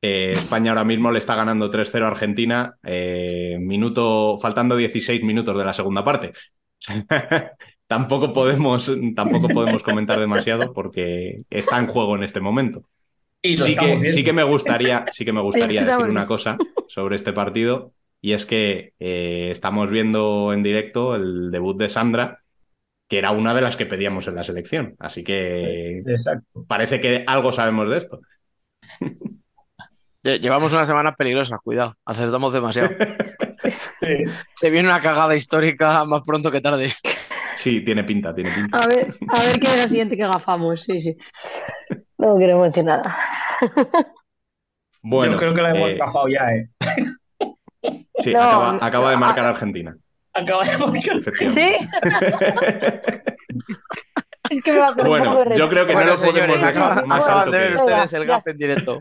eh, 0.00 0.30
España 0.30 0.70
ahora 0.70 0.84
mismo 0.84 1.10
le 1.10 1.18
está 1.18 1.34
ganando 1.34 1.68
3-0 1.68 2.04
a 2.04 2.08
Argentina, 2.10 2.76
eh, 2.84 3.58
minuto, 3.58 4.38
faltando 4.38 4.76
16 4.76 5.24
minutos 5.24 5.58
de 5.58 5.64
la 5.64 5.72
segunda 5.72 6.04
parte. 6.04 6.32
tampoco, 7.88 8.32
podemos, 8.32 8.88
tampoco 9.16 9.48
podemos 9.48 9.82
comentar 9.82 10.20
demasiado 10.20 10.72
porque 10.72 11.42
está 11.50 11.80
en 11.80 11.88
juego 11.88 12.14
en 12.14 12.22
este 12.22 12.40
momento. 12.40 12.82
Y 13.42 13.56
Sí 13.56 13.74
que, 13.74 14.12
sí 14.12 14.22
que 14.22 14.32
me 14.32 14.44
gustaría, 14.44 15.06
sí 15.12 15.24
que 15.24 15.32
me 15.32 15.42
gustaría 15.42 15.80
decir 15.84 16.06
una 16.06 16.26
cosa 16.26 16.56
sobre 16.88 17.16
este 17.16 17.32
partido 17.32 17.95
y 18.26 18.32
es 18.32 18.44
que 18.44 18.92
eh, 18.98 19.50
estamos 19.52 19.88
viendo 19.88 20.52
en 20.52 20.64
directo 20.64 21.14
el 21.14 21.52
debut 21.52 21.78
de 21.78 21.88
Sandra, 21.88 22.40
que 23.08 23.18
era 23.18 23.30
una 23.30 23.54
de 23.54 23.60
las 23.60 23.76
que 23.76 23.86
pedíamos 23.86 24.26
en 24.26 24.34
la 24.34 24.42
selección. 24.42 24.96
Así 24.98 25.22
que 25.22 25.98
Exacto. 26.04 26.64
parece 26.66 27.00
que 27.00 27.22
algo 27.24 27.52
sabemos 27.52 27.88
de 27.88 27.98
esto. 27.98 28.20
Lle- 30.24 30.40
Llevamos 30.40 30.72
unas 30.72 30.88
semanas 30.88 31.14
peligrosas, 31.16 31.60
cuidado, 31.62 31.94
acertamos 32.04 32.52
demasiado. 32.52 32.90
Sí. 34.00 34.22
Se 34.54 34.70
viene 34.70 34.88
una 34.88 35.00
cagada 35.00 35.34
histórica 35.34 36.04
más 36.04 36.22
pronto 36.24 36.50
que 36.52 36.60
tarde. 36.60 36.92
Sí, 37.56 37.80
tiene 37.80 38.04
pinta, 38.04 38.32
tiene 38.34 38.50
pinta. 38.52 38.78
A 38.78 38.86
ver, 38.86 39.14
a 39.28 39.40
ver 39.44 39.58
qué 39.58 39.66
es 39.66 39.76
la 39.78 39.88
siguiente 39.88 40.16
que 40.16 40.22
agafamos. 40.24 40.82
Sí, 40.82 41.00
sí. 41.00 41.16
No 42.18 42.36
queremos 42.38 42.66
decir 42.68 42.84
nada. 42.84 43.16
Bueno, 45.02 45.32
Yo 45.32 45.38
creo 45.38 45.54
que 45.54 45.62
la 45.62 45.70
hemos 45.70 45.92
eh, 45.92 45.96
gafado 45.96 46.28
ya, 46.28 46.48
¿eh? 46.54 46.68
Sí, 48.18 48.32
No, 48.32 48.78
acaba, 48.80 49.10
de 49.10 49.16
marcar 49.16 49.46
ah. 49.46 49.50
Argentina. 49.50 49.96
Acaba 50.34 50.62
de 50.64 50.78
marcar. 50.78 51.16
Es 54.48 54.62
que 54.62 54.72
me 54.72 54.78
va 54.78 54.88
a 54.88 54.92
un 54.92 55.08
Bueno, 55.08 55.54
yo 55.54 55.68
creo 55.68 55.86
que 55.86 55.92
Bueno, 55.92 56.10
no 56.10 56.14
lo 56.16 56.20
podemos 56.20 56.40
señores, 56.40 56.60
dejar 56.62 56.92
acaban, 56.92 57.08
más 57.08 57.26
alto 57.26 57.50
de 57.50 57.58
que 57.58 57.64
ver 57.64 57.72
esto. 57.72 57.84
ustedes 57.84 58.12
el 58.12 58.26
gap 58.26 58.48
en 58.48 58.58
directo. 58.58 59.00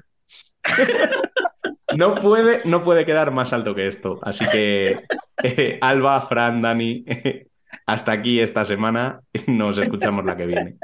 No 1.96 2.16
puede, 2.16 2.62
no 2.66 2.84
puede 2.84 3.06
quedar 3.06 3.32
más 3.32 3.54
alto 3.54 3.76
que 3.76 3.88
esto. 3.88 4.20
Así 4.24 4.46
que, 4.50 5.04
eh, 5.44 5.78
Alba, 5.82 6.20
Fran, 6.22 6.62
Dani, 6.62 7.06
hasta 7.86 8.12
aquí 8.12 8.40
esta 8.40 8.66
semana. 8.66 9.20
Nos 9.48 9.78
escuchamos 9.78 10.26
la 10.26 10.36
que 10.36 10.46
viene. 10.48 10.76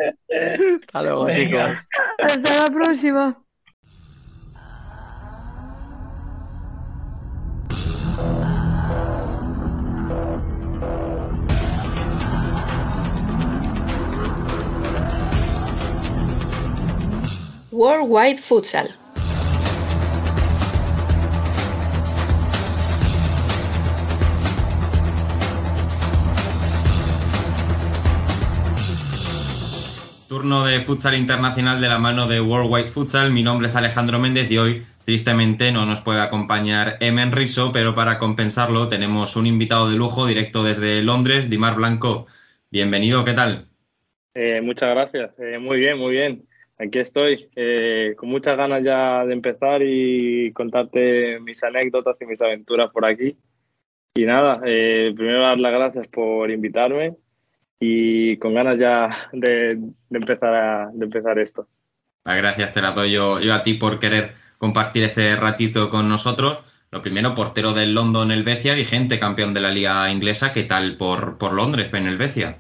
Hasta 0.86 1.02
luego, 1.02 1.26
Venga. 1.26 1.40
chicos. 1.40 1.88
Hasta 2.19 2.64
la 2.64 2.69
próxima. 2.72 3.36
Worldwide 17.73 18.35
Futsal. 18.35 18.89
Turno 30.27 30.65
de 30.65 30.81
futsal 30.81 31.15
internacional 31.15 31.80
de 31.80 31.88
la 31.88 31.98
mano 31.98 32.27
de 32.27 32.41
Worldwide 32.41 32.89
Futsal. 32.89 33.31
Mi 33.31 33.41
nombre 33.41 33.68
es 33.68 33.76
Alejandro 33.77 34.19
Méndez 34.19 34.52
y 34.52 34.57
hoy, 34.57 34.84
tristemente, 35.06 35.72
no 35.72 35.85
nos 35.85 36.02
puede 36.02 36.19
acompañar 36.19 36.98
Emen 36.99 37.31
Riso, 37.31 37.72
pero 37.72 37.95
para 37.95 38.18
compensarlo 38.18 38.89
tenemos 38.89 39.38
un 39.38 39.48
invitado 39.48 39.89
de 39.89 39.95
lujo 39.95 40.27
directo 40.27 40.65
desde 40.65 41.02
Londres, 41.03 41.49
Dimar 41.49 41.76
Blanco. 41.76 42.27
Bienvenido, 42.69 43.23
¿qué 43.23 43.31
tal? 43.31 43.69
Eh, 44.34 44.60
muchas 44.61 44.89
gracias. 44.89 45.31
Eh, 45.39 45.57
muy 45.57 45.80
bien, 45.80 45.98
muy 45.98 46.11
bien. 46.11 46.51
Aquí 46.81 46.99
estoy, 46.99 47.49
eh, 47.55 48.15
con 48.17 48.29
muchas 48.29 48.57
ganas 48.57 48.83
ya 48.83 49.25
de 49.25 49.33
empezar 49.33 49.81
y 49.83 50.51
contarte 50.53 51.39
mis 51.39 51.63
anécdotas 51.63 52.15
y 52.21 52.25
mis 52.25 52.41
aventuras 52.41 52.89
por 52.91 53.05
aquí. 53.05 53.37
Y 54.15 54.25
nada, 54.25 54.59
primero 54.59 55.41
dar 55.41 55.59
las 55.59 55.71
gracias 55.71 56.07
por 56.07 56.49
invitarme 56.49 57.15
y 57.79 58.37
con 58.37 58.53
ganas 58.53 58.77
ya 58.79 59.09
de, 59.33 59.79
empezar, 60.11 60.53
a, 60.53 60.89
de 60.93 61.05
empezar 61.05 61.39
esto. 61.39 61.67
Gracias, 62.23 62.71
te 62.71 62.81
la 62.81 62.91
doy 62.91 63.11
yo, 63.11 63.39
a 63.51 63.63
ti 63.63 63.73
por 63.73 63.99
querer 63.99 64.31
compartir 64.59 65.03
este 65.03 65.35
ratito 65.35 65.89
con 65.89 66.07
nosotros. 66.07 66.59
Lo 66.91 67.01
primero, 67.01 67.33
portero 67.33 67.73
del 67.73 67.95
London 67.95 68.31
Helvecia, 68.31 68.75
vigente 68.75 69.17
campeón 69.17 69.53
de 69.53 69.61
la 69.61 69.71
liga 69.71 70.11
inglesa. 70.11 70.51
¿Qué 70.51 70.63
tal 70.63 70.97
por, 70.97 71.37
por 71.37 71.53
Londres, 71.53 71.89
en 71.93 72.05
Helvecia? 72.05 72.59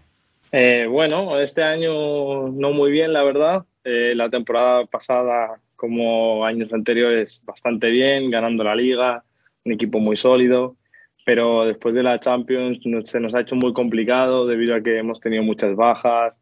Eh, 0.51 0.87
bueno, 0.89 1.39
este 1.39 1.63
año 1.63 2.47
no 2.47 2.71
muy 2.71 2.91
bien, 2.91 3.13
la 3.13 3.23
verdad. 3.23 3.65
Eh, 3.83 4.13
la 4.15 4.29
temporada 4.29 4.85
pasada, 4.85 5.59
como 5.75 6.45
años 6.45 6.71
anteriores, 6.73 7.41
bastante 7.43 7.89
bien, 7.89 8.29
ganando 8.29 8.63
la 8.63 8.75
liga, 8.75 9.23
un 9.65 9.73
equipo 9.73 9.99
muy 9.99 10.17
sólido 10.17 10.77
pero 11.25 11.65
después 11.65 11.93
de 11.93 12.03
la 12.03 12.19
Champions 12.19 12.79
se 13.05 13.19
nos 13.19 13.33
ha 13.33 13.41
hecho 13.41 13.55
muy 13.55 13.73
complicado 13.73 14.47
debido 14.47 14.75
a 14.75 14.81
que 14.81 14.97
hemos 14.97 15.19
tenido 15.19 15.43
muchas 15.43 15.75
bajas, 15.75 16.37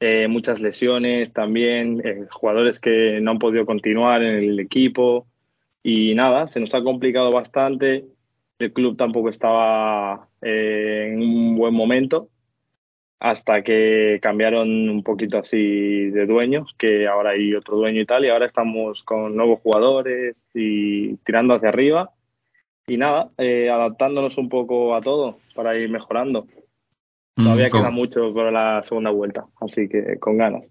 eh, 0.00 0.28
muchas 0.28 0.60
lesiones 0.60 1.32
también, 1.32 2.00
eh, 2.04 2.26
jugadores 2.30 2.80
que 2.80 3.20
no 3.20 3.32
han 3.32 3.38
podido 3.38 3.66
continuar 3.66 4.22
en 4.22 4.36
el 4.36 4.60
equipo 4.60 5.26
y 5.82 6.14
nada, 6.14 6.48
se 6.48 6.60
nos 6.60 6.74
ha 6.74 6.82
complicado 6.82 7.30
bastante. 7.30 8.06
El 8.58 8.72
club 8.72 8.96
tampoco 8.96 9.28
estaba 9.28 10.28
eh, 10.40 11.10
en 11.12 11.20
un 11.22 11.56
buen 11.56 11.74
momento 11.74 12.28
hasta 13.22 13.62
que 13.62 14.18
cambiaron 14.20 14.88
un 14.88 15.04
poquito 15.04 15.38
así 15.38 16.10
de 16.10 16.26
dueños, 16.26 16.74
que 16.76 17.06
ahora 17.06 17.30
hay 17.30 17.54
otro 17.54 17.76
dueño 17.76 18.00
y 18.00 18.04
tal, 18.04 18.24
y 18.24 18.30
ahora 18.30 18.46
estamos 18.46 19.04
con 19.04 19.36
nuevos 19.36 19.60
jugadores 19.60 20.34
y 20.52 21.14
tirando 21.18 21.54
hacia 21.54 21.68
arriba 21.68 22.10
y 22.84 22.96
nada, 22.96 23.30
eh, 23.38 23.70
adaptándonos 23.70 24.36
un 24.38 24.48
poco 24.48 24.96
a 24.96 25.00
todo 25.00 25.38
para 25.54 25.78
ir 25.78 25.88
mejorando. 25.88 26.48
Mm, 27.36 27.44
Todavía 27.44 27.70
queda 27.70 27.90
mucho 27.90 28.34
para 28.34 28.50
la 28.50 28.82
segunda 28.82 29.10
vuelta, 29.10 29.46
así 29.60 29.88
que 29.88 30.18
con 30.18 30.38
ganas. 30.38 30.64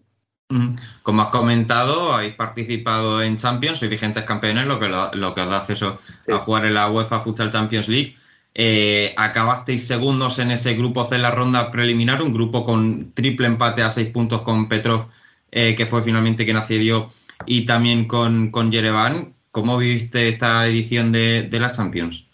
Mm, 0.50 0.76
como 1.04 1.22
has 1.22 1.30
comentado, 1.30 2.12
habéis 2.12 2.36
participado 2.36 3.24
en 3.24 3.38
Champions, 3.38 3.80
sois 3.80 3.90
vigentes 3.90 4.26
campeones, 4.26 4.68
lo 4.68 4.78
que, 4.78 4.90
lo, 4.90 5.34
que 5.34 5.42
os 5.42 5.50
da 5.50 5.58
acceso 5.58 5.96
a 6.28 6.38
jugar 6.40 6.66
en 6.66 6.74
la 6.74 6.92
UEFA 6.92 7.22
Futsal 7.22 7.50
Champions 7.50 7.88
League. 7.88 8.18
Eh, 8.54 9.14
acabasteis 9.16 9.88
segundos 9.88 10.38
en 10.40 10.52
ese 10.52 10.74
grupo 10.76 11.06
C 11.06 11.18
la 11.18 11.32
ronda 11.32 11.72
preliminar, 11.72 12.22
un 12.22 12.34
grupo 12.34 12.66
con 12.66 13.14
triple 13.14 13.48
empate 13.48 13.82
a 13.82 13.92
seis 13.92 14.10
puntos 14.10 14.42
con 14.42 14.68
Petrov, 14.68 15.08
eh, 15.52 15.76
que 15.76 15.86
fue 15.86 16.04
finalmente 16.04 16.44
quien 16.44 16.58
accedió, 16.58 17.12
y 17.46 17.66
también 17.66 18.06
con, 18.06 18.52
con 18.52 18.72
Yerevan. 18.72 19.34
¿Cómo 19.52 19.78
viviste 19.78 20.30
esta 20.30 20.66
edición 20.68 21.12
de, 21.12 21.44
de 21.44 21.60
la 21.60 21.72
Champions? 21.72 22.26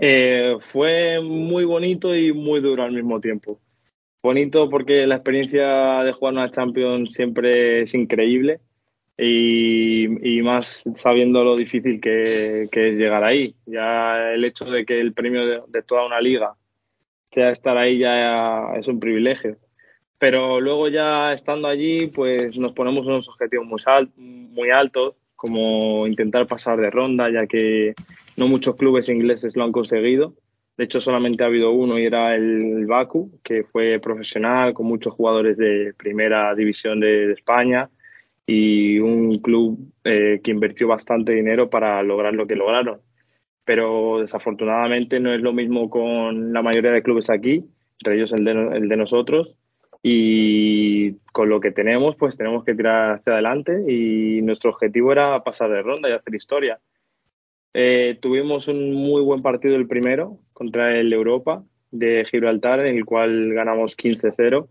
Eh, 0.00 0.56
fue 0.72 1.20
muy 1.20 1.64
bonito 1.64 2.14
y 2.14 2.32
muy 2.32 2.60
duro 2.60 2.82
al 2.82 2.92
mismo 2.92 3.20
tiempo. 3.20 3.58
Bonito 4.22 4.70
porque 4.70 5.06
la 5.06 5.16
experiencia 5.16 6.02
de 6.02 6.12
jugar 6.12 6.34
una 6.34 6.50
Champions 6.50 7.12
siempre 7.12 7.82
es 7.82 7.94
increíble 7.94 8.60
y, 9.16 10.42
más 10.42 10.82
sabiendo 10.96 11.44
lo 11.44 11.56
difícil 11.56 12.00
que, 12.00 12.68
es 12.70 12.94
llegar 12.96 13.24
ahí. 13.24 13.54
Ya 13.66 14.32
el 14.32 14.44
hecho 14.44 14.64
de 14.64 14.84
que 14.84 15.00
el 15.00 15.12
premio 15.12 15.46
de, 15.66 15.82
toda 15.82 16.06
una 16.06 16.20
liga 16.20 16.54
sea 17.30 17.50
estar 17.50 17.76
ahí 17.76 17.98
ya 17.98 18.74
es 18.76 18.86
un 18.86 19.00
privilegio. 19.00 19.56
Pero 20.18 20.60
luego 20.60 20.88
ya 20.88 21.32
estando 21.32 21.68
allí, 21.68 22.06
pues 22.08 22.56
nos 22.56 22.72
ponemos 22.72 23.06
unos 23.06 23.28
objetivos 23.28 23.66
muy, 23.66 23.78
muy 24.16 24.70
altos 24.70 25.16
como 25.36 26.06
intentar 26.06 26.46
pasar 26.46 26.80
de 26.80 26.90
ronda, 26.90 27.30
ya 27.30 27.46
que 27.46 27.92
no 28.36 28.48
muchos 28.48 28.76
clubes 28.76 29.08
ingleses 29.08 29.56
lo 29.56 29.64
han 29.64 29.72
conseguido. 29.72 30.34
De 30.76 30.84
hecho, 30.84 31.00
solamente 31.00 31.44
ha 31.44 31.46
habido 31.46 31.70
uno 31.70 31.98
y 31.98 32.06
era 32.06 32.34
el 32.34 32.86
Baku, 32.86 33.40
que 33.44 33.62
fue 33.64 34.00
profesional, 34.00 34.74
con 34.74 34.86
muchos 34.86 35.12
jugadores 35.12 35.56
de 35.56 35.94
primera 35.96 36.54
división 36.54 36.98
de, 36.98 37.32
España 37.32 37.90
y 38.46 38.98
un 38.98 39.38
club 39.38 39.78
eh, 40.04 40.40
que 40.42 40.50
invirtió 40.50 40.88
bastante 40.88 41.32
dinero 41.32 41.70
para 41.70 42.02
lograr 42.02 42.34
lo 42.34 42.46
que 42.46 42.56
lograron. 42.56 43.00
Pero 43.64 44.20
desafortunadamente 44.20 45.20
no 45.20 45.32
es 45.32 45.40
lo 45.40 45.52
mismo 45.52 45.88
con 45.88 46.52
la 46.52 46.62
mayoría 46.62 46.92
de 46.92 47.02
clubes 47.02 47.30
aquí, 47.30 47.64
entre 48.00 48.16
ellos 48.16 48.32
el 48.32 48.44
de, 48.44 48.96
nosotros, 48.96 49.56
y 50.02 51.14
con 51.32 51.48
lo 51.48 51.60
que 51.60 51.70
tenemos, 51.70 52.16
pues 52.16 52.36
tenemos 52.36 52.64
que 52.64 52.74
tirar 52.74 53.12
hacia 53.12 53.32
adelante 53.32 53.90
y 53.90 54.42
nuestro 54.42 54.70
objetivo 54.70 55.12
era 55.12 55.42
pasar 55.42 55.70
de 55.70 55.82
ronda 55.82 56.10
y 56.10 56.12
hacer 56.12 56.34
historia. 56.34 56.78
Eh, 57.72 58.18
tuvimos 58.20 58.68
un 58.68 58.92
muy 58.92 59.22
buen 59.22 59.40
partido 59.40 59.76
el 59.76 59.88
primero 59.88 60.38
contra 60.52 60.96
el 60.96 61.12
Europa 61.12 61.64
de 61.90 62.26
Gibraltar, 62.30 62.80
en 62.80 62.96
el 62.96 63.04
cual 63.06 63.54
ganamos 63.54 63.96
15-0. 63.96 64.68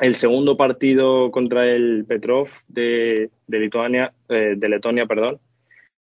El 0.00 0.16
segundo 0.16 0.56
partido 0.56 1.30
contra 1.30 1.66
el 1.66 2.04
Petrov 2.06 2.48
de, 2.68 3.30
Lituania, 3.46 4.12
eh, 4.28 4.54
de 4.56 4.68
Letonia, 4.68 5.06
perdón, 5.06 5.38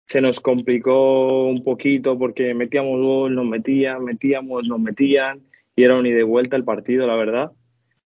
se 0.06 0.20
nos 0.20 0.40
complicó 0.40 1.46
un 1.46 1.64
poquito 1.64 2.18
porque 2.18 2.54
metíamos 2.54 3.00
gol, 3.00 3.34
nos 3.34 3.46
metían, 3.46 4.04
metíamos, 4.04 4.66
nos 4.66 4.78
metían 4.78 5.40
y 5.74 5.84
era 5.84 5.96
un 5.96 6.06
ida 6.06 6.20
y 6.20 6.22
vuelta 6.22 6.56
el 6.56 6.64
partido, 6.64 7.06
la 7.06 7.16
verdad 7.16 7.52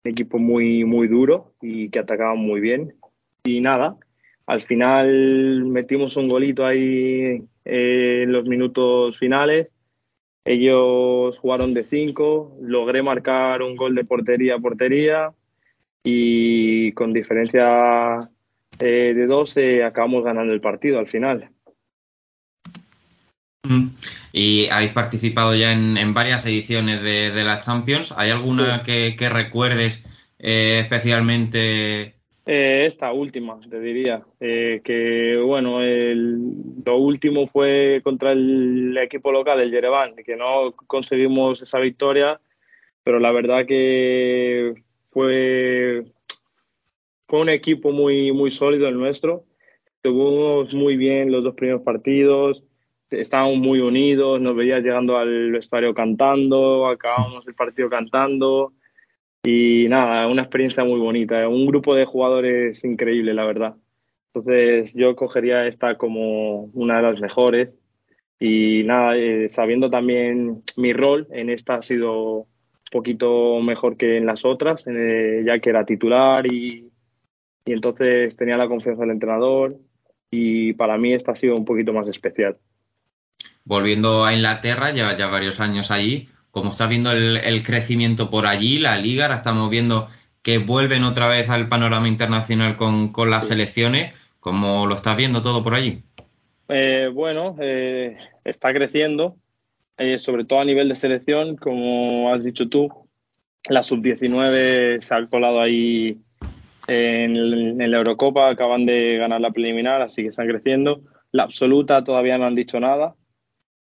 equipo 0.04 0.38
muy, 0.38 0.84
muy 0.84 1.08
duro 1.08 1.52
y 1.60 1.90
que 1.90 1.98
atacaban 1.98 2.38
muy 2.38 2.60
bien. 2.60 2.94
Y 3.44 3.60
nada, 3.60 3.96
al 4.46 4.62
final 4.62 5.64
metimos 5.64 6.16
un 6.16 6.28
golito 6.28 6.66
ahí 6.66 7.42
eh, 7.64 8.22
en 8.24 8.32
los 8.32 8.44
minutos 8.44 9.18
finales. 9.18 9.68
Ellos 10.44 11.38
jugaron 11.38 11.72
de 11.72 11.84
5, 11.84 12.58
logré 12.62 13.02
marcar 13.02 13.62
un 13.62 13.76
gol 13.76 13.94
de 13.94 14.04
portería 14.04 14.56
a 14.56 14.58
portería 14.58 15.32
y 16.04 16.92
con 16.92 17.12
diferencia 17.12 18.28
eh, 18.78 19.12
de 19.14 19.26
12 19.26 19.84
acabamos 19.84 20.24
ganando 20.24 20.52
el 20.52 20.60
partido 20.60 20.98
al 20.98 21.08
final. 21.08 21.50
Mm. 23.64 23.88
Y 24.32 24.68
habéis 24.70 24.92
participado 24.92 25.54
ya 25.54 25.72
en, 25.72 26.14
varias 26.14 26.44
ediciones 26.46 27.02
de, 27.02 27.44
la 27.44 27.58
Champions. 27.58 28.12
¿Hay 28.16 28.30
alguna 28.30 28.82
que, 28.82 29.28
recuerdes 29.28 30.02
eh, 30.38 30.80
especialmente? 30.82 32.14
Eh, 32.44 32.84
esta 32.86 33.12
última, 33.12 33.60
te 33.68 33.78
diría. 33.78 34.22
Eh, 34.40 34.80
que 34.82 35.36
bueno, 35.36 35.80
lo 35.80 36.96
último 36.96 37.46
fue 37.46 38.00
contra 38.02 38.32
el 38.32 38.96
equipo 38.98 39.30
local, 39.30 39.60
el 39.60 39.70
Yerevan, 39.70 40.16
que 40.16 40.34
no 40.34 40.72
conseguimos 40.86 41.62
esa 41.62 41.78
victoria, 41.78 42.40
pero 43.04 43.20
la 43.20 43.30
verdad 43.30 43.64
que 43.66 44.74
fue, 45.12 46.04
fue 47.28 47.40
un 47.40 47.48
equipo 47.48 47.92
muy, 47.92 48.32
muy 48.32 48.50
sólido 48.50 48.88
el 48.88 48.98
nuestro. 48.98 49.44
Estuvimos 49.96 50.74
muy 50.74 50.96
bien 50.96 51.30
los 51.30 51.44
dos 51.44 51.54
primeros 51.54 51.82
partidos 51.82 52.62
estábamos 53.20 53.58
muy 53.58 53.80
unidos, 53.80 54.40
nos 54.40 54.56
veías 54.56 54.82
llegando 54.82 55.18
al 55.18 55.52
vestuario 55.52 55.94
cantando, 55.94 56.86
acabamos 56.86 57.46
el 57.46 57.54
partido 57.54 57.88
cantando 57.88 58.72
y 59.44 59.86
nada, 59.88 60.28
una 60.28 60.42
experiencia 60.42 60.84
muy 60.84 61.00
bonita, 61.00 61.48
un 61.48 61.66
grupo 61.66 61.94
de 61.94 62.04
jugadores 62.04 62.82
increíble, 62.84 63.34
la 63.34 63.44
verdad. 63.44 63.74
Entonces 64.32 64.92
yo 64.94 65.14
cogería 65.16 65.66
esta 65.66 65.98
como 65.98 66.64
una 66.72 66.96
de 66.96 67.02
las 67.02 67.20
mejores 67.20 67.76
y 68.38 68.82
nada, 68.84 69.16
eh, 69.16 69.48
sabiendo 69.48 69.90
también 69.90 70.62
mi 70.76 70.92
rol 70.92 71.26
en 71.30 71.50
esta 71.50 71.76
ha 71.76 71.82
sido 71.82 72.46
poquito 72.92 73.60
mejor 73.60 73.96
que 73.96 74.18
en 74.18 74.26
las 74.26 74.44
otras, 74.44 74.84
eh, 74.86 75.42
ya 75.44 75.58
que 75.58 75.70
era 75.70 75.84
titular 75.84 76.46
y, 76.46 76.92
y 77.64 77.72
entonces 77.72 78.36
tenía 78.36 78.56
la 78.56 78.68
confianza 78.68 79.02
del 79.02 79.10
entrenador 79.10 79.76
y 80.30 80.74
para 80.74 80.96
mí 80.98 81.12
esta 81.12 81.32
ha 81.32 81.36
sido 81.36 81.56
un 81.56 81.64
poquito 81.64 81.92
más 81.92 82.06
especial 82.06 82.56
volviendo 83.64 84.24
a 84.24 84.34
Inglaterra, 84.34 84.90
lleva 84.90 85.16
ya 85.16 85.28
varios 85.28 85.60
años 85.60 85.90
allí. 85.90 86.28
Como 86.50 86.70
estás 86.70 86.88
viendo 86.88 87.12
el, 87.12 87.62
crecimiento 87.62 88.28
por 88.28 88.46
allí, 88.46 88.78
la 88.78 88.98
liga, 88.98 89.24
ahora 89.24 89.36
estamos 89.36 89.70
viendo 89.70 90.08
que 90.42 90.58
vuelven 90.58 91.04
otra 91.04 91.26
vez 91.28 91.48
al 91.48 91.68
panorama 91.68 92.08
internacional 92.08 92.76
con, 92.76 93.12
las 93.30 93.48
selecciones. 93.48 94.14
¿Cómo 94.38 94.86
lo 94.86 94.94
estás 94.94 95.16
viendo 95.16 95.40
todo 95.40 95.64
por 95.64 95.74
allí? 95.74 96.02
Eh, 96.68 97.08
bueno, 97.12 97.56
eh, 97.60 98.18
está 98.44 98.72
creciendo, 98.74 99.36
eh, 100.02 100.18
sobre 100.18 100.44
todo 100.44 100.60
a 100.60 100.64
nivel 100.64 100.88
de 100.88 100.94
selección, 100.94 101.56
como 101.56 102.32
has 102.32 102.44
dicho 102.44 102.68
tú. 102.68 102.90
La 103.68 103.82
sub-19 103.82 104.98
se 104.98 105.14
ha 105.14 105.26
colado 105.26 105.60
ahí 105.60 106.18
En, 106.88 107.78
la 107.78 107.96
Eurocopa 107.96 108.50
acaban 108.50 108.86
de 108.86 109.16
ganar 109.18 109.40
la 109.40 109.52
preliminar, 109.52 110.02
así 110.02 110.22
que 110.22 110.28
están 110.28 110.48
creciendo. 110.48 111.02
La 111.30 111.44
absoluta 111.44 112.02
todavía 112.02 112.38
no 112.38 112.46
han 112.46 112.56
dicho 112.56 112.80
nada, 112.80 113.14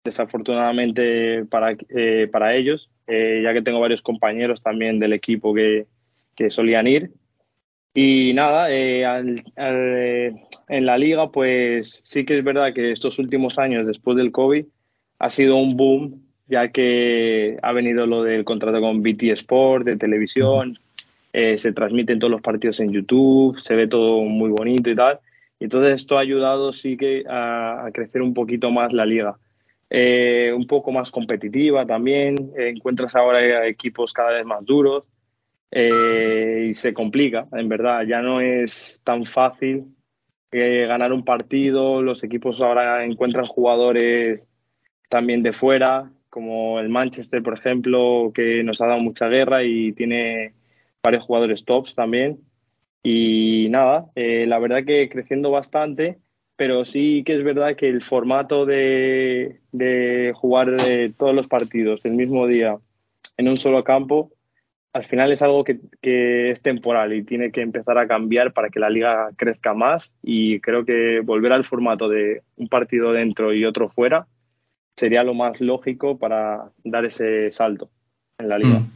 desafortunadamente 0.03 1.45
para, 1.45 1.75
eh, 1.89 2.29
para 2.31 2.55
ellos, 2.55 2.89
eh, 3.07 3.41
ya 3.43 3.53
que 3.53 3.61
tengo 3.61 3.81
varios 3.81 4.01
compañeros 4.01 4.63
también 4.63 4.99
del 4.99 5.13
equipo 5.13 5.53
que, 5.53 5.87
que 6.35 6.49
solían 6.49 6.87
ir. 6.87 7.11
Y 7.93 8.33
nada, 8.33 8.69
en 8.69 9.43
la 10.67 10.97
liga, 10.97 11.31
pues 11.31 12.01
sí 12.05 12.25
que 12.25 12.37
es 12.37 12.43
verdad 12.43 12.73
que 12.73 12.91
estos 12.91 13.19
últimos 13.19 13.57
años, 13.57 13.85
después 13.85 14.17
del 14.17 14.31
COVID, 14.31 14.65
ha 15.19 15.29
sido 15.29 15.57
un 15.57 15.77
boom, 15.77 16.21
ya 16.47 16.69
que 16.69 17.57
ha 17.61 17.71
venido 17.71 18.05
lo 18.05 18.23
del 18.23 18.43
contrato 18.43 18.79
con 18.81 19.01
BT 19.01 19.23
Sport, 19.33 19.85
de 19.85 19.97
televisión, 19.97 20.77
eh, 21.33 21.57
se 21.57 21.73
transmiten 21.73 22.19
todos 22.19 22.31
los 22.31 22.41
partidos 22.41 22.79
en 22.79 22.91
YouTube, 22.91 23.59
se 23.61 23.75
ve 23.75 23.87
todo 23.87 24.21
muy 24.21 24.49
bonito 24.51 24.89
y 24.89 24.95
tal. 24.95 25.19
Y 25.59 25.65
entonces 25.65 26.01
esto 26.01 26.17
ha 26.17 26.21
ayudado 26.21 26.73
sí 26.73 26.97
que 26.97 27.23
a, 27.29 27.89
crecer 27.93 28.21
un 28.21 28.33
poquito 28.33 28.71
más 28.71 28.93
la 28.93 29.05
liga. 29.05 29.37
Eh, 29.89 30.51
un 30.55 30.65
poco 30.67 30.91
más 30.91 31.11
competitiva 31.11 31.85
también, 31.85 32.51
encuentras 32.57 33.15
ahora 33.15 33.67
equipos 33.67 34.11
cada 34.13 34.31
vez 34.31 34.45
más 34.45 34.65
duros 34.65 35.03
eh, 35.71 36.69
y 36.71 36.75
se 36.75 36.93
complica, 36.93 37.47
en 37.51 37.67
verdad, 37.67 38.03
ya 38.07 38.21
no 38.21 38.39
es 38.39 39.01
tan 39.03 39.25
fácil 39.25 39.85
eh, 40.51 40.85
ganar 40.87 41.11
un 41.11 41.25
partido, 41.25 42.01
los 42.01 42.23
equipos 42.23 42.61
ahora 42.61 43.03
encuentran 43.03 43.45
jugadores 43.45 44.45
también 45.09 45.43
de 45.43 45.53
fuera, 45.53 46.09
como 46.29 46.79
el 46.79 46.89
Manchester, 46.89 47.41
por 47.41 47.53
ejemplo, 47.53 48.31
que 48.33 48.63
nos 48.63 48.81
ha 48.81 48.87
dado 48.87 48.99
mucha 48.99 49.27
guerra 49.29 49.63
y 49.63 49.93
tiene 49.93 50.53
varios 51.01 51.23
jugadores 51.23 51.63
tops 51.63 51.95
también. 51.95 52.39
Y 53.03 53.67
nada, 53.69 54.07
eh, 54.15 54.45
la 54.47 54.59
verdad 54.59 54.83
que 54.83 55.07
creciendo 55.09 55.51
bastante, 55.51 56.17
pero 56.55 56.83
sí 56.85 57.23
que 57.25 57.35
es 57.35 57.43
verdad 57.43 57.75
que 57.75 57.87
el 57.87 58.01
formato 58.01 58.65
de, 58.65 59.59
de 59.71 60.33
jugar 60.35 60.75
todos 61.17 61.35
los 61.35 61.47
partidos 61.47 62.01
el 62.03 62.13
mismo 62.13 62.47
día 62.47 62.77
en 63.37 63.47
un 63.47 63.57
solo 63.57 63.83
campo, 63.83 64.31
al 64.91 65.05
final 65.05 65.31
es 65.31 65.41
algo 65.41 65.63
que, 65.63 65.79
que 66.01 66.51
es 66.51 66.61
temporal 66.61 67.13
y 67.13 67.23
tiene 67.23 67.51
que 67.51 67.61
empezar 67.61 67.97
a 67.97 68.07
cambiar 68.07 68.53
para 68.53 68.69
que 68.69 68.79
la 68.79 68.89
liga 68.89 69.29
crezca 69.35 69.73
más 69.73 70.13
y 70.23 70.59
creo 70.61 70.85
que 70.85 71.21
volver 71.21 71.51
al 71.51 71.65
formato 71.65 72.09
de 72.09 72.41
un 72.55 72.69
partido 72.69 73.11
dentro 73.11 73.53
y 73.53 73.65
otro 73.65 73.89
fuera 73.89 74.27
sería 74.95 75.23
lo 75.23 75.33
más 75.33 75.59
lógico 75.61 76.17
para 76.17 76.71
dar 76.83 77.05
ese 77.05 77.51
salto 77.51 77.89
en 78.37 78.49
la 78.49 78.57
liga. 78.57 78.79
Mm. 78.79 78.91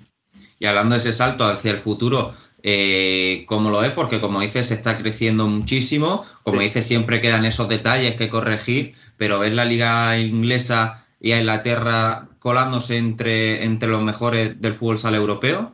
Y 0.60 0.66
hablando 0.66 0.96
de 0.96 1.00
ese 1.00 1.14
salto 1.14 1.44
hacia 1.46 1.72
el 1.72 1.78
futuro, 1.78 2.34
eh, 2.64 3.46
¿cómo 3.48 3.70
lo 3.70 3.84
es? 3.84 3.92
Porque 3.92 4.20
como 4.22 4.42
dices, 4.42 4.72
está 4.72 4.98
creciendo 4.98 5.48
muchísimo. 5.48 6.24
Como 6.44 6.60
Sí. 6.60 6.66
dices, 6.66 6.86
siempre 6.86 7.22
quedan 7.22 7.46
esos 7.46 7.70
detalles 7.70 8.16
que 8.16 8.30
corregir, 8.30 8.94
pero 9.18 9.40
ves 9.40 9.54
la 9.54 9.66
liga 9.66 10.18
inglesa 10.18 11.06
y 11.20 11.32
a 11.34 11.40
Inglaterra 11.40 12.30
colándose 12.40 12.98
entre, 12.98 13.66
entre 13.66 13.90
los 13.90 14.02
mejores 14.02 14.62
del 14.62 14.74
fútbol 14.74 14.98
sala 14.98 15.18
europeo. 15.18 15.74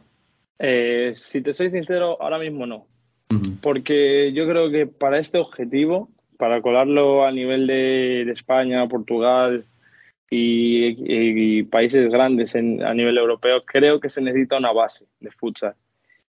Eh, 0.59 1.13
si 1.17 1.41
te 1.41 1.53
soy 1.53 1.69
sincero, 1.69 2.17
ahora 2.21 2.39
mismo 2.39 2.65
no. 2.65 2.87
Porque 3.61 4.31
yo 4.33 4.47
creo 4.47 4.69
que 4.71 4.85
para 4.87 5.19
este 5.19 5.37
objetivo, 5.39 6.09
para 6.37 6.61
colarlo 6.61 7.25
a 7.25 7.31
nivel 7.31 7.67
de, 7.67 8.23
de 8.25 8.31
España, 8.31 8.87
Portugal 8.87 9.65
y, 10.29 10.85
y- 10.87 11.59
y 11.59 11.63
países 11.63 12.09
grandes 12.11 12.55
en- 12.55 12.83
a 12.83 12.93
nivel 12.93 13.17
europeo, 13.17 13.63
creo 13.65 13.99
que 13.99 14.09
se 14.09 14.21
necesita 14.21 14.57
una 14.57 14.71
base 14.71 15.05
de 15.19 15.31
futsal. 15.31 15.73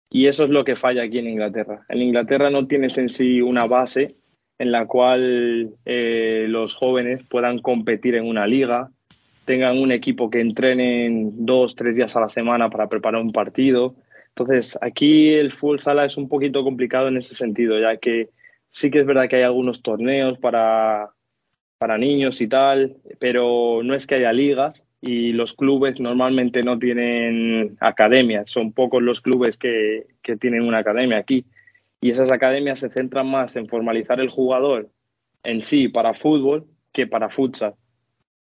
Y 0.10 0.28
eso 0.28 0.46
es 0.46 0.50
lo 0.50 0.64
que 0.64 0.76
falla 0.76 1.04
aquí 1.04 1.20
en 1.20 1.28
Inglaterra. 1.28 1.86
En 1.90 2.02
Inglaterra 2.02 2.50
no 2.50 2.68
tienes 2.68 2.98
en 2.98 3.10
sí 3.10 3.42
una 3.42 3.66
base 3.66 4.16
en 4.58 4.72
la 4.72 4.86
cual 4.86 5.72
eh, 5.86 6.46
los 6.48 6.76
jóvenes 6.76 7.24
puedan 7.30 7.60
competir 7.60 8.16
en 8.16 8.26
una 8.26 8.48
liga, 8.48 8.90
tengan 9.44 9.78
un 9.78 9.92
equipo 9.92 10.30
que 10.30 10.40
entrenen 10.40 11.46
dos, 11.46 11.76
tres 11.76 11.96
días 11.96 12.16
a 12.16 12.22
la 12.22 12.30
semana 12.30 12.70
para 12.70 12.88
preparar 12.88 13.22
un 13.22 13.32
partido. 13.34 13.96
Entonces, 14.30 14.78
aquí 14.82 15.30
el 15.30 15.52
fútbol 15.52 15.80
sala 15.82 16.06
es 16.06 16.18
un 16.18 16.30
poquito 16.30 16.64
complicado 16.64 17.10
en 17.10 17.18
ese 17.18 17.36
sentido, 17.36 17.80
ya 17.80 17.98
que 17.98 18.30
sí 18.70 18.90
que 18.90 19.00
es 19.02 19.06
verdad 19.06 19.28
que 19.30 19.38
hay 19.38 19.44
algunos 19.44 19.82
torneos 19.82 20.38
para, 20.40 21.10
para 21.78 21.98
niños 21.98 22.42
y 22.42 22.48
tal, 22.48 22.98
pero 23.20 23.82
no 23.84 23.94
es 23.96 24.08
que 24.08 24.16
haya 24.16 24.34
ligas 24.34 24.84
y 25.02 25.34
los 25.34 25.54
clubes 25.54 26.00
normalmente 26.00 26.64
no 26.64 26.80
tienen 26.80 27.78
academias, 27.80 28.50
son 28.50 28.72
pocos 28.74 29.04
los 29.04 29.22
clubes 29.22 29.58
que, 29.58 30.08
que 30.22 30.36
tienen 30.38 30.64
una 30.64 30.80
academia 30.80 31.18
aquí. 31.18 31.46
Y 32.02 32.10
esas 32.10 32.32
academias 32.32 32.80
se 32.80 32.90
centran 32.90 33.28
más 33.28 33.56
en 33.56 33.68
formalizar 33.68 34.20
el 34.20 34.30
jugador 34.30 34.90
en 35.44 35.62
sí 35.62 35.88
para 35.88 36.14
fútbol 36.14 36.66
que 36.92 37.08
para 37.08 37.30
futsal. 37.30 37.76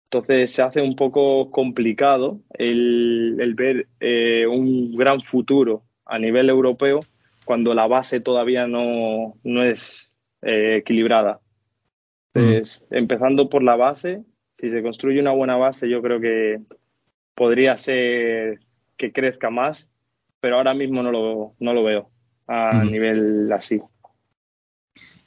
Entonces 0.06 0.52
se 0.52 0.62
hace 0.62 0.82
un 0.82 0.95
poco 0.95 1.50
complicado 1.50 2.40
el, 2.54 3.36
el 3.40 3.56
ver 3.56 3.88
eh, 4.00 4.45
un 4.45 4.95
gran 4.95 5.22
futuro 5.22 5.84
a 6.06 6.20
nivel 6.20 6.50
europeo 6.50 7.00
cuando 7.45 7.74
la 7.74 7.88
base 7.88 8.20
todavía 8.20 8.68
no, 8.68 9.36
no 9.44 9.64
es 9.64 10.14
eh, 10.44 10.78
equilibrada. 10.78 11.40
Entonces, 12.35 12.85
empezando 12.89 13.49
por 13.49 13.64
la 13.64 13.76
base, 13.76 14.23
si 14.57 14.69
se 14.69 14.81
construye 14.81 15.19
una 15.19 15.31
buena 15.31 15.55
base, 15.57 15.89
yo 15.89 16.01
creo 16.01 16.19
que 16.19 16.61
podría 17.35 17.77
ser 17.77 18.60
que 18.97 19.11
crezca 19.11 19.49
más, 19.49 19.89
pero 20.39 20.57
ahora 20.57 20.73
mismo 20.73 21.03
no 21.03 21.11
lo, 21.11 21.55
no 21.60 21.73
lo 21.73 21.84
veo 21.84 22.10
a 22.47 22.84
nivel 22.84 23.51
así. 23.51 23.81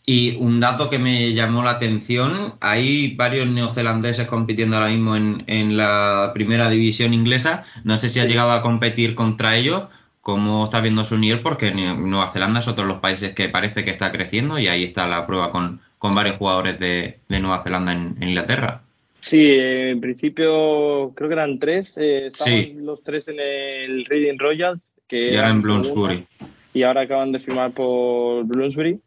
Y 0.08 0.36
un 0.36 0.60
dato 0.60 0.88
que 0.88 0.98
me 1.00 1.32
llamó 1.34 1.64
la 1.64 1.70
atención, 1.72 2.54
hay 2.60 3.16
varios 3.16 3.48
neozelandeses 3.48 4.28
compitiendo 4.28 4.76
ahora 4.76 4.88
mismo 4.90 5.16
en, 5.16 5.42
en 5.48 5.76
la 5.76 6.30
primera 6.32 6.70
división 6.70 7.12
inglesa. 7.12 7.64
No 7.82 7.96
sé 7.96 8.08
si 8.08 8.20
has 8.20 8.28
llegado 8.28 8.52
a 8.52 8.62
competir 8.62 9.16
contra 9.16 9.56
ellos. 9.56 9.84
¿Cómo 10.20 10.64
estás 10.64 10.82
viendo 10.82 11.04
su 11.04 11.18
nivel? 11.18 11.40
Porque 11.40 11.72
Nue- 11.74 11.96
Nueva 11.98 12.30
Zelanda 12.30 12.60
es 12.60 12.68
otro 12.68 12.84
de 12.84 12.88
los 12.92 13.00
países 13.00 13.32
que 13.32 13.48
parece 13.48 13.82
que 13.84 13.90
está 13.90 14.12
creciendo 14.12 14.58
y 14.58 14.68
ahí 14.68 14.84
está 14.84 15.06
la 15.08 15.26
prueba 15.26 15.50
con, 15.50 15.80
con 16.06 16.14
varios 16.14 16.36
jugadores 16.36 16.78
de, 16.78 17.18
de 17.28 17.40
Nueva 17.40 17.62
Zelanda 17.62 17.92
en, 17.92 18.16
en 18.20 18.28
Inglaterra. 18.28 18.82
Sí, 19.20 19.56
en 19.58 20.00
principio 20.00 21.12
creo 21.14 21.28
que 21.28 21.34
eran 21.34 21.58
tres. 21.58 21.96
eh, 21.98 22.26
estaban 22.28 22.52
Sí. 22.54 22.74
los 22.78 23.02
tres 23.02 23.26
en 23.28 23.40
el 23.40 24.04
Reading 24.06 24.38
Royals. 24.38 24.80
Que 25.08 25.32
Y 25.32 25.36
ahora 25.36 25.50
en 25.50 25.62
Bloomsbury. 25.62 26.26
Y 26.74 26.82
ahora 26.82 27.02
acaban 27.02 27.32
de 27.32 27.38
firmar 27.38 27.72
por 27.72 28.44
Bloomsbury. 28.44 28.98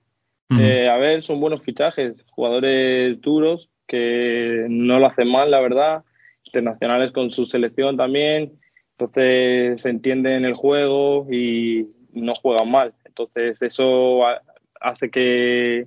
Eh, 0.58 0.90
a 0.90 0.98
ver, 0.98 1.22
son 1.22 1.40
buenos 1.40 1.62
fichajes, 1.62 2.16
jugadores 2.32 3.22
duros 3.22 3.70
que 3.88 4.66
no 4.68 4.98
lo 5.00 5.06
hacen 5.06 5.30
mal, 5.30 5.52
la 5.52 5.60
verdad, 5.60 6.04
internacionales 6.44 7.12
con 7.12 7.30
su 7.32 7.46
selección 7.46 7.96
también, 7.98 8.54
entonces 8.98 9.80
se 9.82 9.90
entienden 9.90 10.46
el 10.46 10.56
juego 10.56 11.28
y 11.32 11.86
no 12.14 12.34
juegan 12.34 12.72
mal, 12.72 12.94
entonces 13.06 13.62
eso 13.62 14.26
ha- 14.26 14.42
hace 14.82 15.12
que, 15.12 15.86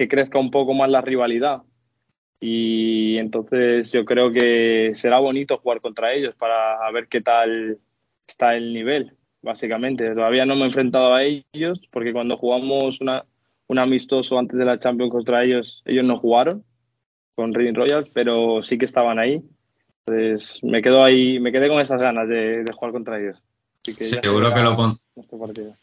que 0.00 0.08
crezca 0.08 0.38
un 0.38 0.50
poco 0.50 0.72
más 0.72 0.88
la 0.88 1.02
rivalidad 1.02 1.60
y 2.40 3.18
entonces 3.18 3.92
yo 3.92 4.06
creo 4.06 4.32
que 4.32 4.92
será 4.94 5.18
bonito 5.18 5.58
jugar 5.58 5.82
contra 5.82 6.14
ellos 6.14 6.34
para 6.36 6.90
ver 6.90 7.06
qué 7.06 7.20
tal 7.20 7.76
está 8.26 8.56
el 8.56 8.72
nivel, 8.72 9.12
básicamente. 9.42 10.14
Todavía 10.14 10.46
no 10.46 10.56
me 10.56 10.62
he 10.62 10.66
enfrentado 10.68 11.12
a 11.12 11.22
ellos 11.22 11.82
porque 11.92 12.14
cuando 12.14 12.38
jugamos 12.38 13.02
una, 13.02 13.26
un 13.66 13.78
amistoso 13.78 14.38
antes 14.38 14.58
de 14.58 14.64
la 14.64 14.78
Champions 14.78 15.12
contra 15.12 15.44
ellos, 15.44 15.82
ellos 15.84 16.06
no 16.06 16.16
jugaron 16.16 16.64
con 17.34 17.52
Reading 17.52 17.74
Royals, 17.74 18.08
pero 18.14 18.62
sí 18.62 18.78
que 18.78 18.86
estaban 18.86 19.18
ahí. 19.18 19.42
Entonces 20.06 20.64
me 20.64 20.80
quedo 20.80 21.04
ahí, 21.04 21.38
me 21.40 21.52
quedé 21.52 21.68
con 21.68 21.78
esas 21.78 22.00
ganas 22.02 22.26
de, 22.26 22.64
de 22.64 22.72
jugar 22.72 22.92
contra 22.92 23.20
ellos. 23.20 23.42
Así 23.82 23.94
que 23.94 24.04
ya 24.04 24.22
Seguro 24.22 24.54
que 24.54 24.62
lo 24.62 24.98
partido. 25.38 25.76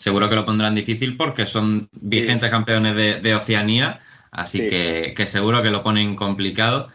Seguro 0.00 0.30
que 0.30 0.34
lo 0.34 0.46
pondrán 0.46 0.74
difícil 0.74 1.18
porque 1.18 1.46
son 1.46 1.90
vigentes 1.92 2.48
campeones 2.48 2.96
de, 2.96 3.20
de 3.20 3.34
Oceanía, 3.34 4.00
así 4.30 4.56
Sí. 4.60 4.66
que, 4.66 5.12
que 5.14 5.26
seguro 5.26 5.62
que 5.62 5.68
lo 5.68 5.82
ponen 5.82 6.16
complicado. 6.16 6.88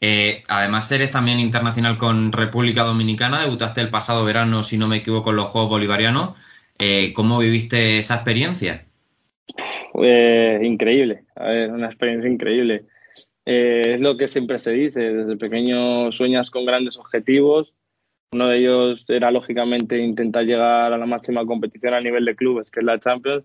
Eh, 0.00 0.42
además, 0.48 0.90
eres 0.90 1.10
también 1.10 1.38
internacional 1.38 1.98
con 1.98 2.32
República 2.32 2.82
Dominicana, 2.84 3.42
debutaste 3.42 3.82
el 3.82 3.90
pasado 3.90 4.24
verano, 4.24 4.64
si 4.64 4.78
no 4.78 4.88
me 4.88 4.96
equivoco, 4.96 5.30
en 5.30 5.36
los 5.36 5.50
Juegos 5.50 5.68
Bolivarianos. 5.68 6.34
Eh, 6.78 7.12
¿Cómo 7.12 7.38
viviste 7.40 7.98
esa 7.98 8.14
experiencia? 8.14 8.86
Eh, 10.02 10.58
increíble, 10.62 11.24
ver, 11.36 11.70
una 11.70 11.88
experiencia 11.88 12.30
increíble. 12.30 12.84
Eh, 13.44 13.92
es 13.96 14.00
lo 14.00 14.16
que 14.16 14.28
siempre 14.28 14.58
se 14.58 14.70
dice, 14.70 15.00
desde 15.00 15.36
pequeño 15.36 16.10
sueñas 16.10 16.48
con 16.48 16.64
grandes 16.64 16.96
objetivos. 16.96 17.74
Uno 18.32 18.48
de 18.48 18.58
ellos 18.58 19.04
era 19.08 19.30
lógicamente 19.30 19.98
intentar 19.98 20.44
llegar 20.44 20.92
a 20.92 20.98
la 20.98 21.06
máxima 21.06 21.46
competición 21.46 21.94
a 21.94 22.00
nivel 22.00 22.24
de 22.24 22.36
clubes, 22.36 22.70
que 22.70 22.80
es 22.80 22.86
la 22.86 22.98
Champions, 22.98 23.44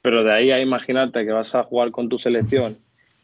pero 0.00 0.24
de 0.24 0.32
ahí 0.32 0.50
a 0.50 0.60
imaginarte 0.60 1.24
que 1.24 1.32
vas 1.32 1.54
a 1.54 1.62
jugar 1.62 1.90
con 1.90 2.08
tu 2.08 2.18
selección, 2.18 2.78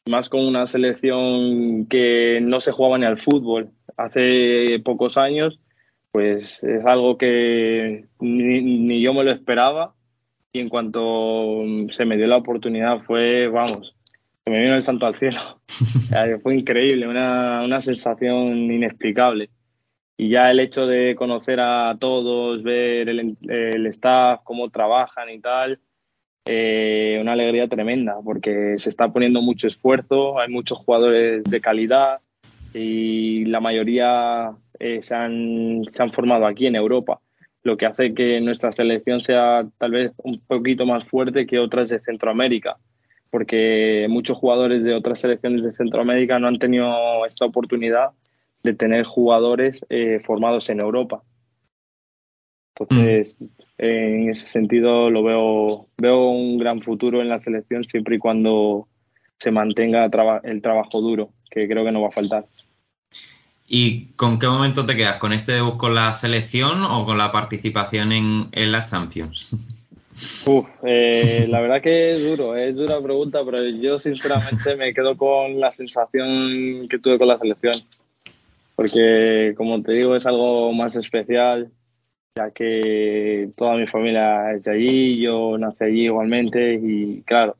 más 0.09 0.29
con 0.29 0.47
una 0.47 0.67
selección 0.67 1.87
que 1.87 2.41
no 2.43 2.61
se 2.61 2.73
jugaba 2.73 2.99
ni 2.99 3.07
al 3.07 3.19
fútbol 3.19 3.71
hace 3.97 4.81
pocos 4.85 5.19
años, 5.19 5.61
pues 6.13 6.63
es 6.63 6.85
algo 6.87 7.19
que 7.19 8.07
ni, 8.21 8.61
ni 8.61 9.03
yo 9.03 9.13
me 9.13 9.25
lo 9.25 9.33
esperaba 9.33 9.95
y 10.53 10.61
en 10.61 10.69
cuanto 10.69 11.63
se 11.91 12.05
me 12.05 12.17
dio 12.17 12.27
la 12.27 12.39
oportunidad 12.39 13.03
fue, 13.03 13.49
vamos, 13.49 13.95
se 14.45 14.51
me 14.51 14.63
vino 14.63 14.77
el 14.77 14.85
santo 14.85 15.07
al 15.07 15.17
cielo. 15.17 15.61
fue 16.43 16.57
increíble, 16.57 17.07
una, 17.07 17.63
una 17.65 17.81
sensación 17.81 18.57
inexplicable. 18.73 19.51
Y 20.19 20.31
ya 20.31 20.51
el 20.51 20.61
hecho 20.61 20.87
de 20.87 21.15
conocer 21.15 21.61
a 21.61 21.97
todos, 21.99 22.63
ver 22.63 23.09
el, 23.09 23.37
el 23.49 23.87
staff, 23.87 24.41
cómo 24.45 24.69
trabajan 24.69 25.31
y 25.31 25.39
tal, 25.39 25.79
eh, 26.45 27.19
una 27.21 27.33
alegría 27.33 27.69
tremenda, 27.69 28.17
porque 28.25 28.75
se 28.79 28.89
está 28.89 29.13
poniendo 29.13 29.41
mucho 29.41 29.69
esfuerzo, 29.69 30.41
hay 30.41 30.49
muchos 30.51 30.79
jugadores 30.79 31.45
de 31.45 31.61
calidad 31.61 32.21
y 32.75 33.45
la 33.45 33.61
mayoría 33.61 34.51
eh, 34.81 35.01
se, 35.03 35.15
han, 35.15 35.85
se 35.93 36.03
han 36.03 36.13
formado 36.13 36.47
aquí 36.47 36.67
en 36.67 36.75
Europa 36.75 37.21
lo 37.63 37.77
que 37.77 37.87
hace 37.87 38.15
que 38.15 38.41
nuestra 38.41 38.73
selección 38.73 39.21
sea 39.21 39.67
tal 39.79 39.91
vez 39.93 40.13
un 40.19 40.41
poquito 40.41 40.87
más 40.87 41.05
fuerte 41.07 41.47
que 41.47 41.59
otras 41.59 41.91
de 41.91 42.01
Centroamérica, 42.01 42.79
porque 43.31 44.07
muchos 44.09 44.39
jugadores 44.39 44.83
de 44.83 44.95
otras 44.95 45.21
selecciones 45.21 45.63
de 45.63 45.73
Centroamérica 45.73 46.39
no 46.39 46.49
han 46.49 46.59
tenido 46.59 47.27
esta 47.27 47.45
oportunidad 47.45 48.11
de 48.69 48.75
tener 48.75 49.05
jugadores 49.05 49.81
eh, 49.89 50.21
formados 50.25 50.69
en 50.69 50.81
Europa. 50.81 51.23
Entonces, 52.79 53.37
en 53.79 54.31
ese 54.31 54.47
sentido 54.47 55.11
lo 55.11 55.23
veo, 55.23 55.87
veo 55.97 56.29
un 56.29 56.59
gran 56.59 56.81
futuro 56.83 57.21
en 57.21 57.29
la 57.29 57.39
selección 57.39 57.85
siempre 57.85 58.17
y 58.17 58.19
cuando 58.19 58.87
se 59.39 59.51
mantenga 59.51 60.05
el 60.45 60.63
trabajo 60.63 61.01
duro, 61.01 61.31
que 61.51 61.67
creo 61.67 61.85
que 61.85 61.93
no 61.93 62.03
va 62.03 62.09
a 62.09 62.13
faltar. 62.13 62.47
¿Y 63.67 64.13
con 64.17 64.39
qué 64.39 64.47
momento 64.47 64.87
te 64.87 64.97
quedas? 64.97 65.17
¿Con 65.17 65.33
este 65.33 65.53
debut 65.53 65.77
con 65.77 65.95
la 65.95 66.13
selección 66.13 66.85
o 66.85 67.05
con 67.05 67.19
la 67.19 67.33
participación 67.33 68.13
en, 68.13 68.49
en 68.53 68.73
la 68.73 68.85
Champions? 68.85 69.51
Eh, 70.83 71.47
la 71.49 71.61
verdad 71.61 71.81
que 71.81 72.09
es 72.09 72.29
duro, 72.29 72.57
es 72.57 72.75
dura 72.75 73.01
pregunta, 73.01 73.41
pero 73.45 73.65
yo 73.69 73.99
sinceramente 73.99 74.75
me 74.75 74.93
quedo 74.93 75.17
con 75.17 75.61
la 75.61 75.71
sensación 75.71 76.89
que 76.89 76.99
tuve 76.99 77.19
con 77.19 77.29
la 77.29 77.39
selección. 77.39 77.75
Porque, 78.79 79.55
como 79.57 79.83
te 79.83 79.91
digo, 79.91 80.15
es 80.15 80.25
algo 80.25 80.73
más 80.73 80.95
especial, 80.95 81.73
ya 82.37 82.53
que 82.53 83.51
toda 83.57 83.77
mi 83.77 83.89
familia 83.89 84.53
es 84.53 84.63
de 84.63 84.73
allí, 84.73 85.21
yo 85.21 85.59
nací 85.59 85.83
allí 85.83 86.05
igualmente 86.05 86.75
y, 86.75 87.23
claro, 87.23 87.57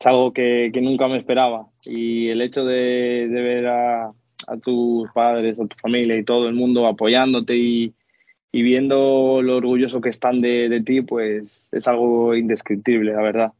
es 0.00 0.06
algo 0.06 0.32
que, 0.32 0.72
nunca 0.82 1.06
me 1.06 1.18
esperaba. 1.18 1.68
Y 1.84 2.30
el 2.30 2.42
hecho 2.42 2.64
de 2.64 3.28
ver 3.30 3.68
a, 3.68 4.12
a 4.50 4.56
tus 4.56 5.08
padres, 5.12 5.58
a 5.58 5.66
tu 5.66 5.76
familia 5.76 6.16
y 6.16 6.24
todo 6.24 6.48
el 6.48 6.54
mundo 6.54 6.86
apoyándote 6.88 7.56
y, 7.56 7.94
viendo 8.52 9.42
lo 9.42 9.58
orgulloso 9.58 10.00
que 10.00 10.08
están 10.08 10.40
de, 10.40 10.82
ti, 10.84 11.02
pues 11.02 11.64
es 11.70 11.86
algo 11.86 12.34
indescriptible, 12.34 13.12
la 13.12 13.22
verdad. 13.22 13.52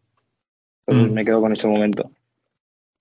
Entonces 0.86 1.12
mm. 1.12 1.14
me 1.14 1.24
quedo 1.24 1.40
con 1.40 1.52
ese 1.52 1.68
momento. 1.68 2.10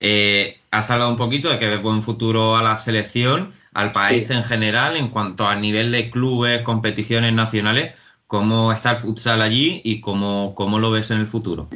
Eh, 0.00 0.56
has 0.70 0.90
hablado 0.90 1.10
un 1.10 1.16
poquito 1.16 1.50
de 1.50 1.58
que 1.58 1.68
ves 1.68 1.82
buen 1.82 2.02
futuro 2.02 2.56
a 2.56 2.62
la 2.62 2.76
selección, 2.78 3.52
al 3.74 3.92
país 3.92 4.30
en 4.30 4.44
general, 4.44 4.96
en 4.96 5.08
cuanto 5.08 5.46
a 5.46 5.56
nivel 5.56 5.92
de 5.92 6.10
clubes, 6.10 6.62
competiciones 6.62 7.32
nacionales. 7.34 7.92
¿Cómo 8.26 8.72
está 8.72 8.92
el 8.92 8.96
futsal 8.96 9.42
allí 9.42 9.80
y 9.84 10.00
cómo, 10.00 10.54
cómo 10.54 10.78
lo 10.78 10.90
ves 10.90 11.10
en 11.10 11.18
el 11.18 11.26
futuro? 11.26 11.68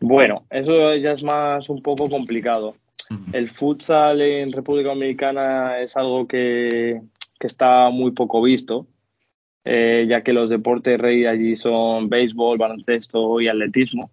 Bueno, 0.00 0.44
eso 0.50 0.94
ya 0.96 1.12
es 1.12 1.22
más 1.22 1.68
un 1.68 1.82
poco 1.82 2.08
complicado. 2.08 2.76
El 3.32 3.50
futsal 3.50 4.20
en 4.20 4.52
República 4.52 4.90
Dominicana 4.90 5.78
es 5.78 5.96
algo 5.96 6.26
que, 6.26 7.00
está 7.40 7.90
muy 7.90 8.10
poco 8.10 8.42
visto, 8.42 8.86
eh, 9.64 10.06
ya 10.08 10.22
que 10.22 10.32
los 10.32 10.50
deportes 10.50 10.98
rey 10.98 11.24
allí 11.24 11.54
son 11.54 12.08
béisbol, 12.08 12.58
baloncesto 12.58 13.40
y 13.40 13.48
atletismo. 13.48 14.10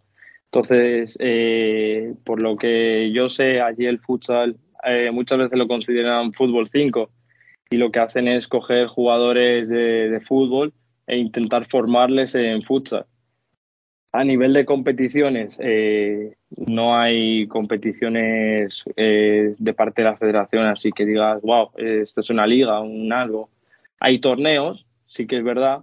Entonces, 0.53 1.17
eh, 1.19 2.13
por 2.23 2.39
lo 2.39 2.57
que 2.57 3.11
yo 3.11 3.27
sé, 3.27 3.59
allí 3.59 3.87
el 3.87 3.97
futsal 3.97 4.55
eh, 4.83 5.09
muchas 5.11 5.39
veces 5.39 5.57
lo 5.57 5.67
consideran 5.67 6.31
fútbol 6.31 6.69
5 6.71 7.09
y 7.71 7.77
lo 7.77 7.91
que 7.91 7.99
hacen 7.99 8.27
es 8.27 8.47
coger 8.47 8.85
jugadores 8.85 9.67
de, 9.67 10.11
de 10.11 10.21
fútbol 10.21 10.71
e 11.07 11.17
intentar 11.17 11.67
formarles 11.67 12.35
en 12.35 12.61
futsal. 12.61 13.07
A 14.11 14.23
nivel 14.23 14.53
de 14.53 14.63
competiciones, 14.63 15.57
eh, 15.59 16.35
no 16.55 16.95
hay 16.95 17.47
competiciones 17.47 18.83
eh, 18.95 19.55
de 19.57 19.73
parte 19.73 20.03
de 20.03 20.09
la 20.09 20.17
federación, 20.17 20.67
así 20.67 20.91
que 20.91 21.07
digas, 21.07 21.41
wow, 21.41 21.71
esto 21.77 22.21
es 22.21 22.29
una 22.29 22.45
liga, 22.45 22.79
un 22.79 23.11
algo. 23.11 23.49
Hay 23.99 24.19
torneos, 24.19 24.85
sí 25.07 25.25
que 25.25 25.37
es 25.37 25.43
verdad, 25.43 25.79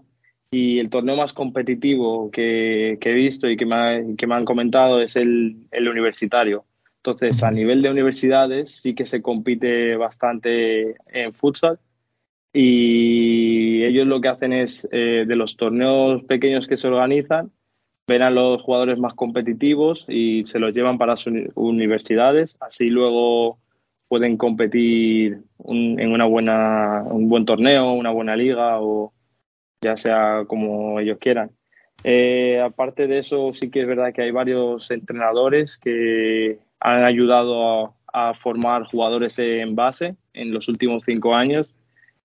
y 0.51 0.81
el 0.81 0.91
torneo 0.91 1.17
más 1.17 1.33
competitivo 1.33 2.31
que, 2.31 2.99
he 3.01 3.13
visto 3.13 3.49
y 3.49 3.57
que 3.57 3.67
me, 3.67 4.17
que 4.17 4.27
me 4.27 4.35
han 4.35 4.45
comentado 4.45 5.01
es 5.01 5.17
el, 5.17 5.69
universitario. 5.73 6.65
Entonces, 6.97 7.43
a 7.43 7.51
nivel 7.51 7.83
de 7.83 7.91
universidades 7.91 8.73
sí 8.83 8.95
que 8.95 9.07
se 9.07 9.23
compite 9.23 9.97
bastante 9.97 10.97
en 11.07 11.33
futsal 11.33 11.79
y 12.53 13.85
ellos 13.85 14.07
lo 14.07 14.21
que 14.21 14.29
hacen 14.29 14.53
es, 14.53 14.87
eh, 14.91 15.25
de 15.27 15.37
los 15.37 15.57
torneos 15.57 16.23
pequeños 16.25 16.67
que 16.67 16.77
se 16.77 16.89
organizan, 16.89 17.53
ven 18.07 18.23
a 18.23 18.31
los 18.31 18.61
jugadores 18.61 18.99
más 18.99 19.15
competitivos 19.15 20.05
y 20.09 20.45
se 20.47 20.59
los 20.59 20.75
llevan 20.75 20.99
para 20.99 21.17
sus 21.17 21.33
universidades, 21.55 22.57
así 22.61 22.91
luego 22.91 23.59
pueden 24.09 24.37
competir 24.37 25.43
en 25.69 26.13
una 26.13 26.25
buena, 26.25 27.05
un 27.05 27.29
buen 27.29 27.45
torneo, 27.45 27.93
una 27.93 28.11
buena 28.11 28.35
liga 28.35 28.81
o 28.81 29.13
ya 29.81 29.97
sea 29.97 30.45
como 30.47 31.01
ellos 31.01 31.19
quieran. 31.19 31.51
Eh, 32.05 32.61
aparte 32.61 33.07
de 33.07 33.19
eso, 33.19 33.53
sí 33.55 33.71
que 33.71 33.83
es 33.83 33.87
verdad 33.87 34.13
que 34.13 34.23
hay 34.23 34.31
varios 34.31 34.91
entrenadores 34.91 35.77
que 35.79 36.59
han 36.81 37.05
ayudado 37.05 37.95
a, 38.13 38.35
formar 38.35 38.85
jugadores 38.85 39.39
en 39.39 39.77
base 39.77 40.17
en 40.33 40.53
los 40.53 40.69
últimos 40.69 41.03
cinco 41.07 41.35
años. 41.35 41.75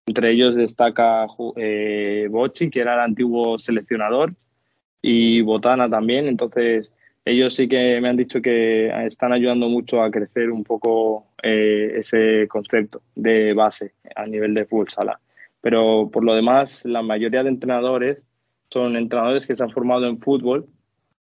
Entre 0.07 0.31
ellos 0.31 0.55
destaca 0.55 1.27
eh, 1.55 2.29
que 2.71 2.79
era 2.79 2.95
el 2.95 2.99
antiguo 3.01 3.57
seleccionador, 3.59 4.33
y 5.01 5.41
Botana 5.41 5.89
también. 5.89 6.27
Entonces, 6.27 6.91
ellos 7.25 7.53
sí 7.55 7.67
que 7.67 7.99
me 8.01 8.09
han 8.09 8.17
dicho 8.17 8.41
que 8.41 8.87
están 9.05 9.33
ayudando 9.33 9.69
mucho 9.69 10.01
a 10.01 10.09
crecer 10.09 10.51
un 10.51 10.63
poco 10.63 11.27
eh, 11.43 11.93
ese 11.97 12.47
concepto 12.47 13.01
de 13.15 13.53
base 13.53 13.93
a 14.15 14.25
nivel 14.25 14.53
de 14.55 14.65
fútbol 14.65 14.89
sala. 14.89 15.19
Pero 15.65 16.11
por 16.13 16.23
lo 16.23 16.35
demás, 16.35 16.85
la 16.85 17.01
mayoría 17.01 17.41
de 17.41 17.49
entrenadores 17.49 18.21
son 18.69 18.95
entrenadores 18.95 19.47
que 19.47 19.55
se 19.55 19.63
han 19.63 19.71
formado 19.71 20.05
en 20.05 20.19
fútbol, 20.19 20.67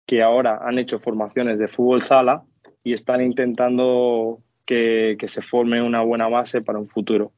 que 0.07 0.25
ahora 0.25 0.59
han 0.61 0.77
hecho 0.81 0.99
formaciones 0.99 1.57
de 1.61 1.69
fútbol 1.69 2.03
sala 2.03 2.43
y 2.83 2.95
están 2.95 3.23
intentando 3.23 4.41
que, 4.67 5.17
se 5.29 5.41
forme 5.41 5.81
una 5.81 6.03
buena 6.03 6.27
base 6.27 6.63
para 6.63 6.81
un 6.81 6.89
futuro. 6.89 7.31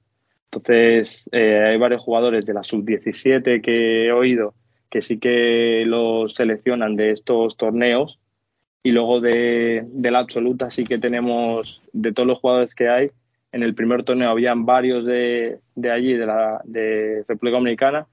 Entonces, 0.51 1.29
eh, 1.33 1.65
hay 1.67 1.77
varios 1.77 2.01
jugadores 2.01 2.47
de 2.47 2.55
la 2.55 2.65
sub-17 2.65 3.61
que 3.61 4.07
he 4.07 4.13
oído 4.13 4.55
que 4.89 5.03
sí 5.03 5.19
que 5.19 5.85
los 5.87 6.33
seleccionan 6.33 6.97
de 6.97 7.11
estos 7.11 7.59
torneos 7.59 8.19
y 8.83 8.93
luego 8.93 9.21
de, 9.21 9.87
la 10.01 10.21
absoluta 10.21 10.71
sí 10.71 10.85
que 10.85 10.99
tenemos 10.99 11.83
de 11.93 12.15
todos 12.15 12.27
los 12.27 12.39
jugadores 12.39 12.75
que 12.75 12.89
hay 12.89 13.11
en 13.53 13.63
el 13.63 13.75
primer 13.75 14.03
torneo 14.05 14.31
habían 14.31 14.67
varios 14.67 15.05
de, 15.05 15.61
allí 15.91 16.15
de 16.15 16.27
la 16.27 16.61
de 16.65 17.25
República 17.29 17.59
Dominicana 17.59 18.07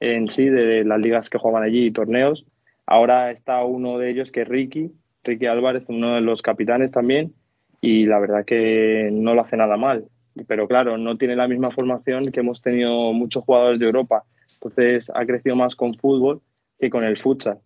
en 0.00 0.28
sí 0.28 0.48
de 0.48 0.84
las 0.84 1.00
ligas 1.00 1.30
que 1.30 1.38
jugaban 1.38 1.62
allí 1.62 1.86
y 1.86 1.92
torneos 1.92 2.44
ahora 2.86 3.30
está 3.30 3.64
uno 3.64 3.98
de 3.98 4.10
ellos 4.10 4.32
que 4.32 4.42
es 4.42 4.48
Ricky 4.48 4.90
Ricky 5.24 5.46
Álvarez 5.46 5.86
uno 5.88 6.16
de 6.16 6.20
los 6.20 6.42
capitanes 6.42 6.90
también 6.90 7.32
y 7.80 8.06
la 8.06 8.18
verdad 8.18 8.44
que 8.44 9.10
no 9.12 9.34
lo 9.34 9.42
hace 9.42 9.56
nada 9.56 9.76
mal 9.76 10.04
pero 10.46 10.66
claro 10.66 10.98
no 10.98 11.16
tiene 11.16 11.36
la 11.36 11.48
misma 11.48 11.70
formación 11.70 12.32
que 12.32 12.40
hemos 12.40 12.60
tenido 12.60 13.12
muchos 13.12 13.44
jugadores 13.44 13.78
de 13.78 13.86
Europa 13.86 14.24
entonces 14.62 15.10
ha 15.14 15.26
crecido 15.26 15.56
más 15.56 15.74
con 15.74 15.94
fútbol 15.94 16.40
que 16.78 16.90
con 16.90 17.04
el 17.04 17.16
futsal. 17.16 17.58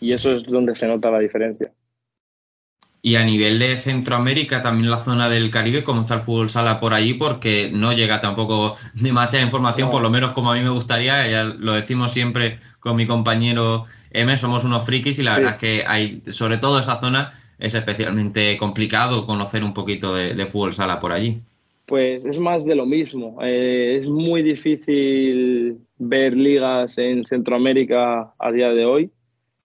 Y 0.00 0.12
eso 0.14 0.32
es 0.34 0.46
donde 0.46 0.74
se 0.74 0.86
nota 0.86 1.10
la 1.10 1.18
diferencia. 1.18 1.70
Y 3.02 3.16
a 3.16 3.24
nivel 3.24 3.58
de 3.58 3.76
Centroamérica, 3.76 4.60
también 4.60 4.90
la 4.90 4.98
zona 4.98 5.30
del 5.30 5.50
Caribe, 5.50 5.82
¿cómo 5.82 6.02
está 6.02 6.14
el 6.14 6.20
fútbol 6.20 6.50
sala 6.50 6.80
por 6.80 6.92
allí? 6.92 7.14
Porque 7.14 7.70
no 7.72 7.92
llega 7.92 8.20
tampoco 8.20 8.76
demasiada 8.94 9.44
información, 9.44 9.90
por 9.90 10.02
lo 10.02 10.10
menos 10.10 10.32
como 10.32 10.52
a 10.52 10.56
mí 10.56 10.62
me 10.62 10.70
gustaría. 10.70 11.28
Ya 11.28 11.44
lo 11.44 11.72
decimos 11.72 12.12
siempre 12.12 12.58
con 12.78 12.96
mi 12.96 13.06
compañero 13.06 13.86
M, 14.10 14.36
somos 14.36 14.64
unos 14.64 14.84
frikis 14.84 15.18
y 15.18 15.22
la 15.22 15.36
verdad 15.36 15.52
es 15.52 15.58
que 15.58 15.84
hay, 15.86 16.22
sobre 16.30 16.58
todo 16.58 16.78
esa 16.78 17.00
zona, 17.00 17.32
es 17.58 17.74
especialmente 17.74 18.56
complicado 18.58 19.26
conocer 19.26 19.64
un 19.64 19.74
poquito 19.74 20.14
de 20.14 20.46
fútbol 20.46 20.74
sala 20.74 21.00
por 21.00 21.12
allí 21.12 21.42
pues 21.90 22.24
es 22.24 22.38
más 22.38 22.64
de 22.64 22.76
lo 22.76 22.86
mismo. 22.86 23.38
Eh, 23.42 23.96
es 23.98 24.06
muy 24.06 24.44
difícil 24.44 25.76
ver 25.98 26.36
ligas 26.36 26.96
en 26.98 27.24
Centroamérica 27.24 28.32
a 28.38 28.52
día 28.52 28.70
de 28.70 28.84
hoy, 28.84 29.10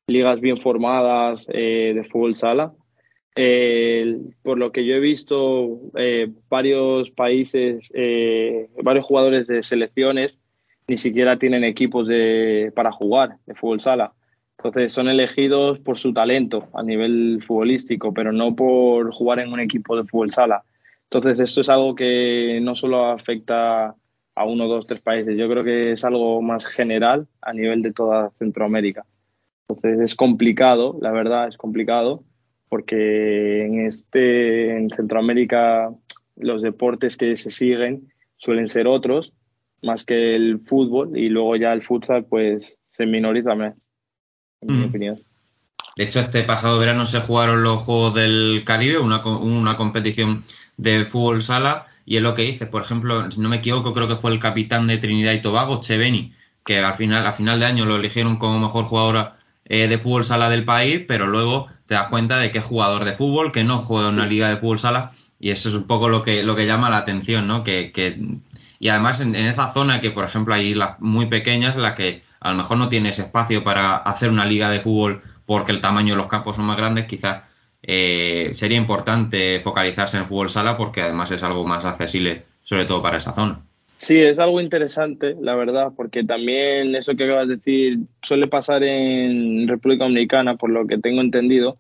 ligas 0.08 0.42
bien 0.42 0.58
formadas 0.58 1.46
eh, 1.50 1.94
de 1.94 2.04
fútbol 2.06 2.36
sala. 2.36 2.74
Por 3.36 4.58
lo 4.58 4.72
que 4.72 4.86
yo 4.86 4.96
he 4.96 5.00
visto, 5.00 5.80
eh, 5.98 6.32
varios 6.50 7.12
países, 7.12 7.92
varios 8.82 9.06
jugadores 9.06 9.48
de 9.48 9.62
selecciones 9.62 10.40
ni 10.88 10.98
siquiera 10.98 11.38
tienen 11.38 11.64
equipos 11.64 12.08
de, 12.08 12.72
para 12.76 12.92
jugar 12.92 13.38
de 13.46 13.56
fútbol 13.56 13.82
sala. 13.82 14.14
Entonces 14.58 14.94
son 14.94 15.10
elegidos 15.10 15.80
por 15.80 15.98
su 15.98 16.14
talento 16.14 16.70
a 16.74 16.82
nivel 16.82 17.42
futbolístico, 17.46 18.14
pero 18.14 18.32
no 18.32 18.56
por 18.56 19.14
jugar 19.14 19.40
en 19.40 19.52
un 19.52 19.60
equipo 19.60 19.96
de 19.96 20.06
fútbol 20.06 20.32
sala. 20.32 20.64
Entonces 21.10 21.40
esto 21.40 21.62
es 21.62 21.70
algo 21.70 21.96
que 21.96 22.60
no 22.62 22.76
solo 22.76 23.06
afecta 23.06 23.96
a 24.38 24.46
uno, 24.46 24.68
dos, 24.68 24.86
tres 24.86 25.02
países, 25.02 25.38
yo 25.38 25.48
creo 25.50 25.64
que 25.64 25.94
es 25.94 26.04
algo 26.04 26.42
más 26.42 26.66
general 26.66 27.28
a 27.42 27.54
nivel 27.54 27.82
de 27.82 27.94
toda 27.94 28.32
Centroamérica. 28.38 29.06
Entonces 29.68 30.00
es 30.00 30.16
complicado, 30.16 30.98
la 31.02 31.12
verdad 31.12 31.48
es 31.48 31.58
complicado, 31.58 32.24
porque 32.70 33.66
en 33.66 33.86
este 33.86 34.78
en 34.78 34.90
Centroamérica 34.90 35.90
los 36.36 36.62
deportes 36.62 37.18
que 37.18 37.36
se 37.36 37.50
siguen 37.50 38.12
suelen 38.38 38.70
ser 38.70 38.88
otros 38.88 39.34
más 39.82 40.04
que 40.04 40.36
el 40.36 40.60
fútbol 40.60 41.18
y 41.18 41.30
luego 41.30 41.56
ya 41.56 41.72
el 41.74 41.84
futsal 41.84 42.26
pues 42.26 42.76
se 42.90 43.06
minoriza 43.06 43.56
más, 43.56 43.76
en 44.62 44.68
mi 44.80 44.86
Mm. 44.86 44.90
opinión. 44.90 45.20
De 45.96 46.04
hecho, 46.04 46.20
este 46.20 46.44
pasado 46.44 46.78
verano 46.78 47.06
se 47.06 47.22
jugaron 47.22 47.64
los 47.64 47.84
Juegos 47.84 48.16
del 48.16 48.64
Caribe, 48.66 48.98
una, 48.98 49.26
una 49.26 49.78
competición 49.78 50.44
de 50.76 51.06
fútbol 51.06 51.42
sala, 51.42 51.88
y 52.06 52.18
es 52.18 52.24
lo 52.24 52.36
que 52.36 52.42
dices, 52.42 52.68
por 52.68 52.82
ejemplo, 52.82 53.32
si 53.32 53.40
no 53.40 53.48
me 53.48 53.58
equivoco, 53.58 53.94
creo 53.94 54.08
que 54.08 54.18
fue 54.18 54.32
el 54.32 54.40
capitán 54.40 54.88
de 54.88 54.98
Trinidad 54.98 55.34
y 55.34 55.42
Tobago, 55.42 55.80
Cheveni, 55.80 56.34
que 56.66 56.80
al 56.80 56.96
final, 56.96 57.26
a 57.26 57.32
final 57.32 57.60
de 57.60 57.66
año 57.66 57.86
lo 57.86 57.96
eligieron 57.96 58.38
como 58.38 58.60
mejor 58.60 58.86
jugadora 58.86 59.38
eh, 59.66 59.88
de 59.88 59.98
fútbol 59.98 60.26
sala 60.26 60.50
del 60.50 60.66
país, 60.66 61.02
pero 61.08 61.28
luego 61.28 61.68
te 61.88 61.94
das 61.96 62.08
cuenta 62.10 62.38
de 62.40 62.52
que 62.52 62.60
es 62.60 62.66
jugador 62.66 63.06
de 63.06 63.14
fútbol, 63.14 63.52
que 63.52 63.64
no 63.64 63.80
juega 63.80 64.10
en 64.10 64.16
una 64.16 64.26
liga 64.28 64.50
de 64.50 64.58
fútbol 64.58 64.80
sala, 64.80 65.12
y 65.40 65.52
eso 65.52 65.70
es 65.70 65.76
un 65.76 65.86
poco 65.88 66.10
lo 66.10 66.24
que, 66.24 66.44
lo 66.44 66.56
que 66.56 66.66
llama 66.66 66.90
la 66.90 66.98
atención, 66.98 67.48
¿no? 67.48 67.64
Que, 67.64 67.92
que- 67.92 68.20
y 68.80 68.90
además 68.90 69.22
en, 69.22 69.36
en 69.36 69.46
esa 69.48 69.72
zona 69.72 70.02
que, 70.02 70.12
por 70.12 70.24
ejemplo, 70.26 70.54
hay 70.54 70.68
islas 70.72 71.00
muy 71.00 71.28
pequeñas 71.28 71.76
en 71.76 71.84
las 71.84 71.96
que 71.96 72.24
a 72.40 72.52
lo 72.52 72.58
mejor 72.58 72.78
no 72.78 72.90
tienes 72.90 73.20
espacio 73.20 73.64
para 73.64 73.98
hacer 73.98 74.30
una 74.30 74.46
liga 74.46 74.70
de 74.70 74.80
fútbol 74.82 75.22
porque 75.46 75.72
el 75.72 75.82
tamaño 75.82 76.14
de 76.16 76.18
los 76.22 76.28
campos 76.28 76.56
son 76.58 76.66
más 76.66 76.78
grandes, 76.78 77.06
quizás 77.06 77.44
eh, 77.84 78.52
sería 78.54 78.78
importante 78.78 79.60
focalizarse 79.64 80.18
en 80.18 80.24
el 80.24 80.30
fútbol 80.30 80.50
sala 80.50 80.78
porque 80.78 81.02
además 81.02 81.32
es 81.32 81.44
algo 81.44 81.66
más 81.66 81.86
accesible, 81.86 82.46
sobre 82.64 82.86
todo 82.86 83.02
para 83.02 83.18
esa 83.18 83.34
zona. 83.34 83.65
Sí, 83.98 84.20
es 84.20 84.40
algo 84.40 84.60
interesante, 84.60 85.36
la 85.40 85.56
verdad, 85.56 85.94
porque 85.96 86.24
también 86.24 86.96
eso 86.96 87.16
que 87.16 87.24
acabas 87.24 87.48
de 87.48 87.56
decir 87.56 88.00
suele 88.22 88.48
pasar 88.48 88.84
en 88.84 89.68
República 89.68 90.04
Dominicana, 90.04 90.58
por 90.58 90.70
lo 90.70 90.86
que 90.86 90.98
tengo 90.98 91.22
entendido. 91.22 91.78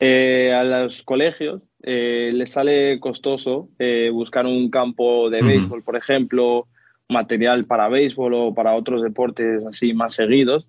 Eh, 0.00 0.52
a 0.52 0.64
los 0.64 1.02
colegios 1.04 1.62
eh, 1.82 2.32
les 2.34 2.50
sale 2.50 2.98
costoso 2.98 3.68
eh, 3.78 4.10
buscar 4.12 4.46
un 4.46 4.70
campo 4.70 5.30
de 5.30 5.42
béisbol, 5.42 5.82
por 5.84 5.96
ejemplo, 5.96 6.66
material 7.08 7.66
para 7.66 7.88
béisbol 7.88 8.34
o 8.34 8.54
para 8.54 8.74
otros 8.74 9.02
deportes 9.02 9.64
así 9.66 9.92
más 9.92 10.14
seguidos. 10.14 10.66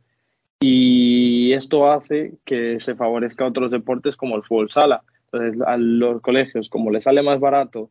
Y 0.60 1.54
esto 1.54 1.92
hace 1.92 2.34
que 2.46 2.80
se 2.80 2.96
favorezca 2.96 3.46
a 3.46 3.48
otros 3.48 3.72
deportes 3.72 4.16
como 4.16 4.36
el 4.36 4.44
fútbol 4.44 4.70
sala. 4.70 5.04
Entonces, 5.32 5.62
a 5.66 5.78
los 5.78 6.22
colegios, 6.22 6.70
como 6.70 6.92
les 6.92 7.06
sale 7.06 7.24
más 7.24 7.40
barato 7.40 7.90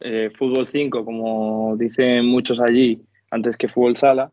eh, 0.00 0.30
fútbol 0.36 0.68
5, 0.68 1.04
como 1.04 1.76
dicen 1.76 2.26
muchos 2.26 2.58
allí, 2.60 3.02
antes 3.30 3.56
que 3.56 3.68
fútbol 3.68 3.96
sala, 3.96 4.32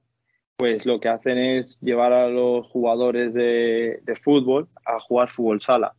pues 0.58 0.86
lo 0.86 1.00
que 1.00 1.10
hacen 1.10 1.38
es 1.38 1.80
llevar 1.82 2.14
a 2.14 2.30
los 2.30 2.66
jugadores 2.68 3.34
de, 3.34 4.02
fútbol 4.22 4.68
a 4.86 5.00
jugar 5.00 5.30
fútbol 5.30 5.62
sala. 5.62 5.94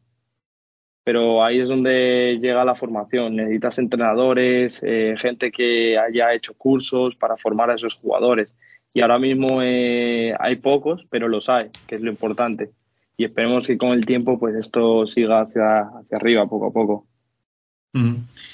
Pero 1.04 1.44
ahí 1.44 1.60
es 1.60 1.68
donde 1.68 2.38
llega 2.40 2.64
la 2.64 2.74
formación. 2.74 3.36
Necesitas 3.36 3.78
entrenadores, 3.78 4.80
eh, 4.82 5.14
gente 5.18 5.50
que 5.50 5.96
haya 5.96 6.34
hecho 6.34 6.54
cursos 6.54 7.14
para 7.16 7.36
formar 7.36 7.70
a 7.70 7.76
esos 7.76 7.94
jugadores. 7.94 8.52
Y 8.92 9.00
ahora 9.00 9.18
mismo 9.18 9.62
eh, 9.62 10.34
hay 10.38 10.56
pocos, 10.56 11.06
pero 11.08 11.28
los 11.28 11.48
hay, 11.48 11.70
que 11.86 11.94
es 11.94 12.00
lo 12.02 12.10
importante. 12.10 12.70
Y 13.16 13.24
esperemos 13.24 13.66
que 13.66 13.78
con 13.78 13.90
el 13.90 14.04
tiempo 14.04 14.38
pues 14.38 14.56
esto 14.56 15.06
siga 15.06 15.42
hacia, 15.42 15.82
hacia 15.82 16.16
arriba 16.16 16.46
poco 16.46 16.66
a 16.66 16.72
poco. 16.72 17.06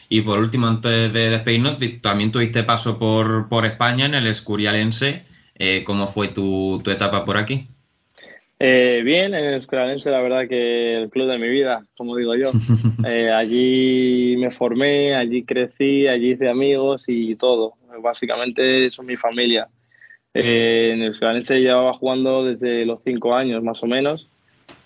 Y 0.09 0.21
por 0.23 0.39
último, 0.39 0.67
antes 0.67 1.13
de 1.13 1.31
despedirnos, 1.31 1.79
también 2.01 2.33
tuviste 2.33 2.63
paso 2.63 2.99
por, 2.99 3.49
por 3.49 3.67
España 3.67 4.07
en 4.07 4.15
el 4.15 4.27
Escurialense. 4.27 5.25
Eh, 5.57 5.85
¿Cómo 5.85 6.09
fue 6.09 6.29
tu, 6.29 6.81
tu 6.83 6.91
etapa 6.91 7.25
por 7.25 7.37
aquí? 7.37 7.69
Eh, 8.59 9.03
bien, 9.05 9.35
en 9.35 9.45
el 9.45 9.55
Escolarense 9.61 10.11
la 10.11 10.21
verdad 10.21 10.49
que 10.49 10.97
el 10.97 11.11
club 11.11 11.29
de 11.29 11.39
mi 11.39 11.49
vida, 11.49 11.85
como 11.97 12.17
digo 12.17 12.35
yo. 12.35 12.51
Eh, 13.07 13.31
allí 13.31 14.37
me 14.39 14.51
formé, 14.51 15.15
allí 15.15 15.45
crecí, 15.45 16.07
allí 16.07 16.33
hice 16.33 16.49
amigos 16.49 17.05
y 17.09 17.35
todo. 17.37 17.75
Básicamente 18.01 18.91
son 18.91 19.05
mi 19.05 19.17
familia. 19.17 19.69
Eh, 20.33 20.93
en 20.95 21.03
el 21.03 21.13
Escolarense 21.13 21.61
llevaba 21.61 21.93
jugando 21.93 22.45
desde 22.45 22.87
los 22.87 23.01
cinco 23.05 23.35
años 23.35 23.63
más 23.63 23.83
o 23.83 23.87
menos 23.87 24.31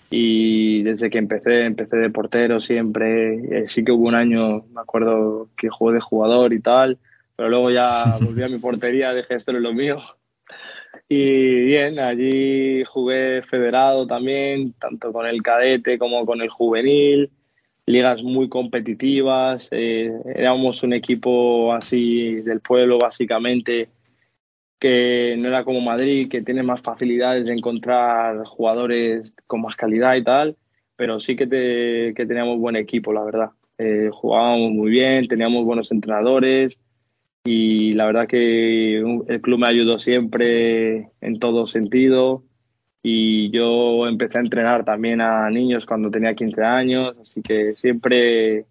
y 0.09 0.81
desde 0.83 1.09
que 1.09 1.17
empecé, 1.17 1.65
empecé 1.65 1.97
de 1.97 2.09
portero 2.09 2.61
siempre. 2.61 3.35
Eh, 3.35 3.65
sí 3.67 3.83
que 3.83 3.91
hubo 3.91 4.07
un 4.07 4.15
año, 4.15 4.65
me 4.73 4.81
acuerdo 4.81 5.49
que 5.57 5.69
jugué 5.69 5.95
de 5.95 6.01
jugador 6.01 6.53
y 6.53 6.61
tal, 6.61 6.97
pero 7.35 7.49
luego 7.49 7.71
ya 7.71 8.17
volví 8.21 8.43
a 8.43 8.49
mi 8.49 8.57
portería, 8.57 9.13
dije 9.13 9.35
esto 9.35 9.51
es 9.51 9.61
lo 9.61 9.73
mío. 9.73 10.01
Y 11.07 11.65
bien, 11.65 11.99
allí 11.99 12.83
jugué 12.85 13.41
federado 13.43 14.07
también, 14.07 14.73
tanto 14.73 15.11
con 15.11 15.25
el 15.25 15.41
cadete 15.41 15.97
como 15.97 16.25
con 16.25 16.41
el 16.41 16.49
juvenil, 16.49 17.31
ligas 17.85 18.23
muy 18.23 18.49
competitivas, 18.49 19.67
eh, 19.71 20.11
éramos 20.35 20.83
un 20.83 20.93
equipo 20.93 21.73
así 21.73 22.35
del 22.41 22.61
pueblo 22.61 22.99
básicamente, 22.99 23.89
que 24.79 25.35
no 25.37 25.47
era 25.49 25.63
como 25.65 25.81
Madrid, 25.81 26.29
que 26.29 26.41
tiene 26.41 26.63
más 26.63 26.81
facilidades 26.81 27.45
de 27.45 27.53
encontrar 27.53 28.43
jugadores 28.45 29.33
con 29.47 29.61
más 29.61 29.75
calidad 29.75 30.15
y 30.15 30.23
tal, 30.23 30.57
pero 30.95 31.19
sí 31.19 31.35
que, 31.35 31.47
te- 31.47 32.13
que 32.15 32.25
teníamos 32.25 32.59
buen 32.59 32.75
equipo, 32.75 33.13
la 33.13 33.23
verdad. 33.23 33.49
Eh, 33.77 34.09
jugábamos 34.11 34.71
muy 34.71 34.91
bien, 34.91 35.27
teníamos 35.27 35.65
buenos 35.65 35.91
entrenadores 35.91 36.77
y 37.43 37.93
la 37.93 38.05
verdad 38.05 38.27
que 38.27 38.99
el 38.99 39.41
club 39.41 39.59
me 39.59 39.67
ayudó 39.67 39.99
siempre 39.99 41.11
en 41.21 41.39
todo 41.39 41.67
sentido 41.67 42.43
y 43.03 43.51
yo 43.51 44.07
empecé 44.07 44.37
a 44.39 44.41
entrenar 44.41 44.85
también 44.85 45.21
a 45.21 45.49
niños 45.49 45.85
cuando 45.85 46.11
tenía 46.11 46.35
15 46.35 46.63
años, 46.63 47.15
así 47.21 47.41
que 47.43 47.75
siempre, 47.75 48.65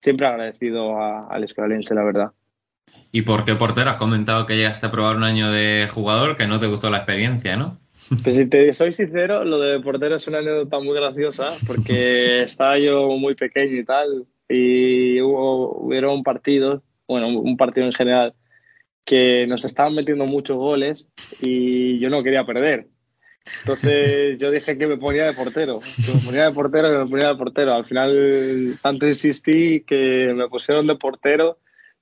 siempre 0.00 0.26
agradecido 0.26 1.00
al 1.02 1.44
escolarense, 1.44 1.94
la 1.94 2.04
verdad. 2.04 2.32
¿Y 3.12 3.22
por 3.22 3.44
qué 3.44 3.54
portero? 3.54 3.90
Has 3.90 3.96
comentado 3.96 4.46
que 4.46 4.56
llegaste 4.56 4.86
a 4.86 4.90
probar 4.90 5.16
un 5.16 5.24
año 5.24 5.50
de 5.50 5.88
jugador, 5.92 6.36
que 6.36 6.46
no 6.46 6.60
te 6.60 6.66
gustó 6.66 6.90
la 6.90 6.98
experiencia, 6.98 7.56
¿no? 7.56 7.78
Pues 8.22 8.36
si 8.36 8.46
te 8.46 8.72
soy 8.72 8.92
sincero, 8.92 9.44
lo 9.44 9.58
de 9.58 9.80
portero 9.80 10.16
es 10.16 10.26
una 10.26 10.38
anécdota 10.38 10.78
muy 10.80 10.94
graciosa 10.94 11.48
porque 11.66 12.42
estaba 12.42 12.78
yo 12.78 13.08
muy 13.18 13.34
pequeño 13.34 13.76
y 13.76 13.84
tal 13.84 14.26
y 14.48 15.20
hubo, 15.20 15.78
hubieron 15.78 16.22
partidos, 16.22 16.82
bueno, 17.06 17.28
un 17.28 17.56
partido 17.56 17.86
en 17.86 17.92
general, 17.92 18.34
que 19.04 19.46
nos 19.46 19.64
estaban 19.64 19.94
metiendo 19.94 20.26
muchos 20.26 20.56
goles 20.56 21.06
y 21.40 21.98
yo 22.00 22.10
no 22.10 22.22
quería 22.22 22.44
perder. 22.44 22.88
Entonces 23.60 24.38
yo 24.38 24.50
dije 24.50 24.76
que 24.76 24.86
me 24.86 24.98
ponía 24.98 25.24
de 25.24 25.32
portero, 25.32 25.80
que 25.80 26.14
me 26.14 26.20
ponía 26.20 26.44
de 26.46 26.52
portero, 26.52 26.90
que 26.90 26.98
me 26.98 27.10
ponía 27.10 27.28
de 27.28 27.36
portero. 27.36 27.74
Al 27.74 27.84
final 27.86 28.74
tanto 28.82 29.06
insistí 29.06 29.82
que 29.86 30.32
me 30.34 30.48
pusieron 30.48 30.86
de 30.86 30.96
portero 30.96 31.58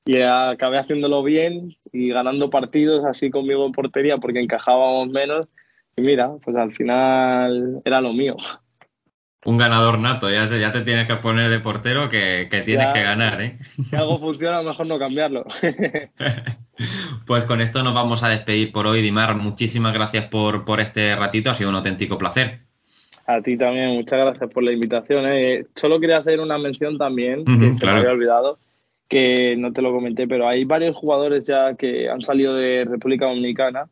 y 0.09 0.23
acabé 0.23 0.79
haciéndolo 0.79 1.23
bien 1.23 1.77
y 1.93 2.09
ganando 2.09 2.49
partidos 2.49 3.05
así 3.05 3.29
conmigo 3.29 3.67
en 3.67 3.73
portería 3.73 4.17
porque 4.17 4.41
encajábamos 4.41 5.09
menos. 5.11 5.47
Y 5.97 6.01
mira, 6.01 6.31
pues 6.43 6.57
al 6.57 6.73
final 6.73 7.83
era 7.85 8.01
lo 8.01 8.15
mío. 8.15 8.35
Un 9.45 9.59
ganador 9.59 9.99
nato, 9.99 10.31
ya, 10.31 10.47
se- 10.47 10.61
ya 10.61 10.73
te 10.73 10.81
tienes 10.81 11.07
que 11.07 11.17
poner 11.17 11.51
de 11.51 11.61
portero 11.61 12.09
que, 12.09 12.49
que 12.51 12.63
tienes 12.63 12.87
Ya. 12.87 12.93
que 12.95 13.03
ganar, 13.03 13.41
¿eh? 13.43 13.59
Si 13.89 13.95
algo 13.97 14.19
funciona, 14.19 14.63
mejor 14.63 14.87
no 14.87 14.99
cambiarlo. 14.99 15.45
Pues 17.27 17.43
con 17.45 17.61
esto 17.61 17.83
nos 17.83 17.93
vamos 17.95 18.23
a 18.23 18.29
despedir 18.29 18.71
por 18.73 18.87
hoy, 18.87 19.03
Dimar. 19.03 19.35
Muchísimas 19.35 19.93
gracias 19.93 20.27
por, 20.27 20.65
por 20.65 20.81
este 20.81 21.15
ratito, 21.17 21.51
ha 21.51 21.55
sido 21.55 21.71
un 21.71 21.77
auténtico 21.77 22.17
placer. 22.17 22.61
A 23.27 23.43
ti 23.43 23.57
también, 23.59 23.91
muchas 23.97 24.19
gracias 24.19 24.51
por 24.51 24.63
la 24.63 24.73
invitación. 24.73 25.27
¿eh? 25.27 25.67
Solo 25.75 25.99
quería 26.01 26.19
hacer 26.19 26.41
una 26.41 26.57
mención 26.57 26.97
también, 26.97 27.45
que 27.45 27.75
se 27.75 27.85
me 27.85 27.93
había 27.93 28.11
olvidado, 28.13 28.59
que 29.09 29.57
no 29.57 29.73
te 29.73 29.83
lo 29.83 29.93
comenté, 29.93 30.29
pero 30.29 30.47
hay 30.47 30.65
varios 30.65 30.95
jugadores 30.97 31.45
ya 31.45 31.75
que 31.75 32.09
han 32.11 32.21
salido 32.21 32.55
de 32.55 32.85
República 32.85 33.27
Dominicana, 33.27 33.89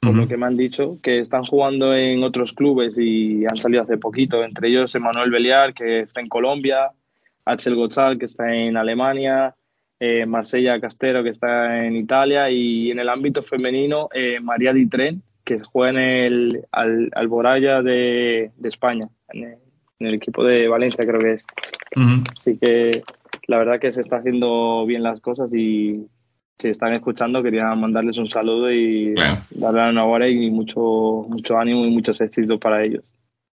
por 0.00 0.14
lo 0.14 0.28
que 0.28 0.36
me 0.36 0.46
han 0.46 0.56
dicho, 0.56 0.98
que 1.02 1.18
están 1.20 1.44
jugando 1.44 1.94
en 1.94 2.22
otros 2.22 2.52
clubes 2.52 2.94
y 2.96 3.44
han 3.46 3.56
salido 3.56 3.82
hace 3.82 3.96
poquito, 3.96 4.44
entre 4.44 4.68
ellos 4.68 4.94
Emanuel 4.94 5.30
Beliar, 5.30 5.72
que 5.74 6.00
está 6.00 6.20
en 6.20 6.28
Colombia, 6.28 6.90
Axel 7.44 7.74
Gozal, 7.74 8.18
que 8.18 8.26
está 8.26 8.54
en 8.54 8.76
Alemania, 8.76 9.54
eh, 9.98 10.26
Marsella 10.26 10.80
Castero, 10.80 11.22
que 11.22 11.30
está 11.30 11.84
en 11.86 11.96
Italia, 11.96 12.50
y 12.50 12.90
en 12.90 12.98
el 12.98 13.08
ámbito 13.08 13.42
femenino, 13.42 14.08
eh, 14.12 14.38
María 14.40 14.72
Di 14.72 14.86
Tren, 14.86 15.22
que 15.44 15.60
juega 15.60 15.90
en 15.90 15.98
el 15.98 16.64
Al- 16.72 17.10
Alboraya 17.14 17.82
de, 17.82 18.50
de 18.56 18.68
España, 18.68 19.08
en 19.32 19.44
el, 19.44 19.54
en 20.00 20.06
el 20.08 20.14
equipo 20.14 20.44
de 20.44 20.68
Valencia 20.68 21.06
creo 21.06 21.20
que 21.20 21.32
es. 21.34 21.44
Así 22.38 22.58
que 22.58 23.02
la 23.46 23.58
verdad 23.58 23.80
que 23.80 23.92
se 23.92 24.00
está 24.00 24.16
haciendo 24.16 24.84
bien 24.86 25.02
las 25.02 25.20
cosas 25.20 25.52
y 25.54 26.06
si 26.58 26.68
están 26.68 26.94
escuchando 26.94 27.42
quería 27.42 27.74
mandarles 27.74 28.18
un 28.18 28.28
saludo 28.28 28.70
y 28.72 29.14
darle 29.50 29.80
la 29.80 29.90
enhorabuena 29.90 30.28
y 30.28 30.50
mucho, 30.50 31.26
mucho 31.28 31.58
ánimo 31.58 31.84
y 31.84 31.90
muchos 31.90 32.20
éxitos 32.20 32.58
para 32.58 32.82
ellos. 32.82 33.04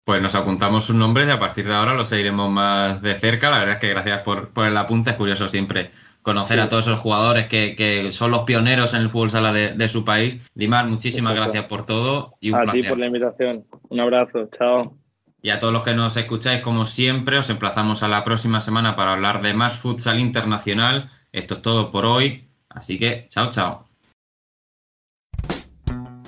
Pues 0.04 0.22
nos 0.22 0.34
apuntamos 0.34 0.84
sus 0.84 0.96
nombres 0.96 1.28
y 1.28 1.30
a 1.30 1.38
partir 1.38 1.66
de 1.66 1.74
ahora 1.74 1.94
los 1.94 2.08
seguiremos 2.08 2.50
más 2.50 3.02
de 3.02 3.14
cerca. 3.14 3.50
La 3.50 3.58
verdad 3.58 3.74
es 3.74 3.80
que 3.80 3.90
gracias 3.90 4.22
por, 4.22 4.48
por 4.50 4.66
el 4.66 4.76
apunte, 4.76 5.10
es 5.10 5.16
curioso 5.16 5.48
siempre 5.48 5.90
conocer 6.22 6.60
a 6.60 6.68
todos 6.68 6.86
esos 6.86 7.00
jugadores 7.00 7.46
que, 7.46 8.08
son 8.12 8.30
los 8.30 8.40
pioneros 8.40 8.94
en 8.94 9.02
el 9.02 9.10
fútbol 9.10 9.30
sala 9.30 9.52
de, 9.52 9.88
su 9.88 10.04
país. 10.04 10.46
Dimar, 10.54 10.86
muchísimas 10.86 11.34
gracias 11.34 11.64
por 11.64 11.86
todo 11.86 12.34
y 12.40 12.50
un 12.50 12.68
a 12.68 12.72
ti 12.72 12.82
por 12.82 12.98
la 12.98 13.06
invitación. 13.06 13.64
Un 13.88 14.00
abrazo, 14.00 14.48
chao. 14.50 14.96
Y 15.40 15.50
a 15.50 15.60
todos 15.60 15.72
los 15.72 15.84
que 15.84 15.94
nos 15.94 16.16
escucháis, 16.16 16.62
como 16.62 16.84
siempre, 16.84 17.38
os 17.38 17.48
emplazamos 17.48 18.02
a 18.02 18.08
la 18.08 18.24
próxima 18.24 18.60
semana 18.60 18.96
para 18.96 19.12
hablar 19.12 19.40
de 19.40 19.54
más 19.54 19.78
futsal 19.78 20.18
internacional. 20.18 21.10
Esto 21.32 21.54
es 21.54 21.62
todo 21.62 21.92
por 21.92 22.06
hoy, 22.06 22.48
así 22.68 22.98
que 22.98 23.26
chao, 23.28 23.50
chao. 23.50 23.88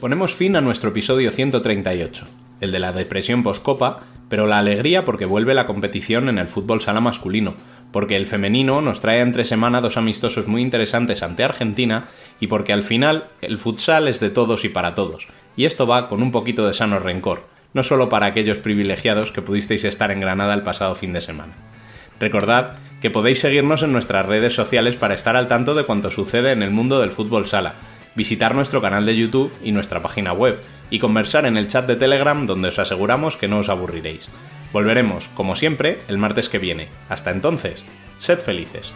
Ponemos 0.01 0.35
fin 0.35 0.57
a 0.57 0.61
nuestro 0.61 0.91
episodio 0.91 1.31
138, 1.31 2.27
el 2.61 2.73
de 2.73 2.79
la 2.79 2.93
depresión 2.93 3.43
post-copa, 3.43 4.01
pero 4.31 4.47
la 4.47 4.59
alegría 4.59 5.05
porque 5.05 5.27
vuelve 5.27 5.55
la 5.55 5.67
competición 5.67 6.29
en 6.29 6.39
el 6.39 6.47
fútbol 6.47 6.81
sala 6.81 7.01
masculino, 7.01 7.55
porque 7.93 8.17
el 8.17 8.27
femenino 8.27 8.81
nos 8.81 9.01
trae 9.01 9.21
entre 9.21 9.45
semana 9.45 9.83
dos 9.83 9.97
amistosos 9.99 10.47
muy 10.47 10.63
interesantes 10.63 11.23
ante 11.23 11.45
Argentina 11.45 12.09
y 12.39 12.47
porque 12.47 12.73
al 12.73 12.85
final 12.85 13.29
el 13.43 13.59
futsal 13.59 14.09
es 14.09 14.21
de 14.21 14.31
todos 14.31 14.65
y 14.65 14.69
para 14.69 14.95
todos, 14.95 15.29
y 15.57 15.65
esto 15.67 15.87
va 15.87 16.09
con 16.09 16.23
un 16.23 16.31
poquito 16.31 16.67
de 16.67 16.73
sano 16.73 17.01
rencor, 17.01 17.50
no 17.75 17.83
solo 17.83 18.09
para 18.09 18.27
aquellos 18.27 18.59
privilegiados 18.59 19.33
que 19.33 19.43
pudisteis 19.43 19.85
estar 19.85 20.11
en 20.11 20.21
Granada 20.21 20.55
el 20.55 20.63
pasado 20.63 20.95
fin 20.95 21.13
de 21.13 21.21
semana. 21.21 21.55
Recordad 22.19 22.77
que 23.01 23.11
podéis 23.11 23.41
seguirnos 23.41 23.83
en 23.83 23.93
nuestras 23.93 24.27
redes 24.27 24.55
sociales 24.55 24.97
para 24.97 25.15
estar 25.15 25.37
al 25.37 25.49
tanto 25.49 25.75
de 25.75 25.85
cuanto 25.85 26.11
sucede 26.11 26.53
en 26.53 26.63
el 26.63 26.71
mundo 26.71 27.01
del 27.01 27.13
fútbol 27.13 27.49
sala, 27.49 27.75
visitar 28.15 28.55
nuestro 28.55 28.81
canal 28.83 29.07
de 29.07 29.17
YouTube 29.17 29.53
y 29.63 29.73
nuestra 29.73 30.03
página 30.03 30.33
web, 30.33 30.59
y 30.91 30.99
conversar 30.99 31.47
en 31.47 31.57
el 31.57 31.69
chat 31.69 31.87
de 31.87 31.97
Telegram 31.97 32.47
donde 32.47 32.69
os 32.69 32.79
aseguramos 32.79 33.37
que 33.37 33.49
no 33.49 33.59
os 33.59 33.69
aburriréis. 33.69 34.29
Volveremos, 34.73 35.29
como 35.35 35.57
siempre, 35.57 35.99
el 36.09 36.19
martes 36.19 36.49
que 36.49 36.59
viene. 36.59 36.89
Hasta 37.09 37.31
entonces, 37.31 37.85
sed 38.19 38.39
felices. 38.39 38.93